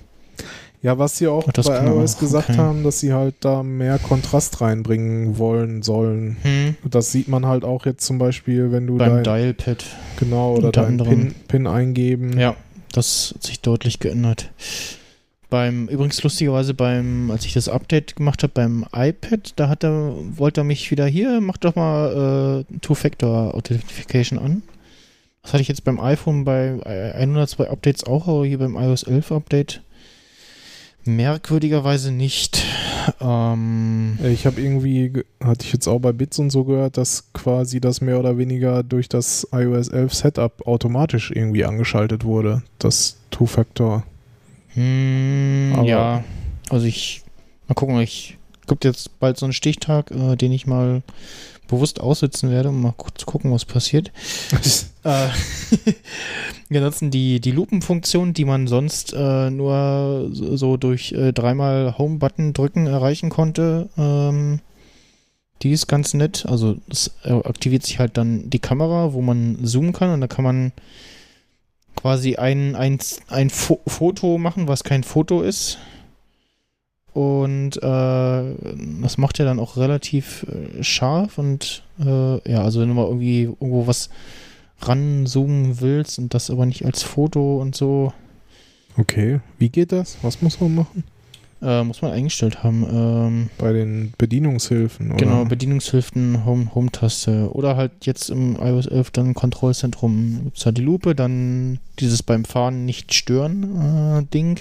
Ja, 0.82 0.98
was 0.98 1.18
sie 1.18 1.26
auch 1.26 1.46
Ach, 1.48 1.52
das 1.52 1.66
bei 1.66 1.78
kann 1.78 1.88
iOS 1.88 2.14
auch, 2.14 2.20
gesagt 2.20 2.50
okay. 2.50 2.58
haben, 2.58 2.84
dass 2.84 3.00
sie 3.00 3.12
halt 3.12 3.34
da 3.40 3.64
mehr 3.64 3.98
Kontrast 3.98 4.60
reinbringen 4.60 5.38
wollen 5.38 5.82
sollen. 5.82 6.36
Hm, 6.42 6.76
Das 6.88 7.10
sieht 7.10 7.26
man 7.26 7.46
halt 7.46 7.64
auch 7.64 7.86
jetzt 7.86 8.06
zum 8.06 8.18
Beispiel, 8.18 8.70
wenn 8.70 8.86
du 8.86 8.96
beim 8.96 9.24
dein, 9.24 9.24
Dialpad. 9.24 9.84
genau 10.16 10.54
oder 10.54 10.86
anderem. 10.86 11.10
Pin, 11.10 11.34
Pin 11.48 11.66
eingeben. 11.66 12.38
Ja, 12.38 12.54
das 12.92 13.32
hat 13.34 13.42
sich 13.42 13.60
deutlich 13.60 13.98
geändert. 13.98 14.50
Beim, 15.48 15.86
übrigens 15.88 16.22
lustigerweise 16.22 16.74
beim, 16.74 17.30
als 17.30 17.44
ich 17.46 17.52
das 17.52 17.68
Update 17.68 18.16
gemacht 18.16 18.42
habe 18.42 18.52
beim 18.54 18.84
iPad, 18.92 19.52
da 19.56 19.68
hat 19.68 19.84
er, 19.84 20.14
wollte 20.36 20.62
er 20.62 20.64
mich 20.64 20.90
wieder 20.90 21.06
hier, 21.06 21.40
mach 21.40 21.56
doch 21.56 21.76
mal 21.76 22.64
äh, 22.68 22.78
Two-Factor 22.80 23.54
Authentication 23.54 24.38
an. 24.40 24.62
Das 25.42 25.52
hatte 25.52 25.62
ich 25.62 25.68
jetzt 25.68 25.84
beim 25.84 26.00
iPhone 26.00 26.44
bei 26.44 26.76
äh, 26.84 27.12
102 27.12 27.70
Updates 27.70 28.02
auch, 28.04 28.26
aber 28.26 28.44
hier 28.44 28.58
beim 28.58 28.74
iOS 28.74 29.04
11 29.04 29.30
Update 29.30 29.82
merkwürdigerweise 31.04 32.10
nicht. 32.10 32.64
Ähm, 33.20 34.18
Ich 34.24 34.46
habe 34.46 34.60
irgendwie, 34.60 35.10
ge- 35.10 35.24
hatte 35.40 35.64
ich 35.64 35.72
jetzt 35.72 35.86
auch 35.86 36.00
bei 36.00 36.10
Bits 36.12 36.38
und 36.40 36.50
so 36.50 36.64
gehört, 36.64 36.96
dass 36.96 37.32
quasi 37.32 37.80
das 37.80 38.00
mehr 38.00 38.18
oder 38.18 38.38
weniger 38.38 38.82
durch 38.82 39.08
das 39.08 39.46
iOS 39.52 39.88
11 39.88 40.12
Setup 40.14 40.66
automatisch 40.66 41.30
irgendwie 41.30 41.64
angeschaltet 41.64 42.24
wurde. 42.24 42.62
Das 42.80 43.16
Two-Factor. 43.30 44.02
Hm, 44.76 45.72
Aber- 45.76 45.86
ja, 45.86 46.24
also 46.70 46.86
ich, 46.86 47.22
mal 47.66 47.74
gucken, 47.74 47.98
ich 48.00 48.36
gibt 48.66 48.84
jetzt 48.84 49.18
bald 49.18 49.38
so 49.38 49.46
einen 49.46 49.52
Stichtag, 49.52 50.10
äh, 50.10 50.36
den 50.36 50.52
ich 50.52 50.66
mal 50.66 51.02
bewusst 51.68 52.00
aussitzen 52.00 52.50
werde, 52.50 52.68
um 52.68 52.80
mal 52.80 52.94
kurz 52.96 53.20
zu 53.20 53.26
gucken, 53.26 53.50
was 53.52 53.64
passiert. 53.64 54.12
äh, 55.04 55.28
ansonsten 56.70 57.10
die, 57.10 57.40
die 57.40 57.50
Lupenfunktion, 57.50 58.34
die 58.34 58.44
man 58.44 58.66
sonst 58.68 59.12
äh, 59.14 59.50
nur 59.50 60.28
so 60.32 60.56
so 60.56 60.76
durch 60.76 61.12
äh, 61.12 61.32
dreimal 61.32 61.96
Home-Button 61.98 62.52
drücken 62.52 62.86
erreichen 62.86 63.30
konnte, 63.30 63.88
ähm, 63.96 64.60
die 65.62 65.72
ist 65.72 65.86
ganz 65.86 66.14
nett. 66.14 66.44
Also 66.46 66.76
es 66.88 67.12
äh, 67.24 67.32
aktiviert 67.32 67.82
sich 67.84 67.98
halt 67.98 68.16
dann 68.16 68.50
die 68.50 68.58
Kamera, 68.60 69.12
wo 69.12 69.22
man 69.22 69.64
zoomen 69.64 69.92
kann 69.92 70.10
und 70.10 70.20
da 70.20 70.26
kann 70.28 70.44
man 70.44 70.72
quasi 71.96 72.36
ein, 72.36 72.76
ein, 72.76 72.98
ein 73.28 73.50
Fo 73.50 73.80
Foto 73.86 74.38
machen, 74.38 74.68
was 74.68 74.84
kein 74.84 75.02
Foto 75.02 75.42
ist. 75.42 75.78
Und 77.12 77.78
äh, 77.78 78.54
das 79.02 79.16
macht 79.16 79.38
ja 79.38 79.46
dann 79.46 79.58
auch 79.58 79.78
relativ 79.78 80.44
äh, 80.44 80.84
scharf 80.84 81.38
und 81.38 81.82
äh, 81.98 82.50
ja, 82.50 82.62
also 82.62 82.80
wenn 82.80 82.88
du 82.88 82.94
mal 82.94 83.06
irgendwie 83.06 83.44
irgendwo 83.44 83.86
was 83.86 84.10
ranzoomen 84.82 85.80
willst 85.80 86.18
und 86.18 86.34
das 86.34 86.50
aber 86.50 86.66
nicht 86.66 86.84
als 86.84 87.02
Foto 87.02 87.56
und 87.56 87.74
so, 87.74 88.12
Okay, 88.98 89.40
wie 89.58 89.68
geht 89.68 89.92
das? 89.92 90.16
Was 90.22 90.40
muss 90.40 90.60
man 90.60 90.74
machen? 90.74 91.04
Äh, 91.62 91.82
muss 91.84 92.02
man 92.02 92.12
eingestellt 92.12 92.62
haben. 92.62 92.86
Ähm, 92.90 93.50
Bei 93.58 93.72
den 93.72 94.12
Bedienungshilfen, 94.18 95.08
oder? 95.12 95.16
Genau, 95.16 95.44
Bedienungshilfen, 95.44 96.44
Home- 96.44 96.74
Home-Taste 96.74 97.50
oder 97.52 97.76
halt 97.76 97.92
jetzt 98.04 98.30
im 98.30 98.56
iOS 98.56 98.86
11 98.86 99.10
dann 99.10 99.34
Kontrollzentrum 99.34 100.40
gibt 100.44 100.58
es 100.58 100.66
halt 100.66 100.78
die 100.78 100.82
Lupe, 100.82 101.14
dann 101.14 101.78
dieses 101.98 102.22
beim 102.22 102.44
Fahren 102.44 102.84
nicht 102.84 103.14
stören 103.14 104.20
äh, 104.20 104.32
Ding. 104.32 104.60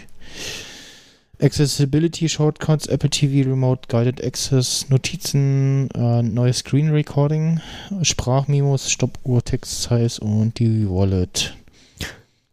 Accessibility 1.42 2.30
Shortcuts, 2.30 2.88
Apple 2.88 3.10
TV 3.10 3.50
Remote, 3.50 3.90
Guided 3.90 4.24
Access, 4.24 4.90
Notizen, 4.90 5.90
äh, 5.94 6.24
neues 6.24 6.60
Screen 6.60 6.92
Recording, 6.92 7.60
Sprachmemos, 8.04 8.90
Stoppuhr, 8.90 9.44
Text 9.44 9.84
Size 9.84 10.22
und 10.22 10.58
die 10.60 10.90
Wallet. 10.90 11.54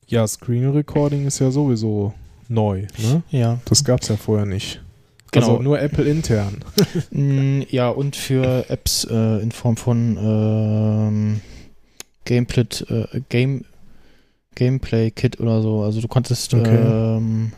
Ja, 0.09 0.27
Screen 0.27 0.69
Recording 0.70 1.27
ist 1.27 1.39
ja 1.39 1.51
sowieso 1.52 2.12
neu, 2.48 2.86
ne? 2.98 3.23
Ja, 3.31 3.59
Das 3.64 3.85
gab's 3.85 4.09
ja 4.09 4.16
vorher 4.16 4.47
nicht. 4.47 4.81
Genau. 5.31 5.47
Also 5.52 5.62
nur 5.62 5.81
Apple 5.81 6.05
intern. 6.05 6.59
Mm, 7.10 7.62
Ja, 7.70 7.89
und 7.89 8.16
für 8.16 8.69
Apps 8.69 9.05
äh, 9.10 9.43
in 9.43 9.51
Form 9.52 9.77
von 9.77 10.19
ähm, 10.20 11.40
Gameplit, 12.24 12.86
äh, 12.90 13.20
Game, 13.28 13.64
Gameplay 14.55 15.10
Kit 15.10 15.40
oder 15.40 15.62
so. 15.62 15.82
Also 15.82 16.01
du 16.01 16.09
konntest 16.09 16.52
Okay. 16.55 16.77
ähm, 16.77 17.52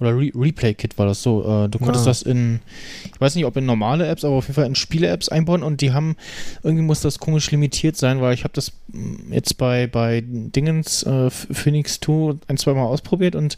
oder 0.00 0.16
Re 0.16 0.30
Replay 0.34 0.74
Kit 0.74 0.98
war 0.98 1.06
das 1.06 1.22
so. 1.22 1.42
Äh, 1.42 1.68
du 1.68 1.78
konntest 1.78 2.06
Ah. 2.06 2.10
das 2.10 2.22
in, 2.22 2.60
ich 3.04 3.20
weiß 3.20 3.34
nicht, 3.34 3.44
ob 3.44 3.56
in 3.56 3.66
normale 3.66 4.06
Apps, 4.06 4.24
aber 4.24 4.34
auf 4.34 4.44
jeden 4.44 4.54
Fall 4.54 4.66
in 4.66 4.74
Spiele-Apps 4.74 5.28
einbauen 5.28 5.62
und 5.62 5.80
die 5.80 5.92
haben, 5.92 6.16
irgendwie 6.62 6.82
muss 6.84 7.00
das 7.00 7.18
komisch 7.18 7.50
limitiert 7.50 7.96
sein, 7.96 8.20
weil 8.20 8.34
ich 8.34 8.44
habe 8.44 8.54
das 8.54 8.72
mm, 8.92 9.32
jetzt 9.32 9.56
bei, 9.58 9.86
bei 9.86 10.22
Dingens 10.26 11.02
äh, 11.04 11.30
Phoenix 11.30 12.00
2 12.00 12.34
ein, 12.48 12.56
zwei 12.56 12.74
Mal 12.74 12.84
ausprobiert 12.84 13.34
und 13.34 13.56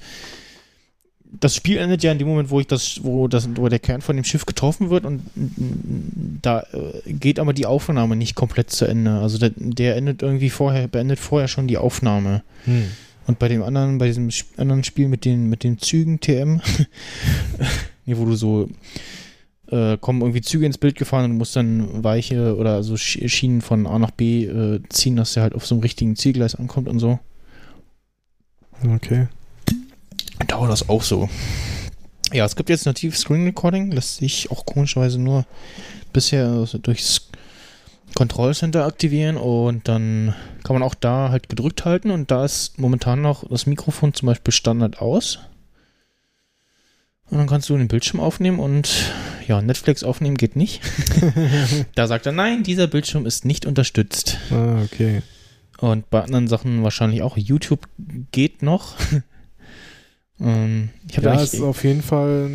das 1.41 1.55
Spiel 1.55 1.77
endet 1.77 2.03
ja 2.03 2.11
in 2.11 2.19
dem 2.19 2.27
Moment, 2.27 2.49
wo 2.49 2.59
ich 2.59 2.67
das, 2.67 3.01
wo 3.05 3.29
das, 3.29 3.51
wo 3.57 3.69
der 3.69 3.79
Kern 3.79 4.01
von 4.01 4.17
dem 4.17 4.25
Schiff 4.25 4.47
getroffen 4.47 4.89
wird 4.89 5.05
und 5.05 5.21
da 6.41 6.61
äh, 6.73 7.13
geht 7.13 7.39
aber 7.39 7.53
die 7.53 7.67
Aufnahme 7.67 8.17
nicht 8.17 8.35
komplett 8.35 8.71
zu 8.71 8.87
Ende. 8.87 9.19
Also 9.19 9.37
der, 9.37 9.51
der 9.57 9.97
endet 9.97 10.23
irgendwie 10.23 10.49
vorher, 10.49 10.89
beendet 10.89 11.19
vorher 11.19 11.49
schon 11.49 11.69
die 11.69 11.77
Aufnahme. 11.77 12.43
Und 13.29 13.39
bei 13.39 13.47
dem 13.49 13.63
anderen, 13.63 13.99
bei 13.99 14.07
diesem 14.07 14.31
anderen 14.57 14.83
Spiel 14.83 15.07
mit 15.07 15.25
den, 15.25 15.49
mit 15.49 15.63
den 15.63 15.79
Zügen 15.79 16.19
TM, 16.19 16.61
wo 18.07 18.25
du 18.25 18.35
so 18.35 18.69
äh, 19.71 19.99
kommen 19.99 20.23
irgendwie 20.23 20.41
Züge 20.41 20.65
ins 20.65 20.79
Bild 20.79 20.97
gefahren 20.97 21.31
und 21.31 21.37
musst 21.37 21.55
dann 21.55 22.03
Weiche 22.03 22.57
oder 22.57 22.83
so 22.83 22.95
Sch- 22.95 23.29
Schienen 23.29 23.61
von 23.61 23.87
A 23.87 23.99
nach 23.99 24.13
B 24.13 24.47
äh, 24.47 24.81
ziehen, 24.89 25.17
dass 25.17 25.35
der 25.35 25.43
halt 25.43 25.55
auf 25.55 25.67
so 25.67 25.75
einem 25.75 25.83
richtigen 25.83 26.17
Zielgleis 26.17 26.55
ankommt 26.55 26.89
und 26.89 26.99
so. 26.99 27.19
Okay. 28.95 29.29
dauert 30.47 30.71
das 30.71 30.89
auch 30.89 31.03
so. 31.03 31.29
Ja, 32.33 32.45
es 32.47 32.57
gibt 32.57 32.71
jetzt 32.71 32.87
Native 32.87 33.15
Screen 33.15 33.45
Recording, 33.45 33.91
lässt 33.91 34.17
sich 34.17 34.51
auch 34.51 34.65
komischerweise 34.65 35.19
nur 35.19 35.45
bisher 36.13 36.67
durchs 36.83 37.28
Kontrollcenter 38.15 38.85
aktivieren 38.85 39.37
und 39.37 39.87
dann 39.89 40.35
kann 40.65 40.75
man 40.75 40.83
auch 40.83 40.95
da 40.95 41.31
halt 41.31 41.49
gedrückt 41.49 41.85
halten 41.85 42.11
und 42.11 42.31
da 42.31 42.45
ist 42.45 42.79
momentan 42.79 43.23
noch 43.23 43.49
das 43.49 43.67
Mikrofon 43.67 44.15
zum 44.15 44.27
Beispiel 44.27 44.53
Standard 44.53 45.01
aus. 45.01 45.39
Und 47.31 47.39
dann 47.39 47.47
kannst 47.47 47.69
du 47.69 47.77
den 47.77 47.89
Bildschirm 47.89 48.21
aufnehmen 48.21 48.59
und 48.59 49.13
ja, 49.47 49.61
Netflix 49.61 50.03
aufnehmen 50.03 50.37
geht 50.37 50.57
nicht. 50.57 50.81
da 51.95 52.07
sagt 52.07 52.27
er, 52.27 52.33
nein, 52.33 52.63
dieser 52.63 52.87
Bildschirm 52.87 53.27
ist 53.27 53.45
nicht 53.45 53.67
unterstützt. 53.67 54.39
Ah, 54.51 54.83
okay. 54.83 55.23
Und 55.79 56.11
bei 56.11 56.23
anderen 56.23 56.49
Sachen 56.49 56.83
wahrscheinlich 56.83 57.23
auch. 57.23 57.37
YouTube 57.37 57.87
geht 58.33 58.63
noch. 58.63 58.97
Ähm, 60.41 60.91
ich 61.09 61.17
Ja, 61.17 61.35
ist 61.35 61.61
auf 61.61 61.83
jeden 61.85 62.03
Fall 62.03 62.51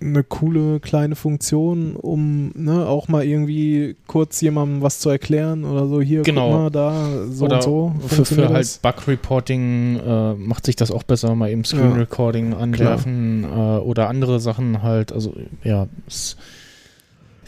eine 0.00 0.24
coole 0.24 0.80
kleine 0.80 1.14
Funktion, 1.14 1.94
um 1.94 2.52
ne, 2.54 2.86
auch 2.86 3.08
mal 3.08 3.24
irgendwie 3.24 3.96
kurz 4.06 4.40
jemandem 4.40 4.80
was 4.80 5.00
zu 5.00 5.10
erklären 5.10 5.64
oder 5.64 5.86
so. 5.88 6.00
Hier, 6.00 6.22
Genau. 6.22 6.50
guck 6.50 6.58
mal, 6.58 6.70
da, 6.70 7.26
so 7.30 7.44
oder 7.44 7.56
und 7.56 7.62
so. 7.62 7.94
für, 8.06 8.24
für 8.24 8.48
halt. 8.48 8.78
Bug-Reporting 8.82 10.00
äh, 10.00 10.34
macht 10.34 10.64
sich 10.64 10.76
das 10.76 10.90
auch 10.90 11.02
besser, 11.02 11.34
mal 11.34 11.50
eben 11.50 11.64
Screen 11.64 11.90
Ja. 11.90 11.96
Recording 11.96 12.54
anwerfen 12.54 13.44
äh, 13.44 13.46
oder 13.78 14.08
andere 14.08 14.40
Sachen 14.40 14.82
halt, 14.82 15.12
also 15.12 15.34
ja, 15.64 15.86
es 16.06 16.36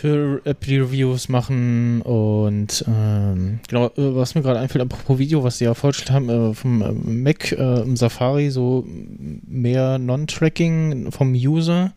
für 0.01 0.41
App-Reviews 0.45 1.29
machen 1.29 2.01
und 2.01 2.85
ähm, 2.89 3.61
genau, 3.69 3.89
äh, 3.89 4.15
was 4.15 4.35
mir 4.35 4.41
gerade 4.41 4.59
einfällt, 4.59 4.83
apropos 4.83 5.19
Video, 5.19 5.45
was 5.45 5.59
sie 5.59 5.65
ja 5.65 5.75
vorgestellt 5.75 6.11
haben, 6.11 6.31
äh, 6.31 6.55
vom 6.55 6.81
äh, 6.81 6.93
Mac 6.93 7.53
äh, 7.53 7.83
im 7.83 7.97
Safari, 7.99 8.49
so 8.49 8.87
mehr 8.87 9.99
Non-Tracking 9.99 11.13
vom 11.13 11.35
User, 11.35 11.93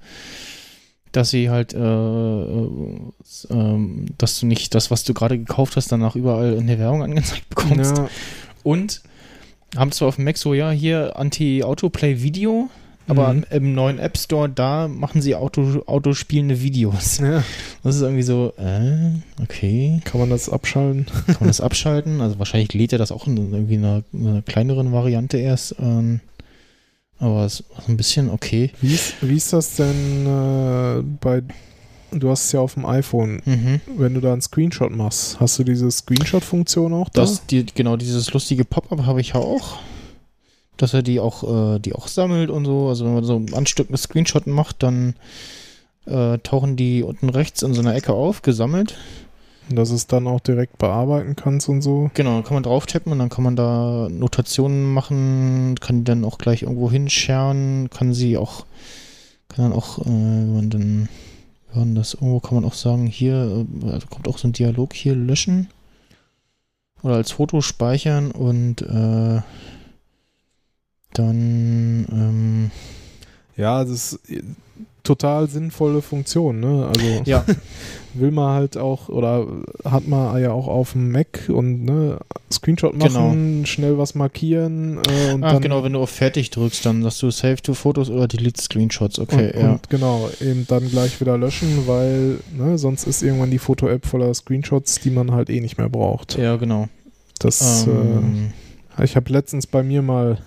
dass 1.13 1.29
sie 1.29 1.49
halt, 1.49 1.73
äh, 1.73 1.77
äh, 1.77 2.99
ähm, 3.49 4.05
dass 4.17 4.37
du 4.37 4.47
nicht 4.47 4.75
das, 4.75 4.91
was 4.91 5.05
du 5.05 5.13
gerade 5.13 5.37
gekauft 5.37 5.77
hast, 5.77 5.89
danach 5.89 6.17
überall 6.17 6.55
in 6.55 6.67
der 6.67 6.79
Werbung 6.79 7.03
angezeigt 7.03 7.47
bekommst. 7.47 7.97
Ja, 7.97 8.09
Und 8.63 9.01
haben 9.77 9.93
zwar 9.93 10.09
auf 10.09 10.17
dem 10.17 10.25
Mac 10.25 10.37
so, 10.37 10.53
ja, 10.53 10.71
hier 10.71 11.17
Anti-Autoplay-Video, 11.17 12.69
aber 13.07 13.33
Mhm. 13.33 13.45
im, 13.51 13.73
neuen 13.73 13.99
App 13.99 14.17
Store, 14.17 14.47
da 14.49 14.87
machen 14.87 15.21
sie 15.21 15.35
Auto, 15.35 15.83
autospielende 15.85 16.61
Videos. 16.61 17.17
ja, 17.19 17.43
Das 17.83 17.95
ist 17.95 18.01
irgendwie 18.01 18.23
so, 18.23 18.53
äh, 18.57 19.11
okay, 19.41 19.99
kann 20.05 20.19
man 20.21 20.29
das 20.29 20.49
abschalten? 20.49 21.05
kann 21.27 21.37
man 21.41 21.47
das 21.47 21.61
abschalten? 21.61 22.21
Also 22.21 22.39
wahrscheinlich 22.39 22.73
lädt 22.73 22.91
er 22.93 22.99
das 22.99 23.11
auch 23.11 23.27
in 23.27 23.37
irgendwie 23.37 23.77
einer, 23.77 24.03
einer 24.13 24.41
kleineren 24.41 24.91
Variante 24.91 25.37
erst. 25.37 25.75
Ähm, 25.79 26.21
aber 27.19 27.45
es 27.45 27.61
ist 27.61 27.65
ein 27.89 27.97
bisschen 27.97 28.29
okay. 28.29 28.71
Wie 28.81 28.93
ist, 28.93 29.13
wie 29.21 29.35
ist 29.35 29.53
das 29.53 29.75
denn 29.75 30.25
äh, 30.25 31.03
bei, 31.21 31.41
du 32.11 32.29
hast 32.29 32.45
es 32.45 32.51
ja 32.51 32.59
auf 32.59 32.73
dem 32.73 32.85
iPhone, 32.85 33.41
Mhm. 33.45 33.81
wenn 33.97 34.13
du 34.13 34.19
da 34.21 34.33
einen 34.33 34.41
Screenshot 34.41 34.91
machst, 34.95 35.39
hast 35.39 35.57
du 35.59 35.63
diese 35.63 35.89
Screenshot-Funktion 35.89 36.93
auch 36.93 37.09
da? 37.09 37.21
Das, 37.21 37.45
die, 37.45 37.65
genau, 37.65 37.95
dieses 37.97 38.31
lustige 38.33 38.65
Pop-up 38.65 39.05
habe 39.05 39.21
ich 39.21 39.29
ja 39.29 39.35
auch. 39.35 39.77
Dass 40.77 40.93
er 40.93 41.03
die 41.03 41.19
auch, 41.19 41.75
äh, 41.75 41.79
die 41.79 41.93
auch 41.93 42.07
sammelt 42.07 42.49
und 42.49 42.65
so. 42.65 42.87
Also 42.87 43.05
wenn 43.05 43.13
man 43.13 43.23
so 43.23 43.41
ein 43.53 43.65
Stück 43.67 43.89
mit 43.89 43.99
Screenshot 43.99 44.47
macht, 44.47 44.83
dann 44.83 45.15
äh, 46.05 46.37
tauchen 46.39 46.75
die 46.75 47.03
unten 47.03 47.29
rechts 47.29 47.61
in 47.61 47.73
so 47.73 47.81
einer 47.81 47.95
Ecke 47.95 48.13
auf, 48.13 48.41
gesammelt. 48.41 48.95
Dass 49.69 49.91
es 49.91 50.07
dann 50.07 50.27
auch 50.27 50.41
direkt 50.41 50.77
bearbeiten 50.77 51.37
kannst 51.37 51.69
und 51.69 51.81
so. 51.81 52.11
Genau, 52.15 52.33
dann 52.33 52.43
kann 52.43 52.55
man 52.55 52.63
drauf 52.63 52.85
tippen 52.85 53.13
und 53.13 53.19
dann 53.19 53.29
kann 53.29 53.45
man 53.45 53.55
da 53.55 54.09
Notationen 54.09 54.93
machen, 54.93 55.75
kann 55.79 55.99
die 55.99 56.03
dann 56.03 56.25
auch 56.25 56.37
gleich 56.37 56.63
irgendwo 56.63 56.91
hinscheren, 56.91 57.89
kann 57.89 58.13
sie 58.13 58.37
auch, 58.37 58.65
kann 59.47 59.69
dann 59.69 59.73
auch, 59.73 59.99
äh, 59.99 60.05
wenn 60.05 60.53
man 60.53 60.69
dann, 60.69 61.09
man 61.73 61.95
das 61.95 62.13
irgendwo 62.13 62.41
kann 62.41 62.55
man 62.55 62.65
auch 62.65 62.73
sagen, 62.73 63.07
hier, 63.07 63.65
äh, 63.83 63.89
also 63.89 64.07
kommt 64.07 64.27
auch 64.27 64.37
so 64.37 64.49
ein 64.49 64.53
Dialog 64.53 64.93
hier 64.93 65.15
löschen 65.15 65.69
oder 67.01 67.15
als 67.15 67.31
Foto 67.31 67.61
speichern 67.61 68.31
und 68.31 68.81
äh, 68.81 69.41
dann, 71.13 72.05
ähm, 72.11 72.71
Ja, 73.55 73.83
das 73.83 74.13
ist 74.13 74.29
äh, 74.29 74.41
total 75.03 75.49
sinnvolle 75.49 76.01
Funktion, 76.01 76.59
ne? 76.59 76.87
Also 76.87 77.21
ja, 77.25 77.45
will 78.13 78.31
man 78.31 78.55
halt 78.55 78.77
auch 78.77 79.09
oder 79.09 79.45
hat 79.83 80.07
man 80.07 80.41
ja 80.41 80.51
auch 80.51 80.67
auf 80.67 80.93
dem 80.93 81.11
Mac 81.11 81.49
und 81.49 81.83
ne, 81.83 82.19
Screenshot 82.51 82.95
machen, 82.97 83.65
schnell 83.65 83.97
was 83.97 84.15
markieren 84.15 84.99
äh, 85.09 85.33
und 85.33 85.43
Ach, 85.43 85.53
dann 85.53 85.61
genau, 85.61 85.83
wenn 85.83 85.93
du 85.93 85.99
auf 85.99 86.09
Fertig 86.09 86.51
drückst, 86.51 86.85
dann 86.85 87.03
sagst 87.03 87.21
du 87.21 87.31
Save 87.31 87.57
to 87.57 87.73
Fotos 87.73 88.09
oder 88.09 88.27
Delete 88.27 88.61
Screenshots, 88.61 89.19
okay, 89.19 89.51
und, 89.53 89.61
ja. 89.61 89.71
und 89.73 89.89
genau, 89.89 90.29
eben 90.39 90.65
dann 90.67 90.89
gleich 90.89 91.19
wieder 91.19 91.37
löschen, 91.37 91.83
weil 91.85 92.39
ne, 92.55 92.77
sonst 92.77 93.05
ist 93.05 93.23
irgendwann 93.23 93.51
die 93.51 93.59
Foto-App 93.59 94.05
voller 94.05 94.33
Screenshots, 94.33 94.99
die 95.01 95.09
man 95.09 95.31
halt 95.31 95.49
eh 95.49 95.59
nicht 95.59 95.77
mehr 95.77 95.89
braucht. 95.89 96.37
Ja, 96.37 96.55
genau. 96.55 96.87
Das, 97.39 97.85
Ähm, 97.87 98.51
äh, 98.51 98.62
ich 99.01 99.15
habe 99.15 99.31
letztens 99.31 99.67
bei 99.67 99.83
mir 99.83 100.01
mal, 100.01 100.37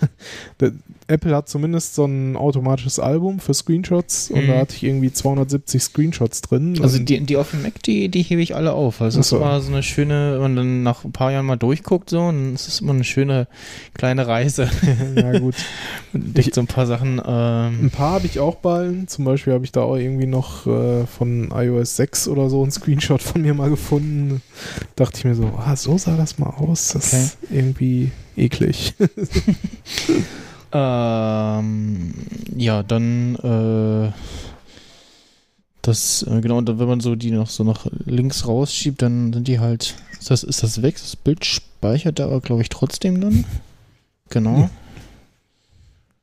Apple 1.09 1.35
hat 1.37 1.49
zumindest 1.49 1.95
so 1.95 2.05
ein 2.05 2.37
automatisches 2.37 2.99
Album 2.99 3.39
für 3.41 3.55
Screenshots 3.55 4.31
und 4.31 4.45
Mhm. 4.45 4.49
da 4.49 4.59
hatte 4.59 4.75
ich 4.77 4.83
irgendwie 4.85 5.13
270 5.13 5.83
Screenshots 5.83 6.41
drin. 6.43 6.79
Also 6.83 6.99
und 6.99 7.09
die, 7.09 7.21
die 7.21 7.37
auf 7.37 7.51
dem 7.51 7.63
Mac, 7.63 7.83
die, 7.85 8.09
die 8.09 8.23
hebe 8.23 8.41
ich 8.43 8.55
alle 8.57 8.73
auf. 8.73 9.01
Also 9.01 9.21
es 9.21 9.27
ist 9.27 9.33
Ach 9.41 9.61
so. 9.63 9.73
eine 9.73 9.83
schöne, 9.83 10.35
wenn 10.35 10.41
man 10.43 10.57
dann 10.57 10.83
nach 10.83 11.05
ein 11.05 11.13
paar 11.13 11.31
Jahren 11.33 11.47
mal 11.47 11.57
durchguckt, 11.57 12.11
so, 12.11 12.21
und 12.23 12.55
es 12.55 12.67
ist 12.69 12.81
immer 12.81 12.93
eine 12.93 13.05
schöne 13.05 13.47
kleine 13.95 14.27
Reise. 14.27 14.69
ja 15.17 15.39
gut. 15.39 15.55
Durch 16.13 16.51
so 16.55 16.61
ein 16.61 16.67
paar 16.67 16.87
Sachen. 16.87 17.21
Ein 17.21 17.81
Ähm, 17.83 17.91
paar 17.91 18.13
habe 18.15 18.27
ich 18.27 18.41
auch 18.41 18.57
ballen. 18.57 19.07
Zum 19.09 19.25
Beispiel 19.25 19.53
habe 19.53 19.65
ich 19.65 19.73
da 19.73 19.83
auch 19.83 19.97
irgendwie 19.97 20.27
noch 20.27 20.67
äh, 20.67 21.07
von 21.07 21.51
iOS 21.55 21.97
6 21.97 22.29
oder 22.29 22.51
so 22.51 22.63
einen 22.63 22.71
Screenshot 22.73 23.23
von 23.23 23.43
mir 23.43 23.55
mal 23.55 23.71
gefunden. 23.71 24.43
Dachte 24.97 25.19
ich 25.19 25.25
mir 25.25 25.35
so, 25.35 25.53
ah, 25.59 25.77
so 25.77 25.97
sah 25.99 26.17
das 26.17 26.39
mal 26.39 26.51
aus. 26.51 26.89
Das 26.95 27.13
Okay. 27.13 27.23
ist 27.25 27.39
irgendwie 27.51 28.11
eklig. 28.37 28.95
ähm, 30.77 32.13
ja, 32.55 32.83
dann 32.83 33.37
äh, 33.37 34.13
das, 35.81 36.23
äh, 36.25 36.41
genau, 36.41 36.59
und 36.59 36.69
dann, 36.69 36.79
wenn 36.79 36.89
man 36.89 37.01
so 37.01 37.15
die 37.15 37.31
noch 37.31 37.49
so 37.49 37.65
nach 37.65 37.87
links 38.05 38.47
rausschiebt, 38.47 39.01
dann 39.01 39.33
sind 39.33 39.49
die 39.49 39.59
halt, 39.59 39.95
ist 40.19 40.31
das, 40.31 40.43
ist 40.43 40.63
das 40.63 40.83
weg? 40.83 40.97
Das 40.97 41.17
Bild 41.17 41.45
speichert 41.45 42.21
aber, 42.21 42.41
glaube 42.41 42.63
ich, 42.63 42.69
trotzdem 42.69 43.21
dann. 43.21 43.45
Genau. 44.29 44.69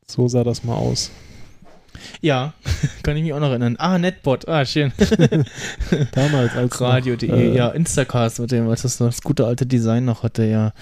so 0.07 0.27
sah 0.27 0.43
das 0.43 0.63
mal 0.63 0.75
aus. 0.75 1.09
Ja, 2.22 2.53
kann 3.03 3.15
ich 3.18 3.24
mich 3.24 3.34
auch 3.34 3.40
noch 3.40 3.49
erinnern. 3.49 3.76
Ah, 3.80 3.98
Netbot, 3.98 4.48
ah, 4.48 4.65
schön. 4.65 4.91
Damals, 6.14 6.56
als 6.56 6.80
Radio.de, 6.82 7.30
äh, 7.30 7.56
ja, 7.56 7.70
Instacast, 7.70 8.40
mit 8.40 8.52
dem, 8.52 8.68
was 8.68 8.82
das, 8.84 8.98
das 8.98 9.22
gute 9.22 9.45
alte 9.45 9.65
Design 9.65 10.06
noch 10.06 10.24
hatte, 10.24 10.45
ja. 10.45 10.74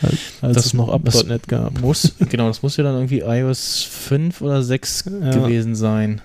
als 0.42 0.56
das 0.56 0.66
es 0.68 0.74
noch 0.74 0.90
Up.net 0.90 1.48
gab. 1.48 1.80
Muss, 1.82 2.14
genau, 2.30 2.48
das 2.48 2.62
muss 2.64 2.78
ja 2.78 2.84
dann 2.84 2.96
irgendwie 2.96 3.20
iOS 3.22 3.84
5 3.84 4.42
oder 4.42 4.64
6 4.64 5.06
Ja. 5.22 5.32
gewesen 5.32 5.76
sein. 5.76 6.22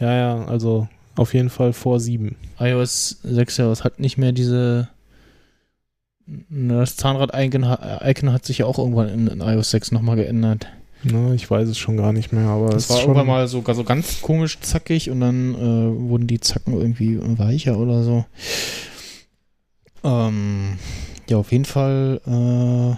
Ja, 0.00 0.12
ja, 0.14 0.44
also 0.46 0.88
auf 1.16 1.34
jeden 1.34 1.50
Fall 1.50 1.72
vor 1.72 1.98
7. 2.00 2.36
iOS 2.60 3.18
6 3.22 3.56
ja, 3.56 3.70
es 3.72 3.84
hat 3.84 3.98
nicht 4.00 4.18
mehr 4.18 4.32
diese. 4.32 4.88
Das 6.50 6.96
Zahnrad-Icon 6.96 7.66
ha- 7.66 8.00
Icon 8.04 8.32
hat 8.32 8.44
sich 8.44 8.58
ja 8.58 8.66
auch 8.66 8.78
irgendwann 8.78 9.08
in, 9.08 9.26
in 9.28 9.40
iOS 9.40 9.70
6 9.70 9.92
nochmal 9.92 10.16
geändert. 10.16 10.66
Ne, 11.04 11.34
ich 11.34 11.48
weiß 11.50 11.68
es 11.68 11.78
schon 11.78 11.96
gar 11.96 12.12
nicht 12.12 12.32
mehr, 12.32 12.48
aber 12.48 12.70
Das 12.70 12.84
es 12.84 12.90
war 12.90 13.00
irgendwann 13.02 13.26
mal 13.26 13.46
so, 13.48 13.62
so 13.72 13.84
ganz 13.84 14.20
komisch 14.20 14.58
zackig 14.60 15.10
und 15.10 15.20
dann 15.20 15.54
äh, 15.54 16.08
wurden 16.10 16.26
die 16.26 16.40
Zacken 16.40 16.74
irgendwie 16.74 17.18
weicher 17.38 17.78
oder 17.78 18.02
so. 18.02 18.24
Ähm, 20.02 20.78
ja, 21.28 21.36
auf 21.36 21.52
jeden 21.52 21.64
Fall 21.64 22.20
äh, 22.26 22.96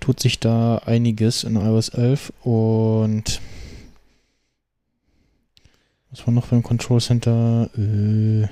tut 0.00 0.20
sich 0.20 0.38
da 0.40 0.78
einiges 0.78 1.44
in 1.44 1.56
iOS 1.56 1.88
11 1.90 2.32
und 2.42 3.40
was 6.10 6.26
war 6.26 6.34
noch 6.34 6.46
beim 6.48 6.62
Control 6.62 7.00
Center? 7.00 7.68
Äh, 7.76 8.48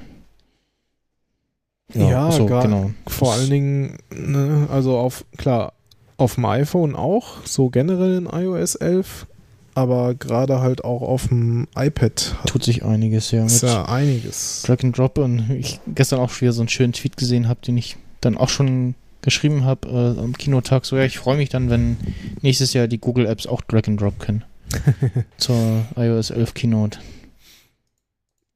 Ja, 1.94 2.30
so, 2.30 2.46
gar- 2.46 2.62
genau. 2.62 2.90
vor 3.06 3.32
allen 3.32 3.50
Dingen, 3.50 3.98
ne, 4.10 4.68
also 4.70 4.98
auf, 4.98 5.24
klar, 5.36 5.72
auf 6.18 6.34
dem 6.34 6.44
iPhone 6.44 6.94
auch, 6.94 7.46
so 7.46 7.70
generell 7.70 8.16
in 8.16 8.26
iOS 8.26 8.74
11, 8.74 9.26
aber 9.74 10.14
gerade 10.14 10.60
halt 10.60 10.84
auch 10.84 11.02
auf 11.02 11.28
dem 11.28 11.68
iPad 11.76 12.34
tut 12.46 12.64
sich 12.64 12.84
einiges, 12.84 13.30
ja. 13.30 13.46
ist 13.46 13.62
ja 13.62 13.84
einiges. 13.84 14.62
Drag 14.66 14.82
and 14.82 14.98
Drop 14.98 15.16
und 15.18 15.48
ich 15.50 15.80
gestern 15.86 16.18
auch 16.18 16.40
wieder 16.40 16.52
so 16.52 16.60
einen 16.60 16.68
schönen 16.68 16.92
Tweet 16.92 17.16
gesehen 17.16 17.48
habe, 17.48 17.60
den 17.64 17.76
ich 17.76 17.96
dann 18.20 18.36
auch 18.36 18.48
schon 18.48 18.96
geschrieben 19.22 19.64
habe 19.64 19.88
äh, 19.88 20.20
am 20.20 20.36
Kinotag. 20.36 20.84
So, 20.84 20.96
ja, 20.96 21.04
ich 21.04 21.18
freue 21.18 21.36
mich 21.36 21.48
dann, 21.48 21.70
wenn 21.70 21.96
nächstes 22.42 22.72
Jahr 22.72 22.88
die 22.88 22.98
Google 22.98 23.26
Apps 23.26 23.46
auch 23.46 23.62
Drag 23.62 23.86
and 23.86 24.00
Drop 24.00 24.18
können. 24.18 24.44
Zur 25.38 25.84
iOS 25.96 26.30
11 26.30 26.54
Keynote. 26.54 26.98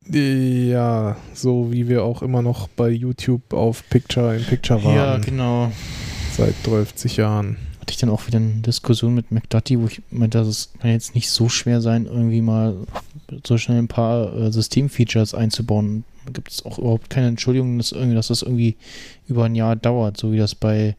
Ja, 0.09 1.16
so 1.32 1.70
wie 1.70 1.89
wir 1.89 2.02
auch 2.02 2.22
immer 2.22 2.43
noch 2.43 2.66
bei 2.66 2.89
YouTube 2.89 3.55
auf 3.55 3.89
Picture 3.89 4.36
in 4.36 4.44
Picture 4.44 4.80
Ja, 4.80 5.12
waren, 5.12 5.22
genau. 5.22 5.70
Seit 6.32 6.54
30 6.64 7.16
Jahren. 7.16 7.56
Hatte 7.80 7.92
ich 7.92 7.96
dann 7.98 8.10
auch 8.10 8.26
wieder 8.26 8.38
eine 8.38 8.62
Diskussion 8.62 9.14
mit 9.14 9.32
McDutty, 9.32 9.80
wo 9.80 9.86
ich 9.86 10.02
meinte, 10.10 10.38
das 10.38 10.70
kann 10.80 10.90
jetzt 10.90 11.14
nicht 11.14 11.30
so 11.30 11.48
schwer 11.48 11.80
sein, 11.80 12.06
irgendwie 12.06 12.40
mal 12.40 12.76
so 13.44 13.59
schnell 13.59 13.78
ein 13.78 13.88
paar 13.88 14.34
äh, 14.34 14.52
Systemfeatures 14.52 15.34
einzubauen. 15.34 16.04
Da 16.24 16.32
gibt 16.32 16.50
es 16.50 16.64
auch 16.64 16.78
überhaupt 16.78 17.10
keine 17.10 17.26
Entschuldigung, 17.26 17.78
dass, 17.78 17.92
irgendwie, 17.92 18.14
dass 18.14 18.28
das 18.28 18.42
irgendwie 18.42 18.76
über 19.26 19.44
ein 19.44 19.54
Jahr 19.54 19.74
dauert, 19.74 20.16
so 20.16 20.32
wie 20.32 20.38
das 20.38 20.54
bei, 20.54 20.96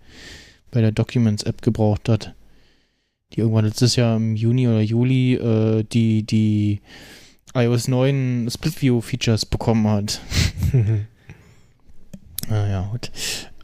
bei 0.71 0.81
der 0.81 0.91
Documents-App 0.91 1.61
gebraucht 1.61 2.09
hat. 2.09 2.33
Die 3.33 3.39
irgendwann 3.39 3.65
letztes 3.65 3.95
Jahr 3.95 4.17
im 4.17 4.35
Juni 4.35 4.67
oder 4.67 4.81
Juli 4.81 5.35
äh, 5.35 5.83
die, 5.83 6.23
die 6.23 6.81
iOS 7.55 7.87
9 7.87 8.49
Split-View-Features 8.51 9.45
bekommen 9.45 9.87
hat. 9.87 10.21
Naja, 12.49 12.89
gut. 12.91 13.09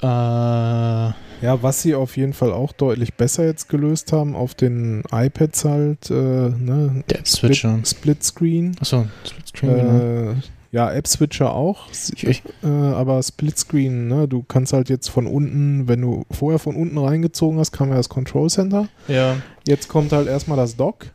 Äh, 0.01 1.13
Ja, 1.41 1.61
was 1.63 1.81
sie 1.81 1.95
auf 1.95 2.17
jeden 2.17 2.33
Fall 2.33 2.51
auch 2.51 2.73
deutlich 2.73 3.13
besser 3.13 3.45
jetzt 3.45 3.69
gelöst 3.69 4.11
haben, 4.11 4.35
auf 4.35 4.55
den 4.55 5.03
iPads 5.11 5.65
halt, 5.65 6.09
äh, 6.09 6.13
ne? 6.13 7.03
Der 7.09 7.19
App-Switcher. 7.19 7.79
Split, 7.83 7.87
Split 7.87 8.23
Screen. 8.23 8.75
Achso, 8.81 9.05
Splitscreen, 9.25 9.75
genau. 9.75 10.31
Äh, 10.31 10.35
ja, 10.71 10.91
App-Switcher 10.91 11.51
auch, 11.53 11.87
Ich, 11.91 12.27
ich, 12.27 12.43
äh, 12.63 12.67
aber 12.67 13.23
Splitscreen, 13.23 14.07
ne? 14.07 14.27
Du 14.27 14.43
kannst 14.43 14.73
halt 14.73 14.89
jetzt 14.89 15.07
von 15.09 15.25
unten, 15.27 15.87
wenn 15.87 16.01
du 16.01 16.25
vorher 16.29 16.59
von 16.59 16.75
unten 16.75 16.97
reingezogen 16.97 17.57
hast, 17.57 17.71
kam 17.71 17.89
ja 17.89 17.95
das 17.95 18.09
Control 18.09 18.49
Center. 18.49 18.87
ja. 19.07 19.37
Jetzt 19.65 19.87
kommt 19.87 20.11
halt 20.13 20.27
erstmal 20.27 20.57
das 20.57 20.75
Dock 20.77 21.05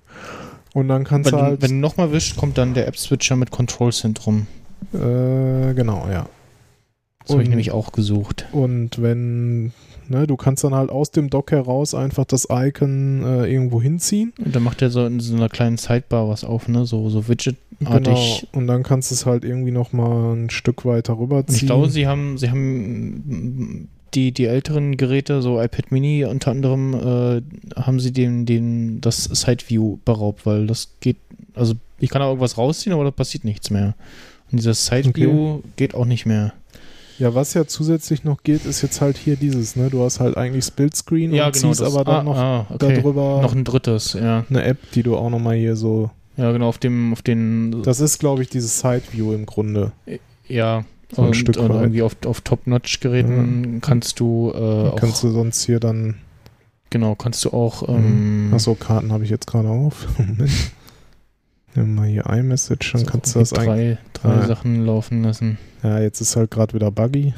und 0.74 0.86
dann 0.88 1.02
kannst 1.04 1.32
Wenn, 1.32 1.38
du 1.38 1.44
halt. 1.44 1.62
wenn 1.62 1.70
du 1.70 1.76
nochmal 1.76 2.12
wischst, 2.12 2.36
kommt 2.36 2.56
dann 2.56 2.72
der 2.74 2.86
App-Switcher 2.86 3.36
mit 3.36 3.50
Control-Zentrum. 3.50 4.46
äh, 4.92 5.74
genau, 5.74 6.06
ja. 6.10 6.26
Das 7.26 7.32
habe 7.34 7.42
ich 7.42 7.48
nämlich 7.48 7.70
auch 7.70 7.92
gesucht. 7.92 8.46
Und 8.52 9.00
wenn, 9.00 9.72
ne, 10.08 10.26
du 10.26 10.36
kannst 10.36 10.62
dann 10.64 10.74
halt 10.74 10.90
aus 10.90 11.10
dem 11.10 11.30
Dock 11.30 11.52
heraus 11.52 11.94
einfach 11.94 12.24
das 12.24 12.48
Icon 12.50 13.22
äh, 13.24 13.46
irgendwo 13.46 13.80
hinziehen. 13.80 14.32
Und 14.44 14.54
dann 14.54 14.62
macht 14.62 14.82
er 14.82 14.90
so 14.90 15.06
in 15.06 15.20
so 15.20 15.34
einer 15.34 15.48
kleinen 15.48 15.76
Sidebar 15.78 16.28
was 16.28 16.44
auf, 16.44 16.68
ne? 16.68 16.84
So, 16.84 17.08
so 17.08 17.20
Genau. 17.20 17.28
Widget-artig. 17.28 18.48
Und 18.52 18.66
dann 18.66 18.82
kannst 18.82 19.10
du 19.10 19.14
es 19.14 19.26
halt 19.26 19.44
irgendwie 19.44 19.70
nochmal 19.72 20.36
ein 20.36 20.50
Stück 20.50 20.84
weiter 20.84 21.14
Und 21.14 21.24
rüberziehen. 21.24 21.56
ich 21.56 21.66
glaube, 21.66 21.88
sie 21.88 22.06
haben, 22.06 22.38
sie 22.38 22.50
haben 22.50 23.88
die, 24.14 24.32
die 24.32 24.46
älteren 24.46 24.96
Geräte, 24.96 25.42
so 25.42 25.60
iPad 25.60 25.90
Mini 25.90 26.24
unter 26.24 26.50
anderem, 26.50 26.94
äh, 26.94 27.80
haben 27.80 28.00
sie 28.00 28.12
den, 28.12 28.46
den, 28.46 29.00
das 29.00 29.24
Side-View 29.24 29.98
beraubt, 30.04 30.46
weil 30.46 30.66
das 30.66 30.90
geht, 31.00 31.16
also 31.54 31.74
ich 31.98 32.10
kann 32.10 32.20
da 32.20 32.28
irgendwas 32.28 32.58
rausziehen, 32.58 32.92
aber 32.92 33.04
da 33.04 33.10
passiert 33.10 33.44
nichts 33.44 33.70
mehr. 33.70 33.94
Und 34.52 34.58
dieses 34.58 34.86
Side-View 34.86 35.60
geht 35.76 35.94
auch 35.94 36.04
nicht 36.04 36.26
mehr. 36.26 36.52
Ja, 37.18 37.34
was 37.34 37.54
ja 37.54 37.66
zusätzlich 37.66 38.24
noch 38.24 38.42
geht, 38.42 38.64
ist 38.66 38.82
jetzt 38.82 39.00
halt 39.00 39.16
hier 39.16 39.36
dieses, 39.36 39.76
ne? 39.76 39.88
Du 39.90 40.02
hast 40.02 40.20
halt 40.20 40.36
eigentlich 40.36 40.64
Splitscreen 40.64 41.32
Ja, 41.32 41.46
und 41.46 41.54
genau. 41.54 41.68
ziehst 41.68 41.80
das- 41.80 41.94
aber 41.94 42.04
dann 42.04 42.16
ah, 42.16 42.22
noch 42.24 42.36
ah, 42.36 42.66
okay. 42.70 42.96
darüber 42.96 43.40
Noch 43.42 43.54
ein 43.54 43.64
drittes, 43.64 44.14
ja. 44.14 44.44
eine 44.48 44.62
App, 44.64 44.78
die 44.92 45.02
du 45.02 45.16
auch 45.16 45.30
nochmal 45.30 45.56
hier 45.56 45.76
so. 45.76 46.10
Ja, 46.36 46.50
genau, 46.50 46.68
auf 46.68 46.78
dem, 46.78 47.12
auf 47.12 47.22
den, 47.22 47.82
Das 47.82 48.00
ist, 48.00 48.18
glaube 48.18 48.42
ich, 48.42 48.48
dieses 48.48 48.80
Side-View 48.80 49.32
im 49.32 49.46
Grunde. 49.46 49.92
ja, 50.48 50.84
so 51.14 51.22
ein 51.22 51.28
und, 51.28 51.34
Stück 51.34 51.56
und 51.58 51.68
weit. 51.68 51.80
irgendwie 51.82 52.02
auf, 52.02 52.16
auf 52.26 52.40
Top-Notch-Geräten 52.40 53.80
kannst 53.80 54.18
du 54.18 54.50
äh, 54.52 54.58
auch, 54.58 54.96
kannst 54.96 55.22
du 55.22 55.30
sonst 55.30 55.64
hier 55.64 55.78
dann. 55.78 56.16
genau, 56.90 57.14
kannst 57.14 57.44
du 57.44 57.50
auch, 57.50 57.88
ähm, 57.88 58.50
Achso, 58.52 58.74
Karten 58.74 59.12
habe 59.12 59.22
ich 59.22 59.30
jetzt 59.30 59.46
gerade 59.46 59.68
auf. 59.68 60.06
Nimm 61.74 61.94
mal 61.94 62.06
hier 62.06 62.26
iMessage, 62.26 62.92
dann 62.92 63.06
kannst 63.06 63.34
du 63.34 63.40
das 63.40 63.52
eigentlich. 63.52 63.98
drei, 64.22 64.28
drei 64.28 64.42
Ah. 64.42 64.46
Sachen 64.46 64.84
laufen 64.86 65.22
lassen. 65.22 65.58
Ja, 65.82 65.98
jetzt 66.00 66.20
ist 66.20 66.36
halt 66.36 66.50
gerade 66.50 66.72
wieder 66.72 66.90
buggy. 66.90 67.34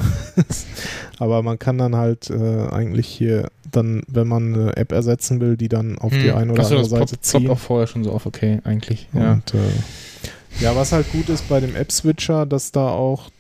Aber 1.18 1.42
man 1.42 1.58
kann 1.58 1.78
dann 1.78 1.96
halt 1.96 2.30
äh, 2.30 2.68
eigentlich 2.68 3.06
hier 3.08 3.48
dann, 3.72 4.02
wenn 4.08 4.28
man 4.28 4.54
eine 4.54 4.76
App 4.76 4.92
ersetzen 4.92 5.40
will, 5.40 5.56
die 5.56 5.68
dann 5.68 5.98
auf 5.98 6.12
die 6.12 6.30
Hm. 6.30 6.36
eine 6.36 6.52
oder 6.52 6.62
Achso, 6.62 6.76
andere 6.76 6.90
das 6.90 7.10
Seite 7.10 7.20
ziehen. 7.20 7.40
ploppt 7.44 7.58
auch 7.58 7.62
vorher 7.62 7.86
schon 7.86 8.04
so 8.04 8.12
auf, 8.12 8.26
okay, 8.26 8.60
eigentlich. 8.64 9.08
Ja. 9.12 9.32
Und 9.32 9.54
äh, 9.54 10.62
ja, 10.62 10.76
was 10.76 10.92
halt 10.92 11.10
gut 11.12 11.28
ist 11.28 11.48
bei 11.48 11.60
dem 11.60 11.74
App-Switcher, 11.74 12.46
dass 12.46 12.72
da 12.72 12.88
auch 12.88 13.30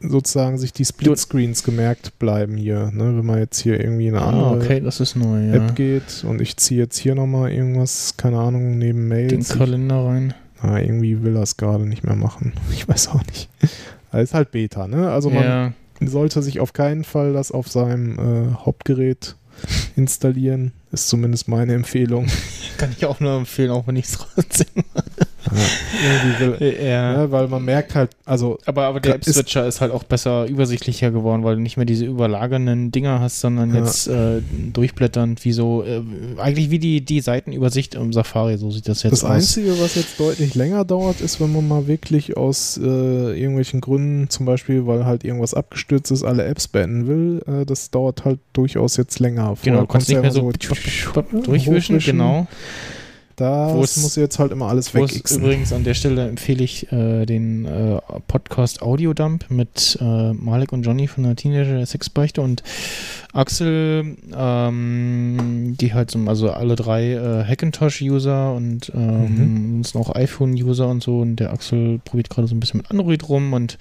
sozusagen 0.00 0.58
sich 0.58 0.72
die 0.72 0.84
Splitscreens 0.84 1.62
gemerkt 1.62 2.18
bleiben 2.18 2.56
hier. 2.56 2.90
Ne? 2.92 3.16
Wenn 3.16 3.26
man 3.26 3.38
jetzt 3.38 3.58
hier 3.60 3.80
irgendwie 3.80 4.06
in 4.08 4.14
eine 4.14 4.24
Ah, 4.24 4.28
andere 4.28 4.56
okay, 4.56 4.80
das 4.80 5.00
ist 5.00 5.16
neu, 5.16 5.48
ja. 5.48 5.54
App 5.54 5.74
geht 5.74 6.24
und 6.24 6.40
ich 6.40 6.56
ziehe 6.56 6.80
jetzt 6.80 6.98
hier 6.98 7.14
nochmal 7.14 7.50
irgendwas, 7.50 8.14
keine 8.16 8.38
Ahnung, 8.38 8.78
neben 8.78 9.00
Den 9.00 9.08
Mails. 9.08 9.48
Kalender 9.50 10.04
rein. 10.04 10.34
Ah, 10.60 10.78
irgendwie 10.78 11.22
will 11.22 11.36
er 11.36 11.42
es 11.42 11.56
gerade 11.56 11.86
nicht 11.86 12.04
mehr 12.04 12.16
machen. 12.16 12.52
Ich 12.72 12.88
weiß 12.88 13.08
auch 13.08 13.24
nicht. 13.26 13.48
Aber 14.10 14.22
ist 14.22 14.34
halt 14.34 14.50
Beta, 14.50 14.88
ne? 14.88 15.10
Also 15.10 15.30
man 15.30 15.44
ja, 15.44 15.72
sollte 16.00 16.42
sich 16.42 16.60
auf 16.60 16.72
keinen 16.72 17.04
Fall 17.04 17.32
das 17.32 17.52
auf 17.52 17.68
seinem 17.68 18.18
äh, 18.18 18.54
Hauptgerät 18.54 19.36
installieren. 19.96 20.72
Ist 20.92 21.08
zumindest 21.08 21.48
meine 21.48 21.74
Empfehlung. 21.74 22.26
kann 22.78 22.90
ich 22.96 23.04
auch 23.04 23.20
nur 23.20 23.36
empfehlen, 23.36 23.70
auch 23.70 23.86
wenn 23.86 23.96
ich 23.96 24.06
es 24.06 24.12
trotzdem. 24.12 24.84
Ja. 26.60 27.16
ne? 27.16 27.30
Weil 27.30 27.48
man 27.48 27.64
merkt 27.64 27.94
halt, 27.94 28.10
also 28.24 28.58
Aber, 28.66 28.84
aber 28.84 29.00
der 29.00 29.16
Ist- 29.16 29.28
App-Switcher 29.28 29.66
ist, 29.66 29.80
halt 29.80 29.92
auch 29.92 30.02
besser 30.04 30.46
übersichtlicher 30.46 31.10
geworden, 31.10 31.44
weil 31.44 31.56
du 31.56 31.60
nicht 31.62 31.76
mehr 31.76 31.86
diese 31.86 32.04
überlagernden 32.04 32.90
Dinger 32.90 33.20
hast, 33.20 33.40
sondern 33.40 33.74
Ja. 33.74 33.80
jetzt 33.84 34.08
äh, 34.08 34.40
durchblätternd, 34.72 35.44
wie 35.44 35.52
so, 35.52 35.84
äh, 35.84 36.02
eigentlich 36.38 36.70
wie 36.70 36.78
die, 36.78 37.00
die 37.04 37.20
Seitenübersicht 37.20 37.94
im 37.94 38.12
Safari, 38.12 38.58
so 38.58 38.70
sieht 38.70 38.88
das 38.88 39.02
jetzt 39.02 39.12
das 39.12 39.24
aus. 39.24 39.30
Einzige, 39.30 39.78
was 39.80 39.94
jetzt 39.94 40.18
deutlich 40.18 40.54
länger 40.54 40.84
dauert, 40.84 41.20
ist, 41.20 41.40
wenn 41.40 41.52
man 41.52 41.66
mal 41.66 41.86
wirklich 41.86 42.36
aus 42.36 42.78
äh, 42.82 42.86
irgendwelchen 43.38 43.80
Gründen, 43.80 44.28
zum 44.30 44.46
Beispiel, 44.46 44.86
weil 44.86 45.04
halt 45.06 45.24
irgendwas 45.24 45.54
abgestürzt 45.54 46.10
ist, 46.10 46.24
alle 46.24 46.44
Apps 46.44 46.68
beenden 46.68 47.06
will. 47.06 47.42
Äh, 47.46 47.64
das 47.64 47.90
dauert 47.90 48.24
halt 48.24 48.38
durchaus 48.52 48.96
jetzt 48.96 49.18
länger. 49.20 49.54
Genau, 49.62 49.78
Vorher 49.78 49.80
du 49.80 49.86
kannst 49.86 50.08
nicht 50.08 50.20
mehr 50.20 50.30
so 50.32 50.42
konntest 50.42 51.46
durchwischen, 51.46 51.98
genau. 51.98 52.46
Da 53.38 53.72
Wo 53.72 53.84
es- 53.84 53.96
muss 53.96 54.16
jetzt 54.16 54.40
halt 54.40 54.50
immer 54.50 54.66
alles 54.66 54.92
wegixen. 54.94 55.38
übrigens 55.40 55.72
an 55.72 55.84
der 55.84 55.94
Stelle 55.94 56.28
empfehle 56.28 56.64
ich 56.64 56.90
äh, 56.90 57.24
den 57.24 57.66
äh, 57.66 58.00
Podcast 58.26 58.82
Audiodump 58.82 59.48
mit 59.48 59.96
äh, 60.00 60.32
Malik 60.32 60.72
und 60.72 60.82
Johnny 60.82 61.06
von 61.06 61.22
der 61.22 61.36
Teenager 61.36 61.86
Sexbeichte 61.86 62.40
und 62.42 62.64
Axel, 63.32 64.16
ähm, 64.36 65.76
die 65.80 65.94
halt 65.94 66.10
so, 66.10 66.18
also 66.26 66.50
alle 66.50 66.74
drei 66.74 67.12
äh, 67.12 67.44
Hackintosh-User 67.44 68.52
und 68.54 68.90
ähm, 68.92 69.82
sonst 69.84 69.94
noch 69.94 70.14
iPhone-User 70.16 70.88
und 70.88 71.02
so 71.04 71.20
und 71.20 71.36
der 71.36 71.52
Axel 71.52 72.00
probiert 72.04 72.30
gerade 72.30 72.48
so 72.48 72.56
ein 72.56 72.60
bisschen 72.60 72.78
mit 72.78 72.90
Android 72.90 73.28
rum 73.28 73.52
und 73.52 73.78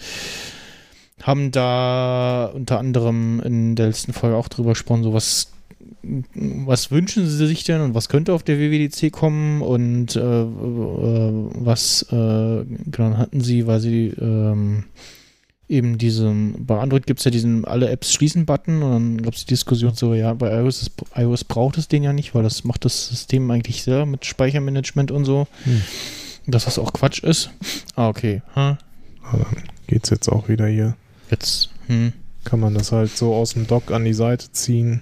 haben 1.24 1.50
da 1.52 2.52
unter 2.54 2.78
anderem 2.78 3.40
in 3.44 3.76
der 3.76 3.88
letzten 3.88 4.14
Folge 4.14 4.36
auch 4.36 4.50
drüber 4.50 4.70
gesprochen, 4.74 5.02
so 5.04 5.14
was 5.14 5.48
was 6.04 6.92
wünschen 6.92 7.28
sie 7.28 7.48
sich 7.48 7.64
denn 7.64 7.82
und 7.82 7.94
was 7.94 8.10
könnte 8.10 8.34
auf 8.34 8.44
der 8.44 8.60
WWDC 8.60 9.12
kommen 9.12 9.62
und 9.62 10.16
äh, 10.16 10.20
äh, 10.20 10.46
was 10.46 12.04
äh, 12.12 12.66
genau 12.86 13.18
hatten 13.18 13.42
sie, 13.42 13.68
weil 13.68 13.80
sie 13.80 14.08
ähm, 14.20 14.86
eben 15.70 15.98
diesem, 15.98 16.66
bei 16.66 16.80
Android 16.80 17.06
gibt 17.06 17.20
es 17.20 17.26
ja 17.26 17.32
diesen 17.32 17.66
alle 17.66 17.90
Apps 17.90 18.14
schließen 18.14 18.46
Button 18.46 18.82
und 18.84 18.92
dann 18.92 19.22
gab 19.22 19.34
es 19.34 19.42
die 19.42 19.54
Diskussion 19.54 19.94
so, 19.96 20.14
ja, 20.14 20.34
bei 20.34 20.58
iOS, 20.60 20.82
ist, 20.84 20.92
iOS 21.16 21.44
braucht 21.44 21.78
es 21.78 21.88
den 21.88 22.04
ja 22.04 22.14
nicht, 22.14 22.34
weil 22.34 22.44
das 22.44 22.64
macht 22.64 22.86
das 22.86 23.08
System 23.10 23.50
eigentlich 23.52 23.84
selber 23.84 24.06
mit 24.06 24.26
Speichermanagement 24.26 25.12
und 25.12 25.26
so. 25.26 25.48
Hm. 25.64 25.82
Dass 26.48 26.64
das 26.64 26.80
auch 26.80 26.94
Quatsch 26.94 27.24
ist. 27.24 27.50
Ah, 27.96 28.08
okay. 28.08 28.42
Ha, 28.56 28.78
dann 29.34 29.46
geht's 29.88 30.10
jetzt 30.10 30.30
auch 30.30 30.48
wieder 30.48 30.68
hier. 30.68 30.96
jetzt. 31.30 31.70
Hm. 31.88 32.14
Kann 32.46 32.62
man 32.62 32.74
das 32.74 32.94
halt 32.94 33.18
so 33.18 33.34
aus 33.34 33.54
dem 33.54 33.68
Dock 33.68 33.92
an 33.92 34.06
die 34.06 34.14
Seite 34.14 34.50
ziehen. 34.54 35.02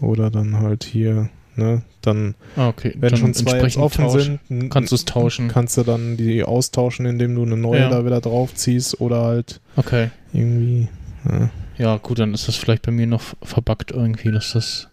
Oder 0.00 0.30
dann 0.30 0.58
halt 0.60 0.84
hier, 0.84 1.28
ne? 1.56 1.82
Dann, 2.02 2.34
Ah, 2.56 2.68
okay. 2.68 2.94
wenn 2.98 3.10
Dann 3.10 3.18
schon 3.18 3.34
zwei 3.34 3.50
entsprechend 3.52 3.82
offen 3.82 4.04
tauschen. 4.04 4.40
sind, 4.48 4.70
Kannst 4.70 4.92
du 4.92 4.96
es 4.96 5.04
tauschen. 5.04 5.48
kannst 5.48 5.76
du 5.76 5.82
dann 5.82 6.16
die 6.16 6.44
austauschen, 6.44 7.04
indem 7.06 7.34
du 7.34 7.42
eine 7.42 7.56
neue 7.56 7.80
Ja. 7.80 7.88
da 7.90 8.04
wieder 8.06 8.20
draufziehst 8.20 9.00
oder 9.00 9.22
halt 9.24 9.60
Okay. 9.76 10.10
irgendwie. 10.32 10.88
Ja. 11.28 11.50
Ja, 11.76 11.96
gut, 11.96 12.18
dann 12.18 12.34
ist 12.34 12.48
das 12.48 12.56
vielleicht 12.56 12.82
bei 12.86 12.92
mir 12.92 13.06
noch 13.06 13.22
verbuggt 13.42 13.90
irgendwie, 13.92 14.30
dass 14.32 14.52
das. 14.52 14.88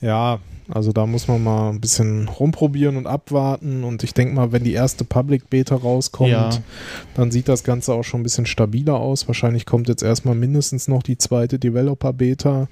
Ja, 0.00 0.38
also 0.68 0.92
da 0.92 1.06
muss 1.06 1.26
man 1.26 1.42
mal 1.42 1.70
ein 1.70 1.80
bisschen 1.80 2.28
rumprobieren 2.28 2.96
und 2.96 3.06
abwarten. 3.08 3.82
Und 3.82 4.04
ich 4.04 4.14
denke 4.14 4.34
mal, 4.34 4.52
wenn 4.52 4.62
die 4.62 4.72
erste 4.74 5.02
Public 5.04 5.50
Beta 5.50 5.74
rauskommt, 5.74 6.30
Ja. 6.30 6.50
dann 7.14 7.30
sieht 7.32 7.48
das 7.48 7.64
Ganze 7.64 7.94
auch 7.94 8.04
schon 8.04 8.20
ein 8.20 8.22
bisschen 8.24 8.46
stabiler 8.46 8.94
aus. 8.96 9.26
Wahrscheinlich 9.26 9.66
kommt 9.66 9.88
jetzt 9.88 10.02
erstmal 10.02 10.34
mindestens 10.36 10.86
noch 10.88 11.02
die 11.02 11.18
zweite 11.18 11.58
Developer 11.58 12.12
Beta. 12.12 12.68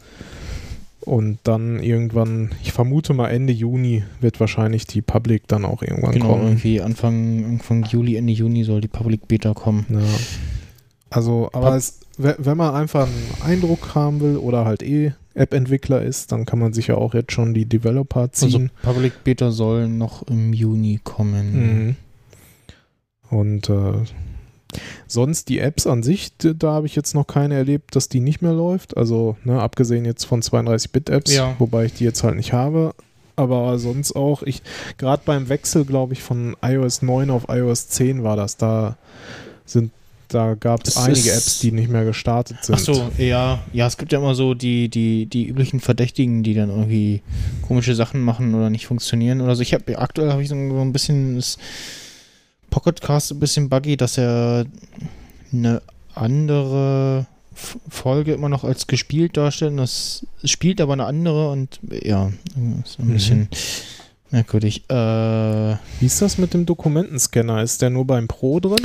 Und 1.07 1.39
dann 1.45 1.78
irgendwann, 1.81 2.51
ich 2.62 2.73
vermute 2.73 3.15
mal 3.15 3.28
Ende 3.28 3.53
Juni 3.53 4.03
wird 4.20 4.41
wahrscheinlich 4.41 4.87
die 4.89 5.01
Public 5.03 5.47
dann 5.47 5.65
auch 5.65 5.81
irgendwann 5.83 6.11
Genau, 6.12 6.33
kommen. 6.33 6.43
irgendwie 6.49 6.81
Anfang, 6.81 7.45
Anfang 7.45 7.85
Juli, 7.85 8.16
Ende 8.16 8.33
Juni 8.33 8.65
soll 8.65 8.81
die 8.81 8.89
Public 8.89 9.28
Beta 9.28 9.55
kommen. 9.55 9.87
Ja. 9.89 10.01
Also, 11.09 11.49
aber 11.53 11.69
Pub- 11.70 11.77
es, 11.77 12.01
we- 12.19 12.35
wenn 12.39 12.57
man 12.57 12.74
einfach 12.74 13.07
einen 13.07 13.53
Eindruck 13.53 13.95
haben 13.95 14.20
will 14.20 14.37
oder 14.37 14.65
halt 14.65 14.83
eh 14.83 15.12
App-Entwickler 15.35 16.03
ist, 16.03 16.33
dann 16.33 16.45
kann 16.45 16.59
man 16.59 16.73
sich 16.73 16.89
ja 16.89 16.97
auch 16.97 17.15
jetzt 17.15 17.31
schon 17.31 17.55
die 17.55 17.66
Developer 17.66 18.33
ziehen. 18.33 18.70
Also 18.83 18.93
Public 18.95 19.23
Beta 19.23 19.53
soll 19.53 19.87
noch 19.89 20.27
im 20.27 20.53
Juni 20.53 20.99
kommen. 21.05 21.97
Mhm. 23.31 23.37
Und 23.37 23.69
äh, 23.70 23.93
sonst 25.06 25.48
die 25.48 25.59
Apps 25.59 25.86
an 25.86 26.02
sich, 26.02 26.32
da 26.38 26.72
habe 26.72 26.86
ich 26.86 26.97
jetzt 26.97 27.14
noch 27.14 27.26
keine 27.26 27.55
erlebt, 27.55 27.94
dass 27.97 28.09
die 28.09 28.20
nicht 28.20 28.43
mehr 28.43 28.52
läuft. 28.52 28.97
Also, 28.97 29.36
ne, 29.44 29.60
abgesehen 29.60 30.05
jetzt 30.05 30.24
von 30.24 30.43
32-Bit-Apps, 30.43 31.34
Ja. 31.34 31.55
wobei 31.59 31.86
ich 31.86 31.94
die 31.94 32.05
jetzt 32.05 32.22
halt 32.22 32.36
nicht 32.36 32.52
habe. 32.52 32.94
Aber 33.36 33.78
sonst 33.78 34.16
auch, 34.16 34.43
ich, 34.43 34.62
gerade 34.97 35.22
beim 35.24 35.48
Wechsel, 35.48 35.84
glaube 35.84 36.14
ich, 36.14 36.22
von 36.22 36.56
iOS 36.62 37.02
9 37.02 37.30
auf 37.30 37.44
iOS 37.48 37.88
10 37.88 38.22
war 38.24 38.34
das. 38.34 38.56
Da 38.56 38.97
sind, 39.66 39.93
da 40.28 40.55
gab 40.55 40.86
es 40.86 40.97
einige 40.97 41.32
Apps, 41.32 41.60
die 41.60 41.70
nicht 41.70 41.90
mehr 41.90 42.05
gestartet 42.06 42.56
sind. 42.64 42.76
Ach 42.76 42.78
so, 42.78 43.10
ja, 43.18 43.62
ja, 43.74 43.86
es 43.86 43.98
gibt 43.98 44.12
ja 44.12 44.18
immer 44.18 44.34
so 44.34 44.55
die, 44.55 44.88
die, 44.88 45.26
die 45.26 45.47
üblichen 45.47 45.80
Verdächtigen, 45.80 46.43
die 46.43 46.55
dann 46.55 46.70
irgendwie 46.70 47.20
komische 47.66 47.94
Sachen 47.94 48.22
machen 48.22 48.55
oder 48.55 48.70
nicht 48.70 48.86
funktionieren 48.86 49.43
oder 49.43 49.55
so. 49.55 49.60
Ich 49.62 49.74
habe 49.74 49.98
aktuell 49.98 50.32
habe 50.32 50.43
ich 50.43 50.48
so 50.48 50.55
ein 50.55 50.93
bisschen 50.93 51.36
das 51.36 51.59
Pocketcast 52.70 53.32
ein 53.32 53.40
bisschen 53.40 53.68
buggy, 53.68 53.97
dass 53.97 54.18
er 54.18 54.66
eine 55.52 55.82
andere 56.14 57.26
Folge 57.88 58.32
immer 58.34 58.48
noch 58.48 58.64
als 58.64 58.86
gespielt 58.86 59.36
darstellen. 59.36 59.76
Das 59.78 60.26
spielt 60.44 60.80
aber 60.80 60.93
eine 60.93 61.06
andere 61.06 61.51
und 61.51 61.80
ja, 61.90 62.30
ist 62.84 62.98
ein 62.98 63.09
Mhm. 63.09 63.12
bisschen 63.12 63.48
merkwürdig. 64.32 64.85
Äh, 64.89 64.94
Wie 64.94 66.07
ist 66.07 66.20
das 66.23 66.39
mit 66.39 66.55
dem 66.55 66.66
Dokumentenscanner? 66.66 67.62
Ist 67.62 67.82
der 67.82 67.90
nur 67.90 68.07
beim 68.07 68.28
Pro 68.28 68.61
drin? 68.61 68.77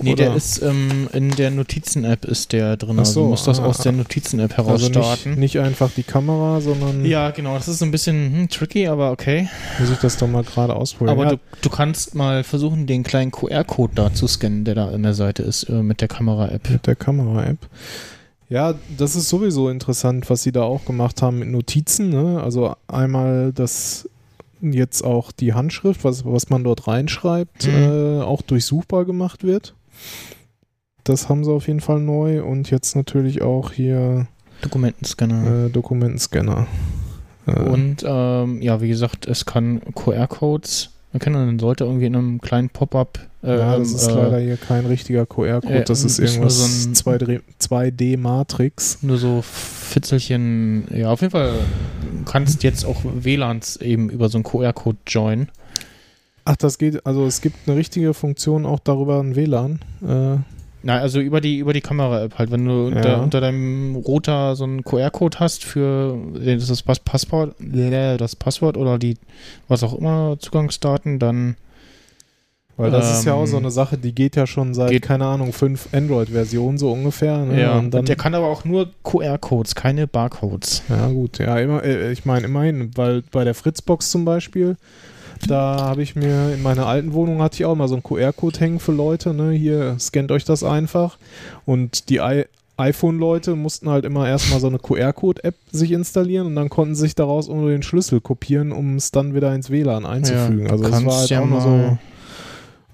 nee, 0.00 0.12
Oder? 0.12 0.24
der 0.26 0.36
ist 0.36 0.62
ähm, 0.62 1.08
in 1.12 1.30
der 1.30 1.50
Notizen-App 1.50 2.24
ist 2.24 2.52
der 2.52 2.76
drin. 2.76 2.96
Ach 2.96 3.00
Also 3.00 3.12
so, 3.12 3.22
du 3.24 3.28
musst 3.30 3.46
das 3.46 3.60
ah, 3.60 3.64
aus 3.64 3.78
der. 3.78 3.92
Notizen-App 3.92 4.56
heraus 4.56 4.82
Also 4.82 4.88
starten. 4.88 5.30
nicht, 5.30 5.38
nicht 5.38 5.58
einfach 5.60 5.90
die 5.96 6.02
Kamera, 6.02 6.60
sondern 6.60 7.04
Ja, 7.04 7.30
genau, 7.30 7.54
das 7.54 7.68
ist 7.68 7.82
ein 7.82 7.90
bisschen 7.90 8.32
hm, 8.32 8.48
tricky, 8.48 8.86
aber 8.86 9.10
okay. 9.12 9.48
muss 9.78 9.90
ich 9.90 9.98
das 9.98 10.16
doch 10.16 10.28
mal 10.28 10.44
gerade 10.44 10.74
ausprobieren. 10.76 11.18
Aber 11.18 11.24
ja, 11.30 11.36
du, 11.36 11.40
du 11.62 11.70
kannst 11.70 12.14
mal 12.14 12.44
versuchen, 12.44 12.86
den 12.86 13.02
kleinen 13.02 13.30
QR-Code 13.30 13.92
da 13.94 14.12
zu 14.12 14.26
scannen, 14.26 14.64
der 14.64 14.74
da 14.74 14.88
an 14.88 15.02
der 15.02 15.14
Seite 15.14 15.42
ist, 15.42 15.64
äh, 15.64 15.82
mit 15.82 16.00
der 16.00 16.08
Kamera-App. 16.08 16.70
mit 16.70 16.86
der 16.86 16.96
Kamera-App. 16.96 17.58
Ja, 18.50 18.74
das 18.96 19.14
ist 19.14 19.28
sowieso 19.28 19.68
interessant, 19.68 20.30
was 20.30 20.42
sie 20.42 20.52
da 20.52 20.62
auch 20.62 20.84
gemacht 20.86 21.20
haben 21.20 21.40
mit 21.40 21.48
Notizen. 21.48 22.08
Ne? 22.08 22.40
Also 22.42 22.74
einmal 22.86 23.52
das 23.52 24.08
jetzt 24.60 25.02
auch 25.04 25.32
die 25.32 25.54
Handschrift, 25.54 26.04
was, 26.04 26.24
was 26.24 26.50
man 26.50 26.64
dort 26.64 26.86
reinschreibt, 26.86 27.66
Mhm. 27.66 27.72
äh, 27.74 28.20
auch 28.22 28.42
durchsuchbar 28.42 29.04
gemacht 29.04 29.44
wird. 29.44 29.74
Das 31.04 31.28
haben 31.28 31.44
sie 31.44 31.52
auf 31.52 31.66
jeden 31.68 31.80
Fall 31.80 32.00
neu 32.00 32.42
und 32.42 32.70
jetzt 32.70 32.94
natürlich 32.94 33.40
auch 33.42 33.72
hier 33.72 34.26
Dokumentenscanner. 34.62 35.66
äh, 35.66 35.70
Dokumentenscanner. 35.70 36.66
Äh, 37.46 37.52
Und 37.52 38.04
ähm, 38.06 38.60
ja, 38.60 38.80
wie 38.80 38.88
gesagt, 38.88 39.26
es 39.26 39.46
kann 39.46 39.80
QR-Codes 39.94 40.90
erkennen 41.12 41.36
und 41.36 41.46
dann 41.46 41.58
sollte 41.58 41.84
irgendwie 41.84 42.06
in 42.06 42.16
einem 42.16 42.40
kleinen 42.40 42.68
Pop-up. 42.70 43.18
Äh, 43.42 43.58
ja, 43.58 43.78
das 43.78 43.92
ist 43.92 44.08
äh, 44.08 44.14
leider 44.14 44.38
hier 44.40 44.56
kein 44.56 44.84
richtiger 44.86 45.24
QR-Code, 45.26 45.74
äh, 45.80 45.84
das 45.84 46.04
ist 46.04 46.18
irgendwas 46.18 46.58
so 46.58 46.88
ein- 46.90 46.94
2D 46.94 47.40
2D-Matrix. 47.60 49.02
Nur 49.02 49.18
so 49.18 49.42
Fitzelchen. 49.42 50.84
Ja, 50.94 51.10
auf 51.10 51.20
jeden 51.20 51.30
Fall 51.30 51.52
kannst 52.24 52.62
jetzt 52.62 52.84
auch 52.84 53.02
WLANs 53.04 53.76
eben 53.76 54.10
über 54.10 54.28
so 54.28 54.38
einen 54.38 54.44
QR-Code 54.44 54.98
joinen. 55.06 55.48
Ach, 56.44 56.56
das 56.56 56.78
geht, 56.78 57.04
also 57.06 57.26
es 57.26 57.40
gibt 57.40 57.56
eine 57.66 57.76
richtige 57.76 58.14
Funktion 58.14 58.64
auch 58.66 58.80
darüber 58.80 59.20
ein 59.20 59.36
WLAN. 59.36 59.80
Äh, 60.02 60.36
Na, 60.82 60.98
also 60.98 61.18
über 61.20 61.40
die, 61.40 61.58
über 61.58 61.72
die 61.72 61.80
Kamera-App 61.80 62.38
halt. 62.38 62.50
Wenn 62.52 62.64
du 62.64 62.88
Ja. 62.90 62.96
unter, 62.96 63.22
unter 63.22 63.40
deinem 63.40 63.96
Router 63.96 64.54
so 64.54 64.64
einen 64.64 64.84
QR-Code 64.84 65.38
hast 65.40 65.64
für 65.64 66.16
das, 66.34 66.44
ist 66.62 66.70
das 66.70 66.82
Pass 66.82 67.00
Passwort, 67.00 67.60
äh, 67.60 68.16
das 68.16 68.36
Passwort 68.36 68.76
oder 68.76 68.98
die, 68.98 69.16
was 69.66 69.82
auch 69.82 69.94
immer, 69.98 70.36
Zugangsdaten, 70.38 71.18
dann 71.18 71.56
Weil 72.76 72.92
das 72.92 73.18
ist 73.18 73.24
ja 73.24 73.34
auch 73.34 73.40
Ähm, 73.40 73.46
so 73.48 73.56
eine 73.56 73.72
Sache, 73.72 73.98
die 73.98 74.14
geht 74.14 74.36
ja 74.36 74.46
schon 74.46 74.72
seit, 74.72 74.90
geht- 74.90 75.02
keine 75.02 75.26
Ahnung, 75.26 75.52
fünf 75.52 75.88
Android-Versionen 75.92 76.78
so 76.78 76.92
ungefähr. 76.92 77.38
Ne? 77.38 77.60
ja. 77.60 77.76
und 77.76 77.92
dann, 77.92 78.04
der 78.04 78.14
kann 78.14 78.36
aber 78.36 78.46
auch 78.46 78.64
nur 78.64 78.88
QR-Codes, 79.02 79.74
keine 79.74 80.06
Barcodes. 80.06 80.82
ja 80.88 81.08
gut, 81.08 81.38
ja, 81.38 81.58
immer, 81.58 81.82
äh, 81.82 82.12
ich 82.12 82.24
meine 82.24 82.46
immerhin, 82.46 82.92
weil 82.94 83.22
bei 83.32 83.42
der 83.42 83.54
Fritzbox 83.54 84.12
zum 84.12 84.24
Beispiel, 84.24 84.76
da 85.46 85.76
habe 85.80 86.02
ich 86.02 86.16
mir 86.16 86.52
in 86.54 86.62
meiner 86.62 86.86
alten 86.86 87.12
Wohnung 87.12 87.40
hatte 87.42 87.56
ich 87.56 87.64
auch 87.64 87.74
mal 87.76 87.88
so 87.88 87.94
einen 87.94 88.02
QR-Code 88.02 88.58
hängen 88.60 88.80
für 88.80 88.92
Leute, 88.92 89.32
ne? 89.34 89.52
Hier, 89.52 89.96
scannt 89.98 90.30
euch 90.32 90.44
das 90.44 90.62
einfach. 90.64 91.18
Und 91.64 92.08
die 92.08 92.16
I 92.16 92.44
iPhone-Leute 92.76 93.56
mussten 93.56 93.88
halt 93.90 94.04
immer 94.04 94.28
erstmal 94.28 94.60
so 94.60 94.68
eine 94.68 94.78
QR-Code-App 94.78 95.56
sich 95.72 95.90
installieren 95.90 96.46
und 96.46 96.54
dann 96.54 96.68
konnten 96.68 96.94
sie 96.94 97.00
sich 97.02 97.14
daraus 97.16 97.48
nur 97.48 97.70
den 97.70 97.82
Schlüssel 97.82 98.20
kopieren, 98.20 98.70
um 98.70 98.94
es 98.96 99.10
dann 99.10 99.34
wieder 99.34 99.52
ins 99.54 99.68
WLAN 99.70 100.06
einzufügen. 100.06 100.66
Ja, 100.66 100.70
also 100.72 100.84
das 100.84 101.04
war 101.04 101.16
halt 101.18 101.28
ja 101.30 101.40
auch, 101.40 101.46
nur 101.46 101.60
so, 101.60 101.98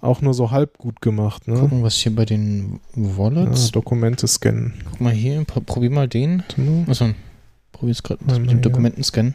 auch 0.00 0.22
nur 0.22 0.32
so 0.32 0.50
halb 0.50 0.78
gut 0.78 1.02
gemacht. 1.02 1.46
Ne? 1.48 1.58
Gucken, 1.58 1.82
was 1.82 1.96
hier 1.96 2.14
bei 2.16 2.24
den 2.24 2.80
Ja, 2.96 3.18
Wallets. 3.18 3.72
Dokumente 3.72 4.26
scannen. 4.26 4.72
Guck 4.90 5.00
mal 5.02 5.12
hier, 5.12 5.44
pro- 5.44 5.60
probier 5.60 5.90
mal 5.90 6.08
den. 6.08 6.42
Achso, 6.88 7.10
probier's 7.72 8.02
gerade 8.02 8.20
Einmal 8.22 8.40
mit 8.40 8.50
dem 8.52 8.54
hier. 8.54 8.62
Dokumentenscan. 8.62 9.34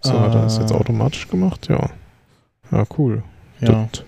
So, 0.00 0.18
hat 0.20 0.34
er 0.34 0.42
das 0.42 0.58
jetzt 0.58 0.70
Äh, 0.70 0.74
automatisch 0.74 1.28
gemacht? 1.28 1.68
Ja. 1.68 1.90
Ja, 2.70 2.84
cool. 2.98 3.22
Ja, 3.60 3.88
Das, 3.92 4.04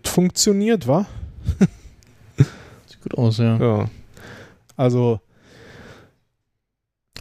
das 0.00 0.12
funktioniert, 0.12 0.86
wa? 0.86 1.06
sieht 2.86 3.00
gut 3.02 3.16
aus, 3.16 3.38
ja. 3.38 3.56
Ja. 3.56 3.88
Also, 4.76 5.20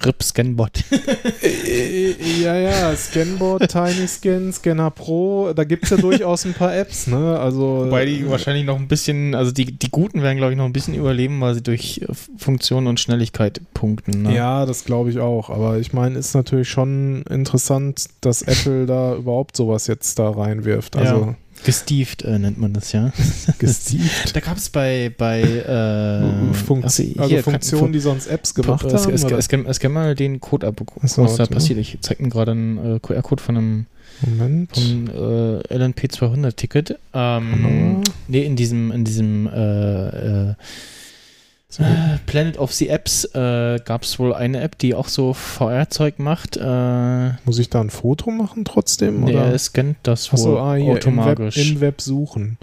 RIP 0.05 0.23
Scanbot. 0.23 0.83
äh, 1.41 2.15
ja, 2.41 2.55
ja, 2.55 2.95
Scanboard, 2.95 3.69
Tiny 3.69 4.07
Scan, 4.07 4.51
Scanner 4.51 4.91
Pro, 4.91 5.53
da 5.53 5.63
gibt 5.63 5.83
es 5.85 5.89
ja 5.89 5.97
durchaus 5.97 6.45
ein 6.45 6.53
paar 6.53 6.75
Apps, 6.75 7.07
ne? 7.07 7.39
Also, 7.39 7.85
Wobei 7.85 8.05
die 8.05 8.29
wahrscheinlich 8.29 8.65
noch 8.65 8.77
ein 8.77 8.87
bisschen, 8.87 9.35
also 9.35 9.51
die, 9.51 9.65
die 9.65 9.89
guten 9.89 10.21
werden, 10.21 10.37
glaube 10.37 10.53
ich, 10.53 10.57
noch 10.57 10.65
ein 10.65 10.73
bisschen 10.73 10.95
überleben, 10.95 11.41
weil 11.41 11.53
sie 11.53 11.63
durch 11.63 12.01
äh, 12.01 12.13
Funktion 12.37 12.87
und 12.87 12.99
Schnelligkeit 12.99 13.61
punkten. 13.73 14.23
Ne? 14.23 14.35
Ja, 14.35 14.65
das 14.65 14.85
glaube 14.85 15.09
ich 15.09 15.19
auch. 15.19 15.49
Aber 15.49 15.77
ich 15.79 15.93
meine, 15.93 16.17
ist 16.17 16.33
natürlich 16.33 16.69
schon 16.69 17.23
interessant, 17.23 18.05
dass 18.21 18.41
Apple 18.41 18.85
da 18.85 19.15
überhaupt 19.15 19.55
sowas 19.55 19.87
jetzt 19.87 20.19
da 20.19 20.29
reinwirft. 20.29 20.95
Also, 20.95 21.35
Gestieft 21.63 22.23
äh, 22.23 22.39
nennt 22.39 22.57
man 22.57 22.73
das 22.73 22.91
ja. 22.91 23.11
gestieft. 23.59 24.35
Da 24.35 24.39
gab 24.39 24.57
es 24.57 24.69
bei, 24.69 25.11
bei 25.17 25.41
äh, 25.41 26.53
Funkt- 26.53 26.85
also 26.85 27.03
also 27.17 27.23
hier, 27.25 27.43
Funktionen, 27.43 27.83
kann- 27.85 27.91
die 27.93 27.99
sonst 27.99 28.27
Apps 28.27 28.53
gemacht 28.55 28.85
es, 28.85 28.93
haben. 29.05 29.13
es, 29.13 29.23
es, 29.23 29.45
scan, 29.45 29.65
es 29.65 29.75
scan 29.77 29.91
mal 29.91 30.15
den 30.15 30.39
Code 30.39 30.67
ab, 30.67 30.81
Achso, 31.01 31.23
was 31.23 31.35
da 31.35 31.45
passiert. 31.45 31.79
Ich 31.79 31.97
zeig 32.01 32.19
mir 32.19 32.29
gerade 32.29 32.51
einen 32.51 32.95
äh, 32.95 32.99
QR-Code 32.99 33.43
von 33.43 33.57
einem 33.57 33.85
Moment. 34.21 34.71
vom 34.73 35.07
äh, 35.07 35.75
LNP200-Ticket. 35.75 36.91
Ähm, 36.91 36.97
Kamera. 37.13 38.01
nee, 38.27 38.43
in 38.45 38.55
diesem, 38.55 38.91
in 38.91 39.03
diesem 39.05 39.47
äh, 39.47 40.49
äh, 40.51 40.53
Planet 42.25 42.57
of 42.57 42.73
the 42.73 42.89
Apps 42.89 43.25
äh, 43.35 43.79
gab 43.85 44.01
es 44.01 44.17
wohl 44.17 44.33
eine 44.33 44.61
App, 44.61 44.77
die 44.79 44.95
auch 44.95 45.07
so 45.07 45.33
VR-Zeug 45.33 46.17
macht. 46.17 46.57
Äh, 46.57 47.31
Muss 47.45 47.59
ich 47.59 47.69
da 47.69 47.79
ein 47.79 47.91
Foto 47.91 48.31
machen 48.31 48.65
trotzdem? 48.65 49.21
nee, 49.21 49.33
oder? 49.33 49.45
er 49.45 49.59
scannt 49.59 49.97
das 50.03 50.31
wohl 50.33 50.39
Achso, 50.39 50.59
ah, 50.59 50.73
hier, 50.75 50.85
im 50.85 50.87
Web, 50.89 50.97
automatisch. 50.97 51.57
im 51.57 51.79
Web 51.79 52.01
suchen. 52.01 52.57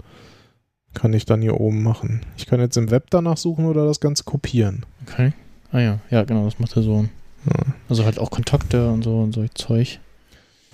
Kann 0.93 1.13
ich 1.13 1.25
dann 1.25 1.41
hier 1.41 1.59
oben 1.59 1.83
machen. 1.83 2.21
Ich 2.37 2.47
kann 2.47 2.59
jetzt 2.59 2.75
im 2.75 2.91
Web 2.91 3.05
danach 3.09 3.37
suchen 3.37 3.65
oder 3.65 3.85
das 3.85 3.99
Ganze 4.01 4.23
kopieren. 4.25 4.85
okay. 5.07 5.31
Ah 5.71 5.79
ja, 5.79 5.99
ja, 6.09 6.23
genau, 6.23 6.45
das 6.45 6.59
macht 6.59 6.75
er 6.75 6.83
so. 6.83 7.05
Ja. 7.45 7.65
Also 7.89 8.05
halt 8.05 8.19
auch 8.19 8.29
Kontakte 8.31 8.89
und 8.89 9.03
so 9.03 9.19
und 9.19 9.33
so 9.33 9.45
Zeug. 9.53 9.99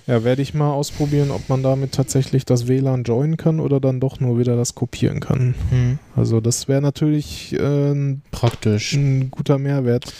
Ja, 0.06 0.22
werde 0.22 0.42
ich 0.42 0.52
mal 0.52 0.70
ausprobieren, 0.70 1.30
ob 1.30 1.48
man 1.48 1.62
damit 1.62 1.92
tatsächlich 1.92 2.44
das 2.44 2.68
WLAN 2.68 3.04
joinen 3.04 3.36
kann 3.36 3.58
oder 3.58 3.80
dann 3.80 4.00
doch 4.00 4.20
nur 4.20 4.38
wieder 4.38 4.54
das 4.54 4.74
kopieren 4.74 5.20
kann. 5.20 5.54
Hm. 5.70 5.98
Also 6.14 6.40
das 6.40 6.68
wäre 6.68 6.82
natürlich 6.82 7.54
äh, 7.54 7.92
ein, 7.92 8.22
Praktisch. 8.30 8.92
ein 8.92 9.30
guter 9.30 9.58
Mehrwert. 9.58 10.12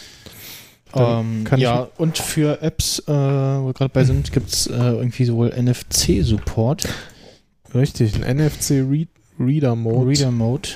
Ähm, 0.95 1.45
ja, 1.57 1.89
und 1.97 2.17
für 2.17 2.61
Apps, 2.61 2.99
äh, 2.99 3.11
wo 3.11 3.67
wir 3.67 3.73
gerade 3.73 3.91
bei 3.93 4.05
sind, 4.05 4.31
gibt 4.31 4.49
es 4.49 4.67
äh, 4.67 4.73
irgendwie 4.73 5.25
sowohl 5.25 5.49
NFC-Support, 5.49 6.87
Richtig, 7.75 8.23
ein 8.23 8.37
NFC 8.37 8.83
Read 8.89 9.09
Reader 9.37 9.75
Mode. 9.75 10.07
Reader 10.07 10.31
Mode. 10.31 10.69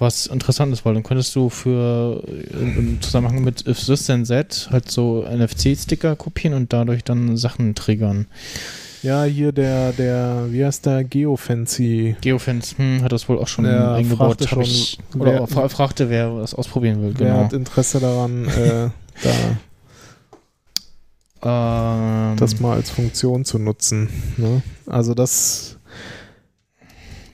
Was 0.00 0.26
interessant 0.26 0.72
ist, 0.72 0.84
weil 0.84 0.94
dann 0.94 1.02
könntest 1.02 1.34
du 1.34 1.48
für 1.48 2.22
im, 2.52 2.98
Zusammenhang 3.00 3.42
mit 3.42 3.66
If 3.66 3.84
This 3.84 4.06
Then 4.06 4.24
That 4.24 4.68
halt 4.70 4.90
so 4.90 5.24
NFC-Sticker 5.28 6.14
kopieren 6.14 6.54
und 6.56 6.72
dadurch 6.72 7.02
dann 7.04 7.36
Sachen 7.36 7.74
triggern. 7.74 8.26
Ja, 9.02 9.24
hier 9.24 9.52
der, 9.52 9.92
der, 9.92 10.46
wie 10.50 10.64
heißt 10.64 10.86
der, 10.86 11.04
Geofancy. 11.04 12.16
Geofence 12.20 12.76
hm, 12.78 13.02
hat 13.02 13.12
das 13.12 13.28
wohl 13.28 13.38
auch 13.38 13.46
schon 13.48 13.64
Ja, 13.64 13.94
eingebaut. 13.94 14.38
fragte 14.38 14.48
schon, 14.48 14.62
ich, 14.62 14.98
oder 15.16 15.32
wer- 15.40 15.46
fra 15.46 15.68
fragte, 15.68 16.10
wer 16.10 16.36
das 16.40 16.54
ausprobieren 16.54 17.02
will. 17.02 17.14
Wer 17.16 17.26
Genau. 17.28 17.44
hat 17.44 17.52
Interesse 17.52 18.00
daran, 18.00 18.44
äh, 18.48 18.90
da 19.22 19.30
Ähm, 21.40 22.36
das 22.36 22.58
mal 22.58 22.74
als 22.76 22.90
Funktion 22.90 23.44
zu 23.44 23.58
nutzen. 23.58 24.08
Ne? 24.36 24.62
Also 24.86 25.14
das, 25.14 25.76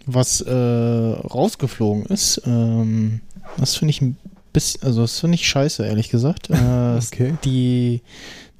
was 0.06 0.40
äh, 0.40 0.52
rausgeflogen 0.52 2.06
ist, 2.06 2.42
ähm, 2.46 3.20
das 3.56 3.76
finde 3.76 3.90
ich 3.90 4.00
ein 4.02 4.16
bisschen, 4.52 4.82
also 4.82 5.02
das 5.02 5.20
finde 5.20 5.36
ich 5.36 5.46
scheiße, 5.48 5.84
ehrlich 5.86 6.08
gesagt. 6.10 6.50
Äh, 6.50 6.54
okay. 6.98 7.34
die, 7.44 8.00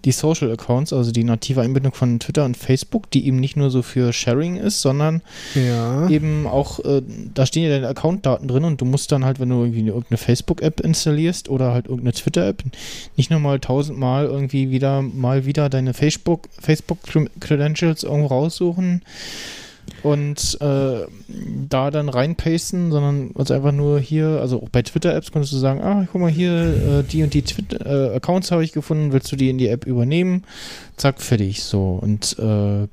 die 0.05 0.13
Social 0.13 0.53
Accounts, 0.53 0.93
also 0.93 1.13
die 1.13 1.25
native 1.25 1.63
Einbindung 1.63 1.95
von 1.95 2.21
Twitter 2.21 2.45
und 2.45 2.57
Facebook, 2.57 3.11
die 3.11 3.27
eben 3.27 3.39
nicht 3.41 3.57
nur 3.57 3.71
so 3.71 3.81
für 3.81 4.13
Sharing 4.13 4.57
ist, 4.57 4.83
sondern 4.83 5.23
Ja. 5.55 6.09
eben 6.11 6.47
auch, 6.47 6.79
äh, 6.85 7.01
da 7.33 7.47
stehen 7.47 7.65
ja 7.65 7.71
deine 7.71 7.89
Accountdaten 7.89 8.47
drin 8.47 8.65
und 8.65 8.81
du 8.81 8.85
musst 8.85 9.11
dann 9.13 9.25
halt, 9.25 9.41
wenn 9.41 9.49
du 9.49 9.63
irgendwie 9.63 9.87
irgendeine 9.87 10.19
Facebook-App 10.19 10.81
installierst 10.81 11.49
oder 11.49 11.73
halt 11.73 11.87
irgendeine 11.87 12.13
Twitter-App, 12.13 12.65
nicht 13.17 13.31
nochmal 13.31 13.61
tausendmal 13.61 14.27
irgendwie 14.27 14.71
wieder 14.71 15.01
mal 15.01 15.47
wieder 15.47 15.71
deine 15.71 15.95
Facebook, 15.95 16.49
Facebook-Credentials 16.61 18.03
irgendwo 18.03 18.27
raussuchen 18.27 19.03
und 20.03 20.59
äh, 20.61 21.07
da 21.69 21.91
dann 21.91 22.09
reinpasten, 22.09 22.93
sondern 22.93 23.31
also 23.37 23.55
einfach 23.55 23.73
nur 23.73 23.99
hier, 24.01 24.39
also 24.41 24.63
auch 24.63 24.69
bei 24.69 24.83
Twitter-Apps 24.83 25.33
konntest 25.33 25.53
du 25.53 25.59
sagen, 25.59 25.81
ah, 25.83 26.07
guck 26.11 26.21
mal 26.21 26.31
hier, 26.31 26.53
äh, 26.53 27.03
die 27.03 27.23
und 27.23 27.35
die 27.35 27.43
Twitter- 27.43 28.13
äh, 28.13 28.17
Accounts 28.17 28.51
habe 28.51 28.65
ich 28.65 28.73
gefunden, 28.73 29.13
willst 29.13 29.33
du 29.33 29.37
die 29.37 29.51
in 29.51 29.59
die 29.59 29.69
App 29.69 29.87
übernehmen? 29.87 30.45
Zack, 30.97 31.21
fertig, 31.21 31.63
so. 31.63 31.99
Und 32.01 32.37
äh, 32.39 32.87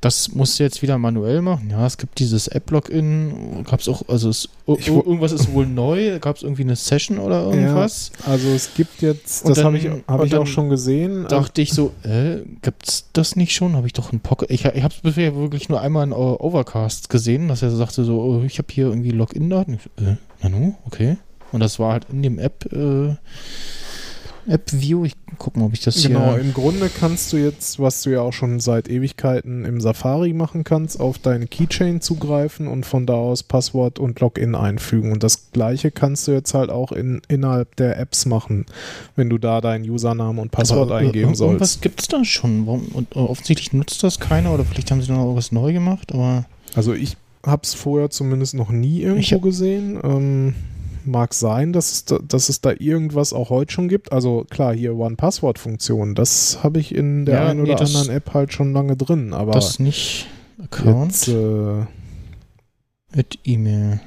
Das 0.00 0.34
musst 0.34 0.58
du 0.58 0.62
jetzt 0.62 0.80
wieder 0.80 0.96
manuell 0.96 1.42
machen. 1.42 1.68
Ja, 1.70 1.86
es 1.86 1.98
gibt 1.98 2.18
dieses 2.20 2.48
App-Login. 2.48 3.64
Gab 3.68 3.80
es 3.80 3.88
auch, 3.88 4.08
also 4.08 4.30
es, 4.30 4.48
irgendwas 4.66 5.32
ist 5.32 5.52
wohl 5.52 5.66
neu. 5.66 6.18
Gab 6.20 6.36
es 6.36 6.42
irgendwie 6.42 6.62
eine 6.62 6.74
Session 6.74 7.18
oder 7.18 7.44
irgendwas? 7.44 8.10
Ja, 8.20 8.32
also 8.32 8.48
es 8.48 8.72
gibt 8.74 9.02
jetzt, 9.02 9.44
Und 9.44 9.56
das 9.56 9.62
habe 9.62 9.76
ich, 9.76 9.90
hab 10.06 10.24
ich 10.24 10.34
auch 10.34 10.46
schon 10.46 10.70
gesehen. 10.70 11.26
Dachte 11.28 11.60
ich 11.60 11.72
so, 11.74 11.92
äh, 12.02 12.38
gibt's 12.62 13.10
das 13.12 13.36
nicht 13.36 13.54
schon? 13.54 13.76
Habe 13.76 13.86
ich 13.88 13.92
doch 13.92 14.10
ein 14.12 14.20
Pocket. 14.20 14.50
Ich, 14.50 14.64
ich 14.64 14.82
habe 14.82 14.94
es 14.94 15.02
bisher 15.02 15.36
wirklich 15.36 15.68
nur 15.68 15.82
einmal 15.82 16.06
in 16.06 16.14
Overcast 16.14 17.10
gesehen, 17.10 17.48
dass 17.48 17.60
er 17.60 17.70
sagte 17.70 18.04
so, 18.04 18.22
oh, 18.22 18.42
ich 18.46 18.56
habe 18.56 18.68
hier 18.72 18.86
irgendwie 18.86 19.10
Login-Daten. 19.10 19.80
Äh, 19.98 20.16
Nanu, 20.42 20.76
okay. 20.86 21.18
Und 21.52 21.60
das 21.60 21.78
war 21.78 21.92
halt 21.92 22.06
in 22.10 22.22
dem 22.22 22.38
App, 22.38 22.72
äh, 22.72 23.16
App-View. 24.46 25.04
Ich 25.04 25.14
guck 25.38 25.56
mal, 25.56 25.66
ob 25.66 25.72
ich 25.72 25.80
das 25.80 26.02
Genau, 26.02 26.32
hier. 26.32 26.40
im 26.40 26.52
Grunde 26.54 26.90
kannst 27.00 27.32
du 27.32 27.36
jetzt, 27.36 27.78
was 27.78 28.02
du 28.02 28.10
ja 28.10 28.20
auch 28.20 28.32
schon 28.32 28.60
seit 28.60 28.88
Ewigkeiten 28.88 29.64
im 29.64 29.80
Safari 29.80 30.32
machen 30.32 30.64
kannst, 30.64 31.00
auf 31.00 31.18
deine 31.18 31.46
Keychain 31.46 32.00
zugreifen 32.00 32.66
und 32.68 32.86
von 32.86 33.06
da 33.06 33.14
aus 33.14 33.42
Passwort 33.42 33.98
und 33.98 34.20
Login 34.20 34.54
einfügen. 34.54 35.12
Und 35.12 35.22
das 35.22 35.50
gleiche 35.52 35.90
kannst 35.90 36.28
du 36.28 36.32
jetzt 36.32 36.54
halt 36.54 36.70
auch 36.70 36.92
in, 36.92 37.22
innerhalb 37.28 37.76
der 37.76 37.98
Apps 37.98 38.26
machen, 38.26 38.66
wenn 39.16 39.30
du 39.30 39.38
da 39.38 39.60
deinen 39.60 39.88
Username 39.88 40.40
und 40.40 40.50
Passwort 40.50 40.90
Aber, 40.90 41.00
äh, 41.02 41.06
eingeben 41.06 41.34
sollst. 41.34 41.50
Irgendwas 41.52 41.80
gibt's 41.80 42.08
da 42.08 42.24
schon. 42.24 42.66
Warum, 42.66 42.88
und, 42.88 43.14
äh, 43.14 43.18
offensichtlich 43.18 43.72
nutzt 43.72 44.02
das 44.02 44.20
keiner 44.20 44.52
oder 44.52 44.64
vielleicht 44.64 44.90
haben 44.90 45.02
sie 45.02 45.12
noch 45.12 45.34
was 45.36 45.52
neu 45.52 45.72
gemacht, 45.72 46.12
aber. 46.12 46.44
Also 46.74 46.92
ich 46.92 47.16
habe 47.44 47.62
es 47.64 47.74
vorher 47.74 48.10
zumindest 48.10 48.54
noch 48.54 48.70
nie 48.70 49.02
irgendwo 49.02 49.20
Ich 49.36 49.42
gesehen. 49.42 49.98
Ähm, 50.02 50.54
mag 51.04 51.34
sein, 51.34 51.72
dass 51.72 51.92
es, 51.92 52.04
da, 52.04 52.18
dass 52.18 52.48
es 52.48 52.60
da 52.60 52.72
irgendwas 52.78 53.32
auch 53.32 53.50
heute 53.50 53.72
schon 53.72 53.88
gibt. 53.88 54.12
Also 54.12 54.46
klar, 54.50 54.74
hier 54.74 54.96
One-Passwort-Funktion, 54.96 56.14
das 56.14 56.62
habe 56.62 56.78
ich 56.80 56.94
in 56.94 57.24
der 57.26 57.34
Ja, 57.36 57.46
einen 57.48 57.62
nee, 57.62 57.70
oder 57.70 57.78
das- 57.80 57.94
anderen 57.94 58.16
App 58.16 58.34
halt 58.34 58.52
schon 58.52 58.72
lange 58.72 58.96
drin. 58.96 59.32
Aber 59.32 59.52
das 59.52 59.78
nicht 59.78 60.26
Account 60.62 61.26
jetzt, 61.26 61.28
äh, 61.28 61.86
mit 63.14 63.38
E-Mail. 63.44 64.00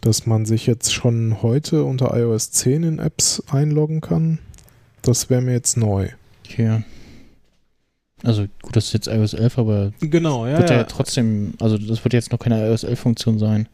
dass 0.00 0.26
man 0.26 0.44
sich 0.44 0.66
jetzt 0.66 0.92
schon 0.92 1.40
heute 1.42 1.84
unter 1.84 2.14
iOS 2.14 2.50
10 2.50 2.82
in 2.82 2.98
Apps 2.98 3.42
einloggen 3.50 4.00
kann, 4.02 4.38
das 5.02 5.30
wäre 5.30 5.40
mir 5.40 5.52
jetzt 5.52 5.76
neu. 5.78 6.08
Hier. 6.46 6.82
Also 8.22 8.42
gut, 8.62 8.76
das 8.76 8.86
ist 8.86 8.92
jetzt 8.92 9.06
iOS 9.06 9.32
11, 9.34 9.58
aber 9.58 9.92
Genau, 10.00 10.46
ja. 10.46 10.58
wird 10.58 10.70
ja, 10.70 10.84
trotzdem, 10.84 11.54
also 11.60 11.78
das 11.78 12.04
wird 12.04 12.12
jetzt 12.12 12.32
noch 12.32 12.38
keine 12.38 12.66
iOS 12.68 12.84
11 12.84 13.00
Funktion 13.00 13.38
sein. 13.38 13.68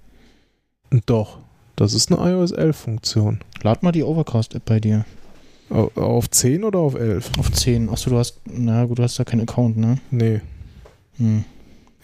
Doch, 1.07 1.39
das 1.81 1.95
ist 1.95 2.13
eine 2.13 2.31
iOS 2.33 2.53
11 2.53 2.77
Funktion. 2.77 3.41
Lad 3.63 3.83
mal 3.83 3.93
die 3.93 4.03
Overcast-App 4.05 4.65
bei 4.65 4.81
dir. 4.81 5.05
Au- 5.71 5.91
Auf 5.95 6.31
10 6.31 6.65
oder 6.65 6.79
auf 6.81 6.95
11? 6.95 7.31
Auf 7.39 7.53
10. 7.53 7.89
Achso, 7.91 8.11
du 8.11 8.19
hast, 8.19 8.39
na 8.45 8.85
gut, 8.87 8.99
du 8.99 9.03
hast 9.03 9.19
da 9.19 9.25
keinen 9.25 9.43
Account, 9.43 9.77
ne? 9.77 9.99
Nee. 10.11 10.41
Hm. 11.19 11.45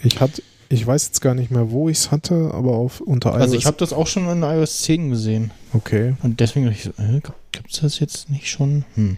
Ich 0.03 0.21
hatte, 0.21 0.43
ich 0.69 0.87
weiß 0.87 1.07
jetzt 1.07 1.21
gar 1.21 1.35
nicht 1.35 1.51
mehr, 1.51 1.71
wo 1.71 1.89
ich 1.89 1.99
es 1.99 2.11
hatte, 2.11 2.51
aber 2.53 2.73
auf 2.77 3.01
unter 3.01 3.31
iOS. 3.33 3.41
Also 3.43 3.57
ich 3.57 3.67
habe 3.67 3.77
das 3.79 3.93
auch 3.93 4.07
schon 4.07 4.29
in 4.29 4.43
iOS 4.43 4.83
10 4.83 5.11
gesehen. 5.11 5.51
okay, 5.73 6.15
Und 6.23 6.41
deswegen 6.41 6.67
dachte 6.67 6.79
ich 6.79 6.85
so, 6.85 7.03
äh, 7.03 7.21
gibt 7.53 7.73
es 7.73 7.81
das 7.81 7.99
jetzt 7.99 8.31
nicht 8.31 8.49
schon? 8.49 8.85
Hm. 8.95 9.17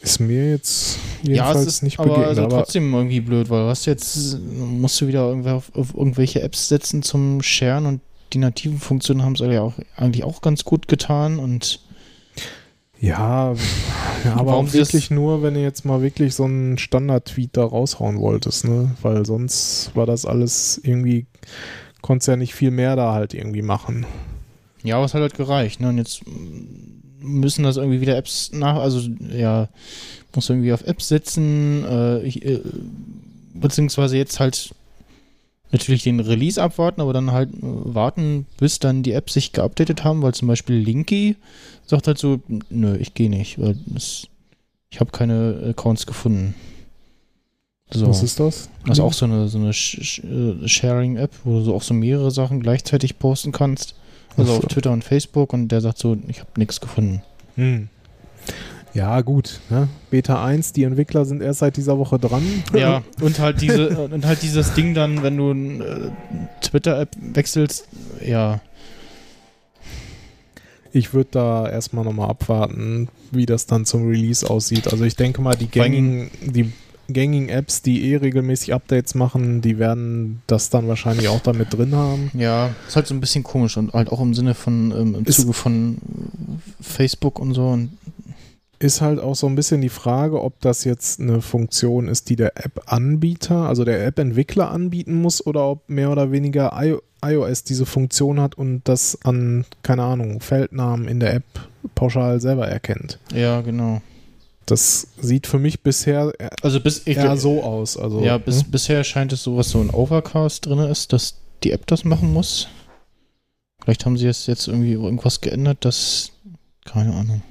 ist 0.00 0.20
mir 0.20 0.50
jetzt 0.50 0.98
Ja, 1.24 1.30
jedenfalls 1.32 1.58
es 1.62 1.66
ist 1.66 1.82
nicht 1.82 1.98
aber 1.98 2.08
begegnet. 2.10 2.28
also 2.30 2.42
aber 2.44 2.56
trotzdem 2.58 2.94
irgendwie 2.94 3.20
blöd, 3.20 3.50
weil 3.50 3.64
du 3.64 3.68
hast 3.68 3.84
jetzt, 3.86 4.38
musst 4.40 5.00
du 5.00 5.08
wieder 5.08 5.26
irgendwer 5.28 5.54
auf, 5.56 5.74
auf 5.74 5.92
irgendwelche 5.94 6.40
Apps 6.40 6.68
setzen 6.68 7.02
zum 7.02 7.42
Sharen 7.42 7.84
und 7.86 8.00
die 8.32 8.38
nativen 8.38 8.78
Funktionen 8.78 9.22
haben 9.22 9.34
es 9.34 9.40
ja 9.40 9.60
auch 9.62 9.74
eigentlich 9.96 10.24
auch 10.24 10.40
ganz 10.40 10.64
gut 10.64 10.88
getan 10.88 11.38
und 11.38 11.80
ja, 13.00 13.54
ja, 14.24 14.32
aber 14.34 14.52
Warum 14.52 14.66
auch 14.66 14.72
wirklich 14.72 15.10
nur, 15.10 15.42
wenn 15.42 15.54
du 15.54 15.62
jetzt 15.62 15.84
mal 15.84 16.02
wirklich 16.02 16.34
so 16.34 16.44
einen 16.44 16.78
Standard-Tweet 16.78 17.56
da 17.56 17.64
raushauen 17.64 18.18
wolltest, 18.18 18.64
ne? 18.64 18.96
Weil 19.02 19.24
sonst 19.24 19.92
war 19.94 20.06
das 20.06 20.26
alles 20.26 20.80
irgendwie, 20.82 21.26
konntest 22.02 22.28
ja 22.28 22.36
nicht 22.36 22.54
viel 22.54 22.72
mehr 22.72 22.96
da 22.96 23.12
halt 23.12 23.34
irgendwie 23.34 23.62
machen. 23.62 24.04
Ja, 24.82 24.96
aber 24.96 25.04
es 25.04 25.14
hat 25.14 25.20
halt 25.20 25.36
gereicht, 25.36 25.80
ne? 25.80 25.90
Und 25.90 25.98
jetzt 25.98 26.22
müssen 27.20 27.62
das 27.62 27.76
irgendwie 27.76 28.00
wieder 28.00 28.16
Apps 28.16 28.50
nach, 28.52 28.76
also 28.76 29.08
ja, 29.30 29.68
muss 30.34 30.50
irgendwie 30.50 30.72
auf 30.72 30.82
Apps 30.84 31.08
setzen, 31.08 31.84
äh, 31.84 32.20
ich, 32.22 32.44
äh, 32.44 32.60
beziehungsweise 33.54 34.16
jetzt 34.16 34.40
halt 34.40 34.74
natürlich 35.72 36.02
den 36.02 36.20
Release 36.20 36.62
abwarten, 36.62 37.00
aber 37.00 37.12
dann 37.12 37.32
halt 37.32 37.50
äh, 37.54 37.58
warten, 37.62 38.46
bis 38.58 38.78
dann 38.78 39.02
die 39.02 39.12
Apps 39.12 39.34
sich 39.34 39.52
geupdatet 39.52 40.04
haben, 40.04 40.22
weil 40.22 40.34
zum 40.34 40.48
Beispiel 40.48 40.76
Linky 40.76 41.36
sagt 41.86 42.06
halt 42.06 42.18
so, 42.18 42.40
nö, 42.70 42.96
ich 42.96 43.14
gehe 43.14 43.30
nicht, 43.30 43.58
weil 43.58 43.76
das, 43.86 44.26
ich 44.90 45.00
habe 45.00 45.10
keine 45.10 45.68
Accounts 45.70 46.06
gefunden. 46.06 46.54
So. 47.90 48.06
Was 48.06 48.22
ist 48.22 48.38
das? 48.38 48.68
Das 48.84 48.98
ist 48.98 49.04
auch 49.04 49.14
so 49.14 49.24
eine, 49.24 49.48
so 49.48 49.58
eine 49.58 49.70
äh, 49.70 50.68
Sharing-App, 50.68 51.30
wo 51.44 51.58
du 51.58 51.64
so 51.64 51.74
auch 51.74 51.82
so 51.82 51.94
mehrere 51.94 52.30
Sachen 52.30 52.60
gleichzeitig 52.60 53.18
posten 53.18 53.52
kannst. 53.52 53.94
Also 54.36 54.52
Ach 54.52 54.56
auf 54.56 54.62
so. 54.62 54.68
Twitter 54.68 54.92
und 54.92 55.04
Facebook 55.04 55.52
und 55.54 55.68
der 55.68 55.80
sagt 55.80 55.98
so, 55.98 56.16
ich 56.28 56.40
habe 56.40 56.50
nichts 56.56 56.80
gefunden. 56.80 57.22
Hm. 57.56 57.88
Ja, 58.98 59.20
gut. 59.20 59.60
Ne? 59.70 59.88
Beta 60.10 60.44
1, 60.44 60.72
die 60.72 60.82
Entwickler 60.82 61.24
sind 61.24 61.40
erst 61.40 61.60
seit 61.60 61.76
dieser 61.76 61.98
Woche 61.98 62.18
dran. 62.18 62.42
Ja, 62.74 63.02
und 63.20 63.38
halt 63.38 63.60
diese 63.60 63.90
und 64.12 64.26
halt 64.26 64.42
dieses 64.42 64.74
Ding 64.74 64.92
dann, 64.94 65.22
wenn 65.22 65.36
du 65.36 65.52
äh, 65.84 66.10
Twitter-App 66.62 67.10
wechselst, 67.34 67.86
ja, 68.26 68.60
Ich 70.92 71.12
würde 71.14 71.28
da 71.32 71.68
erstmal 71.68 72.04
nochmal 72.04 72.30
abwarten, 72.30 73.08
wie 73.30 73.46
das 73.46 73.66
dann 73.66 73.84
zum 73.84 74.08
Release 74.08 74.48
aussieht. 74.48 74.88
Also 74.90 75.04
ich 75.04 75.16
denke 75.16 75.40
mal, 75.42 75.54
die 75.54 75.68
gängigen, 75.68 76.30
die 76.42 76.72
gängigen 77.10 77.48
Apps, 77.50 77.82
die 77.82 78.10
eh 78.10 78.16
regelmäßig 78.16 78.74
Updates 78.74 79.14
machen, 79.14 79.60
die 79.60 79.78
werden 79.78 80.42
das 80.46 80.70
dann 80.70 80.88
wahrscheinlich 80.88 81.28
auch 81.28 81.40
damit 81.40 81.72
drin 81.72 81.94
haben. 81.94 82.30
ja, 82.34 82.70
ist 82.86 82.96
halt 82.96 83.06
so 83.06 83.14
ein 83.14 83.20
bisschen 83.20 83.44
komisch 83.44 83.76
und 83.76 83.92
halt 83.92 84.10
auch 84.10 84.20
im 84.20 84.34
Sinne 84.34 84.54
von 84.54 84.90
ähm, 84.92 85.14
im 85.14 85.24
Ist- 85.24 85.40
Zuge 85.40 85.52
von 85.52 85.98
Facebook 86.80 87.38
und 87.38 87.54
so 87.54 87.68
und 87.68 87.90
Ist 88.80 89.00
halt 89.00 89.18
auch 89.18 89.34
so 89.34 89.46
ein 89.48 89.56
bisschen 89.56 89.80
die 89.80 89.88
Frage, 89.88 90.40
ob 90.40 90.60
das 90.60 90.84
jetzt 90.84 91.20
eine 91.20 91.40
Funktion 91.40 92.06
ist, 92.06 92.28
die 92.28 92.36
der 92.36 92.56
App-Anbieter, 92.64 93.66
also 93.68 93.84
der 93.84 94.06
App-Entwickler 94.06 94.70
anbieten 94.70 95.14
muss 95.14 95.44
oder 95.44 95.68
ob 95.68 95.88
mehr 95.88 96.10
oder 96.10 96.30
weniger 96.30 96.72
iOS 97.24 97.64
diese 97.64 97.86
Funktion 97.86 98.40
hat 98.40 98.54
und 98.54 98.82
das 98.84 99.18
an, 99.24 99.64
keine 99.82 100.04
Ahnung, 100.04 100.40
Feldnamen 100.40 101.08
in 101.08 101.18
der 101.18 101.34
App 101.34 101.44
pauschal 101.94 102.40
selber 102.40 102.68
erkennt. 102.68 103.18
ja, 103.34 103.60
genau. 103.60 104.00
Das 104.66 105.06
sieht 105.18 105.46
für 105.46 105.58
mich 105.58 105.80
bisher 105.80 106.30
Also 106.60 106.80
bis 106.80 106.98
eher 106.98 107.38
so 107.38 107.62
aus. 107.62 107.96
Also, 107.96 108.20
ja, 108.20 108.36
bis, 108.36 108.64
hm? 108.64 108.70
bisher 108.70 109.02
scheint 109.02 109.32
es 109.32 109.42
so, 109.42 109.56
was 109.56 109.70
so 109.70 109.80
ein 109.80 109.88
Overcast 109.88 110.66
drin 110.66 110.80
ist, 110.80 111.14
dass 111.14 111.36
die 111.64 111.72
App 111.72 111.86
das 111.86 112.04
machen 112.04 112.34
muss. 112.34 112.68
Vielleicht 113.82 114.04
haben 114.04 114.18
sie 114.18 114.26
jetzt, 114.26 114.46
jetzt 114.46 114.68
irgendwie 114.68 114.92
irgendwas 114.92 115.40
geändert, 115.40 115.78
das. 115.80 116.32
Keine 116.84 117.14
Ahnung. 117.14 117.42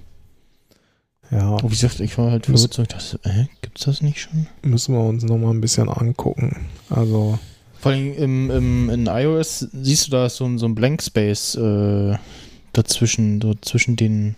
Ja, 1.31 1.39
Aber 1.41 1.63
wie 1.63 1.69
gesagt, 1.69 1.99
ich 1.99 2.17
war 2.17 2.31
halt 2.31 2.47
Muss- 2.49 2.61
verwirrt, 2.61 2.73
so 2.73 2.81
ich 2.83 2.87
dachte, 2.87 3.19
äh, 3.29 3.45
gibt's 3.61 3.83
das 3.85 4.01
nicht 4.01 4.19
schon? 4.21 4.47
müssen 4.61 4.93
wir 4.95 5.01
uns 5.03 5.23
nochmal 5.23 5.53
ein 5.53 5.61
bisschen 5.61 5.89
angucken. 5.89 6.67
Also, 6.89 7.37
Vor 7.79 7.91
allem 7.91 8.13
im, 8.13 8.49
im, 8.51 8.89
in 8.89 9.05
iOS 9.07 9.67
siehst 9.73 10.07
du 10.07 10.11
da 10.11 10.29
so, 10.29 10.45
ein- 10.45 10.57
so 10.57 10.65
ein 10.65 10.75
Blank 10.75 11.01
Space 11.03 11.55
äh, 11.55 12.17
dazwischen, 12.73 13.41
so 13.41 13.53
zwischen 13.55 13.95
den 13.95 14.35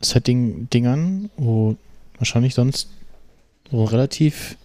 Setting-Dingern, 0.00 1.30
wo 1.36 1.76
wahrscheinlich 2.18 2.54
sonst 2.54 2.88
so 3.70 3.84
relativ 3.84 4.56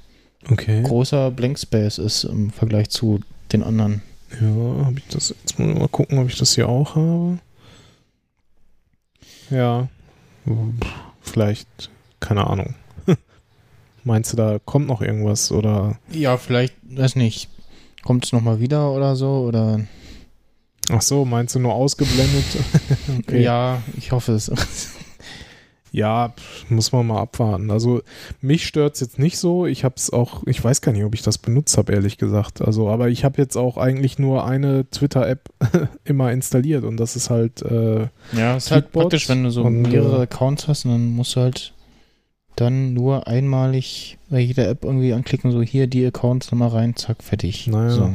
okay. 0.50 0.82
großer 0.84 1.32
Blank 1.32 1.60
Space 1.60 1.98
ist 1.98 2.24
im 2.24 2.52
Vergleich 2.52 2.90
zu 2.90 3.20
den 3.52 3.62
anderen. 3.64 4.02
Ja, 4.42 4.86
habe 4.86 4.96
ich 4.98 5.08
das 5.10 5.30
jetzt 5.42 5.60
mal, 5.60 5.74
mal 5.76 5.88
gucken, 5.90 6.18
ob 6.20 6.28
ich 6.30 6.38
das 6.38 6.56
hier 6.56 6.68
auch 6.70 6.96
habe. 6.96 7.40
Ja. 9.50 9.88
Pff, 10.46 10.88
Vielleicht, 11.26 11.90
keine 12.20 12.48
Ahnung. 12.48 12.76
Meinst 14.04 14.34
du, 14.34 14.38
da 14.38 14.60
kommt 14.64 14.88
noch 14.88 15.02
irgendwas 15.02 15.52
oder? 15.52 15.98
Ja, 16.12 16.38
vielleicht, 16.38 16.76
weiß 16.84 17.16
nicht, 17.16 17.50
kommt 18.04 18.26
es 18.26 18.32
nochmal 18.32 18.60
wieder 18.60 18.92
oder 18.92 19.16
so, 19.16 19.46
oder 19.48 19.82
Ach 20.92 21.02
so, 21.02 21.26
meinst 21.26 21.56
du 21.56 21.60
nur 21.60 21.74
ausgeblendet? 21.74 22.46
okay. 23.20 23.42
ja, 23.42 23.82
ich 23.98 24.12
hoffe 24.12 24.34
es. 24.34 24.52
Ja, 25.96 26.34
muss 26.68 26.92
man 26.92 27.08
mal 27.08 27.22
abwarten. 27.22 27.72
Also 27.72 28.02
mich 28.42 28.68
stört 28.68 28.96
es 28.96 29.00
jetzt 29.00 29.18
nicht 29.18 29.38
so. 29.38 29.66
Ich 29.66 29.86
habe 29.86 29.96
es 29.96 30.12
auch, 30.12 30.44
ich 30.46 30.62
weiß 30.62 30.82
gar 30.82 30.92
nicht, 30.92 31.06
ob 31.06 31.16
ich 31.16 31.22
das 31.22 31.38
benutzt 31.38 31.78
habe, 31.78 31.94
ehrlich 31.94 32.18
gesagt. 32.18 32.62
Also, 32.62 32.90
aber 32.90 33.08
ich 33.08 33.24
habe 33.24 33.42
jetzt 33.42 33.56
auch 33.56 33.78
eigentlich 33.78 34.20
nur 34.20 34.46
eine 34.46 34.90
Twitter-App 34.90 35.50
immer 36.04 36.34
installiert 36.34 36.84
und 36.84 36.98
das 36.98 37.16
ist 37.16 37.30
halt, 37.30 37.62
äh, 37.62 38.08
Ja, 38.34 38.58
ist 38.58 38.72
halt 38.72 38.92
praktisch, 38.92 39.30
wenn 39.30 39.46
du 39.46 39.52
so 39.52 39.64
und, 39.64 39.84
mehrere 39.84 40.20
äh, 40.20 40.24
Accounts 40.24 40.68
hast 40.68 40.84
und 40.84 40.92
dann 40.92 41.16
musst 41.16 41.38
du 41.38 41.40
halt 41.40 41.72
dann 42.58 42.94
nur 42.94 43.28
einmalig 43.28 44.18
bei 44.30 44.40
jeder 44.42 44.68
App 44.68 44.84
irgendwie 44.84 45.14
anklicken, 45.14 45.54
so 45.54 45.62
hier 45.62 45.88
die 45.88 46.06
Accounts 46.06 46.52
nochmal 46.52 46.70
rein, 46.70 46.98
zack, 46.98 47.24
fertig. 47.24 47.68
Naja. 47.68 47.90
So. 47.92 48.14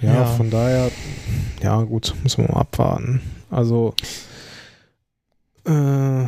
ja, 0.00 0.14
Ja. 0.14 0.24
von 0.26 0.50
daher, 0.50 0.90
ja 1.62 1.80
gut, 1.82 2.12
müssen 2.24 2.44
wir 2.44 2.52
mal 2.52 2.60
abwarten. 2.62 3.20
Also 3.50 3.94
äh, 5.66 6.26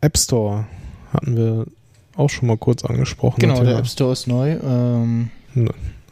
App 0.00 0.16
Store 0.16 0.66
hatten 1.12 1.36
wir 1.36 1.66
auch 2.16 2.28
schon 2.30 2.48
mal 2.48 2.56
kurz 2.56 2.84
angesprochen. 2.84 3.40
Genau, 3.40 3.62
der 3.62 3.72
ja- 3.74 3.78
App 3.78 3.86
Store 3.86 4.12
ist 4.12 4.26
neu. 4.26 4.52
Ähm, 4.62 5.30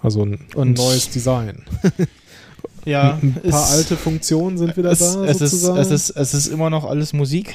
Also 0.02 0.24
ein, 0.24 0.38
ein 0.56 0.72
neues 0.74 1.10
Design. 1.10 1.62
ja, 2.84 3.18
ein 3.20 3.34
paar 3.34 3.44
ist- 3.44 3.72
alte 3.72 3.96
Funktionen 3.96 4.58
sind 4.58 4.76
wieder 4.76 4.90
es, 4.92 4.98
da, 5.00 5.24
es, 5.24 5.40
ist, 5.40 5.64
es, 5.64 5.90
ist, 5.90 6.10
es 6.10 6.34
ist 6.34 6.46
immer 6.48 6.70
noch 6.70 6.84
alles 6.84 7.12
Musik. 7.12 7.54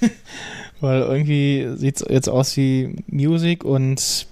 Weil 0.80 1.00
irgendwie 1.02 1.68
sieht 1.76 1.96
es 1.96 2.06
jetzt 2.08 2.28
aus 2.28 2.56
wie 2.56 2.96
Musik 3.08 3.64
und 3.64 4.26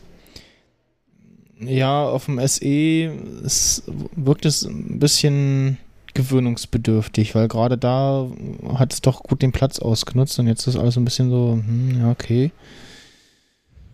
ja, 1.61 2.05
auf 2.05 2.27
dem 2.27 2.39
SE 2.47 3.11
es 3.45 3.83
wirkt 4.15 4.45
es 4.45 4.63
ein 4.65 4.99
bisschen 4.99 5.79
gewöhnungsbedürftig, 6.17 7.35
weil 7.35 7.47
gerade 7.49 7.79
da 7.79 8.27
hat 8.75 8.93
es 8.93 9.01
doch 9.01 9.23
gut 9.23 9.43
den 9.43 9.53
Platz 9.53 9.79
ausgenutzt 9.79 10.39
und 10.39 10.49
jetzt 10.49 10.67
ist 10.67 10.77
alles 10.77 10.97
ein 10.97 11.05
bisschen 11.05 11.31
so, 11.31 11.61
hm, 11.65 12.01
ja, 12.01 12.11
okay. 12.11 12.51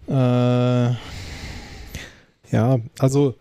Äh, 0.09 0.95
Ja, 2.53 2.79
also 2.99 3.35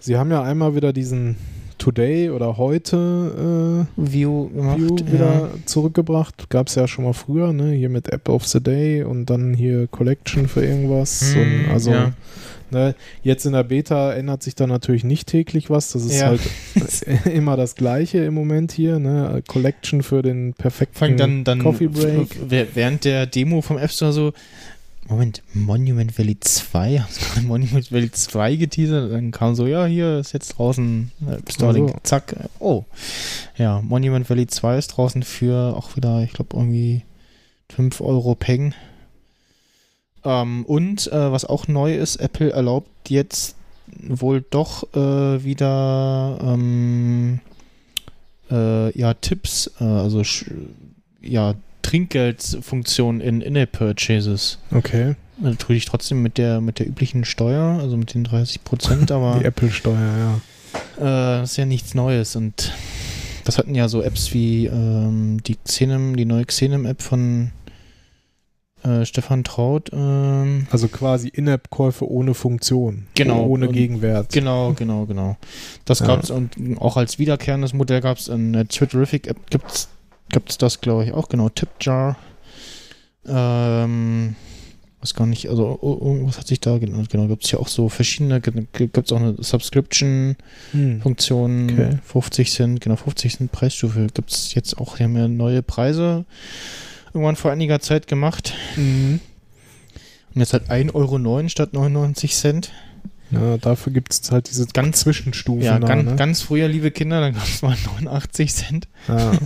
sie 0.00 0.18
haben 0.18 0.30
ja 0.30 0.42
einmal 0.42 0.74
wieder 0.74 0.92
diesen 0.92 1.36
Today 1.78 2.30
oder 2.30 2.56
heute 2.56 3.86
View 3.96 4.46
äh, 4.46 4.56
gemacht. 4.56 4.78
View 4.78 4.96
ja. 4.96 5.12
wieder 5.12 5.50
zurückgebracht. 5.64 6.50
Gab 6.50 6.66
es 6.66 6.74
ja 6.74 6.88
schon 6.88 7.04
mal 7.04 7.12
früher, 7.12 7.52
ne? 7.52 7.70
Hier 7.70 7.88
mit 7.88 8.08
App 8.08 8.28
of 8.28 8.46
the 8.46 8.60
Day 8.60 9.04
und 9.04 9.26
dann 9.26 9.54
hier 9.54 9.86
Collection 9.86 10.48
für 10.48 10.64
irgendwas. 10.64 11.34
Hm, 11.34 11.40
und 11.40 11.70
also 11.70 11.92
ja. 11.92 12.12
Ne, 12.70 12.94
jetzt 13.22 13.46
in 13.46 13.52
der 13.52 13.64
Beta 13.64 14.12
ändert 14.12 14.42
sich 14.42 14.54
da 14.54 14.66
natürlich 14.66 15.04
nicht 15.04 15.26
täglich 15.28 15.70
was. 15.70 15.92
Das 15.92 16.04
ist 16.04 16.18
Ja. 16.20 16.26
halt 16.28 16.40
immer 17.32 17.56
das 17.56 17.74
gleiche 17.74 18.18
im 18.18 18.34
Moment 18.34 18.72
hier, 18.72 18.98
ne? 18.98 19.42
Collection 19.46 20.02
für 20.02 20.22
den 20.22 20.54
perfekten 20.54 21.02
allem 21.04 21.16
dann, 21.16 21.44
dann 21.44 21.58
Coffee 21.62 21.88
Break. 21.88 22.28
während 22.48 23.04
der 23.04 23.26
Demo 23.26 23.60
vom 23.62 23.78
App 23.78 23.90
Store 23.90 24.12
so, 24.12 24.32
Moment, 25.10 25.42
Monument 25.54 26.18
Valley 26.18 26.36
2, 26.38 26.98
haben 26.98 27.08
sie 27.10 27.20
gerade 27.24 27.46
Monument 27.46 27.90
Valley 27.90 28.10
2 28.12 28.56
geteasert, 28.56 29.10
dann 29.10 29.30
kam 29.30 29.54
so, 29.54 29.66
ja, 29.66 29.86
hier 29.86 30.18
ist 30.18 30.32
jetzt 30.34 30.58
draußen 30.58 31.10
App 31.30 31.50
Store. 31.50 31.72
Link, 31.72 31.94
zack, 32.02 32.36
oh. 32.58 32.84
Ja, 33.56 33.80
Monument 33.80 34.28
Valley 34.28 34.46
2 34.46 34.76
ist 34.76 34.88
draußen 34.88 35.22
für 35.22 35.74
auch 35.76 35.96
wieder, 35.96 36.22
ich 36.24 36.34
glaube, 36.34 36.54
irgendwie 36.58 37.04
5 37.72 38.02
Euro 38.02 38.34
Peng. 38.34 38.74
Ähm, 40.24 40.64
und 40.64 41.06
äh, 41.12 41.32
was 41.32 41.44
auch 41.44 41.68
neu 41.68 41.94
ist, 41.96 42.16
Apple 42.16 42.50
erlaubt 42.50 42.88
jetzt 43.08 43.54
wohl 44.06 44.44
doch 44.50 44.82
äh, 44.94 45.42
wieder 45.44 46.38
ähm, 46.42 47.40
äh, 48.50 48.96
ja, 48.98 49.14
Tipps, 49.14 49.70
äh, 49.80 49.84
also 49.84 50.20
sch- 50.20 50.50
ja, 51.22 51.54
Trinkgeldfunktion 51.82 53.20
in 53.20 53.40
In-App-Purchases. 53.40 54.58
Okay, 54.72 55.14
Natürlich 55.40 55.84
trotzdem 55.84 56.20
mit 56.20 56.36
der 56.36 56.60
mit 56.60 56.80
der 56.80 56.88
üblichen 56.88 57.24
Steuer, 57.24 57.78
also 57.80 57.96
mit 57.96 58.12
den 58.12 58.24
30 58.24 58.64
Prozent, 58.64 59.12
aber 59.12 59.36
die 59.38 59.44
Apple-Steuer, 59.44 59.94
ja. 60.98 61.36
äh, 61.36 61.40
das 61.40 61.52
ist 61.52 61.56
ja 61.58 61.64
nichts 61.64 61.94
Neues 61.94 62.34
und 62.34 62.72
das 63.44 63.56
hatten 63.56 63.74
ja 63.76 63.88
so 63.88 64.02
Apps 64.02 64.34
wie 64.34 64.66
ähm, 64.66 65.40
die 65.44 65.54
Xenem, 65.64 66.16
die 66.16 66.24
neue 66.24 66.44
Xenem-App 66.44 67.00
von 67.02 67.52
äh, 68.88 69.04
Stefan 69.06 69.44
Traut. 69.44 69.90
Ähm, 69.92 70.66
Also 70.70 70.88
quasi 70.88 71.28
In-App-Käufe 71.28 72.08
ohne 72.10 72.34
Funktion. 72.34 73.04
Genau. 73.14 73.44
Ohne 73.46 73.68
Gegenwert. 73.68 74.32
Genau, 74.32 74.72
genau, 74.72 75.04
genau. 75.06 75.36
Das 75.84 76.00
Ja. 76.00 76.06
gab's 76.06 76.30
und 76.30 76.50
auch 76.78 76.96
als 76.96 77.18
wiederkehrendes 77.18 77.72
Modell 77.74 78.00
gab's 78.00 78.28
in 78.28 78.52
der 78.52 78.66
Twitterific 78.68 79.26
App 79.26 79.50
gibt's 79.50 79.88
gibt's 80.30 80.58
das 80.58 80.80
glaube 80.80 81.04
ich 81.04 81.12
auch 81.12 81.28
genau 81.28 81.48
Tipjar. 81.48 82.16
Ähm 83.26 84.36
weiß 85.00 85.14
gar 85.14 85.26
nicht, 85.26 85.48
also 85.48 85.78
oh, 85.80 85.96
oh, 86.00 86.26
was 86.26 86.38
hat 86.38 86.48
sich 86.48 86.58
da 86.58 86.76
genau, 86.78 87.00
genau 87.08 87.28
gibt's 87.28 87.50
hier 87.50 87.60
auch 87.60 87.68
so 87.68 87.88
verschiedene 87.88 88.40
gibt- 88.40 88.72
gibt's 88.72 89.12
auch 89.12 89.20
eine 89.20 89.36
Subscription 89.38 90.34
Hm. 90.72 91.02
Okay. 91.04 91.98
50 92.02 92.50
Cent, 92.50 92.80
genau 92.80 92.96
50 92.96 93.36
Cent 93.36 93.52
Preisstufe 93.52 94.08
gibt's 94.12 94.54
jetzt 94.54 94.76
auch, 94.78 94.96
die 94.96 95.04
haben 95.04 95.16
ja 95.16 95.28
neue 95.28 95.62
Preise 95.62 96.24
irgendwann 97.14 97.36
vor 97.36 97.50
einiger 97.50 97.80
Zeit 97.80 98.06
gemacht 98.06 98.54
Mhm. 98.76 99.20
und 100.34 100.40
jetzt 100.40 100.52
halt 100.52 100.70
1,09 100.70 100.94
Euro 100.94 101.48
statt 101.48 101.72
99 101.72 102.34
Cent. 102.34 102.72
Ja, 103.30 103.58
dafür 103.58 103.92
gibt 103.92 104.12
es 104.12 104.30
halt 104.30 104.48
diese 104.50 104.66
Ganz- 104.66 105.00
Zwischenstufen. 105.00 105.62
Ja, 105.62 105.78
da, 105.78 105.86
ganz, 105.86 106.04
ne? 106.08 106.16
ganz 106.16 106.40
früher, 106.42 106.66
liebe 106.68 106.90
Kinder, 106.90 107.20
dann 107.20 107.34
gab 107.34 107.44
es 107.46 107.60
mal 107.62 107.76
89 108.02 108.54
Cent. 108.54 108.88
ja. 109.08 109.32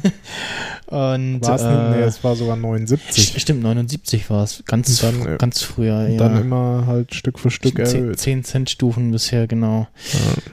Und 0.86 1.40
War 1.40 1.54
es 1.56 1.62
äh? 1.62 1.90
Nee, 1.96 2.02
es 2.04 2.22
war 2.22 2.36
sogar 2.36 2.54
79. 2.56 3.30
st- 3.34 3.40
stimmt, 3.40 3.62
79 3.62 4.28
war 4.28 4.44
es. 4.44 4.62
Ganz, 4.66 4.98
dann, 5.00 5.22
fr- 5.22 5.34
äh, 5.34 5.38
ganz 5.38 5.62
früher, 5.62 6.00
Und 6.04 6.12
ja. 6.12 6.18
dann 6.18 6.38
immer 6.38 6.84
halt 6.86 7.14
Stück 7.14 7.38
für 7.38 7.50
Stück 7.50 7.76
10, 7.76 8.02
erhöht. 8.02 8.20
10 8.20 8.44
Cent 8.44 8.68
Stufen 8.70 9.10
bisher, 9.10 9.46
genau. 9.46 9.88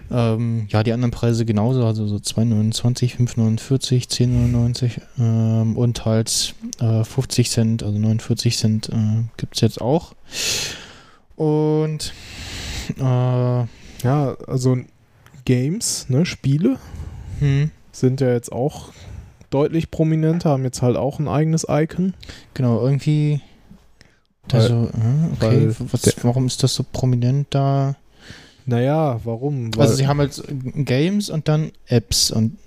Ja. 0.10 0.34
Ähm, 0.35 0.68
ja, 0.69 0.81
die 0.84 0.93
anderen 0.93 1.11
Preise 1.11 1.43
genauso, 1.43 1.85
also 1.85 2.07
so 2.07 2.15
2,29, 2.15 3.18
5,49, 3.18 4.07
10,99 4.07 4.91
ähm, 5.19 5.76
und 5.76 6.06
halt 6.06 6.56
äh, 6.80 7.03
50 7.03 7.49
Cent, 7.49 7.84
also 7.84 7.99
49 7.99 8.57
Cent 8.57 8.88
äh, 8.89 9.23
gibt 9.35 9.56
es 9.56 9.61
jetzt 9.61 9.81
auch. 9.81 10.14
Und 11.35 12.14
äh, 12.98 13.66
Ja, 14.03 14.36
also 14.48 14.78
Games, 15.45 16.06
ne, 16.10 16.26
Spiele 16.26 16.78
hm, 17.40 17.72
sind 17.91 18.22
ja 18.22 18.32
jetzt 18.32 18.52
auch 18.52 18.90
deutlich 19.49 19.90
prominenter, 19.91 20.52
haben 20.52 20.64
jetzt 20.64 20.82
halt 20.82 20.95
auch 20.95 21.20
ein 21.20 21.28
eigenes 21.28 21.66
Icon. 21.70 22.14
genau, 22.53 22.82
irgendwie. 22.82 23.41
Weil- 24.49 24.61
Also, 24.61 24.74
äh, 24.76 25.34
okay, 25.34 25.40
weil 25.40 25.76
was, 25.91 26.24
warum 26.24 26.45
ist 26.48 26.64
das 26.64 26.74
so 26.76 26.84
prominent 26.91 27.48
da? 27.52 27.95
Naja, 28.66 29.20
warum? 29.24 29.72
Also 29.78 29.95
sie 29.95 30.06
haben 30.07 30.20
halt 30.20 30.41
Games 30.76 31.30
und 31.30 31.48
dann 31.48 31.72
Apps 31.88 32.30
und 32.32 32.57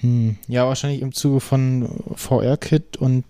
hm, 0.00 0.36
ja, 0.48 0.66
wahrscheinlich 0.66 1.00
im 1.02 1.12
Zuge 1.12 1.40
von 1.40 1.88
VR-Kit 2.16 2.96
und 2.98 3.24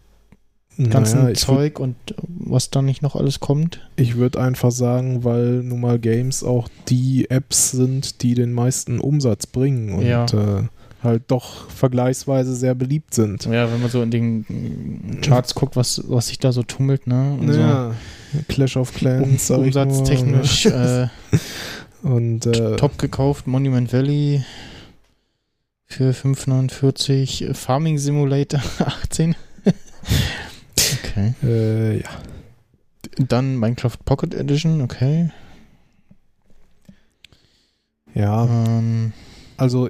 ganzen 0.79 1.23
naja, 1.23 1.35
Zeug 1.35 1.81
und 1.81 1.97
was 2.29 2.71
da 2.71 2.83
nicht 2.83 3.03
noch 3.03 3.17
alles 3.17 3.41
kommt. 3.41 3.81
Ich 3.97 4.17
würde 4.17 4.41
einfach 4.41 4.71
sagen, 4.71 5.25
weil 5.25 5.63
nun 5.63 5.81
mal 5.81 5.99
Games 5.99 6.43
auch 6.45 6.69
die 6.89 7.31
Apps 7.31 7.71
sind, 7.71 8.23
die 8.23 8.35
den 8.35 8.53
meisten 8.53 9.01
Umsatz 9.01 9.47
bringen 9.47 9.95
und 9.95 10.05
Ja. 10.07 10.25
äh, 10.27 10.63
halt 11.03 11.25
doch 11.29 11.71
vergleichsweise 11.71 12.55
sehr 12.55 12.75
beliebt 12.75 13.15
sind. 13.15 13.45
Ja, 13.47 13.71
wenn 13.73 13.81
man 13.81 13.91
so 13.91 14.03
in 14.03 14.11
den 14.11 15.21
Charts 15.23 15.55
guckt, 15.55 15.77
was, 15.77 16.03
was 16.09 16.29
sich 16.29 16.39
da 16.39 16.53
so 16.53 16.63
tummelt, 16.63 17.07
ne? 17.07 17.37
Und 17.41 17.55
Ja, 17.55 17.95
Clash 18.49 18.77
of 18.77 18.91
so 18.91 18.99
Clans, 18.99 19.51
um, 19.51 19.65
umsatztechnisch 19.65 20.67
äh, 20.67 21.07
Und 22.03 22.47
äh, 22.47 22.77
top 22.77 22.99
gekauft, 22.99 23.47
Monument 23.47 23.93
Valley 23.93 24.45
für 25.87 26.11
5,49, 26.13 27.55
Farming 27.55 27.99
Simulator 27.99 28.61
18. 28.79 29.37
okay. 30.93 31.35
äh, 31.43 32.01
ja. 32.01 32.11
Dann 33.19 33.57
Minecraft 33.57 33.97
Pocket 34.05 34.35
Edition, 34.35 34.81
okay. 34.81 35.31
Ja, 38.15 38.45
Ähm, 38.47 39.13
also 39.57 39.89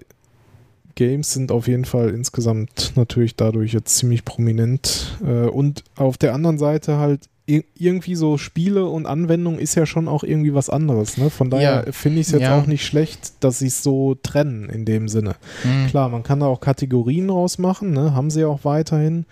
Games 0.97 1.33
sind 1.33 1.53
auf 1.53 1.69
jeden 1.69 1.85
Fall 1.85 2.11
insgesamt 2.11 2.93
natürlich 2.97 3.37
dadurch 3.37 3.73
jetzt 3.73 3.97
ziemlich 3.97 4.25
prominent. 4.25 5.17
Äh, 5.23 5.47
und 5.47 5.85
auf 5.95 6.19
der 6.19 6.35
anderen 6.35 6.59
Seite 6.59 6.97
halt 6.99 7.29
irgendwie 7.49 8.17
so 8.17 8.39
Spiele 8.39 8.87
und 8.87 9.07
Anwendungen 9.07 9.61
ist 9.61 9.77
ja 9.77 9.87
schon 9.87 10.09
auch 10.09 10.25
irgendwie 10.25 10.53
was 10.53 10.69
anderes. 10.69 11.17
Ne? 11.17 11.31
Von 11.31 11.49
daher 11.49 11.85
Ja. 11.87 11.93
finde 11.93 12.21
ich 12.21 12.27
es 12.27 12.33
jetzt 12.33 12.43
Ja. 12.43 12.59
auch 12.59 12.67
nicht 12.67 12.85
schlecht, 12.85 13.35
dass 13.39 13.61
sie 13.61 13.69
es 13.69 13.85
so 13.85 14.17
trennen 14.21 14.69
in 14.69 14.85
dem 14.85 15.07
Sinne. 15.09 15.37
hm. 15.63 15.87
Klar, 15.87 16.09
man 16.09 16.25
kann 16.25 16.41
da 16.41 16.47
auch 16.47 16.59
Kategorien 16.61 17.31
rausmachen, 17.31 17.93
ne? 17.93 18.15
haben 18.15 18.31
sie 18.31 18.41
ja 18.41 18.49
auch 18.49 18.65
weiterhin. 18.65 19.27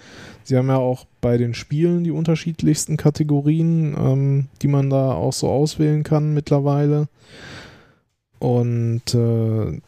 Sie 0.45 0.57
haben 0.57 0.69
ja 0.69 0.77
auch 0.77 1.07
bei 1.21 1.39
den 1.39 1.55
Spielen 1.55 2.05
die 2.05 2.13
unterschiedlichsten 2.13 2.97
Kategorien, 2.97 3.97
ähm, 3.99 4.47
die 4.63 4.69
man 4.69 4.91
da 4.91 5.13
auch 5.13 5.33
so 5.33 5.49
auswählen 5.49 6.05
kann 6.05 6.35
mittlerweile. 6.35 7.09
Und 8.39 9.15
äh, 9.15 9.81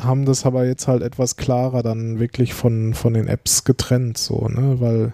haben 0.00 0.24
das 0.26 0.44
aber 0.44 0.66
jetzt 0.66 0.86
halt 0.88 1.02
etwas 1.02 1.36
klarer 1.36 1.82
dann 1.82 2.18
wirklich 2.18 2.52
von, 2.54 2.94
von 2.94 3.14
den 3.14 3.28
Apps 3.28 3.64
getrennt, 3.64 4.18
so, 4.18 4.48
ne? 4.48 4.76
Weil 4.80 5.12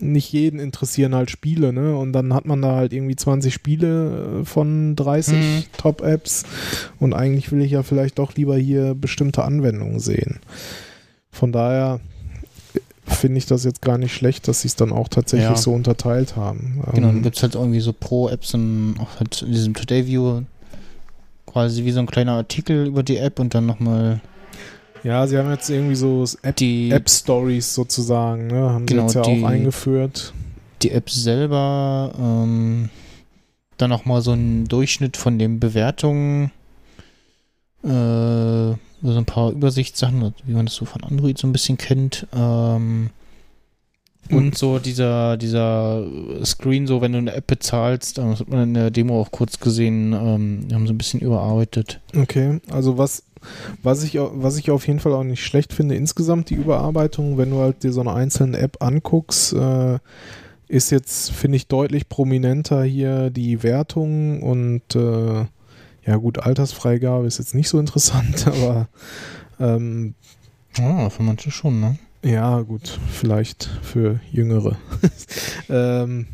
nicht 0.00 0.32
jeden 0.32 0.58
interessieren 0.60 1.14
halt 1.14 1.30
Spiele, 1.30 1.72
ne? 1.72 1.96
Und 1.96 2.12
dann 2.12 2.32
hat 2.32 2.46
man 2.46 2.62
da 2.62 2.76
halt 2.76 2.92
irgendwie 2.92 3.16
20 3.16 3.52
Spiele 3.52 4.40
äh, 4.40 4.44
von 4.44 4.96
30 4.96 5.34
Mhm. 5.38 5.62
Top-Apps 5.76 6.44
und 7.00 7.12
eigentlich 7.12 7.50
will 7.52 7.60
ich 7.62 7.72
ja 7.72 7.82
vielleicht 7.82 8.18
doch 8.18 8.34
lieber 8.34 8.56
hier 8.56 8.94
bestimmte 8.94 9.44
Anwendungen 9.44 9.98
sehen. 10.00 10.38
Von 11.30 11.52
daher 11.52 12.00
finde 13.06 13.38
ich 13.38 13.46
das 13.46 13.64
jetzt 13.64 13.82
gar 13.82 13.98
nicht 13.98 14.14
schlecht, 14.14 14.48
dass 14.48 14.62
sie 14.62 14.68
es 14.68 14.76
dann 14.76 14.92
auch 14.92 15.08
tatsächlich 15.08 15.48
Ja. 15.50 15.56
so 15.56 15.72
unterteilt 15.72 16.36
haben. 16.36 16.80
Genau, 16.94 17.08
dann 17.08 17.16
Ähm, 17.18 17.22
gibt 17.22 17.36
es 17.36 17.42
halt 17.42 17.54
irgendwie 17.54 17.80
so 17.80 17.92
Pro-Apps 17.92 18.54
auch 18.54 19.20
halt 19.20 19.42
in 19.42 19.52
diesem 19.52 19.74
Today 19.74 20.06
View 20.06 20.42
quasi 21.46 21.84
wie 21.84 21.90
so 21.92 22.00
ein 22.00 22.06
kleiner 22.06 22.32
Artikel 22.32 22.86
über 22.86 23.02
die 23.02 23.18
App 23.18 23.38
und 23.40 23.54
dann 23.54 23.66
nochmal 23.66 24.20
ja, 25.04 25.26
sie 25.26 25.38
haben 25.38 25.50
jetzt 25.50 25.68
irgendwie 25.70 25.94
so 25.94 26.24
App, 26.42 26.56
die 26.56 26.90
App 26.90 27.08
Stories 27.08 27.72
sozusagen, 27.74 28.48
ne? 28.48 28.70
Haben 28.70 28.86
Genau, 28.86 29.06
sie 29.08 29.18
jetzt 29.18 29.26
ja 29.28 29.34
die- 29.34 29.44
auch 29.44 29.48
eingeführt. 29.48 30.32
die 30.82 30.90
App 30.90 31.08
selber, 31.10 32.12
ähm, 32.18 32.88
dann 33.78 33.92
auch 33.92 34.04
mal 34.04 34.22
so 34.22 34.32
ein 34.32 34.66
Durchschnitt 34.66 35.16
von 35.16 35.38
den 35.38 35.60
Bewertungen, 35.60 36.50
äh, 37.82 37.88
so 39.06 39.18
ein 39.18 39.24
paar 39.26 39.50
Übersichtssachen, 39.50 40.34
wie 40.46 40.52
man 40.54 40.66
das 40.66 40.74
so 40.76 40.84
von 40.86 41.04
Android 41.04 41.36
so 41.38 41.46
ein 41.46 41.52
bisschen 41.52 41.76
kennt. 41.76 42.26
Ähm, 42.34 43.10
und 44.30 44.56
so 44.56 44.78
dieser, 44.78 45.36
dieser 45.36 46.02
Screen, 46.44 46.86
so 46.86 47.02
wenn 47.02 47.12
du 47.12 47.18
eine 47.18 47.34
App 47.34 47.46
bezahlst, 47.46 48.16
das 48.16 48.40
hat 48.40 48.48
man 48.48 48.62
in 48.62 48.74
der 48.74 48.90
Demo 48.90 49.20
auch 49.20 49.30
kurz 49.30 49.60
gesehen, 49.60 50.14
ähm, 50.14 50.66
die 50.68 50.74
haben 50.74 50.86
so 50.86 50.94
ein 50.94 50.98
bisschen 50.98 51.20
überarbeitet. 51.20 52.00
Okay, 52.16 52.58
also 52.70 52.96
was, 52.96 53.22
was, 53.82 54.02
ich, 54.02 54.18
was 54.18 54.58
ich 54.58 54.70
auf 54.70 54.86
jeden 54.86 55.00
Fall 55.00 55.12
auch 55.12 55.24
nicht 55.24 55.44
schlecht 55.44 55.72
finde, 55.72 55.94
insgesamt 55.94 56.50
die 56.50 56.54
Überarbeitung, 56.54 57.38
wenn 57.38 57.50
du 57.50 57.58
halt 57.58 57.82
dir 57.82 57.92
so 57.92 58.00
eine 58.00 58.12
einzelne 58.12 58.58
App 58.58 58.82
anguckst, 58.82 59.52
äh, 59.52 59.98
ist 60.68 60.90
jetzt, 60.90 61.30
finde 61.30 61.56
ich, 61.56 61.68
deutlich 61.68 62.08
prominenter 62.08 62.82
hier 62.84 63.30
die 63.30 63.62
Wertung 63.62 64.42
und 64.42 64.96
äh, 64.96 65.44
ja 66.06 66.16
gut, 66.16 66.38
Altersfreigabe 66.38 67.26
ist 67.26 67.38
jetzt 67.38 67.54
nicht 67.54 67.68
so 67.68 67.78
interessant, 67.78 68.46
aber 68.48 68.88
ähm, 69.60 70.14
Ah, 70.80 71.08
für 71.08 71.22
manche 71.22 71.50
schon, 71.50 71.80
ne? 71.80 71.98
ja, 72.24 72.60
gut, 72.62 72.98
vielleicht 73.12 73.70
für 73.82 74.18
Jüngere. 74.32 74.76
ähm, 75.68 76.26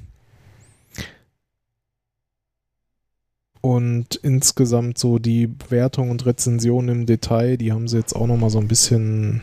und 3.61 4.15
insgesamt 4.17 4.99
so 4.99 5.19
die 5.19 5.47
Bewertung 5.47 6.11
und 6.11 6.25
Rezension 6.25 6.89
im 6.89 7.07
Detail, 7.07 7.57
die 7.57 7.73
haben 7.73 7.89
sie 7.89 7.99
jetzt 7.99 8.15
auch 8.17 8.27
nochmal 8.27 8.51
so 8.51 8.59
ein 8.59 8.69
bisschen 8.69 9.41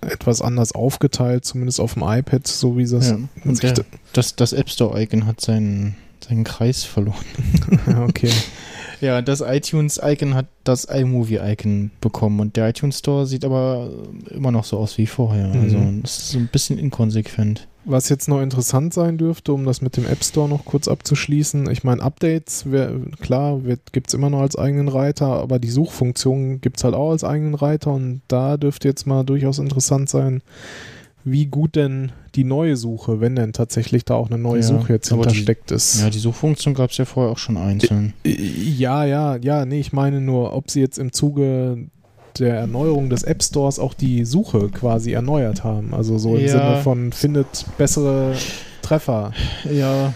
etwas 0.00 0.42
anders 0.42 0.72
aufgeteilt, 0.72 1.44
zumindest 1.44 1.80
auf 1.80 1.94
dem 1.94 2.02
iPad, 2.02 2.46
so 2.46 2.76
wie 2.76 2.86
das. 2.86 3.10
Ja. 3.10 3.18
Und 3.44 3.62
der, 3.62 3.74
das, 4.12 4.36
das 4.36 4.52
App 4.52 4.68
Store-Icon 4.68 5.26
hat 5.26 5.40
seinen, 5.40 5.96
seinen 6.20 6.44
Kreis 6.44 6.84
verloren. 6.84 7.24
ja, 7.86 8.04
okay. 8.08 8.30
Ja, 9.00 9.20
das 9.20 9.40
iTunes-Icon 9.40 10.34
hat 10.34 10.46
das 10.62 10.84
iMovie-Icon 10.84 11.90
bekommen 12.00 12.38
und 12.38 12.56
der 12.56 12.68
iTunes 12.68 13.00
Store 13.00 13.26
sieht 13.26 13.44
aber 13.44 13.90
immer 14.30 14.52
noch 14.52 14.64
so 14.64 14.78
aus 14.78 14.96
wie 14.98 15.06
vorher. 15.06 15.48
Mhm. 15.48 15.60
Also 15.60 15.78
das 16.02 16.18
ist 16.18 16.30
so 16.30 16.38
ein 16.38 16.46
bisschen 16.46 16.78
inkonsequent. 16.78 17.66
Was 17.84 18.08
jetzt 18.08 18.28
noch 18.28 18.40
interessant 18.40 18.94
sein 18.94 19.18
dürfte, 19.18 19.52
um 19.52 19.64
das 19.64 19.82
mit 19.82 19.96
dem 19.96 20.06
App 20.06 20.22
Store 20.22 20.48
noch 20.48 20.64
kurz 20.64 20.86
abzuschließen, 20.86 21.68
ich 21.70 21.82
meine, 21.82 22.00
Updates, 22.02 22.70
wär, 22.70 22.92
klar, 23.20 23.60
gibt 23.90 24.06
es 24.08 24.14
immer 24.14 24.30
noch 24.30 24.40
als 24.40 24.56
eigenen 24.56 24.86
Reiter, 24.88 25.26
aber 25.26 25.58
die 25.58 25.70
Suchfunktion 25.70 26.60
gibt 26.60 26.76
es 26.78 26.84
halt 26.84 26.94
auch 26.94 27.10
als 27.10 27.24
eigenen 27.24 27.54
Reiter 27.54 27.92
und 27.92 28.22
da 28.28 28.56
dürfte 28.56 28.86
jetzt 28.86 29.06
mal 29.06 29.24
durchaus 29.24 29.58
interessant 29.58 30.08
sein, 30.08 30.42
wie 31.24 31.46
gut 31.46 31.74
denn 31.76 32.12
die 32.34 32.44
neue 32.44 32.76
Suche, 32.76 33.20
wenn 33.20 33.36
denn 33.36 33.52
tatsächlich 33.52 34.04
da 34.04 34.14
auch 34.14 34.28
eine 34.30 34.38
neue 34.38 34.60
Ja, 34.60 34.66
Suche 34.66 34.92
jetzt 34.92 35.12
aber 35.12 35.22
die- 35.22 35.28
hintersteckt 35.30 35.70
ist. 35.72 36.00
Ja, 36.00 36.10
die 36.10 36.18
Suchfunktion 36.18 36.74
gab 36.74 36.90
es 36.90 36.96
ja 36.98 37.04
vorher 37.04 37.32
auch 37.32 37.38
schon 37.38 37.56
einzeln. 37.56 38.12
Ja, 38.24 39.04
ja, 39.04 39.36
ja, 39.36 39.64
nee, 39.64 39.80
ich 39.80 39.92
meine 39.92 40.20
nur, 40.20 40.52
ob 40.54 40.70
sie 40.70 40.80
jetzt 40.80 40.98
im 40.98 41.12
Zuge 41.12 41.86
der 42.38 42.54
Erneuerung 42.56 43.10
des 43.10 43.22
App 43.22 43.42
Stores 43.42 43.78
auch 43.78 43.94
die 43.94 44.24
Suche 44.24 44.68
quasi 44.70 45.12
erneuert 45.12 45.64
haben. 45.64 45.94
Also 45.94 46.18
so 46.18 46.36
im 46.36 46.42
Ja. 46.46 46.48
Sinne 46.52 46.80
von 46.82 47.12
findet 47.12 47.66
bessere 47.78 48.34
Treffer. 48.82 49.32
Ja, 49.70 50.14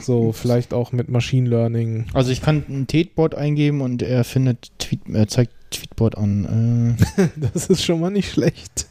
So 0.00 0.32
vielleicht 0.32 0.72
auch 0.74 0.92
mit 0.92 1.08
Machine 1.10 1.48
Learning. 1.48 2.06
also 2.14 2.30
ich 2.30 2.40
kann 2.42 2.64
ein 2.68 2.86
Tweetbot 2.86 3.34
eingeben 3.34 3.80
und 3.80 4.02
er 4.02 4.24
findet 4.24 4.70
Tweet, 4.78 5.00
er 5.12 5.28
zeigt 5.28 5.52
Tweetbot 5.70 6.16
an. 6.18 6.96
Äh, 7.16 7.28
Das 7.52 7.66
ist 7.68 7.84
schon 7.84 8.00
mal 8.00 8.10
nicht 8.10 8.32
schlecht. 8.32 8.86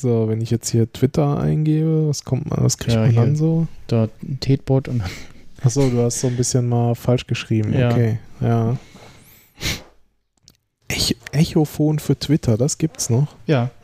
So, 0.00 0.28
wenn 0.28 0.40
ich 0.40 0.50
jetzt 0.50 0.70
hier 0.70 0.92
Twitter 0.92 1.38
eingebe, 1.40 2.08
was 2.08 2.24
kommt 2.24 2.48
man, 2.50 2.62
was 2.64 2.78
kriegt 2.78 2.94
Ja, 2.94 3.02
man 3.06 3.14
dann 3.14 3.36
so? 3.36 3.66
da 3.88 4.08
ein 4.22 4.38
Tweetbot 4.40 4.88
und 4.88 5.02
Achso, 5.60 5.88
du 5.90 6.00
hast 6.02 6.20
so 6.20 6.28
ein 6.28 6.36
bisschen 6.36 6.68
mal 6.68 6.94
falsch 6.94 7.26
geschrieben. 7.26 7.76
Ja. 7.76 7.90
Okay, 7.90 8.18
ja. 8.40 8.76
Ech 10.88 11.16
Echophon 11.32 11.98
für 11.98 12.18
Twitter, 12.18 12.56
das 12.56 12.78
gibt's 12.78 13.10
noch. 13.10 13.28
ja. 13.46 13.70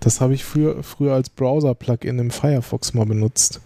Das 0.00 0.20
habe 0.20 0.34
ich 0.34 0.42
früher, 0.42 0.82
früher 0.82 1.14
als 1.14 1.30
Browser-Plugin 1.30 2.18
im 2.18 2.32
Firefox 2.32 2.92
mal 2.92 3.06
benutzt. 3.06 3.60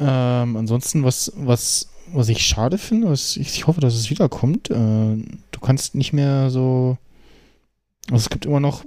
Ähm, 0.00 0.56
ansonsten, 0.56 1.04
was, 1.04 1.32
was, 1.36 1.88
was 2.12 2.28
ich 2.28 2.44
schade 2.44 2.76
finde, 2.76 3.10
was 3.10 3.36
ich, 3.36 3.56
ich 3.56 3.66
hoffe, 3.68 3.80
dass 3.80 3.94
es 3.94 4.10
wiederkommt, 4.10 4.68
äh, 4.68 4.74
du 4.74 5.60
kannst 5.60 5.94
nicht 5.94 6.12
mehr 6.12 6.50
so. 6.50 6.98
Also 8.10 8.24
es 8.24 8.30
gibt 8.30 8.46
immer 8.46 8.60
noch, 8.60 8.84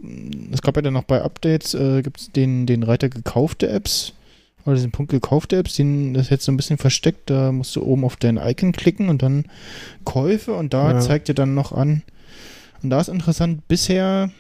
es 0.52 0.62
gab 0.62 0.76
ja 0.76 0.82
dann 0.82 0.94
noch 0.94 1.04
bei 1.04 1.22
Updates, 1.22 1.74
äh, 1.74 2.02
gibt 2.02 2.20
es 2.20 2.32
den, 2.32 2.66
den 2.66 2.84
Reiter 2.84 3.10
gekaufte 3.10 3.70
Apps, 3.70 4.14
oder 4.70 4.76
diesen 4.78 4.92
Punkt 4.92 5.12
gekaufte 5.12 5.58
Apps, 5.58 5.76
den 5.76 6.14
das 6.14 6.24
ist 6.26 6.30
jetzt 6.30 6.46
so 6.46 6.52
ein 6.52 6.58
bisschen 6.58 6.78
versteckt, 6.78 7.30
da 7.30 7.52
musst 7.52 7.76
du 7.76 7.84
oben 7.84 8.04
auf 8.06 8.16
dein 8.16 8.38
Icon 8.38 8.72
klicken 8.72 9.10
und 9.10 9.22
dann 9.22 9.46
Käufe 10.06 10.54
und 10.54 10.74
da 10.74 10.92
Ja. 10.94 11.00
zeigt 11.00 11.28
dir 11.28 11.34
dann 11.36 11.54
noch 11.54 11.72
an. 11.72 12.04
Und 12.82 12.90
da 12.92 13.00
ist 13.02 13.10
interessant, 13.10 13.68
bisher 13.68 14.32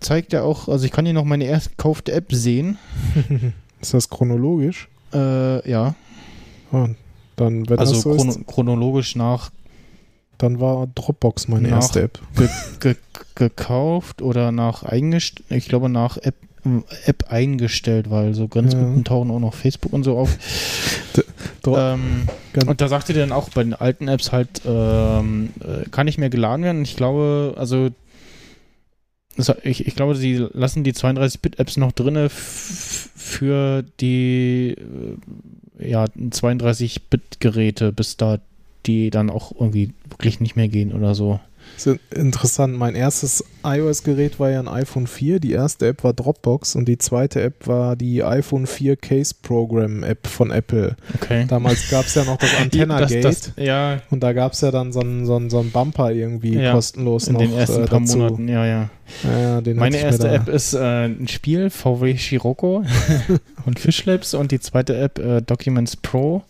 zeigt 0.00 0.32
er 0.34 0.44
auch, 0.44 0.68
also 0.68 0.84
ich 0.84 0.92
kann 0.92 1.04
hier 1.06 1.14
noch 1.14 1.24
meine 1.24 1.44
erst 1.44 1.70
gekaufte 1.78 2.12
App 2.12 2.32
sehen. 2.32 2.78
Ist 3.80 3.94
das 3.94 4.08
chronologisch? 4.10 4.88
Äh, 5.12 5.68
ja. 5.70 5.94
Ah, 6.72 6.88
dann, 7.36 7.68
wenn 7.68 7.78
Also 7.78 7.94
das 7.94 8.02
so 8.02 8.14
chrono 8.14 8.30
ist, 8.32 8.46
chronologisch 8.46 9.16
nach 9.16 9.50
dann 10.38 10.60
war 10.60 10.86
Dropbox 10.94 11.48
meine 11.48 11.68
erste 11.68 12.02
App. 12.02 12.20
ge 12.36 12.48
ge 12.80 12.96
gekauft 13.34 14.20
oder 14.20 14.52
nach 14.52 14.82
eingestellt, 14.82 15.46
ich 15.50 15.66
glaube 15.68 15.88
nach 15.88 16.18
App, 16.18 16.34
App 17.04 17.24
eingestellt, 17.30 18.10
weil 18.10 18.34
so 18.34 18.48
Grenzgruppen 18.48 18.98
Ja. 18.98 19.02
tauchen 19.02 19.30
auch 19.30 19.38
noch 19.40 19.54
Facebook 19.54 19.92
und 19.92 20.04
so 20.04 20.16
auf. 20.18 20.36
Ähm, 21.66 22.26
Ganz- 22.52 22.68
und 22.68 22.80
da 22.80 22.88
sagte 22.88 23.12
dann 23.12 23.32
auch 23.32 23.48
bei 23.50 23.64
den 23.64 23.74
alten 23.74 24.06
Apps 24.08 24.30
halt, 24.32 24.62
ähm, 24.66 25.50
äh, 25.60 25.88
kann 25.90 26.06
nicht 26.06 26.18
mehr 26.18 26.30
geladen 26.30 26.64
werden. 26.64 26.82
Ich 26.82 26.96
glaube, 26.96 27.54
also 27.56 27.88
ich, 29.64 29.86
ich 29.86 29.94
glaube, 29.96 30.14
sie 30.14 30.46
lassen 30.54 30.82
die 30.84 30.92
32-Bit-Apps 30.94 31.76
noch 31.76 31.92
drinne 31.92 32.24
f- 32.26 33.10
für 33.14 33.84
die 34.00 34.76
äh, 35.78 35.90
ja, 35.90 36.04
32-Bit-Geräte, 36.04 37.92
bis 37.92 38.16
da 38.16 38.38
die 38.86 39.10
dann 39.10 39.28
auch 39.30 39.52
irgendwie 39.58 39.90
wirklich 40.08 40.40
nicht 40.40 40.56
mehr 40.56 40.68
gehen 40.68 40.92
oder 40.94 41.14
so. 41.14 41.40
Das 41.74 41.86
ist 41.86 41.98
interessant. 42.14 42.76
Mein 42.78 42.94
erstes 42.94 43.44
iOS-Gerät 43.62 44.40
war 44.40 44.50
ja 44.50 44.60
ein 44.60 44.68
iPhone 44.68 45.06
4. 45.06 45.40
Die 45.40 45.52
erste 45.52 45.88
App 45.88 46.04
war 46.04 46.14
Dropbox 46.14 46.74
und 46.74 46.86
die 46.86 46.96
zweite 46.96 47.42
App 47.42 47.66
war 47.66 47.96
die 47.96 48.24
iPhone 48.24 48.66
4 48.66 48.96
Case 48.96 49.34
Program 49.42 50.02
App 50.02 50.26
von 50.26 50.50
Apple. 50.50 50.96
Okay. 51.14 51.44
Damals 51.48 51.90
gab 51.90 52.06
es 52.06 52.14
ja 52.14 52.24
noch 52.24 52.38
das 52.38 52.54
Antenna 52.60 53.00
das, 53.00 53.10
Gate 53.10 53.24
das, 53.24 53.52
ja, 53.56 54.00
und 54.10 54.20
da 54.20 54.32
gab 54.32 54.52
es 54.52 54.62
ja 54.62 54.70
dann 54.70 54.92
so 54.92 55.00
einen, 55.00 55.26
so 55.26 55.38
so 55.50 55.58
einen 55.58 55.70
Bumper 55.70 56.12
irgendwie 56.12 56.54
Ja, 56.54 56.72
kostenlos 56.72 57.28
in 57.28 57.34
noch 57.34 57.40
den 57.40 57.52
ersten 57.52 57.84
äh, 57.84 57.86
paar 57.86 58.00
dazu. 58.00 58.18
Monaten, 58.18 58.48
ja, 58.48 58.64
ja. 58.64 58.90
Ja, 59.22 59.60
Meine 59.74 59.98
erste 59.98 60.28
App 60.28 60.48
ist 60.48 60.72
äh, 60.74 61.04
ein 61.06 61.28
Spiel, 61.28 61.70
VW 61.70 62.16
Scirocco 62.16 62.84
und 63.66 63.78
Fishlabs 63.78 64.32
und 64.34 64.50
die 64.50 64.60
zweite 64.60 64.96
App 64.96 65.18
äh, 65.18 65.42
Documents 65.42 65.96
Pro. 65.96 66.42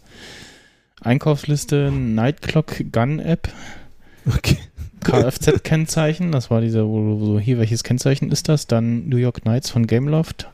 Einkaufsliste 1.02 1.90
Nightclock 1.90 2.90
Gun 2.92 3.18
App, 3.18 3.48
Okay. 4.26 4.58
Kfz-Kennzeichen, 5.06 6.32
das 6.32 6.50
war 6.50 6.60
diese, 6.60 6.80
so, 6.80 7.38
hier, 7.38 7.58
welches 7.58 7.84
Kennzeichen 7.84 8.30
ist 8.30 8.48
das? 8.48 8.66
Dann 8.66 9.08
New 9.08 9.16
York 9.16 9.42
Knights 9.42 9.70
von 9.70 9.86
Gameloft, 9.86 10.48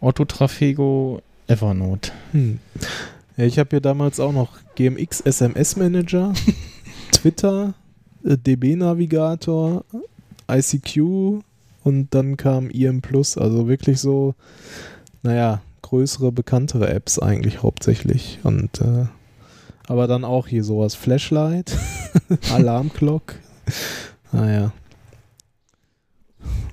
Autotrafego, 0.00 1.22
Evernote. 1.46 2.12
Hm. 2.32 2.58
Ja, 3.36 3.44
ich 3.44 3.58
habe 3.58 3.70
hier 3.70 3.80
damals 3.80 4.20
auch 4.20 4.32
noch 4.32 4.50
GMX 4.76 5.20
SMS 5.20 5.76
Manager, 5.76 6.32
Twitter, 7.12 7.74
äh, 8.24 8.36
DB 8.36 8.76
Navigator, 8.76 9.84
ICQ 10.50 11.42
und 11.84 12.08
dann 12.10 12.36
kam 12.36 12.70
IM 12.70 13.02
Plus. 13.02 13.38
Also 13.38 13.68
wirklich 13.68 14.00
so, 14.00 14.34
naja, 15.22 15.62
größere, 15.82 16.32
bekanntere 16.32 16.88
Apps 16.88 17.18
eigentlich 17.18 17.62
hauptsächlich. 17.62 18.38
Und 18.42 18.80
äh, 18.80 19.06
aber 19.86 20.06
dann 20.06 20.24
auch 20.24 20.46
hier 20.46 20.64
sowas: 20.64 20.94
Flashlight, 20.94 21.76
Alarmclock. 22.52 23.34
Naja. 24.32 24.72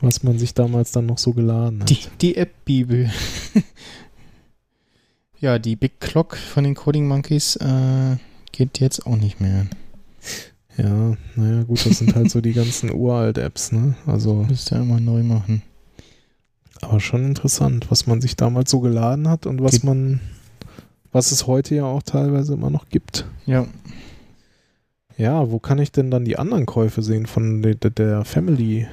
Was 0.01 0.23
man 0.23 0.39
sich 0.39 0.53
damals 0.53 0.91
dann 0.91 1.05
noch 1.05 1.17
so 1.19 1.33
geladen 1.33 1.81
hat. 1.81 1.89
Die, 1.89 1.99
die 2.21 2.35
App-Bibel. 2.37 3.11
ja, 5.39 5.59
die 5.59 5.75
Big 5.75 5.99
Clock 5.99 6.35
von 6.37 6.63
den 6.63 6.75
Coding 6.75 7.07
Monkeys 7.07 7.55
äh, 7.57 8.17
geht 8.51 8.79
jetzt 8.79 9.05
auch 9.05 9.15
nicht 9.15 9.39
mehr. 9.39 9.67
Ja, 10.77 11.15
naja, 11.35 11.63
gut, 11.63 11.85
das 11.85 11.99
sind 11.99 12.15
halt 12.15 12.31
so 12.31 12.41
die 12.41 12.53
ganzen 12.53 12.91
uralt 12.95 13.37
Apps, 13.37 13.71
ne? 13.71 13.95
Also, 14.07 14.43
Müsste 14.43 14.75
ja 14.75 14.81
immer 14.81 14.99
neu 14.99 15.21
machen. 15.23 15.61
aber 16.81 16.99
schon 16.99 17.25
interessant, 17.25 17.91
was 17.91 18.07
man 18.07 18.21
sich 18.21 18.35
damals 18.35 18.71
so 18.71 18.79
geladen 18.79 19.27
hat 19.27 19.45
und 19.45 19.61
was 19.61 19.73
Geht- 19.73 19.83
man, 19.83 20.19
was 21.11 21.31
es 21.31 21.45
heute 21.45 21.75
ja 21.75 21.83
auch 21.85 22.03
teilweise 22.03 22.53
immer 22.53 22.69
noch 22.69 22.89
gibt. 22.89 23.25
Ja, 23.45 23.67
Ja, 25.17 25.51
wo 25.51 25.59
kann 25.59 25.79
ich 25.79 25.91
denn 25.91 26.09
dann 26.11 26.25
die 26.25 26.37
anderen 26.37 26.65
Käufe 26.65 27.01
sehen 27.01 27.25
von 27.25 27.61
de, 27.61 27.75
de, 27.75 27.91
der 27.91 28.25
Family? 28.25 28.87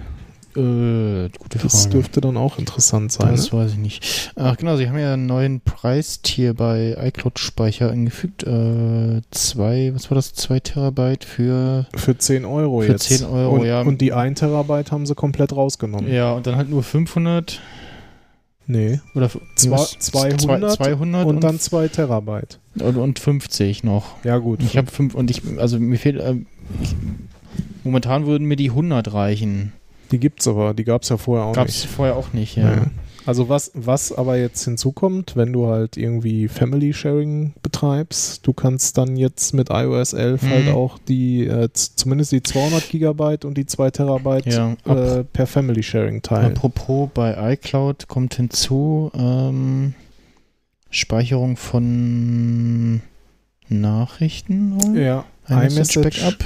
Äh, 0.56 1.28
gute 1.38 1.58
Frage. 1.58 1.62
Das 1.62 1.88
dürfte 1.88 2.20
dann 2.20 2.36
auch 2.36 2.58
interessant 2.58 3.12
sein. 3.12 3.30
Das 3.30 3.52
Ne? 3.52 3.58
weiß 3.58 3.72
ich 3.72 3.78
nicht. 3.78 4.32
Ach 4.34 4.56
genau, 4.56 4.76
sie 4.76 4.88
haben 4.88 4.98
ja 4.98 5.12
einen 5.14 5.26
neuen 5.26 5.60
Preistier 5.60 6.54
bei 6.54 6.96
iCloud-Speicher 6.98 7.90
eingefügt. 7.90 8.42
Äh, 8.42 9.20
zwei, 9.30 9.92
was 9.94 10.10
war 10.10 10.16
das? 10.16 10.32
Zwei 10.34 10.58
Terabyte 10.58 11.24
für. 11.24 11.86
Für 11.94 12.16
10 12.18 12.44
Euro 12.44 12.80
Für 12.80 12.92
jetzt. 12.92 13.04
10 13.04 13.24
Euro, 13.26 13.56
und, 13.56 13.66
ja. 13.66 13.82
Und 13.82 14.00
die 14.00 14.12
1 14.12 14.40
Terabyte 14.40 14.90
haben 14.90 15.06
sie 15.06 15.14
komplett 15.14 15.54
rausgenommen. 15.54 16.10
Ja, 16.12 16.32
und 16.32 16.46
dann 16.46 16.56
halt 16.56 16.70
nur 16.70 16.82
500 16.82 17.60
Nee. 18.70 19.00
oder 19.14 19.30
Zwei- 19.56 19.70
was? 19.72 19.98
200 19.98 20.72
200 20.74 21.26
Und 21.26 21.40
dann 21.42 21.58
2 21.58 21.88
Terabyte. 21.88 22.60
und, 22.78 22.96
und 22.96 23.18
50 23.18 23.82
noch. 23.82 24.22
Ja, 24.24 24.36
gut. 24.38 24.62
Ich 24.62 24.76
habe 24.76 24.90
fünf 24.90 25.14
und 25.14 25.30
ich, 25.30 25.42
also 25.58 25.80
mir 25.80 25.98
fehlt, 25.98 26.20
äh, 26.20 26.34
ich, 26.82 26.94
momentan 27.82 28.26
würden 28.26 28.46
mir 28.46 28.56
die 28.56 28.70
100 28.70 29.12
reichen. 29.12 29.72
die 30.12 30.18
gibt's 30.18 30.46
aber, 30.46 30.74
die 30.74 30.84
gab's 30.84 31.08
ja 31.08 31.16
vorher 31.16 31.46
auch 31.46 31.54
Gab 31.54 31.68
es 31.68 31.82
nicht. 31.84 31.92
vorher 31.94 32.16
auch 32.16 32.32
nicht, 32.32 32.56
ja. 32.56 32.74
Ja. 32.76 32.86
Also 33.28 33.50
was, 33.50 33.70
was 33.74 34.10
aber 34.10 34.38
jetzt 34.38 34.64
hinzukommt, 34.64 35.36
wenn 35.36 35.52
du 35.52 35.66
halt 35.66 35.98
irgendwie 35.98 36.48
Family 36.48 36.94
Sharing 36.94 37.52
betreibst, 37.62 38.46
du 38.46 38.54
kannst 38.54 38.96
dann 38.96 39.16
jetzt 39.16 39.52
mit 39.52 39.68
iOS 39.68 40.14
11 40.14 40.42
Mhm. 40.42 40.48
halt 40.50 40.68
auch 40.70 40.98
die, 40.98 41.46
äh, 41.46 41.68
zumindest 41.74 42.32
die 42.32 42.42
200 42.42 42.88
Gigabyte 42.88 43.44
und 43.44 43.58
die 43.58 43.66
2 43.66 43.90
Terabyte 43.90 44.46
Ja, 44.46 44.72
äh, 44.86 45.24
per 45.24 45.46
Family 45.46 45.82
Sharing 45.82 46.22
teilen. 46.22 46.56
Apropos 46.56 47.10
bei 47.12 47.52
iCloud 47.52 48.08
kommt 48.08 48.34
hinzu 48.34 49.10
ähm, 49.14 49.92
Speicherung 50.88 51.58
von 51.58 53.02
Nachrichten. 53.68 54.80
wohl? 54.80 54.98
Ja, 54.98 55.24
iMessage 55.48 56.00
Backup. 56.22 56.44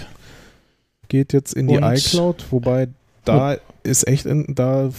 geht 1.06 1.32
jetzt 1.32 1.54
in 1.54 1.68
die 1.68 1.76
Und- 1.76 1.84
iCloud, 1.84 2.44
wobei 2.50 2.88
da 3.24 3.56
ist 3.84 4.08
echt, 4.08 4.26
in, 4.26 4.52
da 4.56 4.90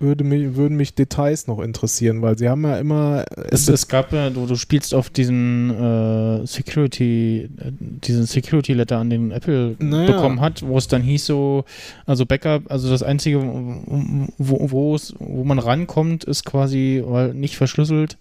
würde 0.00 0.24
mich, 0.24 0.56
würden 0.56 0.76
mich 0.76 0.94
Details 0.94 1.46
noch 1.46 1.60
interessieren, 1.60 2.22
weil 2.22 2.38
sie 2.38 2.48
haben 2.48 2.62
ja 2.64 2.78
immer 2.78 3.24
Es, 3.50 3.68
es 3.68 3.88
gab 3.88 4.12
ja, 4.12 4.30
du, 4.30 4.46
du 4.46 4.56
spielst 4.56 4.94
auf 4.94 5.10
diesen 5.10 5.70
äh, 5.70 6.46
Security, 6.46 7.48
äh, 7.58 7.70
diesen 7.70 8.26
Security 8.26 8.72
Letter 8.72 8.98
an 8.98 9.10
den 9.10 9.30
Apple 9.30 9.76
Naja. 9.78 10.12
bekommen 10.12 10.40
hat, 10.40 10.62
wo 10.66 10.78
es 10.78 10.88
dann 10.88 11.02
hieß 11.02 11.26
so, 11.26 11.64
also 12.06 12.26
Backup, 12.26 12.70
also 12.70 12.88
das 12.90 13.02
einzige, 13.02 13.40
wo, 13.40 14.98
wo, 15.18 15.44
man 15.44 15.58
rankommt, 15.58 16.24
ist 16.24 16.44
quasi, 16.44 17.02
weil 17.06 17.34
nicht 17.34 17.56
verschlüsselt, 17.56 18.16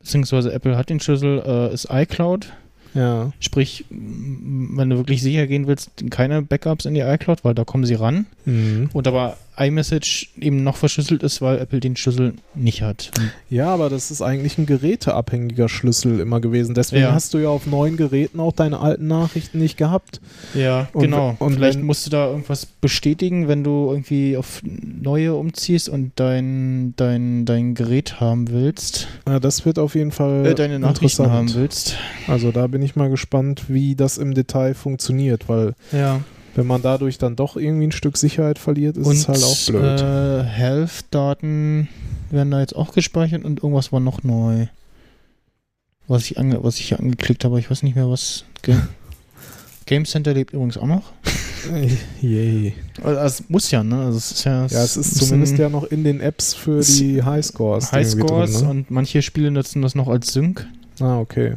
beziehungsweise 0.00 0.52
Apple 0.52 0.76
hat 0.76 0.90
den 0.90 1.00
Schlüssel, 1.00 1.42
äh, 1.44 1.72
ist 1.72 1.88
iCloud. 1.90 2.52
ja, 2.94 3.32
Sprich, 3.40 3.84
wenn 3.90 4.90
du 4.90 4.96
wirklich 4.96 5.22
sicher 5.22 5.46
gehen 5.46 5.66
willst, 5.66 5.90
keine 6.10 6.42
Backups 6.42 6.84
in 6.84 6.94
die 6.94 7.00
iCloud, 7.00 7.44
weil 7.44 7.54
da 7.54 7.64
kommen 7.64 7.84
sie 7.84 7.94
ran. 7.94 8.26
mhm. 8.44 8.90
Und 8.92 9.06
aber 9.06 9.36
iMessage 9.60 10.28
eben 10.40 10.62
noch 10.64 10.76
verschlüsselt 10.76 11.22
ist, 11.22 11.40
weil 11.42 11.58
Apple 11.58 11.80
den 11.80 11.94
Schlüssel 11.96 12.34
nicht 12.54 12.82
hat. 12.82 13.10
ja, 13.50 13.66
aber 13.72 13.90
das 13.90 14.10
ist 14.10 14.22
eigentlich 14.22 14.58
ein 14.58 14.66
geräteabhängiger 14.66 15.68
Schlüssel 15.68 16.20
immer 16.20 16.40
gewesen. 16.40 16.74
Deswegen 16.74 17.02
Ja. 17.02 17.12
hast 17.12 17.34
du 17.34 17.38
ja 17.38 17.48
auf 17.48 17.66
neuen 17.66 17.96
Geräten 17.96 18.40
auch 18.40 18.52
deine 18.52 18.80
alten 18.80 19.06
Nachrichten 19.06 19.58
nicht 19.58 19.76
gehabt. 19.76 20.20
Ja, 20.54 20.88
Und 20.92 21.02
genau. 21.02 21.36
und 21.38 21.54
Vielleicht 21.54 21.78
wenn- 21.78 21.86
musst 21.86 22.06
du 22.06 22.10
da 22.10 22.28
irgendwas 22.28 22.66
bestätigen, 22.66 23.48
wenn 23.48 23.62
du 23.64 23.88
irgendwie 23.90 24.36
auf 24.36 24.62
neue 24.62 25.34
umziehst 25.34 25.88
und 25.88 26.12
dein, 26.16 26.94
dein, 26.96 27.44
dein 27.44 27.74
Gerät 27.74 28.20
haben 28.20 28.50
willst, 28.50 29.08
Ja, 29.28 29.38
das 29.40 29.64
wird 29.66 29.78
auf 29.78 29.94
jeden 29.94 30.12
Fall 30.12 30.46
äh, 30.46 30.54
deine 30.54 30.78
Nachrichten 30.78 31.22
interessant. 31.22 31.32
haben 31.32 31.54
willst. 31.54 31.96
Also 32.26 32.50
da 32.52 32.66
bin 32.66 32.82
ich 32.82 32.96
mal 32.96 33.10
gespannt, 33.10 33.64
wie 33.68 33.94
das 33.94 34.18
im 34.18 34.34
Detail 34.34 34.74
funktioniert, 34.74 35.48
weil 35.48 35.74
Ja. 35.92 36.20
Wenn 36.54 36.66
man 36.66 36.82
dadurch 36.82 37.18
dann 37.18 37.36
doch 37.36 37.56
irgendwie 37.56 37.86
ein 37.86 37.92
Stück 37.92 38.16
Sicherheit 38.16 38.58
verliert, 38.58 38.96
ist 38.96 39.06
es 39.06 39.28
halt 39.28 39.42
auch 39.42 39.66
blöd. 39.66 40.00
Äh, 40.00 40.44
Health-Daten 40.44 41.88
werden 42.30 42.50
da 42.50 42.60
jetzt 42.60 42.74
auch 42.74 42.92
gespeichert 42.92 43.44
und 43.44 43.62
irgendwas 43.62 43.92
war 43.92 44.00
noch 44.00 44.22
neu. 44.22 44.66
Was 46.06 46.24
ich, 46.24 46.38
ange 46.38 46.62
was 46.64 46.78
ich 46.78 46.88
hier 46.88 46.98
angeklickt 46.98 47.44
habe, 47.44 47.60
ich 47.60 47.70
weiß 47.70 47.82
nicht 47.82 47.94
mehr, 47.94 48.10
was. 48.10 48.44
Ge 48.62 48.76
Game 49.86 50.04
Center 50.04 50.34
lebt 50.34 50.52
übrigens 50.52 50.76
auch 50.76 50.86
noch. 50.86 51.12
Yay. 52.20 52.74
Also, 53.02 53.20
es 53.20 53.50
muss 53.50 53.70
ja, 53.70 53.82
ne? 53.82 54.04
Also 54.04 54.18
es 54.18 54.32
ist 54.32 54.44
ja, 54.44 54.66
Ja, 54.66 54.84
es 54.84 54.96
ist 54.96 55.16
zumindest 55.16 55.58
ja 55.58 55.68
noch 55.68 55.84
in 55.84 56.04
den 56.04 56.20
Apps 56.20 56.54
für 56.54 56.80
die 56.80 57.22
Highscores. 57.22 57.92
Highscores 57.92 58.52
drin, 58.52 58.62
ne? 58.62 58.70
und 58.70 58.90
manche 58.90 59.22
Spiele 59.22 59.50
nutzen 59.50 59.82
das 59.82 59.94
noch 59.94 60.08
als 60.08 60.32
Sync. 60.32 60.66
Ah, 61.00 61.18
okay. 61.18 61.54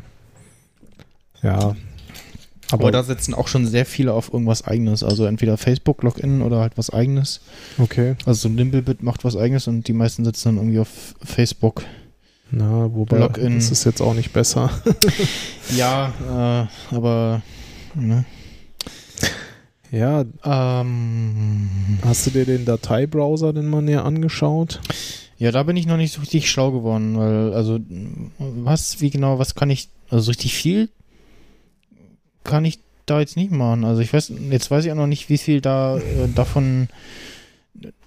Ja. 1.42 1.76
Aber, 2.74 2.86
Aber, 2.86 2.92
da 2.92 3.04
setzen 3.04 3.34
auch 3.34 3.48
schon 3.48 3.68
sehr 3.68 3.86
viele 3.86 4.14
auf 4.14 4.34
irgendwas 4.34 4.66
eigenes. 4.66 5.04
Also 5.04 5.26
entweder 5.26 5.58
Facebook-Login 5.58 6.42
oder 6.42 6.60
halt 6.60 6.74
was 6.76 6.90
eigenes. 6.90 7.42
okay. 7.78 8.16
Also 8.26 8.48
so 8.48 8.54
Nimblebit 8.54 9.04
macht 9.04 9.24
was 9.24 9.36
eigenes 9.36 9.68
und 9.68 9.88
die 9.88 9.94
meisten 9.94 10.26
setzen 10.26 10.50
dann 10.50 10.58
irgendwie 10.58 10.80
auf 10.80 11.16
Facebook. 11.24 11.84
Na, 12.50 12.94
wobei 12.94 13.20
Login. 13.20 13.56
das 13.56 13.72
ist 13.72 13.84
jetzt 13.84 14.02
auch 14.02 14.14
nicht 14.14 14.34
besser. 14.34 14.70
Ja, 15.78 16.68
äh, 16.92 16.96
aber 16.96 17.42
ne? 17.96 18.26
ja, 19.92 20.26
ähm, 20.44 21.70
hast 22.04 22.26
du 22.28 22.32
dir 22.32 22.46
den 22.46 22.66
Dateibrowser 22.66 23.54
denn 23.54 23.70
mal 23.70 23.82
näher 23.82 24.04
angeschaut? 24.04 24.82
ja, 25.38 25.52
da 25.52 25.64
bin 25.64 25.78
ich 25.78 25.88
noch 25.88 25.98
nicht 25.98 26.14
so 26.14 26.22
richtig 26.22 26.50
schlau 26.50 26.72
geworden, 26.72 27.18
weil 27.18 27.54
also 27.54 27.80
was, 28.40 29.02
wie 29.02 29.10
genau, 29.10 29.40
was 29.40 29.56
kann 29.56 29.70
ich, 29.70 29.90
also 30.10 30.26
so 30.26 30.32
richtig 30.32 30.54
viel 30.54 30.90
kann 32.44 32.66
ich 32.66 32.80
da 33.06 33.20
jetzt 33.20 33.36
nicht 33.38 33.52
machen. 33.52 33.84
Also 33.84 34.02
ich 34.02 34.14
weiß, 34.14 34.32
jetzt 34.52 34.72
weiß 34.72 34.86
ich 34.86 34.92
auch 34.92 34.96
noch 34.96 35.08
nicht, 35.08 35.30
wie 35.30 35.38
viel 35.38 35.60
da 35.62 35.98
äh, 35.98 36.02
davon 36.34 36.88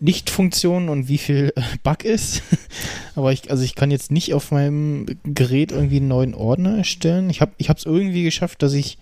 Nicht-Funktion 0.00 0.88
und 0.88 1.08
wie 1.08 1.18
viel 1.18 1.52
äh, 1.56 1.62
Bug 1.82 2.04
ist. 2.04 2.42
Aber 3.14 3.32
ich, 3.32 3.50
also 3.50 3.62
ich 3.62 3.74
kann 3.74 3.90
jetzt 3.90 4.10
nicht 4.10 4.32
auf 4.32 4.50
meinem 4.52 5.06
Gerät 5.24 5.72
irgendwie 5.72 5.96
einen 5.96 6.08
neuen 6.08 6.34
Ordner 6.34 6.78
erstellen. 6.78 7.28
Ich 7.30 7.40
habe 7.40 7.52
es 7.58 7.84
irgendwie 7.84 8.22
geschafft, 8.24 8.62
dass 8.62 8.72
ich 8.74 8.96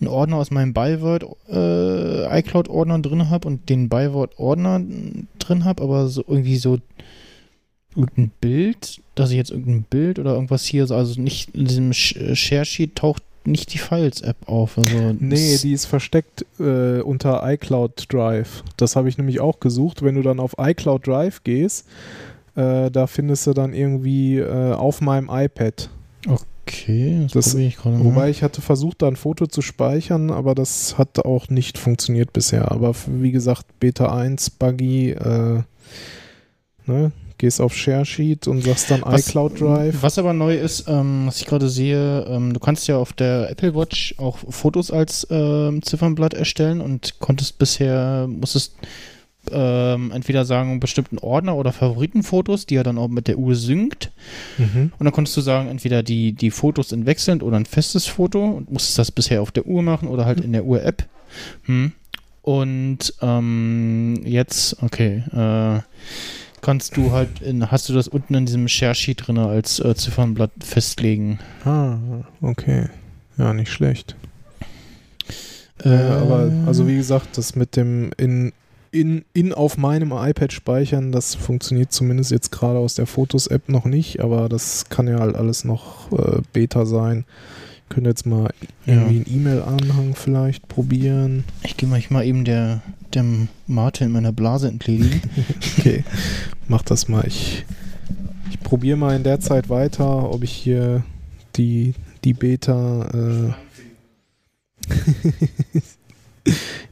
einen 0.00 0.08
Ordner 0.08 0.36
aus 0.36 0.50
meinem 0.50 0.74
Byword 0.74 1.24
äh, 1.48 2.38
iCloud-Ordner 2.40 2.98
drin 2.98 3.30
habe 3.30 3.46
und 3.46 3.68
den 3.68 3.88
Byword-Ordner 3.88 4.82
drin 5.38 5.64
habe, 5.64 5.82
aber 5.82 6.08
so 6.08 6.24
irgendwie 6.26 6.56
so 6.56 6.78
irgendein 7.94 8.30
Bild, 8.40 9.00
dass 9.14 9.30
ich 9.30 9.36
jetzt 9.36 9.50
irgendein 9.50 9.84
Bild 9.84 10.18
oder 10.18 10.34
irgendwas 10.34 10.64
hier, 10.64 10.86
so- 10.86 10.96
also 10.96 11.20
nicht 11.20 11.54
in 11.54 11.66
diesem 11.66 11.90
Sh- 11.92 12.34
Share-Sheet 12.34 12.96
taucht 12.96 13.22
nicht 13.46 13.72
die 13.74 13.78
Files-App 13.78 14.36
auf. 14.46 14.78
Also 14.78 14.96
Nee, 15.18 15.58
die 15.62 15.72
ist 15.72 15.86
versteckt 15.86 16.44
äh, 16.58 17.00
unter 17.00 17.42
iCloud 17.44 18.12
Drive. 18.12 18.62
Das 18.76 18.96
habe 18.96 19.08
ich 19.08 19.18
nämlich 19.18 19.40
auch 19.40 19.60
gesucht. 19.60 20.02
Wenn 20.02 20.14
du 20.14 20.22
dann 20.22 20.40
auf 20.40 20.54
iCloud 20.58 21.06
Drive 21.06 21.42
gehst, 21.44 21.86
äh, 22.54 22.90
da 22.90 23.06
findest 23.06 23.46
du 23.46 23.52
dann 23.52 23.72
irgendwie 23.74 24.38
äh, 24.38 24.72
auf 24.72 25.00
meinem 25.00 25.28
iPad. 25.30 25.88
Okay, 26.28 27.26
das, 27.32 27.32
Das- 27.32 27.54
ich 27.54 27.76
gerade. 27.76 28.04
Wobei 28.04 28.30
ich 28.30 28.42
hatte 28.42 28.60
versucht, 28.62 29.02
da 29.02 29.08
ein 29.08 29.16
Foto 29.16 29.46
zu 29.46 29.62
speichern, 29.62 30.30
aber 30.30 30.54
das 30.54 30.96
hat 30.98 31.18
auch 31.18 31.48
nicht 31.48 31.76
funktioniert 31.78 32.32
bisher. 32.32 32.70
Aber 32.70 32.94
wie 33.08 33.32
gesagt, 33.32 33.66
Beta 33.80 34.14
1, 34.14 34.50
Buggy, 34.50 35.10
äh, 35.10 35.62
ne, 36.86 37.12
gehst 37.42 37.60
auf 37.60 37.74
Share 37.74 38.06
Sheet 38.06 38.46
und 38.46 38.62
sagst 38.62 38.88
dann 38.88 39.02
Was- 39.02 39.26
iCloud 39.26 39.60
Drive. 39.60 39.96
Was 40.00 40.16
aber 40.16 40.32
neu 40.32 40.54
ist, 40.56 40.84
ähm, 40.86 41.26
was 41.26 41.40
ich 41.40 41.46
gerade 41.46 41.68
sehe, 41.68 42.24
ähm, 42.28 42.54
du 42.54 42.60
kannst 42.60 42.86
ja 42.86 42.96
auf 42.96 43.12
der 43.12 43.50
Apple 43.50 43.74
Watch 43.74 44.14
auch 44.18 44.38
Fotos 44.48 44.92
als 44.92 45.26
ähm, 45.28 45.82
Ziffernblatt 45.82 46.34
erstellen 46.34 46.80
und 46.80 47.18
konntest 47.18 47.58
bisher, 47.58 48.28
musstest 48.28 48.74
ähm, 49.50 50.12
entweder 50.12 50.44
sagen, 50.44 50.78
bestimmten 50.78 51.18
Ordner 51.18 51.56
oder 51.56 51.72
Favoritenfotos, 51.72 52.64
die 52.66 52.76
er 52.76 52.84
dann 52.84 52.96
auch 52.96 53.08
mit 53.08 53.26
der 53.26 53.38
Uhr 53.38 53.56
synkt. 53.56 54.12
Mhm. 54.56 54.92
Und 54.96 55.04
dann 55.04 55.12
konntest 55.12 55.36
du 55.36 55.40
sagen, 55.40 55.68
entweder 55.68 56.04
die, 56.04 56.34
die 56.34 56.52
Fotos 56.52 56.92
in 56.92 57.06
wechselnd 57.06 57.42
oder 57.42 57.56
ein 57.56 57.66
festes 57.66 58.06
Foto 58.06 58.44
und 58.44 58.70
musstest 58.70 59.00
das 59.00 59.10
bisher 59.10 59.42
auf 59.42 59.50
der 59.50 59.66
Uhr 59.66 59.82
machen 59.82 60.06
oder 60.06 60.26
halt 60.26 60.40
in 60.40 60.52
der 60.52 60.64
Uhr-App. 60.64 61.08
Hm. 61.64 61.90
Und 62.42 63.14
ähm, 63.20 64.20
jetzt, 64.24 64.80
okay, 64.80 65.24
äh, 65.32 65.80
kannst 66.62 66.96
du 66.96 67.12
halt, 67.12 67.42
in, 67.42 67.70
hast 67.70 67.88
du 67.88 67.92
das 67.92 68.08
unten 68.08 68.34
in 68.34 68.46
diesem 68.46 68.66
Share-Sheet 68.68 69.26
drin 69.26 69.36
als 69.38 69.78
äh, 69.80 69.94
Ziffernblatt 69.94 70.52
festlegen. 70.60 71.38
Ah, 71.64 71.96
okay. 72.40 72.86
Ja, 73.36 73.52
nicht 73.52 73.70
schlecht. 73.70 74.16
Äh, 75.84 75.88
Äh, 75.88 76.10
aber 76.12 76.50
also 76.66 76.86
wie 76.86 76.96
gesagt, 76.96 77.36
das 77.38 77.56
mit 77.56 77.76
dem 77.76 78.12
in, 78.16 78.52
in, 78.92 79.24
in 79.32 79.52
auf 79.52 79.76
meinem 79.78 80.12
iPad 80.12 80.52
speichern, 80.52 81.10
das 81.12 81.34
funktioniert 81.34 81.92
zumindest 81.92 82.30
jetzt 82.30 82.52
gerade 82.52 82.78
aus 82.78 82.94
der 82.94 83.06
Fotos-App 83.06 83.68
noch 83.68 83.84
nicht, 83.84 84.20
aber 84.20 84.48
das 84.48 84.88
kann 84.90 85.08
ja 85.08 85.18
halt 85.18 85.34
alles 85.34 85.64
noch 85.64 86.12
äh, 86.12 86.40
Beta 86.52 86.86
sein. 86.86 87.24
Könnt 87.88 88.06
jetzt 88.06 88.26
mal 88.26 88.50
Ja. 88.86 88.94
irgendwie 88.94 89.16
einen 89.16 89.26
E-Mail-Anhang 89.40 90.14
vielleicht 90.14 90.68
probieren. 90.68 91.44
ich 91.64 91.76
gehe 91.76 91.88
mal, 91.88 91.98
ich 91.98 92.10
mal 92.10 92.24
eben 92.24 92.44
der, 92.44 92.80
dem 93.14 93.48
Mate 93.66 94.04
in 94.04 94.12
meiner 94.12 94.32
Blase 94.32 94.68
entledigen. 94.68 95.20
Okay, 95.78 96.04
mach 96.68 96.82
das 96.82 97.08
mal. 97.08 97.26
Ich, 97.26 97.64
ich 98.50 98.60
probiere 98.60 98.96
mal 98.96 99.16
in 99.16 99.24
der 99.24 99.40
Zeit 99.40 99.68
weiter, 99.68 100.30
ob 100.30 100.44
ich 100.44 100.52
hier 100.52 101.02
die, 101.56 101.94
die 102.24 102.34
Beta. 102.34 103.08
Äh 103.12 103.52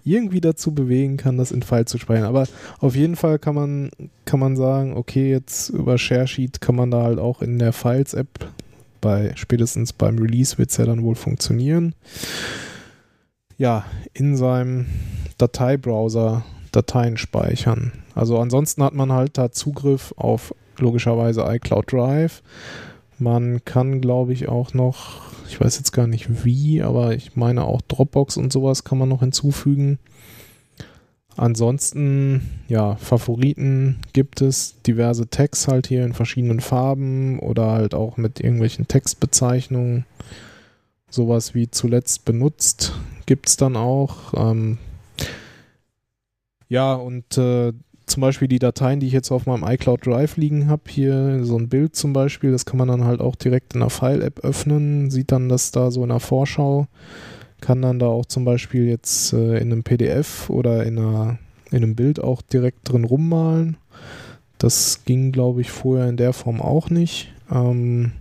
irgendwie 0.04 0.40
dazu 0.40 0.72
bewegen 0.74 1.16
kann, 1.16 1.36
das 1.36 1.52
in 1.52 1.62
File 1.62 1.84
zu 1.84 1.98
speichern. 1.98 2.24
Aber 2.24 2.46
auf 2.78 2.96
jeden 2.96 3.16
Fall 3.16 3.38
kann 3.38 3.54
man, 3.54 3.90
kann 4.24 4.40
man 4.40 4.56
sagen, 4.56 4.96
okay, 4.96 5.30
jetzt 5.30 5.70
über 5.70 5.98
ShareSheet 5.98 6.60
kann 6.60 6.76
man 6.76 6.90
da 6.90 7.02
halt 7.02 7.18
auch 7.18 7.42
in 7.42 7.58
der 7.58 7.72
Files-App 7.72 8.50
bei 9.00 9.32
spätestens 9.34 9.92
beim 9.92 10.18
Release 10.18 10.58
wird 10.58 10.70
es 10.70 10.76
ja 10.76 10.84
dann 10.84 11.02
wohl 11.02 11.14
funktionieren. 11.14 11.94
Ja, 13.60 13.84
in 14.14 14.38
seinem 14.38 14.86
Dateibrowser 15.36 16.46
Dateien 16.72 17.18
speichern. 17.18 17.92
Also 18.14 18.38
ansonsten 18.38 18.82
hat 18.82 18.94
man 18.94 19.12
halt 19.12 19.36
da 19.36 19.52
Zugriff 19.52 20.14
auf 20.16 20.54
logischerweise 20.78 21.42
iCloud 21.42 21.92
Drive. 21.92 22.42
Man 23.18 23.62
kann, 23.66 24.00
glaube 24.00 24.32
ich, 24.32 24.48
auch 24.48 24.72
noch, 24.72 25.30
ich 25.46 25.60
weiß 25.60 25.76
jetzt 25.76 25.92
gar 25.92 26.06
nicht 26.06 26.42
wie, 26.42 26.80
aber 26.80 27.12
ich 27.12 27.36
meine 27.36 27.64
auch 27.64 27.82
Dropbox 27.82 28.38
und 28.38 28.50
sowas 28.50 28.82
kann 28.82 28.96
man 28.96 29.10
noch 29.10 29.20
hinzufügen. 29.20 29.98
Ansonsten, 31.36 32.48
ja, 32.66 32.96
Favoriten 32.96 33.98
gibt 34.14 34.40
es 34.40 34.80
diverse 34.86 35.28
Tags 35.28 35.68
halt 35.68 35.86
hier 35.86 36.06
in 36.06 36.14
verschiedenen 36.14 36.60
Farben 36.60 37.38
oder 37.40 37.72
halt 37.72 37.94
auch 37.94 38.16
mit 38.16 38.40
irgendwelchen 38.40 38.88
Textbezeichnungen. 38.88 40.06
Sowas 41.10 41.54
wie 41.54 41.70
zuletzt 41.70 42.24
benutzt 42.24 42.94
gibt 43.26 43.48
es 43.48 43.56
dann 43.56 43.76
auch. 43.76 44.34
Ähm, 44.34 44.78
ja, 46.68 46.94
und 46.94 47.36
äh, 47.36 47.72
zum 48.10 48.20
Beispiel 48.20 48.48
die 48.48 48.58
Dateien, 48.58 49.00
die 49.00 49.06
ich 49.06 49.12
jetzt 49.12 49.30
auf 49.30 49.46
meinem 49.46 49.64
iCloud 49.64 50.04
Drive 50.04 50.36
liegen 50.36 50.68
habe, 50.68 50.82
hier 50.88 51.44
so 51.44 51.56
ein 51.56 51.68
Bild 51.68 51.94
zum 51.94 52.12
Beispiel, 52.12 52.52
das 52.52 52.66
kann 52.66 52.78
man 52.78 52.88
dann 52.88 53.04
halt 53.04 53.20
auch 53.20 53.36
direkt 53.36 53.74
in 53.74 53.80
der 53.80 53.90
File-App 53.90 54.40
öffnen, 54.40 55.10
sieht 55.10 55.32
dann 55.32 55.48
das 55.48 55.70
da 55.70 55.90
so 55.90 56.02
in 56.02 56.08
der 56.08 56.20
Vorschau, 56.20 56.88
kann 57.60 57.82
dann 57.82 57.98
da 57.98 58.06
auch 58.06 58.26
zum 58.26 58.44
Beispiel 58.44 58.86
jetzt 58.86 59.32
äh, 59.32 59.58
in 59.58 59.72
einem 59.72 59.82
PDF 59.82 60.50
oder 60.50 60.84
in, 60.84 60.98
einer, 60.98 61.38
in 61.70 61.78
einem 61.78 61.94
Bild 61.94 62.20
auch 62.20 62.42
direkt 62.42 62.90
drin 62.90 63.04
rummalen. 63.04 63.76
Das 64.58 65.04
ging, 65.04 65.32
glaube 65.32 65.60
ich, 65.60 65.70
vorher 65.70 66.08
in 66.08 66.16
der 66.16 66.32
Form 66.32 66.60
auch 66.60 66.90
nicht. 66.90 67.32
Ähm, 67.50 68.12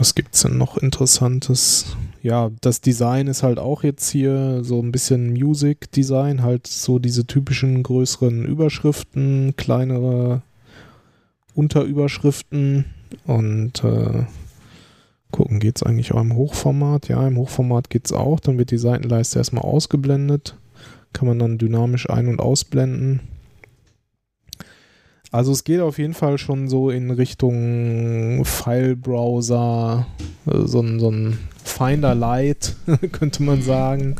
was 0.00 0.14
gibt 0.14 0.34
es 0.34 0.42
denn 0.42 0.56
noch 0.56 0.78
Interessantes? 0.78 1.96
Ja, 2.22 2.50
das 2.62 2.80
Design 2.80 3.26
ist 3.26 3.42
halt 3.42 3.58
auch 3.58 3.84
jetzt 3.84 4.08
hier 4.08 4.64
so 4.64 4.80
ein 4.80 4.92
bisschen 4.92 5.32
Music 5.32 5.92
Design, 5.92 6.42
halt 6.42 6.66
so 6.66 6.98
diese 6.98 7.26
typischen 7.26 7.82
größeren 7.82 8.44
Überschriften, 8.44 9.54
kleinere 9.56 10.42
Unterüberschriften 11.54 12.86
und 13.26 13.84
äh, 13.84 14.24
gucken, 15.30 15.60
geht 15.60 15.76
es 15.76 15.82
eigentlich 15.82 16.12
auch 16.12 16.20
im 16.22 16.34
Hochformat? 16.34 17.08
Ja, 17.08 17.26
im 17.26 17.36
Hochformat 17.36 17.90
geht 17.90 18.06
es 18.06 18.12
auch. 18.12 18.40
Dann 18.40 18.56
wird 18.56 18.70
die 18.70 18.78
Seitenleiste 18.78 19.38
erstmal 19.38 19.64
ausgeblendet. 19.64 20.56
Kann 21.12 21.28
man 21.28 21.38
dann 21.38 21.58
dynamisch 21.58 22.08
ein- 22.08 22.28
und 22.28 22.40
ausblenden. 22.40 23.20
Also 25.32 25.52
es 25.52 25.62
geht 25.62 25.80
auf 25.80 25.98
jeden 25.98 26.14
Fall 26.14 26.38
schon 26.38 26.68
so 26.68 26.90
in 26.90 27.12
Richtung 27.12 28.44
File-Browser, 28.44 30.06
äh, 30.46 30.66
so 30.66 30.80
ein, 30.80 30.98
so 30.98 31.10
ein 31.10 31.38
Finder 31.62 32.16
Light, 32.16 32.74
könnte 33.12 33.44
man 33.44 33.62
sagen, 33.62 34.16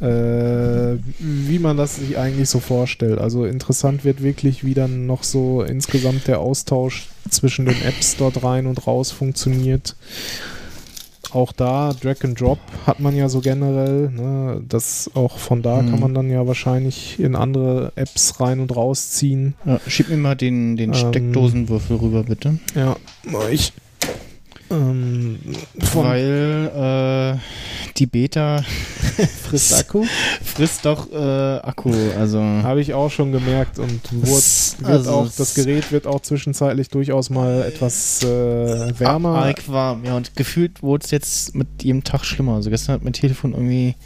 äh, 0.00 0.96
wie 1.18 1.58
man 1.58 1.76
das 1.76 1.96
sich 1.96 2.16
eigentlich 2.16 2.48
so 2.48 2.58
vorstellt. 2.58 3.18
Also 3.18 3.44
interessant 3.44 4.04
wird 4.04 4.22
wirklich, 4.22 4.64
wie 4.64 4.72
dann 4.72 5.06
noch 5.06 5.24
so 5.24 5.62
insgesamt 5.62 6.26
der 6.26 6.40
Austausch 6.40 7.08
zwischen 7.28 7.66
den 7.66 7.80
Apps 7.82 8.16
dort 8.16 8.42
rein 8.42 8.66
und 8.66 8.86
raus 8.86 9.10
funktioniert 9.10 9.94
auch 11.34 11.52
da 11.52 11.92
Drag 11.92 12.24
and 12.24 12.40
Drop 12.40 12.58
hat 12.86 13.00
man 13.00 13.16
ja 13.16 13.28
so 13.28 13.40
generell. 13.40 14.10
Ne? 14.10 14.62
Das 14.68 15.10
auch 15.14 15.38
von 15.38 15.62
da 15.62 15.82
mhm. 15.82 15.90
kann 15.90 16.00
man 16.00 16.14
dann 16.14 16.30
ja 16.30 16.46
wahrscheinlich 16.46 17.18
in 17.18 17.36
andere 17.36 17.92
Apps 17.96 18.40
rein 18.40 18.60
und 18.60 18.74
rausziehen. 18.74 19.54
Ja, 19.64 19.80
schieb 19.86 20.08
mir 20.08 20.16
mal 20.16 20.34
den, 20.34 20.76
den 20.76 20.90
ähm, 20.90 20.94
Steckdosenwürfel 20.94 21.96
rüber, 21.96 22.24
bitte. 22.24 22.58
Ja, 22.74 22.96
ich. 23.50 23.72
Ähm, 24.70 25.38
Weil 25.94 27.36
äh, 27.36 27.90
die 27.96 28.06
Beta 28.06 28.62
frisst 29.42 29.74
Akku? 29.74 30.04
frisst 30.44 30.86
doch 30.86 31.10
äh, 31.12 31.16
Akku. 31.16 31.92
Also 32.18 32.40
habe 32.40 32.80
ich 32.80 32.94
auch 32.94 33.10
schon 33.10 33.32
gemerkt 33.32 33.78
und 33.78 34.00
wurde, 34.12 34.90
also 34.90 35.10
auch, 35.10 35.28
das 35.36 35.54
Gerät 35.54 35.90
wird 35.90 36.06
auch 36.06 36.20
zwischenzeitlich 36.20 36.88
durchaus 36.88 37.30
mal 37.30 37.62
etwas 37.62 38.22
äh, 38.22 38.98
wärmer. 38.98 39.36
Arg 39.36 39.68
warm, 39.68 40.04
ja. 40.04 40.16
Und 40.16 40.36
gefühlt 40.36 40.82
wurde 40.82 41.04
es 41.04 41.10
jetzt 41.10 41.54
mit 41.54 41.66
jedem 41.82 42.04
Tag 42.04 42.24
schlimmer. 42.24 42.54
Also 42.54 42.70
gestern 42.70 42.94
hat 42.94 43.02
mein 43.02 43.12
Telefon 43.12 43.52
irgendwie, 43.52 43.96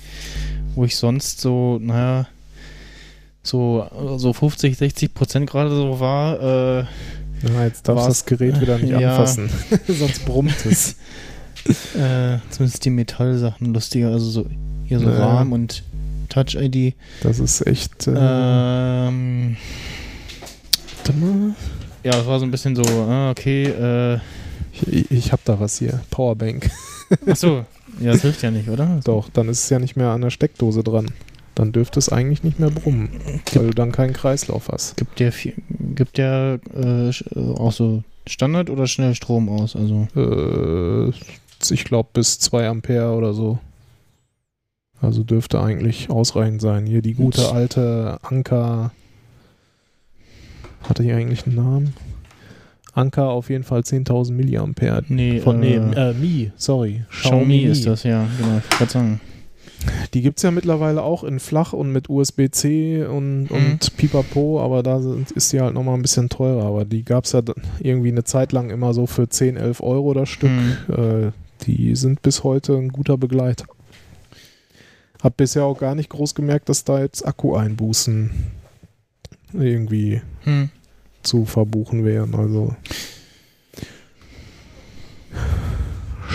wo 0.74 0.84
ich 0.84 0.96
sonst 0.96 1.40
so, 1.40 1.78
naja, 1.80 2.26
so, 3.42 3.86
so 4.16 4.32
50, 4.32 4.78
60 4.78 5.12
Prozent 5.12 5.50
gerade 5.50 5.68
so 5.70 6.00
war. 6.00 6.80
Äh, 6.80 6.84
ja, 7.48 7.64
jetzt 7.64 7.88
darfst 7.88 8.04
du 8.04 8.08
das 8.08 8.26
Gerät 8.26 8.60
wieder 8.60 8.78
nicht 8.78 8.90
ja. 9.00 9.10
anfassen, 9.10 9.50
sonst 9.88 10.24
brummt 10.24 10.66
es. 10.66 10.96
äh, 11.94 12.38
zumindest 12.50 12.84
die 12.84 12.90
Metallsachen 12.90 13.72
lustiger, 13.72 14.08
also 14.08 14.28
so 14.28 14.46
hier 14.84 14.98
so 14.98 15.06
naja. 15.06 15.26
Rahmen 15.26 15.52
und 15.52 15.82
Touch-ID. 16.28 16.94
Das 17.22 17.38
ist 17.38 17.66
echt. 17.66 18.06
Äh, 18.06 18.12
ähm, 18.16 19.56
ja, 22.02 22.12
das 22.12 22.26
war 22.26 22.38
so 22.38 22.44
ein 22.44 22.50
bisschen 22.50 22.76
so, 22.76 22.82
ah, 22.82 23.30
okay. 23.30 23.64
Äh, 23.64 24.18
ich, 24.90 25.10
ich 25.10 25.32
hab 25.32 25.44
da 25.44 25.58
was 25.60 25.78
hier, 25.78 26.00
Powerbank. 26.10 26.70
Ach 27.26 27.36
so, 27.36 27.64
ja, 28.00 28.12
das 28.12 28.22
hilft 28.22 28.42
ja 28.42 28.50
nicht, 28.50 28.68
oder? 28.68 29.00
Doch, 29.04 29.28
dann 29.30 29.48
ist 29.48 29.64
es 29.64 29.70
ja 29.70 29.78
nicht 29.78 29.96
mehr 29.96 30.08
an 30.08 30.20
der 30.20 30.30
Steckdose 30.30 30.82
dran. 30.82 31.06
Dann 31.54 31.70
dürfte 31.72 31.98
es 31.98 32.08
eigentlich 32.08 32.42
nicht 32.42 32.58
mehr 32.58 32.70
brummen, 32.70 33.10
gibt, 33.26 33.56
weil 33.56 33.66
du 33.68 33.74
dann 33.74 33.92
keinen 33.92 34.12
Kreislauf 34.12 34.68
hast. 34.68 34.96
Gibt 34.96 35.20
der, 35.20 35.32
gibt 35.94 36.18
der 36.18 36.58
äh, 36.74 37.10
auch 37.56 37.72
so 37.72 38.02
Standard 38.26 38.70
oder 38.70 38.86
schnell 38.86 39.14
Strom 39.14 39.48
aus? 39.48 39.76
Also 39.76 40.08
äh, 40.16 41.12
ich 41.72 41.84
glaube 41.84 42.08
bis 42.12 42.38
2 42.40 42.68
Ampere 42.68 43.14
oder 43.14 43.34
so. 43.34 43.58
Also 45.00 45.22
dürfte 45.22 45.60
eigentlich 45.60 46.10
ausreichend 46.10 46.60
sein. 46.60 46.86
Hier 46.86 47.02
die 47.02 47.14
gute 47.14 47.52
alte 47.52 48.18
Anker. 48.22 48.92
Hatte 50.82 51.02
hier 51.02 51.16
eigentlich 51.16 51.46
einen 51.46 51.56
Namen? 51.56 51.94
Anker 52.94 53.28
auf 53.28 53.50
jeden 53.50 53.64
Fall 53.64 53.80
10.000 53.80 54.32
Milliampere. 54.32 55.02
Nee, 55.08 55.40
von 55.40 55.62
äh, 55.62 55.78
nee, 55.78 55.94
äh, 55.94 56.14
Mi, 56.14 56.52
sorry. 56.56 57.04
Xiaomi, 57.10 57.44
Xiaomi 57.44 57.62
ist 57.64 57.86
das, 57.86 58.02
ja, 58.04 58.26
genau. 58.38 58.60
Ich 58.80 58.90
sagen. 58.90 59.20
Die 60.14 60.22
gibt 60.22 60.38
es 60.38 60.42
ja 60.42 60.50
mittlerweile 60.50 61.02
auch 61.02 61.24
in 61.24 61.40
flach 61.40 61.72
und 61.72 61.90
mit 61.92 62.08
USB-C 62.08 63.04
und, 63.04 63.44
mhm. 63.44 63.50
und 63.50 63.96
Pipapo, 63.96 64.60
aber 64.60 64.82
da 64.82 65.00
sind, 65.00 65.30
ist 65.32 65.52
die 65.52 65.60
halt 65.60 65.74
nochmal 65.74 65.94
ein 65.94 66.02
bisschen 66.02 66.28
teurer. 66.28 66.64
Aber 66.64 66.84
die 66.84 67.04
gab 67.04 67.24
es 67.24 67.32
ja 67.32 67.42
irgendwie 67.80 68.10
eine 68.10 68.24
Zeit 68.24 68.52
lang 68.52 68.70
immer 68.70 68.94
so 68.94 69.06
für 69.06 69.28
10, 69.28 69.56
11 69.56 69.82
Euro 69.82 70.14
das 70.14 70.28
Stück. 70.28 70.50
Mhm. 70.50 70.94
Äh, 70.94 71.32
die 71.66 71.96
sind 71.96 72.22
bis 72.22 72.44
heute 72.44 72.74
ein 72.74 72.90
guter 72.90 73.16
Begleiter. 73.16 73.66
Hab 75.22 75.36
bisher 75.36 75.64
auch 75.64 75.78
gar 75.78 75.94
nicht 75.94 76.10
groß 76.10 76.34
gemerkt, 76.34 76.68
dass 76.68 76.84
da 76.84 77.00
jetzt 77.00 77.26
Akku-Einbußen 77.26 78.30
irgendwie 79.54 80.20
hm. 80.42 80.68
zu 81.22 81.46
verbuchen 81.46 82.04
wären. 82.04 82.34
Also 82.34 82.76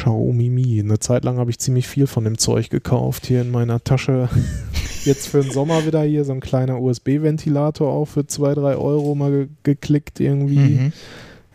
Xiaomi 0.09 0.49
Mi. 0.49 0.79
Eine 0.79 0.99
Zeit 0.99 1.23
lang 1.23 1.37
habe 1.37 1.51
ich 1.51 1.59
ziemlich 1.59 1.87
viel 1.87 2.07
von 2.07 2.23
dem 2.23 2.37
Zeug 2.37 2.69
gekauft 2.69 3.25
hier 3.25 3.41
in 3.41 3.51
meiner 3.51 3.83
Tasche. 3.83 4.29
Jetzt 5.05 5.27
für 5.27 5.41
den 5.41 5.51
Sommer 5.51 5.85
wieder 5.85 6.03
hier 6.03 6.25
so 6.25 6.33
ein 6.33 6.39
kleiner 6.39 6.81
USB-Ventilator 6.81 7.91
auch 7.91 8.05
für 8.05 8.27
2, 8.27 8.55
3 8.55 8.75
Euro 8.75 9.15
mal 9.15 9.31
ge 9.31 9.47
geklickt 9.63 10.19
irgendwie. 10.19 10.91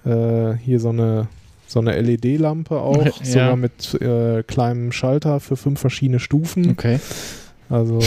Mhm. 0.04 0.10
Äh, 0.10 0.56
hier 0.56 0.80
so 0.80 0.90
eine 0.90 1.28
so 1.66 1.80
eine 1.80 2.00
LED-Lampe 2.00 2.78
auch, 2.78 3.04
ja. 3.04 3.24
sogar 3.24 3.56
mit 3.56 3.94
äh, 4.00 4.42
kleinem 4.44 4.92
Schalter 4.92 5.40
für 5.40 5.56
fünf 5.56 5.80
verschiedene 5.80 6.20
Stufen. 6.20 6.70
Okay. 6.70 7.00
Also 7.68 7.98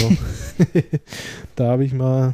da 1.55 1.71
habe 1.71 1.83
ich 1.83 1.93
mal 1.93 2.33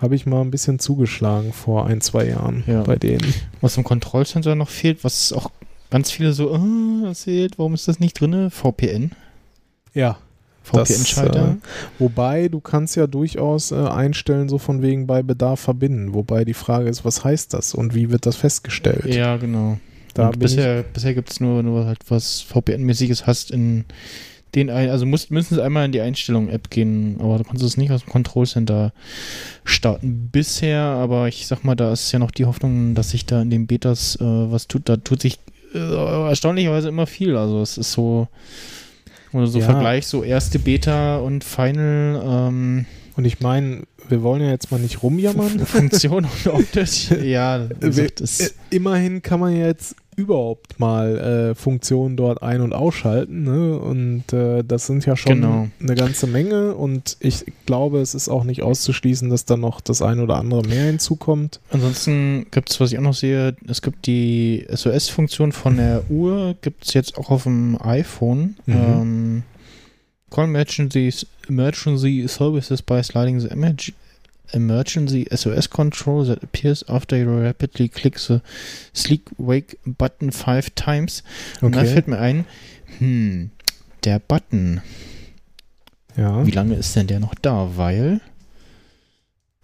habe 0.00 0.14
ich 0.14 0.26
mal 0.26 0.42
ein 0.42 0.52
bisschen 0.52 0.78
zugeschlagen 0.78 1.52
vor 1.52 1.86
ein, 1.86 2.00
zwei 2.00 2.26
Jahren 2.26 2.62
ja. 2.66 2.82
bei 2.82 2.96
denen. 2.96 3.34
Was 3.60 3.76
im 3.76 3.84
Kontrollcenter 3.84 4.54
noch 4.54 4.68
fehlt, 4.68 5.02
was 5.02 5.32
auch 5.32 5.50
ganz 5.90 6.10
viele 6.10 6.32
so 6.32 6.50
oh, 6.50 7.06
erzählt, 7.06 7.58
warum 7.58 7.74
ist 7.74 7.88
das 7.88 8.00
nicht 8.00 8.20
drin? 8.20 8.50
VPN. 8.50 9.12
Ja. 9.94 10.18
VPN-Schalter. 10.62 11.52
Äh, 11.52 11.56
wobei 11.98 12.48
du 12.48 12.60
kannst 12.60 12.96
ja 12.96 13.06
durchaus 13.06 13.72
äh, 13.72 13.76
einstellen, 13.76 14.48
so 14.48 14.58
von 14.58 14.82
wegen 14.82 15.06
bei 15.06 15.22
Bedarf 15.22 15.60
verbinden. 15.60 16.14
Wobei 16.14 16.44
die 16.44 16.54
Frage 16.54 16.88
ist, 16.88 17.04
was 17.04 17.24
heißt 17.24 17.54
das 17.54 17.74
und 17.74 17.94
wie 17.94 18.10
wird 18.10 18.26
das 18.26 18.36
festgestellt? 18.36 19.06
Ja, 19.06 19.36
genau. 19.36 19.78
Da 20.14 20.30
bisher 20.30 20.82
bisher 20.82 21.14
gibt 21.14 21.30
es 21.30 21.40
nur, 21.40 21.62
nur 21.62 21.86
halt 21.86 22.00
was 22.08 22.42
VPN-mäßiges 22.42 23.26
hast 23.26 23.50
in 23.50 23.84
den 24.54 24.70
ein, 24.70 24.88
also 24.88 25.04
musst 25.06 25.30
mindestens 25.30 25.58
einmal 25.58 25.84
in 25.84 25.92
die 25.92 26.00
Einstellung-App 26.00 26.70
gehen, 26.70 27.16
aber 27.20 27.38
du 27.38 27.44
kannst 27.44 27.62
es 27.62 27.76
nicht 27.76 27.90
aus 27.90 28.04
dem 28.04 28.10
Control 28.10 28.46
Center 28.46 28.92
starten 29.64 30.30
bisher, 30.32 30.82
aber 30.82 31.28
ich 31.28 31.46
sag 31.46 31.64
mal, 31.64 31.74
da 31.74 31.92
ist 31.92 32.10
ja 32.12 32.18
noch 32.18 32.30
die 32.30 32.46
Hoffnung, 32.46 32.94
dass 32.94 33.10
sich 33.10 33.26
da 33.26 33.42
in 33.42 33.50
den 33.50 33.66
Betas 33.66 34.16
äh, 34.16 34.24
was 34.24 34.66
tut. 34.66 34.88
Da 34.88 34.96
tut 34.96 35.20
sich 35.20 35.38
erstaunlicherweise 35.76 36.88
immer 36.88 37.06
viel. 37.06 37.36
Also 37.36 37.60
es 37.62 37.78
ist 37.78 37.92
so, 37.92 38.28
Oder 39.32 39.46
so 39.46 39.58
Ja. 39.58 39.66
Vergleich, 39.66 40.06
so 40.06 40.22
erste 40.22 40.58
Beta 40.58 41.18
und 41.18 41.44
Final 41.44 42.22
ähm, 42.24 42.86
Und 43.16 43.24
ich 43.24 43.40
meine, 43.40 43.82
wir 44.08 44.22
wollen 44.22 44.42
ja 44.42 44.50
jetzt 44.50 44.70
mal 44.70 44.80
nicht 44.80 45.02
rumjammern. 45.02 45.60
Funktion 45.66 46.24
und 46.24 46.46
optisch. 46.52 47.10
Ja, 47.10 47.66
gesagt, 47.80 48.20
äh, 48.20 48.50
immerhin 48.70 49.22
kann 49.22 49.40
man 49.40 49.56
ja 49.56 49.66
jetzt 49.66 49.96
überhaupt 50.18 50.80
mal 50.80 51.16
äh, 51.18 51.54
Funktionen 51.54 52.16
dort 52.16 52.42
ein- 52.42 52.60
und 52.60 52.72
ausschalten. 52.72 53.44
Ne? 53.44 53.78
Und 53.78 54.32
äh, 54.32 54.64
das 54.64 54.86
sind 54.86 55.06
ja 55.06 55.16
schon 55.16 55.36
Genau. 55.36 55.68
eine 55.80 55.94
ganze 55.94 56.26
Menge. 56.26 56.74
Und 56.74 57.16
ich 57.20 57.44
glaube, 57.66 58.00
es 58.00 58.14
ist 58.14 58.28
auch 58.28 58.42
nicht 58.42 58.62
auszuschließen, 58.62 59.30
dass 59.30 59.44
da 59.44 59.56
noch 59.56 59.80
das 59.80 60.02
ein 60.02 60.18
oder 60.18 60.36
andere 60.36 60.62
mehr 60.62 60.86
hinzukommt. 60.86 61.60
Ansonsten 61.70 62.46
gibt 62.50 62.70
es, 62.70 62.80
was 62.80 62.90
ich 62.92 62.98
auch 62.98 63.02
noch 63.02 63.14
sehe, 63.14 63.54
es 63.68 63.80
gibt 63.80 64.06
die 64.06 64.66
SOS-Funktion 64.68 65.52
von 65.52 65.76
der 65.76 66.10
Uhr, 66.10 66.56
gibt 66.62 66.84
es 66.86 66.94
jetzt 66.94 67.16
auch 67.16 67.30
auf 67.30 67.44
dem 67.44 67.80
iPhone. 67.80 68.56
Mhm. 68.66 68.74
Ähm, 68.74 69.42
call 70.30 70.44
emergency, 70.46 71.14
emergency 71.48 72.26
services 72.26 72.82
by 72.82 73.02
sliding 73.04 73.38
the 73.38 73.48
emerg 73.48 73.92
emergency 74.52 75.26
SOS 75.34 75.68
control 75.70 76.26
that 76.26 76.42
appears 76.42 76.88
after 76.88 77.16
you 77.16 77.28
rapidly 77.30 77.88
click 77.88 78.18
the 78.18 78.40
sleek 78.94 79.22
wake 79.38 79.78
button 79.84 80.32
five 80.32 80.70
times. 80.74 81.22
Und 81.60 81.74
da 81.74 81.80
Okay. 81.80 81.92
fällt 81.92 82.08
mir 82.08 82.18
ein, 82.18 82.44
hm, 82.98 83.50
der 84.04 84.18
Button, 84.20 84.80
Ja. 86.16 86.46
wie 86.46 86.50
lange 86.50 86.74
ist 86.76 86.94
denn 86.96 87.06
der 87.06 87.20
noch 87.20 87.34
da? 87.34 87.70
Weil 87.76 88.20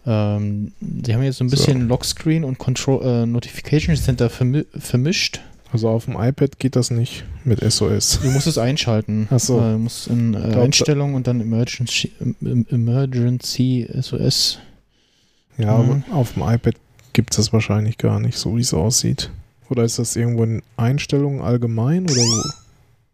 ähm, 0.06 0.72
sie 1.04 1.14
haben 1.14 1.22
jetzt 1.22 1.38
so 1.38 1.44
ein 1.44 1.48
So. 1.48 1.56
bisschen 1.56 1.88
Lockscreen 1.88 2.44
und 2.44 2.58
Control 2.58 3.02
äh, 3.04 3.26
Notification 3.26 3.96
Center 3.96 4.28
vermi 4.28 4.64
vermischt. 4.76 5.40
Also 5.72 5.88
auf 5.88 6.04
dem 6.04 6.14
iPad 6.16 6.58
geht 6.60 6.76
das 6.76 6.90
nicht 6.92 7.24
mit 7.44 7.60
SOS. 7.60 8.20
Du 8.22 8.30
musst 8.30 8.46
es 8.46 8.58
einschalten. 8.58 9.26
Ach 9.30 9.40
so. 9.40 9.58
Äh, 9.58 9.72
du 9.72 9.78
musst 9.78 10.06
in 10.06 10.34
äh, 10.34 10.38
Einstellungen 10.56 11.16
und 11.16 11.26
dann 11.26 11.40
Emergency, 11.40 12.12
em- 12.20 12.66
Emergency 12.70 13.88
SOS. 14.00 14.58
Ja, 15.58 15.78
Mhm. 15.78 16.02
aber 16.08 16.16
auf 16.16 16.32
dem 16.34 16.42
iPad 16.42 16.74
gibt 17.12 17.32
es 17.32 17.36
das 17.36 17.52
wahrscheinlich 17.52 17.98
gar 17.98 18.18
nicht, 18.20 18.36
so 18.38 18.56
wie 18.56 18.60
es 18.60 18.74
aussieht. 18.74 19.30
Oder 19.70 19.84
ist 19.84 19.98
das 19.98 20.14
irgendwo 20.16 20.44
in 20.44 20.62
Einstellungen 20.76 21.40
allgemein 21.40 22.04
oder 22.04 22.22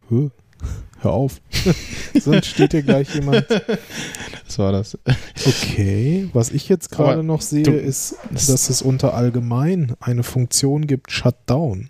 wo? 0.09 0.31
Hör 1.01 1.13
auf. 1.13 1.41
Sonst 2.21 2.47
steht 2.47 2.73
hier 2.73 2.83
gleich 2.83 3.15
jemand. 3.15 3.47
Das 4.47 4.59
war 4.59 4.73
das. 4.73 4.99
Okay, 5.47 6.29
was 6.35 6.51
ich 6.51 6.69
jetzt 6.69 6.91
gerade 6.91 7.23
noch 7.23 7.41
sehe, 7.41 7.65
ist, 7.71 8.17
dass 8.33 8.69
es 8.69 8.83
unter 8.83 9.15
allgemein 9.15 9.95
eine 10.01 10.23
Funktion 10.23 10.87
gibt, 10.87 11.11
Shutdown. 11.11 11.89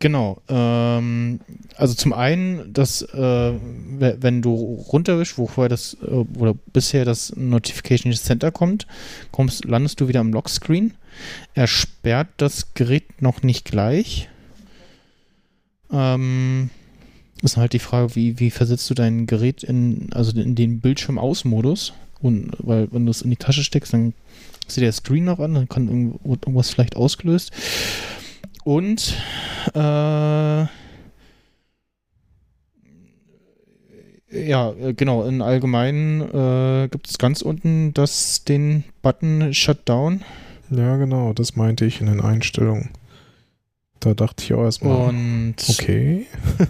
Genau. 0.00 0.40
Ähm, 0.48 1.40
also 1.76 1.94
zum 1.94 2.12
einen, 2.12 2.72
dass 2.72 3.02
äh, 3.02 3.16
we- 3.18 4.16
wenn 4.20 4.42
du 4.42 4.54
runterwischst, 4.54 5.38
wo 5.38 5.46
vorher 5.48 5.68
das 5.68 5.96
äh, 6.02 6.06
oder 6.06 6.54
bisher 6.72 7.04
das 7.04 7.34
Notification 7.34 8.12
Center 8.12 8.52
kommt, 8.52 8.86
kommst, 9.32 9.64
landest 9.64 10.00
du 10.00 10.06
wieder 10.06 10.20
am 10.20 10.32
Lockscreen. 10.32 10.94
Er 11.54 11.66
sperrt 11.66 12.28
das 12.36 12.74
Gerät 12.74 13.22
noch 13.22 13.42
nicht 13.42 13.64
gleich. 13.64 14.28
Ähm, 15.90 16.70
ist 17.42 17.56
halt 17.56 17.72
die 17.72 17.78
Frage, 17.80 18.14
wie, 18.14 18.38
wie 18.38 18.50
versetzt 18.50 18.88
du 18.90 18.94
dein 18.94 19.26
Gerät 19.26 19.64
in, 19.64 20.12
also 20.12 20.38
in 20.38 20.54
den 20.54 20.80
Bildschirm-Aus-Modus? 20.80 21.92
Und 22.20 22.52
weil 22.58 22.88
wenn 22.92 23.04
du 23.04 23.10
es 23.10 23.22
in 23.22 23.30
die 23.30 23.36
Tasche 23.36 23.64
steckst, 23.64 23.92
dann 23.92 24.12
sieht 24.68 24.82
der 24.84 24.92
Screen 24.92 25.24
noch 25.24 25.38
an, 25.40 25.54
dann 25.54 25.68
kann 25.68 25.88
irgendwas 26.24 26.70
vielleicht 26.70 26.96
ausgelöst. 26.96 27.52
Und 28.68 29.16
äh, 29.74 29.78
ja, 29.78 30.68
äh, 34.30 34.92
genau, 34.94 35.24
in 35.24 35.40
allgemein 35.40 36.20
äh, 36.20 36.88
gibt 36.90 37.08
es 37.08 37.16
ganz 37.16 37.40
unten 37.40 37.94
das, 37.94 38.44
den 38.44 38.84
Button 39.00 39.54
Shutdown. 39.54 40.22
Ja, 40.68 40.98
genau, 40.98 41.32
das 41.32 41.56
meinte 41.56 41.86
ich 41.86 42.02
in 42.02 42.08
den 42.08 42.20
Einstellungen. 42.20 42.90
Da 44.00 44.12
dachte 44.12 44.44
ich 44.44 44.52
auch 44.52 44.64
erstmal, 44.64 45.08
Und 45.08 45.54
okay. 45.66 46.26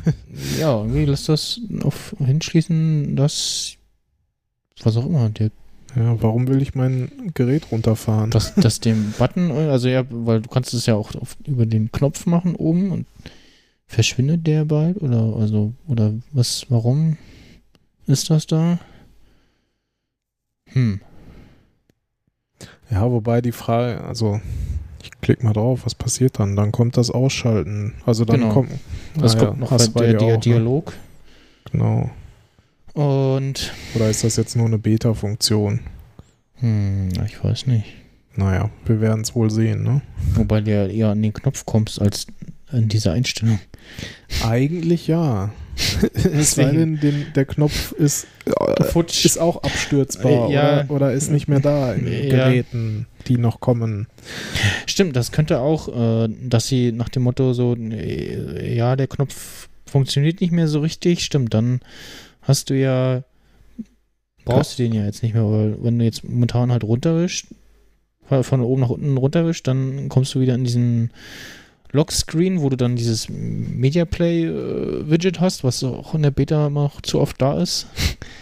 ja, 0.61 0.77
irgendwie 0.77 1.05
lässt 1.05 1.29
das 1.29 1.61
auf 1.83 2.15
hinschließen, 2.25 3.17
dass 3.17 3.73
was 4.85 4.97
auch 4.97 5.07
immer, 5.07 5.31
der, 5.31 5.51
Ja, 5.97 6.21
warum 6.23 6.49
will 6.49 6.61
ich 6.63 6.75
mein 6.75 7.11
Gerät 7.35 7.73
runterfahren? 7.73 8.31
dass, 8.31 8.55
dass 8.55 8.81
dem 8.81 9.13
Button, 9.19 9.51
also 9.51 9.89
ja, 9.89 10.05
weil 10.11 10.43
du 10.43 10.49
kannst 10.49 10.75
es 10.75 10.87
ja 10.87 10.95
auch 10.95 11.15
auf, 11.15 11.37
über 11.47 11.67
den 11.67 11.91
Knopf 11.91 12.27
machen 12.27 12.55
oben 12.57 12.91
und 12.93 13.07
verschwindet 13.87 14.47
der 14.47 14.65
bald 14.67 15.01
oder 15.01 15.35
also 15.37 15.73
oder 15.87 16.13
was, 16.33 16.67
warum 16.69 17.17
ist 18.07 18.29
das 18.31 18.47
da? 18.47 18.79
Hm. 20.73 21.01
Ja, 22.91 23.11
wobei 23.11 23.41
die 23.41 23.53
Frage, 23.53 24.03
also 24.05 24.41
ich 25.03 25.11
klicke 25.21 25.45
mal 25.45 25.53
drauf, 25.53 25.83
was 25.85 25.95
passiert 25.95 26.39
dann? 26.39 26.57
Dann 26.57 26.73
kommt 26.73 26.97
das 26.97 27.11
Ausschalten. 27.11 27.95
Also 28.05 28.25
dann 28.25 28.41
Genau. 28.41 28.53
kommt, 28.53 28.71
Das 29.19 29.35
Ah 29.35 29.39
ja, 29.39 29.47
kommt 29.47 29.61
noch 29.61 29.71
bei 29.71 29.87
bei 29.89 30.07
der, 30.09 30.19
der 30.19 30.33
ne? 30.35 30.39
Dialog. 30.41 30.93
genau. 31.71 32.11
Und 32.95 33.73
Oder 33.95 34.11
ist 34.11 34.25
das 34.25 34.37
jetzt 34.37 34.57
nur 34.57 34.67
eine 34.67 34.79
Beta-Funktion? 34.79 35.81
hm, 36.61 37.11
ich 37.27 37.43
weiß 37.43 37.67
nicht. 37.67 37.87
Naja, 38.35 38.71
wir 38.87 39.01
werden 39.01 39.23
es 39.23 39.35
wohl 39.35 39.51
sehen, 39.51 39.83
ne? 39.83 40.01
Wobei 40.35 40.61
du 40.61 40.71
ja 40.71 40.87
eher 40.87 41.09
an 41.09 41.23
den 41.23 41.33
Knopf 41.33 41.67
kommst 41.67 42.01
als 42.01 42.27
an 42.71 42.89
diese 42.89 43.13
Einstellung. 43.13 43.59
Eigentlich 44.45 45.09
ja. 45.09 45.51
es 46.13 46.53
sei 46.53 46.73
denn, 46.73 46.99
den, 47.01 47.27
der 47.35 47.45
Knopf 47.45 47.93
ist, 47.93 48.27
äh, 48.47 48.85
Futsch. 48.85 49.25
ist 49.25 49.39
auch 49.39 49.63
abstürzbar 49.63 50.51
ja. 50.51 50.83
oder, 50.83 50.91
oder 50.91 51.13
ist 51.13 51.31
nicht 51.31 51.49
mehr 51.49 51.61
da 51.61 51.93
in 51.93 52.07
Ja. 52.07 52.49
Geräten, 52.49 53.07
die 53.27 53.39
noch 53.39 53.61
kommen. 53.61 54.09
Stimmt, 54.87 55.17
das 55.17 55.33
könnte 55.33 55.61
auch, 55.61 55.89
äh, 55.89 56.29
dass 56.43 56.67
sie 56.67 56.93
nach 56.93 57.09
dem 57.09 57.23
Motto 57.23 57.53
so, 57.53 57.75
äh, 57.77 58.75
ja, 58.75 58.97
der 58.97 59.07
Knopf 59.07 59.69
funktioniert 59.87 60.41
nicht 60.41 60.53
mehr 60.53 60.69
so 60.69 60.81
richtig. 60.81 61.25
Stimmt, 61.25 61.55
dann 61.55 61.81
hast 62.49 62.71
du 62.71 62.75
ja, 62.75 63.23
brauchst 64.45 64.79
du 64.79 64.83
den 64.83 64.95
ja 64.95 65.05
jetzt 65.05 65.23
nicht 65.23 65.35
mehr, 65.35 65.45
weil 65.45 65.77
wenn 65.83 65.99
du 65.99 66.05
jetzt 66.05 66.25
momentan 66.25 66.73
halt 66.73 66.83
runterwischst, 66.83 67.47
von 68.27 68.45
von 68.45 68.61
oben 68.61 68.81
nach 68.81 68.91
unten 68.91 69.17
runterwischst, 69.17 69.67
dann 69.67 70.09
kommst 70.09 70.35
du 70.35 70.41
wieder 70.41 70.55
in 70.55 70.65
diesen 70.65 71.11
Lockscreen, 71.93 72.61
wo 72.61 72.69
du 72.69 72.77
dann 72.77 72.97
dieses 72.97 73.29
Media 73.29 74.05
Play 74.05 74.45
äh, 74.45 75.11
Widget 75.11 75.41
hast, 75.41 75.65
was 75.65 75.83
auch 75.85 76.15
in 76.15 76.23
der 76.23 76.31
Beta 76.31 76.67
immer 76.67 76.85
noch 76.85 77.01
zu 77.01 77.21
oft 77.21 77.41
da 77.41 77.61
ist. 77.61 77.87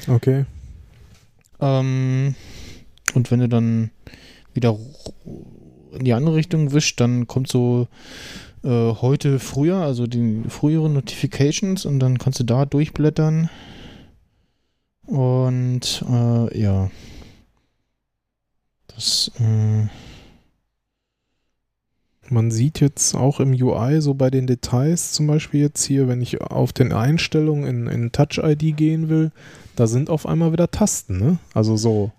Okay. 0.08 0.44
Ähm, 1.60 2.34
und 3.14 3.30
wenn 3.30 3.40
du 3.40 3.48
dann 3.48 3.90
wieder 4.54 4.78
in 5.92 6.04
die 6.04 6.12
andere 6.12 6.36
Richtung 6.36 6.72
wischt, 6.72 7.00
dann 7.00 7.26
kommt 7.26 7.48
so 7.48 7.88
äh, 8.62 8.68
heute 8.68 9.38
früher, 9.38 9.76
also 9.76 10.06
die 10.06 10.42
früheren 10.48 10.92
Notifications 10.94 11.86
und 11.86 12.00
dann 12.00 12.18
kannst 12.18 12.40
du 12.40 12.44
da 12.44 12.66
durchblättern. 12.66 13.48
Und 15.06 16.04
äh, 16.10 16.60
ja. 16.60 16.90
Das, 18.88 19.30
äh, 19.38 19.86
Man 22.28 22.50
sieht 22.50 22.80
jetzt 22.80 23.14
auch 23.14 23.38
im 23.40 23.52
UI 23.52 24.00
so 24.00 24.14
bei 24.14 24.30
den 24.30 24.46
Details, 24.46 25.12
zum 25.12 25.26
Beispiel 25.28 25.60
jetzt 25.60 25.84
hier, 25.84 26.08
wenn 26.08 26.20
ich 26.20 26.40
auf 26.40 26.72
den 26.72 26.92
Einstellungen 26.92 27.66
in, 27.66 27.86
in 27.86 28.12
Touch-ID 28.12 28.76
gehen 28.76 29.08
will, 29.08 29.30
da 29.76 29.86
sind 29.86 30.10
auf 30.10 30.26
einmal 30.26 30.52
wieder 30.52 30.70
Tasten, 30.70 31.18
ne? 31.18 31.38
Also 31.54 31.76
so 31.76 32.10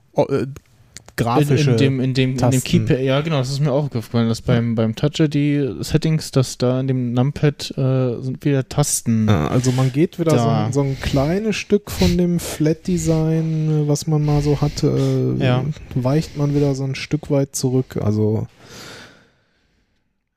äh, 1.20 1.22
in, 1.22 1.26
grafische. 1.26 1.72
in 1.72 1.78
dem, 1.78 2.00
in 2.00 2.14
dem, 2.14 2.32
in 2.38 2.52
dem. 2.52 2.64
Keypad, 2.64 3.00
ja 3.00 3.22
genau, 3.22 3.38
das 3.40 3.50
ist 3.52 3.60
mir 3.60 3.72
auch 3.72 3.86
aufgefallen, 3.86 4.30
dass 4.30 4.42
beim, 4.42 4.76
beim 4.76 4.96
Touch 4.96 5.28
die 5.30 5.68
Settings, 5.82 6.32
dass 6.32 6.58
da 6.58 6.80
in 6.80 6.88
dem 6.88 7.14
Numpad 7.14 7.72
äh, 7.78 8.22
sind 8.22 8.44
wieder 8.46 8.68
Tasten. 8.68 9.28
Ja, 9.28 9.48
also 9.48 9.72
man 9.72 9.92
geht 9.92 10.20
wieder 10.20 10.32
so 10.32 10.38
Da. 10.38 10.70
so 10.72 10.82
ein 10.82 10.98
kleines 11.00 11.56
Stück 11.56 11.90
von 11.92 12.18
dem 12.18 12.40
Flat-Design, 12.40 13.84
was 13.88 14.08
man 14.08 14.24
mal 14.26 14.42
so 14.42 14.62
hatte, 14.62 15.36
äh, 15.40 15.44
Ja. 15.44 15.64
weicht 15.96 16.38
man 16.38 16.56
wieder 16.56 16.76
so 16.76 16.84
ein 16.84 16.96
Stück 16.96 17.30
weit 17.32 17.56
zurück. 17.56 17.98
Also 18.02 18.48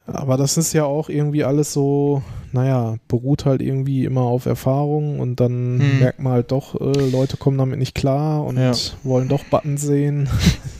aber 0.07 0.37
das 0.37 0.57
ist 0.57 0.73
ja 0.73 0.85
auch 0.85 1.09
irgendwie 1.09 1.45
alles 1.45 1.73
so, 1.73 2.23
naja, 2.53 2.97
beruht 3.09 3.45
halt 3.45 3.63
irgendwie 3.63 4.05
immer 4.05 4.23
auf 4.23 4.47
Erfahrung 4.47 5.21
und 5.21 5.41
dann 5.41 5.79
Hm. 5.81 5.99
merkt 6.01 6.21
man 6.21 6.33
halt 6.33 6.53
doch, 6.53 6.75
äh, 6.81 7.11
Leute 7.11 7.37
kommen 7.37 7.59
damit 7.59 7.79
nicht 7.79 7.95
klar 7.95 8.45
und 8.45 8.57
Ja. 8.59 8.73
wollen 9.03 9.29
doch 9.29 9.45
Buttons 9.45 9.83
sehen. 9.83 10.29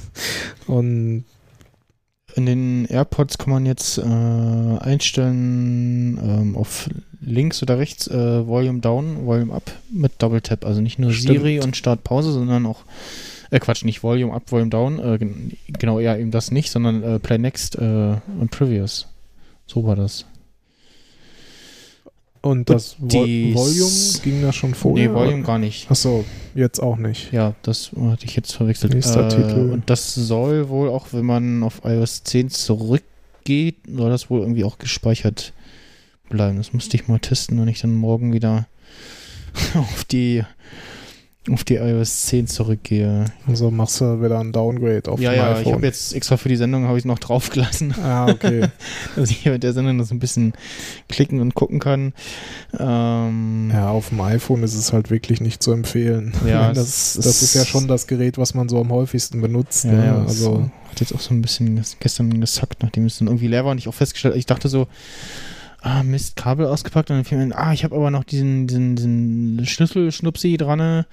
und 0.67 1.25
In 2.37 2.47
den 2.47 2.85
AirPods 2.87 3.39
kann 3.39 3.51
man 3.53 3.67
jetzt 3.67 3.99
äh, 3.99 4.03
einstellen 5.21 6.19
ähm, 6.23 6.57
auf 6.57 6.89
links 7.21 7.61
oder 7.63 7.79
rechts 7.79 8.07
äh, 8.07 8.47
Volume 8.47 8.79
Down, 8.81 9.27
Volume 9.27 9.53
Up 9.53 9.71
mit 9.93 10.13
Double 10.19 10.41
Tap. 10.41 10.65
Also 10.65 10.81
nicht 10.81 10.99
nur 10.99 11.13
Stimmt. 11.13 11.39
Siri 11.41 11.61
und 11.61 11.77
Start 11.77 12.05
Pause, 12.05 12.33
sondern 12.33 12.67
auch 12.67 12.83
äh, 13.51 13.59
Quatsch, 13.59 13.85
nicht 13.85 14.03
Volume 14.05 14.33
Up, 14.33 14.53
Volume 14.53 14.71
Down. 14.71 14.99
Äh, 15.01 15.19
gen- 15.19 15.53
genau, 15.79 15.99
ja, 15.99 16.17
eben 16.17 16.31
das 16.31 16.51
nicht, 16.53 16.71
sondern 16.71 17.03
äh, 17.03 17.19
Play 17.19 17.39
Next 17.39 17.75
äh, 17.77 18.15
und 18.41 18.51
Previous. 18.53 19.09
So 19.67 19.85
war 19.85 19.97
das. 19.97 20.25
Und 22.43 22.71
das 22.71 22.97
Vol 22.99 23.27
die 23.27 23.55
Volume 23.55 24.21
ging 24.23 24.43
da 24.43 24.53
schon 24.53 24.75
vorher? 24.75 25.09
nee, 25.09 25.15
Volume 25.15 25.43
gar 25.43 25.59
nicht. 25.59 25.91
Achso, 25.91 26.25
jetzt 26.55 26.81
auch 26.81 26.97
nicht. 26.97 27.33
Ja, 27.33 27.55
das 27.63 27.91
hatte 28.01 28.25
ich 28.25 28.35
jetzt 28.35 28.53
verwechselt. 28.53 28.95
Nächster 28.95 29.29
Titel. 29.29 29.71
Und 29.73 29.91
das 29.91 30.15
soll 30.15 30.71
wohl 30.71 30.89
auch, 30.89 31.09
wenn 31.13 31.27
man 31.27 31.63
auf 31.63 31.83
iOS 31.85 32.25
10 32.25 32.49
zurückgeht, 32.49 33.77
soll 33.87 34.09
das 34.09 34.31
wohl 34.31 34.41
irgendwie 34.41 34.65
auch 34.65 34.79
gespeichert 34.79 35.53
bleiben. 36.31 36.57
Das 36.57 36.73
musste 36.73 36.97
ich 36.97 37.09
mal 37.09 37.19
testen, 37.19 37.61
wenn 37.61 37.69
ich 37.69 37.81
dann 37.81 37.95
morgen 37.95 38.33
wieder 38.33 38.67
auf 39.75 40.05
die 40.05 40.43
auf 41.53 41.65
die 41.65 41.77
iOS 41.77 42.27
10 42.27 42.47
zurückgehe. 42.47 43.25
Also 43.47 43.71
machst 43.71 44.01
du 44.01 44.23
wieder 44.23 44.39
ein 44.41 44.53
Downgrade 44.53 45.11
auf 45.11 45.21
ja, 45.21 45.33
dem 45.33 45.37
ja, 45.37 45.53
ich 45.53 45.59
iPhone. 45.61 45.75
habe 45.75 45.87
jetzt 45.87 46.15
extra 46.15 46.37
für 46.37 46.49
die 46.49 46.57
Sendung 46.57 46.85
habe 46.87 46.99
ich 46.99 47.05
noch 47.05 47.19
draufgelassen, 47.19 47.95
ah, 48.03 48.29
okay. 48.31 48.69
dass 49.17 49.31
ich 49.31 49.45
mit 49.45 49.63
der 49.63 49.73
Sendung 49.73 49.99
das 49.99 50.11
ein 50.11 50.19
bisschen 50.19 50.53
klicken 51.09 51.41
und 51.41 51.55
gucken 51.55 51.79
kann. 51.81 52.13
Ähm, 52.79 53.71
ja, 53.73 53.91
auf 53.91 54.11
dem 54.11 54.21
iPhone 54.21 54.63
ist 54.63 54.75
es 54.75 54.93
halt 54.93 55.11
wirklich 55.11 55.41
nicht 55.41 55.63
zu 55.63 55.73
empfehlen. 55.73 56.33
Ja, 56.47 56.73
das, 56.73 57.15
das 57.21 57.43
ist 57.43 57.55
ja 57.55 57.65
schon 57.65 57.89
das 57.89 58.07
Gerät, 58.07 58.39
was 58.39 58.55
man 58.55 58.69
so 58.69 58.81
am 58.81 58.91
häufigsten 58.91 59.41
benutzt. 59.41 59.85
Ja, 59.85 59.93
ne? 59.93 60.25
also 60.27 60.71
hat 60.89 61.01
jetzt 61.01 61.15
auch 61.15 61.21
so 61.21 61.35
ein 61.35 61.43
bisschen 61.43 61.79
ges- 61.81 61.97
gestern 62.01 62.41
gesackt, 62.41 62.83
nachdem 62.83 63.07
es 63.07 63.19
dann 63.19 63.29
irgendwie 63.29 63.49
leer 63.49 63.65
war 63.65 63.73
und 63.73 63.79
ich 63.79 63.89
auch 63.89 63.95
festgestellt, 63.95 64.37
ich 64.37 64.47
dachte 64.47 64.69
so, 64.69 64.87
ah 65.83 66.03
Mist, 66.03 66.37
Kabel 66.37 66.67
ausgepackt 66.67 67.11
und 67.11 67.17
dann 67.17 67.25
fiel 67.25 67.39
mir 67.39 67.57
ah, 67.57 67.73
ich 67.73 67.85
habe 67.85 67.97
aber 67.97 68.11
noch 68.11 68.25
diesen, 68.25 68.67
diesen, 68.67 68.97
diesen 68.97 69.67
Schlüsselschnupsi 69.67 70.57
dran 70.57 70.79
ne? 70.79 71.07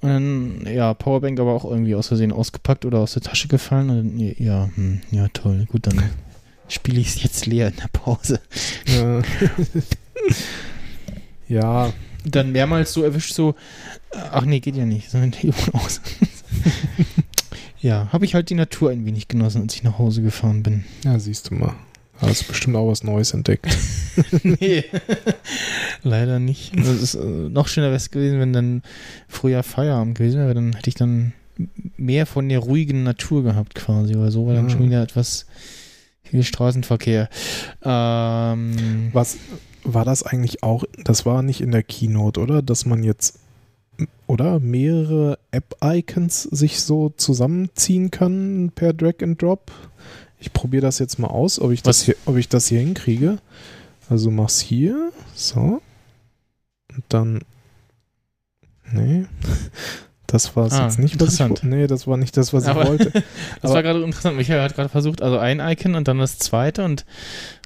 und 0.00 0.08
dann, 0.08 0.66
ja, 0.66 0.94
Powerbank 0.94 1.38
aber 1.40 1.52
auch 1.52 1.64
irgendwie 1.64 1.94
aus 1.94 2.08
Versehen 2.08 2.32
ausgepackt 2.32 2.84
oder 2.84 2.98
aus 2.98 3.12
der 3.14 3.22
Tasche 3.22 3.48
gefallen 3.48 3.90
und 3.90 3.96
dann, 3.96 4.34
ja, 4.38 4.68
hm, 4.74 5.00
ja, 5.10 5.28
toll, 5.28 5.66
gut, 5.70 5.86
dann 5.86 6.02
spiele 6.68 7.00
ich 7.00 7.08
es 7.08 7.22
jetzt 7.22 7.46
leer 7.46 7.68
in 7.68 7.76
der 7.76 7.88
Pause. 7.88 8.40
äh, 8.86 9.22
ja, 11.52 11.92
Dann 12.24 12.52
mehrmals 12.52 12.92
so 12.92 13.02
erwischt 13.02 13.34
so, 13.34 13.54
ach 14.12 14.44
nee, 14.44 14.60
geht 14.60 14.76
ja 14.76 14.84
nicht, 14.86 15.10
sondern 15.10 15.32
aus. 15.72 16.00
ja, 17.80 18.08
habe 18.12 18.24
ich 18.24 18.34
halt 18.34 18.50
die 18.50 18.54
Natur 18.54 18.90
ein 18.90 19.04
wenig 19.04 19.28
genossen, 19.28 19.62
als 19.62 19.74
ich 19.74 19.82
nach 19.82 19.98
Hause 19.98 20.22
gefahren 20.22 20.62
bin. 20.62 20.84
ja, 21.04 21.18
siehst 21.18 21.50
du 21.50 21.54
mal. 21.54 21.74
Hast 22.20 22.48
bestimmt 22.48 22.76
auch 22.76 22.88
was 22.88 23.02
Neues 23.02 23.32
entdeckt. 23.32 23.66
nee. 24.42 24.84
Leider 26.02 26.38
nicht. 26.38 26.72
Das 26.76 26.88
ist 26.88 27.14
äh, 27.14 27.18
noch 27.24 27.68
schöner 27.68 27.86
wäre 27.88 27.96
es 27.96 28.10
gewesen, 28.10 28.40
wenn 28.40 28.52
dann 28.52 28.82
früher 29.28 29.62
Feierabend 29.62 30.18
gewesen 30.18 30.40
wäre, 30.40 30.54
dann 30.54 30.72
hätte 30.74 30.88
ich 30.88 30.94
dann 30.96 31.32
mehr 31.96 32.26
von 32.26 32.48
der 32.48 32.60
ruhigen 32.60 33.02
Natur 33.02 33.42
gehabt 33.42 33.74
quasi, 33.74 34.14
weil 34.16 34.30
so 34.30 34.46
war 34.46 34.54
dann 34.54 34.68
Ja. 34.68 34.70
schon 34.70 34.84
wieder 34.86 35.02
etwas 35.02 35.46
viel 36.22 36.42
Straßenverkehr. 36.42 37.28
Ähm, 37.82 39.10
Was 39.12 39.36
war 39.84 40.04
das 40.04 40.22
eigentlich 40.22 40.62
auch? 40.62 40.84
Das 41.04 41.26
war 41.26 41.42
nicht 41.42 41.60
in 41.60 41.70
der 41.70 41.82
Keynote, 41.82 42.40
oder? 42.40 42.62
Dass 42.62 42.86
man 42.86 43.02
jetzt 43.02 43.40
oder 44.26 44.60
mehrere 44.60 45.38
App-Icons 45.50 46.44
sich 46.44 46.80
so 46.80 47.10
zusammenziehen 47.10 48.10
kann 48.10 48.72
per 48.74 48.94
Drag 48.94 49.14
and 49.22 49.42
Drop. 49.42 49.70
Ich 50.40 50.52
probiere 50.52 50.82
das 50.82 50.98
jetzt 50.98 51.18
mal 51.18 51.28
aus, 51.28 51.60
ob 51.60 51.70
ich 51.70 51.82
das 51.82 52.02
hier, 52.02 52.16
ob 52.26 52.36
ich 52.36 52.48
das 52.48 52.66
hier 52.66 52.80
hinkriege. 52.80 53.38
Also 54.08 54.30
mach's 54.30 54.58
hier, 54.60 55.12
so. 55.34 55.80
Und 56.94 57.04
dann. 57.08 57.40
Nee. 58.92 59.26
Das 60.26 60.54
war 60.56 60.66
es 60.66 60.72
Ah, 60.74 60.84
jetzt 60.84 60.98
nicht, 61.00 61.20
was 61.20 61.40
ich 61.40 61.62
Nee, 61.64 61.86
das 61.88 62.06
war 62.06 62.16
nicht 62.16 62.36
das, 62.36 62.52
was 62.52 62.64
Aber- 62.66 62.82
ich 62.82 62.88
wollte. 62.88 63.10
das 63.12 63.24
aber- 63.62 63.74
war 63.74 63.82
gerade 63.82 64.02
interessant. 64.02 64.36
Michael 64.36 64.60
hat 64.62 64.74
gerade 64.76 64.88
versucht, 64.88 65.22
also 65.22 65.38
ein 65.38 65.58
Icon 65.60 65.94
und 65.96 66.06
dann 66.08 66.18
das 66.18 66.38
zweite 66.38 66.84
und 66.84 67.04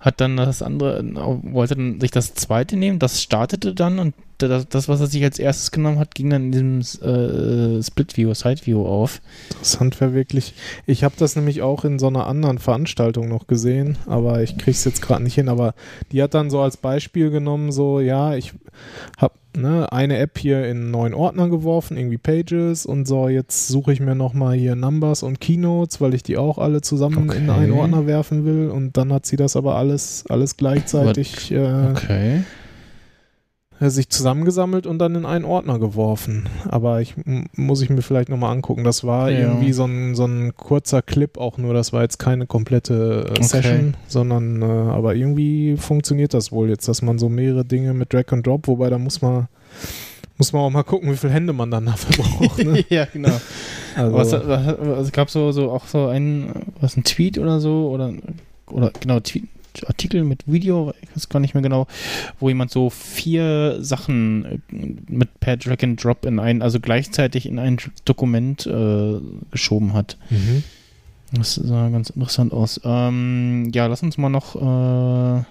hat 0.01 0.21
dann 0.21 0.37
das 0.39 0.63
andere, 0.63 1.03
wollte 1.43 1.77
dann 1.77 2.01
sich 2.01 2.11
das 2.11 2.35
zweite 2.35 2.77
nehmen, 2.77 2.99
das 2.99 3.21
startete 3.23 3.75
dann 3.75 3.99
und 3.99 4.15
das, 4.39 4.69
das 4.69 4.89
was 4.89 5.01
er 5.01 5.07
sich 5.07 5.23
als 5.25 5.39
erstes 5.39 5.71
genommen 5.71 5.99
hat, 5.99 6.15
ging 6.15 6.31
dann 6.31 6.53
in 6.53 6.53
diesem 6.53 6.81
äh, 7.03 7.83
Split-View, 7.83 8.35
Side-View 8.35 8.85
auf. 8.87 9.21
Interessant 9.51 10.01
wäre 10.01 10.15
wirklich. 10.15 10.55
Ich 10.87 11.05
habe 11.05 11.15
das 11.19 11.37
nämlich 11.37 11.63
auch 11.63 11.85
in 11.85 11.99
so 11.99 12.07
einer 12.09 12.27
anderen 12.27 12.59
Veranstaltung 12.59 13.29
noch 13.29 13.47
gesehen, 13.47 13.97
aber 14.07 14.43
ich 14.43 14.59
krieg's 14.59 14.85
jetzt 14.85 15.03
gerade 15.03 15.23
nicht 15.23 15.35
hin. 15.35 15.49
Aber 15.49 15.75
die 16.13 16.23
hat 16.23 16.35
dann 16.35 16.51
so 16.51 16.61
als 16.61 16.77
Beispiel 16.77 17.31
genommen, 17.31 17.73
so, 17.73 18.01
ja, 18.01 18.35
ich 18.35 18.53
habe 19.19 19.35
ne, 19.57 19.91
eine 19.93 20.19
App 20.19 20.39
hier 20.39 20.65
in 20.65 20.79
einen 20.79 20.91
neuen 20.91 21.15
Ordner 21.15 21.49
geworfen, 21.49 21.97
irgendwie 21.97 22.19
Pages 22.19 22.87
und 22.87 23.07
so, 23.07 23.29
jetzt 23.29 23.69
suche 23.69 23.93
ich 23.93 24.01
mir 24.01 24.15
nochmal 24.15 24.57
hier 24.57 24.75
Numbers 24.75 25.23
und 25.23 25.41
Keynotes, 25.41 26.01
weil 26.01 26.15
ich 26.15 26.23
die 26.23 26.37
auch 26.37 26.59
alle 26.59 26.81
zusammen 26.81 27.31
in 27.31 27.49
Okay. 27.49 27.61
einen 27.61 27.73
Ordner 27.73 28.07
werfen 28.07 28.45
will. 28.45 28.71
Und 28.71 28.97
dann 28.97 29.13
hat 29.13 29.27
sie 29.27 29.37
das 29.37 29.57
aber 29.57 29.77
alles, 29.77 30.25
alles 30.29 30.57
gleichzeitig 30.57 31.51
äh, 31.53 31.91
Okay. 31.91 32.43
Sich 33.91 34.09
zusammengesammelt 34.09 34.87
und 34.87 34.99
dann 34.99 35.15
in 35.15 35.27
einen 35.27 35.45
Ordner 35.45 35.79
geworfen. 35.79 36.49
Aber 36.69 37.01
ich 37.01 37.15
muss 37.57 37.83
ich 37.83 37.91
mir 37.91 38.03
vielleicht 38.03 38.29
nochmal 38.29 38.53
angucken. 38.53 38.85
Das 38.85 39.05
war 39.05 39.31
Ja. 39.31 39.39
irgendwie 39.41 39.73
so 39.73 39.85
ein, 39.85 40.15
so 40.15 40.25
ein 40.27 40.55
kurzer 40.57 41.03
Clip 41.03 41.39
auch 41.39 41.59
nur. 41.59 41.75
Das 41.75 41.93
war 41.93 42.03
jetzt 42.03 42.19
keine 42.19 42.47
komplette 42.47 43.27
äh, 43.29 43.31
Okay. 43.33 43.43
Session, 43.43 43.95
sondern 44.09 44.63
äh, 44.63 44.65
aber 44.65 45.15
irgendwie 45.15 45.77
funktioniert 45.77 46.35
das 46.35 46.53
wohl 46.53 46.69
jetzt, 46.69 46.89
dass 46.89 47.03
man 47.03 47.19
so 47.19 47.29
mehrere 47.29 47.65
Dinge 47.65 47.95
mit 47.95 48.13
Drag 48.13 48.25
and 48.33 48.47
Drop, 48.47 48.67
wobei 48.69 48.91
da 48.91 48.99
muss 48.99 49.23
man 49.23 49.49
muss 50.37 50.53
man 50.53 50.63
auch 50.63 50.71
mal 50.71 50.83
gucken, 50.83 51.13
wie 51.13 51.17
viele 51.17 51.33
Hände 51.33 51.53
man 51.53 51.71
dann 51.71 51.87
dafür 51.87 52.25
braucht. 52.41 52.59
Ne? 52.65 52.85
ja, 52.89 53.05
genau. 53.05 53.31
Also, 53.97 54.17
Was, 54.17 54.33
was, 54.33 54.67
was, 54.81 54.99
es 55.07 55.13
gab 55.13 55.31
so, 55.31 55.53
so 55.53 55.71
auch 55.71 55.87
so 55.87 56.07
einen, 56.09 56.73
was 56.81 56.97
ein 56.97 57.05
Tweet 57.05 57.39
oder 57.39 57.61
so 57.61 57.89
oder 57.91 58.13
oder 58.67 58.91
genau 58.99 59.21
Tweet, 59.21 59.45
Artikel 59.87 60.25
mit 60.25 60.45
Video, 60.47 60.93
ich 61.03 61.17
weiß 61.17 61.29
gar 61.29 61.41
nicht 61.41 61.55
mehr 61.55 61.63
genau, 61.63 61.87
wo 62.39 62.49
jemand 62.49 62.71
so 62.71 62.91
vier 62.91 63.79
Sachen 63.81 64.45
äh, 64.45 64.59
mit 65.09 65.41
per 65.41 65.57
Drag 65.57 65.83
and 65.83 66.03
Drop 66.03 66.25
in 66.25 66.39
ein, 66.39 66.63
also 66.63 66.81
gleichzeitig 66.81 67.47
in 67.47 67.59
ein 67.59 67.79
Dokument 68.05 68.67
äh, 68.67 69.21
geschoben 69.51 69.93
hat. 69.93 70.17
mhm. 70.31 70.63
Das 71.33 71.55
sah 71.57 71.89
ganz 71.89 72.11
interessant 72.11 72.53
aus. 72.53 72.81
Ähm, 72.85 73.71
ja, 73.75 73.87
lass 73.87 74.05
uns 74.05 74.19
mal 74.19 74.29
noch 74.29 74.55
äh, 74.55 75.43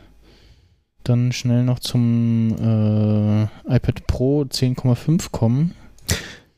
dann 1.04 1.32
schnell 1.34 1.64
noch 1.64 1.80
zum 1.80 2.56
äh, 2.58 3.44
iPad 3.76 4.08
Pro 4.08 4.44
10,5 4.44 5.32
kommen. 5.32 5.74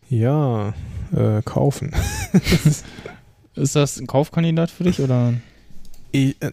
ja, 0.09 0.73
äh, 1.11 1.41
kaufen. 1.43 1.91
Ist 3.55 3.75
das 3.75 3.97
ein 3.99 4.07
Kaufkandidat 4.07 4.69
für 4.69 4.83
dich 4.83 4.99
oder? 4.99 5.33
Ich, 6.15 6.41
äh, 6.41 6.51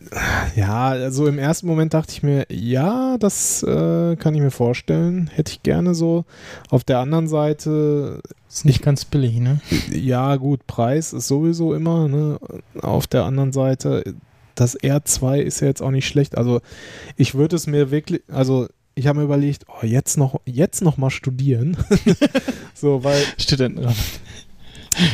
ja, 0.57 0.89
also 0.89 1.29
im 1.29 1.39
ersten 1.39 1.69
Moment 1.69 1.95
dachte 1.95 2.11
ich 2.11 2.25
mir, 2.25 2.47
ja, 2.51 3.17
das 3.19 3.63
äh, 3.63 4.17
kann 4.17 4.35
ich 4.35 4.41
mir 4.41 4.51
vorstellen. 4.51 5.31
Hätte 5.33 5.53
ich 5.53 5.63
gerne 5.63 5.95
so. 5.95 6.25
Auf 6.69 6.83
der 6.83 6.99
anderen 6.99 7.29
Seite, 7.29 8.21
Ist 8.49 8.65
nicht 8.65 8.83
ganz 8.83 9.05
billig, 9.05 9.39
ne? 9.39 9.61
ja, 9.93 10.35
gut, 10.35 10.67
Preis 10.67 11.13
ist 11.13 11.29
sowieso 11.29 11.75
immer. 11.75 12.09
Ne? 12.09 12.41
Auf 12.81 13.07
der 13.07 13.23
anderen 13.23 13.53
Seite, 13.53 14.03
das 14.57 14.77
R2 14.77 15.39
ist 15.39 15.61
ja 15.61 15.69
jetzt 15.69 15.81
auch 15.81 15.93
nicht 15.93 16.09
schlecht. 16.09 16.37
Also 16.37 16.61
ich 17.17 17.37
würde 17.37 17.55
es 17.55 17.69
mir 17.69 17.93
wirklich, 17.93 18.23
also 18.33 18.67
ich 18.97 19.07
habe 19.07 19.21
mir 19.21 19.27
überlegt, 19.27 19.67
oh, 19.69 19.87
jetzt 19.87 20.19
noch, 20.19 20.41
jetzt 20.45 20.83
noch 20.83 20.97
mal 20.97 21.11
studieren. 21.11 21.77
so, 22.75 23.05
weil 23.05 23.23
Studentenrat. 23.39 23.95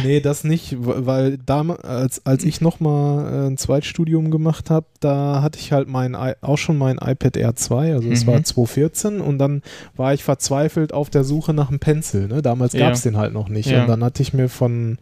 Nee, 0.05 0.21
das 0.21 0.45
nicht, 0.45 0.77
weil 0.81 1.39
damals, 1.39 1.85
als, 1.85 2.27
als 2.27 2.45
ich 2.45 2.61
nochmal 2.61 3.33
äh, 3.33 3.47
ein 3.49 3.57
Zweitstudium 3.57 4.31
gemacht 4.31 4.71
habe, 4.71 4.87
da 5.01 5.43
hatte 5.43 5.59
ich 5.59 5.73
halt 5.73 5.89
mein, 5.89 6.15
auch 6.15 6.57
schon 6.59 6.79
mein 6.79 6.97
iPad 6.97 7.37
R2, 7.37 7.95
also 7.95 8.11
es 8.11 8.25
Mhm. 8.25 8.31
war 8.31 8.43
2014 8.43 9.21
und 9.21 9.39
dann 9.39 9.63
war 9.97 10.15
ich 10.15 10.25
verzweifelt 10.25 10.93
auf 10.93 11.11
der 11.11 11.25
Suche 11.25 11.53
nach 11.55 11.69
einem 11.69 11.79
Pencil. 11.79 12.29
Ne? 12.29 12.43
Damals 12.43 12.73
Ja. 12.73 12.81
gab 12.87 12.95
es 12.95 13.03
den 13.03 13.17
halt 13.17 13.33
noch 13.33 13.49
nicht. 13.49 13.71
Ja. 13.71 13.83
Und 13.83 13.89
dann 13.89 14.03
hatte 14.05 14.23
ich 14.23 14.33
mir 14.35 14.49
von 14.49 14.99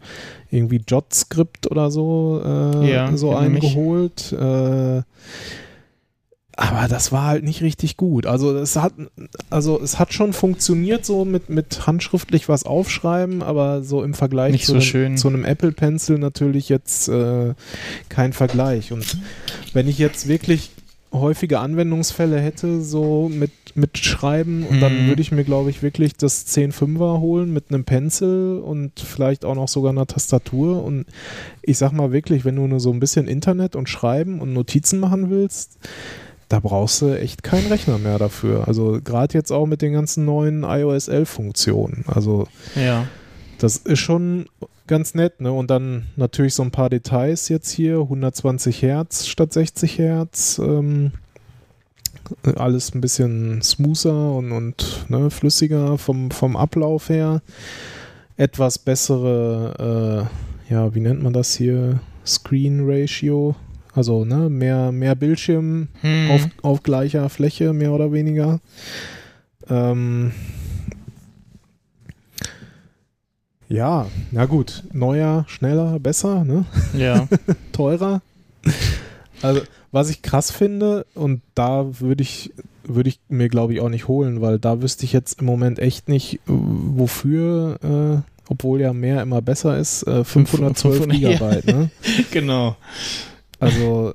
irgendwie 0.51 0.81
JotScript 0.87 1.69
oder 1.69 1.91
so, 1.91 2.41
äh, 2.45 2.91
Ja, 2.91 3.15
so 3.17 3.29
kenn 3.29 3.37
einen 3.39 3.53
mich. 3.53 3.61
geholt. 3.73 4.31
Äh, 4.33 5.01
aber 6.59 6.87
das 6.87 7.11
war 7.11 7.25
halt 7.25 7.43
nicht 7.43 7.61
richtig 7.61 7.97
gut. 7.97 8.25
Also 8.25 8.57
es 8.57 8.75
hat, 8.75 8.93
also 9.51 9.79
es 9.79 9.99
hat 9.99 10.11
schon 10.11 10.33
funktioniert, 10.33 11.05
so 11.05 11.23
mit, 11.23 11.49
mit 11.49 11.85
handschriftlich 11.85 12.49
was 12.49 12.65
aufschreiben, 12.65 13.43
aber 13.43 13.83
so 13.83 14.03
im 14.03 14.15
Vergleich 14.15 14.51
Nicht 14.53 14.65
zu, 14.65 14.81
so 14.81 14.97
einem, 14.97 15.17
zu 15.17 15.27
einem 15.27 15.45
Apple 15.45 15.71
Pencil 15.71 16.17
natürlich 16.17 16.67
jetzt 16.67 17.09
äh, 17.09 17.53
kein 18.09 18.33
Vergleich. 18.33 18.91
Und 18.91 19.17
wenn 19.73 19.87
ich 19.87 19.99
jetzt 19.99 20.27
wirklich 20.27 20.71
häufige 21.13 21.59
Anwendungsfälle 21.59 22.39
hätte, 22.39 22.81
so 22.81 23.29
mit, 23.29 23.51
mit 23.75 23.97
Schreiben, 23.99 24.63
und 24.65 24.81
dann 24.81 25.03
Mhm. 25.03 25.07
würde 25.07 25.21
ich 25.21 25.31
mir, 25.31 25.43
glaube 25.43 25.69
ich, 25.69 25.83
wirklich 25.83 26.15
das 26.17 26.47
10.5er 26.47 27.19
holen 27.19 27.53
mit 27.53 27.65
einem 27.69 27.83
Pencil 27.85 28.59
und 28.65 28.99
vielleicht 28.99 29.45
auch 29.45 29.55
noch 29.55 29.67
sogar 29.67 29.91
einer 29.91 30.07
Tastatur. 30.07 30.83
Und 30.83 31.05
ich 31.61 31.77
sag 31.77 31.91
mal 31.91 32.11
wirklich, 32.11 32.45
wenn 32.45 32.55
du 32.55 32.65
nur 32.65 32.79
so 32.79 32.91
ein 32.91 32.99
bisschen 32.99 33.27
Internet 33.27 33.75
und 33.75 33.89
Schreiben 33.89 34.41
und 34.41 34.53
Notizen 34.53 34.99
machen 34.99 35.29
willst, 35.29 35.77
da 36.49 36.59
brauchst 36.59 37.01
du 37.01 37.17
echt 37.17 37.43
keinen 37.43 37.67
Rechner 37.67 37.97
mehr 37.97 38.17
dafür. 38.19 38.67
Also 38.67 38.99
gerade 39.03 39.33
jetzt 39.33 39.51
auch 39.51 39.65
mit 39.65 39.81
den 39.81 39.93
ganzen 39.93 40.25
neuen 40.25 40.63
iOS 40.63 41.07
11 41.09 41.29
Funktionen. 41.29 42.05
Also 42.07 42.47
Ja. 42.75 43.05
das 43.59 43.77
ist 43.77 43.99
schon 43.99 44.45
ganz 44.87 45.13
nett, 45.13 45.41
ne? 45.41 45.51
Und 45.51 45.69
dann 45.69 46.07
natürlich 46.15 46.53
so 46.53 46.63
ein 46.63 46.71
paar 46.71 46.89
Details 46.89 47.49
jetzt 47.49 47.69
hier, 47.69 47.99
120 47.99 48.81
Hertz 48.81 49.27
statt 49.27 49.51
60 49.51 49.97
Hertz. 49.99 50.59
Ähm, 50.63 51.11
alles 52.55 52.93
ein 52.93 53.01
bisschen 53.01 53.61
smoother 53.61 54.31
und, 54.33 54.51
und 54.51 55.05
ne, 55.09 55.29
flüssiger 55.29 55.97
vom, 55.97 56.31
vom 56.31 56.55
Ablauf 56.57 57.09
her. 57.09 57.41
Etwas 58.37 58.79
bessere, 58.79 60.27
äh, 60.69 60.73
ja, 60.73 60.93
wie 60.93 60.99
nennt 60.99 61.23
man 61.23 61.33
das 61.33 61.55
hier? 61.55 61.99
Screen 62.25 62.81
Ratio. 62.83 63.55
Also 63.97 64.25
ne, 64.25 64.47
mehr, 64.47 64.91
mehr 64.91 65.15
Bildschirm 65.15 65.87
Hm. 66.01 66.29
auf, 66.29 66.47
auf 66.61 66.83
gleicher 66.83 67.29
Fläche, 67.29 67.73
mehr 67.73 67.91
oder 67.91 68.11
weniger. 68.13 68.59
Ähm, 69.67 70.33
ja, 73.67 74.05
na 74.29 74.45
gut. 74.45 74.83
Neuer, 74.93 75.45
schneller, 75.47 75.99
besser, 75.99 76.43
ne? 76.45 76.65
Ja. 76.95 77.27
teurer. 77.71 78.21
Also, 79.41 79.61
was 79.91 80.11
ich 80.11 80.21
krass 80.21 80.51
finde, 80.51 81.07
und 81.15 81.41
da 81.55 81.99
würde 81.99 82.21
ich, 82.21 82.53
würde 82.83 83.09
ich 83.09 83.19
mir, 83.29 83.49
glaube 83.49 83.73
ich, 83.73 83.81
auch 83.81 83.89
nicht 83.89 84.07
holen, 84.07 84.41
weil 84.41 84.59
da 84.59 84.83
wüsste 84.83 85.05
ich 85.05 85.11
jetzt 85.11 85.39
im 85.39 85.47
Moment 85.47 85.79
echt 85.79 86.07
nicht, 86.07 86.39
wofür, 86.45 87.79
äh, 87.83 88.21
obwohl 88.47 88.79
ja 88.79 88.93
mehr 88.93 89.23
immer 89.23 89.41
besser 89.41 89.75
ist, 89.79 90.03
äh, 90.03 90.23
512 90.23 90.97
500, 90.97 91.17
ja. 91.17 91.29
Gigabyte, 91.31 91.65
ne? 91.65 91.89
genau. 92.31 92.75
Also, 93.59 94.13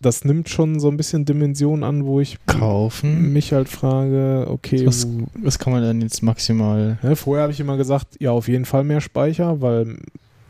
das 0.00 0.24
nimmt 0.24 0.48
schon 0.48 0.80
so 0.80 0.88
ein 0.88 0.96
bisschen 0.96 1.24
Dimension 1.24 1.84
an, 1.84 2.04
wo 2.04 2.20
ich 2.20 2.38
Kaufen. 2.46 3.32
mich 3.32 3.52
halt 3.52 3.68
frage, 3.68 4.46
okay, 4.48 4.86
Was, 4.86 5.06
was 5.34 5.58
kann 5.58 5.72
man 5.72 5.82
denn 5.82 6.00
jetzt 6.00 6.22
maximal. 6.22 6.98
ne, 7.02 7.16
vorher 7.16 7.44
habe 7.44 7.52
ich 7.52 7.60
immer 7.60 7.76
gesagt, 7.76 8.06
ja, 8.20 8.30
auf 8.32 8.48
jeden 8.48 8.64
Fall 8.64 8.82
mehr 8.84 9.00
Speicher, 9.00 9.60
weil 9.60 9.96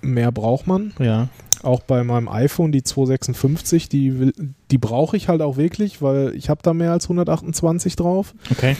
mehr 0.00 0.32
braucht 0.32 0.66
man. 0.66 0.92
Ja. 0.98 1.28
auch 1.62 1.80
bei 1.80 2.02
meinem 2.02 2.28
iPhone, 2.28 2.72
die 2.72 2.82
256, 2.82 3.88
die, 3.88 4.32
die 4.70 4.78
brauche 4.78 5.16
ich 5.16 5.28
halt 5.28 5.42
auch 5.42 5.56
wirklich, 5.56 6.02
weil 6.02 6.34
ich 6.34 6.48
habe 6.50 6.60
da 6.62 6.72
mehr 6.74 6.90
als 6.92 7.04
128 7.04 7.94
drauf. 7.96 8.34
Okay. 8.50 8.76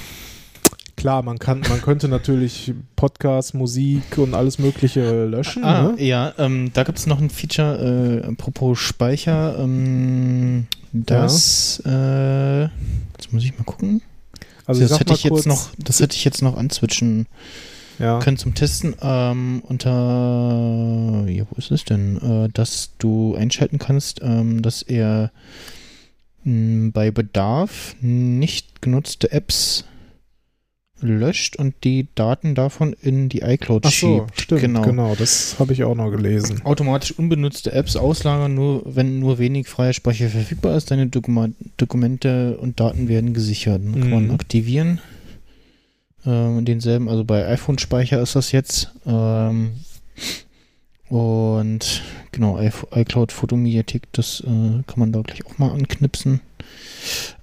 Klar, 1.03 1.25
man 1.25 1.41
kann, 1.41 1.63
man 1.69 1.83
könnte 1.83 2.07
natürlich 2.07 2.73
Podcast, 2.95 3.55
Musik 3.55 4.19
und 4.19 4.35
alles 4.35 4.61
Mögliche 4.61 5.25
löschen. 5.25 5.65
Ah, 5.65 5.83
ne? 5.89 6.01
ja, 6.01 6.33
ähm, 6.39 6.71
da 6.75 6.85
gibt 6.85 6.97
es 6.97 7.07
noch 7.07 7.21
ein 7.21 7.29
Feature, 7.29 8.23
äh, 8.23 8.29
apropos 8.29 8.79
Speicher, 8.79 9.59
ähm, 9.59 10.69
das, 10.93 11.83
äh, 11.85 12.63
jetzt 12.63 13.33
muss 13.33 13.43
ich 13.43 13.59
mal 13.59 13.65
gucken. 13.65 14.01
Also 14.65 14.83
das 14.83 15.01
hätte 15.01 15.13
ich 15.15 15.25
jetzt 15.25 15.45
noch, 15.45 15.71
das 15.77 15.99
hätte 15.99 16.15
ich 16.15 16.25
jetzt 16.25 16.41
noch 16.41 16.57
anzwitschen 16.57 17.27
ja, 17.99 18.21
können 18.21 18.37
zum 18.37 18.55
Testen. 18.55 18.95
Ähm, 19.03 19.65
unter, 19.67 21.25
ja, 21.27 21.45
wo 21.51 21.57
ist 21.57 21.73
es 21.73 21.85
denn? 21.85 22.19
Äh, 22.19 22.49
dass 22.51 22.91
du 22.99 23.35
einschalten 23.35 23.81
kannst, 23.81 24.21
ähm, 24.23 24.63
dass 24.63 24.83
er 24.83 25.33
mh, 26.45 26.93
bei 26.95 27.11
Bedarf 27.11 27.97
nicht 28.01 28.83
genutzte 28.83 29.33
Apps 29.33 29.85
löscht 31.03 31.57
und 31.57 31.75
die 31.85 32.07
Daten 32.15 32.55
davon 32.55 32.95
in 33.03 33.29
die 33.29 33.41
iCloud 33.41 33.85
ach 33.85 33.91
so, 33.93 34.19
schiebt. 34.27 34.41
stimmt, 34.41 34.61
genau. 34.63 34.83
genau. 34.83 35.15
das 35.15 35.57
habe 35.59 35.73
ich 35.73 35.83
auch 35.85 35.95
noch 35.95 36.11
gelesen. 36.11 36.63
Automatisch 36.65 37.13
unbenutzte 37.19 37.73
Apps 37.73 37.97
auslagern, 37.97 38.55
nur 38.55 38.83
wenn 38.87 39.19
nur 39.19 39.39
wenig 39.39 39.69
freier 39.69 39.93
Speicher 39.93 40.29
verfügbar 40.29 40.77
ist. 40.77 40.91
Deine 40.91 41.09
Dokumente 41.09 42.57
und 42.59 42.81
Daten 42.81 43.09
werden 43.09 43.35
gesichert. 43.35 43.83
Kann 43.93 44.11
man 44.11 44.25
Mhm. 44.27 44.31
aktivieren. 44.31 45.01
Ähm, 46.25 46.65
denselben, 46.65 47.09
also 47.09 47.25
bei 47.25 47.47
iPhone-Speicher 47.49 48.21
ist 48.23 48.37
das 48.37 48.53
jetzt. 48.53 48.93
Ähm, 49.07 49.73
und 51.09 52.03
genau, 52.31 52.59
iPh- 52.59 52.97
iCloud 52.97 53.33
Fotomediathek, 53.33 54.03
das 54.13 54.41
äh, 54.41 54.47
kann 54.87 54.99
man 54.99 55.13
da 55.13 55.21
gleich 55.23 55.45
auch 55.45 55.59
mal 55.59 55.71
anknipsen. 55.73 56.41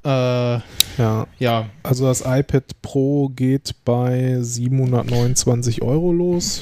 Äh, 0.04 0.60
Ja, 0.98 1.28
ja, 1.40 1.70
also 1.84 2.06
das 2.06 2.22
iPad 2.26 2.64
Pro 2.82 3.30
geht 3.30 3.76
bei 3.86 4.38
729 4.42 5.82
Euro 5.82 6.12
los, 6.12 6.62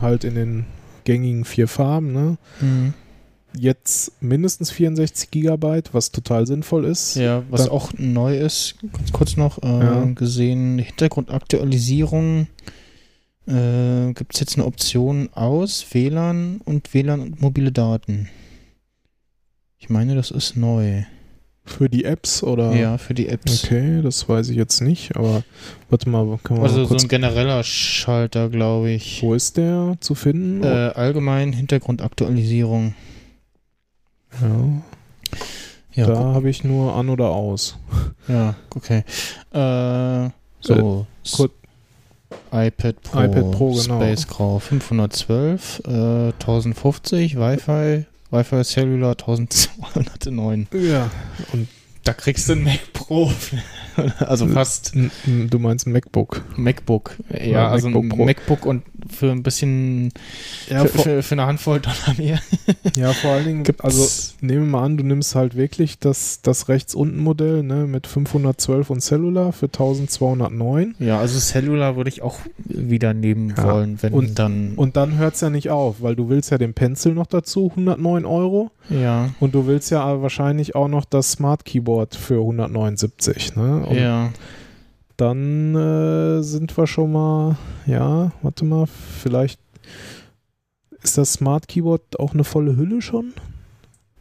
halt 0.00 0.24
in 0.24 0.34
den 0.34 0.66
gängigen 1.04 1.44
vier 1.44 1.68
Farben, 1.68 2.12
ne? 2.12 2.38
mhm. 2.60 2.94
Jetzt 3.58 4.12
mindestens 4.20 4.70
64 4.70 5.30
Gigabyte, 5.30 5.94
was 5.94 6.10
total 6.12 6.46
sinnvoll 6.46 6.84
ist. 6.84 7.16
Ja, 7.16 7.42
was 7.48 7.62
Dann- 7.62 7.70
auch 7.70 7.90
neu 7.96 8.36
ist, 8.38 8.74
ganz 8.92 9.12
kurz 9.12 9.36
noch 9.38 9.62
äh, 9.62 9.66
Ja. 9.66 10.04
gesehen, 10.04 10.78
Hintergrundaktualisierung 10.78 12.48
äh, 13.48 14.12
gibt 14.12 14.34
es 14.34 14.40
jetzt 14.40 14.56
eine 14.56 14.66
Option 14.66 15.30
aus 15.32 15.86
WLAN 15.92 16.60
und 16.64 16.92
WLAN 16.92 17.20
und 17.20 17.40
mobile 17.40 17.72
Daten. 17.72 18.28
Ich 19.78 19.88
meine, 19.88 20.14
das 20.16 20.30
ist 20.32 20.56
neu. 20.56 21.04
Für 21.66 21.88
die 21.88 22.04
Apps 22.04 22.42
oder? 22.44 22.72
Ja, 22.74 22.96
für 22.96 23.12
die 23.12 23.28
Apps. 23.28 23.64
Okay, 23.64 24.00
das 24.00 24.28
weiß 24.28 24.48
ich 24.50 24.56
jetzt 24.56 24.80
nicht, 24.80 25.16
aber 25.16 25.42
warte 25.90 26.08
mal, 26.08 26.38
kann 26.44 26.58
man 26.58 26.66
Also 26.66 26.84
so 26.84 26.94
ein 26.96 27.08
genereller 27.08 27.62
Schalter, 27.64 28.48
glaube 28.48 28.90
ich. 28.90 29.20
wo 29.22 29.34
ist 29.34 29.56
der 29.56 29.96
zu 30.00 30.14
finden? 30.14 30.62
Äh, 30.62 30.92
allgemein 30.94 31.52
Hintergrundaktualisierung. 31.52 32.94
ja, 34.40 34.82
Ja, 35.94 36.06
da 36.06 36.18
habe 36.34 36.48
ich 36.50 36.62
nur 36.62 36.94
an 36.94 37.08
oder 37.08 37.26
aus. 37.30 37.76
ja 38.28 38.54
okay. 38.74 39.02
Äh, 39.52 40.30
so, 40.60 41.06
kurz- 41.34 41.52
iPad 42.52 43.00
Pro, 43.02 43.20
iPad 43.22 43.50
Pro, 43.52 43.72
genau. 43.72 44.00
Space 44.00 44.26
Grau 44.28 44.58
512, 44.58 45.82
äh, 45.86 45.90
1050, 46.38 47.36
Wi-Fi, 47.38 48.06
Wi-Fi 48.30 48.64
Cellular 48.64 49.12
1209. 49.12 50.68
Ja, 50.72 51.10
und 51.52 51.68
Da 52.04 52.12
kriegst 52.12 52.48
du 52.48 52.52
ein 52.54 52.62
Mac 52.64 52.92
Pro. 52.92 53.32
also 54.20 54.46
fast 54.46 54.94
du 55.26 55.58
meinst 55.58 55.86
ein 55.86 55.92
MacBook. 55.92 56.42
MacBook. 56.56 57.16
Ja, 57.44 57.68
also 57.68 57.88
MacBook 57.90 58.18
ein. 58.20 58.26
MacBook 58.26 58.66
und 58.66 58.82
für 59.08 59.30
ein 59.30 59.42
bisschen, 59.44 60.12
Ja, 60.68 60.84
für, 60.84 60.98
für, 60.98 61.22
für 61.22 61.34
eine 61.36 61.46
Handvoll 61.46 61.80
Dollar 61.80 62.16
mehr. 62.18 62.40
ja, 62.96 63.12
vor 63.12 63.30
allen 63.32 63.44
Dingen, 63.44 63.62
Gibt's- 63.64 63.84
also 63.84 64.34
nehmen 64.40 64.62
wir 64.64 64.70
mal 64.78 64.84
an, 64.84 64.96
du 64.96 65.04
nimmst 65.04 65.34
halt 65.36 65.56
wirklich 65.56 65.98
das, 66.00 66.40
das 66.42 66.68
rechts 66.68 66.94
unten 66.94 67.20
Modell 67.22 67.62
ne, 67.62 67.86
mit 67.86 68.06
512 68.08 68.90
und 68.90 69.00
Cellular 69.00 69.52
für 69.52 69.66
1209. 69.66 70.96
Ja, 70.98 71.20
also 71.20 71.38
Cellular 71.38 71.96
würde 71.96 72.08
ich 72.10 72.22
auch 72.22 72.38
wieder 72.56 73.14
nehmen 73.14 73.54
Ja, 73.56 73.64
wollen, 73.64 73.98
wenn 74.02 74.12
und- 74.12 74.38
dann. 74.38 74.72
Und 74.74 74.96
dann 74.96 75.18
hört 75.18 75.34
es 75.36 75.40
ja 75.40 75.50
nicht 75.50 75.70
auf, 75.70 76.02
weil 76.02 76.16
du 76.16 76.28
willst 76.28 76.50
ja 76.50 76.58
den 76.58 76.74
Pencil 76.74 77.12
noch 77.14 77.26
dazu, 77.26 77.70
109 77.70 78.24
Euro. 78.24 78.70
ja, 78.90 79.30
Und 79.40 79.54
du 79.54 79.66
willst 79.66 79.90
ja 79.92 80.20
wahrscheinlich 80.20 80.74
auch 80.74 80.88
noch 80.88 81.04
das 81.04 81.30
Smart 81.32 81.64
Keyboard 81.64 82.14
für 82.16 82.40
179. 82.40 83.54
Ne? 83.56 83.85
Und 83.86 83.96
ja. 83.98 84.32
dann 85.16 85.74
äh, 85.74 86.42
sind 86.42 86.76
wir 86.76 86.86
schon 86.86 87.12
mal, 87.12 87.56
ja, 87.86 88.32
warte 88.42 88.64
mal, 88.64 88.86
vielleicht 88.86 89.60
ist 91.02 91.18
das 91.18 91.34
Smart 91.34 91.68
Keyboard 91.68 92.18
auch 92.18 92.34
eine 92.34 92.44
volle 92.44 92.76
Hülle 92.76 93.00
schon? 93.00 93.32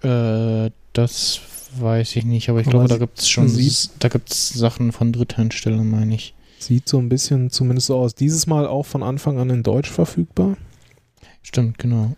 Äh, 0.02 0.72
das 0.94 1.42
weiß 1.80 2.16
ich 2.16 2.26
nicht, 2.26 2.50
aber 2.50 2.62
ich 2.62 2.68
Aber 2.68 2.86
glaube, 2.86 2.88
da 2.90 2.98
gibt 2.98 3.20
es 3.20 3.28
schon, 3.30 3.52
da 4.00 4.08
gibt 4.08 4.32
es 4.32 4.50
Sachen 4.50 4.92
von 4.92 5.12
Drittherstellern, 5.12 5.90
meine 5.90 6.16
ich. 6.16 6.34
Sieht 6.60 6.88
so 6.88 6.98
ein 7.00 7.10
bisschen 7.10 7.50
zumindest 7.50 7.88
so 7.88 7.98
aus. 7.98 8.16
Dieses 8.16 8.48
Mal 8.48 8.66
auch 8.68 8.86
von 8.86 9.04
Anfang 9.04 9.40
an 9.40 9.50
in 9.50 9.62
Deutsch 9.64 9.90
verfügbar. 9.90 10.58
Stimmt, 11.42 11.78
genau. 11.78 12.16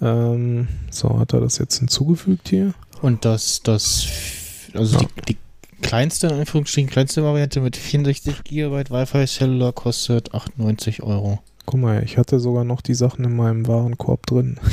Ähm, 0.00 0.68
so, 0.90 1.18
hat 1.18 1.32
er 1.32 1.40
das 1.40 1.58
jetzt 1.58 1.78
hinzugefügt 1.78 2.48
hier? 2.48 2.74
Und 3.02 3.24
das, 3.24 3.62
das, 3.62 4.06
also 4.74 4.98
Ja. 4.98 5.06
die, 5.26 5.32
die 5.32 5.36
kleinste, 5.82 6.26
in 6.28 6.34
Anführungsstrichen, 6.34 6.90
kleinste 6.90 7.22
Variante 7.22 7.60
mit 7.60 7.76
64 7.76 8.44
GB 8.44 8.90
Wi-Fi 8.90 9.26
Cellular 9.26 9.72
kostet 9.72 10.34
98 10.34 11.02
Euro. 11.02 11.38
Guck 11.66 11.80
mal, 11.80 12.02
ich 12.02 12.16
hatte 12.16 12.40
sogar 12.40 12.64
noch 12.64 12.80
die 12.80 12.94
Sachen 12.94 13.24
in 13.24 13.36
meinem 13.36 13.66
Warenkorb 13.66 14.26
drin. 14.26 14.58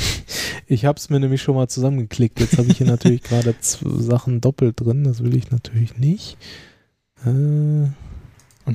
Ich 0.68 0.84
habe 0.84 0.98
es 0.98 1.10
mir 1.10 1.20
nämlich 1.20 1.42
schon 1.42 1.54
mal 1.54 1.68
zusammengeklickt. 1.68 2.40
Jetzt 2.40 2.58
habe 2.58 2.68
ich 2.68 2.78
hier 2.78 2.88
natürlich 2.88 3.22
gerade 3.22 3.54
Sachen 3.60 4.40
doppelt 4.40 4.80
drin. 4.80 5.04
Das 5.04 5.22
will 5.22 5.36
ich 5.36 5.52
natürlich 5.52 5.96
nicht. 5.96 6.36
Äh, 7.24 7.28
Und 7.28 7.94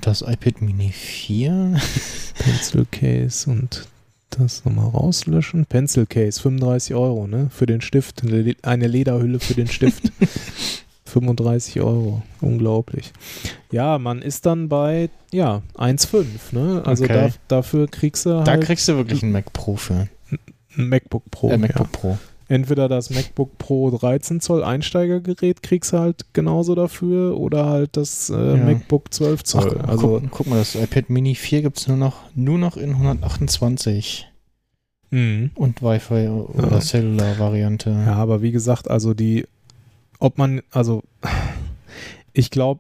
das 0.07 0.21
iPad 0.21 0.61
Mini 0.61 0.89
4? 0.93 1.75
Pencil 2.39 2.85
Case 2.89 3.49
und 3.49 3.89
das 4.29 4.63
nochmal 4.63 4.87
rauslöschen. 4.87 5.65
Pencil 5.65 6.05
Case, 6.05 6.39
35 6.39 6.95
Euro, 6.95 7.27
ne? 7.27 7.49
Für 7.51 7.65
den 7.65 7.81
Stift. 7.81 8.23
Eine 8.61 8.87
Lederhülle 8.87 9.41
für 9.41 9.55
den 9.55 9.67
Stift. 9.67 10.13
35 11.11 11.81
Euro. 11.81 12.21
Unglaublich. 12.41 13.11
Ja, 13.71 13.97
man 13.99 14.21
ist 14.21 14.45
dann 14.45 14.69
bei, 14.69 15.09
ja, 15.31 15.61
1,5, 15.77 16.25
ne? 16.51 16.81
Also 16.85 17.03
Okay. 17.03 17.13
da, 17.47 17.55
dafür 17.57 17.87
kriegst 17.87 18.25
du 18.25 18.29
Da 18.43 18.45
halt 18.45 18.63
kriegst 18.63 18.87
du 18.87 18.95
wirklich 18.95 19.21
ein 19.23 19.31
Mac 19.31 19.51
Pro 19.53 19.75
für. 19.75 20.07
ein 20.77 20.89
MacBook 20.89 21.29
Pro. 21.31 21.47
äh, 21.47 21.51
ja. 21.51 21.57
MacBook 21.57 21.91
Pro. 21.91 22.17
Entweder 22.47 22.89
das 22.89 23.09
MacBook 23.11 23.57
Pro 23.57 23.91
13 23.91 24.41
Zoll 24.41 24.63
Einsteigergerät 24.63 25.63
kriegst 25.63 25.93
du 25.93 25.99
halt 25.99 26.25
genauso 26.33 26.75
dafür 26.75 27.37
oder 27.37 27.65
halt 27.67 27.95
das 27.95 28.29
äh, 28.29 28.33
Ja. 28.33 28.55
MacBook 28.57 29.13
12 29.13 29.43
Zoll. 29.43 29.79
Ach, 29.83 29.87
also, 29.89 30.19
guck, 30.21 30.31
guck 30.31 30.47
mal, 30.47 30.59
das 30.59 30.75
iPad 30.75 31.09
Mini 31.09 31.35
4 31.35 31.61
gibt 31.61 31.77
es 31.79 31.87
nur 31.87 31.95
noch, 31.97 32.17
nur 32.35 32.57
noch 32.57 32.75
in 32.77 32.91
128 32.95 34.27
Mhm. 35.13 35.51
und 35.55 35.81
Wi-Fi 35.81 36.27
oder 36.29 36.71
Ja. 36.71 36.79
Cellular-Variante. 36.79 37.89
Ja, 37.89 38.15
aber 38.15 38.41
wie 38.41 38.51
gesagt, 38.51 38.89
also 38.89 39.13
die, 39.13 39.45
ob 40.21 40.37
man, 40.37 40.61
also 40.71 41.03
ich 42.33 42.49
glaube, 42.51 42.79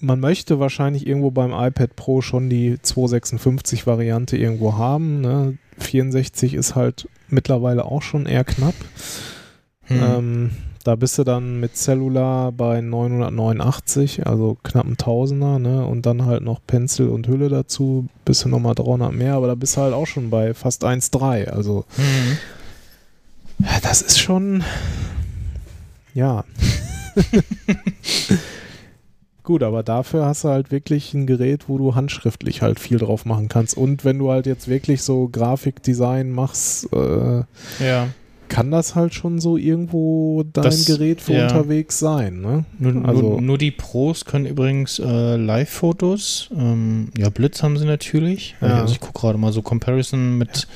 man 0.00 0.18
möchte 0.18 0.58
wahrscheinlich 0.58 1.06
irgendwo 1.06 1.30
beim 1.30 1.52
iPad 1.52 1.94
Pro 1.94 2.22
schon 2.22 2.48
die 2.48 2.80
256 2.80 3.86
Variante 3.86 4.38
irgendwo 4.38 4.78
haben. 4.78 5.20
Ne? 5.20 5.58
64 5.78 6.54
ist 6.54 6.74
halt 6.74 7.06
mittlerweile 7.28 7.84
auch 7.84 8.00
schon 8.00 8.24
eher 8.24 8.44
knapp. 8.44 8.74
Hm. 9.84 10.02
Ähm, 10.02 10.50
da 10.84 10.96
bist 10.96 11.18
du 11.18 11.24
dann 11.24 11.60
mit 11.60 11.76
Cellular 11.76 12.52
bei 12.52 12.80
989, 12.80 14.26
also 14.26 14.56
knapp 14.62 14.86
ein 14.86 14.96
Tausender, 14.96 15.58
ne? 15.58 15.84
Und 15.84 16.06
dann 16.06 16.24
halt 16.24 16.42
noch 16.42 16.60
Pencil 16.66 17.08
und 17.08 17.28
Hülle 17.28 17.50
dazu, 17.50 18.06
bist 18.24 18.44
du 18.44 18.48
nochmal 18.48 18.74
300 18.74 19.12
mehr, 19.12 19.34
aber 19.34 19.46
da 19.48 19.54
bist 19.54 19.76
du 19.76 19.82
halt 19.82 19.92
auch 19.92 20.06
schon 20.06 20.30
bei 20.30 20.54
fast 20.54 20.84
1,3. 20.84 21.48
Also, 21.48 21.84
Hm. 21.96 22.38
ja, 23.58 23.78
das 23.82 24.00
ist 24.00 24.18
schon, 24.20 24.64
ja. 26.14 26.44
Gut, 29.42 29.62
aber 29.62 29.82
dafür 29.82 30.26
hast 30.26 30.44
du 30.44 30.48
halt 30.48 30.70
wirklich 30.70 31.14
ein 31.14 31.26
Gerät, 31.26 31.64
wo 31.68 31.78
du 31.78 31.94
handschriftlich 31.94 32.62
halt 32.62 32.78
viel 32.78 32.98
drauf 32.98 33.24
machen 33.24 33.48
kannst. 33.48 33.76
Und 33.76 34.04
wenn 34.04 34.18
du 34.18 34.30
halt 34.30 34.46
jetzt 34.46 34.68
wirklich 34.68 35.02
so 35.02 35.28
Grafikdesign 35.28 36.30
machst, 36.30 36.92
äh, 36.92 37.38
Ja. 37.82 38.08
kann 38.48 38.70
das 38.70 38.94
halt 38.94 39.14
schon 39.14 39.40
so 39.40 39.56
irgendwo 39.56 40.42
dein 40.44 40.64
Das- 40.64 40.84
Gerät 40.84 41.20
für 41.20 41.32
ja. 41.32 41.44
unterwegs 41.44 41.98
sein, 41.98 42.40
ne? 42.42 42.64
Nur, 42.78 43.04
Also- 43.08 43.22
nur, 43.22 43.40
nur 43.40 43.58
die 43.58 43.70
Pros 43.70 44.24
können 44.24 44.46
übrigens 44.46 44.98
äh, 44.98 45.36
Live-Fotos. 45.36 46.50
Ähm, 46.56 47.08
ja, 47.16 47.30
Blitz 47.30 47.62
haben 47.62 47.78
sie 47.78 47.86
natürlich. 47.86 48.56
Ja. 48.60 48.82
Also 48.82 48.92
ich 48.92 49.00
gucke 49.00 49.18
gerade 49.20 49.38
mal 49.38 49.52
so 49.52 49.62
Comparison 49.62 50.36
mit 50.36 50.68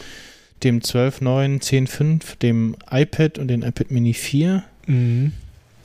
dem 0.64 0.80
12.9, 0.80 1.60
10.5, 1.60 2.36
dem 2.38 2.76
iPad 2.90 3.38
und 3.38 3.48
dem 3.48 3.62
iPad 3.62 3.90
Mini 3.90 4.14
4. 4.14 4.64
Mhm. 4.86 5.32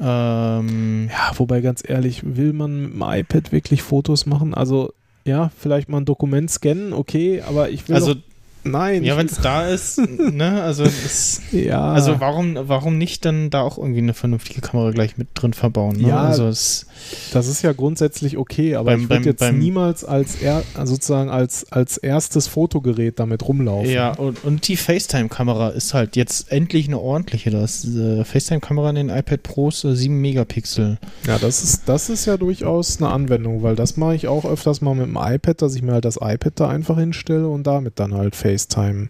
Ähm, 0.01 1.09
Ja, 1.11 1.31
wobei 1.37 1.61
ganz 1.61 1.83
ehrlich, 1.85 2.21
will 2.23 2.53
man 2.53 2.81
mit 2.83 2.93
dem 2.93 3.01
iPad 3.03 3.51
wirklich 3.51 3.81
Fotos 3.81 4.25
machen? 4.25 4.53
Also, 4.53 4.93
ja, 5.25 5.51
vielleicht 5.57 5.89
mal 5.89 5.97
ein 5.97 6.05
Dokument 6.05 6.49
scannen, 6.49 6.93
okay, 6.93 7.41
aber 7.41 7.69
ich 7.69 7.87
will 7.87 7.95
also, 7.95 8.13
doch, 8.13 8.21
nein. 8.63 9.03
ja, 9.03 9.17
wenn 9.17 9.27
es 9.27 9.39
da 9.41 9.67
ist, 9.67 9.97
ne, 10.19 10.63
also 10.63 10.83
will, 10.85 11.41
ja, 11.51 11.91
Also 11.93 12.19
warum, 12.19 12.55
warum 12.61 12.97
nicht 12.97 13.25
dann 13.25 13.49
da 13.49 13.61
auch 13.61 13.77
irgendwie 13.77 13.99
eine 13.99 14.13
vernünftige 14.13 14.61
Kamera 14.61 14.91
gleich 14.91 15.17
mit 15.17 15.27
drin 15.33 15.53
verbauen? 15.53 15.97
Ne? 15.97 16.07
Ja, 16.07 16.21
also 16.21 16.47
es, 16.47 16.87
das 17.33 17.47
ist 17.47 17.61
ja 17.61 17.73
grundsätzlich 17.73 18.37
okay, 18.37 18.75
aber 18.75 18.91
Beim- 18.91 19.01
ich 19.01 19.09
würde 19.09 19.25
jetzt 19.25 19.39
beim- 19.39 19.59
niemals 19.59 20.03
als 20.05 20.35
er, 20.41 20.63
sozusagen 20.83 21.29
als, 21.29 21.71
als 21.71 21.97
erstes 21.97 22.47
Fotogerät 22.47 23.19
damit 23.19 23.47
rumlaufen. 23.47 23.89
ja, 23.91 24.11
und, 24.13 24.43
und 24.43 24.67
die 24.67 24.77
FaceTime-Kamera 24.77 25.69
ist 25.69 25.93
halt 25.93 26.15
jetzt 26.15 26.51
endlich 26.51 26.87
eine 26.87 26.99
ordentliche. 26.99 27.49
Das 27.49 27.85
äh, 27.85 28.23
FaceTime-Kamera 28.23 28.89
in 28.91 28.95
den 28.95 29.09
iPad 29.09 29.43
Pros 29.43 29.83
äh, 29.83 29.95
7 29.95 30.19
Megapixel. 30.19 30.97
Ja, 31.27 31.37
das 31.37 31.63
ist, 31.63 31.83
das 31.87 32.09
ist 32.09 32.25
ja 32.25 32.37
durchaus 32.37 32.97
eine 33.01 33.09
Anwendung, 33.11 33.63
weil 33.63 33.75
das 33.75 33.97
mache 33.97 34.15
ich 34.15 34.27
auch 34.27 34.45
öfters 34.45 34.81
mal 34.81 34.95
mit 34.95 35.07
dem 35.07 35.17
iPad, 35.19 35.61
dass 35.61 35.75
ich 35.75 35.81
mir 35.81 35.93
halt 35.93 36.05
das 36.05 36.17
iPad 36.21 36.53
da 36.55 36.69
einfach 36.69 36.97
hinstelle 36.97 37.47
und 37.47 37.65
damit 37.65 37.99
dann 37.99 38.13
halt 38.13 38.35
FaceTime 38.35 39.09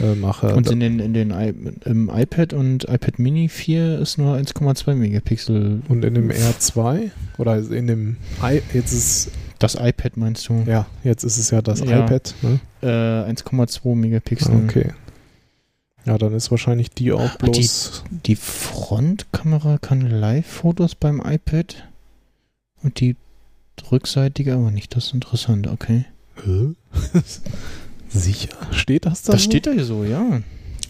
äh, 0.00 0.14
mache. 0.14 0.54
Und 0.54 0.70
in 0.70 0.80
den, 0.80 0.98
in 1.00 1.12
den 1.14 1.30
I 1.30 1.52
im 1.84 2.10
iPad 2.12 2.52
und 2.52 2.84
iPad 2.84 3.18
Mini 3.18 3.48
4 3.48 3.98
ist 3.98 4.18
nur 4.18 4.36
1,2 4.36 4.94
Megapixel. 4.94 5.82
und 5.88 6.04
in 6.04 6.14
dem 6.14 6.30
R2 6.30 7.10
oder 7.38 7.58
in 7.58 7.86
dem 7.86 8.16
I, 8.42 8.60
jetzt 8.74 8.92
ist 8.92 9.30
Das 9.58 9.74
iPad 9.74 10.16
meinst 10.16 10.48
du? 10.48 10.62
ja, 10.66 10.86
jetzt 11.04 11.24
ist 11.24 11.36
es 11.38 11.50
ja 11.50 11.62
das 11.62 11.80
Ja. 11.80 12.04
iPad, 12.04 12.34
ne? 12.42 12.60
Äh, 12.82 13.30
1,2 13.30 13.94
Megapixel. 13.96 14.54
Okay. 14.64 14.92
Ja, 16.04 16.16
dann 16.16 16.32
ist 16.32 16.50
wahrscheinlich 16.50 16.90
die 16.90 17.12
auch 17.12 17.20
Ah, 17.20 17.36
die- 17.42 17.50
bloß. 17.50 18.04
Die 18.24 18.36
Frontkamera 18.36 19.78
kann 19.78 20.00
Live-Fotos 20.02 20.94
beim 20.94 21.20
iPad 21.20 21.84
und 22.82 23.00
die 23.00 23.16
rückseitige 23.92 24.54
aber 24.54 24.70
nicht. 24.70 24.96
Das 24.96 25.06
ist 25.06 25.14
interessant, 25.14 25.66
okay. 25.66 26.04
Hä? 26.44 26.70
Sicher? 28.08 28.48
Steht 28.72 29.06
das 29.06 29.22
da? 29.22 29.32
Das 29.32 29.44
so? 29.44 29.50
steht 29.50 29.66
da 29.66 29.78
so, 29.84 30.04
ja. 30.04 30.40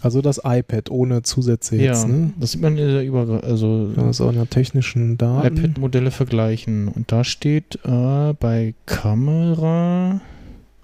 Also 0.01 0.21
das 0.21 0.39
iPad 0.45 0.89
ohne 0.91 1.23
Zusätze 1.23 1.75
jetzt, 1.75 2.03
ja, 2.03 2.07
ne? 2.07 2.31
das 2.39 2.53
sieht 2.53 2.61
man 2.61 2.77
äh, 2.77 3.01
über, 3.03 3.43
also 3.43 3.91
Ja, 3.97 4.13
so 4.13 4.29
einer 4.29 4.49
technischen 4.49 5.17
Daten. 5.17 5.57
iPad-Modelle 5.57 6.11
vergleichen. 6.11 6.87
Und 6.87 7.11
da 7.11 7.25
steht 7.25 7.79
äh, 7.83 8.33
bei 8.39 8.75
Kamera. 8.85 10.21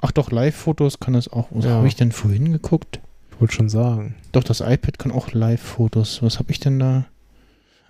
Ach 0.01 0.11
doch, 0.11 0.31
Live-Fotos 0.31 0.99
kann 0.99 1.15
es 1.15 1.31
auch. 1.31 1.47
Was 1.51 1.63
Ja. 1.65 1.71
habe 1.71 1.87
ich 1.87 1.95
denn 1.95 2.11
vorhin 2.11 2.51
geguckt? 2.51 2.99
Ich 3.31 3.39
wollte 3.39 3.53
schon 3.53 3.69
sagen. 3.69 4.15
Doch, 4.33 4.43
das 4.43 4.59
iPad 4.59 4.99
kann 4.99 5.11
auch 5.13 5.31
Live-Fotos. 5.31 6.21
Was 6.21 6.37
habe 6.39 6.51
ich 6.51 6.59
denn 6.59 6.79
da? 6.79 7.05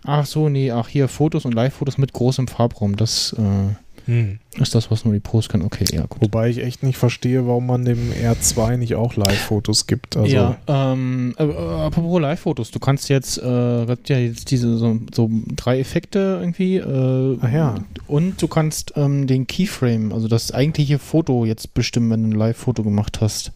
Ach 0.03 0.25
so, 0.27 0.49
nee, 0.49 0.69
ach 0.69 0.88
hier 0.88 1.07
Fotos 1.07 1.45
und 1.45 1.53
Live-Fotos 1.56 1.98
mit 1.98 2.14
großem 2.14 2.48
Farbraum. 2.48 2.95
Das 2.95 3.33
äh, 3.40 3.74
ist 4.08 4.75
das, 4.75 4.92
was 4.92 5.03
nur 5.03 5.14
die 5.14 5.19
Pros 5.19 5.50
kann. 5.50 5.61
Okay, 5.64 5.85
ja, 5.92 6.06
gut. 6.06 6.22
Wobei 6.22 6.50
ich 6.50 6.59
echt 6.59 6.84
nicht 6.84 6.98
verstehe, 6.98 7.48
warum 7.48 7.66
man 7.66 7.85
dem 7.85 8.11
R2 8.11 8.77
nicht 8.77 8.95
auch 8.95 9.16
Live-Fotos 9.16 9.88
gibt. 9.88 10.16
Also, 10.16 10.34
ja, 10.34 10.58
ähm, 10.67 11.34
äh, 11.38 11.43
äh, 11.43 11.56
apropos 11.56 12.22
Live-Fotos, 12.22 12.72
du 12.72 12.80
kannst 12.80 13.09
jetzt, 13.09 13.38
äh, 13.40 13.85
gibt 13.88 14.09
ja 14.09 14.17
jetzt 14.17 14.51
diese 14.51 14.77
so, 14.77 15.00
so 15.14 15.30
drei 15.56 15.80
Effekte 15.80 16.38
irgendwie. 16.40 16.77
Äh, 16.77 17.38
Ach 17.42 17.51
ja. 17.51 17.75
Und 18.08 18.42
du 18.42 18.48
kannst 18.48 18.93
ähm, 18.95 19.25
den 19.25 19.48
Keyframe, 19.48 20.14
also 20.14 20.27
das 20.27 20.51
eigentliche 20.51 21.00
Foto 21.00 21.45
jetzt 21.45 21.74
bestimmen, 21.74 22.11
wenn 22.11 22.24
du 22.24 22.30
ein 22.30 22.40
Live-Foto 22.40 22.84
gemacht 22.84 23.22
hast. 23.22 23.51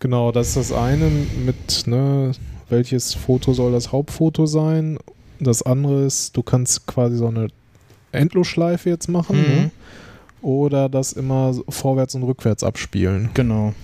Genau, 0.00 0.30
das 0.30 0.48
ist 0.48 0.56
das 0.56 0.72
eine 0.72 1.10
mit, 1.44 1.86
ne, 1.86 2.32
welches 2.68 3.14
Foto 3.14 3.52
soll 3.52 3.72
das 3.72 3.90
Hauptfoto 3.90 4.46
sein? 4.46 4.98
Das 5.40 5.62
andere 5.62 6.04
ist, 6.04 6.36
du 6.36 6.42
kannst 6.42 6.86
quasi 6.86 7.16
so 7.16 7.26
eine 7.26 7.48
Endlosschleife 8.12 8.88
jetzt 8.90 9.08
machen, 9.08 9.36
Mhm. 9.36 9.42
ne? 9.54 9.70
Oder 10.40 10.88
das 10.88 11.12
immer 11.12 11.52
vorwärts 11.68 12.14
und 12.14 12.22
rückwärts 12.22 12.62
abspielen. 12.62 13.30
Genau. 13.34 13.74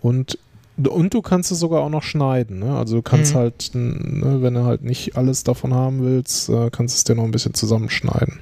Und, 0.00 0.38
und 0.76 1.14
du 1.14 1.22
kannst 1.22 1.52
es 1.52 1.60
sogar 1.60 1.80
auch 1.82 1.90
noch 1.90 2.02
schneiden, 2.02 2.58
ne? 2.58 2.76
Also 2.76 2.96
du 2.96 3.02
kannst 3.02 3.34
Mhm. 3.34 3.38
halt, 3.38 3.70
ne, 3.74 4.38
wenn 4.42 4.54
du 4.54 4.64
halt 4.64 4.82
nicht 4.82 5.16
alles 5.16 5.44
davon 5.44 5.74
haben 5.74 6.02
willst, 6.02 6.48
äh, 6.48 6.70
kannst 6.70 6.94
du 6.94 6.98
es 6.98 7.04
dir 7.04 7.14
noch 7.14 7.24
ein 7.24 7.30
bisschen 7.30 7.54
zusammenschneiden. 7.54 8.40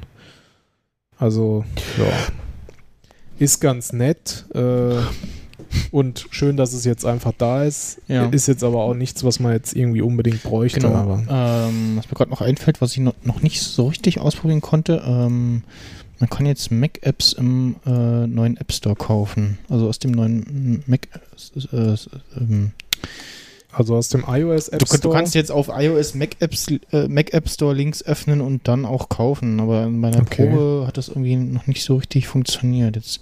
Also, 1.19 1.65
ja. 1.99 2.13
Ist 3.39 3.61
ganz 3.61 3.93
nett. 3.93 4.47
Äh, 4.55 4.97
und 5.91 6.27
schön, 6.31 6.57
dass 6.57 6.73
es 6.73 6.85
jetzt 6.85 7.05
einfach 7.05 7.33
da 7.37 7.65
ist. 7.65 8.01
Ja. 8.09 8.27
Ist 8.27 8.49
jetzt 8.49 8.65
aber 8.65 8.83
auch 8.83 8.95
nichts, 8.95 9.25
was 9.25 9.41
man 9.41 9.53
jetzt 9.53 9.75
irgendwie 9.75 10.03
unbedingt 10.03 10.43
bräuchte. 10.43 10.81
Genau. 10.81 11.19
Ähm, 11.29 11.97
was 11.97 12.07
mir 12.07 12.15
gerade 12.15 12.31
noch 12.31 12.41
einfällt, 12.41 12.81
was 12.81 12.93
ich 12.93 12.99
noch, 12.99 13.15
noch 13.25 13.43
nicht 13.43 13.63
so 13.63 13.89
richtig 13.89 14.21
ausprobieren 14.21 14.61
konnte, 14.61 15.03
ähm, 15.07 15.63
man 16.19 16.31
kann 16.31 16.47
jetzt 16.47 16.71
Mac-Apps 16.71 17.35
im 17.35 17.77
äh, 17.87 18.27
neuen 18.27 18.57
App 18.57 18.73
Store 18.73 18.97
kaufen. 18.97 19.59
Also 19.69 19.89
aus 19.89 19.99
dem 19.99 20.13
neuen 20.13 20.83
Mac. 20.87 21.09
Äh, 21.73 21.77
äh, 21.77 21.97
ähm, 22.39 22.73
also 23.73 23.95
aus 23.95 24.09
dem 24.09 24.25
iOS 24.27 24.69
App 24.69 24.79
du, 24.79 24.87
Store. 24.87 25.01
du 25.01 25.11
kannst 25.11 25.35
jetzt 25.35 25.53
auf 25.53 25.69
iOS 25.69 26.15
Mac, 26.15 26.31
Apps, 26.41 26.67
äh, 26.93 27.09
Mac 27.09 27.35
App 27.35 27.47
Store 27.51 27.75
Links 27.75 28.03
öffnen 28.03 28.41
und 28.41 28.67
dann 28.69 28.87
auch 28.87 29.11
kaufen. 29.11 29.61
Aber 29.61 29.85
in 29.85 30.01
meiner 30.01 30.23
Okay. 30.23 30.49
Probe 30.49 30.87
hat 30.87 30.97
das 30.97 31.09
irgendwie 31.09 31.37
noch 31.37 31.67
nicht 31.67 31.85
so 31.85 31.97
richtig 31.97 32.27
funktioniert. 32.27 32.97
Jetzt 32.97 33.21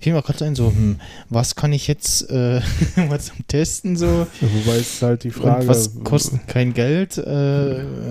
fiel 0.00 0.12
mir 0.12 0.22
gerade 0.22 0.38
so 0.38 0.44
ein, 0.44 0.54
so, 0.54 0.66
hm, 0.68 1.00
was 1.28 1.54
kann 1.54 1.72
ich 1.72 1.86
jetzt 1.86 2.30
äh, 2.30 2.60
mal 2.96 3.20
zum 3.20 3.46
Testen 3.46 3.96
so? 3.96 4.26
Wobei 4.40 4.76
es 4.76 5.00
halt 5.02 5.24
die 5.24 5.30
Frage, 5.30 5.62
und 5.62 5.68
was 5.68 6.02
kostet 6.04 6.46
kein 6.48 6.74
Geld? 6.74 7.18
Äh, 7.18 7.24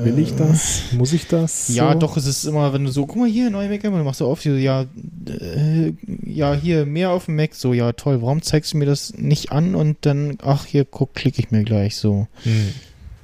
will 0.03 0.19
ich 0.19 0.35
das? 0.35 0.83
Muss 0.91 1.13
ich 1.13 1.27
das? 1.27 1.69
Ja, 1.69 1.93
so? 1.93 1.99
doch, 1.99 2.17
es 2.17 2.25
ist 2.25 2.45
immer, 2.45 2.73
wenn 2.73 2.85
du 2.85 2.91
so, 2.91 3.05
guck 3.05 3.17
mal 3.17 3.29
hier, 3.29 3.49
neue 3.49 3.69
Mac, 3.69 3.81
du 3.81 3.91
machst 3.91 4.19
so 4.19 4.27
auf, 4.27 4.41
so, 4.41 4.51
ja, 4.51 4.85
äh, 5.27 5.93
ja, 6.25 6.53
hier, 6.53 6.85
mehr 6.85 7.11
auf 7.11 7.25
dem 7.25 7.35
Mac, 7.35 7.55
so, 7.55 7.73
ja, 7.73 7.91
toll, 7.93 8.21
warum 8.21 8.41
zeigst 8.41 8.73
du 8.73 8.77
mir 8.77 8.85
das 8.85 9.13
nicht 9.13 9.51
an 9.51 9.75
und 9.75 9.97
dann, 10.01 10.37
ach, 10.41 10.65
hier, 10.65 10.85
guck, 10.85 11.13
klicke 11.13 11.39
ich 11.41 11.51
mir 11.51 11.63
gleich 11.63 11.95
so. 11.95 12.27
Hm. 12.43 12.73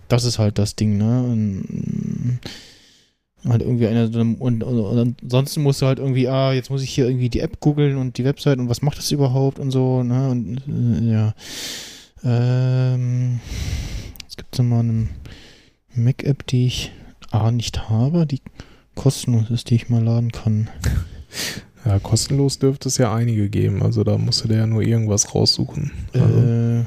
Das 0.08 0.26
ist 0.26 0.38
halt 0.38 0.60
das 0.60 0.76
Ding, 0.76 0.98
ne? 0.98 1.24
Und, 1.24 2.40
halt 3.48 3.62
irgendwie 3.62 3.88
eine, 3.88 4.06
und, 4.06 4.40
und, 4.40 4.64
und 4.64 5.18
ansonsten 5.22 5.62
musst 5.64 5.82
du 5.82 5.86
halt 5.86 6.00
irgendwie, 6.00 6.28
ah, 6.28 6.54
jetzt 6.54 6.70
muss 6.70 6.84
ich 6.84 6.90
hier 6.92 7.08
irgendwie 7.08 7.30
die 7.30 7.42
App 7.42 7.60
googeln 7.60 7.98
und 7.98 8.18
die 8.18 8.24
Website 8.24 8.60
und 8.60 8.70
was 8.70 8.82
macht 8.82 8.98
das 8.98 9.12
überhaupt 9.12 9.60
und 9.60 9.72
so, 9.72 10.04
ne? 10.04 10.30
Und 10.30 10.62
äh, 10.68 11.12
ja. 11.12 11.34
Ähm, 12.24 13.40
es 14.28 14.38
gibt 14.38 14.56
so 14.56 14.64
mal 14.64 14.80
eine 14.80 15.08
Mac-App, 15.96 16.48
die 16.48 16.68
ich 16.68 16.92
A 17.32 17.52
nicht 17.52 17.90
habe, 17.90 18.26
die 18.26 18.42
kostenlos 18.96 19.50
ist, 19.50 19.70
die 19.70 19.76
ich 19.76 19.90
mal 19.90 20.04
laden 20.04 20.32
kann. 20.32 20.70
Ja, 21.86 22.00
kostenlos 22.00 22.60
dürfte 22.60 22.88
es 22.88 22.98
ja 22.98 23.14
einige 23.14 23.50
geben. 23.50 23.84
Also 23.84 24.06
da 24.06 24.18
musst 24.18 24.42
du 24.42 24.48
dir 24.48 24.60
ja 24.60 24.68
nur 24.68 24.84
irgendwas 24.84 25.36
raussuchen. 25.36 25.92
Also, 26.14 26.40
Äh, 26.40 26.86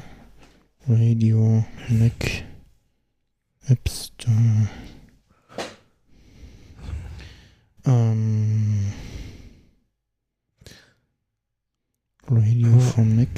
Radio 0.87 1.63
Mac 1.89 2.43
App 3.67 3.87
Store. 3.87 4.67
Ähm, 7.87 8.91
Radio 12.27 12.67
Ja. 12.67 12.79
for 12.79 13.05
Mac. 13.05 13.29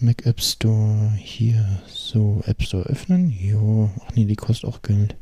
Mac 0.00 0.24
App 0.26 0.40
Store 0.40 1.12
hier. 1.16 1.82
So, 1.88 2.40
App 2.46 2.62
Store 2.62 2.84
öffnen. 2.84 3.30
Jo. 3.30 3.90
Ach 4.06 4.14
nee, 4.14 4.26
die 4.26 4.36
kostet 4.36 4.70
auch 4.70 4.82
Geld. 4.82 5.16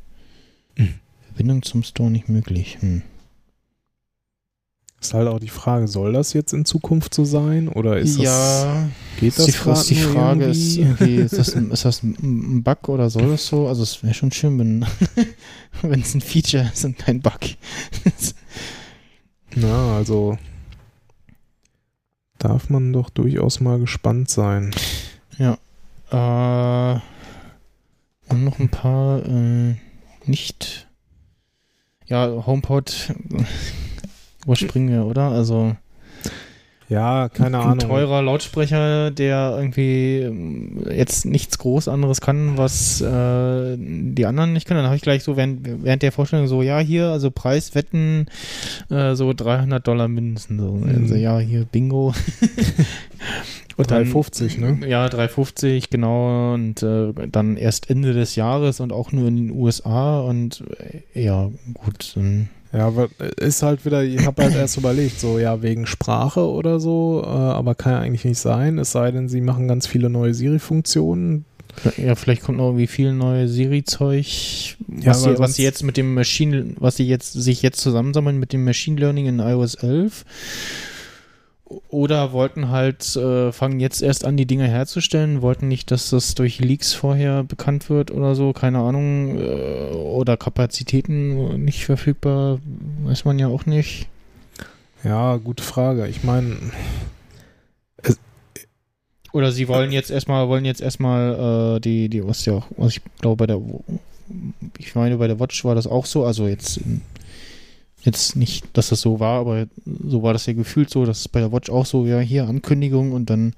Hm. 0.76 0.94
Verbindung 1.24 1.62
zum 1.62 1.82
Store 1.82 2.10
nicht 2.10 2.28
möglich. 2.28 2.78
Hm. 2.82 3.02
Ist 5.00 5.12
halt 5.14 5.28
auch 5.28 5.38
die 5.38 5.48
Frage, 5.50 5.86
soll 5.88 6.12
das 6.14 6.32
jetzt 6.32 6.52
in 6.54 6.64
Zukunft 6.64 7.12
so 7.14 7.24
sein? 7.24 7.68
Oder 7.68 7.98
ist 7.98 8.16
das, 8.16 8.24
ja, 8.24 8.88
geht 9.20 9.38
das 9.38 9.48
ist 9.48 9.64
die, 9.64 9.70
ist 9.70 9.90
die 9.90 9.94
Frage, 9.96 10.44
ist, 10.46 10.76
ist, 10.78 11.38
das, 11.38 11.54
ein- 11.54 11.70
ist 11.70 11.84
das 11.84 12.02
ein 12.02 12.62
Bug 12.62 12.88
oder 12.88 13.10
soll 13.10 13.28
das 13.28 13.46
so? 13.46 13.68
Also 13.68 13.82
es 13.82 14.02
wäre 14.02 14.14
schon 14.14 14.32
schön, 14.32 14.58
wenn 14.58 14.86
wenn 15.82 16.00
es 16.00 16.14
ein 16.14 16.22
Feature 16.22 16.70
ist 16.72 16.84
und 16.84 16.98
kein 16.98 17.20
Bug. 17.20 17.38
Na, 19.54 19.96
also 19.96 20.38
darf 22.38 22.70
man 22.70 22.92
doch 22.92 23.10
durchaus 23.10 23.60
mal 23.60 23.78
gespannt 23.78 24.30
sein. 24.30 24.72
Äh, 26.10 27.00
und 28.28 28.44
noch 28.44 28.58
ein 28.60 28.68
paar 28.68 29.24
äh, 29.26 29.74
nicht. 30.24 30.86
Ja, 32.06 32.46
HomePod 32.46 33.12
überspringen 34.46 34.88
wir, 34.90 35.04
oder? 35.04 35.24
Also 35.30 35.76
Ja, 36.88 37.28
keine 37.28 37.58
ein 37.58 37.64
Ahnung. 37.64 37.78
teurer 37.80 38.22
Lautsprecher, 38.22 39.10
der 39.10 39.54
irgendwie 39.58 40.20
ähm, 40.20 40.84
jetzt 40.88 41.24
nichts 41.26 41.58
groß 41.58 41.88
anderes 41.88 42.20
kann, 42.20 42.56
was 42.56 43.00
äh, 43.00 43.76
die 43.78 44.24
anderen 44.24 44.52
nicht 44.52 44.66
können. 44.68 44.78
Dann 44.78 44.86
habe 44.86 44.94
ich 44.96 45.02
gleich 45.02 45.24
so 45.24 45.36
während, 45.36 45.82
während 45.84 46.02
der 46.02 46.12
Vorstellung 46.12 46.46
so, 46.46 46.62
ja, 46.62 46.78
hier, 46.78 47.08
also 47.08 47.32
Preis, 47.32 47.74
Wetten, 47.74 48.26
äh, 48.88 49.14
so 49.16 49.32
300 49.32 49.84
Dollar 49.86 50.06
mindestens. 50.06 50.60
So. 50.60 50.80
Also 50.86 51.16
ja, 51.16 51.38
hier 51.40 51.64
Bingo. 51.64 52.14
Und 53.78 53.90
dann- 53.90 54.04
350, 54.04 54.56
ne? 54.58 54.78
Ja, 54.88 55.06
350, 55.08 55.90
genau. 55.90 56.54
Und 56.54 56.82
äh, 56.82 57.12
dann 57.30 57.56
erst 57.58 57.90
Ende 57.90 58.14
des 58.14 58.34
Jahres 58.36 58.80
und 58.80 58.90
auch 58.90 59.12
nur 59.12 59.28
in 59.28 59.36
den 59.36 59.50
USA. 59.50 60.20
Und 60.20 60.64
äh, 61.14 61.22
ja, 61.24 61.50
gut. 61.74 62.12
Dann, 62.16 62.48
Ja, 62.76 62.88
aber 62.88 63.08
ist 63.38 63.62
halt 63.62 63.86
wieder, 63.86 64.04
ich 64.04 64.26
habe 64.26 64.42
halt 64.42 64.54
erst 64.54 64.76
überlegt, 64.76 65.18
so 65.18 65.38
ja, 65.38 65.62
wegen 65.62 65.86
Sprache 65.86 66.46
oder 66.46 66.78
so, 66.78 67.22
äh, 67.24 67.28
aber 67.28 67.74
kann 67.74 67.92
ja 67.92 68.00
eigentlich 68.00 68.24
nicht 68.26 68.38
sein, 68.38 68.78
es 68.78 68.92
sei 68.92 69.10
denn, 69.12 69.28
sie 69.28 69.40
machen 69.40 69.66
ganz 69.66 69.86
viele 69.86 70.10
neue 70.10 70.34
Siri-Funktionen. 70.34 71.46
ja, 71.96 72.14
vielleicht 72.14 72.42
kommt 72.42 72.58
noch 72.58 72.66
irgendwie 72.66 72.86
viel 72.86 73.12
neue 73.12 73.48
Siri-Zeug, 73.48 74.76
Ja, 75.00 75.06
was, 75.06 75.24
weil 75.24 75.36
sie, 75.36 75.42
was 75.42 75.54
sie 75.54 75.62
jetzt 75.62 75.84
mit 75.84 75.96
dem 75.96 76.12
Machine, 76.12 76.74
was 76.78 76.96
sie 76.96 77.06
jetzt 77.06 77.32
sich 77.32 77.62
jetzt 77.62 77.80
zusammensammeln 77.80 78.38
mit 78.38 78.52
dem 78.52 78.64
Machine 78.64 79.00
Learning 79.00 79.26
in 79.26 79.38
iOS 79.38 79.76
11. 79.76 80.24
Oder 81.88 82.32
wollten 82.32 82.70
halt, 82.70 83.16
äh, 83.16 83.50
fangen 83.50 83.80
jetzt 83.80 84.00
erst 84.00 84.24
an, 84.24 84.36
die 84.36 84.46
Dinge 84.46 84.68
herzustellen, 84.68 85.42
wollten 85.42 85.66
nicht, 85.66 85.90
dass 85.90 86.10
das 86.10 86.36
durch 86.36 86.60
Leaks 86.60 86.92
vorher 86.92 87.42
bekannt 87.42 87.90
wird 87.90 88.12
oder 88.12 88.36
so, 88.36 88.52
keine 88.52 88.78
Ahnung, 88.78 89.38
äh, 89.38 89.92
oder 89.92 90.36
Kapazitäten 90.36 91.64
nicht 91.64 91.84
verfügbar, 91.84 92.60
weiß 93.04 93.24
man 93.24 93.38
ja 93.40 93.48
auch 93.48 93.66
nicht. 93.66 94.06
Ja, 95.02 95.36
gute 95.36 95.64
Frage. 95.64 96.06
Ich 96.06 96.22
meine, 96.22 96.56
Oder 99.36 99.52
sie 99.52 99.68
wollen 99.68 99.92
jetzt 99.92 100.10
erstmal, 100.10 100.48
wollen 100.48 100.64
jetzt 100.64 100.80
erstmal 100.80 101.76
äh, 101.76 101.80
die, 101.80 102.08
die, 102.08 102.26
was 102.26 102.46
ja 102.46 102.54
auch, 102.54 102.68
was 102.78 102.92
ich 102.92 103.02
glaube 103.20 103.36
bei 103.36 103.46
der, 103.46 103.60
ich 104.78 104.94
meine 104.94 105.18
bei 105.18 105.26
der 105.26 105.38
Watch 105.38 105.62
war 105.62 105.74
das 105.74 105.86
auch 105.86 106.06
so, 106.06 106.24
also 106.24 106.48
jetzt, 106.48 106.80
jetzt 108.06 108.36
nicht, 108.36 108.64
dass 108.72 108.88
das 108.88 109.00
so 109.02 109.20
war, 109.20 109.40
aber 109.40 109.66
so 110.08 110.22
war 110.22 110.32
das 110.32 110.46
ja 110.46 110.52
gefühlt 110.54 110.88
so, 110.90 111.04
dass 111.04 111.20
es 111.20 111.28
bei 111.28 111.40
der 111.40 111.52
Watch 111.52 111.68
auch 111.70 111.84
so, 111.86 112.06
ja, 112.06 112.18
hier 112.20 112.48
Ankündigung 112.48 113.12
und 113.12 113.28
dann 113.28 113.52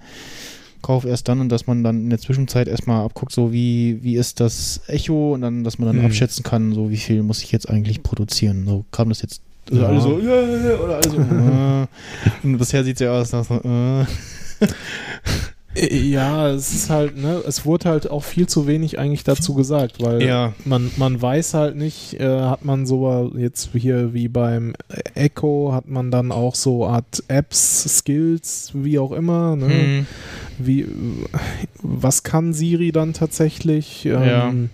Kauf 0.80 1.04
erst 1.04 1.26
dann 1.28 1.40
und 1.40 1.48
dass 1.48 1.66
man 1.66 1.82
dann 1.82 2.02
in 2.04 2.10
der 2.10 2.20
Zwischenzeit 2.20 2.68
erstmal 2.68 3.04
abguckt, 3.04 3.32
so 3.32 3.52
wie, 3.52 3.98
wie 4.02 4.14
ist 4.16 4.38
das 4.38 4.80
Echo 4.86 5.34
und 5.34 5.40
dann, 5.40 5.64
dass 5.64 5.78
man 5.78 5.88
dann 5.88 5.98
Mhm. 5.98 6.04
abschätzen 6.06 6.44
kann, 6.44 6.72
so 6.72 6.88
wie 6.90 6.96
viel 6.96 7.22
muss 7.24 7.42
ich 7.42 7.50
jetzt 7.50 7.68
eigentlich 7.68 8.02
produzieren. 8.04 8.64
So 8.64 8.84
kam 8.92 9.08
das 9.08 9.20
jetzt 9.22 9.42
also 9.70 9.82
Ja. 9.82 9.88
alle 9.88 10.00
so, 10.00 10.18
ja, 10.20 10.78
oder 10.78 10.96
also, 10.96 11.16
äh. 11.18 11.86
und 12.46 12.58
bisher 12.58 12.84
sieht 12.84 12.94
es 12.96 13.00
ja 13.00 13.12
aus, 13.12 13.32
nach 13.32 13.44
so, 13.44 13.54
äh. 13.56 14.06
Ja, 15.90 16.50
es 16.50 16.72
ist 16.74 16.90
halt, 16.90 17.16
ne, 17.16 17.42
es 17.46 17.64
wurde 17.64 17.88
halt 17.88 18.10
auch 18.10 18.24
viel 18.24 18.46
zu 18.48 18.66
wenig 18.66 18.98
eigentlich 18.98 19.24
dazu 19.24 19.54
gesagt, 19.54 20.02
weil 20.02 20.22
Ja. 20.22 20.52
man, 20.64 20.90
man 20.96 21.20
weiß 21.20 21.54
halt 21.54 21.76
nicht, 21.76 22.14
äh, 22.20 22.40
hat 22.40 22.64
man 22.64 22.86
so 22.86 23.32
jetzt 23.36 23.70
hier 23.74 24.12
wie 24.14 24.28
beim 24.28 24.74
Echo, 25.14 25.72
hat 25.72 25.88
man 25.88 26.10
dann 26.10 26.32
auch 26.32 26.54
so 26.54 26.86
Art 26.86 27.22
Apps, 27.28 27.84
Skills, 27.98 28.70
wie 28.74 28.98
auch 28.98 29.12
immer, 29.12 29.56
ne? 29.56 29.68
Hm. 29.68 30.06
wie, 30.58 30.86
was 31.82 32.22
kann 32.22 32.52
Siri 32.52 32.92
dann 32.92 33.12
tatsächlich? 33.12 34.04
Ja. 34.04 34.48
Ähm, 34.48 34.70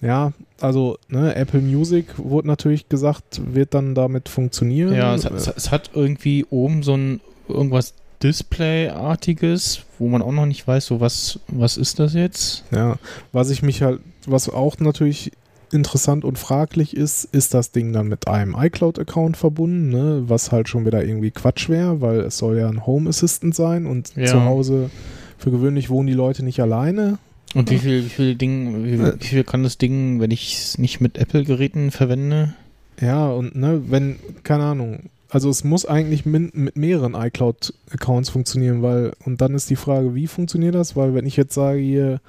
ja, 0.00 0.32
also 0.60 0.98
ne, 1.08 1.34
Apple 1.36 1.60
Music 1.60 2.06
wurde 2.16 2.48
natürlich 2.48 2.88
gesagt, 2.88 3.40
wird 3.52 3.72
dann 3.74 3.94
damit 3.94 4.28
funktionieren. 4.28 4.94
Ja, 4.94 5.14
es 5.14 5.24
hat, 5.24 5.56
es 5.56 5.70
hat 5.70 5.90
irgendwie 5.94 6.44
oben 6.50 6.82
so 6.82 6.94
ein 6.96 7.20
irgendwas 7.48 7.94
Display-artiges, 8.22 9.82
wo 9.98 10.08
man 10.08 10.22
auch 10.22 10.32
noch 10.32 10.46
nicht 10.46 10.66
weiß, 10.66 10.86
so 10.86 11.00
was, 11.00 11.40
was 11.48 11.76
ist 11.76 11.98
das 11.98 12.14
jetzt? 12.14 12.64
Ja, 12.70 12.96
was 13.32 13.50
ich 13.50 13.62
mich 13.62 13.82
halt, 13.82 14.00
was 14.26 14.48
auch 14.48 14.78
natürlich 14.78 15.32
interessant 15.72 16.24
und 16.24 16.38
fraglich 16.38 16.94
ist, 16.96 17.24
ist 17.24 17.54
das 17.54 17.72
Ding 17.72 17.92
dann 17.92 18.08
mit 18.08 18.28
einem 18.28 18.54
iCloud-Account 18.58 19.36
verbunden, 19.36 19.88
ne? 19.88 20.24
was 20.26 20.52
halt 20.52 20.68
schon 20.68 20.84
wieder 20.84 21.02
irgendwie 21.02 21.30
Quatsch 21.30 21.68
wäre, 21.68 22.00
weil 22.02 22.20
es 22.20 22.36
soll 22.38 22.58
ja 22.58 22.68
ein 22.68 22.86
Home 22.86 23.08
Assistant 23.08 23.54
sein 23.54 23.86
und 23.86 24.14
Ja. 24.16 24.26
zu 24.26 24.44
Hause 24.44 24.90
für 25.38 25.50
gewöhnlich 25.50 25.88
wohnen 25.88 26.06
die 26.08 26.12
Leute 26.12 26.44
nicht 26.44 26.60
alleine. 26.60 27.18
Und 27.54 27.70
wie 27.70 27.78
viel, 27.78 28.04
wie 28.04 28.08
viel 28.10 28.34
Ding, 28.34 28.84
wie, 28.84 28.98
wie 29.20 29.26
viel 29.26 29.44
kann 29.44 29.62
das 29.62 29.78
Ding, 29.78 30.20
wenn 30.20 30.30
ich 30.30 30.54
es 30.58 30.78
nicht 30.78 31.00
mit 31.00 31.18
Apple-Geräten 31.18 31.90
verwende? 31.90 32.54
Ja, 33.00 33.28
und 33.30 33.56
ne, 33.56 33.82
wenn, 33.88 34.16
keine 34.42 34.64
Ahnung, 34.64 35.10
also 35.32 35.48
es 35.48 35.64
muss 35.64 35.86
eigentlich 35.86 36.26
min, 36.26 36.50
mit 36.52 36.76
mehreren 36.76 37.14
iCloud-Accounts 37.14 38.28
funktionieren, 38.28 38.82
weil, 38.82 39.12
und 39.24 39.40
dann 39.40 39.54
ist 39.54 39.70
die 39.70 39.76
Frage, 39.76 40.14
wie 40.14 40.26
funktioniert 40.26 40.74
das? 40.74 40.94
Weil 40.94 41.14
wenn 41.14 41.24
ich 41.24 41.38
jetzt 41.38 41.54
sage 41.54 41.78
hier, 41.78 42.20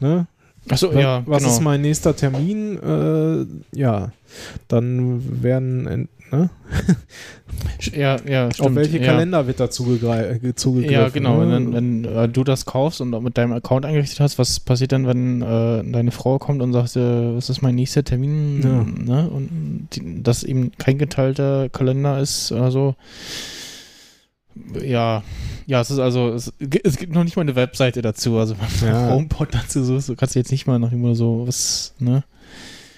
ne, 0.00 0.26
Achso, 0.68 0.92
ja, 0.92 1.22
was 1.26 1.42
genau. 1.42 1.54
ist 1.54 1.60
mein 1.60 1.80
nächster 1.80 2.14
Termin? 2.16 2.78
Äh, 2.82 3.46
ja, 3.78 4.12
dann 4.68 5.42
werden, 5.42 6.08
ne, 6.32 6.50
ja, 7.94 8.16
ja, 8.26 8.50
stimmt. 8.50 8.68
auf 8.68 8.74
welche 8.74 8.98
ja. 8.98 9.04
Kalender 9.04 9.46
wird 9.46 9.60
da 9.60 9.66
äh, 9.66 9.68
zugegriffen? 9.68 10.90
Ja, 10.90 11.08
genau. 11.08 11.44
Ne? 11.44 11.52
Wenn, 11.52 11.72
wenn 11.72 12.04
äh, 12.04 12.28
du 12.28 12.44
das 12.44 12.64
kaufst 12.64 13.00
und 13.00 13.10
mit 13.22 13.38
deinem 13.38 13.52
Account 13.52 13.84
eingerichtet 13.84 14.20
hast, 14.20 14.38
was 14.38 14.60
passiert 14.60 14.92
dann, 14.92 15.06
wenn 15.06 15.42
äh, 15.42 15.84
deine 15.84 16.10
Frau 16.10 16.38
kommt 16.38 16.62
und 16.62 16.72
sagt, 16.72 16.96
äh, 16.96 17.36
was 17.36 17.50
ist 17.50 17.62
mein 17.62 17.74
nächster 17.74 18.04
Termin? 18.04 18.62
Ja. 18.62 18.84
Ne? 18.84 19.28
Und 19.28 19.88
die, 19.92 20.22
das 20.22 20.42
eben 20.44 20.72
kein 20.78 20.98
geteilter 20.98 21.68
Kalender 21.68 22.18
ist 22.18 22.52
oder 22.52 22.70
so. 22.70 22.96
Ja, 24.84 25.22
ja, 25.66 25.80
es 25.80 25.90
ist 25.90 25.98
also, 25.98 26.30
es, 26.30 26.52
es 26.84 26.96
gibt 26.96 27.14
noch 27.14 27.24
nicht 27.24 27.36
mal 27.36 27.42
eine 27.42 27.56
Webseite 27.56 28.02
dazu. 28.02 28.36
Also, 28.38 28.54
wenn 28.58 28.80
du 28.80 28.86
Ja. 28.86 29.10
HomePod 29.10 29.54
dazu 29.54 29.82
suchst, 29.84 30.08
du 30.08 30.16
kannst 30.16 30.34
jetzt 30.34 30.50
nicht 30.50 30.66
mal 30.66 30.78
noch 30.78 30.92
immer 30.92 31.14
so 31.14 31.46
was, 31.46 31.94
ne? 31.98 32.24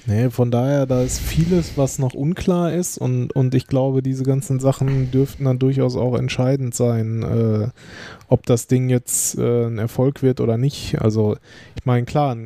Nee, 0.07 0.29
von 0.29 0.51
daher, 0.51 0.85
da 0.85 1.01
ist 1.03 1.19
vieles, 1.19 1.79
was 1.79 1.99
noch 1.99 2.13
unklar 2.13 2.73
ist 2.73 2.99
und, 2.99 3.35
und 3.35 3.55
ich 3.55 3.67
glaube, 3.67 4.03
diese 4.03 4.23
ganzen 4.23 4.61
Sachen 4.61 5.11
dürften 5.11 5.45
dann 5.45 5.59
durchaus 5.59 5.97
auch 5.97 6.15
entscheidend 6.15 6.75
sein, 6.75 7.23
äh, 7.23 7.69
ob 8.29 8.45
das 8.45 8.67
Ding 8.67 8.91
jetzt 8.91 9.39
äh, 9.39 9.65
ein 9.67 9.79
Erfolg 9.79 10.23
wird 10.23 10.43
oder 10.43 10.59
nicht. 10.59 11.01
Also, 11.01 11.37
ich 11.75 11.87
meine, 11.87 12.05
klar, 12.05 12.37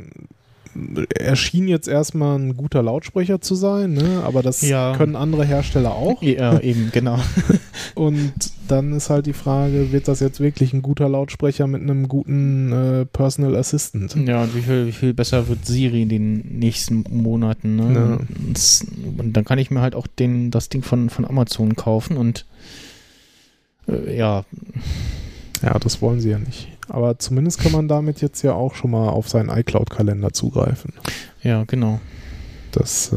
er 1.18 1.36
schien 1.36 1.68
jetzt 1.68 1.88
erstmal 1.88 2.38
ein 2.38 2.56
guter 2.56 2.82
Lautsprecher 2.82 3.40
zu 3.40 3.54
sein, 3.54 3.92
ne? 3.94 4.22
aber 4.24 4.42
das 4.42 4.62
Ja. 4.62 4.94
können 4.96 5.16
andere 5.16 5.44
Hersteller 5.44 5.92
auch. 5.92 6.22
Ja, 6.22 6.58
eben, 6.60 6.90
genau. 6.92 7.18
Und 7.94 8.32
dann 8.68 8.92
ist 8.92 9.10
halt 9.10 9.26
die 9.26 9.32
Frage, 9.32 9.92
wird 9.92 10.08
das 10.08 10.20
jetzt 10.20 10.40
wirklich 10.40 10.72
ein 10.72 10.82
guter 10.82 11.08
Lautsprecher 11.08 11.66
mit 11.66 11.82
einem 11.82 12.06
guten 12.08 12.72
äh, 12.72 13.04
Personal 13.06 13.56
Assistant? 13.56 14.14
Ja, 14.26 14.42
und 14.42 14.54
wie 14.54 14.60
viel, 14.60 14.86
wie 14.86 14.92
viel 14.92 15.14
besser 15.14 15.48
wird 15.48 15.64
Siri 15.66 16.02
in 16.02 16.08
den 16.08 16.58
nächsten 16.58 17.04
Monaten, 17.10 17.76
ne? 17.76 17.94
Ja. 17.94 18.18
Und 19.18 19.32
dann 19.32 19.44
kann 19.44 19.58
ich 19.58 19.70
mir 19.70 19.80
halt 19.80 19.94
auch 19.94 20.06
den, 20.06 20.50
das 20.50 20.68
Ding 20.68 20.82
von, 20.82 21.08
von 21.10 21.24
Amazon 21.24 21.76
kaufen 21.76 22.16
und 22.16 22.44
äh, 23.88 24.16
ja, 24.16 24.44
Ja, 25.62 25.78
das 25.78 26.00
wollen 26.02 26.20
sie 26.20 26.30
ja 26.30 26.38
nicht. 26.38 26.68
Aber 26.88 27.18
zumindest 27.18 27.60
kann 27.60 27.72
man 27.72 27.88
damit 27.88 28.20
jetzt 28.20 28.42
ja 28.42 28.52
auch 28.54 28.74
schon 28.74 28.90
mal 28.90 29.08
auf 29.08 29.28
seinen 29.28 29.48
iCloud-Kalender 29.50 30.32
zugreifen. 30.32 30.92
ja, 31.42 31.64
genau. 31.64 32.00
Das, 32.72 33.12
äh, 33.12 33.16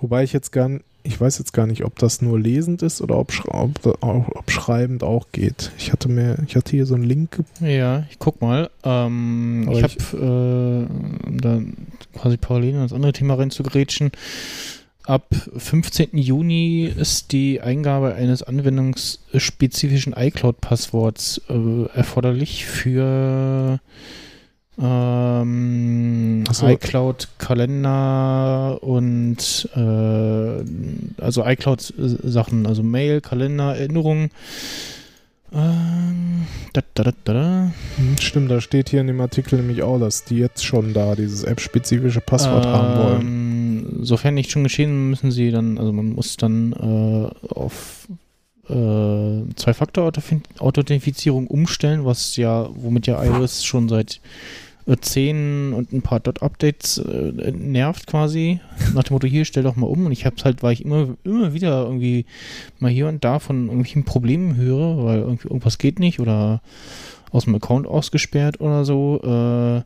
wobei 0.00 0.24
ich 0.24 0.32
jetzt 0.32 0.52
gar 0.52 0.70
ich 1.04 1.20
weiß 1.20 1.38
jetzt 1.38 1.52
gar 1.52 1.66
nicht, 1.66 1.84
ob 1.84 1.98
das 1.98 2.22
nur 2.22 2.38
lesend 2.38 2.80
ist 2.82 3.00
oder 3.02 3.18
ob, 3.18 3.32
ob, 3.48 3.98
ob 4.02 4.50
schreibend 4.52 5.02
auch 5.02 5.26
geht. 5.32 5.72
Ich 5.76 5.90
hatte 5.90 6.08
mir, 6.08 6.36
ich 6.46 6.54
hatte 6.54 6.70
hier 6.70 6.86
so 6.86 6.94
einen 6.94 7.02
Link. 7.02 7.42
Ja, 7.58 8.04
ich 8.08 8.20
guck 8.20 8.40
mal. 8.40 8.70
Ähm, 8.84 9.68
ich 9.72 9.78
ich- 9.80 10.12
habe 10.12 10.86
äh, 10.86 11.26
um 11.28 11.40
da 11.40 11.60
quasi 12.16 12.36
parallel 12.36 12.74
in 12.74 12.80
das 12.82 12.92
andere 12.92 13.12
Thema 13.12 13.34
reinzugrätschen. 13.34 14.12
Ab 15.04 15.26
15. 15.56 16.18
Juni 16.18 16.84
ist 16.84 17.32
die 17.32 17.60
Eingabe 17.60 18.14
eines 18.14 18.42
anwendungsspezifischen 18.42 20.14
iCloud-Passworts 20.16 21.42
äh, 21.48 21.86
erforderlich 21.94 22.66
für 22.66 23.78
ähm, 24.80 26.44
so. 26.50 26.66
iCloud-Kalender 26.66 28.82
und 28.82 29.68
äh, 29.74 31.22
also 31.22 31.44
iCloud-Sachen, 31.44 32.66
also 32.66 32.82
Mail, 32.82 33.20
Kalender, 33.20 33.76
Erinnerungen. 33.76 34.30
Ähm, 35.54 36.46
da, 36.72 36.82
da, 36.94 37.12
da. 37.24 37.70
Hm, 37.96 38.16
Stimmt, 38.20 38.50
da 38.50 38.60
steht 38.60 38.88
hier 38.88 39.00
in 39.00 39.06
dem 39.06 39.20
Artikel 39.20 39.56
nämlich 39.56 39.82
auch, 39.82 39.98
dass 39.98 40.24
die 40.24 40.38
jetzt 40.38 40.64
schon 40.64 40.94
da 40.94 41.14
dieses 41.14 41.44
App-spezifische 41.44 42.20
Passwort 42.20 42.64
haben 42.66 42.98
wollen. 42.98 43.20
Ähm, 43.20 44.04
Sofern 44.04 44.34
nicht 44.34 44.50
schon 44.50 44.64
geschehen, 44.64 45.10
müssen 45.10 45.30
sie 45.30 45.50
dann, 45.50 45.78
also 45.78 45.92
man 45.92 46.10
muss 46.10 46.36
dann 46.36 46.72
äh, 46.72 47.28
auf 47.52 48.08
äh, 48.68 49.54
Zwei-Faktor-Authentifizierung 49.56 51.46
umstellen, 51.46 52.04
was 52.04 52.36
ja, 52.36 52.68
womit 52.74 53.06
ja 53.06 53.22
iOS 53.22 53.64
schon 53.64 53.88
seit 53.88 54.20
10 54.86 55.72
und 55.72 55.92
ein 55.92 56.02
paar 56.02 56.20
Dot-Updates 56.20 56.98
äh, 56.98 57.52
nervt 57.52 58.06
quasi. 58.06 58.60
Nach 58.94 59.04
dem 59.04 59.14
Motto, 59.14 59.26
hier, 59.26 59.44
stell 59.44 59.62
doch 59.62 59.76
mal 59.76 59.86
um. 59.86 60.06
Und 60.06 60.12
ich 60.12 60.26
hab's 60.26 60.44
halt, 60.44 60.62
weil 60.62 60.72
ich 60.72 60.84
immer, 60.84 61.16
immer 61.24 61.54
wieder 61.54 61.84
irgendwie 61.84 62.26
mal 62.78 62.90
hier 62.90 63.08
und 63.08 63.24
da 63.24 63.38
von 63.38 63.66
irgendwelchen 63.66 64.04
Problemen 64.04 64.56
höre, 64.56 65.04
weil 65.04 65.18
irgendwie 65.20 65.48
irgendwas 65.48 65.78
geht 65.78 65.98
nicht 65.98 66.20
oder 66.20 66.60
aus 67.30 67.44
dem 67.44 67.54
Account 67.54 67.86
ausgesperrt 67.86 68.60
oder 68.60 68.84
so, 68.84 69.20
äh, 69.22 69.82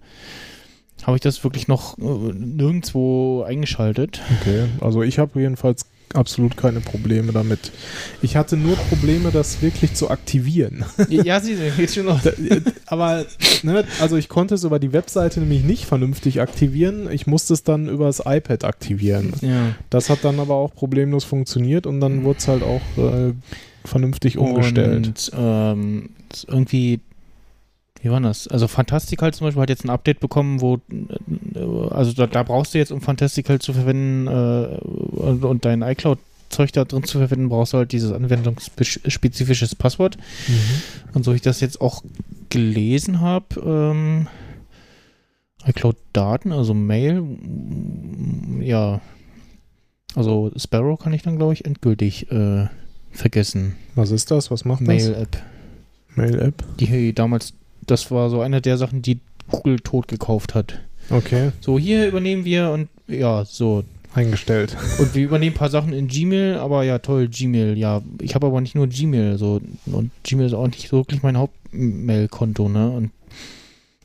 habe 1.05 1.17
ich 1.17 1.21
das 1.21 1.45
wirklich 1.45 1.69
noch 1.69 1.99
äh, 1.99 2.03
nirgendwo 2.03 3.43
eingeschaltet. 3.43 4.23
Okay, 4.41 4.65
also 4.81 5.03
ich 5.03 5.19
habe 5.19 5.41
jedenfalls 5.41 5.87
absolut 6.15 6.57
keine 6.57 6.81
Probleme 6.81 7.33
damit. 7.33 7.73
Ich 8.23 8.37
hatte 8.37 8.57
nur 8.57 8.77
Probleme, 8.77 9.31
das 9.31 9.61
wirklich 9.63 9.95
zu 9.95 10.09
aktivieren. 10.11 10.85
ja, 11.09 11.41
sie 11.41 11.57
geht 11.77 11.93
schon 11.93 12.07
noch. 12.07 12.23
Da- 12.23 12.33
Aber, 12.87 13.25
ne, 13.63 13.85
also 14.01 14.17
ich 14.17 14.29
konnte 14.29 14.55
es 14.55 14.65
über 14.65 14.79
die 14.79 14.93
Webseite 14.93 15.41
nämlich 15.41 15.63
nicht 15.65 15.85
vernünftig 15.87 16.41
aktivieren. 16.41 17.11
Ich 17.11 17.27
musste 17.27 17.55
es 17.55 17.63
dann 17.65 17.89
über 17.89 18.07
das 18.07 18.23
iPad 18.25 18.65
aktivieren. 18.65 19.33
Ja. 19.41 19.75
Das 19.91 20.09
hat 20.11 20.21
dann 20.23 20.41
aber 20.41 20.55
auch 20.55 20.75
problemlos 20.75 21.25
funktioniert 21.25 21.87
und 21.87 22.01
dann 22.01 22.25
wurde 22.25 22.39
es 22.39 22.49
halt 22.49 22.63
auch 22.63 22.81
äh, 22.99 23.33
vernünftig 23.85 24.39
umgestellt. 24.39 25.07
Und 25.07 25.31
ähm, 25.37 26.11
irgendwie, 26.49 27.01
wie 28.07 28.11
war 28.11 28.21
das? 28.21 28.47
Also 28.47 28.69
Fantastical 28.69 29.35
zum 29.35 29.49
Beispiel 29.49 29.63
hat 29.63 29.69
jetzt 29.69 29.85
ein 29.85 29.91
Update 29.91 30.21
bekommen, 30.21 30.61
wo, 30.61 30.77
äh, 30.77 31.91
also 31.91 32.13
da, 32.13 32.29
da 32.29 32.45
brauchst 32.45 32.73
du 32.73 32.79
jetzt, 32.79 32.93
um 32.93 33.01
Fantastical 33.01 33.59
zu 33.59 33.73
verwenden 33.73 34.29
äh, 34.29 34.77
und, 34.79 35.45
und 35.45 35.65
dein 35.65 35.83
iCloud-Zeug 35.83 36.71
da 36.71 36.85
drin 36.85 37.03
zu 37.03 37.19
verwenden, 37.19 37.49
brauchst 37.49 37.73
du 37.73 37.79
halt 37.79 37.91
dieses 37.91 38.13
anwendungsspezifisches 38.13 39.75
Passwort. 39.75 40.19
Und 41.15 41.25
so 41.25 41.33
ich 41.33 41.43
das 41.43 41.61
jetzt 41.61 41.81
auch 41.81 42.05
gelesen 42.49 43.21
habe, 43.21 43.61
ähm, 43.67 44.29
iCloud-Daten, 45.67 46.53
also 46.53 46.75
Mail, 46.75 47.23
mm, 47.23 48.63
ja, 48.63 49.01
also 50.15 50.53
Sparrow 50.57 50.97
kann 50.97 51.13
ich 51.13 51.23
dann, 51.23 51.39
glaube 51.39 51.55
ich, 51.55 51.65
endgültig 51.65 52.31
äh, 52.31 52.69
vergessen. 53.11 53.75
Was 53.97 54.13
ist 54.13 54.31
das? 54.31 54.53
Was 54.53 54.65
macht 54.65 54.83
das? 54.83 54.87
Mail-App. 54.87 55.43
Mail-App. 56.15 56.65
Die 56.79 57.13
damals, 57.13 57.53
das 57.87 58.11
war 58.11 58.31
so 58.31 58.41
eine 58.41 58.61
der 58.61 58.77
Sachen, 58.79 59.03
die 59.03 59.19
Google 59.51 59.79
tot 59.81 60.09
gekauft 60.09 60.55
hat. 60.55 60.81
Okay, 61.11 61.53
So, 61.61 61.79
hier 61.79 62.09
übernehmen 62.09 62.45
wir 62.45 62.71
und 62.71 62.89
ja, 63.07 63.45
so. 63.45 63.85
eingestellt. 64.15 64.77
Und 64.99 65.15
wir 65.15 65.25
übernehmen 65.25 65.55
ein 65.55 65.59
paar 65.59 65.71
Sachen 65.71 65.93
in 65.93 66.09
Gmail, 66.09 66.57
aber 66.57 66.83
ja, 66.83 66.99
toll, 66.99 67.29
Gmail, 67.29 67.79
ja. 67.79 68.03
Ich 68.21 68.35
habe 68.35 68.47
aber 68.49 68.61
nicht 68.61 68.75
nur 68.75 68.89
Gmail, 68.89 69.39
so. 69.39 69.61
Und 69.87 70.11
Gmail 70.25 70.47
ist 70.47 70.55
auch 70.55 70.67
nicht 70.67 70.89
so 70.89 70.99
wirklich 70.99 71.23
mein 71.23 71.37
Hauptmail-Konto, 71.39 72.69
ne? 72.69 72.91
Und 72.91 73.11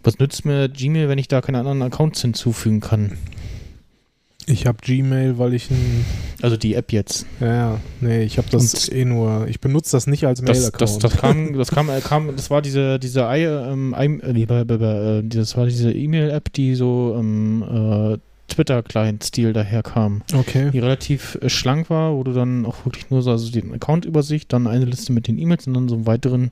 was 0.03 0.19
nützt 0.19 0.45
mir 0.45 0.69
Gmail, 0.69 1.09
wenn 1.09 1.17
ich 1.17 1.27
da 1.27 1.41
keine 1.41 1.59
anderen 1.59 1.81
Accounts 1.81 2.21
hinzufügen 2.21 2.81
kann? 2.81 3.17
Ich 4.51 4.65
habe 4.65 4.77
Gmail, 4.81 5.37
weil 5.37 5.53
ich 5.53 5.71
ein. 5.71 6.05
Also 6.41 6.57
die 6.57 6.75
App 6.75 6.91
jetzt. 6.91 7.25
Ja, 7.39 7.47
ja, 7.53 7.79
nee, 8.01 8.23
ich 8.23 8.37
habe 8.37 8.49
das 8.51 8.87
Und- 8.89 8.95
eh 8.95 9.05
nur. 9.05 9.47
Ich 9.47 9.61
benutze 9.61 9.91
das 9.93 10.07
nicht 10.07 10.25
als 10.25 10.41
Das, 10.41 10.57
Mail-Account. 10.59 10.81
das, 10.81 10.97
das 10.99 11.17
kam, 11.17 11.53
das 11.57 11.71
kam, 11.71 11.87
kam, 12.03 12.35
das 12.35 12.49
war 12.49 12.61
diese, 12.61 12.99
diese, 12.99 13.21
I, 13.21 13.43
ähm, 13.43 13.95
I, 13.97 14.05
äh, 14.21 15.23
das 15.23 15.55
war 15.55 15.65
diese 15.65 15.91
E-Mail-App, 15.91 16.51
die 16.53 16.75
so 16.75 17.15
ähm, 17.17 17.63
äh, 17.63 18.17
Twitter-Client-Stil 18.47 19.53
daherkam, 19.53 20.23
okay. 20.33 20.71
die 20.71 20.79
relativ 20.79 21.37
äh, 21.41 21.49
schlank 21.49 21.89
war, 21.89 22.13
wo 22.15 22.23
du 22.23 22.33
dann 22.33 22.65
auch 22.65 22.85
wirklich 22.85 23.09
nur 23.09 23.21
so, 23.21 23.31
also 23.31 23.49
die 23.49 23.63
Account-Übersicht, 23.63 24.51
dann 24.51 24.67
eine 24.67 24.85
Liste 24.85 25.13
mit 25.13 25.27
den 25.27 25.39
E-Mails 25.39 25.67
und 25.67 25.73
dann 25.73 25.87
so 25.87 25.95
einen 25.95 26.05
weiteren 26.05 26.49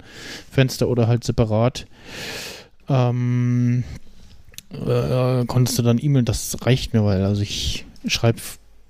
Fenster 0.50 0.88
oder 0.88 1.08
halt 1.08 1.26
separat 1.26 1.86
ähm, 2.88 3.84
äh, 4.72 5.46
konntest 5.46 5.78
du 5.78 5.84
dann 5.84 6.00
E-Mail, 6.00 6.24
das 6.24 6.56
reicht 6.62 6.94
mir, 6.94 7.04
weil 7.04 7.24
also 7.24 7.42
ich 7.42 7.86
schreibe, 8.08 8.40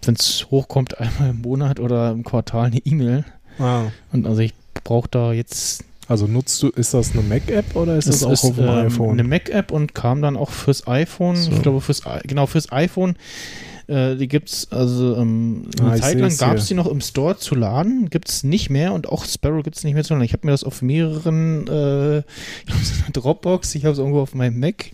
wenn 0.03 0.15
es 0.15 0.47
hochkommt, 0.49 0.99
einmal 0.99 1.29
im 1.31 1.41
Monat 1.41 1.79
oder 1.79 2.11
im 2.11 2.23
Quartal 2.23 2.65
eine 2.67 2.79
E-Mail 2.79 3.25
Ah, 3.59 3.91
und 4.13 4.25
also 4.25 4.39
ich 4.39 4.53
brauche 4.85 5.09
da 5.09 5.33
jetzt 5.33 5.83
also 6.07 6.25
nutzt 6.25 6.63
du, 6.63 6.69
ist 6.69 6.95
das 6.95 7.11
eine 7.11 7.21
Mac-App 7.21 7.75
oder 7.75 7.95
ist 7.95 8.07
das, 8.07 8.15
es 8.15 8.23
auch 8.23 8.31
ist, 8.31 8.43
auf 8.45 8.55
dem 8.55 8.63
ähm, 8.65 8.87
iPhone? 8.87 9.11
eine 9.11 9.23
Mac-App 9.23 9.71
und 9.71 9.93
kam 9.93 10.23
dann 10.23 10.37
auch 10.37 10.49
fürs 10.49 10.87
iPhone. 10.87 11.35
So. 11.35 11.51
Ich 11.51 11.61
glaube, 11.61 11.81
fürs 11.81 12.01
genau 12.23 12.47
fürs 12.47 12.71
iPhone. 12.71 13.15
Äh, 13.85 14.15
die 14.15 14.27
gibt's 14.27 14.71
also 14.71 15.15
ähm, 15.17 15.69
eine 15.79 15.91
Ah, 15.91 15.95
Zeit 15.95 16.19
lang 16.19 16.35
gab 16.35 16.57
es 16.57 16.65
die 16.67 16.73
noch 16.73 16.87
im 16.87 17.01
Store 17.01 17.37
zu 17.37 17.53
laden, 17.53 18.09
gibt's 18.09 18.43
nicht 18.43 18.71
mehr 18.71 18.93
und 18.93 19.07
auch 19.09 19.23
Sparrow 19.25 19.63
gibt's 19.63 19.83
nicht 19.83 19.93
mehr 19.93 20.03
zu 20.03 20.13
laden. 20.13 20.23
Ich 20.23 20.33
habe 20.33 20.47
mir 20.47 20.51
das 20.51 20.63
auf 20.63 20.81
mehreren, 20.81 21.67
äh, 21.67 22.17
ich 22.65 22.73
habe 22.73 22.81
es 22.81 22.91
in 22.91 23.03
der 23.05 23.21
Dropbox, 23.21 23.75
ich 23.75 23.85
habe 23.85 23.93
es 23.93 23.99
irgendwo 23.99 24.21
auf 24.21 24.33
meinem 24.33 24.59
Mac. 24.59 24.85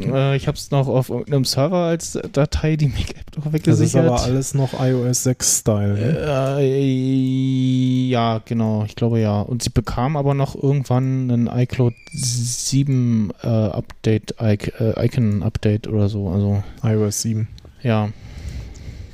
Äh, 0.00 0.36
ich 0.36 0.46
habe 0.46 0.56
es 0.56 0.70
noch 0.70 0.88
auf 0.88 1.10
irgendeinem 1.10 1.44
Server 1.44 1.78
als 1.78 2.18
Datei, 2.32 2.76
die 2.76 2.88
Mac-App 2.88 3.30
doch 3.32 3.44
das 3.44 3.46
ist 3.46 3.52
weggesichert. 3.52 4.06
aber 4.06 4.22
alles 4.22 4.54
noch 4.54 4.72
iOS 4.74 5.26
6-Style. 5.26 5.94
Ne? 5.94 6.60
Äh, 6.60 8.08
ja, 8.08 8.40
genau, 8.44 8.84
ich 8.84 8.96
glaube 8.96 9.20
ja. 9.20 9.40
Und 9.40 9.62
sie 9.62 9.70
bekam 9.70 10.16
aber 10.16 10.34
noch 10.34 10.54
irgendwann 10.54 11.30
ein 11.30 11.50
iCloud 11.52 11.94
7 12.12 13.32
äh, 13.42 13.46
Update, 13.46 14.34
äh, 14.40 14.56
Icon-Update 15.06 15.88
oder 15.88 16.08
so. 16.08 16.28
Also, 16.28 16.62
iOS 16.82 17.22
7. 17.22 17.48
ja. 17.82 18.08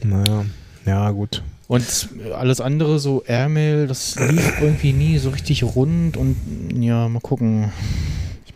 Naja, 0.04 0.44
ja, 0.84 1.10
gut. 1.10 1.42
Und 1.68 2.08
alles 2.34 2.60
andere, 2.60 2.98
so 2.98 3.22
Airmail, 3.26 3.86
das 3.86 4.16
lief 4.18 4.60
irgendwie 4.60 4.92
nie 4.92 5.18
so 5.18 5.30
richtig 5.30 5.62
rund 5.62 6.16
und 6.16 6.36
ja, 6.78 7.08
mal 7.08 7.20
gucken. 7.20 7.72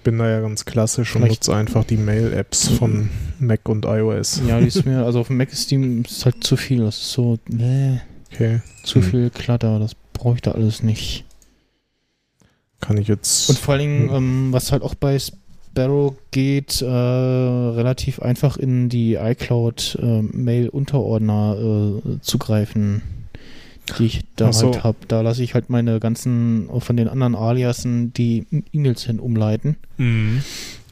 Ich 0.07 0.09
bin 0.13 0.21
da 0.21 0.31
ja 0.31 0.41
ganz 0.41 0.65
klassisch 0.65 1.17
und 1.17 1.27
nutze 1.27 1.53
einfach 1.53 1.83
die 1.83 1.97
Mail-Apps 1.97 2.69
von 2.69 3.09
Mac 3.41 3.69
und 3.69 3.87
iOS. 3.87 4.41
Ja, 4.47 4.61
die 4.61 4.69
ist 4.69 4.87
mir, 4.87 5.05
also 5.05 5.19
auf 5.19 5.27
dem 5.27 5.37
Mac 5.37 5.51
ist 5.53 5.69
die 5.73 6.03
ist 6.07 6.25
halt 6.25 6.45
zu 6.45 6.57
viel. 6.57 6.79
Das 6.85 6.97
ist 6.97 7.11
so, 7.11 7.41
nee, 7.49 8.01
Okay, 8.33 8.61
zu 8.85 9.01
Hm. 9.01 9.03
viel 9.03 9.31
Klatter. 9.31 9.81
Das 9.81 9.97
brauche 10.13 10.37
ich 10.37 10.43
da 10.43 10.53
alles 10.53 10.85
nicht. 10.85 11.25
kann 12.81 12.99
ich 12.99 13.09
jetzt. 13.09 13.49
Und 13.51 13.59
vor 13.59 13.75
allen 13.75 13.81
Dingen, 13.81 14.09
Hm. 14.11 14.15
ähm, 14.17 14.53
was 14.53 14.71
halt 14.71 14.83
auch 14.85 14.95
bei 14.95 15.19
Sparrow 15.19 16.15
geht, 16.31 16.83
äh, 16.83 16.87
relativ 16.87 18.21
einfach 18.23 18.59
in 18.59 18.89
die 18.89 19.15
iCloud 19.15 19.99
äh, 20.01 20.23
Mail-Unterordner 20.23 21.57
äh, 22.07 22.21
zugreifen, 22.21 23.03
die 23.99 24.07
ich 24.07 24.21
da 24.37 24.53
so. 24.53 24.73
halt 24.73 24.85
habe. 24.85 24.97
Da 25.09 25.21
lasse 25.21 25.43
ich 25.43 25.55
halt 25.55 25.71
meine 25.71 26.01
ganzen, 26.01 26.69
von 26.81 26.97
den 26.97 27.09
anderen 27.09 27.35
Aliasen 27.35 28.13
die 28.13 28.47
E-Mails 28.73 29.05
hin 29.05 29.21
umleiten. 29.21 29.77
Mhm. 29.97 30.43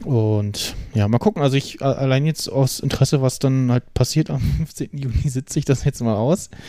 Und 0.03 0.75
ja, 0.93 1.07
mal 1.07 1.17
gucken. 1.19 1.41
Also 1.41 1.57
ich, 1.57 1.81
allein 1.81 2.25
jetzt 2.25 2.47
aus 2.49 2.79
Interesse, 2.79 3.21
was 3.21 3.39
dann 3.39 3.71
halt 3.71 3.93
passiert 3.93 4.29
am 4.29 4.39
15. 4.57 4.89
Juni, 4.93 5.29
sitze 5.29 5.59
ich 5.59 5.65
das 5.65 5.83
jetzt 5.83 6.01
mal 6.01 6.15
aus. 6.15 6.49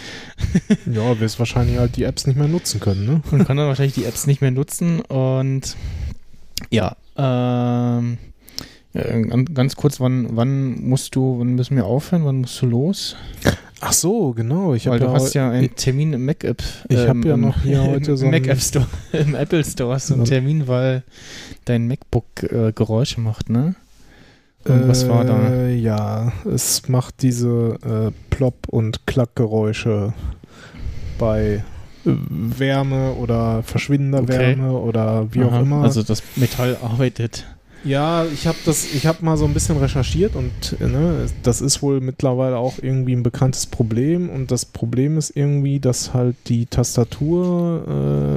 Ja, 0.93 1.19
wirst 1.21 1.39
wahrscheinlich 1.39 1.79
halt 1.79 1.97
die 1.97 2.05
Apps 2.05 2.27
nicht 2.27 2.37
mehr 2.37 2.49
nutzen 2.49 2.81
können, 2.81 3.05
ne? 3.07 3.23
und 3.31 3.45
kann 3.47 3.57
dann 3.57 3.67
wahrscheinlich 3.69 3.95
die 3.95 4.05
Apps 4.05 4.27
nicht 4.27 4.41
mehr 4.41 4.51
nutzen. 4.51 5.01
Und 5.01 5.77
ja, 6.71 6.97
ähm, 7.17 8.19
ja, 8.95 9.03
ganz- 9.03 9.53
ganz 9.55 9.77
kurz, 9.77 10.01
wann, 10.01 10.29
wann 10.37 10.81
musst 10.89 11.15
du, 11.17 11.39
wann 11.39 11.55
müssen 11.55 11.77
wir 11.77 11.85
aufhören, 11.87 12.25
wann 12.25 12.41
musst 12.41 12.61
du 12.63 12.67
los? 12.67 13.17
Ach 13.81 13.93
so, 13.93 14.33
genau. 14.33 14.75
Ich 14.75 14.87
Weil 14.87 14.95
habe 14.95 15.05
du 15.05 15.07
ja, 15.07 15.13
hast 15.13 15.35
ja 15.35 15.51
einen 15.51 15.75
Termin 15.75 16.13
im 16.15 16.25
Mac 16.25 16.45
App. 16.45 16.63
Ich 16.89 16.99
hab 17.07 17.23
ja 17.25 17.35
im- 17.35 17.41
noch 17.43 17.61
hier 17.63 17.83
heute 17.87 18.17
so 18.17 18.25
im 18.25 18.31
Mac 18.31 18.43
einen- 18.43 18.51
App 18.53 18.61
Store, 18.61 18.87
im 19.13 19.35
Apple 19.35 19.65
Store 19.65 19.95
hast 19.95 20.11
du 20.11 20.15
einen. 20.15 20.25
Termin, 20.25 20.67
weil 20.67 21.03
dein 21.67 21.87
MacBook 21.87 22.43
äh, 22.45 22.73
Geräusche 22.73 23.21
macht, 23.21 23.51
ne? 23.51 23.75
Und 24.65 24.89
was 24.89 25.09
war 25.09 25.25
da? 25.25 25.49
Äh, 25.49 25.77
Ja, 25.77 26.33
es 26.45 26.89
macht 26.89 27.23
diese 27.23 27.79
äh, 28.11 28.35
Plop- 28.35 28.67
und 28.69 29.07
Klackgeräusche 29.07 30.13
bei 31.19 31.63
äh, 32.05 32.11
Wärme 32.31 33.13
oder 33.13 33.63
verschwindender 33.63 34.23
Okay. 34.23 34.57
Wärme 34.57 34.73
oder 34.73 35.33
wie 35.33 35.43
Aha, 35.43 35.59
auch 35.59 35.63
immer. 35.63 35.83
Also 35.83 36.03
das 36.03 36.23
Metall 36.35 36.77
arbeitet. 36.83 37.47
Ja, 37.87 38.25
ich 38.25 38.47
habe 38.47 38.59
das, 38.65 38.93
ich 38.93 39.07
habe 39.07 39.25
mal 39.25 39.37
so 39.37 39.45
ein 39.45 39.55
bisschen 39.55 39.77
recherchiert 39.77 40.35
und 40.35 40.53
ne, 40.81 41.27
das 41.45 41.61
ist 41.61 41.83
wohl 41.83 42.01
mittlerweile 42.01 42.57
auch 42.57 42.75
irgendwie 42.83 43.13
ein 43.15 43.23
bekanntes 43.23 43.67
Problem 43.67 44.29
und 44.29 44.51
das 44.51 44.65
Problem 44.65 45.17
ist 45.19 45.37
irgendwie, 45.37 45.79
dass 45.79 46.13
halt 46.13 46.35
die 46.49 46.67
Tastatur 46.67 47.85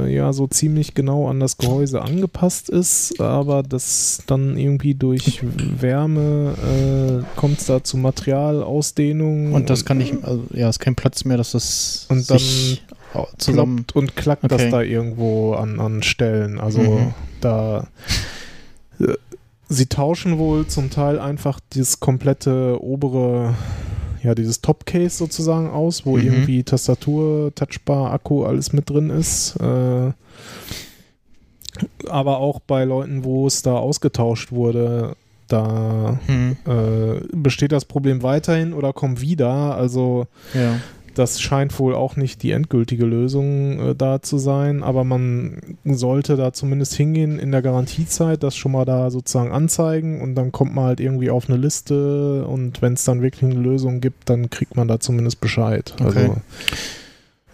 äh, 0.08 0.14
ja 0.16 0.32
so 0.34 0.46
ziemlich 0.48 0.94
genau 0.94 1.28
an 1.30 1.40
das 1.40 1.58
Gehäuse 1.58 2.02
angepasst 2.02 2.70
ist, 2.70 3.20
aber 3.20 3.64
das 3.64 4.22
dann 4.28 4.56
irgendwie 4.58 4.94
durch 4.94 5.42
Wärme 5.44 7.24
äh, 7.26 7.40
kommt 7.40 7.60
es 7.60 7.66
da 7.66 7.84
zu 7.84 7.98
Materialausdehnung 7.98 9.54
Und 9.54 9.70
das 9.70 9.84
kann 9.86 9.98
nicht, 9.98 10.14
also, 10.24 10.44
ja, 10.54 10.70
ist 10.70 10.80
kein 10.80 10.96
Platz 10.96 11.26
mehr, 11.26 11.38
dass 11.38 11.52
das 11.54 12.06
Und 12.10 12.30
dann 12.30 12.38
sich 12.38 12.84
zusammen. 13.40 13.86
und 13.96 14.16
klackt 14.16 14.44
das 14.44 14.62
Okay. 14.62 14.70
da 14.70 14.82
irgendwo 14.82 15.54
an, 15.54 15.80
an 15.80 16.04
Stellen. 16.04 16.60
Also 16.60 16.82
Mhm. 16.82 17.14
da 17.42 17.88
äh, 19.00 19.14
sie 19.70 19.86
tauschen 19.86 20.38
wohl 20.38 20.68
zum 20.68 20.90
Teil 20.90 21.20
einfach 21.20 21.60
dieses 21.74 22.00
komplette 22.00 22.78
obere, 22.82 23.54
ja, 24.24 24.36
dieses 24.36 24.62
Top-Case 24.62 25.16
sozusagen 25.16 25.70
aus, 25.70 26.06
wo 26.06 26.18
Mhm. 26.18 26.24
irgendwie 26.24 26.64
Tastatur, 26.64 27.54
Touchbar, 27.56 28.12
Akku, 28.12 28.44
alles 28.44 28.74
mit 28.74 28.90
drin 28.90 29.10
ist. 29.12 29.56
Äh, 29.62 30.12
aber 32.10 32.40
auch 32.40 32.60
bei 32.60 32.84
Leuten, 32.84 33.24
wo 33.24 33.48
es 33.48 33.62
da 33.62 33.76
ausgetauscht 33.78 34.52
wurde, 34.52 35.16
da 35.48 36.20
Hm, 36.26 36.58
äh, 36.66 37.22
besteht 37.34 37.72
das 37.72 37.86
Problem 37.86 38.22
weiterhin 38.22 38.74
oder 38.74 38.92
kommt 38.94 39.22
wieder. 39.22 39.76
Also 39.76 40.28
ja. 40.54 40.80
Das 41.16 41.42
scheint 41.42 41.78
wohl 41.80 41.96
auch 41.96 42.16
nicht 42.16 42.44
die 42.44 42.52
endgültige 42.52 43.06
Lösung 43.06 43.80
äh, 43.80 43.96
da 43.96 44.22
zu 44.22 44.38
sein, 44.38 44.84
aber 44.84 45.04
man 45.04 45.58
sollte 45.86 46.36
da 46.36 46.54
zumindest 46.54 46.94
hingehen 46.96 47.40
in 47.40 47.52
der 47.52 47.62
Garantiezeit, 47.62 48.44
das 48.44 48.56
schon 48.56 48.72
mal 48.72 48.86
da 48.86 49.10
sozusagen 49.12 49.52
anzeigen 49.52 50.22
und 50.22 50.36
dann 50.36 50.52
kommt 50.52 50.74
man 50.74 50.86
halt 50.86 51.00
irgendwie 51.00 51.30
auf 51.30 51.50
eine 51.50 51.58
Liste 51.58 52.46
und 52.46 52.82
wenn 52.82 52.94
es 52.94 53.04
dann 53.04 53.22
wirklich 53.22 53.52
eine 53.52 53.60
Lösung 53.60 54.02
gibt, 54.02 54.30
dann 54.30 54.50
kriegt 54.50 54.76
man 54.76 54.88
da 54.88 55.00
zumindest 55.00 55.42
Bescheid. 55.42 55.94
Okay. 56.02 56.20
Also, 56.30 56.36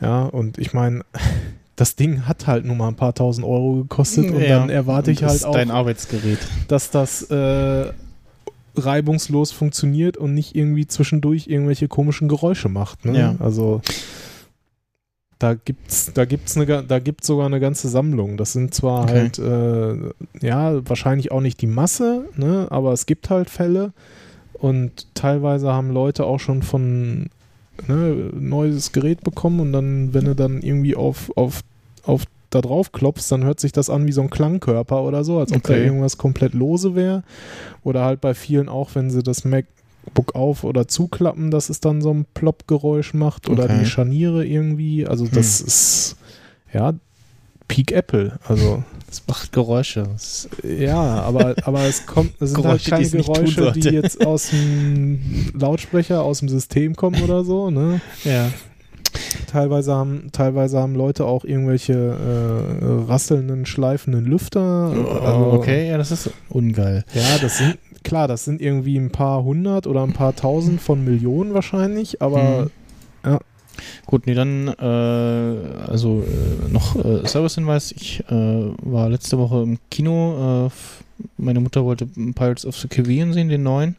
ja, 0.01 0.24
und 0.24 0.58
ich 0.58 0.74
meine, 0.74 1.03
das 1.75 1.95
Ding 1.95 2.25
hat 2.27 2.48
halt 2.48 2.66
nur 2.66 2.75
mal 2.75 2.88
ein 2.90 2.95
paar 2.95 3.14
tausend 3.14 3.45
Euro 3.45 3.75
gekostet 3.75 4.30
und 4.32 4.42
Ja. 4.42 4.59
dann 4.59 4.69
erwarte 4.69 5.11
ich 5.11 5.22
Und 5.24 5.30
halt 5.30 5.45
auch, 5.45 5.53
dein 5.53 5.72
Arbeitsgerät. 5.72 6.40
dass 6.67 6.90
das 6.92 7.24
äh, 7.30 7.85
reibungslos 8.77 9.51
funktioniert 9.51 10.17
und 10.17 10.33
nicht 10.33 10.55
irgendwie 10.55 10.87
zwischendurch 10.87 11.47
irgendwelche 11.47 11.87
komischen 11.87 12.27
Geräusche 12.27 12.69
macht. 12.69 13.05
Ne? 13.05 13.17
Ja. 13.19 13.35
Also 13.39 13.81
da 15.39 15.53
gibt's, 15.53 16.11
da 16.13 16.25
gibt's 16.25 16.55
eine, 16.55 16.83
da 16.83 16.99
gibt's 16.99 17.27
sogar 17.27 17.45
eine 17.45 17.59
ganze 17.59 17.89
Sammlung. 17.89 18.37
Das 18.37 18.53
sind 18.53 18.73
zwar 18.73 19.03
Okay. 19.03 19.13
halt, 19.13 19.39
äh, 19.39 20.45
ja, 20.45 20.87
wahrscheinlich 20.87 21.31
auch 21.31 21.41
nicht 21.41 21.61
die 21.61 21.67
Masse, 21.67 22.25
ne, 22.35 22.67
aber 22.69 22.93
es 22.93 23.05
gibt 23.05 23.29
halt 23.29 23.49
Fälle 23.49 23.91
und 24.53 25.13
teilweise 25.13 25.71
haben 25.73 25.91
Leute 25.91 26.25
auch 26.25 26.39
schon 26.39 26.63
von 26.63 27.27
ne, 27.87 28.31
neues 28.33 28.93
Gerät 28.93 29.23
bekommen 29.23 29.59
und 29.59 29.73
dann, 29.73 30.13
wenn 30.13 30.25
du 30.25 30.35
dann 30.35 30.61
irgendwie 30.61 30.95
auf, 30.95 31.31
auf, 31.35 31.61
auf 32.03 32.23
da 32.56 32.61
drauf 32.61 32.92
klopfst, 32.92 33.32
dann 33.32 33.43
hört 33.43 33.59
sich 33.59 33.72
das 33.72 33.90
an 33.90 34.08
wie 34.08 34.11
so 34.11 34.22
ein 34.22 34.30
Klangkörper 34.30 35.03
oder 35.03 35.24
so, 35.24 35.40
als 35.40 35.51
ob 35.51 35.64
da 35.64 35.74
Okay. 35.74 35.85
irgendwas 35.85 36.17
komplett 36.17 36.53
lose 36.53 36.95
wäre. 36.95 37.24
Oder 37.84 38.03
halt 38.06 38.22
bei 38.22 38.34
vielen 38.34 38.69
auch, 38.69 38.90
wenn 38.95 39.09
sie 39.09 39.22
das 39.24 39.45
MacBook 39.45 40.34
auf 40.35 40.64
oder 40.64 40.88
zuklappen, 40.88 41.51
dass 41.51 41.69
es 41.69 41.80
dann 41.80 42.01
so 42.01 42.11
ein 42.11 42.25
Plopp-Geräusch 42.34 43.14
macht 43.14 43.50
oder 43.50 43.66
Okay. 43.66 43.80
die 43.80 43.85
Scharniere 43.85 44.45
irgendwie. 44.45 45.06
Also 45.06 45.27
das 45.27 45.59
Hm. 45.59 45.67
ist 45.67 46.16
ja 46.74 46.93
Peak 47.67 47.92
Apple. 47.92 48.40
Also 48.48 48.84
Es 49.11 49.22
macht 49.27 49.53
Geräusche. 49.53 50.08
Ja, 50.64 51.22
aber, 51.22 51.56
aber 51.64 51.85
es 51.85 52.06
kommt, 52.06 52.34
es 52.42 52.50
sind 52.51 52.61
Geräusche, 52.61 52.92
halt 52.92 53.09
keine 53.11 53.24
Geräusche, 53.24 53.72
die 53.72 53.82
jetzt 53.90 54.25
aus 54.25 54.50
dem 54.50 55.51
Lautsprecher, 55.53 56.22
aus 56.22 56.40
dem 56.40 56.50
System 56.50 56.95
kommen 56.98 57.22
oder 57.24 57.45
so, 57.45 57.69
ne? 57.69 58.01
ja. 58.25 58.51
Teilweise 59.48 59.94
haben, 59.94 60.30
teilweise 60.32 60.80
haben 60.80 60.95
Leute 60.95 61.26
auch 61.26 61.45
irgendwelche 61.45 61.94
äh, 61.94 63.10
rasselnden, 63.10 63.66
schleifenden 63.66 64.26
Lüfter. 64.26 64.94
Also, 65.24 65.53
okay, 65.53 65.90
ja, 65.90 65.98
das 65.98 66.11
ist 66.11 66.32
ungeil. 66.50 67.03
Ja, 67.14 67.38
das 67.42 67.58
sind, 67.58 67.77
klar, 68.03 68.27
das 68.27 68.45
sind 68.45 68.61
irgendwie 68.61 68.98
ein 68.98 69.11
paar 69.11 69.44
hundert 69.44 69.88
oder 69.88 70.03
ein 70.03 70.14
paar 70.14 70.35
tausend 70.35 70.82
von 70.82 71.03
Millionen 71.03 71.53
wahrscheinlich, 71.53 72.22
aber 72.22 72.68
Hm. 73.24 73.40
Gut, 74.06 74.27
nee, 74.27 74.34
dann 74.34 74.68
äh, 74.68 75.88
also 75.88 76.24
äh, 76.24 76.72
noch 76.72 76.95
äh, 76.95 77.27
Servicehinweis. 77.27 77.92
Ich 77.92 78.24
äh, 78.30 78.34
war 78.34 79.10
letzte 79.10 79.38
Woche 79.38 79.64
im 79.64 79.80
Kino. 79.90 80.68
Äh, 80.68 81.24
meine 81.38 81.60
Mutter 81.60 81.84
wollte 81.85 82.06
Pirates 82.06 82.66
of 82.66 82.77
the 82.77 82.88
Caribbean 82.88 83.34
sehen, 83.34 83.50
den 83.50 83.64
neuen. 83.64 83.95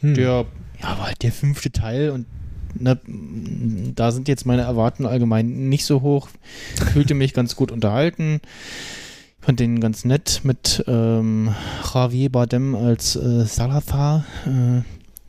hm. 0.00 0.14
Der 0.14 0.46
ja, 0.80 0.88
war 0.98 1.06
halt 1.06 1.22
der 1.22 1.32
fünfte 1.32 1.70
Teil 1.70 2.10
und 2.10 2.26
ne, 2.80 2.98
da 3.94 4.12
sind 4.12 4.28
jetzt 4.28 4.46
meine 4.46 4.62
Erwartungen 4.62 5.08
allgemein 5.08 5.68
nicht 5.68 5.84
so 5.84 6.02
hoch. 6.02 6.28
Fühlte 6.92 7.14
mich 7.14 7.34
ganz 7.34 7.56
gut 7.56 7.70
unterhalten. 7.70 8.40
Fand 9.40 9.60
den 9.60 9.80
ganz 9.80 10.04
nett 10.04 10.40
mit 10.42 10.84
ähm, 10.88 11.54
Javier 11.94 12.30
Bardem 12.30 12.74
als 12.74 13.14
äh, 13.14 13.44
Salazar, 13.44 14.24
äh, 14.44 14.82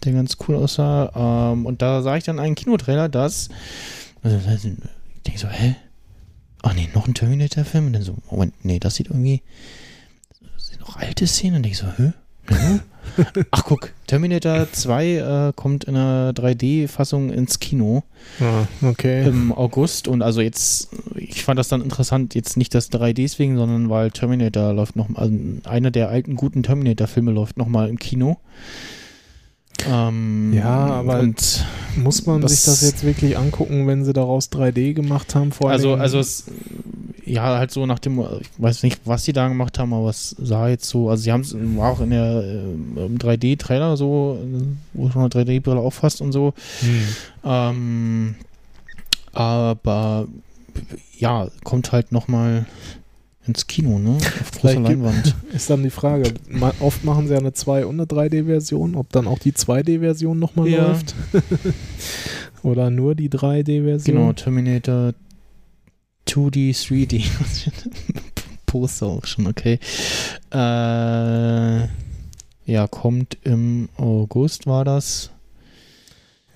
der 0.03 0.13
ganz 0.13 0.37
cool 0.47 0.55
aussah. 0.55 1.51
Ähm, 1.53 1.65
und 1.65 1.81
da 1.81 2.01
sah 2.01 2.17
ich 2.17 2.23
dann 2.23 2.39
einen 2.39 2.55
Kinotrailer, 2.55 3.09
das 3.09 3.49
also, 4.23 4.37
ich 4.37 5.23
denke 5.23 5.39
so, 5.39 5.47
hä? 5.47 5.75
Ach 6.63 6.73
nee, 6.73 6.89
noch 6.93 7.07
ein 7.07 7.13
Terminator-Film? 7.13 7.87
Und 7.87 7.93
dann 7.93 8.01
so, 8.01 8.15
Moment, 8.31 8.53
nee, 8.63 8.79
das 8.79 8.95
sieht 8.95 9.07
irgendwie 9.07 9.41
das 10.53 10.67
sind 10.67 10.81
noch 10.81 10.97
alte 10.97 11.27
Szenen. 11.27 11.57
Und 11.57 11.65
ich 11.65 11.77
so, 11.77 11.87
hä? 11.97 12.13
Ach 13.51 13.63
guck, 13.65 13.91
Terminator 14.07 14.67
2 14.71 15.05
äh, 15.49 15.53
kommt 15.55 15.85
in 15.85 15.95
einer 15.95 16.31
3D-Fassung 16.33 17.29
ins 17.31 17.59
Kino 17.59 18.03
Ah, 18.39 18.67
okay. 18.87 19.27
im 19.27 19.51
August 19.51 20.07
und 20.07 20.21
also 20.21 20.41
jetzt, 20.41 20.89
ich 21.15 21.43
fand 21.43 21.57
das 21.59 21.67
dann 21.69 21.81
interessant, 21.81 22.35
jetzt 22.35 22.57
nicht 22.57 22.73
das 22.75 22.91
3D 22.91 23.37
wegen, 23.39 23.57
sondern 23.57 23.89
weil 23.89 24.11
Terminator 24.11 24.73
läuft 24.73 24.95
noch, 24.95 25.07
also 25.15 25.33
einer 25.65 25.91
der 25.91 26.09
alten 26.09 26.35
guten 26.35 26.63
Terminator-Filme 26.63 27.31
läuft 27.31 27.57
nochmal 27.57 27.89
im 27.89 27.97
Kino. 27.99 28.37
Ähm, 29.85 30.53
Ja, 30.53 30.69
aber 30.87 31.19
und 31.19 31.65
Muss 31.97 32.25
man 32.25 32.41
das- 32.41 32.51
sich 32.51 32.63
das 32.65 32.81
jetzt 32.81 33.03
wirklich 33.03 33.37
angucken, 33.37 33.87
wenn 33.87 34.03
sie 34.05 34.13
daraus 34.13 34.49
3D 34.51 34.93
gemacht 34.93 35.35
haben? 35.35 35.51
Vor 35.51 35.69
also, 35.69 35.95
also 35.95 36.19
es, 36.19 36.45
ja, 37.25 37.57
halt 37.57 37.71
so 37.71 37.85
nach 37.85 37.99
dem, 37.99 38.19
ich 38.19 38.49
weiß 38.57 38.83
nicht, 38.83 39.01
was 39.05 39.23
die 39.23 39.33
da 39.33 39.47
gemacht 39.47 39.77
haben, 39.79 39.93
aber 39.93 40.09
es 40.09 40.35
sah 40.39 40.67
jetzt 40.69 40.87
so, 40.87 41.09
also 41.09 41.23
sie 41.23 41.31
haben 41.31 41.41
es, 41.41 41.55
war 41.75 41.91
auch 41.91 42.01
in 42.01 42.11
der 42.11 42.43
äh, 42.43 43.05
im 43.05 43.17
3D-Trailer 43.17 43.97
so, 43.97 44.39
wo 44.93 45.09
schon 45.09 45.21
eine 45.21 45.29
3D-Brille 45.29 45.79
auffasst 45.79 46.21
und 46.21 46.31
so. 46.31 46.53
Hm. 46.81 47.01
Ähm, 47.43 48.35
aber 49.33 50.27
ja, 51.17 51.47
kommt 51.63 51.91
halt 51.91 52.11
nochmal 52.11 52.65
ins 53.47 53.67
Kino, 53.67 53.97
ne? 53.99 54.17
Auf 54.17 54.51
großer 54.51 54.79
Leinwand. 54.79 55.35
Ist 55.53 55.69
dann 55.69 55.83
die 55.83 55.89
Frage. 55.89 56.33
Oft 56.79 57.03
machen 57.03 57.27
sie 57.27 57.33
ja 57.33 57.39
eine 57.39 57.49
2- 57.51 57.83
und 57.85 57.99
eine 57.99 58.05
3D-Version, 58.05 58.95
ob 58.95 59.09
dann 59.11 59.27
auch 59.27 59.39
die 59.39 59.53
2D-Version 59.53 60.37
nochmal 60.39 60.67
Ja. 60.67 60.87
läuft. 60.87 61.15
Oder 62.63 62.89
nur 62.89 63.15
die 63.15 63.29
3D-Version. 63.29 64.15
Genau, 64.17 64.33
Terminator 64.33 65.13
2D, 66.27 66.71
3D. 66.75 67.23
Poster 68.65 69.05
auch 69.07 69.25
schon, 69.25 69.47
okay. 69.47 69.79
Äh, 70.51 70.57
ja, 72.69 72.87
kommt 72.89 73.37
im 73.43 73.87
August, 73.95 74.67
war 74.67 74.83
das. 74.83 75.31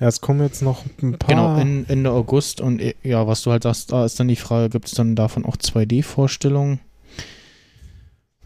Ja, 0.01 0.07
es 0.07 0.19
kommen 0.19 0.41
jetzt 0.41 0.63
noch 0.63 0.83
ein 1.03 1.19
paar. 1.19 1.29
Genau, 1.29 1.57
in, 1.59 1.87
Ende 1.87 2.09
August. 2.09 2.59
Und 2.59 2.81
äh, 2.81 2.95
ja, 3.03 3.27
was 3.27 3.43
du 3.43 3.51
halt 3.51 3.61
sagst, 3.61 3.91
da 3.91 4.03
ist 4.03 4.19
dann 4.19 4.27
die 4.27 4.35
Frage, 4.35 4.69
gibt 4.69 4.87
es 4.87 4.93
dann 4.93 5.15
davon 5.15 5.45
auch 5.45 5.55
2D-Vorstellungen? 5.55 6.79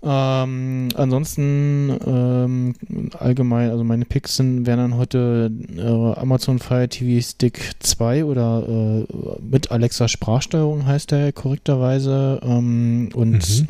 Ähm, 0.04 0.90
ansonsten 0.96 1.98
ähm, 2.06 2.76
allgemein, 3.18 3.72
also 3.72 3.86
meine 3.86 4.04
Picks 4.04 4.36
sind, 4.36 4.68
wären 4.68 4.80
dann 4.80 4.98
heute 4.98 5.50
äh, 5.78 6.20
Amazon 6.20 6.60
Fire 6.60 6.90
TV 6.90 7.26
Stick 7.26 7.72
2 7.80 8.26
oder 8.26 8.68
äh, 8.68 9.06
mit 9.42 9.72
Alexa 9.72 10.10
Sprachsteuerung 10.10 10.86
heißt 10.86 11.12
der 11.12 11.32
korrekterweise. 11.32 12.42
Ähm, 12.44 13.12
und 13.14 13.66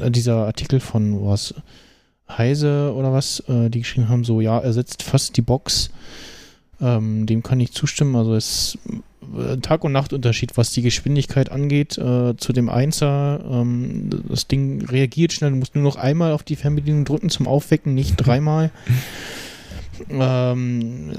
äh, 0.00 0.10
dieser 0.10 0.46
Artikel 0.46 0.80
von 0.80 1.26
was 1.26 1.54
Heise 2.26 2.94
oder 2.96 3.12
was, 3.12 3.40
äh, 3.48 3.68
die 3.68 3.80
geschrieben 3.80 4.08
haben, 4.08 4.24
so 4.24 4.40
ja, 4.40 4.58
ersetzt 4.58 5.02
fast 5.02 5.36
die 5.36 5.42
Box. 5.42 5.90
Ähm, 6.80 7.26
dem 7.26 7.42
kann 7.42 7.58
ich 7.60 7.72
zustimmen. 7.72 8.14
Also 8.16 8.34
es 8.34 8.76
ist 8.76 8.78
ein 9.36 9.60
Tag- 9.62 9.84
und 9.84 9.92
Nachtunterschied, 9.92 10.56
was 10.56 10.72
die 10.72 10.80
Geschwindigkeit 10.82 11.50
angeht, 11.50 11.98
äh, 11.98 12.36
zu 12.36 12.52
dem 12.52 12.68
Einser. 12.68 13.40
Ähm, 13.50 14.08
das 14.28 14.46
Ding 14.46 14.84
reagiert 14.86 15.32
schnell. 15.32 15.50
Du 15.50 15.56
musst 15.56 15.74
nur 15.74 15.84
noch 15.84 15.96
einmal 15.96 16.32
auf 16.32 16.44
die 16.44 16.56
Fernbedienung 16.56 17.04
drücken 17.04 17.28
zum 17.30 17.46
Aufwecken, 17.46 17.94
nicht 17.94 18.14
dreimal. 18.16 18.70
ähm, 20.10 21.10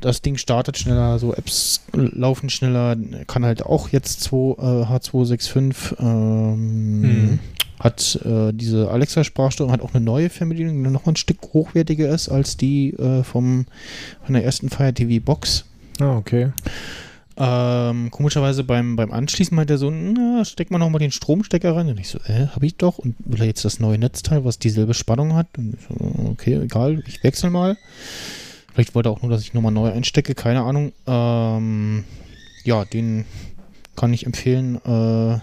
das 0.00 0.20
Ding 0.22 0.36
startet 0.36 0.76
schneller, 0.78 1.18
so 1.18 1.32
Apps 1.34 1.82
laufen 1.92 2.50
schneller, 2.50 2.96
kann 3.26 3.44
halt 3.44 3.64
auch 3.64 3.90
jetzt 3.90 4.20
2, 4.22 4.36
äh, 4.36 4.84
H265. 4.86 6.00
Ähm, 6.00 7.02
Hm. 7.04 7.38
Hat 7.84 8.18
äh, 8.24 8.52
diese 8.52 8.90
Alexa-Sprachsteuerung 8.90 9.70
hat 9.70 9.82
auch 9.82 9.94
eine 9.94 10.02
neue 10.02 10.30
Fernbedienung, 10.30 10.82
die 10.82 10.90
noch 10.90 11.06
ein 11.06 11.16
Stück 11.16 11.36
hochwertiger 11.52 12.08
ist 12.08 12.30
als 12.30 12.56
die 12.56 12.94
äh, 12.94 13.22
vom, 13.22 13.66
von 14.24 14.32
der 14.34 14.42
ersten 14.42 14.70
Fire 14.70 14.92
TV 14.92 15.22
Box. 15.22 15.66
Ah, 16.00 16.16
okay. 16.16 16.50
Ähm, 17.36 18.10
komischerweise 18.10 18.64
beim, 18.64 18.96
beim 18.96 19.12
Anschließen 19.12 19.54
meint 19.54 19.68
er 19.68 19.76
so, 19.76 19.90
na, 19.90 20.44
steck 20.46 20.70
mal 20.70 20.78
nochmal 20.78 21.00
den 21.00 21.10
Stromstecker 21.10 21.76
rein. 21.76 21.88
Und 21.88 22.00
ich 22.00 22.08
so, 22.08 22.18
äh, 22.26 22.46
hab 22.46 22.62
ich 22.62 22.76
doch. 22.76 22.98
Und 22.98 23.16
will 23.18 23.40
er 23.40 23.46
jetzt 23.46 23.66
das 23.66 23.80
neue 23.80 23.98
Netzteil, 23.98 24.46
was 24.46 24.58
dieselbe 24.58 24.94
Spannung 24.94 25.34
hat? 25.34 25.48
Und 25.58 25.74
ich 25.74 25.80
so, 25.86 26.30
okay, 26.30 26.54
egal, 26.62 27.02
ich 27.06 27.22
wechsle 27.22 27.50
mal. 27.50 27.76
Vielleicht 28.72 28.94
wollte 28.94 29.10
er 29.10 29.12
auch 29.12 29.20
nur, 29.20 29.30
dass 29.30 29.42
ich 29.42 29.52
nochmal 29.52 29.72
neu 29.72 29.92
einstecke, 29.92 30.34
keine 30.34 30.62
Ahnung. 30.62 30.92
Ähm, 31.06 32.04
ja, 32.64 32.86
den 32.86 33.26
kann 33.94 34.12
ich 34.14 34.24
empfehlen. 34.24 34.76
Äh, 34.86 35.38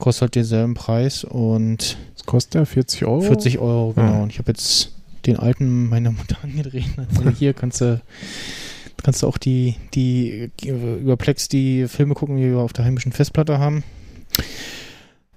kostet 0.00 0.22
halt 0.22 0.34
denselben 0.34 0.74
Preis 0.74 1.24
und 1.24 1.96
Was 2.14 2.26
kostet 2.26 2.54
der? 2.54 2.66
40 2.66 3.04
Euro? 3.04 3.20
40 3.20 3.58
Euro, 3.58 3.92
genau. 3.92 4.12
Ja. 4.12 4.22
Und 4.22 4.32
ich 4.32 4.38
habe 4.38 4.50
jetzt 4.50 4.92
den 5.26 5.36
alten 5.36 5.88
meiner 5.88 6.10
Mutter 6.10 6.36
angedreht. 6.42 6.86
Also 6.96 7.30
hier 7.38 7.52
kannst 7.54 7.80
du 7.80 8.00
kannst 9.02 9.22
du 9.22 9.26
auch 9.26 9.38
die, 9.38 9.76
die 9.94 10.50
über 10.62 11.16
Plex 11.16 11.48
die 11.48 11.86
Filme 11.88 12.14
gucken, 12.14 12.36
die 12.36 12.50
wir 12.50 12.58
auf 12.58 12.72
der 12.72 12.84
heimischen 12.84 13.12
Festplatte 13.12 13.58
haben. 13.58 13.82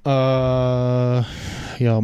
Äh, 0.06 0.09
ja, 0.09 2.00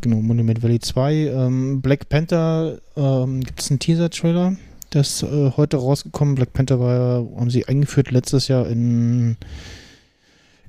genau, 0.00 0.20
Monument 0.22 0.62
Valley 0.62 0.78
2. 0.78 1.14
Ähm, 1.14 1.80
Black 1.80 2.08
Panther 2.08 2.78
ähm, 2.96 3.40
gibt 3.40 3.60
es 3.60 3.70
einen 3.70 3.80
Teaser-Trailer. 3.80 4.56
Der 4.92 5.00
ist 5.00 5.24
äh, 5.24 5.50
heute 5.56 5.78
rausgekommen. 5.78 6.36
Black 6.36 6.52
Panther 6.52 6.78
war, 6.78 7.26
haben 7.36 7.50
sie 7.50 7.66
eingeführt 7.66 8.12
letztes 8.12 8.46
Jahr 8.46 8.68
in 8.68 9.36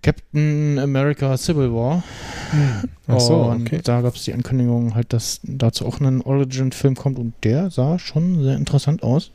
Captain 0.01 0.79
America 0.79 1.37
Civil 1.37 1.73
War. 1.73 2.03
Ach 3.07 3.19
so, 3.19 3.35
und 3.43 3.67
okay. 3.67 3.81
da 3.83 4.01
gab 4.01 4.15
es 4.15 4.23
die 4.23 4.33
Ankündigung 4.33 4.95
halt, 4.95 5.13
dass 5.13 5.39
dazu 5.43 5.85
auch 5.85 5.99
ein 5.99 6.21
Origin-Film 6.21 6.95
kommt 6.95 7.19
und 7.19 7.33
der 7.43 7.69
sah 7.69 7.99
schon 7.99 8.43
sehr 8.43 8.55
interessant 8.55 9.03
aus. 9.03 9.31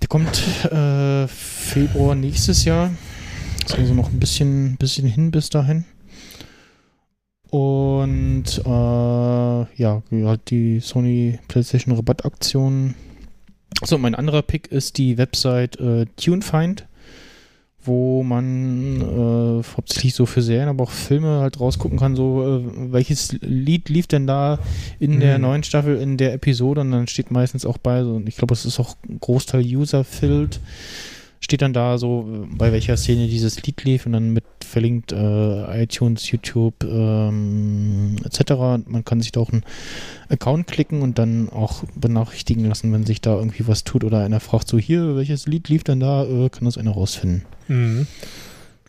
Der 0.00 0.08
kommt 0.08 0.64
äh, 0.66 1.28
Februar 1.28 2.14
nächstes 2.14 2.64
Jahr. 2.64 2.90
Ist 3.64 3.78
also 3.78 3.94
noch 3.94 4.10
ein 4.10 4.18
bisschen, 4.18 4.76
bisschen 4.78 5.06
hin 5.06 5.30
bis 5.30 5.50
dahin. 5.50 5.84
Und 7.50 8.44
äh, 8.64 8.68
ja, 8.68 10.02
halt 10.10 10.50
die 10.50 10.80
Sony 10.80 11.38
PlayStation 11.48 11.94
Rabattaktion. 11.94 12.94
So, 13.84 13.98
mein 13.98 14.14
anderer 14.14 14.42
Pick 14.42 14.68
ist 14.68 14.98
die 14.98 15.18
Website 15.18 15.78
äh, 15.78 16.06
TuneFind, 16.16 16.87
wo 17.88 18.22
man 18.22 19.00
äh, 19.00 19.62
hauptsächlich 19.76 20.14
so 20.14 20.26
für 20.26 20.42
Serien, 20.42 20.68
aber 20.68 20.84
auch 20.84 20.90
Filme 20.92 21.40
halt 21.40 21.58
rausgucken 21.58 21.98
kann, 21.98 22.14
so 22.14 22.62
äh, 22.64 22.92
welches 22.92 23.32
Lied 23.40 23.88
lief 23.88 24.06
denn 24.06 24.26
da 24.28 24.60
in 25.00 25.18
der 25.18 25.38
Mhm. 25.38 25.42
neuen 25.42 25.62
Staffel, 25.64 25.96
in 25.96 26.16
der 26.16 26.34
Episode 26.34 26.82
und 26.82 26.92
dann 26.92 27.08
steht 27.08 27.32
meistens 27.32 27.66
auch 27.66 27.78
bei, 27.78 28.04
so, 28.04 28.14
und 28.14 28.28
ich 28.28 28.36
glaube, 28.36 28.54
es 28.54 28.64
ist 28.64 28.78
auch 28.78 28.94
ein 29.08 29.18
Großteil 29.18 29.62
User-Filled, 29.64 30.60
steht 31.40 31.62
dann 31.62 31.72
da 31.72 31.98
so, 31.98 32.28
äh, 32.32 32.46
bei 32.56 32.72
welcher 32.72 32.96
Szene 32.96 33.28
dieses 33.28 33.62
Lied 33.62 33.84
lief 33.84 34.06
und 34.06 34.12
dann 34.12 34.32
mit 34.32 34.44
verlinkt 34.64 35.12
äh, 35.12 35.82
iTunes, 35.82 36.30
YouTube 36.30 36.74
ähm, 36.84 38.16
etc. 38.24 38.52
Man 38.86 39.04
kann 39.04 39.20
sich 39.20 39.32
da 39.32 39.40
auch 39.40 39.50
einen 39.52 39.64
Account 40.28 40.66
klicken 40.66 41.02
und 41.02 41.18
dann 41.18 41.48
auch 41.48 41.84
benachrichtigen 41.94 42.64
lassen, 42.66 42.92
wenn 42.92 43.06
sich 43.06 43.20
da 43.20 43.36
irgendwie 43.36 43.66
was 43.66 43.84
tut 43.84 44.04
oder 44.04 44.20
einer 44.24 44.40
fragt 44.40 44.68
so, 44.68 44.78
hier, 44.78 45.16
welches 45.16 45.46
Lied 45.46 45.68
lief 45.68 45.84
denn 45.84 46.00
da, 46.00 46.24
äh, 46.24 46.48
kann 46.50 46.64
das 46.64 46.76
einer 46.78 46.90
rausfinden. 46.92 47.44
Mhm. 47.68 48.06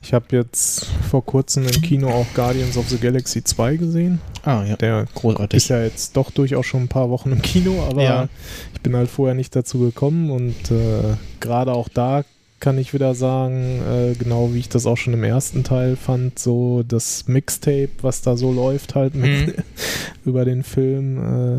Ich 0.02 0.14
habe 0.14 0.26
jetzt 0.32 0.86
vor 1.10 1.26
kurzem 1.26 1.64
im 1.66 1.82
Kino 1.82 2.08
auch 2.10 2.26
Guardians 2.34 2.78
of 2.78 2.88
the 2.88 2.98
Galaxy 2.98 3.44
2 3.44 3.76
gesehen. 3.76 4.22
Ah, 4.44 4.64
ja. 4.64 4.78
Der 4.78 5.06
Großartig. 5.14 5.58
ist 5.58 5.68
ja 5.68 5.84
jetzt 5.84 6.16
doch 6.16 6.32
durchaus 6.32 6.66
schon 6.66 6.84
ein 6.84 6.88
paar 6.88 7.10
Wochen 7.10 7.34
im 7.34 7.42
Kino, 7.42 7.84
aber 7.90 8.02
Ja. 8.04 8.30
ich 8.74 8.80
bin 8.80 8.96
halt 8.96 9.10
vorher 9.10 9.36
nicht 9.36 9.54
dazu 9.58 9.80
gekommen 9.80 10.32
und 10.32 10.72
äh, 10.72 11.16
gerade 11.42 11.74
auch 11.74 11.90
da 11.90 12.24
kann 12.60 12.78
ich 12.78 12.94
wieder 12.94 13.16
sagen, 13.16 13.82
äh, 13.90 14.14
genau 14.16 14.54
wie 14.54 14.60
ich 14.60 14.70
das 14.70 14.86
auch 14.86 14.98
schon 14.98 15.14
im 15.14 15.24
ersten 15.24 15.64
Teil 15.64 15.96
fand, 15.96 16.38
so 16.40 16.84
das 16.88 17.28
Mixtape, 17.28 17.90
was 18.02 18.22
da 18.22 18.36
so 18.38 18.52
läuft 18.52 18.96
halt 18.96 19.16
mit, 19.16 19.48
Mhm. 19.58 19.64
über 20.26 20.46
den 20.46 20.64
Film, 20.64 21.18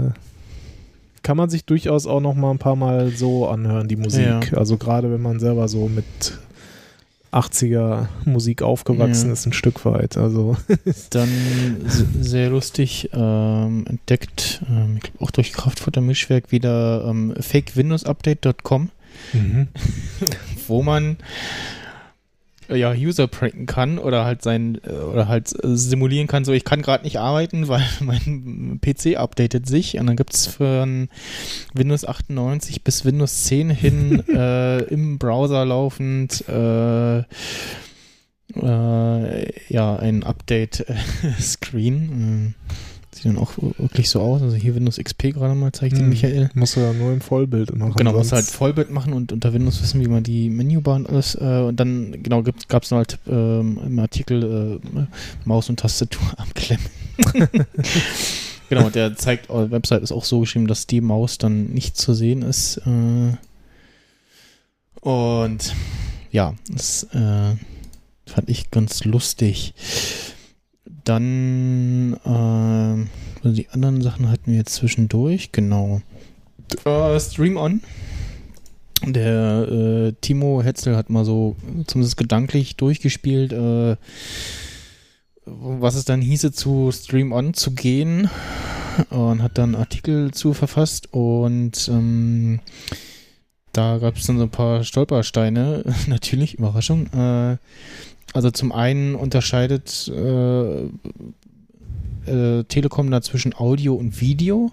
äh, 0.08 0.10
kann 1.22 1.36
man 1.36 1.50
sich 1.50 1.64
durchaus 1.64 2.06
auch 2.06 2.20
noch 2.20 2.34
mal 2.34 2.50
ein 2.50 2.58
paar 2.58 2.76
Mal 2.76 3.10
so 3.10 3.46
anhören, 3.48 3.88
die 3.88 3.96
Musik. 3.96 4.26
Ja. 4.52 4.58
Also 4.58 4.76
gerade 4.78 5.10
wenn 5.12 5.20
man 5.22 5.38
selber 5.38 5.68
so 5.68 5.86
mit 5.88 6.04
80er 7.32 8.08
Musik 8.24 8.62
aufgewachsen 8.62 9.28
Ja. 9.28 9.32
ist, 9.34 9.46
ein 9.46 9.52
Stück 9.52 9.84
weit. 9.84 10.16
Also 10.16 10.56
Dann 11.10 11.28
se- 11.86 12.06
sehr 12.20 12.50
lustig 12.50 13.10
ähm, 13.12 13.84
entdeckt, 13.86 14.62
ähm, 14.68 14.96
ich 14.96 15.02
glaube 15.12 15.24
auch 15.24 15.30
durch 15.30 15.52
Kraftfutter 15.52 16.00
Mischwerk 16.00 16.50
wieder 16.50 17.04
ähm, 17.06 17.34
fakewindowsupdate.com, 17.38 18.90
wo 20.66 20.82
man 20.82 21.16
äh, 22.68 22.76
ja 22.76 22.92
User 22.92 23.26
pranken 23.26 23.66
kann 23.66 23.98
oder 23.98 24.24
halt 24.24 24.42
sein 24.42 24.80
äh, 24.84 24.92
oder 24.92 25.28
halt 25.28 25.52
äh, 25.62 25.76
simulieren 25.76 26.26
kann, 26.26 26.44
so 26.44 26.52
ich 26.52 26.64
kann 26.64 26.82
gerade 26.82 27.04
nicht 27.04 27.18
arbeiten, 27.18 27.68
weil 27.68 27.84
mein 28.00 28.80
PC 28.80 29.16
updatet 29.16 29.66
sich 29.66 29.98
und 29.98 30.06
dann 30.06 30.16
gibt 30.16 30.34
es 30.34 30.60
ein 30.60 31.08
Windows 31.74 32.04
98 32.04 32.84
bis 32.84 33.04
Windows 33.04 33.44
10 33.44 33.70
hin 33.70 34.24
äh, 34.28 34.82
im 34.84 35.18
Browser 35.18 35.64
laufend 35.64 36.44
äh, 36.48 37.22
äh, 38.56 39.72
ja, 39.72 39.96
ein 39.96 40.24
Update-Screen. 40.24 42.54
Sieht 43.12 43.24
dann 43.24 43.38
auch 43.38 43.52
wirklich 43.58 44.08
so 44.08 44.20
aus. 44.20 44.40
Also 44.40 44.54
hier 44.54 44.74
Windows 44.76 44.96
XP 44.96 45.32
gerade 45.34 45.54
mal 45.56 45.72
zeigt 45.72 45.94
den 45.96 46.02
Hm. 46.02 46.08
Michael. 46.10 46.50
Musst 46.54 46.76
du 46.76 46.80
ja 46.80 46.92
nur 46.92 47.12
im 47.12 47.20
Vollbild 47.20 47.76
machen. 47.76 47.94
Genau, 47.96 48.12
muss 48.12 48.30
halt 48.30 48.44
sonst- 48.44 48.54
Vollbild 48.56 48.90
machen 48.90 49.12
und 49.12 49.32
unter 49.32 49.52
Windows 49.52 49.82
wissen, 49.82 50.00
wie 50.00 50.06
man 50.06 50.22
die 50.22 50.48
Menübar 50.48 50.94
und 50.94 51.08
alles. 51.08 51.34
Äh, 51.34 51.62
und 51.66 51.78
dann, 51.80 52.22
genau, 52.22 52.44
gab 52.68 52.84
es 52.84 52.90
noch 52.92 52.98
halt 52.98 53.18
ähm, 53.28 53.80
im 53.84 53.98
Artikel 53.98 54.80
äh, 54.94 55.00
Maus 55.44 55.68
und 55.68 55.80
Tastatur 55.80 56.22
abklemmen. 56.36 56.86
genau, 58.68 58.86
und 58.86 58.94
der 58.94 59.16
zeigt, 59.16 59.50
eure 59.50 59.70
Website 59.72 60.02
ist 60.02 60.12
auch 60.12 60.24
so 60.24 60.40
geschrieben, 60.40 60.68
dass 60.68 60.86
die 60.86 61.00
Maus 61.00 61.36
dann 61.38 61.66
nicht 61.70 61.96
zu 61.96 62.14
sehen 62.14 62.42
ist. 62.42 62.76
Äh, 62.86 63.32
und 65.00 65.74
ja, 66.30 66.54
das 66.68 67.04
äh, 67.12 67.56
fand 68.26 68.48
ich 68.48 68.70
ganz 68.70 69.04
lustig. 69.04 69.74
Dann 71.04 72.14
äh, 72.24 73.06
also 73.42 73.56
die 73.56 73.68
anderen 73.70 74.02
Sachen 74.02 74.30
hatten 74.30 74.50
wir 74.50 74.58
jetzt 74.58 74.74
zwischendurch, 74.74 75.52
genau. 75.52 76.02
Äh, 76.84 77.18
Stream 77.18 77.56
On. 77.56 77.80
Der 79.06 79.66
äh, 79.68 80.12
Timo 80.20 80.62
Hetzel 80.62 80.94
hat 80.94 81.08
mal 81.08 81.24
so 81.24 81.56
zumindest 81.86 82.18
gedanklich 82.18 82.76
durchgespielt, 82.76 83.52
äh, 83.52 83.96
was 85.46 85.94
es 85.94 86.04
dann 86.04 86.20
hieße, 86.20 86.52
zu 86.52 86.92
Stream 86.92 87.32
On 87.32 87.54
zu 87.54 87.70
gehen 87.72 88.28
und 89.08 89.42
hat 89.42 89.56
dann 89.56 89.74
Artikel 89.74 90.32
zu 90.32 90.52
verfasst 90.52 91.12
und 91.14 91.88
ähm, 91.88 92.60
da 93.72 93.98
gab 93.98 94.16
es 94.16 94.26
dann 94.26 94.36
so 94.36 94.44
ein 94.44 94.50
paar 94.50 94.84
Stolpersteine, 94.84 95.84
natürlich, 96.06 96.58
Überraschung. 96.58 97.06
Äh, 97.06 97.56
also 98.32 98.50
zum 98.50 98.72
einen 98.72 99.14
unterscheidet 99.14 100.08
äh, 100.08 100.82
äh, 102.26 102.64
Telekom 102.64 103.10
da 103.10 103.22
zwischen 103.22 103.54
Audio 103.54 103.94
und 103.94 104.20
Video. 104.20 104.72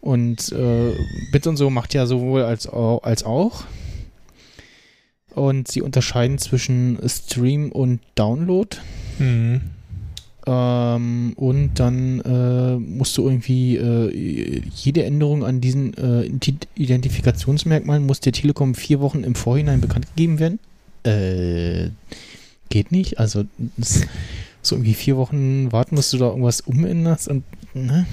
Und 0.00 0.50
äh, 0.52 0.94
Bit 1.30 1.46
und 1.46 1.56
so 1.56 1.68
macht 1.68 1.92
ja 1.92 2.06
sowohl 2.06 2.42
als, 2.42 2.66
als 2.66 3.24
auch. 3.24 3.64
Und 5.34 5.68
sie 5.68 5.82
unterscheiden 5.82 6.38
zwischen 6.38 6.98
Stream 7.06 7.70
und 7.70 8.00
Download. 8.14 8.76
Mhm. 9.18 9.60
Ähm, 10.46 11.34
und 11.36 11.74
dann 11.74 12.20
äh, 12.20 12.76
musst 12.78 13.16
du 13.18 13.24
irgendwie 13.26 13.76
äh, 13.76 14.62
jede 14.74 15.04
Änderung 15.04 15.44
an 15.44 15.60
diesen 15.60 15.92
äh, 15.98 16.22
Ident- 16.26 16.66
Identifikationsmerkmalen 16.74 18.06
muss 18.06 18.20
der 18.20 18.32
Telekom 18.32 18.74
vier 18.74 19.00
Wochen 19.00 19.22
im 19.22 19.34
Vorhinein 19.34 19.82
bekannt 19.82 20.06
gegeben 20.16 20.38
werden. 20.38 20.58
Äh, 21.04 21.90
geht 22.70 22.90
nicht. 22.90 23.18
Also 23.18 23.44
so 24.62 24.76
irgendwie 24.76 24.94
vier 24.94 25.16
Wochen 25.16 25.70
warten, 25.72 25.94
musst 25.94 26.12
du 26.12 26.18
da 26.18 26.28
irgendwas 26.28 26.62
umänderst 26.62 27.28
und 27.28 27.44
ne? 27.74 28.06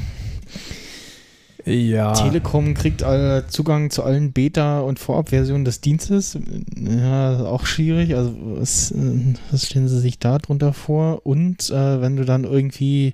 Ja. 1.65 2.13
Telekom 2.13 2.73
kriegt 2.75 3.01
äh, 3.01 3.43
Zugang 3.47 3.89
zu 3.89 4.03
allen 4.03 4.31
Beta- 4.31 4.79
und 4.79 4.99
Vorabversionen 4.99 5.65
des 5.65 5.81
Dienstes. 5.81 6.39
Ja, 6.77 7.45
auch 7.45 7.65
schwierig. 7.65 8.15
Also, 8.15 8.33
was, 8.39 8.91
äh, 8.91 9.35
was 9.51 9.65
stellen 9.65 9.89
sie 9.89 9.99
sich 9.99 10.17
da 10.17 10.37
drunter 10.37 10.71
vor? 10.71 11.25
Und 11.25 11.69
äh, 11.69 12.01
wenn 12.01 12.15
du 12.15 12.23
dann 12.23 12.45
irgendwie 12.45 13.13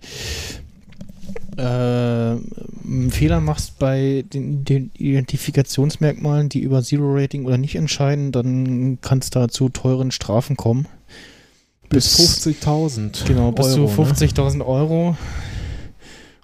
äh, 1.57 1.61
einen 1.61 3.09
Fehler 3.11 3.39
machst 3.39 3.79
bei 3.79 4.23
den, 4.31 4.65
den 4.65 4.91
Identifikationsmerkmalen, 4.97 6.49
die 6.49 6.61
über 6.61 6.83
Zero-Rating 6.83 7.45
oder 7.45 7.57
nicht 7.57 7.75
entscheiden, 7.75 8.31
dann 8.31 8.99
kann 9.01 9.17
es 9.17 9.31
da 9.31 9.47
zu 9.47 9.69
teuren 9.69 10.11
Strafen 10.11 10.57
kommen. 10.57 10.85
Bis 11.93 12.19
50.000. 12.19 13.25
Genau, 13.25 13.51
bis 13.51 13.77
Euro, 13.77 13.87
zu 13.87 14.01
ne? 14.01 14.09
50.000 14.09 14.65
Euro. 14.65 15.17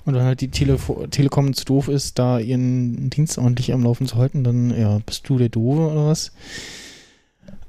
Und 0.05 0.15
wenn 0.15 0.23
halt 0.23 0.41
die 0.41 0.49
Telefo 0.49 1.05
Telekom 1.07 1.53
zu 1.53 1.65
doof 1.65 1.87
ist, 1.87 2.17
da 2.17 2.39
ihren 2.39 3.09
Dienst 3.09 3.37
ordentlich 3.37 3.73
am 3.73 3.83
Laufen 3.83 4.07
zu 4.07 4.17
halten, 4.17 4.43
dann 4.43 4.75
ja, 4.75 4.99
bist 5.05 5.29
du 5.29 5.37
der 5.37 5.49
Doofe 5.49 5.91
oder 5.91 6.07
was? 6.07 6.31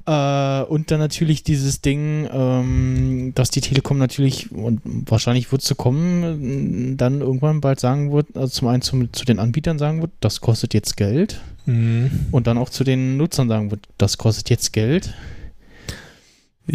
Äh, 0.05 0.63
und 0.63 0.89
dann 0.89 0.99
natürlich 0.99 1.43
dieses 1.43 1.81
Ding, 1.81 2.27
ähm, 2.31 3.33
dass 3.35 3.51
die 3.51 3.61
Telekom 3.61 3.97
natürlich, 3.97 4.51
und 4.51 4.81
wahrscheinlich 4.83 5.51
wird 5.51 5.61
es 5.61 5.67
so 5.67 5.75
kommen, 5.75 6.97
dann 6.97 7.21
irgendwann 7.21 7.61
bald 7.61 7.79
sagen 7.79 8.11
wird, 8.11 8.35
also 8.35 8.47
zum 8.47 8.67
einen 8.69 8.81
zum, 8.81 9.13
zu 9.13 9.25
den 9.25 9.39
Anbietern 9.39 9.77
sagen 9.77 10.01
wird, 10.01 10.11
das 10.19 10.41
kostet 10.41 10.73
jetzt 10.73 10.97
Geld. 10.97 11.41
Mhm. 11.65 12.27
Und 12.31 12.47
dann 12.47 12.57
auch 12.57 12.69
zu 12.69 12.83
den 12.83 13.17
Nutzern 13.17 13.49
sagen 13.49 13.69
wird, 13.69 13.87
das 13.97 14.17
kostet 14.17 14.49
jetzt 14.49 14.73
Geld. 14.73 15.13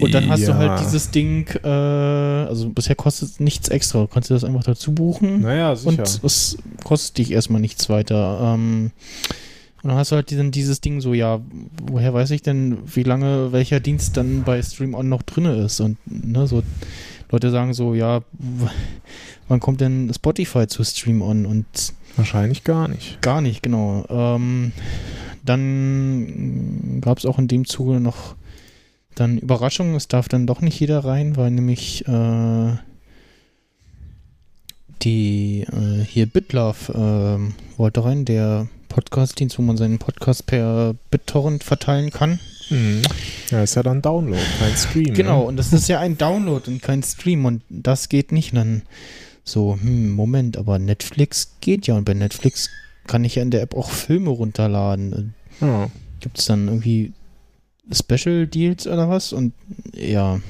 Und 0.00 0.14
dann 0.14 0.28
hast 0.28 0.42
du 0.46 0.50
Ja. 0.52 0.56
halt 0.58 0.80
dieses 0.80 1.10
Ding, 1.10 1.46
äh, 1.62 1.68
also 1.68 2.68
bisher 2.70 2.94
kostet 2.94 3.28
es 3.30 3.40
nichts 3.40 3.68
extra. 3.68 4.00
Du 4.00 4.06
kannst 4.06 4.30
dir 4.30 4.34
das 4.34 4.44
einfach 4.44 4.64
dazu 4.64 4.92
buchen 4.92 5.40
Naja, 5.42 5.74
sicher. 5.76 5.88
und 5.90 6.24
es 6.24 6.58
kostet 6.84 7.18
dich 7.18 7.30
erstmal 7.32 7.60
nichts 7.60 7.88
weiter. 7.88 8.54
Ähm, 8.54 8.90
und 9.82 9.90
dann 9.90 9.98
hast 9.98 10.10
du 10.12 10.16
halt 10.16 10.30
diesen, 10.30 10.50
dieses 10.50 10.80
Ding 10.80 11.00
so, 11.00 11.14
ja, 11.14 11.40
woher 11.90 12.12
weiß 12.12 12.30
ich 12.32 12.42
denn, 12.42 12.78
wie 12.92 13.04
lange 13.04 13.52
welcher 13.52 13.78
Dienst 13.80 14.16
dann 14.16 14.42
bei 14.42 14.60
Stream 14.62 14.94
On 14.94 15.08
noch 15.08 15.22
drin 15.22 15.44
ist? 15.44 15.80
Und 15.80 15.96
ne, 16.06 16.46
so 16.46 16.62
Leute 17.30 17.50
sagen 17.50 17.72
so, 17.74 17.94
ja, 17.94 18.22
wann 19.48 19.60
kommt 19.60 19.80
denn 19.80 20.10
Spotify 20.14 20.66
zu 20.66 20.82
Stream 20.84 21.22
On? 21.22 21.46
Und 21.46 21.66
Wahrscheinlich 22.16 22.64
gar 22.64 22.88
nicht. 22.88 23.20
Gar 23.20 23.40
nicht, 23.42 23.62
genau. 23.62 24.04
Ähm, 24.08 24.72
dann 25.44 27.00
gab 27.00 27.18
es 27.18 27.26
auch 27.26 27.38
in 27.38 27.48
dem 27.48 27.64
Zuge 27.66 28.00
noch 28.00 28.34
dann 29.16 29.38
Überraschungen. 29.38 29.96
Es 29.96 30.06
darf 30.08 30.28
dann 30.28 30.46
doch 30.46 30.60
nicht 30.60 30.78
jeder 30.78 31.04
rein, 31.04 31.36
weil 31.36 31.50
nämlich 31.50 32.06
äh, 32.06 32.72
die 35.02 35.62
äh, 35.62 36.04
hier 36.04 36.26
BitLove 36.26 36.92
ähm, 36.94 37.54
wollte 37.76 38.04
rein, 38.04 38.24
der 38.24 38.68
Podcast-Dienst, 38.88 39.58
wo 39.58 39.62
man 39.62 39.76
seinen 39.76 39.98
Podcast 39.98 40.46
per 40.46 40.94
BitTorrent 41.10 41.64
verteilen 41.64 42.10
kann. 42.10 42.38
Mhm. 42.70 43.02
Ja, 43.50 43.62
ist 43.62 43.74
ja 43.76 43.82
dann 43.82 44.02
Download, 44.02 44.40
kein 44.58 44.74
Stream. 44.74 45.14
Genau, 45.14 45.42
Ne? 45.42 45.46
und 45.48 45.56
das 45.56 45.72
ist 45.72 45.88
ja 45.88 46.00
ein 46.00 46.16
Download 46.18 46.68
und 46.70 46.82
kein 46.82 47.02
Stream 47.02 47.44
und 47.44 47.62
das 47.68 48.08
geht 48.08 48.32
nicht. 48.32 48.52
Und 48.52 48.56
dann 48.58 48.82
so, 49.44 49.78
hm, 49.80 50.10
Moment, 50.12 50.56
aber 50.56 50.78
Netflix 50.78 51.52
geht 51.60 51.86
ja 51.86 51.94
und 51.94 52.04
bei 52.04 52.14
Netflix 52.14 52.70
kann 53.06 53.24
ich 53.24 53.36
ja 53.36 53.42
in 53.42 53.50
der 53.50 53.62
App 53.62 53.74
auch 53.74 53.90
Filme 53.90 54.30
runterladen. 54.30 55.34
Ja. 55.60 55.90
Gibt 56.20 56.38
es 56.38 56.46
dann 56.46 56.66
irgendwie 56.66 57.12
Special 57.92 58.46
Deals 58.46 58.86
oder 58.86 59.08
was? 59.08 59.32
Und 59.32 59.52
ja, 59.94 60.40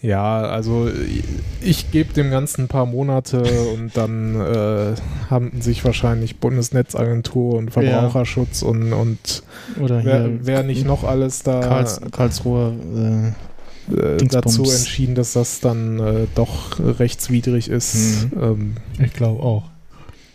Ja, 0.00 0.42
also 0.42 0.88
ich 1.60 1.92
gebe 1.92 2.12
dem 2.12 2.30
Ganzen 2.30 2.62
ein 2.62 2.68
paar 2.68 2.86
Monate 2.86 3.42
und 3.74 3.96
dann 3.96 4.34
äh, 4.34 4.94
haben 5.30 5.60
sich 5.60 5.84
wahrscheinlich 5.84 6.38
Bundesnetzagentur 6.38 7.54
und 7.54 7.70
Verbraucherschutz 7.70 8.62
und, 8.62 8.92
und 8.92 9.44
oder 9.80 10.04
wer, 10.04 10.28
wer 10.44 10.62
nicht 10.64 10.84
noch 10.84 11.04
alles 11.04 11.44
da 11.44 11.60
Karls, 11.60 12.00
Karlsruhe. 12.10 13.32
Äh, 13.90 13.94
äh, 13.94 14.16
dazu 14.28 14.62
entschieden, 14.62 15.14
dass 15.14 15.32
das 15.34 15.60
dann 15.60 15.98
äh, 16.00 16.26
doch 16.34 16.78
rechtswidrig 16.80 17.68
ist. 17.68 18.28
Ähm, 18.40 18.76
ich 18.98 19.12
glaube 19.12 19.42
auch. 19.42 19.64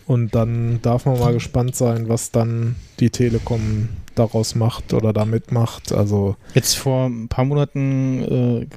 und 0.05 0.35
dann 0.35 0.79
darf 0.81 1.05
man 1.05 1.19
mal 1.19 1.33
gespannt 1.33 1.75
sein, 1.75 2.07
was 2.09 2.31
dann 2.31 2.75
die 2.99 3.09
Telekom 3.09 3.89
daraus 4.19 4.55
macht 4.55 4.93
oder 4.93 5.13
damit 5.13 5.51
macht. 5.51 5.91
Also 5.91 6.35
Jetzt 6.53 6.75
vor 6.77 7.07
ein 7.07 7.27
paar 7.27 7.45
Monaten 7.45 8.23
äh, 8.61 8.67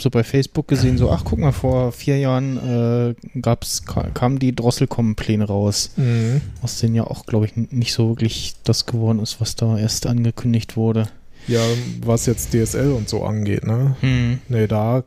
so 0.00 0.10
bei 0.10 0.24
Facebook 0.24 0.68
gesehen, 0.68 0.98
so, 0.98 1.10
ach 1.10 1.22
guck 1.24 1.38
mal, 1.38 1.52
vor 1.52 1.92
vier 1.92 2.18
Jahren 2.18 3.14
äh, 3.14 3.40
gab's, 3.40 3.84
ka- 3.84 4.10
kamen 4.12 4.38
die 4.38 4.54
Drosselkommen-Pläne 4.54 5.44
raus, 5.46 5.92
mh. 5.96 6.40
aus 6.62 6.78
denen 6.80 6.94
ja 6.94 7.04
auch, 7.04 7.26
glaube 7.26 7.46
ich, 7.46 7.56
nicht 7.56 7.92
so 7.92 8.08
wirklich 8.10 8.54
das 8.64 8.86
geworden 8.86 9.20
ist, 9.20 9.40
was 9.40 9.56
da 9.56 9.78
erst 9.78 10.06
angekündigt 10.06 10.76
wurde. 10.76 11.08
ja, 11.46 11.60
was 12.04 12.26
jetzt 12.26 12.52
DSL 12.52 12.92
und 12.92 13.08
so 13.08 13.24
angeht, 13.24 13.64
ne? 13.66 13.96
Hm. 14.00 14.38
Nee, 14.48 14.66
da, 14.66 15.04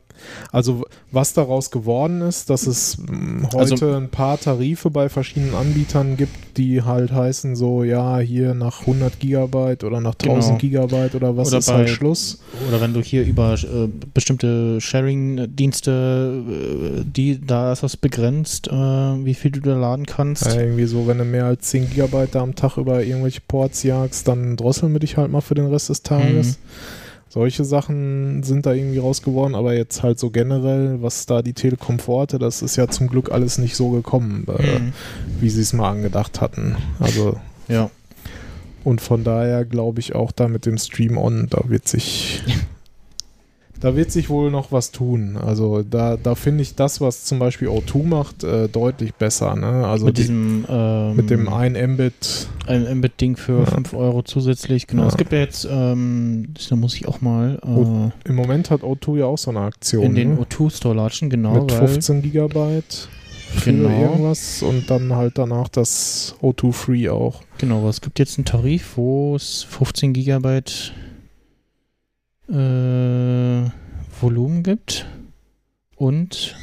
also 0.52 0.84
was 1.12 1.32
daraus 1.32 1.70
geworden 1.70 2.20
ist, 2.22 2.50
dass 2.50 2.66
es 2.66 2.98
mh, 2.98 3.48
heute 3.52 3.58
Also- 3.58 3.92
ein 3.92 4.08
paar 4.08 4.38
Tarife 4.40 4.90
bei 4.90 5.08
verschiedenen 5.08 5.54
Anbietern 5.54 6.16
gibt, 6.16 6.56
die 6.56 6.82
halt 6.82 7.12
heißen 7.12 7.56
so, 7.56 7.82
ja, 7.84 8.18
hier 8.18 8.54
nach 8.54 8.80
100 8.86 9.18
Gigabyte 9.20 9.84
oder 9.84 10.00
nach 10.00 10.14
1000 10.14 10.60
Genau. 10.60 10.86
Gigabyte 10.88 11.14
oder 11.14 11.36
was 11.36 11.48
Oder 11.48 11.58
ist 11.58 11.68
halt 11.72 11.86
bei- 11.86 11.92
Schluss. 11.92 12.38
Oder 12.68 12.80
wenn 12.80 12.94
du 12.94 13.00
hier 13.00 13.24
über 13.24 13.54
äh, 13.54 13.88
bestimmte 14.12 14.80
Sharing-Dienste, 14.80 16.42
äh, 17.00 17.04
die, 17.04 17.40
da 17.44 17.72
ist 17.72 17.82
das 17.82 17.96
begrenzt, 17.96 18.68
äh, 18.68 18.72
wie 18.72 19.34
viel 19.34 19.50
du 19.50 19.60
da 19.60 19.76
laden 19.76 20.06
kannst. 20.06 20.46
Ja, 20.46 20.60
irgendwie 20.60 20.84
so, 20.86 21.06
wenn 21.06 21.18
du 21.18 21.24
mehr 21.24 21.46
als 21.46 21.62
10 21.68 21.90
Gigabyte 21.90 22.34
da 22.34 22.40
am 22.42 22.54
Tag 22.54 22.76
über 22.76 23.02
irgendwelche 23.02 23.40
Ports 23.46 23.82
jagst, 23.82 24.28
dann 24.28 24.56
drosseln 24.56 24.92
wir 24.92 25.00
dich 25.00 25.16
halt 25.16 25.30
mal 25.30 25.40
für 25.40 25.54
den 25.54 25.66
Rest 25.66 25.88
des 25.88 26.02
Tages. 26.02 26.58
Mhm. 26.58 27.03
Solche 27.34 27.64
Sachen 27.64 28.44
sind 28.44 28.64
da 28.64 28.72
irgendwie 28.74 28.98
raus 28.98 29.20
geworden, 29.22 29.56
aber 29.56 29.74
jetzt 29.74 30.04
halt 30.04 30.20
so 30.20 30.30
generell, 30.30 31.02
was 31.02 31.26
da 31.26 31.42
die 31.42 31.52
Telekom 31.52 31.98
vorhatte, 31.98 32.38
das 32.38 32.62
ist 32.62 32.76
ja 32.76 32.86
zum 32.86 33.08
Glück 33.08 33.32
alles 33.32 33.58
nicht 33.58 33.74
so 33.74 33.90
gekommen, 33.90 34.46
äh, 34.56 34.78
Mhm. 34.78 34.92
wie 35.40 35.50
sie 35.50 35.62
es 35.62 35.72
mal 35.72 35.90
angedacht 35.90 36.40
hatten. 36.40 36.76
Also 37.00 37.36
Ja. 37.66 37.90
Und 38.84 39.00
von 39.00 39.24
daher 39.24 39.64
glaube 39.64 39.98
ich 39.98 40.14
auch 40.14 40.30
da 40.30 40.46
mit 40.46 40.64
dem 40.64 40.78
Stream 40.78 41.18
On, 41.18 41.48
da 41.50 41.62
wird 41.68 41.88
sich, 41.88 42.40
da 43.84 43.94
wird 43.94 44.10
sich 44.10 44.30
wohl 44.30 44.50
noch 44.50 44.72
was 44.72 44.92
tun. 44.92 45.36
Also 45.36 45.82
da, 45.82 46.16
da 46.16 46.34
finde 46.34 46.62
ich 46.62 46.74
das, 46.74 47.02
was 47.02 47.24
zum 47.24 47.38
Beispiel 47.38 47.68
O2 47.68 48.02
macht, 48.02 48.42
äh, 48.42 48.66
deutlich 48.66 49.12
besser. 49.12 49.54
Ne? 49.56 49.86
Also 49.86 50.06
mit 50.06 50.16
die, 50.16 50.22
diesem 50.22 50.64
ähm, 50.70 51.16
mit 51.16 51.28
dem 51.28 51.46
1 51.52 51.76
Mbit. 51.88 52.48
ein 52.66 52.96
Mbit-Ding 53.00 53.36
für 53.36 53.58
Ja. 53.60 53.66
5 53.66 53.92
Euro 53.92 54.22
zusätzlich. 54.22 54.86
Genau. 54.86 55.02
Ja. 55.02 55.08
Es 55.08 55.18
gibt 55.18 55.32
ja 55.32 55.40
jetzt, 55.40 55.68
ähm, 55.70 56.54
da 56.70 56.76
muss 56.76 56.94
ich 56.94 57.06
auch 57.06 57.20
mal 57.20 57.58
äh, 57.62 58.28
Im 58.30 58.34
Moment 58.34 58.70
hat 58.70 58.80
O2 58.80 59.18
ja 59.18 59.26
auch 59.26 59.36
so 59.36 59.50
eine 59.50 59.60
Aktion. 59.60 60.02
in 60.02 60.14
den 60.14 60.34
ne? 60.36 60.40
O2-Store 60.40 60.94
latschen, 60.94 61.28
genau. 61.28 61.52
mit 61.52 61.78
weil, 61.78 61.86
15 61.88 62.22
Gigabyte 62.22 63.08
für 63.50 63.70
Genau. 63.70 64.00
irgendwas 64.00 64.62
und 64.62 64.88
dann 64.88 65.14
halt 65.14 65.36
danach 65.36 65.68
das 65.68 66.36
O2 66.40 66.72
Free 66.72 67.08
auch. 67.10 67.42
Genau, 67.58 67.80
aber 67.80 67.90
es 67.90 68.00
gibt 68.00 68.18
jetzt 68.18 68.38
einen 68.38 68.46
Tarif, 68.46 68.96
wo 68.96 69.36
es 69.36 69.62
15 69.64 70.14
Gigabyte 70.14 70.94
äh, 72.48 73.70
Volumen 74.20 74.62
gibt 74.62 75.06
und 75.96 76.56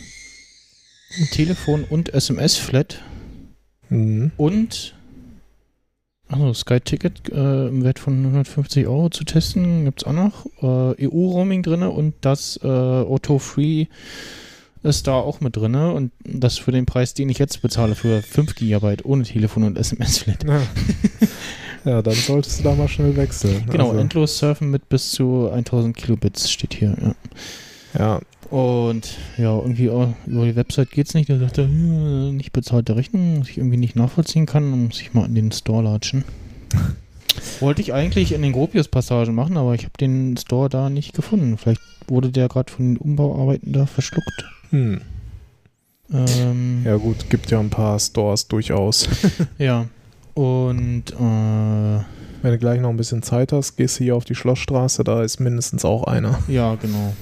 Telefon 1.31 1.83
und 1.89 2.13
SMS-Flat 2.13 3.01
Mhm. 3.89 4.31
und 4.37 4.95
also 6.29 6.53
Sky-Ticket 6.53 7.29
äh, 7.29 7.67
im 7.67 7.83
Wert 7.83 7.99
von 7.99 8.17
150 8.19 8.87
Euro 8.87 9.09
zu 9.09 9.25
testen, 9.25 9.83
gibt 9.83 10.01
es 10.01 10.07
auch 10.07 10.13
noch. 10.13 10.45
Äh, 10.61 11.07
EU-Roaming 11.07 11.61
drin 11.61 11.83
und 11.83 12.13
das 12.21 12.57
äh, 12.63 12.67
Auto-Free 12.67 13.87
ist 14.83 15.07
da 15.07 15.15
auch 15.15 15.41
mit 15.41 15.57
drin 15.57 15.75
und 15.75 16.11
das 16.23 16.57
für 16.57 16.71
den 16.71 16.85
Preis, 16.85 17.13
den 17.13 17.27
ich 17.27 17.37
jetzt 17.37 17.61
bezahle, 17.61 17.95
für 17.95 18.21
5 18.21 18.55
Gigabyte 18.55 19.03
ohne 19.03 19.23
Telefon 19.23 19.63
und 19.63 19.77
SMS-Flat. 19.77 20.45
Ja. 20.45 20.61
ja, 21.85 22.01
dann 22.01 22.13
solltest 22.13 22.59
du 22.59 22.63
da 22.63 22.75
mal 22.75 22.87
schnell 22.87 23.15
wechseln. 23.15 23.65
Genau, 23.69 23.89
Also, 23.89 23.99
endlos 23.99 24.37
surfen 24.37 24.69
mit 24.69 24.89
bis 24.89 25.11
zu 25.11 25.49
1000 25.51 25.95
Kilobits 25.95 26.49
steht 26.51 26.73
hier. 26.73 26.95
Ja. 27.01 27.15
ja, 27.97 28.21
Und 28.49 29.17
ja, 29.37 29.55
irgendwie 29.57 29.85
über 29.85 30.45
die 30.45 30.55
Website 30.55 30.91
geht's 30.91 31.13
nicht. 31.13 31.29
Da 31.29 31.37
sagt 31.39 31.57
er, 31.57 31.65
hm, 31.65 32.35
nicht 32.37 32.51
bezahlte 32.53 32.95
Rechnung, 32.95 33.41
was 33.41 33.49
ich 33.49 33.57
irgendwie 33.57 33.77
nicht 33.77 33.95
nachvollziehen 33.95 34.45
kann, 34.45 34.69
muss 34.69 35.01
ich 35.01 35.13
mal 35.13 35.25
in 35.25 35.35
den 35.35 35.51
Store 35.51 35.83
latschen. 35.83 36.23
Wollte 37.59 37.81
ich 37.81 37.93
eigentlich 37.93 38.33
in 38.33 38.41
den 38.41 38.51
Gropius-Passagen 38.51 39.33
machen, 39.33 39.57
aber 39.57 39.73
ich 39.73 39.83
habe 39.83 39.93
den 39.99 40.35
Store 40.37 40.67
da 40.69 40.89
nicht 40.89 41.13
gefunden. 41.13 41.57
Vielleicht 41.57 41.81
wurde 42.07 42.29
der 42.29 42.49
gerade 42.49 42.71
von 42.71 42.93
den 42.93 42.97
Umbauarbeiten 42.97 43.71
da 43.71 43.85
verschluckt. 43.85 44.45
hm. 44.69 45.01
Ähm, 46.13 46.81
ja 46.83 46.97
gut, 46.97 47.29
gibt 47.29 47.51
ja 47.51 47.59
ein 47.61 47.69
paar 47.69 47.97
Stores 47.97 48.47
durchaus. 48.47 49.07
ja. 49.57 49.85
Und 50.33 51.11
äh, 51.11 52.03
Wenn 52.41 52.51
du 52.51 52.57
gleich 52.57 52.81
noch 52.81 52.89
ein 52.89 52.97
bisschen 52.97 53.21
Zeit 53.21 53.51
hast, 53.51 53.75
gehst 53.75 53.99
du 53.99 54.03
hier 54.03 54.15
auf 54.15 54.25
die 54.25 54.33
Schlossstraße, 54.33 55.03
da 55.03 55.21
ist 55.21 55.39
mindestens 55.39 55.85
auch 55.85 56.05
einer. 56.05 56.39
Ja, 56.47 56.75
genau. 56.75 57.13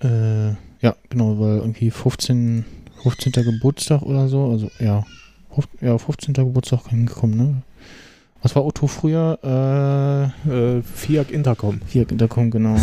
Äh, 0.00 0.50
ja, 0.80 0.94
genau, 1.08 1.40
weil 1.40 1.56
irgendwie 1.58 1.90
15, 1.90 2.64
15. 3.02 3.32
Geburtstag 3.32 4.02
oder 4.02 4.28
so, 4.28 4.50
also 4.50 4.70
ja, 4.78 5.02
ja 5.80 5.98
15. 5.98 6.34
Geburtstag 6.34 6.88
hingekommen, 6.88 7.36
ne? 7.36 7.62
Was 8.44 8.54
war 8.54 8.64
Otto 8.66 8.86
früher? 8.86 9.38
Äh, 9.42 10.48
Äh, 10.50 10.82
Fiat 10.82 11.30
Intercom. 11.30 11.80
da 12.10 12.26
kommt 12.26 12.50
genau. 12.50 12.76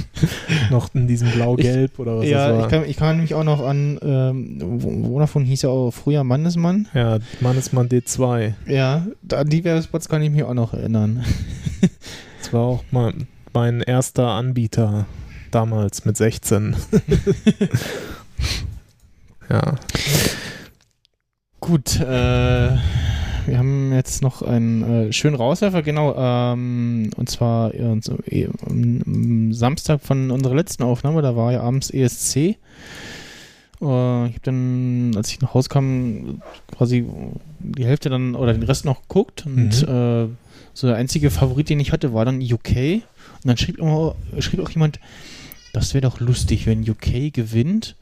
Noch 0.70 0.92
in 0.94 1.06
diesem 1.06 1.30
Blau-Gelb 1.30 2.00
oder 2.00 2.16
was 2.16 2.22
das 2.22 2.30
ja, 2.30 2.52
war. 2.52 2.64
ich 2.64 2.68
kann, 2.68 2.84
ich 2.84 2.96
kann 2.96 3.20
mich 3.20 3.34
auch 3.34 3.44
noch 3.44 3.64
an, 3.64 3.98
ähm, 4.02 5.04
Vodafone 5.04 5.44
hieß 5.44 5.62
ja 5.62 5.68
auch 5.68 5.92
früher 5.92 6.24
Mannesmann. 6.24 6.88
ja, 6.94 7.18
Mannesmann 7.40 7.88
D2. 7.88 8.54
Ja, 8.66 9.06
an 9.32 9.48
die 9.48 9.62
Werbespots 9.62 10.08
kann 10.08 10.20
ich 10.22 10.30
mich 10.30 10.42
auch 10.42 10.54
noch 10.54 10.74
erinnern. 10.74 11.24
Das 12.40 12.52
war 12.52 12.62
auch 12.62 12.84
mal 12.90 13.12
mein 13.52 13.80
erster 13.82 14.28
Anbieter 14.28 15.06
damals 15.50 16.04
mit 16.04 16.16
16. 16.16 16.76
ja. 19.50 19.74
Gut, 21.60 22.00
äh, 22.00 22.76
wir 23.48 23.58
haben 23.58 23.92
jetzt 23.92 24.22
noch 24.22 24.42
einen 24.42 25.08
äh, 25.08 25.12
schönen 25.12 25.34
Rauswerfer, 25.34 25.82
genau, 25.82 26.14
ähm, 26.16 27.10
und 27.16 27.30
zwar 27.30 27.74
äh, 27.74 28.00
eh, 28.26 28.48
am 28.66 29.52
Samstag 29.52 30.00
von 30.02 30.30
unserer 30.30 30.54
letzten 30.54 30.82
Aufnahme, 30.82 31.22
da 31.22 31.34
war 31.34 31.52
ja 31.52 31.62
abends 31.62 31.90
ESC. 31.90 32.36
Äh, 32.36 32.54
ich 33.80 33.80
habe 33.80 34.40
dann, 34.42 35.12
als 35.16 35.30
ich 35.30 35.40
nach 35.40 35.54
Hause 35.54 35.68
kam, 35.68 36.42
quasi 36.76 37.06
die 37.58 37.84
Hälfte 37.84 38.10
dann 38.10 38.34
oder 38.34 38.52
den 38.52 38.62
Rest 38.62 38.84
noch 38.84 39.02
geguckt 39.02 39.46
und 39.46 39.82
äh, 39.82 40.28
so 40.74 40.86
der 40.86 40.96
einzige 40.96 41.30
Favorit, 41.30 41.70
den 41.70 41.80
ich 41.80 41.92
hatte, 41.92 42.14
war 42.14 42.24
dann 42.24 42.40
UK. 42.40 42.76
Und 42.76 43.44
dann 43.44 43.56
schrieb, 43.56 43.78
immer, 43.78 44.14
schrieb 44.38 44.60
auch 44.60 44.70
jemand, 44.70 45.00
das 45.72 45.94
wäre 45.94 46.02
doch 46.02 46.20
lustig, 46.20 46.66
wenn 46.66 46.88
UK 46.88 47.32
gewinnt 47.32 47.96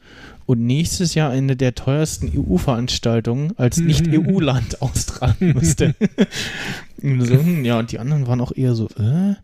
und 0.47 0.65
nächstes 0.65 1.13
Jahr 1.13 1.29
eine 1.29 1.57
der 1.57 1.75
teuersten 1.75 2.31
EU-Veranstaltungen 2.33 3.51
als 3.57 3.77
Nicht-EU-Land 3.77 4.81
austragen 4.81 5.53
müsste. 5.53 5.93
Und 7.03 7.21
so, 7.21 7.35
ja, 7.35 7.77
und 7.77 7.91
die 7.91 7.99
anderen 7.99 8.25
waren 8.25 8.41
auch 8.41 8.51
eher 8.51 8.73
so, 8.73 8.87
äh? 8.97 9.35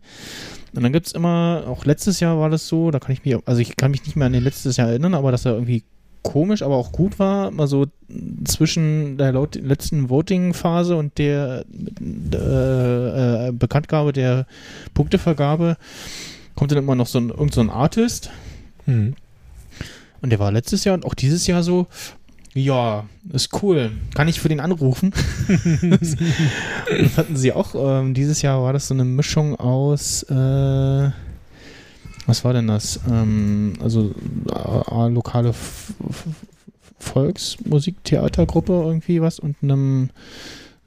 Und 0.74 0.82
dann 0.82 0.92
gibt 0.92 1.06
es 1.06 1.12
immer, 1.12 1.62
auch 1.68 1.84
letztes 1.84 2.18
Jahr 2.18 2.36
war 2.40 2.50
das 2.50 2.66
so, 2.66 2.90
da 2.90 2.98
kann 2.98 3.12
ich 3.12 3.24
mich, 3.24 3.36
also 3.46 3.60
ich 3.60 3.76
kann 3.76 3.92
mich 3.92 4.04
nicht 4.04 4.16
mehr 4.16 4.26
an 4.26 4.32
den 4.32 4.42
letztes 4.42 4.76
Jahr 4.76 4.88
erinnern, 4.88 5.14
aber 5.14 5.30
dass 5.30 5.44
er 5.44 5.52
irgendwie 5.52 5.84
komisch, 6.22 6.62
aber 6.62 6.74
auch 6.74 6.90
gut 6.90 7.20
war, 7.20 7.52
mal 7.52 7.68
so 7.68 7.86
zwischen 8.44 9.18
der 9.18 9.32
letzten 9.32 10.10
Voting-Phase 10.10 10.96
und 10.96 11.16
der 11.18 11.64
äh, 12.00 13.48
äh, 13.48 13.52
Bekanntgabe 13.52 14.12
der 14.12 14.48
Punktevergabe 14.94 15.76
kommt 16.56 16.72
dann 16.72 16.78
immer 16.78 16.96
noch 16.96 17.06
so 17.06 17.20
ein, 17.20 17.28
irgend 17.28 17.54
so 17.54 17.60
ein 17.60 17.70
Artist. 17.70 18.30
Hm. 18.86 19.14
Und 20.24 20.30
der 20.30 20.38
war 20.38 20.50
letztes 20.50 20.84
Jahr 20.84 20.94
und 20.94 21.04
auch 21.04 21.12
dieses 21.12 21.46
Jahr 21.46 21.62
so, 21.62 21.86
ja, 22.54 23.04
ist 23.30 23.62
cool. 23.62 23.90
Kann 24.14 24.26
ich 24.26 24.40
für 24.40 24.48
den 24.48 24.58
anrufen? 24.58 25.12
das, 25.82 26.16
hatten 27.18 27.36
sie 27.36 27.52
auch. 27.52 27.74
Ähm, 27.74 28.14
dieses 28.14 28.40
Jahr 28.40 28.62
war 28.62 28.72
das 28.72 28.88
so 28.88 28.94
eine 28.94 29.04
Mischung 29.04 29.54
aus, 29.54 30.22
äh, 30.22 31.10
was 32.24 32.42
war 32.42 32.54
denn 32.54 32.68
das? 32.68 33.00
Ähm, 33.06 33.74
also 33.82 34.14
äh, 34.50 35.08
lokale 35.10 35.50
F 35.50 35.92
F 36.08 36.24
Volksmusiktheatergruppe 37.00 38.72
irgendwie 38.72 39.20
was 39.20 39.38
und 39.38 39.56
einem 39.60 40.08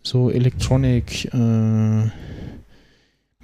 so 0.01 0.31
Electronic 0.31 1.31
äh, 1.31 2.09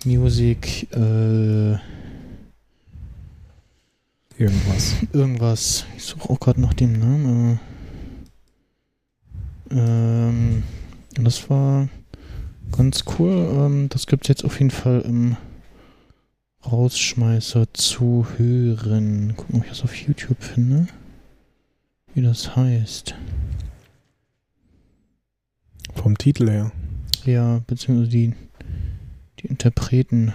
Music 0.06 0.88
äh, 0.92 1.78
Irgendwas. 4.38 4.96
irgendwas. 5.14 5.86
Ich 5.96 6.04
suche 6.04 6.30
auch 6.30 6.40
gerade 6.40 6.60
nach 6.60 6.74
dem 6.74 7.00
Namen. 7.00 7.60
Ähm, 9.70 10.64
das 11.16 11.50
war 11.50 11.88
ganz 12.72 13.04
cool. 13.18 13.32
Ähm, 13.32 13.90
das 13.90 14.08
gibt 14.08 14.24
es 14.26 14.30
jetzt 14.30 14.46
auf 14.46 14.60
jeden 14.60 14.72
Fall 14.72 15.02
im 15.02 15.38
Rausschmeißer 16.66 17.74
zu 17.74 18.26
hören. 18.38 19.36
Gucken, 19.36 19.58
ob 19.58 19.64
ich 19.64 19.70
das 19.70 19.84
auf 19.84 19.96
YouTube 19.96 20.42
finde. 20.42 20.88
Wie 22.14 22.22
das 22.22 22.56
heißt. 22.56 23.16
Vom 25.94 26.18
Titel 26.18 26.50
her. 26.50 26.72
Ja, 27.26 27.62
beziehungsweise 27.68 28.10
die, 28.10 28.34
die 29.40 29.48
Interpreten. 29.48 30.34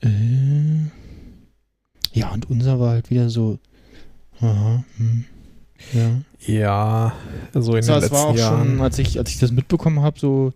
Äh, 0.00 0.90
ja, 2.16 2.30
und 2.32 2.48
unser 2.50 2.80
war 2.80 2.90
halt 2.90 3.10
wieder 3.10 3.28
so. 3.30 3.58
Aha, 4.40 4.84
hm, 4.96 5.24
ja. 5.92 6.10
Ja, 6.46 7.12
also 7.52 7.72
in 7.72 7.76
Also, 7.76 7.92
den 7.92 7.92
war 7.92 8.00
letzten 8.00 8.16
auch 8.16 8.36
Jahren. 8.36 8.68
schon, 8.68 8.80
als 8.80 8.98
ich, 8.98 9.18
als 9.18 9.30
ich 9.30 9.38
das 9.38 9.52
mitbekommen 9.52 10.00
habe, 10.00 10.18
so. 10.18 10.52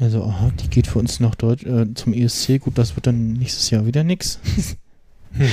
Also, 0.00 0.24
aha, 0.24 0.50
die 0.60 0.68
geht 0.68 0.86
für 0.86 0.98
uns 0.98 1.20
nach 1.20 1.34
Deutsch, 1.34 1.64
äh, 1.64 1.92
zum 1.94 2.14
ESC. 2.14 2.58
Gut, 2.58 2.78
das 2.78 2.96
wird 2.96 3.06
dann 3.06 3.34
nächstes 3.34 3.68
Jahr 3.70 3.86
wieder 3.86 4.02
nix. 4.04 4.38
Hm. 5.34 5.48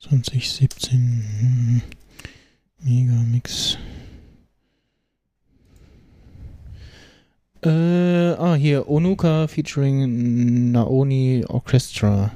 2017 0.00 0.92
hm, 1.38 1.82
Megamix. 2.80 3.78
Äh, 7.64 8.34
ah, 8.38 8.54
hier, 8.54 8.88
Onuka 8.88 9.46
featuring 9.46 10.72
Naoni 10.72 11.44
Orchestra. 11.46 12.32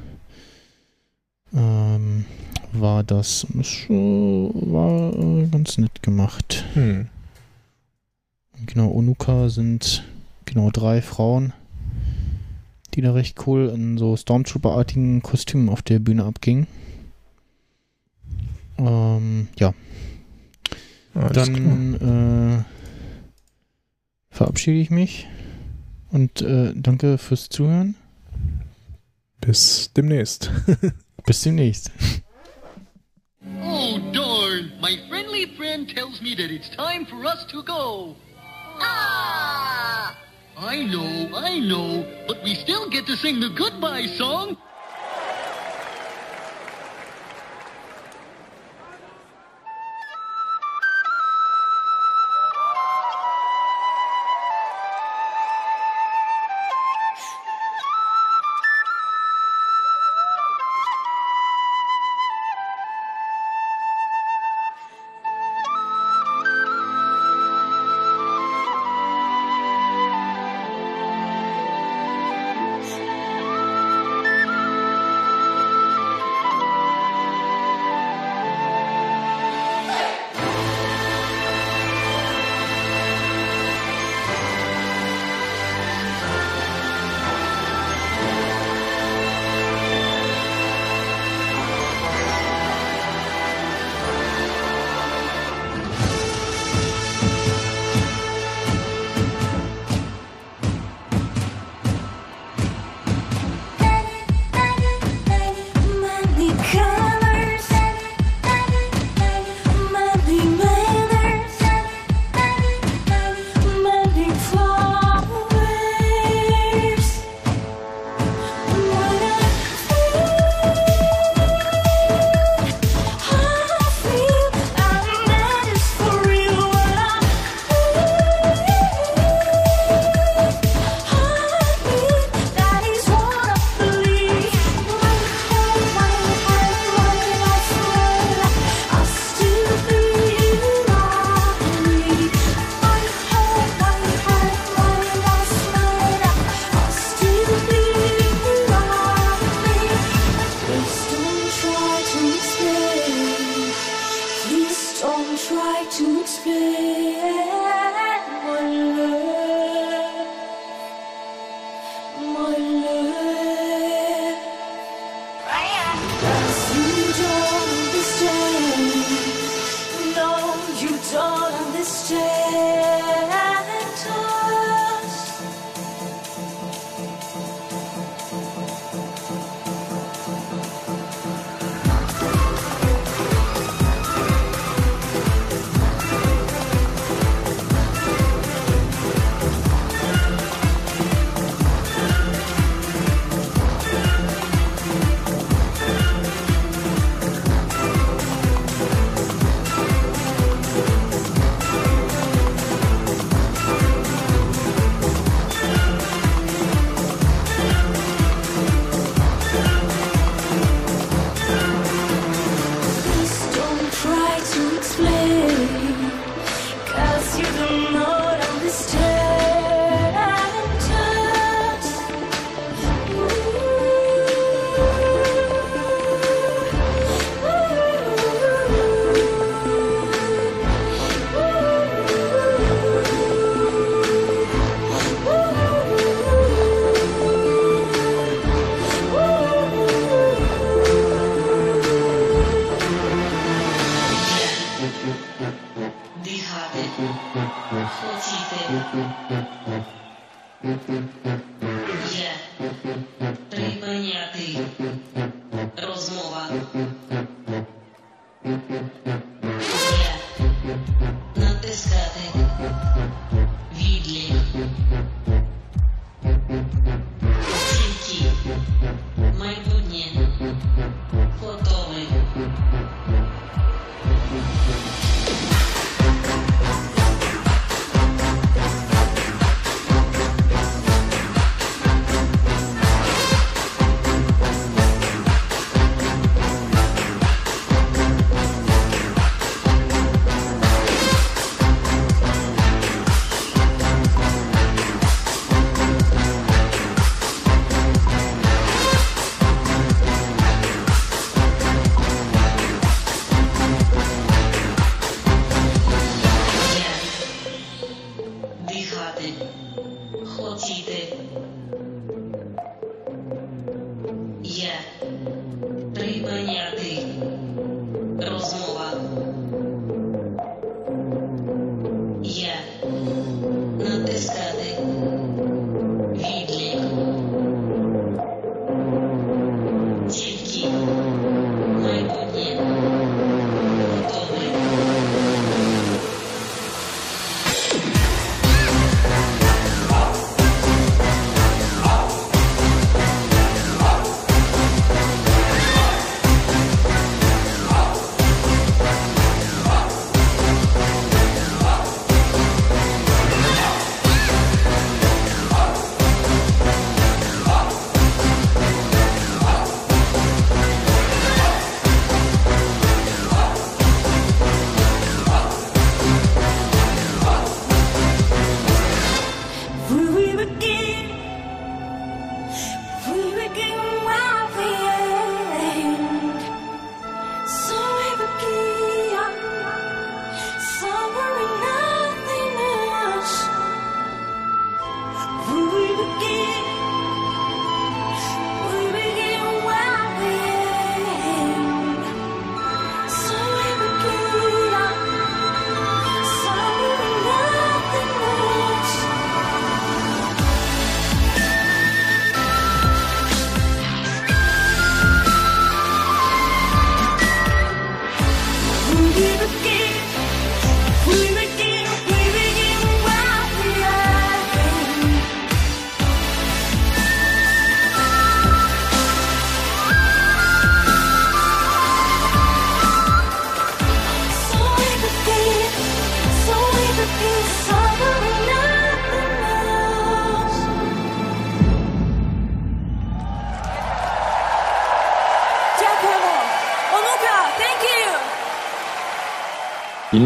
Ähm, 1.53 2.25
war 2.73 3.03
das. 3.03 3.45
War 3.89 5.13
äh, 5.15 5.47
ganz 5.49 5.79
nett 5.79 6.01
gemacht. 6.03 6.65
Hm. 6.75 7.09
Genau, 8.67 8.91
Onuka 8.93 9.49
sind 9.49 10.05
genau 10.45 10.71
drei 10.71 11.03
Frauen, 11.03 11.53
die 12.95 13.01
da 13.01 13.13
recht 13.13 13.47
cool 13.47 13.69
in 13.75 13.99
so 13.99 14.17
Stormtrooper-artigen 14.17 15.23
Kostümen 15.23 15.69
auf 15.69 15.83
der 15.83 15.99
Bühne 15.99 16.25
abgingen. 16.25 16.69
Ähm, 18.79 19.49
ja, 19.59 19.75
Alles 21.15 21.33
klar. 21.33 21.47
dann 21.47 22.65
äh, 22.65 22.76
verabschiede 24.37 24.79
ich 24.79 24.91
mich 24.91 25.27
und 26.13 26.43
äh, 26.43 26.73
danke 26.75 27.19
fürs 27.19 27.49
Zuhören. 27.49 27.97
Bis 29.41 29.91
demnächst. 29.97 30.51
Bis 31.27 31.43
demnächst. 31.43 31.91
Oh, 33.63 33.99
darn! 34.13 34.73
My 34.81 34.99
friendly 35.09 35.47
friend 35.57 35.89
tells 35.89 36.21
me 36.21 36.35
that 36.37 36.51
it's 36.51 36.69
time 36.71 37.07
for 37.07 37.25
us 37.25 37.47
to 37.47 37.63
go. 37.63 38.15
Ah! 38.79 40.15
I 40.59 40.85
know, 40.85 41.37
I 41.37 41.59
know, 41.61 42.05
but 42.29 42.43
we 42.45 42.55
still 42.55 42.89
get 42.91 43.07
to 43.07 43.17
sing 43.17 43.41
the 43.41 43.51
goodbye 43.51 44.07
song. 44.19 44.57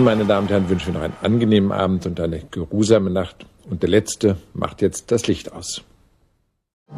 Ihnen, 0.01 0.07
meine 0.07 0.25
Damen 0.25 0.47
und 0.47 0.51
Herren, 0.51 0.71
wünsche 0.71 0.89
ich 0.89 0.95
noch 0.95 1.03
einen 1.03 1.13
angenehmen 1.21 1.73
Abend 1.73 2.07
und 2.07 2.19
eine 2.21 2.41
geruhsame 2.51 3.11
Nacht. 3.11 3.45
Und 3.69 3.83
der 3.83 3.91
Letzte 3.91 4.39
macht 4.55 4.81
jetzt 4.81 5.11
das 5.11 5.27
Licht 5.27 5.53
aus. 5.53 5.83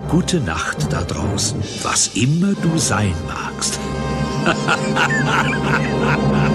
Gute 0.08 0.38
Nacht 0.38 0.92
da 0.92 1.02
draußen, 1.02 1.60
was 1.82 2.14
immer 2.14 2.54
du 2.62 2.78
sein 2.78 3.14
magst. 3.26 3.80